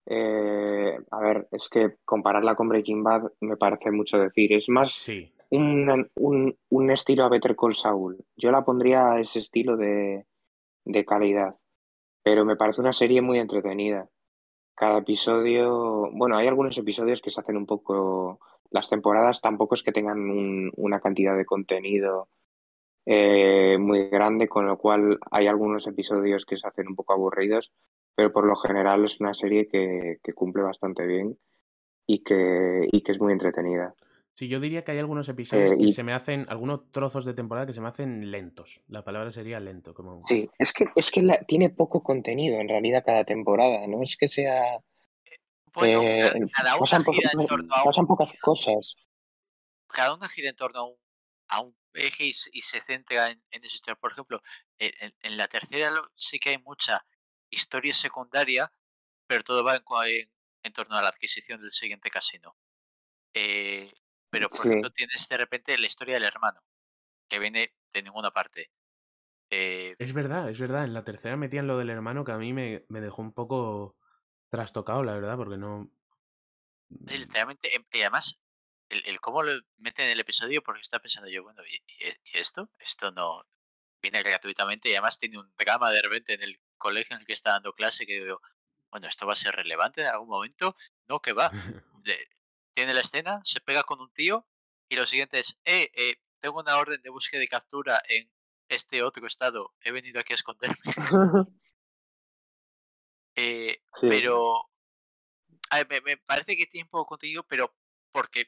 eh, 0.07 0.97
a 1.11 1.19
ver, 1.21 1.47
es 1.51 1.69
que 1.69 1.97
compararla 2.05 2.55
con 2.55 2.69
Breaking 2.69 3.03
Bad 3.03 3.31
me 3.41 3.57
parece 3.57 3.91
mucho 3.91 4.19
decir. 4.19 4.53
Es 4.53 4.69
más 4.69 4.97
Sí, 4.97 5.31
un, 5.51 6.09
un, 6.15 6.57
un 6.69 6.91
estilo 6.91 7.25
a 7.25 7.29
Better 7.29 7.55
Call 7.55 7.75
Saul. 7.75 8.17
Yo 8.37 8.51
la 8.51 8.65
pondría 8.65 9.13
a 9.13 9.21
ese 9.21 9.39
estilo 9.39 9.77
de, 9.77 10.25
de 10.85 11.05
calidad. 11.05 11.57
Pero 12.23 12.45
me 12.45 12.57
parece 12.57 12.81
una 12.81 12.93
serie 12.93 13.21
muy 13.21 13.39
entretenida. 13.39 14.09
Cada 14.75 14.99
episodio, 14.99 16.09
bueno, 16.13 16.35
hay 16.37 16.47
algunos 16.47 16.77
episodios 16.77 17.21
que 17.21 17.29
se 17.31 17.39
hacen 17.39 17.57
un 17.57 17.65
poco, 17.67 18.39
las 18.71 18.89
temporadas 18.89 19.39
tampoco 19.41 19.75
es 19.75 19.83
que 19.83 19.91
tengan 19.91 20.19
un- 20.19 20.71
una 20.77 20.99
cantidad 20.99 21.37
de 21.37 21.45
contenido 21.45 22.27
eh, 23.05 23.77
muy 23.79 24.09
grande, 24.09 24.47
con 24.49 24.67
lo 24.67 24.77
cual 24.77 25.19
hay 25.31 25.47
algunos 25.47 25.87
episodios 25.87 26.45
que 26.45 26.57
se 26.57 26.67
hacen 26.67 26.87
un 26.89 26.95
poco 26.95 27.13
aburridos, 27.13 27.71
pero 28.15 28.31
por 28.33 28.45
lo 28.45 28.55
general 28.57 29.05
es 29.05 29.19
una 29.21 29.33
serie 29.33 29.67
que, 29.67 30.19
que 30.23 30.33
cumple 30.33 30.63
bastante 30.63 31.05
bien 31.07 31.37
y 32.07 32.23
que, 32.23 32.87
y 32.91 33.01
que 33.03 33.11
es 33.13 33.19
muy 33.21 33.33
entretenida. 33.33 33.95
Sí, 34.35 34.47
yo 34.47 34.59
diría 34.59 34.83
que 34.83 34.91
hay 34.91 34.99
algunos 34.99 35.29
episodios 35.29 35.73
Eh, 35.73 35.77
que 35.77 35.83
y- 35.83 35.91
se 35.91 36.03
me 36.03 36.11
hacen, 36.13 36.47
algunos 36.49 36.91
trozos 36.91 37.23
de 37.23 37.35
temporada 37.35 37.67
que 37.67 37.73
se 37.73 37.81
me 37.81 37.87
hacen 37.87 38.31
lentos. 38.31 38.81
La 38.87 39.03
palabra 39.03 39.29
sería 39.29 39.59
lento, 39.59 39.93
como... 39.93 40.25
Sí, 40.25 40.49
es 40.57 40.73
que, 40.73 40.85
es 40.95 41.11
que 41.11 41.21
la- 41.21 41.39
tiene 41.47 41.69
poco 41.69 42.01
contenido 42.01 42.59
en 42.59 42.67
realidad 42.67 43.03
cada 43.05 43.25
temporada, 43.25 43.85
no 43.87 44.01
es 44.01 44.17
que 44.17 44.27
sea... 44.27 44.79
Bueno, 45.73 46.01
eh, 46.03 46.31
cada, 46.51 46.73
una 46.75 46.79
pasan, 46.79 47.03
po- 47.03 47.13
gira 47.13 47.29
en 47.33 47.47
torno 47.47 47.73
a 47.73 47.79
un, 47.79 47.85
pasan 47.85 48.07
pocas 48.07 48.31
cosas. 48.41 48.95
cada 49.87 50.15
una 50.15 50.29
gira 50.29 50.49
en 50.49 50.55
torno 50.55 50.79
a 50.79 50.83
un, 50.83 50.95
a 51.49 51.61
un 51.61 51.75
eje 51.93 52.25
y, 52.25 52.33
se 52.33 52.81
centra 52.81 53.31
en, 53.31 53.43
en 53.51 53.63
esa 53.63 53.75
historia. 53.75 53.99
Por 53.99 54.11
ejemplo, 54.11 54.41
en, 54.79 55.37
la 55.37 55.47
tercera 55.47 55.91
sí 56.15 56.39
que 56.39 56.49
hay 56.49 56.57
mucha 56.57 57.05
historia 57.49 57.93
secundaria, 57.93 58.71
pero 59.27 59.43
todo 59.43 59.63
va 59.63 59.75
en- 60.07 60.29
en 60.63 60.73
torno 60.73 60.95
a 60.95 61.01
la 61.01 61.09
adquisición 61.09 61.61
del 61.61 61.71
siguiente 61.71 62.09
casino. 62.09 62.55
Eh, 63.33 63.91
pero, 64.33 64.49
por 64.49 64.61
Sí. 64.63 64.67
ejemplo, 64.69 64.91
tienes 64.91 65.29
de 65.29 65.37
repente 65.37 65.77
la 65.77 65.87
historia 65.87 66.15
del 66.15 66.25
hermano, 66.25 66.59
que 67.29 67.39
viene 67.39 67.75
de 67.93 68.03
ninguna 68.03 68.31
parte. 68.31 68.71
Eh, 69.51 69.95
Es 69.99 70.13
verdad, 70.13 70.49
es 70.49 70.59
verdad. 70.59 70.83
En 70.85 70.93
la 70.93 71.03
tercera 71.03 71.37
metían 71.37 71.67
lo 71.67 71.77
del 71.77 71.89
hermano 71.89 72.23
que 72.23 72.31
a 72.31 72.37
mí 72.37 72.53
me, 72.53 72.85
me 72.89 73.01
dejó 73.01 73.21
un 73.21 73.33
poco 73.33 73.97
trastocado, 74.49 75.03
la 75.03 75.13
verdad, 75.13 75.37
porque 75.37 75.57
no... 75.57 75.91
y 76.89 77.17
literalmente, 77.17 77.75
em- 77.75 77.85
y 77.91 78.01
además, 78.01 78.39
el, 78.89 79.05
el 79.05 79.19
cómo 79.19 79.43
lo 79.43 79.61
meten 79.77 80.05
en 80.05 80.11
el 80.11 80.19
episodio, 80.19 80.61
porque 80.63 80.81
está 80.81 80.99
pensando 80.99 81.29
yo, 81.29 81.43
bueno, 81.43 81.61
¿y, 81.65 81.75
y- 81.87 82.09
y 82.09 82.37
esto? 82.39 82.69
Esto 82.79 83.11
no 83.11 83.43
viene 84.01 84.21
gratuitamente 84.23 84.89
y 84.89 84.93
además 84.93 85.17
tiene 85.19 85.39
un 85.39 85.53
drama 85.57 85.91
de 85.91 86.01
repente 86.01 86.33
en 86.33 86.43
el 86.43 86.61
colegio 86.77 87.15
en 87.15 87.21
el 87.21 87.27
que 87.27 87.33
está 87.33 87.51
dando 87.51 87.73
clase 87.73 88.05
que 88.05 88.15
digo, 88.21 88.41
bueno, 88.91 89.07
¿esto 89.07 89.25
va 89.27 89.33
a 89.33 89.35
ser 89.37 89.55
relevante 89.55 90.01
en 90.01 90.07
algún 90.07 90.29
momento? 90.29 90.75
No, 91.07 91.21
que 91.21 91.33
va. 91.33 91.51
Tiene 92.73 92.93
la 92.93 93.01
escena, 93.01 93.39
se 93.43 93.61
pega 93.61 93.83
con 93.83 94.01
un 94.01 94.11
tío 94.13 94.47
y 94.89 94.95
lo 94.95 95.05
siguiente 95.05 95.39
es, 95.39 95.59
eh, 95.65 95.91
eh, 95.93 96.15
tengo 96.39 96.59
una 96.59 96.77
orden 96.77 97.01
de 97.01 97.09
búsqueda 97.09 97.43
y 97.43 97.47
captura 97.47 98.01
en 98.09 98.29
este 98.67 99.03
otro 99.03 99.27
estado, 99.27 99.73
he 99.81 99.91
venido 99.91 100.19
aquí 100.19 100.33
a 100.33 100.35
esconderme. 100.35 100.75
Eh, 103.35 103.81
Sí. 103.95 104.07
pero 104.09 104.69
a 105.71 105.77
ver, 105.77 105.87
me, 105.89 106.01
me 106.01 106.17
parece 106.17 106.55
que 106.55 106.67
tiene 106.67 106.87
poco 106.87 107.07
contenido, 107.07 107.43
pero 107.47 107.75
porque 108.11 108.45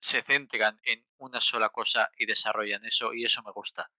se 0.00 0.22
centran 0.22 0.78
en 0.84 1.04
una 1.18 1.40
sola 1.40 1.70
cosa 1.70 2.08
y 2.16 2.26
desarrollan 2.26 2.84
eso, 2.84 3.12
y 3.14 3.24
eso 3.24 3.42
me 3.42 3.50
gusta. 3.50 3.90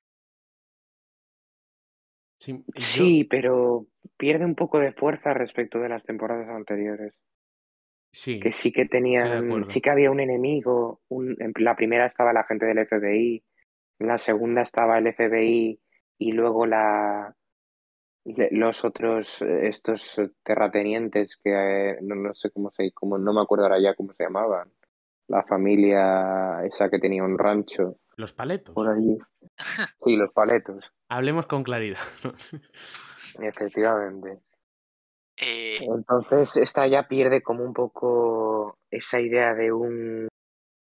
Sí, 2.40 2.64
y 2.74 2.82
yo- 2.82 2.86
Sí, 3.04 3.24
pero 3.26 3.88
pierde 4.16 4.46
un 4.46 4.56
poco 4.56 4.80
de 4.80 4.94
fuerza 4.94 5.34
respecto 5.34 5.80
de 5.80 5.90
las 5.90 6.04
temporadas 6.06 6.48
anteriores. 6.48 7.14
Sí, 8.14 8.40
Que 8.40 8.54
sí 8.54 8.72
que 8.72 8.86
tenían, 8.86 9.66
sí 9.70 9.82
que 9.82 9.90
había 9.90 10.12
un 10.12 10.22
enemigo. 10.22 11.02
Un, 11.10 11.36
en 11.40 11.52
la 11.58 11.76
primera 11.76 12.06
estaba 12.06 12.32
la 12.32 12.46
gente 12.46 12.66
del 12.66 12.86
FBI, 12.88 13.44
en 14.00 14.08
la 14.08 14.20
segunda 14.20 14.62
estaba 14.62 15.00
el 15.00 15.14
FBI 15.14 15.80
y 16.20 16.32
luego 16.32 16.66
la 16.66 17.36
los 18.52 18.86
otros, 18.86 19.42
eh, 19.42 19.68
estos 19.68 20.22
terratenientes 20.44 21.38
que 21.44 21.52
eh, 21.52 21.98
no, 22.02 22.16
no 22.16 22.34
sé 22.34 22.52
cómo 22.52 22.72
se, 22.72 22.92
cómo, 22.94 23.18
no 23.18 23.34
me 23.34 23.42
acuerdo 23.42 23.66
ahora 23.66 23.82
ya 23.82 23.96
cómo 23.96 24.14
se 24.14 24.24
llamaban. 24.24 24.72
La 25.28 25.44
familia 25.44 26.64
esa 26.66 26.90
que 26.90 27.00
tenía 27.00 27.24
un 27.24 27.38
rancho 27.38 27.98
Los 28.16 28.34
paletos. 28.34 28.74
por 28.74 28.88
allí. 28.88 29.18
Sí, 30.06 30.16
los 30.16 30.32
paletos, 30.32 30.94
Hablemos 31.10 31.46
con 31.48 31.64
claridad. 31.64 32.00
efectivamente. 33.42 34.40
Eh, 35.46 35.78
Entonces, 35.82 36.56
esta 36.58 36.88
ya 36.88 37.08
pierde 37.08 37.42
como 37.42 37.64
un 37.64 37.74
poco 37.74 38.78
esa 38.90 39.20
idea 39.20 39.54
de 39.54 39.72
un 39.74 40.28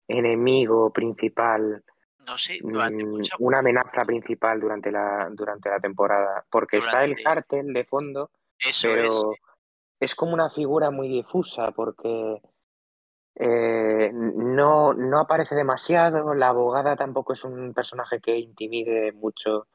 enemigo 0.09 0.90
principal, 0.90 1.85
no 2.26 2.39
sé, 2.39 2.59
durante 2.62 3.05
mm, 3.05 3.09
mucha, 3.09 3.36
una 3.39 3.59
amenaza 3.60 4.05
principal 4.05 4.59
durante 4.60 4.90
la, 4.90 5.28
durante 5.32 5.68
la 5.68 5.78
temporada, 5.78 6.44
porque 6.51 6.78
está 6.78 7.05
el 7.05 7.10
Durante- 7.10 7.22
cártel 7.22 7.72
de 7.72 7.85
fondo, 7.85 8.30
eso 8.59 8.89
pero 8.89 9.09
es. 9.09 9.24
es 10.01 10.14
como 10.14 10.32
una 10.35 10.51
figura 10.51 10.90
muy 10.90 11.09
difusa, 11.09 11.70
porque 11.72 12.40
eh, 13.36 14.10
no, 14.12 14.94
no 14.94 15.20
aparece 15.20 15.55
demasiado, 15.55 16.35
la 16.35 16.48
abogada 16.48 16.97
tampoco 16.97 17.35
es 17.35 17.44
un 17.44 17.72
personaje 17.74 18.20
que 18.20 18.36
intimide 18.36 19.12
mucho 19.12 19.68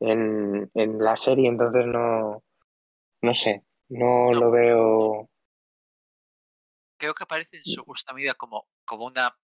en, 0.00 0.70
en 0.74 0.98
la 0.98 1.16
serie, 1.16 1.48
entonces 1.48 1.84
no, 1.86 2.42
no 3.22 3.34
sé, 3.34 3.62
no 3.90 4.32
No. 4.32 4.40
lo 4.40 4.50
veo. 4.50 5.28
Creo 7.00 7.14
que 7.14 7.22
aparece 7.24 7.56
en 7.58 7.64
su 7.64 7.82
justa 7.84 8.12
medida 8.12 8.34
como, 8.34 8.68
como 8.84 9.04
una 9.06 9.36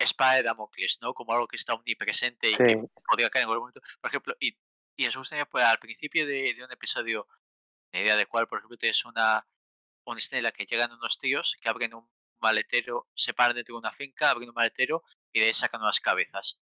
espada 0.00 0.34
de 0.36 0.42
Damocles, 0.44 0.98
¿no? 1.02 1.12
Como 1.14 1.32
algo 1.32 1.48
que 1.48 1.56
está 1.56 1.74
omnipresente 1.74 2.50
y 2.50 2.60
que 2.60 2.76
Sí. 2.76 2.88
podría 3.06 3.30
caer 3.30 3.42
en 3.44 3.48
cualquier 3.48 3.60
momento. 3.60 3.80
Por 4.00 4.08
ejemplo, 4.10 4.34
y, 4.40 4.56
Y 4.96 5.06
eso 5.06 5.20
gustaría, 5.20 5.46
pues 5.46 5.64
al 5.64 5.78
principio 5.78 6.26
de, 6.26 6.54
de 6.54 6.64
un 6.64 6.72
episodio, 6.72 7.26
la 7.92 8.00
idea 8.02 8.16
de 8.16 8.26
cual, 8.26 8.48
por 8.48 8.58
ejemplo, 8.58 8.76
tienes 8.78 9.04
una, 9.06 9.46
una 10.06 10.18
escena 10.20 10.38
en 10.40 10.44
la 10.44 10.52
que 10.52 10.66
llegan 10.66 10.92
unos 10.92 11.18
tíos 11.18 11.56
que 11.60 11.68
abren 11.70 11.94
un 11.94 12.10
maletero, 12.42 13.08
se 13.14 13.34
paran 13.34 13.56
dentro 13.56 13.74
de 13.76 13.80
una 13.80 13.92
finca, 13.92 14.30
abren 14.30 14.48
un 14.50 14.54
maletero 14.56 15.02
y 15.32 15.40
de 15.40 15.46
ahí 15.48 15.54
sacan 15.54 15.82
unas 15.82 16.00
cabezas 16.00 16.60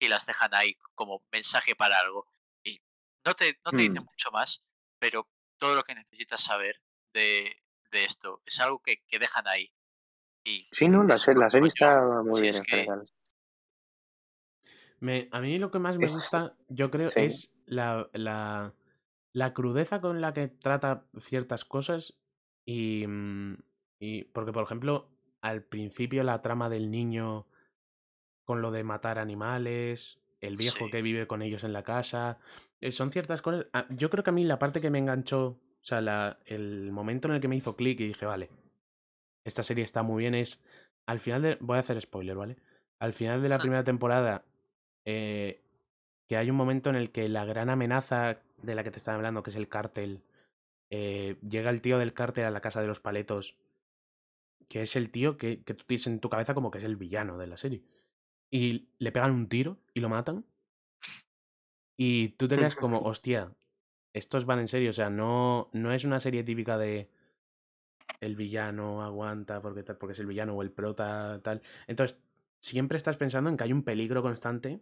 y 0.00 0.08
las 0.08 0.26
dejan 0.26 0.54
ahí 0.54 0.76
como 0.94 1.24
mensaje 1.32 1.76
para 1.76 2.00
algo. 2.00 2.28
Y 2.64 2.82
no 3.26 3.34
te, 3.34 3.60
no 3.64 3.72
te 3.72 3.82
dicen 3.82 4.02
Mm. 4.02 4.08
mucho 4.10 4.30
más, 4.32 4.64
pero 5.00 5.30
todo 5.58 5.74
lo 5.74 5.84
que 5.84 5.94
necesitas 5.94 6.42
saber 6.42 6.80
de, 7.12 7.56
de 7.90 8.04
esto 8.04 8.42
es 8.46 8.58
algo 8.60 8.80
que, 8.80 9.02
que 9.06 9.18
dejan 9.18 9.46
ahí. 9.48 9.72
Y 10.44 10.66
Sí, 10.72 10.88
no, 10.88 11.02
la, 11.04 11.14
la 11.34 11.50
serie 11.50 11.68
está 11.68 12.22
muy 12.22 12.34
si 12.36 12.42
bien 12.42 12.54
es 12.54 12.60
que. 12.62 12.86
Me, 15.00 15.28
a 15.32 15.40
mí 15.40 15.58
lo 15.58 15.70
que 15.70 15.78
más 15.78 15.98
me 15.98 16.06
Es- 16.06 16.12
gusta, 16.12 16.56
yo 16.68 16.90
creo, 16.90 17.10
sí. 17.10 17.20
es 17.20 17.54
la, 17.66 18.08
la, 18.12 18.74
la 19.32 19.52
crudeza 19.52 20.00
con 20.00 20.20
la 20.20 20.32
que 20.32 20.48
trata 20.48 21.06
ciertas 21.18 21.64
cosas 21.64 22.18
y, 22.64 23.06
mm, 23.06 23.56
y 23.98 24.24
porque, 24.24 24.52
por 24.52 24.64
ejemplo, 24.64 25.10
al 25.42 25.62
principio 25.64 26.22
la 26.24 26.40
trama 26.40 26.68
del 26.70 26.90
niño 26.90 27.46
con 28.44 28.62
lo 28.62 28.70
de 28.70 28.84
matar 28.84 29.18
animales, 29.18 30.20
el 30.46 30.56
viejo 30.56 30.84
Sí. 30.86 30.90
que 30.90 31.02
vive 31.02 31.26
con 31.26 31.42
ellos 31.42 31.64
en 31.64 31.72
la 31.72 31.82
casa, 31.82 32.38
eh, 32.80 32.92
son 32.92 33.10
ciertas 33.12 33.42
cosas. 33.42 33.66
ah, 33.72 33.86
Yo 33.90 34.10
creo 34.10 34.22
que 34.24 34.30
a 34.30 34.32
mí 34.32 34.44
la 34.44 34.58
parte 34.58 34.80
que 34.80 34.90
me 34.90 34.98
enganchó, 34.98 35.46
o 35.46 35.58
sea, 35.86 36.00
la- 36.00 36.38
el 36.46 36.90
momento 36.92 37.28
en 37.28 37.34
el 37.34 37.40
que 37.40 37.48
me 37.48 37.56
hizo 37.56 37.76
clic 37.76 38.00
y 38.00 38.08
dije, 38.08 38.26
vale, 38.26 38.50
esta 39.44 39.62
serie 39.62 39.84
está 39.84 40.02
muy 40.02 40.22
bien 40.22 40.34
es, 40.34 40.62
al 41.06 41.20
final 41.20 41.42
de, 41.42 41.58
voy 41.60 41.76
a 41.76 41.80
hacer 41.80 42.00
spoiler, 42.00 42.36
¿vale? 42.36 42.56
Al 42.98 43.12
final 43.12 43.42
de 43.42 43.48
la 43.48 43.58
primera 43.58 43.84
temporada, 43.84 44.44
eh, 45.04 45.60
que 46.28 46.36
hay 46.38 46.48
un 46.50 46.56
momento 46.56 46.88
en 46.90 46.96
el 46.96 47.10
que 47.10 47.28
la 47.28 47.44
gran 47.44 47.68
amenaza 47.68 48.40
de 48.62 48.74
la 48.74 48.82
que 48.82 48.90
te 48.90 48.96
estaba 48.98 49.16
hablando, 49.16 49.42
que 49.42 49.50
es 49.50 49.56
el 49.56 49.68
cártel, 49.68 50.22
eh, 50.90 51.36
llega 51.46 51.68
el 51.70 51.82
tío 51.82 51.98
del 51.98 52.14
cártel 52.14 52.44
a 52.46 52.50
la 52.50 52.60
casa 52.62 52.80
de 52.80 52.86
los 52.86 53.00
paletos, 53.00 53.56
que 54.68 54.80
es 54.82 54.96
el 54.96 55.10
tío 55.10 55.36
que, 55.36 55.62
que 55.62 55.74
tú 55.74 55.84
tienes 55.86 56.06
en 56.06 56.20
tu 56.20 56.30
cabeza 56.30 56.54
como 56.54 56.70
que 56.70 56.78
es 56.78 56.84
el 56.84 56.96
villano 56.96 57.36
de 57.36 57.46
la 57.46 57.56
serie. 57.58 57.82
Y 58.54 58.86
le 58.98 59.10
pegan 59.10 59.32
un 59.32 59.48
tiro 59.48 59.78
y 59.94 60.00
lo 60.00 60.08
matan. 60.08 60.44
Y 61.96 62.28
tú 62.36 62.46
te 62.46 62.56
quedas 62.56 62.76
como, 62.76 63.00
hostia, 63.02 63.52
estos 64.12 64.46
van 64.46 64.60
en 64.60 64.68
serio. 64.68 64.90
O 64.90 64.92
sea, 64.92 65.10
no, 65.10 65.70
no 65.72 65.92
es 65.92 66.04
una 66.04 66.20
serie 66.20 66.44
típica 66.44 66.78
de 66.78 67.10
el 68.20 68.36
villano 68.36 69.02
aguanta 69.02 69.60
porque, 69.60 69.82
tal, 69.82 69.96
porque 69.96 70.12
es 70.12 70.20
el 70.20 70.26
villano 70.26 70.54
o 70.54 70.62
el 70.62 70.70
prota 70.70 71.40
tal. 71.42 71.62
Entonces, 71.88 72.22
siempre 72.60 72.96
estás 72.96 73.16
pensando 73.16 73.50
en 73.50 73.56
que 73.56 73.64
hay 73.64 73.72
un 73.72 73.82
peligro 73.82 74.22
constante 74.22 74.78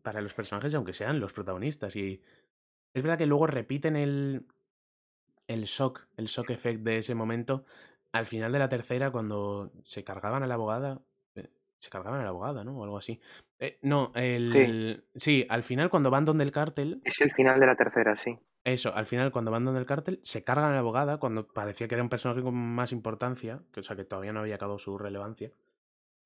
para 0.00 0.22
los 0.22 0.32
personajes, 0.32 0.74
aunque 0.74 0.94
sean 0.94 1.20
los 1.20 1.34
protagonistas. 1.34 1.94
Y 1.94 2.22
es 2.94 3.02
verdad 3.02 3.18
que 3.18 3.26
luego 3.26 3.46
repiten 3.46 3.96
el, 3.96 4.46
el 5.46 5.64
shock, 5.64 6.06
el 6.16 6.28
shock 6.28 6.48
effect 6.48 6.80
de 6.80 6.96
ese 6.96 7.14
momento 7.14 7.66
al 8.12 8.24
final 8.24 8.50
de 8.50 8.58
la 8.60 8.70
tercera, 8.70 9.10
cuando 9.10 9.72
se 9.82 10.04
cargaban 10.04 10.42
a 10.42 10.46
la 10.46 10.54
abogada. 10.54 11.02
Se 11.80 11.90
cargaban 11.90 12.20
a 12.20 12.24
la 12.24 12.30
abogada, 12.30 12.64
¿no? 12.64 12.76
O 12.78 12.84
algo 12.84 12.98
así. 12.98 13.20
Eh, 13.58 13.78
no, 13.82 14.10
el. 14.14 15.04
Sí. 15.14 15.46
al 15.48 15.62
final, 15.62 15.90
cuando 15.90 16.10
van 16.10 16.24
donde 16.24 16.44
el 16.44 16.50
cártel. 16.52 17.00
Es 17.04 17.20
el 17.20 17.32
final 17.32 17.60
de 17.60 17.66
la 17.66 17.76
tercera, 17.76 18.16
sí. 18.16 18.36
Eso, 18.64 18.94
al 18.94 19.06
final, 19.06 19.30
cuando 19.32 19.50
van 19.50 19.64
donde 19.64 19.80
el 19.80 19.86
cártel, 19.86 20.20
se 20.22 20.42
cargan 20.44 20.70
a 20.70 20.72
la 20.74 20.80
abogada, 20.80 21.18
cuando 21.18 21.46
parecía 21.46 21.86
que 21.88 21.94
era 21.94 22.02
un 22.02 22.08
personaje 22.10 22.42
con 22.42 22.54
más 22.54 22.92
importancia, 22.92 23.62
que, 23.72 23.80
o 23.80 23.82
sea, 23.82 23.96
que 23.96 24.04
todavía 24.04 24.32
no 24.32 24.40
había 24.40 24.56
acabado 24.56 24.78
su 24.78 24.98
relevancia. 24.98 25.52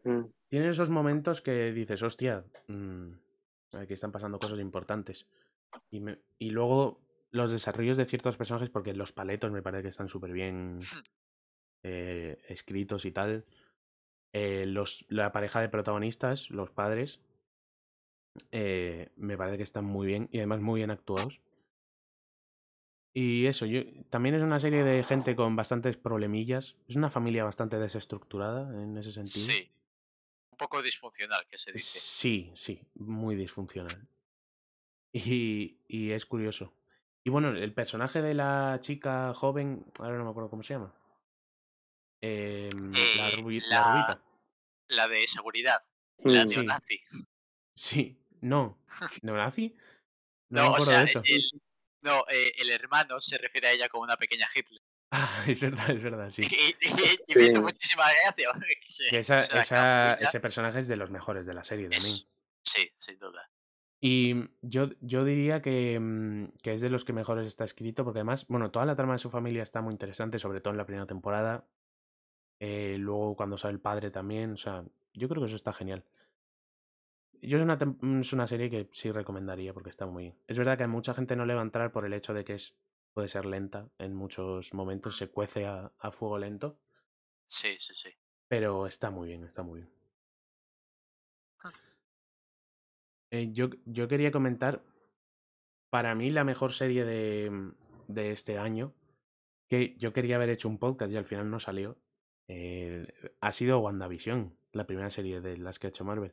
Mm. 0.04 0.22
Tienen 0.48 0.70
esos 0.70 0.90
momentos 0.90 1.40
que 1.42 1.70
dices, 1.72 2.02
hostia, 2.02 2.44
mm, 2.68 3.06
aquí 3.74 3.92
están 3.92 4.10
pasando 4.10 4.38
cosas 4.38 4.58
importantes. 4.58 5.26
Y, 5.90 6.00
me- 6.00 6.18
y 6.38 6.50
luego 6.50 7.00
los 7.30 7.52
desarrollos 7.52 7.96
de 7.96 8.06
ciertos 8.06 8.36
personajes, 8.36 8.70
porque 8.70 8.94
los 8.94 9.12
paletos 9.12 9.52
me 9.52 9.62
parece 9.62 9.82
que 9.82 9.88
están 9.90 10.08
súper 10.08 10.32
bien 10.32 10.80
eh, 11.82 12.38
escritos 12.48 13.04
y 13.04 13.12
tal. 13.12 13.44
Eh, 14.32 14.64
los, 14.66 15.04
la 15.08 15.30
pareja 15.32 15.60
de 15.60 15.68
protagonistas, 15.68 16.50
los 16.50 16.70
padres, 16.70 17.20
eh, 18.50 19.10
me 19.16 19.36
parece 19.36 19.58
que 19.58 19.62
están 19.62 19.84
muy 19.84 20.06
bien 20.06 20.28
y 20.32 20.38
además 20.38 20.60
muy 20.60 20.80
bien 20.80 20.90
actuados. 20.90 21.40
Y 23.14 23.44
eso, 23.44 23.66
yo, 23.66 23.82
también 24.08 24.34
es 24.34 24.42
una 24.42 24.58
serie 24.58 24.84
de 24.84 25.04
gente 25.04 25.36
con 25.36 25.54
bastantes 25.54 25.98
problemillas. 25.98 26.76
Es 26.88 26.96
una 26.96 27.10
familia 27.10 27.44
bastante 27.44 27.78
desestructurada 27.78 28.82
en 28.82 28.96
ese 28.96 29.12
sentido. 29.12 29.44
Sí. 29.44 29.70
Un 30.50 30.56
poco 30.56 30.80
disfuncional, 30.80 31.46
que 31.46 31.58
se 31.58 31.72
dice. 31.72 31.98
Sí, 31.98 32.50
sí, 32.54 32.80
muy 32.94 33.36
disfuncional. 33.36 34.08
Y, 35.12 35.76
y 35.88 36.12
es 36.12 36.24
curioso. 36.24 36.72
Y 37.22 37.30
bueno, 37.30 37.50
el 37.50 37.74
personaje 37.74 38.22
de 38.22 38.32
la 38.32 38.78
chica 38.80 39.34
joven, 39.34 39.84
ahora 39.98 40.16
no 40.16 40.24
me 40.24 40.30
acuerdo 40.30 40.48
cómo 40.48 40.62
se 40.62 40.74
llama. 40.74 40.94
Em, 42.22 42.92
la, 42.92 43.28
Eh, 43.28 43.36
rubi- 43.36 43.60
la 43.66 43.68
la- 43.80 43.92
rubita. 43.92 44.24
La 44.88 45.08
de 45.08 45.26
seguridad. 45.26 45.80
La 46.18 46.44
Mm. 46.44 46.48
Sí. 46.48 46.56
neonazi. 46.56 47.00
Sí, 47.74 48.18
no. 48.40 48.78
¿Neonazi? 49.22 49.74
No, 50.50 50.64
No, 50.66 50.70
me 50.72 50.78
o 50.78 50.80
sea, 50.82 50.98
de 50.98 51.04
eso. 51.04 51.22
el, 51.24 51.42
no, 52.02 52.24
eh, 52.28 52.52
el 52.58 52.70
hermano 52.70 53.20
se 53.20 53.38
refiere 53.38 53.68
a 53.68 53.72
ella 53.72 53.88
como 53.88 54.04
una 54.04 54.16
pequeña 54.16 54.46
Hitler. 54.54 54.80
Ah, 55.10 55.44
es 55.48 55.60
verdad, 55.60 55.90
es 55.90 56.02
verdad, 56.02 56.30
sí. 56.30 56.42
Y, 56.42 56.54
y- 56.70 57.18
y 57.26 57.34
me 57.34 57.46
hizo 57.46 57.60
muchísima 57.62 58.04
gracia. 58.12 58.50
se- 58.88 59.16
esa, 59.18 59.40
esa- 59.40 60.14
ese 60.14 60.40
personaje 60.40 60.78
es 60.78 60.88
de 60.88 60.96
los 60.96 61.10
mejores 61.10 61.44
de 61.46 61.54
la 61.54 61.64
serie 61.64 61.88
también. 61.88 62.16
Sí, 62.64 62.90
sin 62.94 63.18
duda. 63.18 63.50
Y 64.04 64.34
yo, 64.62 64.88
yo 65.00 65.24
diría 65.24 65.62
que, 65.62 65.98
mm, 65.98 66.58
que 66.62 66.74
es 66.74 66.80
de 66.80 66.90
los 66.90 67.04
que 67.04 67.12
mejores 67.12 67.46
está 67.46 67.64
escrito, 67.64 68.04
porque 68.04 68.18
además, 68.18 68.46
bueno, 68.48 68.70
toda 68.70 68.84
la 68.86 68.96
trama 68.96 69.12
de 69.14 69.18
su 69.20 69.30
familia 69.30 69.62
está 69.62 69.80
muy 69.80 69.92
interesante, 69.92 70.38
sobre 70.38 70.60
todo 70.60 70.72
en 70.72 70.78
la 70.78 70.86
primera 70.86 71.06
temporada. 71.06 71.68
Eh, 72.64 72.96
luego 72.96 73.34
cuando 73.34 73.58
sale 73.58 73.74
el 73.74 73.80
padre 73.80 74.12
también, 74.12 74.52
o 74.52 74.56
sea, 74.56 74.84
yo 75.14 75.28
creo 75.28 75.42
que 75.42 75.46
eso 75.48 75.56
está 75.56 75.72
genial. 75.72 76.04
Yo 77.40 77.58
es 77.58 77.64
una, 77.64 77.76
tem- 77.76 78.20
es 78.20 78.32
una 78.32 78.46
serie 78.46 78.70
que 78.70 78.88
sí 78.92 79.10
recomendaría 79.10 79.74
porque 79.74 79.90
está 79.90 80.06
muy 80.06 80.22
bien. 80.22 80.38
Es 80.46 80.56
verdad 80.58 80.78
que 80.78 80.84
a 80.84 80.88
mucha 80.88 81.12
gente 81.12 81.34
no 81.34 81.44
le 81.44 81.54
va 81.54 81.60
a 81.60 81.64
entrar 81.64 81.90
por 81.90 82.04
el 82.06 82.12
hecho 82.12 82.32
de 82.34 82.44
que 82.44 82.54
es, 82.54 82.80
puede 83.14 83.26
ser 83.26 83.46
lenta 83.46 83.90
en 83.98 84.14
muchos 84.14 84.74
momentos, 84.74 85.16
se 85.16 85.28
cuece 85.28 85.66
a, 85.66 85.92
a 85.98 86.12
fuego 86.12 86.38
lento, 86.38 86.78
Sí, 87.48 87.74
sí, 87.80 87.94
sí. 87.96 88.10
pero 88.46 88.86
está 88.86 89.10
muy 89.10 89.26
bien, 89.30 89.42
está 89.42 89.64
muy 89.64 89.80
bien. 89.80 89.92
Ah. 91.64 91.72
Eh, 93.32 93.50
yo, 93.52 93.70
yo 93.86 94.06
quería 94.06 94.30
comentar, 94.30 94.84
para 95.90 96.14
mí 96.14 96.30
la 96.30 96.44
mejor 96.44 96.72
serie 96.72 97.04
de, 97.04 97.72
de 98.06 98.30
este 98.30 98.56
año, 98.58 98.94
que 99.68 99.96
yo 99.98 100.12
quería 100.12 100.36
haber 100.36 100.50
hecho 100.50 100.68
un 100.68 100.78
podcast 100.78 101.10
y 101.10 101.16
al 101.16 101.24
final 101.24 101.50
no 101.50 101.58
salió, 101.58 101.98
ha 103.40 103.52
sido 103.52 103.80
WandaVision, 103.80 104.54
la 104.72 104.86
primera 104.86 105.10
serie 105.10 105.40
de 105.40 105.56
las 105.58 105.78
que 105.78 105.86
ha 105.86 105.90
hecho 105.90 106.04
Marvel. 106.04 106.32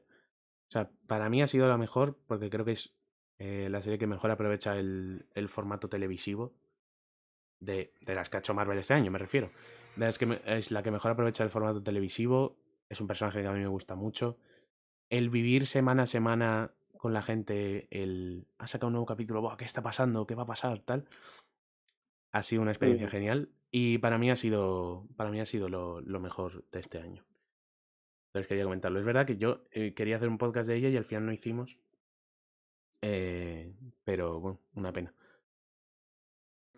O 0.67 0.71
sea, 0.71 0.89
para 1.07 1.29
mí 1.29 1.41
ha 1.41 1.47
sido 1.47 1.67
la 1.67 1.77
mejor 1.77 2.17
porque 2.27 2.49
creo 2.49 2.65
que 2.65 2.73
es 2.73 2.93
eh, 3.39 3.67
la 3.69 3.81
serie 3.81 3.97
que 3.97 4.07
mejor 4.07 4.31
aprovecha 4.31 4.77
el, 4.77 5.25
formato 5.47 5.89
televisivo 5.89 6.53
de, 7.59 7.93
de 8.05 8.15
las 8.15 8.29
que 8.29 8.37
ha 8.37 8.39
hecho 8.39 8.53
Marvel 8.53 8.77
este 8.77 8.93
año, 8.93 9.11
me 9.11 9.17
refiero. 9.17 9.49
De 9.95 10.11
que 10.13 10.41
es 10.45 10.71
la 10.71 10.83
que 10.83 10.91
mejor 10.91 11.11
aprovecha 11.11 11.43
el 11.43 11.49
formato 11.49 11.81
televisivo. 11.81 12.57
Es 12.87 13.01
un 13.01 13.07
personaje 13.07 13.41
que 13.41 13.47
a 13.47 13.51
mí 13.51 13.59
me 13.59 13.67
gusta 13.67 13.95
mucho. 13.95 14.37
El 15.09 15.29
vivir 15.29 15.67
semana 15.67 16.03
a 16.03 16.07
semana 16.07 16.71
con 16.97 17.13
la 17.13 17.21
gente, 17.21 17.87
el 17.91 18.45
ha 18.57 18.67
sacado 18.67 18.87
un 18.87 18.93
nuevo 18.93 19.05
capítulo, 19.05 19.41
"Buah, 19.41 19.57
¿qué 19.57 19.65
está 19.65 19.81
pasando? 19.81 20.27
¿Qué 20.27 20.35
va 20.35 20.43
a 20.43 20.47
pasar? 20.47 20.79
Tal. 20.79 21.05
Ha 22.31 22.41
sido 22.43 22.61
una 22.61 22.71
experiencia 22.71 23.07
Mm. 23.07 23.11
genial. 23.11 23.49
Y 23.71 23.97
para 23.99 24.17
mí 24.17 24.31
ha 24.31 24.35
sido. 24.35 25.07
Para 25.15 25.29
mí 25.31 25.39
ha 25.39 25.45
sido 25.45 25.69
lo, 25.69 26.01
lo 26.01 26.19
mejor 26.19 26.63
de 26.71 26.79
este 26.79 26.99
año. 26.99 27.25
Entonces 28.29 28.47
quería 28.47 28.63
comentarlo. 28.63 28.99
Es 28.99 29.05
verdad 29.05 29.25
que 29.25 29.37
yo 29.37 29.63
eh, 29.71 29.93
quería 29.93 30.17
hacer 30.17 30.29
un 30.29 30.37
podcast 30.37 30.67
de 30.69 30.75
ella 30.75 30.89
y 30.89 30.97
al 30.97 31.05
final 31.05 31.25
no 31.25 31.31
hicimos. 31.33 31.77
Eh, 33.01 33.73
pero 34.03 34.39
bueno, 34.39 34.59
una 34.75 34.91
pena. 34.91 35.13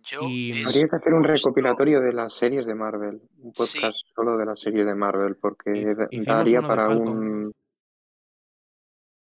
Yo 0.04 0.22
Y- 0.28 0.64
Habría 0.64 0.88
que 0.88 0.96
hacer 0.96 1.14
un 1.14 1.24
recopilatorio 1.24 2.00
de 2.02 2.14
las 2.14 2.34
series 2.34 2.66
de 2.66 2.74
Marvel. 2.76 3.22
Un 3.38 3.54
Sí. 3.54 3.80
podcast 3.80 4.00
solo 4.16 4.38
de 4.38 4.46
las 4.46 4.60
series 4.60 4.86
de 4.86 4.96
Marvel, 4.96 5.36
porque 5.36 5.72
Hic- 5.72 6.26
daría 6.26 6.62
para 6.62 6.90
un. 6.90 7.52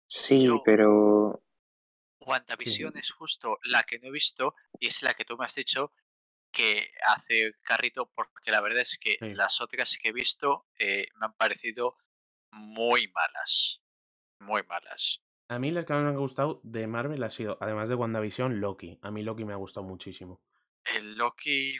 Sí, 0.07 0.45
Yo- 0.45 0.61
pero. 0.63 1.39
WandaVision 2.25 2.95
es 2.95 3.11
justo 3.11 3.57
la 3.65 3.83
que 3.83 3.99
no 3.99 4.07
he 4.07 4.11
visto 4.11 4.55
y 4.79 4.87
es 4.87 5.03
la 5.03 5.13
que 5.13 5.25
tú 5.25 5.35
me 5.35 5.43
has 5.43 5.55
dicho 5.55 5.91
que 6.53 6.87
hace 7.07 7.53
carrito 7.63 8.09
porque 8.15 8.51
la 8.51 8.61
verdad 8.61 8.81
es 8.81 8.97
que 8.97 9.17
Sí. 9.19 9.33
las 9.33 9.59
otras 9.59 9.97
que 10.01 10.09
he 10.09 10.13
visto 10.13 10.67
eh, 10.79 11.07
me 11.19 11.25
han 11.25 11.33
parecido 11.33 11.97
muy 12.51 13.09
malas. 13.13 13.81
Muy 14.39 14.63
malas. 14.63 15.21
A 15.49 15.59
mí 15.59 15.71
las 15.71 15.85
que 15.85 15.93
más 15.93 16.03
me 16.03 16.09
han 16.09 16.15
gustado 16.17 16.61
de 16.63 16.87
Marvel 16.87 17.23
ha 17.23 17.29
sido, 17.29 17.57
además 17.59 17.89
de 17.89 17.95
WandaVision, 17.95 18.59
Loki. 18.61 18.99
A 19.01 19.11
mí 19.11 19.23
Loki 19.23 19.43
me 19.45 19.53
ha 19.53 19.57
gustado 19.57 19.85
muchísimo. 19.85 20.41
El 20.85 21.15
Loki 21.15 21.75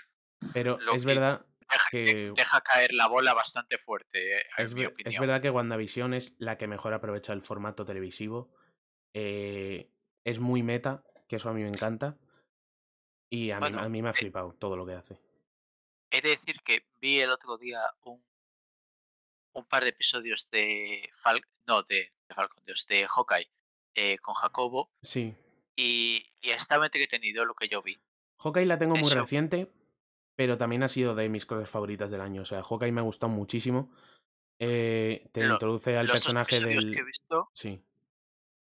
Pero 0.54 0.78
es 0.96 1.06
verdad 1.06 1.46
deja, 1.70 1.90
de- 1.92 2.04
que 2.06 2.32
deja 2.36 2.62
caer 2.62 2.94
la 2.94 3.08
bola 3.08 3.34
bastante 3.34 3.78
fuerte, 3.78 4.38
eh, 4.40 4.44
en 4.58 4.66
es, 4.66 4.74
mi 4.74 4.84
es 4.84 5.20
verdad 5.20 5.42
que 5.42 5.50
WandaVision 5.50 6.14
es 6.14 6.36
la 6.40 6.58
que 6.58 6.68
mejor 6.68 6.94
aprovecha 6.94 7.34
el 7.34 7.42
formato 7.42 7.86
televisivo. 7.86 8.54
Eh, 9.14 9.90
es 10.24 10.40
muy 10.40 10.64
meta, 10.64 11.04
que 11.28 11.36
eso 11.38 11.50
a 11.50 11.54
mí 11.54 11.62
me 11.62 11.70
encanta. 11.70 12.18
Y 13.36 13.50
a, 13.50 13.60
mí, 13.60 13.68
a 13.76 13.90
mí 13.90 14.02
me 14.04 14.10
ha 14.10 14.12
eh, 14.12 14.16
flipado 14.16 14.54
todo 14.60 14.76
lo 14.76 14.86
que 14.86 14.94
hace. 14.94 15.18
He 16.12 16.22
de 16.22 16.30
decir 16.30 16.62
que 16.62 16.86
vi 17.02 17.20
el 17.20 17.32
otro 17.32 17.58
día 17.58 17.82
un, 18.04 18.24
un 19.54 19.66
par 19.66 19.84
de 19.84 19.90
episodios 19.90 20.50
de 20.52 21.10
Fal 21.14 21.42
no, 21.66 21.82
de, 21.82 22.14
de 22.28 22.36
Falcon, 22.36 22.64
Dios, 22.66 22.86
de 22.86 23.08
Hawkeye 23.08 23.50
eh, 23.96 24.18
con 24.20 24.36
Jacobo 24.36 24.92
Sí. 25.02 25.34
y, 25.76 26.24
y 26.42 26.50
estaba 26.52 26.86
entretenido 26.86 27.44
lo 27.46 27.56
que 27.56 27.68
yo 27.68 27.82
vi. 27.82 27.98
Hawkeye 28.38 28.66
la 28.68 28.78
tengo 28.78 28.96
muy 28.96 29.10
reciente, 29.12 29.72
pero 30.36 30.58
también 30.58 30.84
ha 30.84 30.88
sido 30.90 31.16
de 31.16 31.28
mis 31.30 31.48
cosas 31.48 31.68
favoritas 31.70 32.12
del 32.12 32.22
año. 32.22 32.44
O 32.44 32.46
sea, 32.46 32.62
Hawkeye 32.62 32.92
me 32.92 33.02
ha 33.02 33.06
gustado 33.06 33.32
muchísimo. 33.32 33.92
Eh, 34.60 35.28
te 35.32 35.42
Lo- 35.44 35.54
introduce 35.56 35.98
al 35.98 36.06
Los 36.06 36.16
personaje 36.16 36.56
episodios 36.58 36.86
del. 36.86 36.94
que 36.94 37.00
he 37.00 37.04
visto, 37.06 37.50
Sí. 37.54 37.84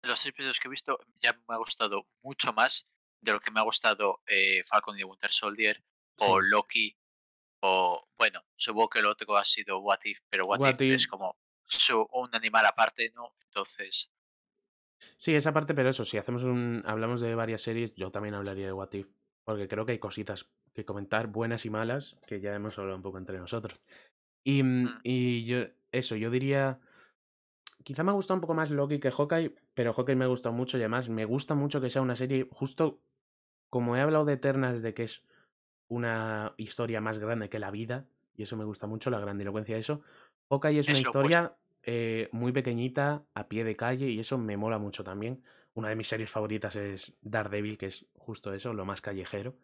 los 0.03 0.27
episodios 0.27 0.59
que 0.59 0.67
he 0.67 0.71
visto 0.71 0.99
ya 1.21 1.33
me 1.49 1.55
ha 1.55 1.59
gustado 1.59 2.07
mucho 2.23 2.53
más 2.53 2.89
de 3.21 3.33
lo 3.33 3.41
que 3.41 3.51
me 3.51 3.61
ha 3.61 3.65
gustado 3.65 4.23
eh, 4.27 4.63
Falcon 4.65 4.97
y 4.97 5.01
the 5.01 5.05
Winter 5.05 5.31
Soldier 5.31 5.83
o 6.21 6.41
sí. 6.41 6.47
Loki 6.51 6.97
o 7.61 8.01
bueno, 8.17 8.45
supongo 8.57 8.89
que 8.91 8.99
el 9.01 9.07
otro 9.07 9.37
ha 9.37 9.45
sido 9.45 9.79
What 9.81 10.01
If, 10.05 10.21
pero 10.29 10.45
What, 10.47 10.61
What 10.61 10.75
If, 10.75 10.81
If. 10.83 10.95
es 10.95 11.07
como 11.09 11.37
su, 11.67 12.07
un 12.13 12.35
animal 12.35 12.67
aparte, 12.67 13.11
¿no? 13.15 13.35
Entonces, 13.43 14.11
Sí, 15.17 15.33
esa 15.35 15.53
parte, 15.53 15.75
pero 15.75 15.91
eso, 15.91 16.05
si 16.05 16.19
hacemos 16.19 16.43
un. 16.43 16.83
hablamos 16.85 17.21
de 17.21 17.35
varias 17.37 17.63
series, 17.63 17.95
yo 17.95 18.11
también 18.11 18.35
hablaría 18.35 18.67
de 18.67 18.73
What 18.73 18.93
If. 18.95 19.07
Porque 19.45 19.69
creo 19.69 19.87
que 19.87 19.93
hay 19.93 19.99
cositas 20.01 20.51
que 20.75 20.85
comentar, 20.85 21.29
buenas 21.29 21.65
y 21.67 21.71
malas, 21.71 22.17
que 22.27 22.41
ya 22.41 22.53
hemos 22.55 22.77
hablado 22.79 22.97
un 22.97 23.03
poco 23.03 23.19
entre 23.19 23.39
nosotros. 23.39 23.81
Y, 24.45 24.63
mm, 24.65 24.83
Mm. 24.85 25.01
y 25.05 25.45
yo, 25.45 25.59
eso, 25.93 26.17
yo 26.17 26.31
diría. 26.31 26.81
Quizá 27.89 28.05
me 28.05 28.11
ha 28.11 28.15
gustado 28.15 28.35
un 28.37 28.43
poco 28.43 28.53
más 28.53 28.69
Loki 28.71 29.01
que 29.01 29.11
Hawkeye, 29.11 29.55
pero 29.73 29.95
Hawkeye 29.95 30.15
me 30.15 30.27
ha 30.27 30.29
gustado 30.29 30.55
mucho 30.55 30.77
y 30.77 30.83
además 30.83 31.09
me 31.09 31.25
gusta 31.25 31.55
mucho 31.55 31.81
que 31.81 31.89
sea 31.89 32.03
una 32.03 32.17
serie, 32.17 32.47
justo 32.53 33.01
como 33.71 33.97
he 33.97 34.01
hablado 34.03 34.27
de 34.27 34.35
Eternals, 34.35 34.83
de 34.83 34.93
que 34.93 35.05
es 35.05 35.25
una 35.89 36.53
historia 36.59 37.01
más 37.01 37.19
grande 37.19 37.49
que 37.49 37.59
la 37.59 37.71
vida, 37.71 38.05
y 38.37 38.43
eso 38.43 38.59
me 38.59 38.67
gusta 38.67 38.87
mucho, 38.87 39.09
la 39.09 39.21
grandilocuencia 39.21 39.75
de 39.75 39.81
eso. 39.81 40.03
Hawkeye 40.51 40.81
es 40.81 40.89
una 40.89 40.99
Es 40.99 41.01
opuesto. 41.09 41.09
historia 41.09 41.57
eh, 41.83 42.29
muy 42.31 42.53
pequeñita, 42.53 43.25
a 43.33 43.49
pie 43.49 43.65
de 43.65 43.75
calle, 43.75 44.11
y 44.11 44.21
eso 44.21 44.37
me 44.37 44.59
mola 44.59 44.77
mucho 44.77 45.03
también. 45.03 45.43
Una 45.73 45.89
de 45.89 45.97
mis 45.97 46.09
series 46.09 46.31
favoritas 46.31 46.77
es 46.77 47.17
Daredevil, 47.23 47.79
que 47.79 47.87
es 47.87 48.05
justo 48.19 48.53
eso, 48.53 48.75
lo 48.75 48.85
más 48.85 49.01
callejero. 49.01 49.57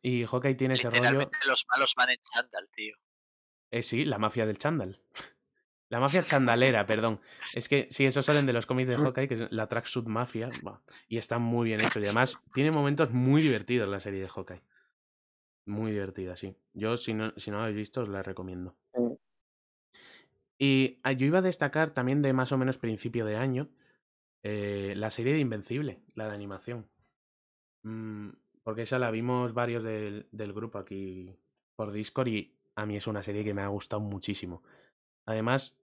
Y 0.00 0.26
Hawkeye 0.26 0.54
tiene 0.54 0.74
ese 0.74 0.90
rollo. 0.90 1.28
los 1.44 1.66
malos 1.68 1.92
van 1.96 2.10
en 2.10 2.18
chándal, 2.20 2.68
tío. 2.70 2.94
Eh, 3.72 3.82
sí, 3.82 4.04
la 4.04 4.18
mafia 4.18 4.46
del 4.46 4.58
chándal. 4.58 5.00
La 5.88 6.00
mafia 6.00 6.22
chandalera, 6.22 6.84
perdón. 6.84 7.20
Es 7.54 7.68
que 7.68 7.86
sí, 7.90 8.06
esos 8.06 8.26
salen 8.26 8.46
de 8.46 8.52
los 8.52 8.66
cómics 8.66 8.88
de 8.88 8.96
Hawkeye, 8.96 9.28
que 9.28 9.34
es 9.34 9.52
la 9.52 9.68
Tracksuit 9.68 10.06
Mafia, 10.06 10.50
y 11.08 11.18
está 11.18 11.38
muy 11.38 11.66
bien 11.68 11.80
hecho. 11.80 12.00
Y 12.00 12.04
además 12.04 12.44
tiene 12.52 12.72
momentos 12.72 13.12
muy 13.12 13.40
divertidos 13.40 13.88
la 13.88 14.00
serie 14.00 14.20
de 14.20 14.28
Hawkeye. 14.28 14.62
Muy 15.66 15.92
divertida, 15.92 16.36
sí. 16.36 16.56
Yo, 16.74 16.96
si 16.96 17.14
no, 17.14 17.32
si 17.36 17.50
no 17.50 17.58
la 17.58 17.64
habéis 17.64 17.76
visto, 17.76 18.02
os 18.02 18.08
la 18.08 18.22
recomiendo. 18.22 18.76
Mm. 18.94 19.12
Y 20.58 20.98
ah, 21.02 21.12
yo 21.12 21.26
iba 21.26 21.38
a 21.38 21.42
destacar 21.42 21.90
también 21.90 22.22
de 22.22 22.32
más 22.32 22.50
o 22.52 22.58
menos 22.58 22.78
principio 22.78 23.26
de 23.26 23.36
año 23.36 23.68
eh, 24.42 24.94
la 24.96 25.10
serie 25.10 25.34
de 25.34 25.40
Invencible, 25.40 26.00
la 26.14 26.28
de 26.28 26.34
animación. 26.34 26.88
Mm, 27.82 28.30
porque 28.62 28.82
esa 28.82 28.98
la 28.98 29.10
vimos 29.10 29.54
varios 29.54 29.82
del, 29.84 30.28
del 30.32 30.52
grupo 30.52 30.78
aquí 30.78 31.36
por 31.76 31.92
Discord 31.92 32.28
y 32.28 32.56
a 32.74 32.86
mí 32.86 32.96
es 32.96 33.06
una 33.06 33.22
serie 33.22 33.44
que 33.44 33.54
me 33.54 33.62
ha 33.62 33.68
gustado 33.68 34.00
muchísimo. 34.00 34.62
Además, 35.26 35.78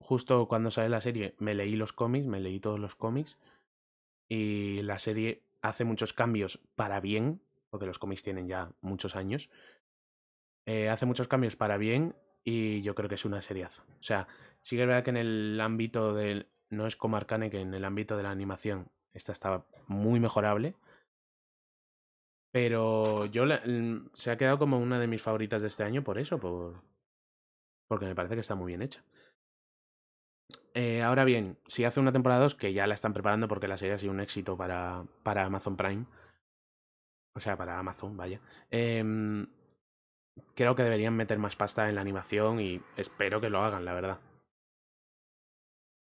justo 0.00 0.48
cuando 0.48 0.70
sale 0.70 0.88
la 0.88 1.00
serie 1.00 1.34
me 1.38 1.54
leí 1.54 1.76
los 1.76 1.92
cómics, 1.92 2.26
me 2.26 2.40
leí 2.40 2.60
todos 2.60 2.80
los 2.80 2.94
cómics 2.94 3.38
y 4.28 4.82
la 4.82 4.98
serie 4.98 5.42
hace 5.62 5.84
muchos 5.84 6.12
cambios 6.12 6.60
para 6.74 7.00
bien, 7.00 7.40
porque 7.70 7.86
los 7.86 7.98
cómics 7.98 8.22
tienen 8.22 8.48
ya 8.48 8.70
muchos 8.80 9.16
años. 9.16 9.50
Eh, 10.66 10.88
hace 10.88 11.06
muchos 11.06 11.28
cambios 11.28 11.56
para 11.56 11.76
bien 11.76 12.16
y 12.44 12.82
yo 12.82 12.94
creo 12.94 13.08
que 13.08 13.14
es 13.16 13.24
una 13.24 13.42
seriaza. 13.42 13.84
O 14.00 14.02
sea, 14.02 14.26
sí 14.60 14.76
que 14.76 14.82
es 14.82 14.88
verdad 14.88 15.04
que 15.04 15.10
en 15.10 15.16
el 15.16 15.60
ámbito 15.60 16.14
del... 16.14 16.48
No 16.68 16.88
es 16.88 16.96
como 16.96 17.16
Arcane, 17.16 17.50
que 17.50 17.60
en 17.60 17.74
el 17.74 17.84
ámbito 17.84 18.16
de 18.16 18.24
la 18.24 18.30
animación 18.30 18.88
esta 19.12 19.32
estaba 19.32 19.66
muy 19.86 20.18
mejorable. 20.18 20.74
Pero 22.50 23.26
yo 23.26 23.44
mm, 23.44 24.10
se 24.14 24.30
ha 24.30 24.36
quedado 24.36 24.58
como 24.58 24.78
una 24.78 24.98
de 24.98 25.06
mis 25.06 25.22
favoritas 25.22 25.62
de 25.62 25.68
este 25.68 25.84
año 25.84 26.02
por 26.02 26.18
eso, 26.18 26.38
por 26.38 26.82
porque 27.88 28.06
me 28.06 28.14
parece 28.14 28.34
que 28.34 28.40
está 28.40 28.54
muy 28.54 28.68
bien 28.68 28.82
hecha. 28.82 29.02
Eh, 30.74 31.02
ahora 31.02 31.24
bien, 31.24 31.58
si 31.66 31.84
hace 31.84 32.00
una 32.00 32.12
temporada 32.12 32.42
2, 32.42 32.54
que 32.54 32.72
ya 32.72 32.86
la 32.86 32.94
están 32.94 33.12
preparando 33.14 33.48
porque 33.48 33.68
la 33.68 33.78
serie 33.78 33.94
ha 33.94 33.98
sido 33.98 34.12
un 34.12 34.20
éxito 34.20 34.56
para, 34.56 35.04
para 35.22 35.44
Amazon 35.44 35.76
Prime, 35.76 36.04
o 37.34 37.40
sea, 37.40 37.56
para 37.56 37.78
Amazon, 37.78 38.16
vaya, 38.16 38.40
em, 38.70 39.46
creo 40.54 40.74
que 40.74 40.82
deberían 40.82 41.14
meter 41.16 41.38
más 41.38 41.56
pasta 41.56 41.88
en 41.88 41.94
la 41.94 42.00
animación 42.02 42.60
y 42.60 42.80
espero 42.96 43.40
que 43.40 43.50
lo 43.50 43.62
hagan, 43.62 43.84
la 43.84 43.94
verdad. 43.94 44.20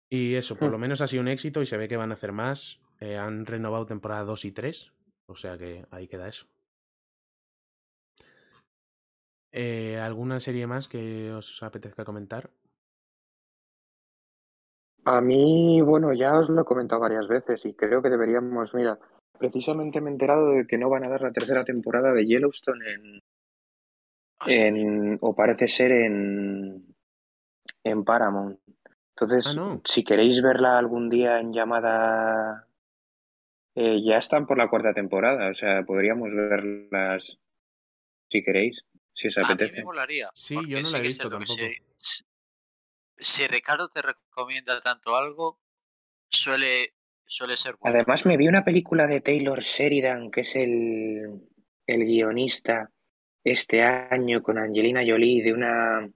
Y 0.09 0.35
eso, 0.35 0.55
por 0.55 0.69
Hmm. 0.69 0.71
lo 0.71 0.77
menos 0.79 1.01
ha 1.01 1.07
sido 1.07 1.21
un 1.21 1.27
éxito 1.27 1.61
y 1.61 1.65
se 1.65 1.77
ve 1.77 1.87
que 1.87 1.97
van 1.97 2.11
a 2.11 2.15
hacer 2.15 2.31
más. 2.31 2.81
Eh, 2.99 3.17
han 3.17 3.45
renovado 3.45 3.85
temporada 3.85 4.23
2 4.23 4.45
y 4.45 4.51
3, 4.51 4.91
o 5.27 5.35
sea 5.35 5.57
que 5.57 5.83
ahí 5.91 6.07
queda 6.07 6.27
eso. 6.27 6.47
Eh, 9.51 9.98
¿Alguna 9.98 10.40
serie 10.40 10.67
más 10.67 10.88
que 10.88 11.32
os 11.32 11.61
apetezca 11.64 12.06
comentar? 12.06 12.50
A 15.06 15.22
mí, 15.22 15.82
bueno, 15.82 16.11
ya 16.14 16.38
os 16.38 16.50
lo 16.50 16.61
he 16.61 16.66
comentado 16.66 17.01
varias 17.01 17.27
veces 17.27 17.66
y 17.66 17.74
creo 17.76 18.01
que 18.01 18.09
deberíamos, 18.09 18.74
mira, 18.74 19.00
precisamente 19.40 20.01
me 20.01 20.09
he 20.09 20.14
enterado 20.14 20.51
de 20.51 20.67
que 20.67 20.77
no 20.77 20.90
van 20.90 21.06
a 21.06 21.09
dar 21.09 21.22
la 21.22 21.32
tercera 21.32 21.64
temporada 21.64 22.11
de 22.11 22.26
Yellowstone 22.26 22.85
en, 22.93 23.22
en 24.48 25.17
o 25.22 25.34
parece 25.34 25.69
ser 25.69 25.92
en, 25.93 26.93
en 27.85 28.03
Paramount. 28.03 28.59
Entonces, 29.16 29.48
Ah, 29.48 29.53
no. 29.56 29.82
si 29.85 30.03
queréis 30.03 30.42
verla 30.42 30.77
algún 30.77 31.09
día 31.09 31.40
en 31.40 31.53
llamada, 31.53 32.67
eh, 33.76 34.01
ya 34.03 34.17
están 34.17 34.45
por 34.45 34.58
la 34.58 34.69
cuarta 34.69 34.93
temporada, 34.93 35.50
o 35.50 35.53
sea, 35.53 35.84
podríamos 35.84 36.30
verlas 36.34 37.38
si 38.30 38.43
queréis, 38.43 38.84
si 39.17 39.27
os 39.27 39.37
a 39.37 39.41
mí 39.41 39.47
me 39.47 39.53
apetece. 39.53 39.83
molaría. 39.83 40.29
Sí, 40.33 40.55
yo 40.67 40.79
no 40.81 40.89
la 40.91 40.97
he 40.99 41.01
visto 41.01 41.29
tampoco. 41.29 41.59
Si, 43.19 43.47
Ricardo 43.47 43.89
te 43.89 44.01
recomienda 44.01 44.79
tanto 44.79 45.15
algo, 45.15 45.59
suele, 46.29 46.93
suele 47.25 47.57
ser 47.57 47.75
bueno. 47.79 47.95
Además, 47.97 48.25
me 48.27 48.37
vi 48.37 48.47
una 48.47 48.63
película 48.63 49.07
de 49.07 49.21
Taylor 49.21 49.61
Sheridan, 49.61 50.29
que 50.29 50.41
es 50.41 50.55
el, 50.55 51.41
el 51.87 52.05
guionista 52.05 52.91
este 53.43 53.81
año 53.81 54.43
con 54.43 54.57
Angelina 54.59 55.01
Jolie, 55.05 55.41
de 55.43 55.53
una... 55.53 56.09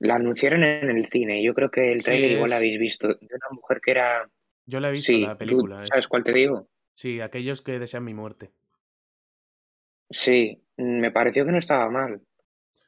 La 0.00 0.14
anunciaron 0.14 0.62
en 0.64 0.90
el 0.90 1.08
cine. 1.10 1.42
Yo 1.42 1.54
creo 1.54 1.70
que 1.70 1.92
el 1.92 2.00
Sí, 2.00 2.06
trailer 2.06 2.32
igual 2.32 2.50
la 2.50 2.56
es- 2.56 2.62
habéis 2.62 2.78
visto. 2.80 3.08
De 3.08 3.14
una 3.34 3.46
mujer 3.50 3.80
que 3.80 3.90
era... 3.92 4.28
Yo 4.66 4.80
la 4.80 4.88
he 4.88 4.92
visto, 4.92 5.12
Sí, 5.12 5.20
la 5.20 5.36
película. 5.38 5.82
es- 5.82 5.88
¿sabes 5.88 6.08
cuál 6.08 6.24
te 6.24 6.32
digo? 6.32 6.68
Sí, 6.94 7.20
aquellos 7.20 7.62
que 7.62 7.78
desean 7.78 8.04
mi 8.04 8.14
muerte. 8.14 8.50
Sí, 10.10 10.62
me 10.76 11.10
pareció 11.10 11.44
que 11.46 11.52
no 11.52 11.58
estaba 11.58 11.88
mal. 11.90 12.20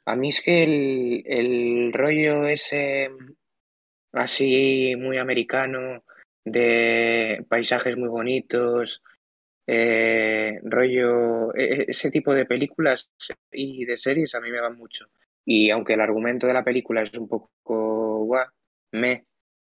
A 0.07 0.16
mí 0.16 0.31
es 0.31 0.42
que 0.42 0.65
el, 0.65 1.24
el 1.26 1.92
rollo 1.94 2.47
ese 2.49 3.10
así 4.12 4.94
muy 4.97 5.18
americano, 5.18 6.05
de 6.44 7.44
paisajes 7.49 7.97
muy 7.97 8.08
bonitos, 8.08 9.02
eh, 9.66 10.60
rollo, 10.65 11.55
e- 11.55 11.82
e- 11.82 11.86
ese 11.89 12.10
tipo 12.10 12.34
de 12.34 12.47
películas 12.47 13.10
y 13.52 13.84
de 13.84 13.97
series 13.97 14.34
a 14.34 14.40
mí 14.40 14.50
me 14.50 14.60
van 14.60 14.76
mucho. 14.76 15.07
Y 15.44 15.70
aunque 15.70 15.94
el 15.94 16.00
argumento 16.00 16.47
de 16.47 16.55
la 16.55 16.65
película 16.65 17.02
es 17.02 17.15
un 17.18 17.28
poco 17.28 18.24
guau, 18.24 18.47
me, 18.92 19.26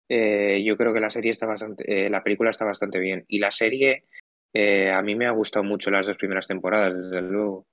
eh, 0.10 0.64
yo 0.66 0.78
creo 0.78 0.94
que 0.94 1.00
la 1.00 1.10
serie 1.12 1.32
está 1.32 1.46
bastante, 1.48 2.08
eh, 2.08 2.10
la 2.10 2.24
película 2.24 2.52
está 2.52 2.66
bastante 2.66 3.00
bien. 3.00 3.26
Y 3.28 3.40
la 3.40 3.52
serie 3.52 4.06
eh, 4.54 4.92
a 4.92 5.02
mí 5.02 5.16
me 5.16 5.26
ha 5.26 5.32
gustado 5.32 5.64
mucho 5.64 5.90
las 5.92 6.06
dos 6.06 6.18
primeras 6.18 6.48
temporadas, 6.48 6.94
desde 6.96 7.22
luego. 7.22 7.66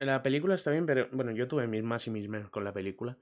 La 0.00 0.22
película 0.22 0.56
está 0.56 0.70
bien, 0.72 0.84
pero 0.86 1.08
bueno, 1.12 1.30
yo 1.32 1.46
tuve 1.46 1.66
mis 1.68 1.82
más 1.82 2.06
y 2.08 2.10
mis 2.10 2.28
menos 2.28 2.50
con 2.50 2.64
la 2.64 2.72
película. 2.72 3.16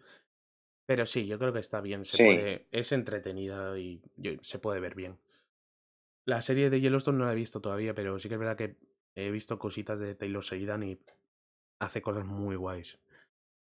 Pero 0.86 1.06
sí, 1.06 1.26
yo 1.26 1.38
creo 1.38 1.52
que 1.52 1.58
está 1.60 1.80
bien. 1.80 2.04
Se 2.04 2.16
Sí. 2.16 2.24
puede, 2.24 2.66
es 2.70 2.90
entretenida 2.92 3.78
y 3.78 4.02
se 4.40 4.58
puede 4.58 4.80
ver 4.80 4.94
bien. 4.94 5.18
La 6.26 6.42
serie 6.42 6.70
de 6.70 6.80
Yellowstone 6.80 7.18
no 7.18 7.26
la 7.26 7.32
he 7.32 7.36
visto 7.36 7.60
todavía, 7.60 7.94
pero 7.94 8.18
sí 8.18 8.28
que 8.28 8.34
es 8.34 8.40
verdad 8.40 8.56
que 8.56 8.76
he 9.14 9.30
visto 9.30 9.58
cositas 9.58 9.98
de 9.98 10.14
Taylor 10.14 10.42
Sheridan 10.42 10.82
y 10.82 10.98
hace 11.80 12.02
cosas 12.02 12.24
muy 12.24 12.56
guays. 12.56 12.98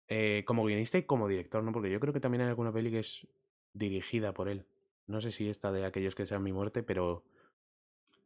Eh, 0.08 0.44
como 0.46 0.64
guionista 0.64 0.98
y 0.98 1.04
como 1.04 1.28
director, 1.28 1.62
¿no? 1.62 1.72
Porque 1.72 1.90
yo 1.90 2.00
creo 2.00 2.12
que 2.12 2.20
también 2.20 2.42
hay 2.42 2.48
alguna 2.48 2.72
peli 2.72 2.90
que 2.90 3.00
es 3.00 3.26
dirigida 3.72 4.32
por 4.32 4.48
él. 4.48 4.64
No 5.06 5.20
sé 5.20 5.30
si 5.32 5.48
esta 5.48 5.72
de 5.72 5.84
aquellos 5.84 6.14
que 6.14 6.26
sean 6.26 6.42
mi 6.42 6.52
muerte, 6.52 6.82
pero 6.82 7.24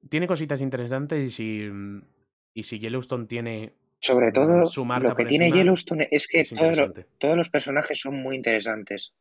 tiene 0.09 0.27
cositas 0.27 0.61
interesantes 0.61 1.20
y 1.27 1.31
si, 1.31 1.69
mm, 1.70 2.03
y 2.55 2.62
si 2.65 2.79
Yellowstone 2.79 3.27
tiene 3.27 3.75
Sobre 4.01 4.31
mm, 4.31 4.33
todo, 4.33 4.67
su 4.67 4.85
marca 4.85 5.09
lo 5.09 5.15
que 5.15 5.27
tiene 5.27 5.47
encima, 5.47 5.59
Yellowstone 5.62 6.09
es 6.11 6.27
que 6.27 6.41
es 6.41 6.51
todo 6.51 6.65
lo- 6.65 6.70
interesante. 6.70 7.07
todos 7.19 7.37
los 7.37 7.51
personajes 7.51 8.01
son 8.01 8.23
muy 8.23 8.37
interesantes. 8.37 9.12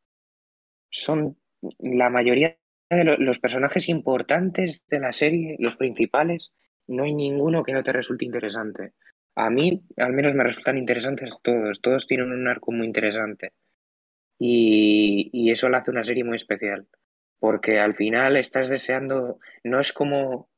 Son 0.91 1.37
la 1.79 2.09
mayoría 2.09 2.57
de 2.89 3.03
lo- 3.03 3.17
los 3.17 3.39
personajes 3.39 3.89
importantes 3.89 4.85
de 4.87 4.99
la 4.99 5.13
serie, 5.13 5.55
los 5.59 5.75
principales, 5.75 6.53
no 6.87 7.03
hay 7.03 7.13
ninguno 7.13 7.63
que 7.63 7.73
no 7.73 7.83
te 7.83 7.91
resulte 7.93 8.25
interesante. 8.25 8.93
A 9.35 9.49
mí, 9.51 9.83
al 9.97 10.13
menos, 10.13 10.33
me 10.33 10.43
resultan 10.43 10.77
interesantes 10.77 11.37
todos. 11.43 11.81
Todos 11.81 12.07
tienen 12.07 12.31
un 12.31 12.47
arco 12.47 12.71
muy 12.71 12.87
interesante. 12.87 13.53
Y, 14.39 15.29
y 15.33 15.51
eso 15.51 15.69
lo 15.69 15.77
hace 15.77 15.91
una 15.91 16.03
serie 16.03 16.23
muy 16.23 16.37
especial. 16.37 16.87
Porque 17.39 17.79
al 17.79 17.95
final 17.95 18.37
estás 18.37 18.69
deseando. 18.69 19.39
No 19.63 19.79
es 19.79 19.93
como 19.93 20.49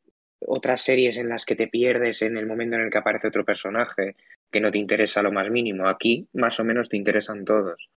otras 0.47 0.81
series 0.81 1.17
en 1.17 1.29
las 1.29 1.45
que 1.45 1.55
te 1.55 1.67
pierdes 1.67 2.21
en 2.21 2.37
el 2.37 2.47
momento 2.47 2.75
en 2.75 2.83
el 2.83 2.89
que 2.89 2.97
aparece 2.97 3.27
otro 3.27 3.45
personaje 3.45 4.15
que 4.51 4.59
no 4.61 4.71
te 4.71 4.77
interesa 4.77 5.21
lo 5.21 5.31
más 5.31 5.49
mínimo. 5.49 5.87
Aquí, 5.87 6.27
más 6.33 6.59
o 6.59 6.63
menos, 6.63 6.89
te 6.89 6.97
interesan 6.97 7.45
todos. 7.45 7.89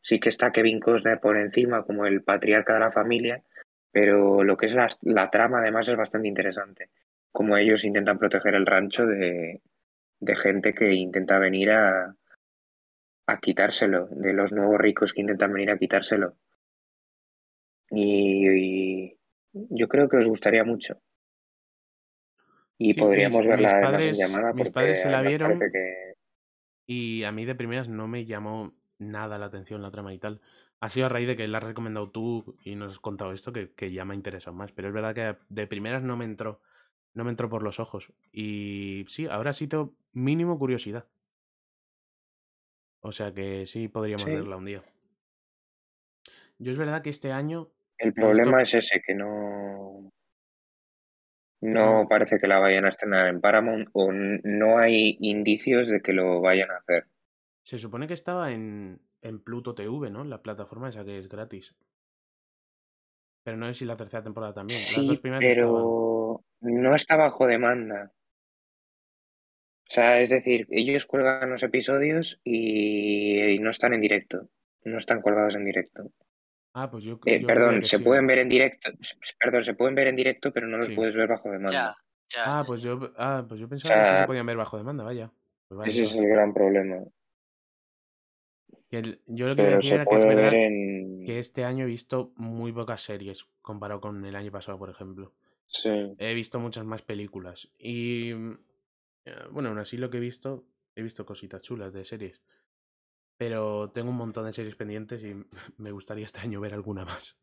Sí 0.00 0.20
que 0.20 0.28
está 0.28 0.52
Kevin 0.52 0.80
Costner 0.80 1.20
por 1.20 1.36
encima 1.36 1.82
como 1.82 2.06
el 2.06 2.22
patriarca 2.22 2.74
de 2.74 2.80
la 2.80 2.92
familia, 2.92 3.42
pero 3.90 4.44
lo 4.44 4.56
que 4.56 4.66
es 4.66 4.74
la, 4.74 4.88
la 5.02 5.30
trama 5.30 5.60
además 5.60 5.88
es 5.88 5.96
bastante 5.96 6.28
interesante. 6.28 6.90
Como 7.32 7.56
ellos 7.56 7.84
intentan 7.84 8.18
proteger 8.18 8.54
el 8.54 8.66
rancho 8.66 9.06
de, 9.06 9.62
de 10.20 10.36
gente 10.36 10.74
que 10.74 10.92
intenta 10.92 11.38
venir 11.38 11.70
a, 11.70 12.14
a 13.26 13.40
quitárselo, 13.40 14.06
de 14.10 14.32
los 14.32 14.52
nuevos 14.52 14.78
ricos 14.78 15.12
que 15.12 15.22
intentan 15.22 15.52
venir 15.52 15.70
a 15.70 15.78
quitárselo. 15.78 16.34
Y, 17.90 18.48
y 18.48 19.18
yo 19.52 19.88
creo 19.88 20.08
que 20.08 20.18
os 20.18 20.28
gustaría 20.28 20.64
mucho. 20.64 21.00
Y 22.78 22.94
Sí, 22.94 23.00
podríamos 23.00 23.38
mis, 23.38 23.48
verla 23.48 23.68
mis 23.68 23.74
en 23.74 23.82
padres, 23.82 24.18
llamada 24.18 24.52
mis 24.52 24.70
padres 24.70 25.00
se 25.00 25.10
la 25.10 25.22
vieron 25.22 25.58
que 25.58 26.16
y 26.86 27.24
a 27.24 27.32
mí 27.32 27.44
de 27.44 27.54
primeras 27.54 27.88
no 27.88 28.06
me 28.06 28.24
llamó 28.24 28.72
nada 28.98 29.38
la 29.38 29.46
atención 29.46 29.82
la 29.82 29.90
trama 29.90 30.14
y 30.14 30.18
tal. 30.18 30.40
Ha 30.80 30.88
sido 30.88 31.06
a 31.06 31.08
raíz 31.08 31.26
de 31.26 31.36
que 31.36 31.48
la 31.48 31.58
has 31.58 31.64
recomendado 31.64 32.10
tú 32.10 32.54
y 32.62 32.76
nos 32.76 32.92
has 32.92 33.00
contado 33.00 33.32
esto 33.32 33.52
que, 33.52 33.72
que 33.74 33.90
ya 33.90 34.04
me 34.04 34.12
ha 34.12 34.16
interesado 34.16 34.56
más. 34.56 34.72
Pero 34.72 34.88
es 34.88 34.94
verdad 34.94 35.14
que 35.14 35.36
de 35.48 35.66
primeras 35.66 36.02
no 36.02 36.16
me 36.16 36.24
entró, 36.24 36.60
no 37.14 37.24
me 37.24 37.30
entró 37.30 37.48
por 37.48 37.62
los 37.62 37.80
ojos. 37.80 38.12
Y 38.32 39.04
sí, 39.08 39.26
ahora 39.26 39.52
sí 39.52 39.66
tengo 39.66 39.90
mínimo 40.12 40.58
curiosidad. 40.58 41.06
O 43.00 43.12
sea 43.12 43.32
que 43.32 43.66
sí 43.66 43.88
podríamos 43.88 44.24
sí. 44.24 44.30
verla 44.30 44.56
un 44.56 44.64
día. 44.64 44.82
Yo 46.58 46.72
es 46.72 46.78
verdad 46.78 47.02
que 47.02 47.10
este 47.10 47.32
año 47.32 47.70
El 47.98 48.12
problema 48.12 48.62
es 48.62 48.74
ese, 48.74 49.02
que 49.04 49.14
no, 49.14 50.12
No, 51.72 52.06
parece 52.08 52.38
que 52.38 52.46
la 52.46 52.58
vayan 52.58 52.84
a 52.84 52.90
estrenar 52.90 53.26
en 53.28 53.40
Paramount 53.40 53.88
o 53.92 54.12
no 54.12 54.78
hay 54.78 55.16
indicios 55.20 55.88
de 55.88 56.00
que 56.00 56.12
lo 56.12 56.40
vayan 56.40 56.70
a 56.70 56.76
hacer. 56.76 57.06
se 57.64 57.78
supone 57.78 58.06
que 58.06 58.14
estaba 58.14 58.52
en, 58.52 59.00
en 59.22 59.42
Pluto 59.42 59.74
TV, 59.74 60.10
¿no? 60.10 60.24
La 60.24 60.42
plataforma 60.42 60.88
esa 60.88 61.04
que 61.04 61.18
es 61.18 61.28
gratis. 61.28 61.74
Pero 63.44 63.56
no 63.56 63.66
sé 63.66 63.74
si 63.74 63.84
la 63.84 63.96
tercera 63.96 64.22
temporada 64.22 64.54
también. 64.54 64.78
Las 64.92 65.04
dos 65.04 65.04
Sí, 65.04 65.12
estaban. 65.12 65.38
pero 65.40 66.44
no 66.60 66.94
está 66.94 67.16
bajo 67.16 67.46
demanda. 67.46 68.12
O 69.88 69.92
sea, 69.92 70.20
es 70.20 70.30
decir, 70.30 70.66
ellos 70.70 71.06
cuelgan 71.06 71.50
los 71.50 71.62
episodios 71.62 72.40
y, 72.44 73.40
y 73.54 73.58
no 73.60 73.70
están 73.70 73.92
en 73.94 74.00
directo. 74.00 74.48
No 74.84 74.98
están 74.98 75.20
colgados 75.22 75.54
en 75.54 75.64
directo. 75.64 76.10
Ah, 76.78 76.90
pues 76.90 77.04
yo, 77.04 77.18
Eh, 77.24 77.40
yo 77.40 77.46
perdón, 77.46 77.82
se 77.84 77.96
sí. 77.96 78.04
pueden 78.04 78.26
ver 78.26 78.38
en 78.40 78.50
directo. 78.50 78.90
Perdón, 79.40 79.64
se 79.64 79.72
pueden 79.72 79.94
ver 79.94 80.08
en 80.08 80.16
directo, 80.16 80.52
pero 80.52 80.66
no 80.66 80.76
los 80.76 80.86
Sí. 80.86 80.94
puedes 80.94 81.14
ver 81.16 81.26
bajo 81.26 81.50
demanda. 81.50 81.72
Ya, 81.72 81.96
ya, 82.36 82.44
Ah, 82.44 82.58
ya, 82.60 82.66
pues 82.66 82.82
yo, 82.82 83.12
ah, 83.16 83.46
pues 83.48 83.58
yo 83.58 83.66
O 83.66 83.68
pensaba 83.70 84.02
que 84.02 84.04
sí 84.10 84.16
se 84.16 84.26
podían 84.26 84.44
ver 84.44 84.58
bajo 84.58 84.76
demanda, 84.76 85.02
vaya. 85.02 85.32
Pues 85.68 85.88
ese 85.88 86.02
es 86.02 86.14
el 86.16 86.28
gran 86.28 86.52
problema. 86.52 86.98
El- 88.90 89.22
yo 89.26 89.48
lo 89.48 89.56
que 89.56 89.62
Pero 89.62 89.82
se 89.82 89.94
era 89.94 90.04
que 90.06 90.16
es 90.16 90.26
verdad 90.26 90.52
en... 90.52 91.24
que 91.24 91.38
este 91.38 91.64
año 91.64 91.84
he 91.84 91.88
visto 91.88 92.32
muy 92.36 92.72
pocas 92.72 93.00
series 93.02 93.46
comparado 93.62 94.02
con 94.02 94.22
el 94.26 94.36
año 94.36 94.52
pasado, 94.52 94.78
por 94.78 94.90
ejemplo. 94.90 95.32
Sí. 95.66 96.14
He 96.18 96.34
visto 96.34 96.60
muchas 96.60 96.84
más 96.84 97.00
películas. 97.02 97.70
Y 97.78 98.32
eh, 98.32 99.34
bueno, 99.50 99.70
aún 99.70 99.78
así 99.78 99.96
lo 99.96 100.10
que 100.10 100.18
he 100.18 100.20
visto, 100.20 100.66
he 100.94 101.02
visto 101.02 101.24
cositas 101.24 101.62
chulas 101.62 101.94
de 101.94 102.04
series. 102.04 102.42
Pero 103.36 103.90
tengo 103.90 104.10
un 104.10 104.16
montón 104.16 104.46
de 104.46 104.52
series 104.52 104.76
pendientes 104.76 105.22
y 105.22 105.34
me 105.76 105.92
gustaría 105.92 106.24
este 106.24 106.40
año 106.40 106.60
ver 106.60 106.74
alguna 106.74 107.04
más. 107.04 107.38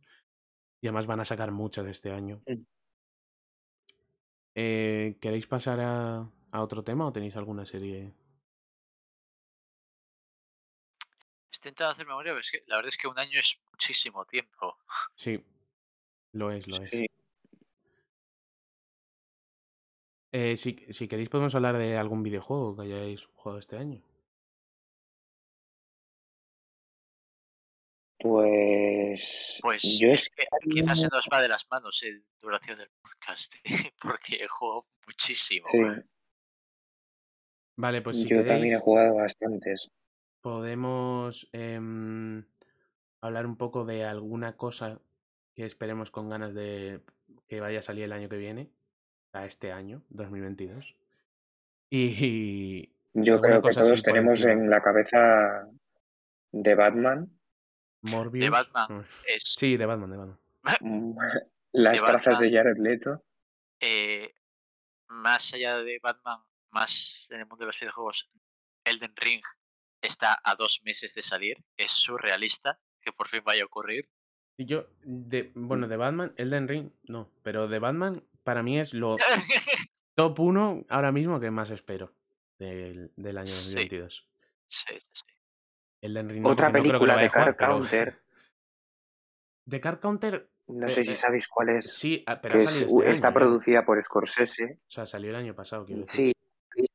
Y 0.82 0.88
además 0.88 1.08
van 1.08 1.20
a 1.22 1.26
sacar 1.26 1.52
muchas 1.52 1.86
este 1.88 2.12
año. 2.12 2.42
Eh, 4.56 5.18
¿Queréis 5.22 5.48
pasar 5.48 5.80
a, 5.80 6.30
a 6.52 6.62
otro 6.62 6.84
tema 6.84 7.08
o 7.08 7.14
tenéis 7.14 7.36
alguna 7.36 7.66
serie? 7.66 8.14
Estoy 11.52 11.70
intentando 11.70 11.92
hacer 11.92 12.08
memoria, 12.08 12.32
pero 12.32 12.42
es 12.42 12.52
que 12.52 12.62
la 12.68 12.76
verdad 12.78 12.90
es 12.90 12.98
que 12.98 13.08
un 13.08 13.18
año 13.18 13.40
es 13.40 13.62
muchísimo 13.72 14.26
tiempo. 14.26 14.78
Sí, 15.16 15.44
lo 16.34 16.52
es, 16.52 16.68
lo 16.68 16.84
es. 16.84 16.90
Sí. 16.90 17.06
Eh, 20.32 20.58
si, 20.58 20.86
si 20.90 21.08
queréis 21.08 21.30
podemos 21.30 21.54
hablar 21.54 21.78
de 21.78 21.96
algún 21.96 22.24
videojuego 22.24 22.76
que 22.76 22.82
hayáis 22.82 23.26
jugado 23.28 23.60
este 23.60 23.78
año. 23.78 24.02
Pues 28.24 29.60
Pues 29.62 30.00
yo 30.00 30.12
es 30.12 30.30
que 30.30 30.46
quizás 30.70 31.02
se 31.02 31.10
nos 31.10 31.28
va 31.32 31.42
de 31.42 31.50
las 31.50 31.68
manos 31.70 32.02
en 32.04 32.24
duración 32.40 32.78
del 32.78 32.88
podcast, 33.02 33.54
porque 34.02 34.38
he 34.42 34.48
jugado 34.48 34.86
muchísimo. 35.06 35.68
Sí, 35.70 35.80
Vale, 37.76 38.02
pues 38.02 38.22
si 38.22 38.30
yo 38.30 38.46
también 38.46 38.76
he 38.76 38.80
jugado 38.80 39.16
bastantes. 39.16 39.90
podemos 40.40 41.50
em, 41.52 42.46
hablar 43.20 43.46
un 43.46 43.58
poco 43.58 43.84
de 43.84 44.06
alguna 44.06 44.56
cosa 44.56 45.02
que 45.54 45.66
esperemos 45.66 46.10
con 46.10 46.30
ganas 46.30 46.54
de 46.54 47.02
que 47.50 47.60
vaya 47.60 47.80
a 47.80 47.82
salir 47.82 48.06
el 48.06 48.14
año 48.14 48.30
que 48.30 48.38
viene, 48.38 48.70
a 49.34 49.46
este 49.46 49.74
año, 49.74 50.02
2022. 50.12 50.96
Y, 51.90 52.06
y 52.24 52.94
Yo 53.16 53.42
creo 53.42 53.62
que 53.62 53.74
todos 53.74 54.02
tenemos 54.02 54.42
en 54.46 54.70
la 54.70 54.82
cabeza 54.82 55.68
de 56.54 56.76
Batman 56.76 57.30
Morbius. 58.04 58.50
Batman 58.50 59.06
es. 59.26 59.44
Sí, 59.58 59.78
de 59.78 59.86
Batman, 59.86 60.12
de 60.12 60.18
Batman. 60.18 60.40
mm, 60.82 61.18
las 61.74 61.94
De 61.96 62.00
trazas 62.02 62.40
de 62.40 62.52
Jared 62.52 62.78
Leto. 62.78 63.24
eh, 63.80 64.34
más 65.08 65.54
allá 65.54 65.78
de 65.78 66.00
Batman, 66.02 66.40
más 66.72 67.28
en 67.32 67.40
el 67.42 67.46
mundo 67.46 67.64
de 67.64 67.68
los 67.68 67.80
videojuegos, 67.80 68.32
Elden 68.86 69.14
Ring 69.16 69.42
está 70.02 70.40
a 70.44 70.56
dos 70.56 70.82
meses 70.84 71.14
de 71.14 71.22
salir. 71.22 71.64
Es 71.78 71.92
surrealista 71.92 72.80
que 73.02 73.12
por 73.12 73.28
fin 73.28 73.42
vaya 73.44 73.64
a 73.64 73.66
ocurrir. 73.68 74.10
Y 74.58 74.66
yo, 74.66 74.88
de, 75.04 75.52
bueno, 75.56 75.88
de 75.88 75.98
Batman, 75.98 76.34
Elden 76.38 76.68
Ring, 76.68 76.92
no, 77.04 77.32
pero 77.42 77.68
de 77.68 77.80
Batman 77.80 78.24
para 78.44 78.62
mí 78.64 78.80
es 78.80 78.94
lo 78.94 79.18
top 80.16 80.40
1 80.40 80.86
ahora 80.90 81.12
mismo 81.12 81.40
que 81.40 81.50
más 81.52 81.72
espero 81.72 82.14
del, 82.60 83.12
del 83.16 83.38
año 83.38 83.46
Sí, 83.48 83.66
2022. 83.88 84.28
sí, 84.68 84.86
sí, 85.00 85.00
sí. 85.12 85.33
Ring 86.04 86.42
no, 86.42 86.50
Otra 86.50 86.72
porque 86.72 86.80
no 86.80 86.84
creo 86.90 87.00
que 87.00 87.08
lo 87.08 87.14
película 87.14 87.18
de 87.18 87.26
a 87.26 87.30
jugar, 87.30 87.46
Car 87.46 87.56
pero... 87.58 87.74
Counter, 87.74 88.20
De 89.66 89.82
Card 89.82 90.00
Counter, 90.00 90.50
no 90.68 90.88
eh, 90.88 90.92
sé 90.92 91.04
si 91.04 91.12
eh, 91.12 91.16
sabéis 91.16 91.48
cuál 91.48 91.70
es, 91.70 91.94
sí, 91.94 92.24
ah, 92.26 92.40
pero 92.42 92.56
ha 92.56 92.58
que 92.58 92.64
salido 92.64 92.86
es, 92.86 92.94
este 92.94 93.12
está 93.12 93.28
año 93.28 93.36
producida 93.36 93.86
por 93.86 94.02
Scorsese. 94.02 94.80
O 94.88 94.92
sea, 94.92 95.06
salió 95.06 95.30
el 95.30 95.36
año 95.36 95.56
pasado, 95.56 95.86
quiero 95.86 96.02
decir. 96.02 96.34
Sí, 96.76 96.86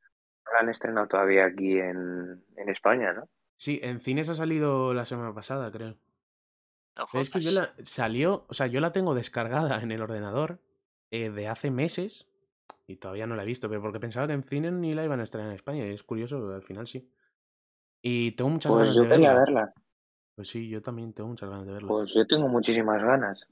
no 0.46 0.52
la 0.52 0.60
han 0.60 0.68
estrenado 0.68 1.06
todavía 1.08 1.46
aquí 1.46 1.78
en, 1.78 2.42
en 2.56 2.68
España, 2.68 3.12
¿no? 3.12 3.28
Sí, 3.56 3.80
en 3.82 4.00
cines 4.00 4.28
ha 4.28 4.34
salido 4.34 4.94
la 4.94 5.04
semana 5.04 5.34
pasada, 5.34 5.70
creo. 5.70 5.96
No 7.12 7.20
es 7.20 7.30
que 7.30 7.40
yo 7.40 7.52
la 7.52 7.74
salió, 7.84 8.44
o 8.48 8.54
sea, 8.54 8.66
yo 8.66 8.80
la 8.80 8.92
tengo 8.92 9.14
descargada 9.14 9.80
en 9.82 9.92
el 9.92 10.02
ordenador 10.02 10.60
eh, 11.10 11.30
de 11.30 11.48
hace 11.48 11.70
meses 11.70 12.26
y 12.86 12.96
todavía 12.96 13.26
no 13.26 13.36
la 13.36 13.44
he 13.44 13.46
visto, 13.46 13.68
pero 13.68 13.80
porque 13.80 14.00
pensaba 14.00 14.26
que 14.26 14.32
en 14.32 14.42
cine 14.42 14.72
ni 14.72 14.94
la 14.94 15.04
iban 15.04 15.20
a 15.20 15.24
estrenar 15.24 15.50
en 15.50 15.56
España 15.56 15.86
y 15.86 15.92
es 15.92 16.02
curioso, 16.02 16.52
al 16.52 16.62
final 16.62 16.88
sí. 16.88 17.08
Y 18.02 18.32
tengo 18.32 18.50
muchas 18.50 18.72
Pues 18.72 18.80
ganas 18.82 18.96
yo 18.96 19.02
de 19.02 19.08
quería 19.08 19.34
verla. 19.34 19.72
Pues 20.36 20.48
sí, 20.48 20.68
yo 20.68 20.80
también 20.82 21.12
tengo 21.12 21.30
muchas 21.30 21.48
ganas 21.50 21.66
de 21.66 21.72
verla. 21.72 21.88
Pues 21.88 22.12
yo 22.14 22.26
tengo 22.26 22.48
muchísimas 22.48 23.02
ganas. 23.02 23.46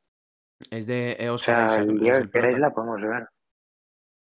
Es 0.71 0.87
de 0.87 1.17
O 1.29 1.35
Oscar 1.35 1.57
sea, 1.57 1.67
Isaac, 1.67 1.89
el 1.89 1.99
día 2.01 2.13
es 2.13 2.19
el 2.35 2.61
la 2.61 2.73
podemos 2.73 3.03
ver. 3.03 3.29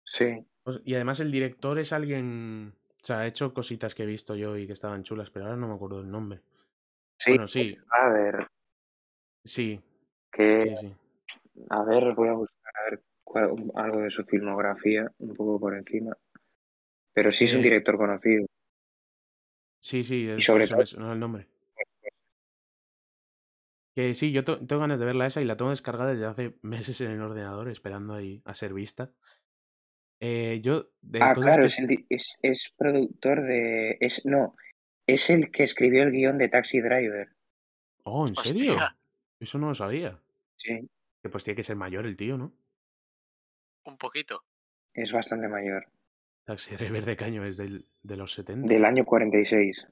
Sí, 0.04 0.46
Os- 0.64 0.82
Y 0.86 0.94
además 0.96 1.20
el 1.20 1.32
director 1.32 1.80
es 1.80 1.94
alguien, 1.94 2.74
o 2.76 3.06
sea, 3.06 3.20
ha 3.20 3.28
hecho 3.28 3.54
cositas 3.54 3.96
que 3.96 4.04
he 4.04 4.06
visto 4.06 4.36
yo 4.36 4.58
y 4.58 4.68
que 4.68 4.74
estaban 4.74 5.04
chulas, 5.04 5.30
pero 5.32 5.46
ahora 5.46 5.58
no 5.58 5.68
me 5.68 5.74
acuerdo 5.76 5.98
del 6.02 6.12
nombre. 6.12 6.42
sí, 7.18 7.32
Bueno, 7.32 7.48
sí, 7.48 7.78
a 7.92 8.10
ver, 8.10 8.48
sí, 9.44 9.82
que, 10.32 10.60
sí, 10.62 10.76
sí. 10.76 10.96
a 11.70 11.84
ver, 11.84 12.14
voy 12.14 12.30
a 12.30 12.34
buscar 12.34 12.74
a 12.76 12.90
ver 12.90 13.02
cuál- 13.24 13.72
algo 13.76 14.02
de 14.02 14.12
su 14.12 14.24
filmografía, 14.26 15.10
un 15.20 15.34
poco 15.34 15.60
por 15.60 15.76
encima. 15.76 16.16
Pero 17.14 17.32
sí 17.32 17.46
es 17.46 17.56
un 17.56 17.62
Eh, 17.62 17.64
director 17.64 17.98
conocido. 17.98 18.46
Sí, 19.92 20.04
sí, 20.04 20.30
Y 20.38 20.42
sobre 20.42 20.64
eso 20.64 20.74
todo, 20.74 20.82
me 20.82 20.86
sonó 20.86 21.14
el 21.14 21.20
nombre. 21.20 21.48
Que 23.94 24.16
sí, 24.16 24.32
yo 24.32 24.46
tengo 24.46 24.80
ganas 24.80 25.00
de 25.00 25.06
verla 25.06 25.26
esa 25.26 25.42
y 25.42 25.46
la 25.46 25.58
tengo 25.58 25.72
descargada 25.72 26.12
desde 26.12 26.26
hace 26.26 26.56
meses 26.62 27.02
en 27.02 27.12
el 27.12 27.22
ordenador, 27.22 27.70
esperando 27.70 28.14
ahí 28.14 28.42
a 28.46 28.54
ser 28.54 28.74
vista. 28.74 29.12
Eh, 30.22 30.62
yo, 30.64 30.92
de 31.02 31.20
ah, 31.22 31.34
claro, 31.34 31.64
que... 31.64 31.66
es, 31.66 31.80
el, 31.80 32.06
es, 32.10 32.40
es 32.42 32.74
productor 32.78 33.42
de, 33.42 33.98
es, 34.00 34.26
no, 34.26 34.56
es 35.08 35.30
el 35.30 35.52
que 35.52 35.64
escribió 35.64 36.04
el 36.04 36.12
guion 36.12 36.38
de 36.38 36.48
Taxi 36.48 36.80
Driver. 36.80 37.30
Oh, 38.04 38.28
¿en 38.28 38.36
serio? 38.36 38.78
Eso 39.40 39.58
no 39.58 39.70
lo 39.70 39.74
sabía. 39.74 40.20
Sí, 40.58 40.88
Que 41.24 41.30
pues 41.30 41.44
tiene 41.44 41.56
que 41.56 41.64
ser 41.64 41.76
mayor 41.76 42.06
el 42.06 42.16
tío, 42.16 42.38
¿no? 42.38 42.54
un 43.86 43.98
poquito. 43.98 44.44
Es 44.94 45.12
bastante 45.12 45.48
mayor. 45.48 45.88
Taxi 46.46 46.76
Driver 46.76 47.06
de 47.06 47.16
Caño 47.16 47.46
es 47.46 47.58
del, 47.58 47.86
de 48.04 48.18
los 48.18 48.34
70. 48.34 48.68
Del 48.68 48.86
año 48.86 49.06
46. 49.06 49.88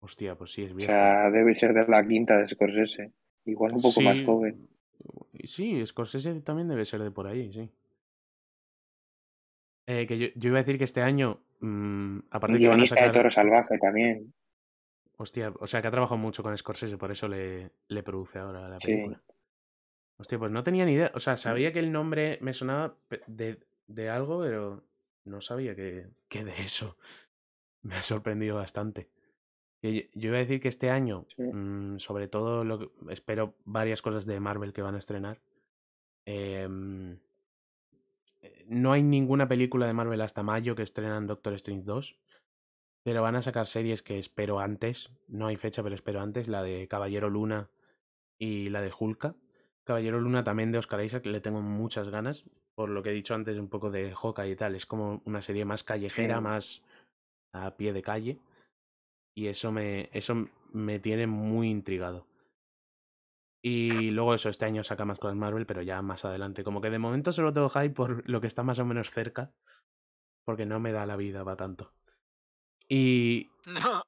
Hostia, 0.00 0.36
pues 0.36 0.52
sí, 0.52 0.64
es 0.64 0.72
O 0.72 0.74
viejo. 0.76 0.92
sea, 0.92 1.30
debe 1.30 1.54
ser 1.54 1.72
de 1.72 1.86
la 1.88 2.06
quinta 2.06 2.36
de 2.36 2.48
Scorsese. 2.48 3.12
Igual 3.44 3.72
un 3.72 3.82
poco 3.82 4.00
más 4.02 4.18
Sí, 4.18 4.24
joven. 4.24 4.68
Sí, 5.44 5.86
Scorsese 5.86 6.40
también 6.42 6.68
debe 6.68 6.84
ser 6.84 7.02
de 7.02 7.10
por 7.10 7.26
ahí, 7.26 7.52
sí. 7.52 7.68
Eh, 9.88 10.06
que 10.06 10.18
yo, 10.18 10.26
yo 10.34 10.48
iba 10.48 10.58
a 10.58 10.62
decir 10.62 10.78
que 10.78 10.84
este 10.84 11.00
año, 11.00 11.40
mm, 11.60 12.18
aparte 12.30 12.58
que 12.58 12.66
van 12.66 12.74
a 12.74 12.76
Guionista 12.76 12.94
de 12.96 13.00
sacar... 13.00 13.14
Toro 13.14 13.30
Salvaje 13.30 13.78
también. 13.78 14.32
Hostia, 15.18 15.52
o 15.58 15.66
sea 15.66 15.80
que 15.80 15.88
ha 15.88 15.90
trabajado 15.92 16.18
mucho 16.18 16.42
con 16.42 16.56
Scorsese, 16.58 16.98
por 16.98 17.10
eso 17.10 17.26
le, 17.28 17.70
le 17.88 18.02
produce 18.02 18.38
ahora 18.38 18.68
la 18.68 18.78
Sí. 18.80 18.88
película. 18.92 19.22
Hostia, 20.18 20.38
pues 20.38 20.50
no 20.50 20.62
tenía 20.62 20.84
ni 20.84 20.92
idea. 20.92 21.10
O 21.14 21.20
sea, 21.20 21.36
sabía 21.36 21.72
que 21.72 21.78
el 21.78 21.92
nombre 21.92 22.38
me 22.40 22.52
sonaba 22.52 22.96
de, 23.26 23.58
de 23.86 24.08
algo, 24.10 24.40
pero 24.40 24.84
no 25.24 25.40
sabía 25.40 25.74
que, 25.74 26.08
que 26.28 26.44
de 26.44 26.62
eso. 26.62 26.96
Me 27.82 27.94
ha 27.96 28.02
sorprendido 28.02 28.56
bastante. 28.56 29.08
Y 29.82 30.08
Yo, 30.18 30.28
iba 30.30 30.36
a 30.38 30.40
decir 30.40 30.60
que 30.60 30.68
este 30.68 30.90
año, 30.90 31.26
Sí. 31.36 31.42
mm, 31.42 31.98
sobre 31.98 32.28
todo, 32.28 32.64
lo 32.64 32.78
que- 32.78 32.90
espero 33.12 33.56
varias 33.64 34.02
cosas 34.02 34.26
de 34.26 34.40
Marvel 34.40 34.72
que 34.72 34.82
van 34.82 34.94
a 34.96 34.98
estrenar. 34.98 35.40
Em, 36.24 37.18
eh, 38.40 38.64
no 38.68 38.92
hay 38.92 39.02
ninguna 39.02 39.46
película 39.46 39.86
de 39.86 39.92
Marvel 39.92 40.20
hasta 40.22 40.42
mayo 40.42 40.74
que 40.74 40.82
estrenan 40.82 41.26
Doctor 41.26 41.52
Strange 41.54 41.84
2. 41.84 42.18
Pero 43.04 43.22
van 43.22 43.36
a 43.36 43.42
sacar 43.42 43.66
series 43.68 44.02
que 44.02 44.18
espero 44.18 44.58
antes. 44.58 45.12
No 45.28 45.46
hay 45.46 45.56
fecha, 45.56 45.82
pero 45.84 45.94
espero 45.94 46.20
antes. 46.20 46.48
La 46.48 46.62
de 46.64 46.88
Caballero 46.88 47.30
Luna 47.30 47.70
y 48.38 48.68
la 48.70 48.80
de 48.80 48.92
Hulka. 48.98 49.36
Caballero 49.84 50.18
Luna 50.20 50.42
también 50.42 50.72
de 50.72 50.78
Oscar 50.78 51.04
Isaac, 51.04 51.24
le 51.26 51.40
tengo 51.40 51.60
muchas 51.62 52.08
ganas. 52.08 52.44
Por 52.76 52.90
lo 52.90 53.02
que 53.02 53.10
he 53.10 53.14
dicho 53.14 53.34
antes, 53.34 53.58
un 53.58 53.68
poco 53.68 53.90
de 53.90 54.14
Hawkeye 54.14 54.50
y 54.52 54.56
tal. 54.56 54.74
Es 54.74 54.86
como 54.86 55.22
una 55.24 55.40
serie 55.40 55.64
más 55.64 55.82
callejera, 55.82 56.36
Sí. 56.36 56.42
más 56.42 56.84
a 57.54 57.76
pie 57.76 57.92
de 57.92 58.02
calle. 58.02 58.38
Y 59.34 59.46
eso 59.48 59.72
me, 59.72 60.10
eso 60.12 60.48
me 60.72 60.98
tiene 60.98 61.26
muy 61.26 61.68
intrigado. 61.70 62.26
Y 63.64 64.10
luego 64.10 64.34
eso, 64.34 64.48
este 64.48 64.64
año 64.66 64.84
saca 64.84 65.04
más 65.04 65.18
cosas 65.18 65.36
Marvel, 65.36 65.66
pero 65.66 65.82
ya 65.82 66.00
más 66.02 66.24
adelante. 66.24 66.62
Como 66.62 66.80
que 66.80 66.90
de 66.90 66.98
momento 66.98 67.32
solo 67.32 67.52
tengo 67.52 67.68
hype 67.70 67.90
por 67.90 68.28
lo 68.28 68.40
que 68.40 68.46
está 68.46 68.62
más 68.62 68.78
o 68.78 68.84
menos 68.84 69.10
cerca. 69.10 69.52
Porque 70.44 70.66
no 70.66 70.78
me 70.78 70.92
da 70.92 71.06
la 71.06 71.16
vida 71.16 71.42
para 71.44 71.56
tanto. 71.56 71.92
Y, 72.88 73.50
No. 73.66 74.02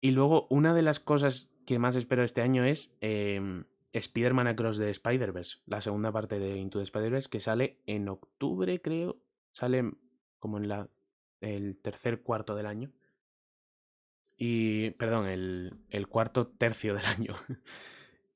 y 0.00 0.10
luego, 0.10 0.46
una 0.50 0.74
de 0.74 0.82
las 0.82 0.98
cosas 0.98 1.50
que 1.66 1.78
más 1.78 1.94
espero 1.94 2.24
este 2.24 2.40
año 2.40 2.64
es 2.64 2.96
em, 3.00 3.64
Spider-Man 3.92 4.48
Across 4.48 4.78
the 4.78 4.90
Spider-Verse, 4.90 5.60
la 5.66 5.80
segunda 5.80 6.12
parte 6.12 6.38
de 6.38 6.56
Into 6.56 6.78
the 6.78 6.84
Spider-Verse, 6.84 7.28
que 7.30 7.40
sale 7.40 7.80
en 7.86 8.08
octubre, 8.08 8.80
creo. 8.80 9.20
Sale 9.52 9.92
como 10.38 10.58
en 10.58 10.68
la, 10.68 10.88
el 11.40 11.78
tercer 11.80 12.22
cuarto 12.22 12.54
del 12.54 12.66
año. 12.66 12.92
Y, 14.36 14.90
perdón, 14.90 15.26
el, 15.26 15.72
el 15.90 16.06
cuarto 16.06 16.46
tercio 16.46 16.94
del 16.94 17.06
año. 17.06 17.34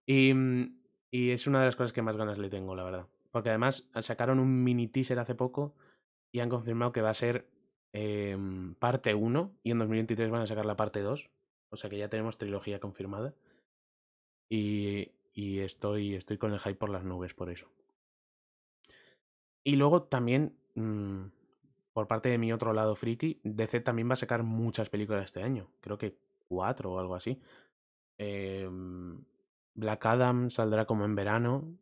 y, 0.07 0.33
y 1.11 1.31
es 1.31 1.47
una 1.47 1.61
de 1.61 1.67
las 1.67 1.77
cosas 1.77 1.93
que 1.93 2.03
más 2.03 2.17
ganas 2.17 2.39
le 2.39 2.51
tengo, 2.51 2.75
la 2.75 2.85
verdad. 2.85 3.07
Porque 3.31 3.51
además 3.51 3.91
sacaron 4.01 4.39
un 4.39 4.65
mini 4.65 4.89
teaser 4.89 5.19
hace 5.19 5.35
poco 5.35 5.75
y 6.33 6.41
han 6.41 6.49
confirmado 6.49 6.93
que 6.93 7.03
va 7.03 7.11
a 7.11 7.15
ser 7.15 7.47
em, 7.93 8.75
parte 8.75 9.15
1 9.15 9.59
y 9.63 9.71
en 9.71 9.79
2023 9.79 10.31
van 10.31 10.43
a 10.43 10.47
sacar 10.47 10.67
la 10.67 10.77
parte 10.77 11.01
2. 11.01 11.31
O 11.71 11.77
sea 11.77 11.89
que 11.89 11.99
ya 11.99 12.09
tenemos 12.09 12.37
trilogía 12.37 12.81
confirmada. 12.81 13.35
Y, 14.51 15.13
y 15.33 15.61
estoy, 15.61 16.15
estoy 16.15 16.39
con 16.39 16.53
el 16.53 16.61
hype 16.61 16.77
por 16.77 16.91
las 16.91 17.05
nubes 17.05 17.35
por 17.35 17.51
eso. 17.51 17.69
Y 19.65 19.77
luego 19.77 20.03
también, 20.05 20.57
mm, 20.75 21.25
por 21.93 22.09
parte 22.09 22.29
de 22.29 22.39
mi 22.39 22.53
otro 22.53 22.73
lado 22.73 22.95
friki, 22.95 23.41
DC 23.45 23.81
también 23.81 24.09
va 24.09 24.15
a 24.15 24.17
sacar 24.17 24.43
muchas 24.43 24.89
películas 24.89 25.25
este 25.27 25.43
año. 25.43 25.71
Creo 25.81 25.99
que 25.99 26.19
cuatro 26.49 26.93
o 26.93 26.99
algo 26.99 27.15
así. 27.15 27.41
Em, 28.19 29.25
Black 29.75 30.05
Adam 30.07 30.51
saldrá 30.51 30.85
como 30.85 31.05
en 31.05 31.15
verano, 31.15 31.79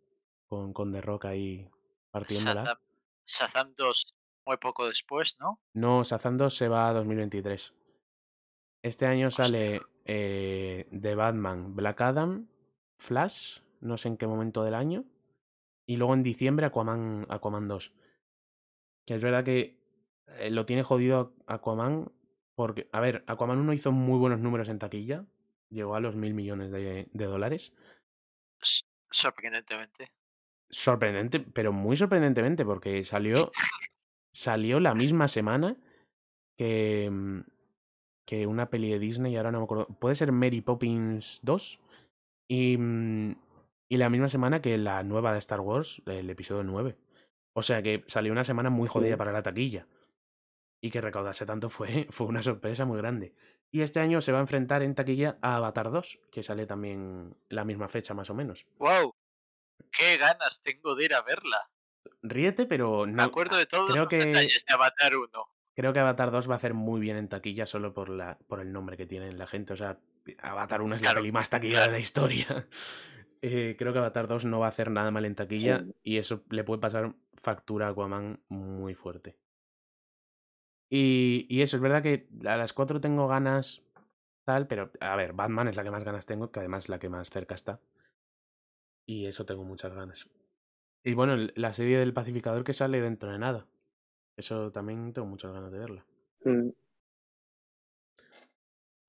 con, 0.46 0.72
con 0.72 0.92
The 0.92 1.00
Rock 1.00 1.26
ahí 1.26 1.68
partiéndola. 2.10 2.62
Shazam, 2.64 2.78
Shazam 3.24 3.74
2 3.76 4.14
muy 4.46 4.56
poco 4.56 4.86
después, 4.86 5.36
¿no? 5.38 5.60
No, 5.74 6.02
Shazam 6.02 6.36
2 6.36 6.54
se 6.54 6.68
va 6.68 6.88
a 6.88 6.92
2023. 6.92 7.72
Este 8.82 9.06
año 9.06 9.28
Hostia. 9.28 9.44
sale 9.44 9.82
eh, 10.04 10.88
The 10.90 11.14
Batman, 11.14 11.74
Black 11.76 12.00
Adam, 12.00 12.48
Flash, 13.00 13.60
no 13.80 13.96
sé 13.96 14.08
en 14.08 14.16
qué 14.16 14.26
momento 14.26 14.62
del 14.62 14.74
año. 14.74 15.04
Y 15.86 15.96
luego 15.96 16.14
en 16.14 16.22
diciembre 16.22 16.66
Aquaman, 16.66 17.26
Aquaman 17.28 17.66
2. 17.66 17.92
Que 19.06 19.14
es 19.14 19.22
verdad 19.22 19.42
que 19.42 19.80
eh, 20.38 20.50
lo 20.50 20.66
tiene 20.66 20.82
jodido 20.82 21.34
Aquaman 21.46 22.12
porque, 22.54 22.88
a 22.92 23.00
ver, 23.00 23.24
Aquaman 23.26 23.58
1 23.58 23.72
hizo 23.72 23.90
muy 23.90 24.18
buenos 24.18 24.38
números 24.38 24.68
en 24.68 24.78
taquilla. 24.78 25.24
Llegó 25.70 25.94
a 25.94 26.00
los 26.00 26.14
mil 26.14 26.34
millones 26.34 26.70
de, 26.70 27.08
de 27.10 27.24
dólares. 27.24 27.72
Sorprendentemente. 29.10 30.12
Sorprendente, 30.68 31.40
pero 31.40 31.72
muy 31.72 31.96
sorprendentemente 31.96 32.64
porque 32.64 33.02
salió, 33.02 33.50
salió 34.32 34.78
la 34.78 34.94
misma 34.94 35.26
semana 35.26 35.76
que, 36.56 37.08
mm, 37.10 37.40
que 38.26 38.46
una 38.46 38.70
peli 38.70 38.90
de 38.90 38.98
Disney, 38.98 39.36
ahora 39.36 39.50
no 39.50 39.58
me 39.58 39.64
acuerdo. 39.64 39.86
Puede 39.86 40.14
ser 40.14 40.30
Mary 40.30 40.60
Poppins 40.60 41.40
2. 41.42 41.80
Y, 42.50 42.76
mm, 42.76 43.36
y 43.88 43.96
la 43.96 44.10
misma 44.10 44.28
semana 44.28 44.60
que 44.60 44.76
la 44.76 45.04
nueva 45.04 45.32
de 45.32 45.38
Star 45.38 45.60
Wars, 45.60 46.02
el 46.06 46.28
episodio 46.28 46.64
9. 46.64 46.96
O 47.54 47.62
sea 47.62 47.80
que 47.80 48.02
salió 48.08 48.32
una 48.32 48.42
semana 48.42 48.70
muy 48.70 48.88
jodida 48.88 49.16
para 49.16 49.30
la 49.30 49.42
taquilla. 49.42 49.86
Y 50.82 50.90
que 50.90 51.00
recaudase 51.00 51.46
tanto 51.46 51.70
fue, 51.70 52.06
fue 52.10 52.26
una 52.26 52.42
sorpresa 52.42 52.84
muy 52.84 52.96
grande. 52.98 53.34
Y 53.70 53.82
este 53.82 54.00
año 54.00 54.20
se 54.20 54.32
va 54.32 54.38
a 54.38 54.40
enfrentar 54.40 54.82
en 54.82 54.96
taquilla 54.96 55.38
a 55.42 55.56
Avatar 55.56 55.92
2, 55.92 56.18
que 56.32 56.42
sale 56.42 56.66
también 56.66 57.36
la 57.50 57.64
misma 57.64 57.86
fecha 57.88 58.14
más 58.14 58.28
o 58.30 58.34
menos. 58.34 58.66
¡Wow! 58.78 59.14
¡Qué 59.92 60.16
ganas 60.16 60.60
tengo 60.60 60.96
de 60.96 61.04
ir 61.04 61.14
a 61.14 61.22
verla! 61.22 61.70
Ríete, 62.22 62.66
pero 62.66 63.06
Me 63.06 63.12
no. 63.12 63.22
acuerdo 63.22 63.56
de 63.58 63.66
todos 63.66 63.90
creo 63.92 64.02
los 64.02 64.10
que- 64.10 64.16
detalles 64.24 64.64
de 64.66 64.74
Avatar 64.74 65.16
1. 65.16 65.28
Creo 65.76 65.92
que 65.92 66.00
Avatar 66.00 66.32
2 66.32 66.50
va 66.50 66.54
a 66.54 66.56
hacer 66.56 66.74
muy 66.74 67.00
bien 67.00 67.16
en 67.16 67.28
taquilla 67.28 67.64
solo 67.64 67.94
por, 67.94 68.08
la, 68.08 68.38
por 68.48 68.60
el 68.60 68.72
nombre 68.72 68.96
que 68.96 69.06
tiene 69.06 69.30
la 69.32 69.46
gente. 69.46 69.72
O 69.72 69.76
sea, 69.76 69.98
Avatar 70.42 70.82
1 70.82 70.94
es 70.96 71.00
la 71.02 71.06
Claro, 71.08 71.20
peli 71.20 71.32
más 71.32 71.50
taquillera 71.50 71.78
claro. 71.80 71.92
de 71.92 71.98
la 71.98 72.02
historia. 72.02 72.46
Eh, 73.42 73.74
creo 73.78 73.94
que 73.94 73.98
Avatar 74.00 74.28
2 74.28 74.44
no 74.44 74.60
va 74.60 74.66
a 74.66 74.68
hacer 74.68 74.90
nada 74.90 75.10
mal 75.10 75.24
en 75.24 75.34
taquilla 75.34 75.78
Sí. 75.78 75.94
y 76.02 76.16
eso 76.18 76.44
le 76.50 76.62
puede 76.62 76.78
pasar 76.82 77.14
factura 77.40 77.86
a 77.86 77.90
Aquaman 77.92 78.38
muy 78.50 78.94
fuerte. 78.94 79.38
Y, 80.90 81.46
y 81.48 81.62
eso, 81.62 81.76
es 81.76 81.82
verdad 81.82 82.02
que 82.02 82.28
a 82.44 82.56
las 82.58 82.74
4 82.74 83.00
tengo 83.00 83.28
ganas 83.28 83.82
tal, 84.44 84.66
pero 84.66 84.90
a 85.00 85.16
ver, 85.16 85.32
Batman 85.32 85.68
es 85.68 85.76
la 85.76 85.84
que 85.84 85.90
más 85.90 86.04
ganas 86.04 86.26
tengo, 86.26 86.50
que 86.52 86.60
además 86.60 86.84
es 86.84 86.88
la 86.90 86.98
que 86.98 87.08
más 87.08 87.30
cerca 87.30 87.54
está. 87.54 87.80
Y 89.06 89.24
eso 89.24 89.46
tengo 89.46 89.64
muchas 89.64 89.94
ganas. 89.94 90.28
Y 91.02 91.14
bueno, 91.14 91.34
la 91.54 91.72
serie 91.72 91.98
del 91.98 92.12
pacificador 92.12 92.62
que 92.62 92.74
sale 92.74 93.00
dentro 93.00 93.32
de 93.32 93.38
nada. 93.38 93.66
Eso 94.36 94.70
también 94.70 95.14
tengo 95.14 95.26
muchas 95.26 95.50
ganas 95.52 95.72
de 95.72 95.78
verla. 95.78 96.04
Mm. 96.44 96.68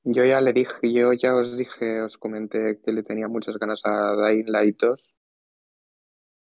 Yo 0.04 0.26
ya 0.26 0.42
le 0.42 0.52
dije, 0.52 0.92
yo 0.92 1.14
ya 1.14 1.36
os 1.36 1.56
dije, 1.58 2.02
os 2.02 2.18
comenté 2.18 2.80
que 2.84 2.92
le 2.92 3.04
tenía 3.04 3.28
muchas 3.28 3.58
ganas 3.58 3.82
a 3.86 4.16
Dying 4.16 4.50
Light 4.50 4.80
2 4.80 5.02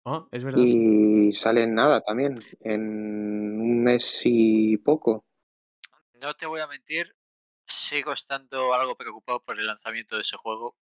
Ah, 0.05 0.25
es 0.31 0.45
verdad. 0.45 0.61
y 0.63 1.33
sale 1.33 1.65
en 1.65 1.75
nada 1.75 2.01
también, 2.01 2.35
en 2.61 3.61
un 3.61 3.83
mes 3.83 4.21
y 4.25 4.77
poco. 4.77 5.25
No 6.21 6.35
te 6.35 6.47
voy 6.47 6.61
a 6.61 6.67
mentir, 6.67 7.17
sigo 7.67 8.13
estando 8.13 8.75
algo 8.75 8.97
preocupado 8.97 9.43
por 9.43 9.59
el 9.59 9.67
lanzamiento 9.67 10.17
de 10.17 10.23
ese 10.23 10.37
juego. 10.37 10.77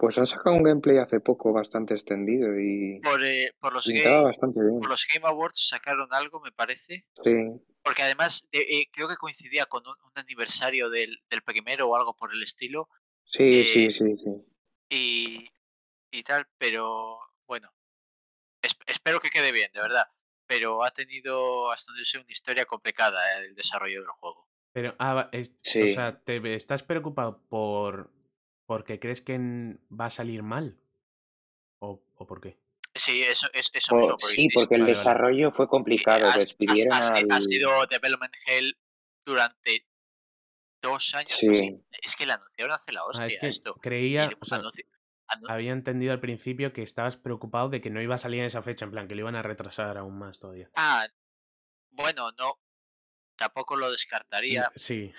Pues 0.00 0.16
han 0.16 0.26
sacado 0.26 0.56
un 0.56 0.62
gameplay 0.62 0.96
hace 0.96 1.20
poco 1.20 1.52
bastante 1.52 1.92
extendido 1.92 2.58
y 2.58 3.00
Por, 3.00 3.22
eh, 3.22 3.52
por, 3.60 3.74
los 3.74 3.86
game, 3.86 4.22
bastante 4.24 4.60
bien. 4.60 4.80
por 4.80 4.88
los 4.88 5.06
Game 5.12 5.26
Awards 5.28 5.68
sacaron 5.68 6.08
algo, 6.12 6.40
me 6.40 6.52
parece. 6.52 7.04
Sí, 7.22 7.34
Porque 7.82 8.02
además 8.02 8.48
de- 8.50 8.60
eh, 8.62 8.88
creo 8.90 9.08
que 9.08 9.16
coincidía 9.16 9.66
con 9.66 9.86
un, 9.86 9.94
un 10.02 10.12
aniversario 10.14 10.88
del, 10.88 11.22
del 11.28 11.42
primero 11.42 11.88
o 11.88 11.96
algo 11.96 12.16
por 12.16 12.32
el 12.32 12.42
estilo. 12.42 12.88
sí, 13.24 13.42
Eh, 13.60 13.64
sí, 13.64 13.92
sí, 13.92 14.16
sí. 14.16 14.30
y, 14.88 15.50
y 16.10 16.22
tal, 16.22 16.46
pero 16.56 17.18
bueno, 17.46 17.70
es- 18.62 18.76
espero 18.86 19.20
que 19.20 19.28
quede 19.30 19.52
bien, 19.52 19.70
de 19.74 19.80
verdad. 19.82 20.06
Pero 20.46 20.82
ha 20.82 20.90
tenido, 20.92 21.70
hasta 21.70 21.92
donde 21.92 22.04
una 22.18 22.32
historia 22.32 22.64
complicada 22.64 23.20
eh, 23.42 23.46
el 23.48 23.54
desarrollo 23.54 24.00
del 24.00 24.10
juego. 24.10 24.48
Pero, 24.72 24.94
ah, 24.98 25.14
va- 25.14 25.28
es- 25.32 25.50
o 25.50 25.54
Sí. 25.62 25.88
sea, 25.88 26.20
¿te 26.22 26.54
estás 26.54 26.82
preocupado 26.82 27.42
por 27.48 28.10
porque 28.70 29.00
crees 29.00 29.20
que 29.20 29.36
va 29.90 30.04
a 30.06 30.10
salir 30.10 30.44
mal? 30.44 30.78
¿O, 31.80 32.00
o 32.14 32.24
por 32.24 32.40
qué? 32.40 32.56
Sí, 32.94 33.20
eso, 33.20 33.48
es, 33.52 33.68
eso 33.74 33.96
mismo. 33.96 34.16
porque 34.16 34.26
sí, 34.36 34.48
porque 34.54 34.76
el 34.76 34.82
Vale, 34.82 34.92
vale. 34.92 34.96
desarrollo 34.96 35.50
fue 35.50 35.64
eh, 35.64 35.68
complicado. 35.68 36.24
ha, 36.28 36.34
Despidieron 36.34 36.92
ha- 36.92 36.98
ha 36.98 37.02
si- 37.02 37.24
ha 37.28 37.34
al... 37.34 37.42
sido 37.42 37.86
Development 37.88 38.32
Hell 38.46 38.78
durante 39.26 39.88
dos 40.80 41.12
años. 41.16 41.32
así. 41.32 41.52
Sí, 41.52 41.84
Es 42.00 42.14
que 42.14 42.26
le 42.26 42.34
anunciaron 42.34 42.72
hace 42.72 42.92
la 42.92 43.00
Ah, 43.00 43.06
hostia 43.08 43.26
es 43.26 43.38
que 43.40 43.48
esto. 43.48 43.74
Creía, 43.74 44.30
o 44.40 44.44
sea, 44.44 44.58
anunci- 44.58 44.86
había 45.48 45.72
entendido 45.72 46.12
al 46.12 46.20
principio 46.20 46.72
que 46.72 46.84
estabas 46.84 47.16
preocupado 47.16 47.70
de 47.70 47.80
que 47.80 47.90
no 47.90 48.00
iba 48.00 48.14
a 48.14 48.18
salir 48.18 48.38
en 48.38 48.46
esa 48.46 48.62
fecha, 48.62 48.84
en 48.84 48.92
plan 48.92 49.08
que 49.08 49.16
lo 49.16 49.22
iban 49.22 49.34
a 49.34 49.42
retrasar 49.42 49.98
aún 49.98 50.16
más 50.16 50.38
todavía. 50.38 50.70
Ah, 50.76 51.08
bueno, 51.90 52.30
no. 52.38 52.60
Tampoco 53.34 53.74
lo 53.74 53.90
descartaría. 53.90 54.70
Sí, 54.76 55.12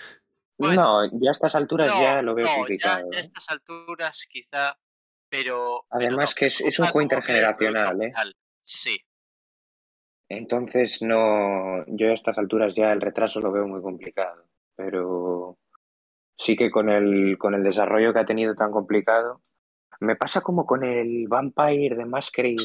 Bueno, 0.67 1.03
no, 1.09 1.19
ya 1.19 1.29
a 1.29 1.33
estas 1.33 1.55
alturas 1.55 1.89
no, 1.89 2.01
ya 2.01 2.21
lo 2.21 2.33
veo 2.35 2.45
no, 2.47 2.55
complicado. 2.55 3.09
ya 3.11 3.17
a 3.17 3.19
¿eh? 3.19 3.21
estas 3.21 3.49
alturas 3.49 4.27
quizá, 4.29 4.77
pero. 5.29 5.85
Además 5.89 6.33
que 6.35 6.47
es- 6.47 6.61
es 6.61 6.79
un 6.79 6.87
juego 6.87 6.99
que 7.09 7.15
intergeneracional, 7.15 8.01
¿eh? 8.01 8.13
Sí, 8.61 8.99
Entonces 10.29 11.01
no, 11.01 11.83
yo 11.87 12.09
a 12.09 12.13
estas 12.13 12.37
alturas 12.37 12.75
ya 12.75 12.91
el 12.93 13.01
retraso 13.01 13.41
lo 13.41 13.51
veo 13.51 13.67
muy 13.67 13.81
complicado. 13.81 14.45
Pero 14.75 15.57
sí 16.37 16.55
que 16.55 16.71
con 16.71 16.89
el, 16.89 17.37
con 17.37 17.53
el 17.53 17.63
desarrollo 17.63 18.13
que 18.13 18.19
ha 18.19 18.25
tenido 18.25 18.55
tan 18.55 18.71
complicado, 18.71 19.41
me 19.99 20.15
pasa 20.15 20.41
como 20.41 20.65
con 20.65 20.83
el 20.83 21.27
Vampire 21.27 21.95
de 21.95 22.05
Masquerade 22.05 22.55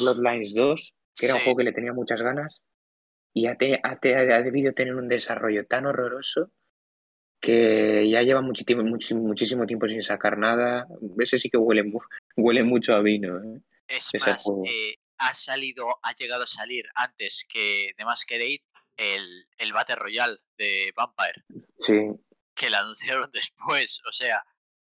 Bloodlines 0.00 0.54
2, 0.54 0.94
que 1.16 1.26
era 1.26 1.34
un 1.34 1.40
juego 1.42 1.56
que 1.58 1.64
le 1.64 1.72
tenía 1.72 1.92
muchas 1.92 2.22
ganas, 2.22 2.62
y 3.34 3.48
ha, 3.48 3.56
te- 3.56 3.80
ha, 3.82 3.96
te- 3.98 4.14
ha 4.16 4.42
debido 4.42 4.72
tener 4.72 4.94
un 4.94 5.08
desarrollo 5.08 5.66
tan 5.66 5.84
horroroso 5.86 6.50
que 7.40 8.08
ya 8.10 8.22
lleva 8.22 8.40
muchísimo 8.40 9.66
tiempo 9.66 9.88
sin 9.88 10.02
sacar 10.02 10.38
nada. 10.38 10.86
Ese 11.18 11.38
sí 11.38 11.50
que 11.50 11.56
huele, 11.58 11.92
huele 12.36 12.62
mucho 12.62 12.94
a 12.94 13.00
vino. 13.02 13.38
¿eh? 13.38 13.60
Es 13.88 14.10
ese 14.12 14.30
más, 14.30 14.44
eh, 14.66 14.96
ha 15.18 15.32
salido, 15.34 15.86
ha 16.02 16.12
llegado 16.14 16.42
a 16.44 16.46
salir 16.46 16.86
antes 16.94 17.46
que 17.48 17.92
de 17.96 18.04
Masquerade 18.04 18.62
el, 18.96 19.46
el 19.58 19.72
Battle 19.72 19.96
Royale 19.96 20.38
de 20.58 20.92
Vampire, 20.96 21.44
Sí, 21.80 21.94
que 22.54 22.70
lo 22.70 22.78
anunciaron 22.78 23.30
después. 23.32 24.02
O 24.08 24.12
sea, 24.12 24.42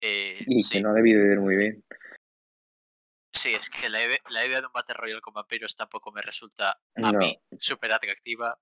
eh, 0.01 0.43
y 0.47 0.61
sí, 0.61 0.75
que 0.77 0.81
no 0.81 0.91
ha 0.91 0.95
debido 0.95 1.21
ir 1.31 1.41
muy 1.41 1.57
bien. 1.57 1.85
sí, 3.33 3.55
es 3.55 3.69
que 3.71 3.89
la, 3.89 4.03
ide- 4.05 4.23
la 4.31 4.47
idea 4.47 4.61
de 4.61 4.67
un 4.67 4.73
Battle 4.73 4.95
Royale 4.95 5.21
con 5.21 5.35
vampiros 5.35 5.77
tampoco 5.77 6.11
me 6.13 6.23
resulta 6.23 6.71
a 6.97 7.13
No. 7.13 7.19
mí 7.19 7.39
súper 7.59 7.93
atractiva. 7.93 8.59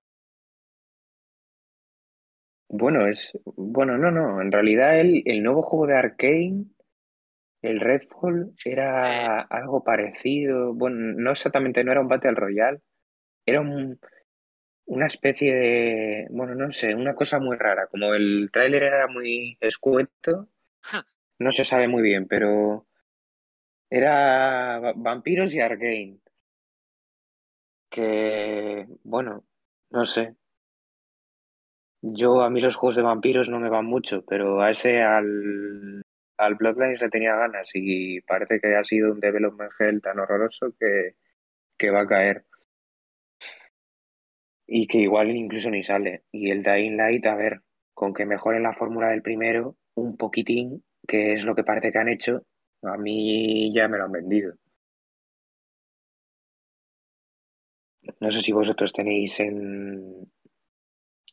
Bueno, 2.69 3.07
es. 3.07 3.37
Bueno, 3.55 3.97
no, 3.97 4.11
no. 4.11 4.41
En 4.41 4.51
realidad 4.51 4.99
el, 4.99 5.23
el 5.25 5.43
nuevo 5.43 5.61
juego 5.61 5.87
de 5.87 5.95
Arkane, 5.95 6.65
el 7.61 7.79
Redfall, 7.81 8.53
era 8.65 9.41
algo 9.41 9.83
parecido. 9.83 10.73
Bueno, 10.73 10.97
no 11.17 11.31
exactamente, 11.31 11.83
no 11.83 11.91
era 11.91 12.01
un 12.01 12.07
Battle 12.09 12.33
Royale. 12.33 12.81
Era 13.45 13.61
un, 13.61 13.99
una 14.87 15.07
especie 15.07 15.55
de. 15.55 16.27
Bueno, 16.31 16.55
no 16.55 16.71
sé, 16.73 16.95
una 16.95 17.15
cosa 17.15 17.39
muy 17.39 17.57
rara. 17.57 17.87
Como 17.87 18.13
el 18.15 18.49
tráiler 18.53 18.83
era 18.83 19.07
muy 19.07 19.57
escueto, 19.61 20.49
no 21.39 21.53
se 21.53 21.65
sabe 21.65 21.87
muy 21.89 22.03
bien, 22.03 22.27
pero. 22.27 22.87
Era 23.99 24.13
va- 24.85 24.93
vampiros 24.95 25.53
y 25.53 25.59
Arkane. 25.59 26.19
Que. 27.89 28.85
Bueno, 29.03 29.43
no 29.89 30.05
sé. 30.05 30.35
Yo 32.01 32.41
a 32.41 32.49
mí 32.49 32.61
los 32.61 32.75
juegos 32.75 32.95
de 32.95 33.01
vampiros 33.01 33.49
no 33.49 33.59
me 33.59 33.69
van 33.69 33.85
mucho, 33.85 34.23
pero 34.25 34.61
a 34.61 34.71
ese 34.71 35.01
al, 35.01 36.03
al 36.37 36.55
Bloodlines 36.55 37.01
le 37.01 37.09
tenía 37.09 37.35
ganas 37.35 37.69
y 37.73 38.21
parece 38.21 38.59
que 38.59 38.75
ha 38.75 38.83
sido 38.83 39.11
un 39.11 39.19
development 39.19 39.71
hell 39.79 40.01
tan 40.01 40.19
horroroso 40.19 40.73
que, 40.79 41.15
que 41.77 41.89
va 41.91 42.01
a 42.01 42.07
caer. 42.07 42.45
Y 44.67 44.87
que 44.87 44.99
igual 44.99 45.31
incluso 45.31 45.69
ni 45.69 45.83
sale. 45.83 46.23
Y 46.31 46.51
el 46.51 46.61
Dying 46.63 46.97
Light, 46.97 47.25
a 47.25 47.35
ver, 47.35 47.61
con 47.93 48.13
que 48.13 48.25
mejoren 48.25 48.63
la 48.63 48.73
fórmula 48.73 49.09
del 49.09 49.21
primero 49.21 49.75
un 49.95 50.17
poquitín, 50.17 50.83
que 51.07 51.33
es 51.33 51.43
lo 51.43 51.55
que 51.55 51.63
parece 51.63 51.91
que 51.91 51.97
han 51.97 52.09
hecho, 52.09 52.43
a 52.83 52.97
mí 52.97 53.73
ya 53.73 53.87
me 53.87 53.97
lo 53.97 54.05
han 54.05 54.11
vendido. 54.11 54.53
No 58.19 58.31
sé 58.31 58.41
si 58.41 58.51
vosotros 58.51 58.93
tenéis 58.93 59.39
en 59.39 60.31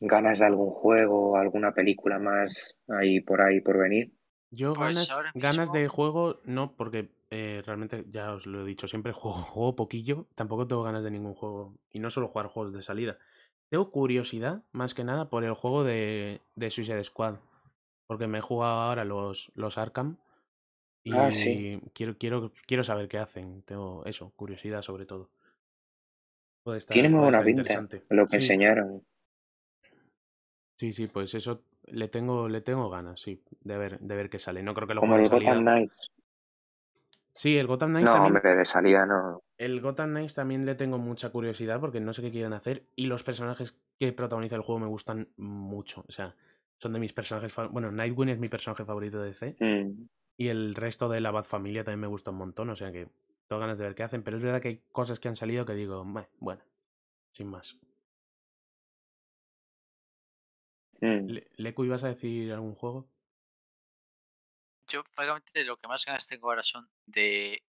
ganas 0.01 0.39
de 0.39 0.45
algún 0.45 0.71
juego, 0.71 1.37
alguna 1.37 1.73
película 1.73 2.19
más 2.19 2.77
ahí 2.87 3.21
por 3.21 3.41
ahí 3.41 3.61
por 3.61 3.77
venir. 3.77 4.13
Yo 4.51 4.73
Pues 4.73 4.95
ganas, 4.95 5.09
ganas 5.33 5.71
de 5.71 5.87
juego 5.87 6.39
no, 6.45 6.75
porque 6.75 7.11
eh, 7.29 7.61
realmente 7.65 8.05
ya 8.09 8.33
os 8.33 8.45
lo 8.45 8.61
he 8.61 8.65
dicho 8.65 8.87
siempre, 8.87 9.11
juego, 9.13 9.37
juego 9.43 9.75
poquillo, 9.75 10.27
tampoco 10.35 10.67
tengo 10.67 10.83
ganas 10.83 11.03
de 11.03 11.11
ningún 11.11 11.33
juego 11.35 11.75
y 11.91 11.99
no 11.99 12.09
solo 12.09 12.27
jugar 12.27 12.47
juegos 12.47 12.73
de 12.73 12.81
salida. 12.81 13.17
Tengo 13.69 13.91
curiosidad, 13.91 14.63
más 14.71 14.93
que 14.93 15.03
nada, 15.03 15.29
por 15.29 15.43
el 15.43 15.53
juego 15.53 15.83
de, 15.83 16.41
de 16.55 16.71
Suicide 16.71 17.03
Squad, 17.03 17.35
porque 18.07 18.27
me 18.27 18.37
he 18.39 18.41
jugado 18.41 18.81
ahora 18.81 19.05
los, 19.05 19.51
los 19.55 19.77
Arkham 19.77 20.17
y 21.03 21.17
Ah, 21.17 21.31
sí. 21.31 21.81
quiero, 21.93 22.17
quiero, 22.17 22.53
quiero 22.67 22.83
saber 22.83 23.07
qué 23.09 23.19
hacen. 23.19 23.63
Tengo 23.63 24.05
eso, 24.05 24.31
curiosidad 24.35 24.81
sobre 24.83 25.05
todo. 25.05 25.31
Puede 26.63 26.79
estar, 26.79 26.97
Tiene 26.97 27.09
muy 27.09 27.19
buena 27.21 27.43
pinta 27.43 27.63
interesante. 27.67 28.03
lo 28.09 28.27
que 28.27 28.37
Sí, 28.37 28.37
enseñaron. 28.37 29.05
Sí, 30.75 30.93
sí, 30.93 31.07
pues 31.07 31.33
eso 31.33 31.63
le 31.87 32.07
tengo, 32.07 32.47
le 32.49 32.61
tengo 32.61 32.89
ganas, 32.89 33.19
sí, 33.21 33.41
de 33.61 33.77
ver, 33.77 33.99
de 33.99 34.15
ver 34.15 34.29
qué 34.29 34.39
sale. 34.39 34.63
No 34.63 34.73
creo 34.73 34.87
que 34.87 34.93
lo 34.95 35.01
Como 35.01 35.15
el. 35.17 35.29
Gotham 35.29 35.61
Knights. 35.61 36.11
Sí, 37.31 37.57
el 37.57 37.67
Gotham 37.67 37.89
Knights 37.91 38.09
No, 38.09 38.13
también. 38.15 38.35
hombre, 38.37 38.55
de 38.55 38.65
salida 38.65 39.05
no. 39.05 39.41
El 39.57 39.81
Gotham 39.81 40.11
Knights 40.11 40.35
también 40.35 40.65
le 40.65 40.75
tengo 40.75 40.97
mucha 40.97 41.31
curiosidad 41.31 41.79
porque 41.81 41.99
no 41.99 42.13
sé 42.13 42.21
qué 42.21 42.31
quieren 42.31 42.53
hacer 42.53 42.83
y 42.95 43.07
los 43.07 43.23
personajes 43.23 43.77
que 43.99 44.13
protagoniza 44.13 44.55
el 44.55 44.61
juego 44.61 44.79
me 44.79 44.87
gustan 44.87 45.27
mucho. 45.37 46.05
O 46.07 46.11
sea, 46.11 46.33
son 46.77 46.93
de 46.93 46.99
mis 46.99 47.13
personajes 47.13 47.51
favoritos. 47.53 47.73
Bueno, 47.73 47.91
Nightwing 47.91 48.29
es 48.29 48.39
mi 48.39 48.47
personaje 48.49 48.85
favorito 48.85 49.19
de 49.21 49.27
DC 49.27 49.55
Mm. 49.59 50.07
y 50.37 50.47
el 50.47 50.75
resto 50.75 51.09
de 51.09 51.19
la 51.21 51.31
Bat 51.31 51.45
Familia 51.45 51.83
también 51.83 52.01
me 52.01 52.07
gusta 52.07 52.31
un 52.31 52.37
montón. 52.37 52.69
O 52.69 52.75
sea 52.75 52.91
que 52.91 53.07
tengo 53.47 53.59
ganas 53.59 53.77
de 53.77 53.83
ver 53.83 53.95
qué 53.95 54.03
hacen, 54.03 54.23
pero 54.23 54.37
es 54.37 54.43
verdad 54.43 54.61
que 54.61 54.67
hay 54.69 54.81
cosas 54.91 55.19
que 55.19 55.27
han 55.27 55.35
salido 55.35 55.65
que 55.65 55.73
digo, 55.73 56.03
"Meh, 56.05 56.27
bueno, 56.39 56.61
sin 57.31 57.47
más. 57.47 57.77
Mm. 61.01 61.27
Le- 61.29 61.47
Leku, 61.57 61.83
¿ibas 61.85 62.03
a 62.03 62.09
decir 62.09 62.51
algún 62.51 62.75
juego? 62.75 63.09
Yo, 64.87 65.03
vagamente, 65.15 65.63
lo 65.63 65.77
que 65.77 65.87
más 65.87 66.05
ganas 66.05 66.27
tengo 66.27 66.49
ahora 66.49 66.63
son 66.63 66.89
de 67.05 67.63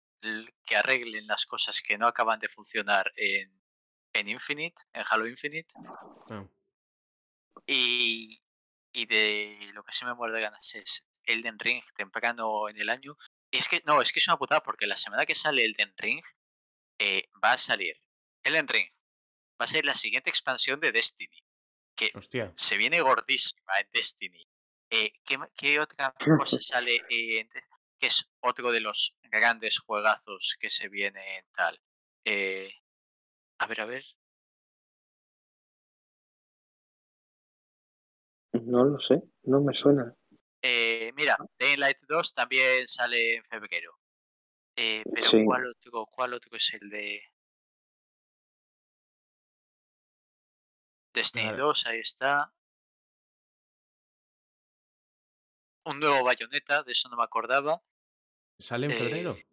que 0.65 0.77
arreglen 0.77 1.27
las 1.27 1.47
cosas 1.47 1.81
que 1.83 1.99
no 1.99 2.07
acaban 2.07 2.41
de 2.41 2.49
funcionar 2.49 3.13
en, 3.17 3.63
en 4.13 4.29
Infinite, 4.29 4.83
en 4.93 5.05
Halo 5.09 5.27
Infinite, 5.29 5.73
Ah, 6.31 6.47
y, 7.67 8.43
y 8.93 9.07
de 9.07 9.71
lo 9.75 9.83
que 9.85 9.93
sí 9.93 10.05
me 10.05 10.15
muero 10.15 10.35
de 10.35 10.41
ganas 10.43 10.75
es 10.75 11.07
Elden 11.25 11.59
Ring 11.59 11.83
temprano 11.97 12.69
en 12.69 12.79
el 12.79 12.89
año. 12.91 13.17
Y 13.51 13.59
es 13.59 13.69
que, 13.69 13.83
no, 13.87 14.03
es 14.03 14.13
que 14.13 14.21
es 14.21 14.29
una 14.29 14.39
putada 14.39 14.63
porque 14.63 14.87
la 14.87 14.97
semana 14.97 15.27
que 15.27 15.35
sale 15.35 15.65
Elden 15.65 15.95
Ring 15.97 16.23
eh, 16.99 17.29
va 17.43 17.53
a 17.53 17.59
salir 17.59 17.97
Elden 18.45 18.69
Ring, 18.69 18.91
va 19.61 19.65
a 19.65 19.69
ser 19.69 19.85
la 19.85 19.95
siguiente 19.95 20.31
expansión 20.31 20.81
de 20.81 20.93
Destiny, 20.93 21.39
que 21.97 22.11
hostia. 22.15 22.53
se 22.55 22.77
viene 22.77 23.01
gordísima 23.01 23.81
en 23.81 23.91
Destiny. 23.93 24.47
Eh, 24.91 25.13
¿qué, 25.25 25.39
qué 25.57 25.81
otra 25.81 26.15
cosa 26.39 26.61
sale 26.61 27.03
en 27.09 27.49
que 27.99 28.07
es 28.09 28.29
otro 28.41 28.71
de 28.71 28.81
los 28.81 29.17
grandes 29.25 29.79
juegazos 29.81 30.57
que 30.61 30.71
se 30.71 30.89
viene 30.89 31.39
en 31.39 31.47
tal? 31.53 31.81
Eh, 32.25 32.71
a 33.59 33.67
ver, 33.67 33.81
a 33.81 33.87
ver. 33.87 34.05
No 38.53 38.85
lo 38.85 38.99
sé, 38.99 39.23
no 39.45 39.61
me 39.61 39.73
suena. 39.75 40.15
Eh, 40.63 41.13
mira, 41.15 41.37
Daylight 41.59 41.99
2 42.09 42.33
también 42.33 42.89
sale 42.89 43.37
en 43.37 43.45
febrero. 43.45 43.99
Eh, 44.77 45.03
pero 45.13 45.27
Sí. 45.27 45.45
¿cuál 45.45 45.67
otro, 45.67 46.07
¿cuál 46.07 46.35
otro 46.35 46.57
es 46.57 46.75
el 46.75 46.89
de 46.91 47.23
Destiny 51.17 51.47
Vale. 51.47 51.59
2? 51.59 51.87
Ahí 51.87 51.99
está. 52.01 52.53
Un 55.87 55.99
nuevo 55.99 56.23
Bayonetta, 56.23 56.83
de 56.83 56.93
eso 56.93 57.09
no 57.09 57.17
me 57.17 57.25
acordaba. 57.25 57.83
¿Sale 58.59 58.87
en 58.87 58.93
febrero? 58.93 59.33
Eh, 59.33 59.47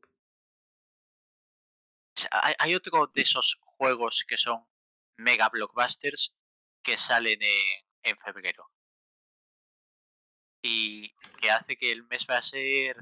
hay, 2.32 2.54
hay 2.60 2.76
otro 2.76 3.08
de 3.08 3.22
esos 3.22 3.60
juegos 3.62 4.26
que 4.28 4.38
son 4.38 4.68
mega 5.18 5.48
blockbusters 5.48 6.36
que 6.84 6.98
salen 6.98 7.42
en, 7.42 7.86
en 8.04 8.18
febrero. 8.18 8.70
Y 10.62 11.14
que 11.40 11.50
hace 11.50 11.78
que 11.78 11.92
el 11.92 12.04
mes 12.04 12.26
va 12.30 12.38
a 12.38 12.42
ser 12.42 12.98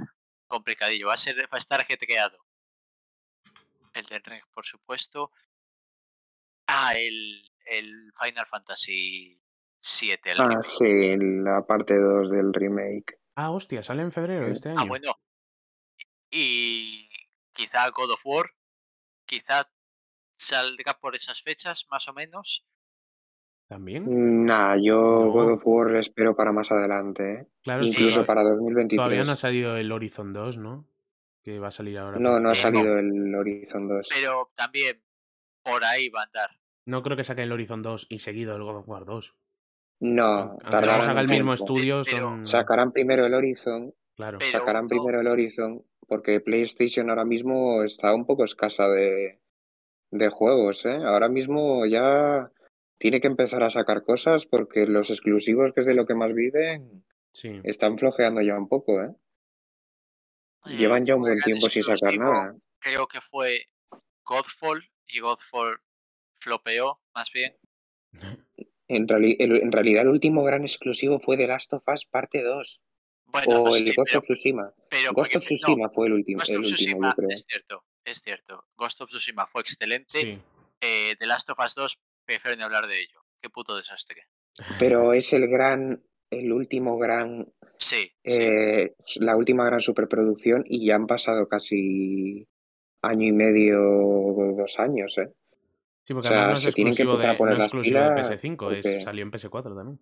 complicadillo. 0.48 1.08
Va 1.08 1.16
a 1.16 1.18
ser, 1.18 1.36
va 1.52 1.56
a 1.56 1.58
estar 1.58 1.82
ajetreado. 1.82 2.46
El 3.94 4.06
de 4.06 4.20
Ring, 4.20 4.46
por 4.54 4.66
supuesto. 4.66 5.32
Ah, 6.68 6.96
el, 6.96 7.51
el 7.66 8.12
Final 8.22 8.46
Fantasy 8.46 9.42
7. 9.80 10.32
El 10.32 10.42
Ah, 10.42 10.48
remake. 10.48 10.64
sí, 10.68 11.16
la 11.44 11.66
parte 11.66 12.00
2 12.00 12.30
del 12.30 12.54
remake. 12.54 13.20
Ah, 13.36 13.52
hostia, 13.52 13.82
sale 13.84 14.02
en 14.04 14.12
febrero 14.12 14.46
Sí. 14.48 14.52
este 14.54 14.70
Ah, 14.70 14.76
año. 14.78 14.88
bueno. 14.88 15.14
Y 16.30 17.08
quizá 17.54 17.90
God 17.90 18.12
of 18.12 18.22
War. 18.26 18.46
Quizá 19.26 19.70
salga 20.38 20.98
por 21.00 21.16
esas 21.16 21.42
fechas, 21.42 21.86
más 21.90 22.08
o 22.08 22.14
menos. 22.14 22.66
¿También? 23.68 24.46
Nah, 24.46 24.76
yo 24.76 24.96
No. 25.02 25.32
God 25.32 25.54
of 25.54 25.62
War 25.66 25.92
le 25.92 26.00
espero 26.00 26.36
para 26.36 26.52
más 26.52 26.72
adelante, 26.72 27.34
¿eh? 27.34 27.48
Claro, 27.64 27.84
sí, 27.84 27.90
Incluso 27.90 28.10
todavía- 28.24 28.28
para 28.28 28.44
2023. 28.44 28.98
Todavía 28.98 29.24
no 29.24 29.32
ha 29.32 29.36
salido 29.38 29.78
el 29.78 29.92
Horizon 29.92 30.34
2, 30.34 30.58
¿no? 30.58 30.88
que 31.44 31.58
va 31.58 31.70
a 31.70 31.72
salir 31.72 31.98
ahora. 31.98 32.20
No, 32.20 32.40
no 32.40 32.50
ha 32.50 32.54
Eh, 32.54 32.56
no. 32.58 32.62
salido 32.62 33.00
el 33.00 33.34
Horizon 33.34 33.88
2. 33.88 34.08
Pero 34.14 34.52
también 34.56 35.02
por 35.64 35.84
ahí 35.84 36.08
va 36.10 36.22
a 36.22 36.26
andar. 36.26 36.50
No 36.86 37.04
creo 37.04 37.16
que 37.18 37.24
saquen 37.24 37.46
el 37.46 37.52
Horizon 37.52 37.82
2 37.82 38.08
y 38.10 38.20
seguido 38.20 38.56
el 38.56 38.64
God 38.64 38.78
of 38.78 38.90
War 38.90 39.06
2. 39.06 39.36
No, 40.02 40.58
tardarán 40.64 41.10
haga 41.10 41.22
el 41.22 41.28
mismo 41.28 41.54
estudio, 41.54 42.02
Pero- 42.04 42.30
son. 42.30 42.48
Sacarán 42.48 42.92
primero 42.92 43.26
el 43.26 43.34
Horizon, 43.34 43.94
Claro. 44.16 44.40
Pero 44.40 44.52
sacarán 44.52 44.88
primero 44.88 45.22
el 45.22 45.28
Horizon, 45.28 45.84
porque 46.08 46.40
PlayStation 46.42 47.10
ahora 47.10 47.24
mismo 47.26 47.84
está 47.84 48.14
un 48.14 48.26
poco 48.26 48.44
escasa 48.44 48.88
de, 48.88 49.40
de 50.12 50.30
juegos, 50.30 50.86
¿eh? 50.86 50.96
Ahora 51.06 51.30
mismo 51.30 51.86
ya 51.86 52.52
tiene 53.00 53.22
que 53.22 53.28
empezar 53.28 53.64
a 53.64 53.70
sacar 53.72 54.04
cosas 54.04 54.46
porque 54.46 54.86
los 54.86 55.10
exclusivos, 55.10 55.72
que 55.72 55.80
es 55.82 55.86
de 55.88 55.96
lo 55.96 56.06
que 56.06 56.14
más 56.16 56.34
viven, 56.34 57.04
Sí. 57.34 57.62
están 57.64 57.98
flojeando 57.98 58.42
ya 58.42 58.58
un 58.58 58.68
poco, 58.68 59.02
¿eh? 59.02 59.10
Llevan 60.66 61.06
ya 61.06 61.16
un 61.16 61.22
buen 61.22 61.40
tiempo 61.40 61.70
sin 61.70 61.84
sacar 61.84 62.18
nada. 62.18 62.56
Creo 62.80 63.08
que 63.08 63.22
fue 63.22 63.68
Godfall 64.26 64.84
y 65.08 65.20
Godfall 65.20 65.80
flopeó, 66.42 67.00
más 67.16 67.32
bien. 67.32 67.56
En, 68.88 69.08
reali- 69.08 69.38
el- 69.40 69.62
en 69.62 69.72
realidad 69.72 70.02
el 70.04 70.10
último 70.10 70.44
gran 70.44 70.64
exclusivo 70.64 71.20
fue 71.20 71.38
The 71.38 71.48
Last 71.48 71.72
of 71.74 71.84
Us 71.88 72.06
parte 72.06 72.42
2 72.44 72.82
Bueno, 73.28 73.64
o 73.64 73.72
sí, 73.72 73.84
el 73.88 73.96
Ghost 73.96 74.10
pero, 74.10 74.20
of 74.20 74.26
Tsushima. 74.26 74.74
pero 74.90 75.14
Ghost 75.14 75.16
porque 75.34 75.38
of 75.38 75.44
no, 75.44 75.48
Tsushima 75.48 75.90
fue 75.90 76.08
el 76.08 76.14
último, 76.14 76.40
Ghost 76.40 76.50
el 76.52 76.56
of 76.58 76.60
último, 76.64 76.76
Tsushima, 76.78 77.10
yo 77.10 77.16
creo. 77.16 77.30
es 77.30 77.46
cierto, 77.48 77.84
es 78.04 78.18
cierto. 78.22 78.66
Ghost 78.76 79.02
of 79.02 79.10
Tsushima 79.10 79.48
fue 79.48 79.62
excelente. 79.62 80.20
Sí. 80.20 80.40
Eh, 80.82 81.16
The 81.20 81.28
Last 81.28 81.50
of 81.52 81.60
Us 81.60 81.76
2, 81.76 82.00
prefiero 82.26 82.58
ni 82.58 82.64
hablar 82.64 82.88
de 82.88 83.00
ello. 83.00 83.22
Qué 83.42 83.50
puto 83.50 83.76
desastre. 83.78 84.28
Pero 84.80 85.14
es 85.14 85.32
el 85.34 85.48
gran, 85.48 86.04
el 86.30 86.52
último 86.52 86.98
gran, 86.98 87.52
Sí, 87.78 88.08
sí. 88.08 88.12
eh, 88.26 88.96
la 89.18 89.38
última 89.38 89.66
gran 89.66 89.80
superproducción 89.80 90.64
y 90.68 90.86
ya 90.86 90.96
han 90.96 91.08
pasado 91.08 91.48
casi 91.48 92.48
año 93.02 93.28
y 93.28 93.32
medio, 93.32 93.78
dos 94.58 94.78
años, 94.80 95.18
¿eh? 95.18 95.32
Sí, 96.04 96.14
porque 96.14 96.28
O 96.28 96.32
sea, 96.32 96.38
además 96.44 96.54
no 96.54 96.58
es 96.58 96.64
se 96.64 96.72
tienen 96.76 96.94
que 96.96 97.04
exclusivo, 97.04 97.12
empezar 97.14 97.30
de, 97.30 97.36
a 97.36 97.38
poner 97.38 97.52
no 97.52 97.56
es 97.56 97.60
las 97.60 97.68
exclusivo 97.68 98.00
de 98.00 98.10
pilas 98.10 98.30
PS5, 98.30 98.72
es- 98.72 98.86
porque- 98.88 99.02
salió 99.02 99.24
en 99.24 99.32
PS4 99.32 99.76
también. 99.76 100.00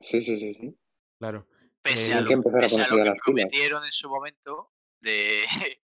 Sí, 0.00 0.22
sí, 0.22 0.38
sí, 0.38 0.54
sí. 0.54 0.74
Claro. 1.18 1.46
Pese 1.82 2.12
eh, 2.12 2.14
a 2.14 2.20
lo, 2.22 2.28
que 2.28 2.36
pese 2.60 2.82
a 2.82 2.88
lo 2.88 3.02
que 3.04 3.14
prometieron 3.24 3.84
en 3.84 3.92
su 3.92 4.08
momento 4.08 4.72
de, 5.00 5.42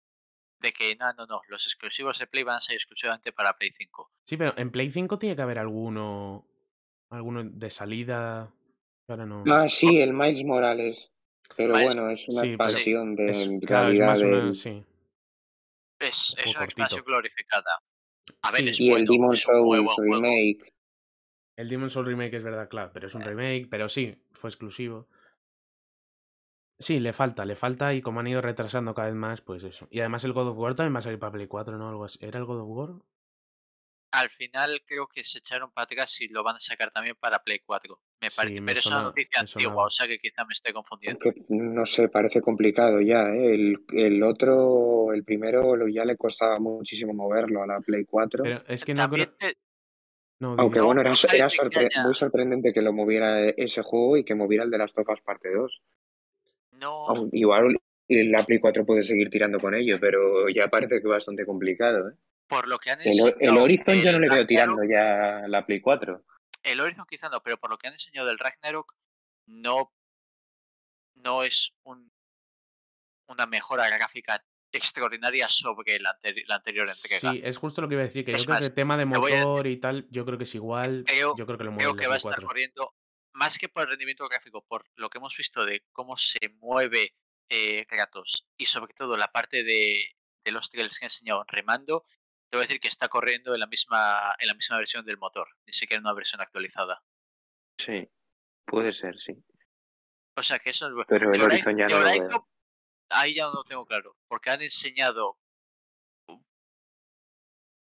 de 0.60 0.72
que 0.72 0.96
no, 0.96 1.12
no, 1.14 1.26
no, 1.26 1.40
los 1.48 1.64
exclusivos 1.66 2.18
de 2.18 2.26
Play 2.26 2.42
van 2.44 2.56
a 2.56 2.60
ser 2.60 2.74
exclusivamente 2.74 3.32
para 3.32 3.56
Play 3.56 3.70
5. 3.72 4.10
Sí, 4.24 4.36
pero 4.36 4.52
en 4.56 4.70
Play 4.70 4.90
5 4.90 5.18
tiene 5.18 5.36
que 5.36 5.42
haber 5.42 5.58
alguno. 5.58 6.46
Alguno 7.10 7.42
de 7.44 7.70
salida. 7.70 8.52
Ahora 9.08 9.26
no. 9.26 9.42
Ah, 9.48 9.68
sí, 9.68 10.00
el 10.00 10.12
Miles 10.12 10.44
Morales. 10.44 11.10
Pero 11.56 11.74
Miles- 11.74 11.94
bueno, 11.96 12.10
es 12.10 12.28
una 12.28 12.42
Sí, 12.42 12.48
expansión 12.50 13.16
de 13.16 13.30
es, 13.30 13.50
claro, 13.66 13.92
es 13.92 14.00
más 14.00 14.22
una. 14.22 14.54
Sí. 14.54 14.84
Es, 15.98 16.34
una 16.56 16.64
expansión 16.64 17.04
glorificada. 17.04 17.80
A 18.42 18.50
ver, 18.52 18.60
Sí. 18.62 18.68
es 18.68 18.80
y 18.80 18.90
el 18.92 19.04
Demon 19.06 19.36
juego. 19.36 19.94
remake. 19.98 20.72
El 21.56 21.68
Demon's 21.68 21.92
Souls 21.92 22.08
Remake 22.08 22.36
es 22.36 22.42
verdad, 22.42 22.68
claro, 22.70 22.90
pero 22.92 23.06
es 23.06 23.14
un 23.14 23.22
remake, 23.22 23.68
pero 23.70 23.88
sí, 23.90 24.16
fue 24.32 24.48
exclusivo. 24.48 25.08
Sí, 26.78 26.98
le 26.98 27.12
falta, 27.12 27.44
le 27.44 27.54
falta 27.56 27.92
y 27.92 28.00
como 28.00 28.20
han 28.20 28.26
ido 28.28 28.40
retrasando 28.40 28.94
cada 28.94 29.08
vez 29.08 29.16
más, 29.16 29.42
pues 29.42 29.62
eso. 29.64 29.86
Y 29.90 30.00
además 30.00 30.24
el 30.24 30.32
God 30.32 30.48
of 30.48 30.56
War 30.58 30.74
también 30.74 30.94
va 30.94 31.00
a 31.00 31.02
salir 31.02 31.18
para 31.18 31.32
Play 31.32 31.46
4, 31.46 31.76
¿no? 31.76 31.90
Algo 31.90 32.04
así. 32.06 32.18
¿Era 32.22 32.38
el 32.38 32.46
God 32.46 32.60
of 32.62 32.68
War? 32.68 33.02
Al 34.12 34.30
final 34.30 34.82
creo 34.86 35.06
que 35.06 35.22
se 35.22 35.40
echaron 35.40 35.70
para 35.72 35.84
atrás 35.84 36.18
y 36.22 36.28
lo 36.28 36.42
van 36.42 36.56
a 36.56 36.60
sacar 36.60 36.90
también 36.90 37.16
para 37.20 37.42
Play 37.44 37.58
4. 37.58 38.00
Me 38.20 38.28
Sí, 38.28 38.36
parece, 38.36 38.60
me 38.60 38.66
pero 38.66 38.78
es 38.80 38.86
una 38.86 39.02
noticia 39.02 39.40
antigua, 39.40 39.84
o 39.86 39.90
sea 39.90 40.06
que 40.06 40.18
quizá 40.18 40.44
me 40.44 40.52
esté 40.52 40.72
confundiendo. 40.74 41.18
Aunque 41.24 41.42
no 41.48 41.86
sé, 41.86 42.08
parece 42.08 42.42
complicado 42.42 43.00
ya, 43.00 43.30
¿eh? 43.30 43.54
El, 43.54 43.78
el 43.94 44.22
otro, 44.22 45.12
el 45.14 45.24
primero, 45.24 45.74
lo- 45.74 45.88
ya 45.88 46.04
le 46.04 46.16
costaba 46.16 46.58
muchísimo 46.58 47.14
moverlo 47.14 47.62
a 47.62 47.66
la 47.66 47.80
Play 47.80 48.04
4. 48.04 48.44
Pero 48.44 48.62
es 48.68 48.84
que 48.84 48.92
no 48.92 49.00
También 49.02 49.32
creo. 49.38 49.52
te- 49.52 49.58
No, 50.40 50.54
Aunque 50.58 50.78
no, 50.80 50.86
bueno, 50.86 51.00
era, 51.00 51.10
no 51.10 51.16
era 51.32 51.48
sorpre- 51.48 51.88
haya- 51.90 52.02
muy 52.02 52.14
sorprendente 52.14 52.72
que 52.74 52.82
lo 52.82 52.92
moviera 52.92 53.42
e- 53.42 53.54
ese 53.56 53.82
juego 53.82 54.16
y 54.18 54.24
que 54.24 54.34
moviera 54.34 54.64
el 54.64 54.70
de 54.70 54.78
las 54.78 54.92
Tofas 54.92 55.20
parte 55.22 55.50
2. 55.54 55.82
no, 56.72 57.28
Igual 57.32 57.76
la 58.08 58.44
Play 58.44 58.58
4 58.58 58.84
puede 58.84 59.02
seguir 59.02 59.30
tirando 59.30 59.58
con 59.60 59.74
ello, 59.74 59.98
pero 60.00 60.48
ya 60.48 60.68
parece 60.68 61.00
que 61.00 61.08
bastante 61.08 61.44
complicado. 61.46 62.10
¿eh? 62.10 62.14
por 62.48 62.66
lo 62.66 62.78
que 62.78 62.90
han 62.90 62.98
El, 63.00 63.34
el 63.38 63.56
Horizon 63.56 63.94
yo 64.02 64.10
no 64.12 64.18
le 64.18 64.28
veo 64.28 64.44
tirando 64.44 64.82
ya 64.84 65.44
la 65.46 65.64
Play 65.64 65.80
4. 65.80 66.24
El 66.62 66.80
Horizon 66.80 67.06
quizá 67.08 67.28
no, 67.28 67.42
pero 67.42 67.58
por 67.58 67.70
lo 67.70 67.78
que 67.78 67.86
han 67.88 67.94
enseñado 67.94 68.28
del 68.28 68.38
Ragnarok, 68.38 68.94
no, 69.46 69.92
no 71.14 71.42
es 71.42 71.74
un, 71.84 72.12
una 73.28 73.46
mejora 73.46 73.88
gráfica 73.88 74.44
extraordinaria 74.72 75.48
sobre 75.48 75.98
la, 75.98 76.16
anteri- 76.16 76.44
la 76.46 76.56
anterior 76.56 76.88
entrega. 76.88 77.32
Sí, 77.32 77.40
es 77.42 77.56
justo 77.58 77.80
lo 77.80 77.88
que 77.88 77.94
iba 77.94 78.02
a 78.02 78.06
decir, 78.06 78.24
que 78.24 78.32
Es 78.32 78.42
yo 78.42 78.46
creo 78.46 78.58
que 78.58 78.64
el 78.66 78.74
tema 78.74 78.96
de 78.96 79.04
decir- 79.06 79.18
motor 79.20 79.66
y 79.66 79.76
tal, 79.80 80.06
yo 80.10 80.24
creo 80.24 80.38
que 80.38 80.44
es 80.44 80.54
igual. 80.54 81.04
Creo- 81.06 81.34
yo 81.36 81.46
creo 81.46 81.58
que 81.58 81.64
lo 81.64 81.76
Creo 81.76 81.96
que 81.96 82.06
va 82.06 82.14
a 82.14 82.18
estar 82.18 82.34
4. 82.34 82.46
corriendo, 82.46 82.94
más 83.32 83.58
que 83.58 83.68
por 83.68 83.82
el 83.84 83.88
rendimiento 83.90 84.28
gráfico, 84.28 84.64
por 84.64 84.84
lo 84.96 85.08
que 85.10 85.18
hemos 85.18 85.36
visto 85.36 85.64
de 85.64 85.84
cómo 85.92 86.16
se 86.16 86.38
mueve 86.58 87.14
eh, 87.48 87.84
Kratos 87.86 88.46
y 88.56 88.66
sobre 88.66 88.94
todo 88.94 89.16
la 89.16 89.32
parte 89.32 89.64
de, 89.64 90.04
de 90.44 90.52
los 90.52 90.70
trailers 90.70 90.98
que 90.98 91.06
han 91.06 91.10
enseñado 91.10 91.44
remando, 91.48 92.04
te 92.50 92.56
voy 92.56 92.64
a 92.64 92.66
decir 92.66 92.80
que 92.80 92.88
está 92.88 93.08
corriendo 93.08 93.54
en 93.54 93.60
la 93.60 93.66
misma, 93.68 94.34
en 94.38 94.48
la 94.48 94.54
misma 94.54 94.76
versión 94.76 95.04
del 95.04 95.18
motor, 95.18 95.48
ni 95.66 95.72
siquiera 95.72 95.98
en 96.00 96.04
una 96.06 96.14
versión 96.14 96.40
actualizada. 96.40 97.02
Sí, 97.78 98.08
puede 98.66 98.92
ser, 98.92 99.18
sí. 99.18 99.32
O 100.36 100.42
sea 100.42 100.58
que 100.58 100.70
eso 100.70 100.86
es 100.88 100.92
bueno. 100.92 101.06
Pero 101.08 101.32
el 101.32 101.42
Horizon 101.42 101.76
ya 101.76 101.86
no 101.86 102.00
lo 102.00 102.46
ahí 103.12 103.34
ya 103.34 103.46
no 103.46 103.54
lo 103.54 103.64
tengo 103.64 103.84
claro, 103.86 104.16
porque 104.28 104.50
han 104.50 104.62
enseñado 104.62 105.38
un- 106.28 106.44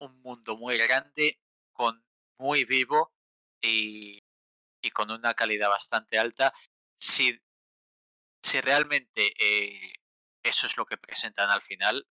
un 0.01 0.21
mundo 0.23 0.57
muy 0.57 0.79
grande, 0.79 1.41
con 1.73 2.05
muy 2.39 2.65
vivo 2.65 3.13
y, 3.61 4.23
y 4.81 4.91
con 4.91 5.11
una 5.11 5.35
calidad 5.35 5.69
bastante 5.69 6.19
alta. 6.19 6.53
Si, 6.97 7.39
si 8.43 8.61
realmente 8.61 9.33
eh, 9.39 9.95
eso 10.43 10.67
es 10.67 10.77
lo 10.77 10.87
que 10.87 10.99
presentan 10.99 11.51
al 11.51 11.63
final, 11.63 12.07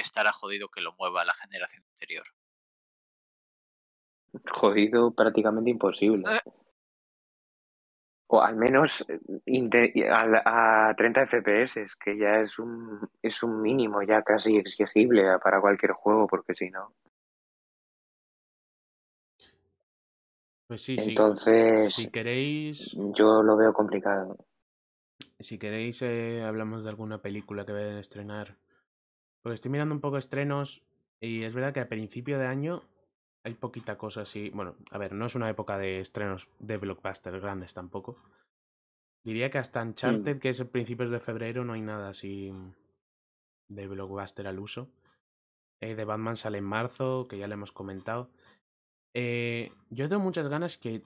estará 0.00 0.32
jodido 0.32 0.68
que 0.68 0.80
lo 0.80 0.94
mueva 0.98 1.24
la 1.24 1.34
generación 1.34 1.84
anterior. 1.92 2.24
Jodido, 4.50 5.12
prácticamente 5.12 5.70
imposible. 5.70 6.24
Eh. 6.34 6.50
O 8.30 8.42
al 8.42 8.56
menos 8.56 9.06
eh, 9.08 10.08
a, 10.10 10.88
a 10.90 10.94
30 10.94 11.22
FPS, 11.26 11.96
que 11.98 12.18
ya 12.18 12.40
es 12.40 12.58
un, 12.58 13.08
es 13.22 13.42
un 13.42 13.62
mínimo 13.62 14.02
ya 14.02 14.22
casi 14.22 14.56
exigible 14.58 15.22
para 15.42 15.60
cualquier 15.62 15.92
juego, 15.92 16.26
porque 16.26 16.54
si 16.54 16.68
no. 16.68 16.94
Pues 20.66 20.82
sí, 20.82 20.98
sí. 20.98 21.10
Entonces, 21.10 21.94
Si 21.94 22.10
queréis, 22.10 22.94
yo 23.14 23.42
lo 23.42 23.56
veo 23.56 23.72
complicado. 23.72 24.36
si 25.40 25.58
queréis, 25.58 26.02
eh, 26.02 26.42
hablamos 26.44 26.84
de 26.84 26.90
alguna 26.90 27.22
película 27.22 27.64
que 27.64 27.72
vayan 27.72 27.96
a 27.96 28.00
estrenar. 28.00 28.58
Porque 29.42 29.54
estoy 29.54 29.70
mirando 29.70 29.94
un 29.94 30.00
poco 30.00 30.18
estrenos 30.18 30.82
y 31.20 31.44
es 31.44 31.54
verdad 31.54 31.72
que 31.72 31.80
a 31.80 31.88
principio 31.88 32.38
de 32.38 32.46
año 32.46 32.82
hay 33.44 33.54
poquita 33.54 33.96
cosa 33.96 34.22
así. 34.22 34.50
Bueno, 34.50 34.76
a 34.90 34.98
ver, 34.98 35.12
no 35.12 35.26
es 35.26 35.34
una 35.34 35.48
época 35.48 35.78
de 35.78 36.00
estrenos 36.00 36.48
de 36.58 36.76
blockbuster 36.76 37.40
grandes 37.40 37.74
tampoco. 37.74 38.16
Diría 39.24 39.50
que 39.50 39.58
hasta 39.58 39.82
Uncharted, 39.82 40.38
que 40.38 40.50
es 40.50 40.60
el 40.60 40.68
principios 40.68 41.10
de 41.10 41.20
febrero, 41.20 41.64
no 41.64 41.72
hay 41.72 41.82
nada 41.82 42.10
así 42.10 42.52
de 43.68 43.86
blockbuster 43.86 44.46
al 44.46 44.58
uso. 44.58 44.90
Eh, 45.80 45.94
de 45.94 46.04
Batman 46.04 46.36
sale 46.36 46.58
en 46.58 46.64
marzo, 46.64 47.26
que 47.28 47.38
ya 47.38 47.46
le 47.46 47.54
hemos 47.54 47.72
comentado. 47.72 48.30
Eh, 49.14 49.72
yo 49.90 50.08
tengo 50.08 50.22
muchas 50.22 50.48
ganas 50.48 50.78
que 50.78 51.02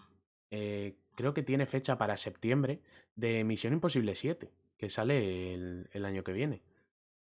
eh, 0.50 0.96
creo 1.14 1.34
que 1.34 1.42
tiene 1.42 1.66
fecha 1.66 1.98
para 1.98 2.16
septiembre 2.16 2.80
de 3.16 3.44
Misión 3.44 3.72
Imposible 3.72 4.14
7, 4.14 4.50
que 4.76 4.90
sale 4.90 5.54
el, 5.54 5.88
el 5.92 6.04
año 6.04 6.24
que 6.24 6.32
viene. 6.32 6.62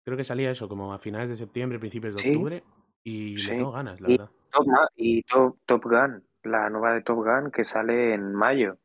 Creo 0.05 0.15
que 0.15 0.23
salía 0.23 0.51
eso 0.51 0.69
como 0.69 0.93
a 0.93 0.99
finales 0.99 1.29
de 1.29 1.35
septiembre, 1.35 1.79
principios 1.79 2.13
de 2.15 2.21
Sí, 2.21 2.29
octubre, 2.29 2.63
y 3.03 3.39
sí. 3.39 3.47
le 3.49 3.55
tengo 3.57 3.71
ganas, 3.71 3.99
la 3.99 4.07
Y- 4.07 4.11
verdad. 4.11 4.29
Top, 4.51 4.65
Gun- 4.65 4.87
y 4.95 5.23
Top, 5.23 5.57
Top 5.65 5.83
Gun, 5.83 6.23
la 6.43 6.69
nueva 6.69 6.93
de 6.93 7.01
Top 7.01 7.17
Gun 7.25 7.51
que 7.51 7.65
sale 7.65 8.13
en 8.13 8.33
mayo. 8.33 8.77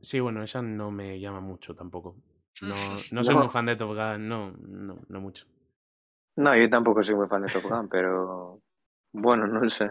Sí, 0.00 0.20
bueno, 0.20 0.42
esa 0.44 0.62
no 0.62 0.90
me 0.92 1.18
llama 1.20 1.40
mucho 1.40 1.74
tampoco. 1.74 2.16
No, 2.62 2.76
no 3.12 3.24
soy 3.24 3.34
muy 3.36 3.48
fan 3.48 3.66
de 3.66 3.74
Top 3.76 3.94
Gun, 3.96 4.28
no, 4.28 4.52
no, 4.52 4.98
no 5.08 5.20
mucho. 5.20 5.46
No, 6.36 6.54
yo 6.56 6.68
tampoco 6.70 7.02
soy 7.02 7.14
muy 7.16 7.26
fan 7.26 7.42
de 7.42 7.48
Top 7.48 7.64
Gun, 7.64 7.88
pero 7.88 8.60
bueno, 9.12 9.46
no 9.46 9.68
sé. 9.70 9.90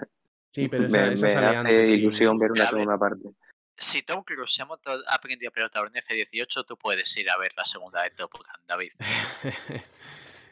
Sí, 0.52 0.68
pero 0.70 0.86
esa, 0.86 0.98
me 0.98 1.14
esa 1.14 1.26
me 1.26 1.30
sale 1.34 1.48
hace 1.48 1.58
antes. 1.58 1.90
sí. 1.90 1.96
ilusión 2.00 2.38
ver 2.40 2.52
una 2.54 2.68
segunda 2.68 2.98
parte. 2.98 3.30
Si 3.76 4.04
Tom 4.04 4.24
Cruise 4.24 4.54
se 4.54 4.62
ha 4.62 4.66
montado, 4.66 5.02
ha 5.08 5.16
aprendido 5.16 5.50
a 5.50 5.54
pilotar 5.54 5.86
un 5.86 5.96
F-18, 5.96 6.64
tú 6.66 6.78
puedes 6.78 7.16
ir 7.18 7.30
a 7.30 7.38
ver 7.38 7.52
la 7.58 7.66
segunda 7.66 8.04
de 8.04 8.12
Top 8.12 8.32
Gun, 8.34 8.46
David. 8.68 8.92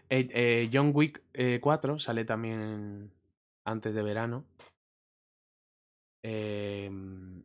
Eh, 0.10 0.28
eh, 0.32 0.70
John 0.72 0.92
Wick 0.94 1.22
eh, 1.34 1.60
4 1.62 2.00
sale 2.00 2.24
también 2.26 3.12
antes 3.66 3.94
de 3.94 4.04
verano. 4.04 4.46
Em, 6.24 7.44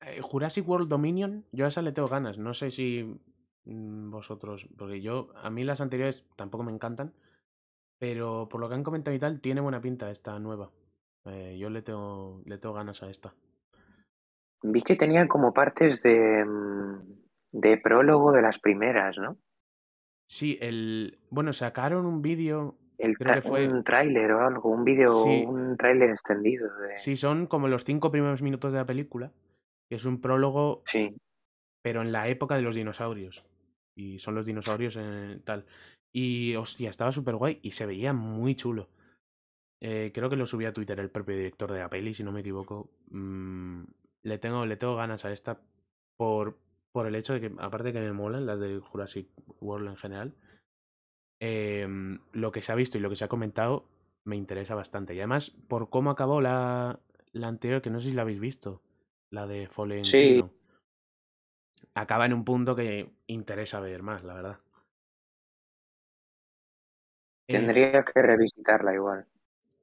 eh, 0.00 0.20
Jurassic 0.20 0.68
World 0.68 0.88
Dominion, 0.88 1.44
yo 1.52 1.64
a 1.64 1.68
esa 1.68 1.82
le 1.82 1.92
tengo 1.92 2.08
ganas. 2.08 2.38
No 2.38 2.54
sé 2.54 2.70
si 2.70 3.20
mm, 3.64 4.10
vosotros, 4.10 4.68
porque 4.76 5.00
yo, 5.00 5.30
a 5.36 5.50
mí 5.50 5.64
las 5.64 5.80
anteriores 5.80 6.24
tampoco 6.36 6.64
me 6.64 6.72
encantan, 6.72 7.12
pero 7.98 8.48
por 8.48 8.60
lo 8.60 8.68
que 8.68 8.74
han 8.74 8.84
comentado 8.84 9.14
y 9.14 9.20
tal, 9.20 9.40
tiene 9.40 9.60
buena 9.60 9.80
pinta 9.80 10.10
esta 10.10 10.38
nueva. 10.38 10.70
Eh, 11.26 11.56
yo 11.58 11.70
le 11.70 11.82
tengo, 11.82 12.42
le 12.46 12.58
tengo 12.58 12.74
ganas 12.74 13.02
a 13.02 13.10
esta. 13.10 13.34
Vi 14.62 14.82
que 14.82 14.96
tenían 14.96 15.28
como 15.28 15.52
partes 15.52 16.02
de, 16.02 16.44
mm, 16.44 17.02
de 17.52 17.76
prólogo 17.78 18.32
de 18.32 18.42
las 18.42 18.58
primeras, 18.58 19.18
¿no? 19.18 19.36
Sí, 20.32 20.56
el. 20.62 21.18
Bueno, 21.28 21.52
sacaron 21.52 22.06
un 22.06 22.22
vídeo. 22.22 22.74
El 22.96 23.18
Creo 23.18 23.34
que 23.34 23.42
fue- 23.42 23.68
Un 23.68 23.84
tráiler 23.84 24.32
o 24.32 24.40
algo, 24.46 24.70
un 24.70 24.82
vídeo, 24.82 25.08
Sí. 25.24 25.44
un 25.46 25.76
tráiler 25.76 26.08
extendido 26.08 26.74
de... 26.78 26.96
Sí, 26.96 27.16
son 27.18 27.46
como 27.46 27.68
los 27.68 27.84
cinco 27.84 28.10
primeros 28.10 28.40
minutos 28.40 28.72
de 28.72 28.78
la 28.78 28.86
película. 28.86 29.30
Que 29.90 29.96
es 29.96 30.06
un 30.06 30.22
prólogo, 30.22 30.82
Sí. 30.86 31.14
pero 31.82 32.00
en 32.00 32.12
la 32.12 32.28
época 32.28 32.54
de 32.56 32.62
los 32.62 32.74
dinosaurios. 32.74 33.44
Y 33.94 34.20
son 34.20 34.34
los 34.34 34.46
dinosaurios 34.46 34.96
en 34.96 35.42
tal. 35.44 35.66
Y 36.14 36.54
hostia, 36.54 36.88
estaba 36.88 37.12
súper 37.12 37.36
guay 37.36 37.58
y 37.60 37.72
se 37.72 37.84
veía 37.84 38.14
muy 38.14 38.54
chulo. 38.54 38.88
Eh, 39.82 40.12
creo 40.14 40.30
que 40.30 40.36
lo 40.36 40.46
subí 40.46 40.64
a 40.64 40.72
Twitter 40.72 40.98
el 40.98 41.10
propio 41.10 41.36
director 41.36 41.70
de 41.72 41.80
la 41.80 41.90
peli, 41.90 42.14
si 42.14 42.22
no 42.24 42.32
me 42.32 42.40
equivoco. 42.40 42.88
Mm, 43.10 43.82
le, 44.22 44.38
tengo, 44.38 44.64
le 44.64 44.76
tengo 44.78 44.96
ganas 44.96 45.26
a 45.26 45.32
esta 45.32 45.60
por, 46.16 46.56
por 46.92 47.06
el 47.06 47.14
hecho 47.14 47.32
de 47.32 47.40
que, 47.40 47.52
aparte 47.58 47.88
de 47.88 47.92
que 47.94 48.00
me 48.00 48.12
molan 48.12 48.46
las 48.46 48.60
de 48.60 48.78
Jurassic 48.78 49.28
World 49.60 49.88
en 49.88 49.96
general, 49.96 50.34
em, 51.40 52.20
lo 52.32 52.52
que 52.52 52.62
se 52.62 52.72
ha 52.72 52.76
visto 52.76 52.98
y 52.98 53.00
lo 53.00 53.10
que 53.10 53.16
se 53.16 53.24
ha 53.24 53.28
comentado 53.28 53.88
me 54.24 54.36
interesa 54.36 54.74
bastante. 54.74 55.14
Y 55.14 55.18
además, 55.18 55.50
por 55.68 55.90
cómo 55.90 56.10
acabó 56.10 56.40
la, 56.40 57.00
la 57.32 57.48
anterior, 57.48 57.82
que 57.82 57.90
no 57.90 58.00
sé 58.00 58.10
si 58.10 58.14
la 58.14 58.22
habéis 58.22 58.40
visto, 58.40 58.82
la 59.30 59.46
de 59.46 59.68
Fallen 59.68 60.04
Sí. 60.04 60.34
Kingdom. 60.34 60.50
Acaba 61.94 62.26
en 62.26 62.32
un 62.32 62.44
punto 62.44 62.76
que 62.76 63.10
interesa 63.26 63.80
ver 63.80 64.02
más, 64.02 64.22
la 64.22 64.34
verdad. 64.34 64.58
Eh, 67.48 67.54
Tendría 67.54 68.04
que 68.04 68.22
revisitarla 68.22 68.94
igual. 68.94 69.26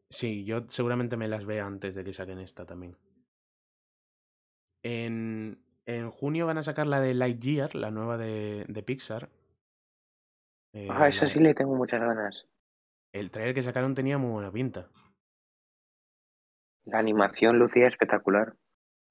Sí, 0.10 0.44
yo 0.44 0.66
seguramente 0.70 1.18
me 1.18 1.28
las 1.28 1.46
vea 1.46 1.66
antes 1.66 1.94
de 1.96 2.04
que 2.04 2.14
saquen 2.14 2.40
esta 2.40 2.66
también. 2.66 2.96
En, 4.84 5.60
en 5.96 6.12
junio 6.12 6.46
van 6.46 6.58
a 6.58 6.64
sacar 6.64 6.88
la 6.88 7.00
de 7.02 7.14
Lightyear, 7.14 7.76
la 7.76 7.92
nueva 7.92 8.18
de, 8.18 8.66
de 8.68 8.84
Pixar. 8.84 9.30
Eh, 10.74 10.88
Ah, 10.90 11.08
esa 11.08 11.26
la- 11.26 11.32
sí 11.32 11.40
le 11.40 11.54
tengo 11.54 11.76
muchas 11.76 12.00
ganas. 12.00 12.48
El 13.12 13.32
trailer 13.32 13.56
que 13.56 13.64
sacaron 13.64 13.96
tenía 13.96 14.18
muy 14.18 14.32
buena 14.32 14.52
pinta. 14.52 14.90
La 16.86 17.00
animación 17.00 17.58
lucía 17.60 17.88
espectacular. 17.88 18.56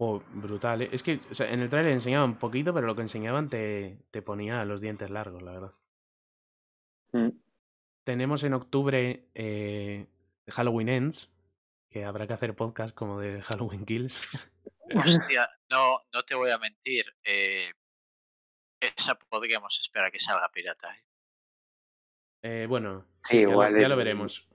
Oh, 0.01 0.23
brutal, 0.33 0.83
¿eh? 0.83 0.89
Es 0.93 1.03
que 1.03 1.21
o 1.31 1.35
sea, 1.35 1.51
en 1.51 1.61
el 1.61 1.69
trailer 1.69 1.93
enseñaban 1.93 2.39
poquito, 2.39 2.73
pero 2.73 2.87
lo 2.87 2.95
que 2.95 3.03
enseñaban 3.03 3.49
te, 3.49 3.99
te 4.13 4.23
ponía 4.23 4.65
los 4.65 4.81
dientes 4.81 5.11
largos, 5.11 5.43
la 5.43 5.51
verdad. 5.53 5.73
Mm. 7.13 7.31
Tenemos 8.05 8.45
en 8.45 8.55
octubre 8.55 9.29
eh, 9.35 10.07
Halloween 10.49 10.89
Ends, 10.89 11.33
que 11.91 12.05
habrá 12.05 12.27
que 12.29 12.35
hacer 12.35 12.55
podcast 12.55 12.95
como 12.95 13.19
de 13.19 13.43
Halloween 13.43 13.85
Kills. 13.85 14.23
Hostia, 14.95 15.49
no, 15.71 15.99
no 16.13 16.23
te 16.23 16.35
voy 16.35 16.51
a 16.51 16.59
mentir. 16.59 17.05
eh, 17.25 17.73
esa 18.81 19.17
podríamos 19.19 19.79
esperar 19.81 20.13
que 20.13 20.19
salga 20.21 20.49
pirata. 20.53 20.95
¿eh? 20.95 21.03
Eh, 22.43 22.67
bueno, 22.69 23.05
Sí, 23.23 23.41
ya 23.41 23.47
lo- 23.49 23.89
lo 23.89 23.97
veremos. 23.97 24.49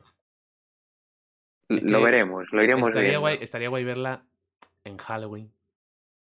Es 1.69 1.83
Lo 1.83 2.01
veremos, 2.01 2.45
lo 2.51 2.63
iremos 2.63 2.89
Estaría 2.89 3.09
viendo. 3.09 3.19
guay, 3.21 3.37
estaría 3.41 3.69
guay 3.69 3.83
verla 3.83 4.25
en 4.83 4.97
Halloween 4.97 5.53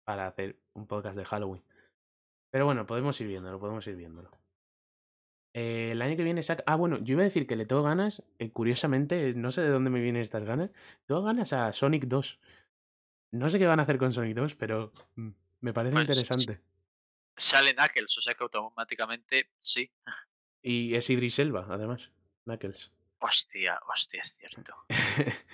para 0.05 0.27
hacer 0.29 0.57
un 0.75 0.87
podcast 0.87 1.17
de 1.17 1.25
Halloween. 1.25 1.63
Pero 2.51 2.65
bueno, 2.65 2.87
podemos 2.87 3.21
ir 3.21 3.27
viéndolo, 3.29 3.59
podemos 3.61 3.87
ir 3.87 3.97
viéndolo. 3.97 4.31
Eh, 5.55 5.91
el 5.93 6.03
año 6.03 6.17
que 6.17 6.23
viene 6.25 6.43
saca... 6.43 6.63
Ah, 6.67 6.77
bueno, 6.77 6.99
yo 6.99 7.13
iba 7.13 7.23
a 7.23 7.25
decir 7.25 7.47
que 7.47 7.57
le 7.57 7.67
tengo 7.67 7.83
ganas, 7.83 8.23
eh, 8.39 8.51
curiosamente, 8.51 9.33
no 9.35 9.51
sé 9.51 9.63
de 9.63 9.69
dónde 9.71 9.91
me 9.91 10.01
vienen 10.01 10.23
estas 10.23 10.45
ganas, 10.45 10.71
tengo 11.07 11.23
ganas 11.23 11.53
a 11.53 11.73
Sonic 11.73 12.05
2. 12.05 12.39
No 13.39 13.49
sé 13.49 13.59
qué 13.59 13.67
van 13.67 13.81
a 13.81 13.85
hacer 13.85 13.99
con 13.99 14.13
Sonic 14.13 14.37
2, 14.37 14.55
pero 14.57 14.93
mm, 15.17 15.29
me 15.61 15.73
parece 15.73 15.93
Pues, 15.95 16.05
interesante. 16.09 16.61
Sale 17.37 17.75
Knuckles, 17.75 18.17
o 18.19 18.21
sea 18.21 18.35
que 18.35 18.45
automáticamente 18.45 19.51
sí. 19.61 19.91
Y 20.63 20.95
es 20.95 21.09
Idris 21.11 21.39
Elba, 21.39 21.67
además, 21.69 22.11
Knuckles. 22.45 22.93
Hostia, 23.19 23.79
hostia, 23.89 24.23
es 24.23 24.37
cierto. 24.37 24.75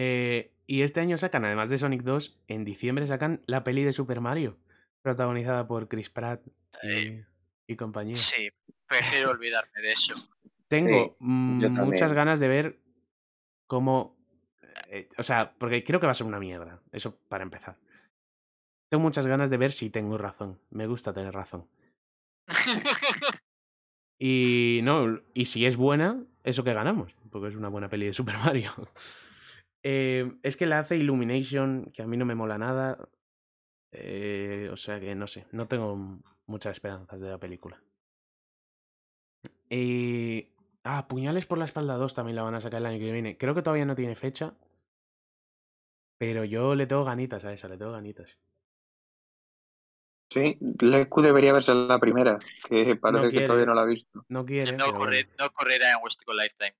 Eh, 0.00 0.52
y 0.68 0.82
este 0.82 1.00
año 1.00 1.18
sacan, 1.18 1.44
además 1.44 1.70
de 1.70 1.78
Sonic 1.78 2.02
2, 2.02 2.38
en 2.46 2.64
diciembre 2.64 3.04
sacan 3.08 3.42
la 3.46 3.64
peli 3.64 3.82
de 3.82 3.92
Super 3.92 4.20
Mario, 4.20 4.56
protagonizada 5.02 5.66
por 5.66 5.88
Chris 5.88 6.08
Pratt 6.08 6.46
y, 6.84 6.88
Eh, 6.88 7.26
y 7.66 7.74
compañía. 7.74 8.14
Sí, 8.14 8.48
prefiero 8.86 9.30
olvidarme 9.30 9.82
de 9.82 9.90
eso. 9.90 10.14
Tengo 10.68 11.16
Sí, 11.18 11.24
muchas 11.26 12.12
ganas 12.12 12.38
de 12.38 12.46
ver 12.46 12.78
cómo... 13.66 14.16
eh, 14.88 15.08
o 15.16 15.22
sea, 15.22 15.54
porque 15.58 15.84
creo 15.84 16.00
que 16.00 16.06
va 16.06 16.12
a 16.12 16.14
ser 16.14 16.26
una 16.26 16.40
mierda, 16.40 16.80
eso 16.92 17.16
para 17.28 17.44
empezar. 17.44 17.76
Tengo 18.90 19.02
muchas 19.02 19.26
ganas 19.26 19.50
de 19.50 19.56
ver 19.58 19.72
si 19.72 19.90
tengo 19.90 20.16
razón. 20.16 20.58
Me 20.70 20.86
gusta 20.86 21.12
tener 21.12 21.34
razón. 21.34 21.68
Y 24.18 24.80
no, 24.82 25.20
y 25.32 25.44
si 25.44 25.64
es 25.64 25.76
buena, 25.76 26.24
eso 26.42 26.64
que 26.64 26.72
ganamos, 26.72 27.16
porque 27.30 27.48
es 27.48 27.56
una 27.56 27.68
buena 27.68 27.88
peli 27.88 28.06
de 28.06 28.14
Super 28.14 28.36
Mario. 28.44 28.72
Eh, 29.84 30.32
es 30.42 30.56
que 30.56 30.66
la 30.66 30.80
hace 30.80 30.96
Illumination, 30.96 31.92
que 31.92 32.02
a 32.02 32.06
mí 32.06 32.16
no 32.16 32.24
me 32.24 32.34
mola 32.34 32.58
nada. 32.58 33.08
Eh, 33.92 34.68
o 34.72 34.76
sea 34.76 35.00
que 35.00 35.14
no 35.14 35.26
sé, 35.26 35.46
no 35.52 35.66
tengo 35.66 36.20
muchas 36.46 36.72
esperanzas 36.72 37.20
de 37.20 37.28
la 37.28 37.38
película. 37.38 37.80
Y. 39.70 40.48
Ah, 40.90 41.06
Puñales 41.06 41.44
por 41.44 41.58
la 41.58 41.66
espalda 41.66 41.96
2 41.96 42.14
también 42.14 42.36
la 42.36 42.42
van 42.42 42.54
a 42.54 42.62
sacar 42.62 42.80
el 42.80 42.86
año 42.86 42.98
que 42.98 43.12
viene. 43.12 43.36
Creo 43.36 43.54
que 43.54 43.60
todavía 43.60 43.84
no 43.84 43.94
tiene 43.94 44.16
fecha. 44.16 44.54
Pero 46.16 46.44
yo 46.44 46.74
le 46.74 46.86
tengo 46.86 47.04
ganitas 47.04 47.44
a 47.44 47.52
esa, 47.52 47.68
le 47.68 47.76
tengo 47.76 47.92
ganitas. 47.92 48.38
Sí, 50.30 50.58
Leku 50.80 51.20
debería 51.20 51.52
verse 51.52 51.74
la 51.74 51.98
primera, 51.98 52.38
que 52.68 52.96
parece 52.96 53.30
que 53.30 53.40
todavía 53.42 53.66
no 53.66 53.74
la 53.74 53.82
ha 53.82 53.86
visto. 53.86 54.24
No 54.28 54.44
quiere. 54.46 54.72
no, 54.72 54.86
pero 54.86 54.98
correr- 54.98 55.26
bueno. 55.26 55.44
no 55.44 55.50
correrá 55.50 55.92
en 55.92 55.98
Westico 56.02 56.32
Lifetime. 56.32 56.74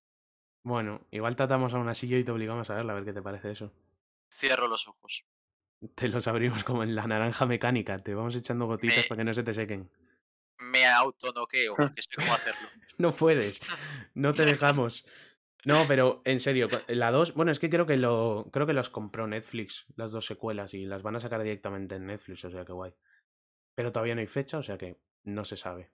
Bueno, 0.65 1.03
igual 1.11 1.37
tratamos 1.37 1.73
a 1.75 1.78
una 1.78 1.95
silla 1.95 2.17
y 2.19 2.25
te 2.25 2.33
obligamos 2.33 2.69
a 2.70 2.75
verla, 2.77 2.93
a 2.93 2.97
ver 2.97 3.05
qué 3.05 3.12
te 3.12 3.23
parece 3.23 3.51
eso. 3.53 3.73
Cierro 4.33 4.69
los 4.69 4.89
ojos. 4.89 5.25
Te 5.95 6.09
los 6.09 6.27
abrimos 6.28 6.65
como 6.65 6.83
en 6.83 6.95
la 6.95 7.07
naranja 7.07 7.45
mecánica, 7.47 7.99
te 8.03 8.15
vamos 8.15 8.35
echando 8.37 8.67
gotitas 8.67 8.97
Me- 8.99 9.05
para 9.05 9.19
que 9.19 9.25
no 9.25 9.35
se 9.35 9.43
te 9.43 9.53
sequen. 9.55 9.91
Me 10.59 10.87
autonoqueo, 10.87 11.77
que 11.77 12.03
sé 12.03 12.11
cómo 12.17 12.33
hacerlo. 12.33 12.69
No 12.99 13.15
puedes, 13.15 13.61
no 14.15 14.33
te 14.33 14.45
dejamos. 14.45 15.07
No, 15.65 15.85
pero 15.87 16.20
en 16.25 16.41
serio, 16.41 16.67
la 16.89 17.12
2, 17.12 17.35
bueno, 17.35 17.53
es 17.53 17.61
que 17.61 17.70
creo 17.70 17.87
que 17.87 17.97
lo 17.97 18.49
creo 18.53 18.67
que 18.67 18.73
los 18.73 18.91
compró 18.91 19.28
Netflix, 19.28 19.87
las 19.95 20.11
dos 20.11 20.27
secuelas, 20.27 20.75
y 20.75 20.85
las 20.85 21.03
van 21.03 21.15
a 21.15 21.20
sacar 21.20 21.41
directamente 21.43 21.95
en 21.95 22.07
Netflix, 22.07 22.45
o 22.45 22.51
sea 22.51 22.65
que 22.65 22.73
guay. 22.73 22.93
Pero 23.77 23.93
todavía 23.93 24.17
no 24.17 24.20
hay 24.20 24.27
fecha, 24.27 24.59
o 24.59 24.62
sea 24.65 24.78
que 24.78 24.99
no 25.23 25.45
se 25.45 25.57
sabe. 25.57 25.93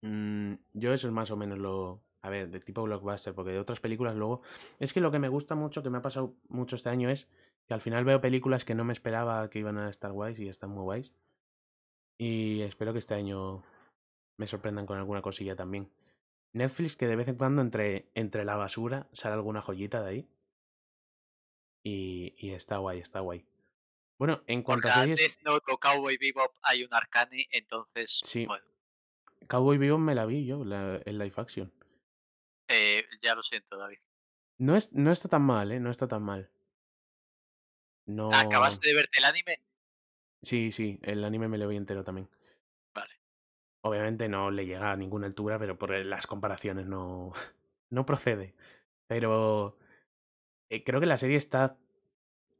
Mm, 0.00 0.54
yo 0.72 0.92
eso 0.92 1.06
es 1.06 1.12
más 1.12 1.30
o 1.30 1.36
menos 1.36 1.58
lo... 1.58 2.02
A 2.22 2.30
ver, 2.30 2.50
de 2.50 2.58
tipo 2.58 2.82
blockbuster, 2.82 3.34
porque 3.34 3.52
de 3.52 3.60
otras 3.60 3.80
películas 3.80 4.16
luego... 4.16 4.42
Es 4.80 4.92
que 4.92 5.00
lo 5.00 5.12
que 5.12 5.20
me 5.20 5.28
gusta 5.28 5.54
mucho, 5.54 5.82
que 5.82 5.90
me 5.90 5.98
ha 5.98 6.02
pasado 6.02 6.34
mucho 6.48 6.74
este 6.76 6.88
año, 6.88 7.10
es 7.10 7.28
que 7.66 7.74
al 7.74 7.80
final 7.80 8.04
veo 8.04 8.20
películas 8.20 8.64
que 8.64 8.74
no 8.74 8.84
me 8.84 8.92
esperaba 8.92 9.48
que 9.50 9.60
iban 9.60 9.78
a 9.78 9.90
estar 9.90 10.10
guays 10.10 10.40
y 10.40 10.48
están 10.48 10.70
muy 10.70 10.82
guays. 10.82 11.12
Y 12.18 12.62
espero 12.62 12.92
que 12.92 12.98
este 12.98 13.14
año 13.14 13.62
me 14.36 14.46
sorprendan 14.46 14.86
con 14.86 14.98
alguna 14.98 15.22
cosilla 15.22 15.54
también. 15.56 15.90
Netflix 16.52 16.96
que 16.96 17.06
de 17.06 17.16
vez 17.16 17.28
en 17.28 17.36
cuando 17.36 17.62
entre, 17.62 18.10
entre 18.14 18.44
la 18.44 18.56
basura 18.56 19.06
sale 19.12 19.34
alguna 19.34 19.62
joyita 19.62 20.02
de 20.02 20.08
ahí. 20.10 20.28
Y, 21.84 22.34
y 22.38 22.52
está 22.52 22.78
guay, 22.78 22.98
está 23.00 23.20
guay. 23.20 23.44
Bueno, 24.18 24.42
en 24.48 24.62
cuanto 24.62 24.88
Porque 24.88 24.98
a 24.98 25.02
series, 25.02 25.20
Death 25.20 25.44
Note 25.44 25.72
o 25.72 25.78
Cowboy 25.78 26.16
Bebop 26.16 26.52
hay 26.62 26.82
un 26.82 26.92
Arcane, 26.92 27.46
entonces, 27.52 28.20
Sí. 28.24 28.46
bueno, 28.46 28.64
Cowboy 29.46 29.78
Bebop 29.78 30.00
me 30.00 30.14
la 30.16 30.26
vi 30.26 30.44
yo, 30.44 30.64
la, 30.64 30.96
el 31.04 31.18
live 31.18 31.34
action. 31.36 31.72
eh, 32.68 33.06
ya 33.20 33.34
lo 33.36 33.42
siento, 33.42 33.78
David. 33.78 33.98
No, 34.58 34.74
es, 34.76 34.92
no 34.92 35.12
está 35.12 35.28
tan 35.28 35.42
mal, 35.42 35.70
¿eh? 35.70 35.78
No 35.78 35.90
está 35.90 36.08
tan 36.08 36.22
mal. 36.24 36.50
No... 38.06 38.30
¿Acabaste 38.32 38.88
de 38.88 38.94
verte 38.94 39.18
el 39.20 39.24
anime? 39.24 39.60
Sí, 40.42 40.72
sí, 40.72 40.98
el 41.02 41.24
anime 41.24 41.48
me 41.48 41.58
lo 41.58 41.68
vi 41.68 41.76
entero 41.76 42.04
también. 42.04 42.28
Vale. 42.94 43.12
Obviamente 43.82 44.28
no 44.28 44.50
le 44.50 44.66
llega 44.66 44.92
a 44.92 44.96
ninguna 44.96 45.26
altura, 45.26 45.58
pero 45.58 45.78
por 45.78 45.90
las 45.90 46.26
comparaciones 46.26 46.86
no, 46.86 47.32
no 47.90 48.06
procede. 48.06 48.54
Pero 49.06 49.78
eh, 50.70 50.84
creo 50.84 51.00
que 51.00 51.06
la 51.06 51.18
serie 51.18 51.36
está 51.36 51.76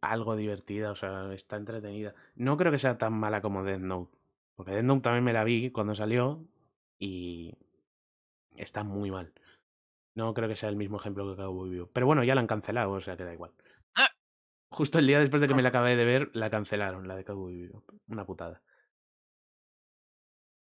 algo 0.00 0.36
divertida, 0.36 0.90
o 0.92 0.94
sea, 0.96 1.32
está 1.34 1.56
entretenida. 1.56 2.14
No 2.36 2.56
creo 2.56 2.72
que 2.72 2.78
sea 2.78 2.98
tan 2.98 3.14
mala 3.14 3.42
como 3.42 3.64
Death 3.64 3.80
Note. 3.80 4.16
Porque 4.56 4.72
Death 4.72 4.84
Note 4.84 5.02
también 5.02 5.24
me 5.24 5.32
la 5.32 5.44
vi 5.44 5.70
cuando 5.70 5.94
salió 5.94 6.44
y 6.98 7.54
está 8.56 8.84
muy 8.84 9.10
mal. 9.10 9.32
No 10.14 10.34
creo 10.34 10.48
que 10.48 10.56
sea 10.56 10.68
el 10.68 10.76
mismo 10.76 10.98
ejemplo 10.98 11.28
que 11.30 11.40
Cowboy 11.40 11.70
Bebop. 11.70 11.90
Pero 11.92 12.06
bueno, 12.06 12.24
ya 12.24 12.34
la 12.34 12.40
han 12.40 12.46
cancelado, 12.46 12.92
o 12.92 13.00
sea 13.00 13.16
que 13.16 13.24
da 13.24 13.32
igual. 13.32 13.52
Justo 14.70 14.98
el 14.98 15.06
día 15.06 15.18
después 15.18 15.40
de 15.40 15.48
que 15.48 15.54
me 15.54 15.62
la 15.62 15.70
acabé 15.70 15.96
de 15.96 16.04
ver, 16.04 16.30
la 16.34 16.50
cancelaron, 16.50 17.08
la 17.08 17.16
de 17.16 17.24
Cowboy. 17.24 17.70
Una 18.08 18.26
putada. 18.26 18.62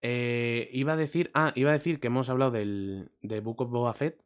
Eh, 0.01 0.69
iba 0.73 0.93
a 0.93 0.97
decir. 0.97 1.31
Ah, 1.33 1.53
iba 1.55 1.69
a 1.69 1.73
decir 1.73 1.99
que 1.99 2.07
hemos 2.07 2.29
hablado 2.29 2.51
del, 2.51 3.11
de 3.21 3.39
Book 3.39 3.61
of 3.61 3.69
Boba 3.71 3.93
Fett. 3.93 4.21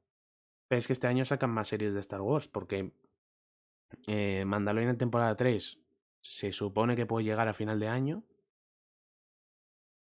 Pero 0.68 0.80
es 0.80 0.88
que 0.88 0.94
este 0.94 1.08
año 1.08 1.24
sacan 1.26 1.52
más 1.52 1.68
series 1.68 1.94
de 1.94 2.00
Star 2.00 2.22
Wars. 2.22 2.48
Porque 2.48 2.92
eh, 4.08 4.44
Mandalorian 4.46 4.92
en 4.92 4.98
temporada 4.98 5.36
3 5.36 5.80
se 6.22 6.52
supone 6.52 6.96
que 6.96 7.06
puede 7.06 7.26
llegar 7.26 7.48
a 7.48 7.54
final 7.54 7.80
de 7.80 7.88
año. 7.88 8.24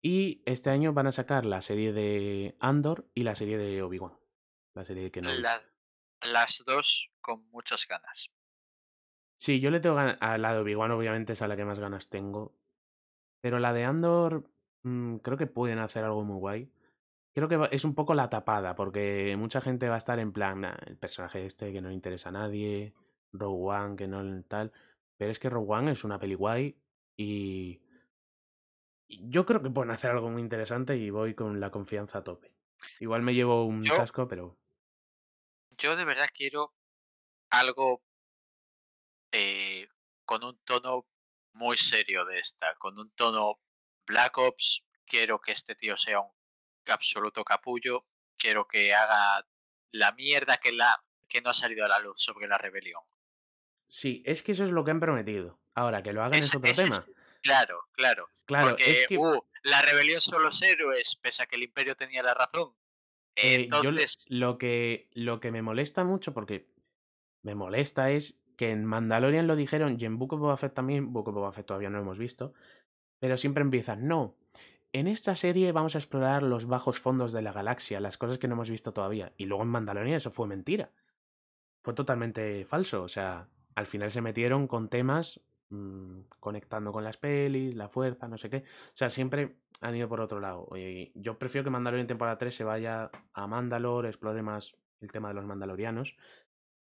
Y 0.04 0.44
este 0.46 0.70
año 0.70 0.94
van 0.94 1.08
a 1.08 1.12
sacar 1.12 1.46
la 1.48 1.64
serie 1.64 1.92
de 1.92 2.56
Andor 2.60 3.10
y 3.16 3.24
la 3.24 3.34
serie 3.34 3.58
de 3.58 3.82
Obi-Wan. 3.82 4.14
La 4.76 4.86
serie 4.86 5.10
que 5.10 5.22
no. 5.22 5.34
La- 5.34 5.64
las 6.22 6.64
dos 6.66 7.12
con 7.22 7.50
muchas 7.50 7.88
ganas. 7.88 8.32
Sí, 9.46 9.60
yo 9.60 9.70
le 9.70 9.80
tengo 9.80 9.96
ganas. 9.96 10.18
A 10.22 10.40
la 10.40 10.54
de 10.54 10.60
Obi-Wan, 10.62 10.90
obviamente, 10.90 11.34
es 11.34 11.42
a 11.44 11.48
la 11.48 11.56
que 11.56 11.66
más 11.66 11.78
ganas 11.78 12.10
tengo. 12.10 12.56
Pero 13.42 13.60
la 13.60 13.74
de 13.74 13.84
Andor, 13.84 14.50
mm, 14.82 15.18
creo 15.18 15.38
que 15.38 15.46
pueden 15.46 15.78
hacer 15.78 16.04
algo 16.04 16.24
muy 16.24 16.40
guay. 16.40 16.72
Creo 17.36 17.48
que 17.48 17.60
es 17.72 17.86
un 17.86 17.94
poco 17.94 18.16
la 18.16 18.28
tapada, 18.28 18.74
porque 18.76 19.36
mucha 19.38 19.62
gente 19.62 19.88
va 19.88 19.96
a 19.96 20.00
estar 20.00 20.18
en 20.18 20.32
plan, 20.32 20.62
"Nah, 20.62 20.76
el 20.88 20.98
personaje 20.98 21.46
este 21.46 21.72
que 21.72 21.80
no 21.80 21.90
le 21.90 21.94
interesa 21.94 22.30
a 22.30 22.32
nadie, 22.32 22.96
Rogue 23.34 23.72
One, 23.72 23.96
que 23.98 24.08
no 24.08 24.42
tal. 24.46 24.72
Pero 25.16 25.30
es 25.30 25.38
que 25.38 25.52
Rogue 25.52 25.72
One 25.74 25.92
es 25.92 26.04
una 26.04 26.18
peli 26.18 26.34
guay 26.34 26.76
y. 27.16 27.80
y 29.08 29.30
Yo 29.30 29.46
creo 29.46 29.62
que 29.62 29.70
pueden 29.70 29.92
hacer 29.92 30.10
algo 30.10 30.32
muy 30.32 30.42
interesante 30.42 30.98
y 30.98 31.12
voy 31.12 31.36
con 31.36 31.60
la 31.60 31.70
confianza 31.70 32.18
a 32.18 32.24
tope. 32.24 32.52
Igual 33.00 33.22
me 33.22 33.36
llevo 33.36 33.64
un 33.66 33.84
Yo- 33.84 33.96
chasco, 33.96 34.28
pero. 34.28 34.58
Yo 35.78 35.96
de 35.96 36.06
verdad 36.06 36.30
quiero 36.34 36.74
algo 37.52 38.02
eh, 39.36 39.90
con 40.24 40.44
un 40.46 40.58
tono 40.64 41.06
muy 41.54 41.76
serio 41.76 42.24
de 42.26 42.40
esta, 42.40 42.74
con 42.76 42.98
un 42.98 43.12
tono 43.12 43.60
Black 44.08 44.38
Ops. 44.38 44.86
Quiero 45.06 45.40
que 45.40 45.52
este 45.52 45.76
tío 45.76 45.98
sea 45.98 46.22
un 46.22 46.32
absoluto 46.88 47.44
capullo. 47.44 48.06
Quiero 48.38 48.66
que 48.68 48.94
haga 48.94 49.46
la 49.92 50.14
mierda 50.14 50.58
que, 50.58 50.72
la, 50.72 51.04
que 51.28 51.42
no 51.42 51.50
ha 51.50 51.54
salido 51.54 51.86
a 51.86 51.90
la 51.90 52.00
luz 52.00 52.20
sobre 52.20 52.48
la 52.48 52.58
rebelión. 52.58 53.02
Sí, 53.88 54.24
es 54.26 54.42
que 54.42 54.54
eso 54.54 54.64
es 54.64 54.72
lo 54.72 54.84
que 54.86 54.92
han 54.92 55.00
prometido. 55.00 55.60
Ahora, 55.74 56.02
que 56.02 56.14
lo 56.14 56.24
hagan 56.24 56.40
es 56.40 56.56
otro 56.56 56.72
tema. 56.74 56.96
es- 56.96 57.12
claro, 57.42 57.82
claro. 57.92 58.30
Claro, 58.46 58.70
porque 58.70 58.92
es 58.92 59.08
que. 59.08 59.18
uh, 59.18 59.42
la 59.64 59.82
rebelión 59.82 60.22
son 60.22 60.44
los 60.44 60.62
héroes, 60.62 61.18
pese 61.18 61.44
a 61.44 61.46
que 61.46 61.58
el 61.58 61.64
imperio 61.64 61.96
tenía 61.96 62.24
la 62.24 62.34
razón. 62.34 62.74
Eh, 63.36 63.68
yo 63.70 63.80
Entonces, 63.82 64.26
lo, 64.30 64.58
que, 64.58 65.10
lo 65.12 65.42
que 65.42 65.52
me 65.52 65.62
molesta 65.62 66.06
mucho, 66.06 66.34
porque 66.34 66.70
me 67.42 67.54
molesta, 67.54 68.12
es 68.12 68.45
que 68.56 68.72
en 68.72 68.86
Mandalorian 68.86 69.48
lo 69.48 69.56
dijeron 69.56 69.98
y 70.00 70.06
en 70.06 70.18
Book 70.18 70.34
of 70.34 70.40
Boba 70.40 70.58
Fett 70.58 70.74
también, 70.74 71.14
Book 71.14 71.30
of 71.30 71.36
Boba 71.36 71.52
Fett 71.52 71.66
todavía 71.66 71.90
no 71.90 71.98
lo 71.98 72.04
hemos 72.04 72.18
visto, 72.18 72.54
pero 73.20 73.38
siempre 73.38 73.62
empiezan, 73.62 74.08
no, 74.08 74.36
en 74.96 75.08
esta 75.08 75.36
serie 75.36 75.74
vamos 75.74 75.96
a 75.96 75.98
explorar 75.98 76.42
los 76.42 76.68
bajos 76.68 77.02
fondos 77.02 77.34
de 77.34 77.42
la 77.42 77.52
galaxia, 77.52 78.00
las 78.00 78.18
cosas 78.18 78.38
que 78.38 78.48
no 78.48 78.54
hemos 78.54 78.70
visto 78.70 78.94
todavía. 78.94 79.34
Y 79.36 79.46
luego 79.46 79.64
en 79.64 79.70
Mandalorian 79.70 80.16
eso 80.16 80.32
fue 80.32 80.48
mentira. 80.48 80.90
Fue 81.84 81.94
totalmente 81.94 82.64
falso, 82.64 83.04
o 83.04 83.10
sea, 83.10 83.50
al 83.76 83.88
final 83.88 84.12
se 84.14 84.22
metieron 84.22 84.68
con 84.68 84.88
temas 84.88 85.42
mm, 85.70 86.20
conectando 86.40 86.94
con 86.94 87.04
las 87.04 87.18
pelis, 87.18 87.76
la 87.76 87.90
fuerza, 87.90 88.30
no 88.30 88.38
sé 88.38 88.50
qué. 88.50 88.60
O 88.60 88.96
sea, 88.96 89.10
siempre 89.10 89.58
han 89.82 89.98
ido 89.98 90.08
por 90.08 90.22
otro 90.22 90.40
lado. 90.40 90.70
Yo 91.14 91.38
prefiero 91.38 91.66
que 91.66 91.72
Mandalorian 91.72 92.08
temporada 92.08 92.38
3 92.38 92.56
se 92.56 92.64
vaya 92.64 93.12
a 93.34 93.48
Mandalore, 93.48 94.08
explore 94.08 94.42
más 94.42 94.78
el 95.02 95.12
tema 95.12 95.28
de 95.28 95.34
los 95.34 95.46
mandalorianos. 95.46 96.16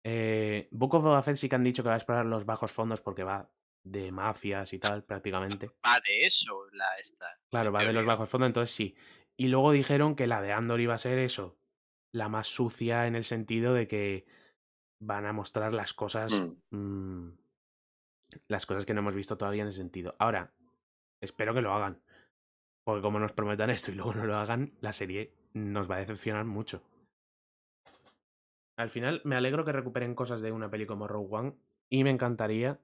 Eh, 0.04 0.68
Book 0.72 0.96
of 0.96 1.04
Boba 1.04 1.22
Fett 1.22 1.38
sí 1.38 1.48
que 1.48 1.56
han 1.56 1.64
dicho 1.64 1.82
que 1.82 1.90
va 1.90 1.96
a 1.96 1.98
explorar 1.98 2.26
los 2.26 2.46
bajos 2.46 2.72
fondos 2.72 3.02
porque 3.02 3.24
va 3.24 3.50
de 3.84 4.12
mafias 4.12 4.74
y 4.74 4.80
tal, 4.80 5.04
prácticamente. 5.04 5.68
va 5.86 6.00
de 6.06 6.26
eso 6.26 6.66
la 6.72 6.98
esta. 7.02 7.40
Claro, 7.50 7.72
va 7.72 7.84
de 7.84 7.94
los 7.94 8.06
bajos 8.06 8.30
fondos, 8.30 8.48
entonces 8.48 8.76
sí. 8.76 8.96
Y 9.38 9.48
luego 9.48 9.72
dijeron 9.72 10.16
que 10.16 10.28
la 10.28 10.42
de 10.42 10.54
Andor 10.54 10.80
iba 10.80 10.94
a 10.94 11.00
ser 11.00 11.20
eso, 11.20 11.58
la 12.12 12.30
más 12.30 12.48
sucia 12.48 13.08
en 13.08 13.16
el 13.16 13.24
sentido 13.24 13.74
de 13.74 13.88
que 13.88 14.26
van 15.00 15.26
a 15.26 15.34
mostrar 15.34 15.74
las 15.74 15.94
cosas, 15.94 16.46
mm, 16.70 17.30
las 18.48 18.66
cosas 18.66 18.86
que 18.86 18.94
no 18.94 19.02
hemos 19.02 19.16
visto 19.16 19.38
todavía 19.38 19.64
en 19.64 19.70
ese 19.70 19.80
sentido. 19.80 20.16
Ahora, 20.20 20.54
espero 21.20 21.54
que 21.54 21.62
lo 21.62 21.74
hagan, 21.74 22.02
porque 22.84 23.02
como 23.02 23.20
nos 23.20 23.34
prometan 23.34 23.70
esto 23.70 23.92
y 23.92 23.96
luego 23.96 24.14
no 24.14 24.26
lo 24.26 24.38
hagan, 24.38 24.74
la 24.80 24.94
serie 24.94 25.34
nos 25.54 25.90
va 25.90 25.96
a 25.96 26.00
decepcionar 26.00 26.46
mucho. 26.46 26.84
Al 28.76 28.90
final, 28.90 29.22
me 29.24 29.36
alegro 29.36 29.66
que 29.66 29.72
recuperen 29.72 30.16
cosas 30.16 30.42
de 30.42 30.52
una 30.52 30.70
peli 30.70 30.86
como 30.86 31.08
Rogue 31.08 31.36
One 31.36 31.54
y 31.90 32.04
me 32.04 32.10
encantaría 32.10 32.80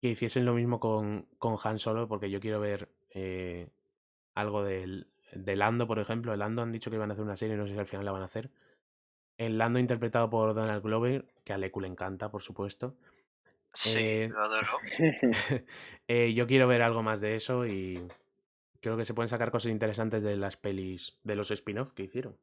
que 0.00 0.08
hiciesen 0.08 0.44
lo 0.44 0.54
mismo 0.54 0.80
con, 0.80 1.26
con 1.38 1.56
Han 1.62 1.78
Solo, 1.78 2.08
porque 2.08 2.30
yo 2.30 2.40
quiero 2.40 2.60
ver 2.60 2.88
eh, 3.10 3.68
algo 4.34 4.62
del, 4.62 5.08
de 5.32 5.56
Lando, 5.56 5.86
por 5.86 5.98
ejemplo. 5.98 6.32
El 6.32 6.40
Lando 6.40 6.62
han 6.62 6.72
dicho 6.72 6.90
que 6.90 6.96
iban 6.96 7.10
a 7.10 7.14
hacer 7.14 7.24
una 7.24 7.36
serie, 7.36 7.56
no 7.56 7.66
sé 7.66 7.72
si 7.72 7.78
al 7.78 7.86
final 7.86 8.04
la 8.04 8.12
van 8.12 8.22
a 8.22 8.26
hacer. 8.26 8.50
El 9.36 9.58
Lando 9.58 9.78
interpretado 9.78 10.28
por 10.30 10.54
Donald 10.54 10.82
Glover, 10.82 11.26
que 11.44 11.52
a 11.52 11.58
Leku 11.58 11.80
le 11.80 11.88
encanta, 11.88 12.30
por 12.30 12.42
supuesto. 12.42 12.96
Sí, 13.72 13.98
Eh, 13.98 14.28
lo 14.30 14.40
adoro. 14.40 14.68
Eh, 16.08 16.32
yo 16.32 16.46
quiero 16.46 16.66
ver 16.66 16.82
algo 16.82 17.02
más 17.02 17.20
de 17.20 17.36
eso 17.36 17.66
y 17.66 18.00
creo 18.80 18.96
que 18.96 19.04
se 19.04 19.14
pueden 19.14 19.28
sacar 19.28 19.50
cosas 19.50 19.70
interesantes 19.70 20.22
de 20.22 20.36
las 20.36 20.56
pelis, 20.56 21.18
de 21.22 21.36
los 21.36 21.50
spin-off 21.50 21.92
que 21.92 22.04
hicieron. 22.04 22.36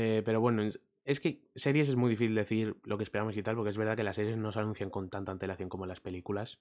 Eh, 0.00 0.22
pero 0.24 0.40
bueno, 0.40 0.62
es- 0.62 1.20
que 1.20 1.42
series 1.56 1.88
es 1.88 1.96
muy 1.96 2.10
difícil 2.10 2.34
decir 2.36 2.76
lo 2.84 2.96
que 2.98 3.02
esperamos 3.02 3.36
y 3.36 3.42
tal, 3.42 3.56
porque 3.56 3.70
es 3.70 3.78
verdad 3.78 3.96
que 3.96 4.04
las 4.04 4.14
series 4.14 4.36
no 4.36 4.52
se 4.52 4.60
anuncian 4.60 4.90
con 4.90 5.10
tanta 5.10 5.32
antelación 5.32 5.68
como 5.68 5.86
las 5.86 6.00
películas. 6.00 6.60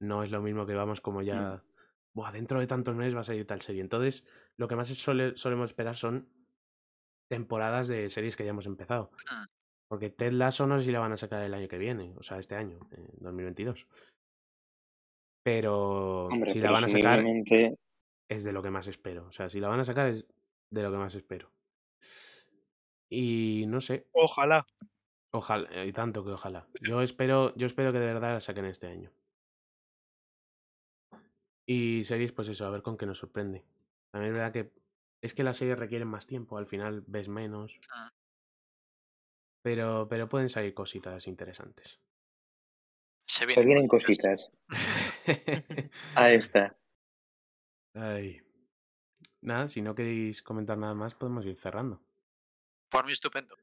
No 0.00 0.22
es 0.22 0.30
lo 0.30 0.42
mismo 0.42 0.66
que 0.66 0.74
vamos 0.74 1.00
como 1.00 1.22
ya. 1.22 1.62
Buah, 2.14 2.32
dentro 2.32 2.60
de 2.60 2.66
tantos 2.66 2.94
meses 2.94 3.16
va 3.16 3.20
a 3.20 3.24
salir 3.24 3.46
tal 3.46 3.62
serie. 3.62 3.80
Entonces, 3.80 4.24
lo 4.58 4.68
que 4.68 4.76
más 4.76 4.88
solemos 4.88 5.70
esperar 5.70 5.94
son 5.96 6.28
temporadas 7.30 7.88
de 7.88 8.10
series 8.10 8.36
que 8.36 8.44
ya 8.44 8.50
hemos 8.50 8.66
empezado. 8.66 9.10
Ah. 9.30 9.46
Porque 9.88 10.10
Ted 10.10 10.32
Lasso 10.32 10.66
no 10.66 10.78
sé 10.78 10.86
si 10.86 10.92
la 10.92 10.98
van 11.00 11.12
a 11.12 11.16
sacar 11.16 11.42
el 11.42 11.54
año 11.54 11.68
que 11.68 11.78
viene, 11.78 12.14
o 12.18 12.22
sea, 12.22 12.38
este 12.38 12.56
año, 12.56 12.80
en 12.90 13.06
2022. 13.20 13.86
Pero 15.42 16.26
Hombre, 16.26 16.52
si 16.52 16.58
la 16.60 16.70
van 16.70 16.84
a 16.84 16.88
sacar 16.88 17.24
es 18.28 18.44
de 18.44 18.52
lo 18.52 18.62
que 18.62 18.70
más 18.70 18.86
espero. 18.88 19.26
O 19.26 19.32
sea, 19.32 19.48
si 19.48 19.60
la 19.60 19.68
van 19.68 19.80
a 19.80 19.84
sacar 19.84 20.08
es 20.08 20.26
de 20.70 20.82
lo 20.82 20.90
que 20.90 20.98
más 20.98 21.14
espero. 21.14 21.50
Y 23.14 23.66
no 23.66 23.82
sé, 23.82 24.06
Ojalá. 24.12 24.64
ojalá, 25.32 25.84
y 25.84 25.92
tanto 25.92 26.24
que 26.24 26.30
ojalá. 26.30 26.66
Yo 26.80 27.02
espero, 27.02 27.54
yo 27.56 27.66
espero 27.66 27.92
que 27.92 27.98
de 27.98 28.06
verdad 28.06 28.32
la 28.34 28.40
saquen 28.40 28.64
este 28.64 28.86
año. 28.86 29.12
Y 31.66 32.04
series, 32.04 32.32
pues 32.32 32.48
eso, 32.48 32.66
a 32.66 32.70
ver 32.70 32.82
con 32.82 32.96
qué 32.96 33.06
nos 33.06 33.18
sorprende. 33.18 33.64
También 34.12 34.32
es 34.32 34.38
verdad 34.38 34.52
que 34.52 34.72
es 35.22 35.34
que 35.34 35.44
las 35.44 35.56
series 35.56 35.78
requieren 35.78 36.08
más 36.08 36.26
tiempo, 36.26 36.56
al 36.56 36.66
final 36.66 37.04
ves 37.06 37.28
menos. 37.28 37.78
Ah. 37.90 38.10
Pero, 39.64 40.06
pero 40.08 40.28
pueden 40.28 40.48
salir 40.48 40.72
cositas 40.74 41.26
interesantes. 41.26 42.00
Se 43.26 43.46
se 43.52 43.64
vienen, 43.64 43.88
cositas. 43.88 44.52
Ahí 46.14 46.36
está. 46.36 46.76
Ay. 47.94 48.42
Nada, 49.42 49.68
si 49.68 49.82
no 49.82 49.94
queréis 49.94 50.42
comentar 50.42 50.78
nada 50.78 50.94
más, 50.94 51.14
podemos 51.14 51.44
ir 51.46 51.56
cerrando. 51.58 52.02
Por 52.92 53.06
mí 53.06 53.12
estupendo. 53.12 53.56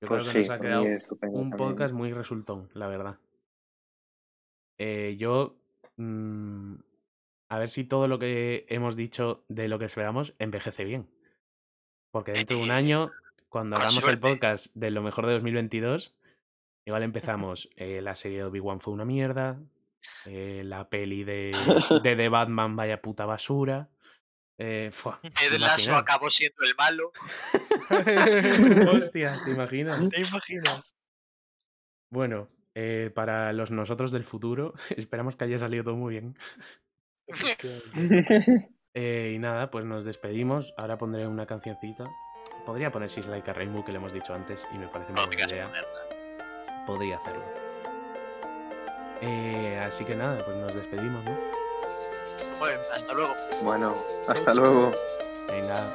Yo 0.00 0.08
Pues 0.08 0.22
creo 0.22 0.24
que 0.24 0.30
sí, 0.30 0.38
nos 0.38 0.50
ha 0.50 0.60
quedado 0.60 0.82
un 0.84 1.50
también. 1.50 1.50
podcast 1.56 1.94
muy 1.94 2.12
resultón, 2.12 2.68
la 2.74 2.86
verdad. 2.86 3.18
Eh, 4.78 5.16
yo. 5.18 5.56
mm, 5.96 6.74
a 7.50 7.58
ver 7.58 7.70
si 7.70 7.84
todo 7.84 8.08
lo 8.08 8.18
que 8.18 8.66
hemos 8.68 8.96
dicho 8.96 9.44
de 9.48 9.68
lo 9.68 9.78
que 9.78 9.84
esperamos 9.84 10.34
envejece 10.38 10.84
bien. 10.84 11.08
Porque 12.12 12.32
dentro 12.32 12.56
de 12.56 12.62
un 12.62 12.70
año, 12.70 13.10
cuando 13.48 13.76
hagamos 13.76 14.06
el 14.08 14.18
podcast 14.18 14.74
de 14.74 14.90
lo 14.90 15.02
mejor 15.02 15.26
de 15.26 15.34
2022, 15.34 16.14
igual 16.86 17.02
empezamos. 17.04 17.70
eh, 17.76 18.00
la 18.02 18.16
serie 18.16 18.38
de 18.38 18.44
Obi-Wan 18.44 18.80
fue 18.80 18.92
una 18.92 19.04
mierda. 19.04 19.60
eh, 20.26 20.62
la 20.64 20.88
peli 20.90 21.24
de, 21.24 21.52
de 22.02 22.16
The 22.16 22.28
Batman, 22.28 22.76
vaya 22.76 23.00
puta 23.00 23.24
basura. 23.24 23.88
Eh, 24.58 24.90
fua, 24.92 25.20
Ted 25.40 25.58
Lasso 25.58 25.96
acabó 25.96 26.30
siendo 26.30 26.64
el 26.64 26.74
malo. 26.76 27.12
Hostia, 28.96 29.40
¿te 29.44 29.50
imaginas? 29.50 30.08
¿Te 30.08 30.20
imaginas? 30.20 30.94
Bueno, 32.10 32.48
eh, 32.74 33.10
para 33.14 33.52
los 33.52 33.70
nosotros 33.70 34.12
del 34.12 34.24
futuro, 34.24 34.74
esperamos 34.96 35.36
que 35.36 35.44
haya 35.44 35.58
salido 35.58 35.84
todo 35.84 35.96
muy 35.96 36.12
bien. 36.12 36.36
Eh, 38.96 39.32
y 39.34 39.38
nada, 39.40 39.70
pues 39.72 39.84
nos 39.84 40.04
despedimos. 40.04 40.72
Ahora 40.76 40.98
pondré 40.98 41.26
una 41.26 41.46
cancioncita. 41.46 42.04
Podría 42.64 42.92
poner 42.92 43.08
She's 43.10 43.26
Like 43.26 43.50
a 43.50 43.54
Rainbow, 43.54 43.84
que 43.84 43.90
le 43.90 43.98
hemos 43.98 44.12
dicho 44.12 44.32
antes, 44.32 44.64
y 44.72 44.78
me 44.78 44.86
parece 44.86 45.12
muy 45.12 45.26
buena 45.26 45.46
idea. 45.46 45.66
ponerla. 45.66 46.84
Podría 46.86 47.16
hacerlo. 47.16 47.44
Eh, 49.20 49.80
así 49.84 50.04
que 50.04 50.14
nada, 50.14 50.44
pues 50.44 50.56
nos 50.56 50.74
despedimos, 50.74 51.24
¿no? 51.24 51.53
Bueno, 52.58 52.80
hasta 52.92 53.12
luego. 53.12 53.34
Bueno, 53.62 53.94
hasta 54.28 54.54
luego. 54.54 54.92
Venga. 55.48 55.86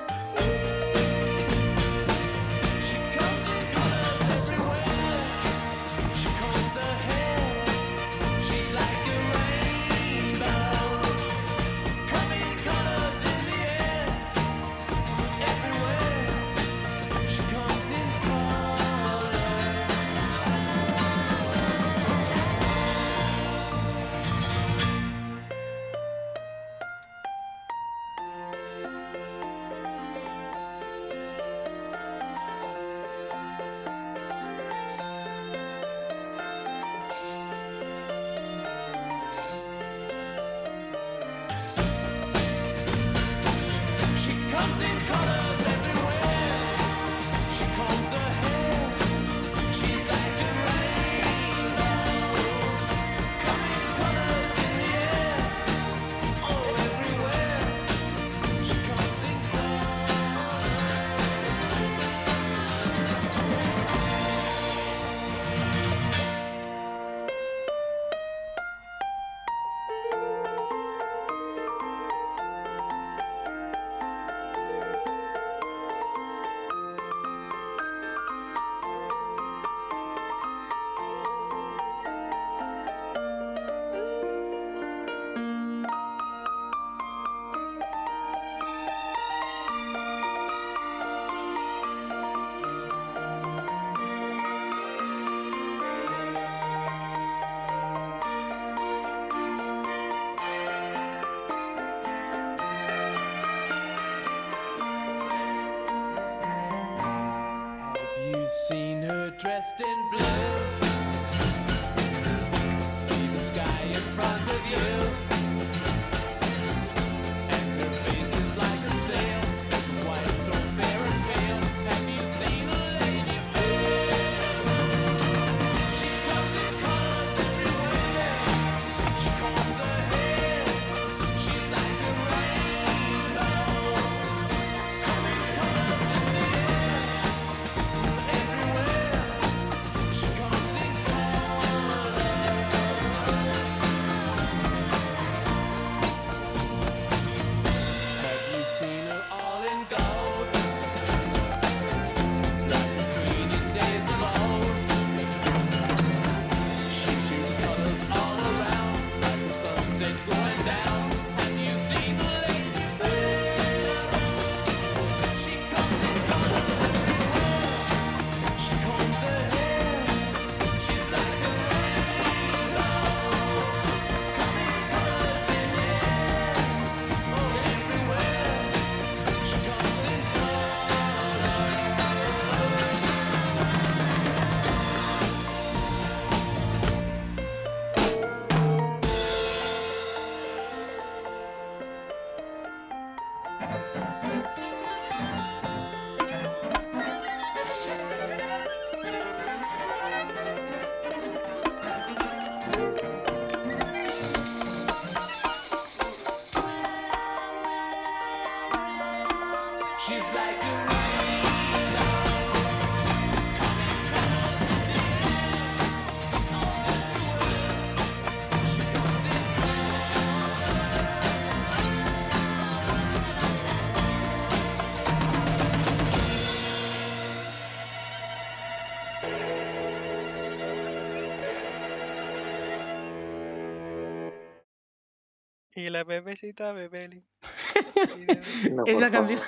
La 236.00 236.04
bebecita 236.06 236.72
Bebeli. 236.72 237.24
No, 238.72 238.84
Esa 238.86 239.00
favor. 239.00 239.12
canción, 239.12 239.42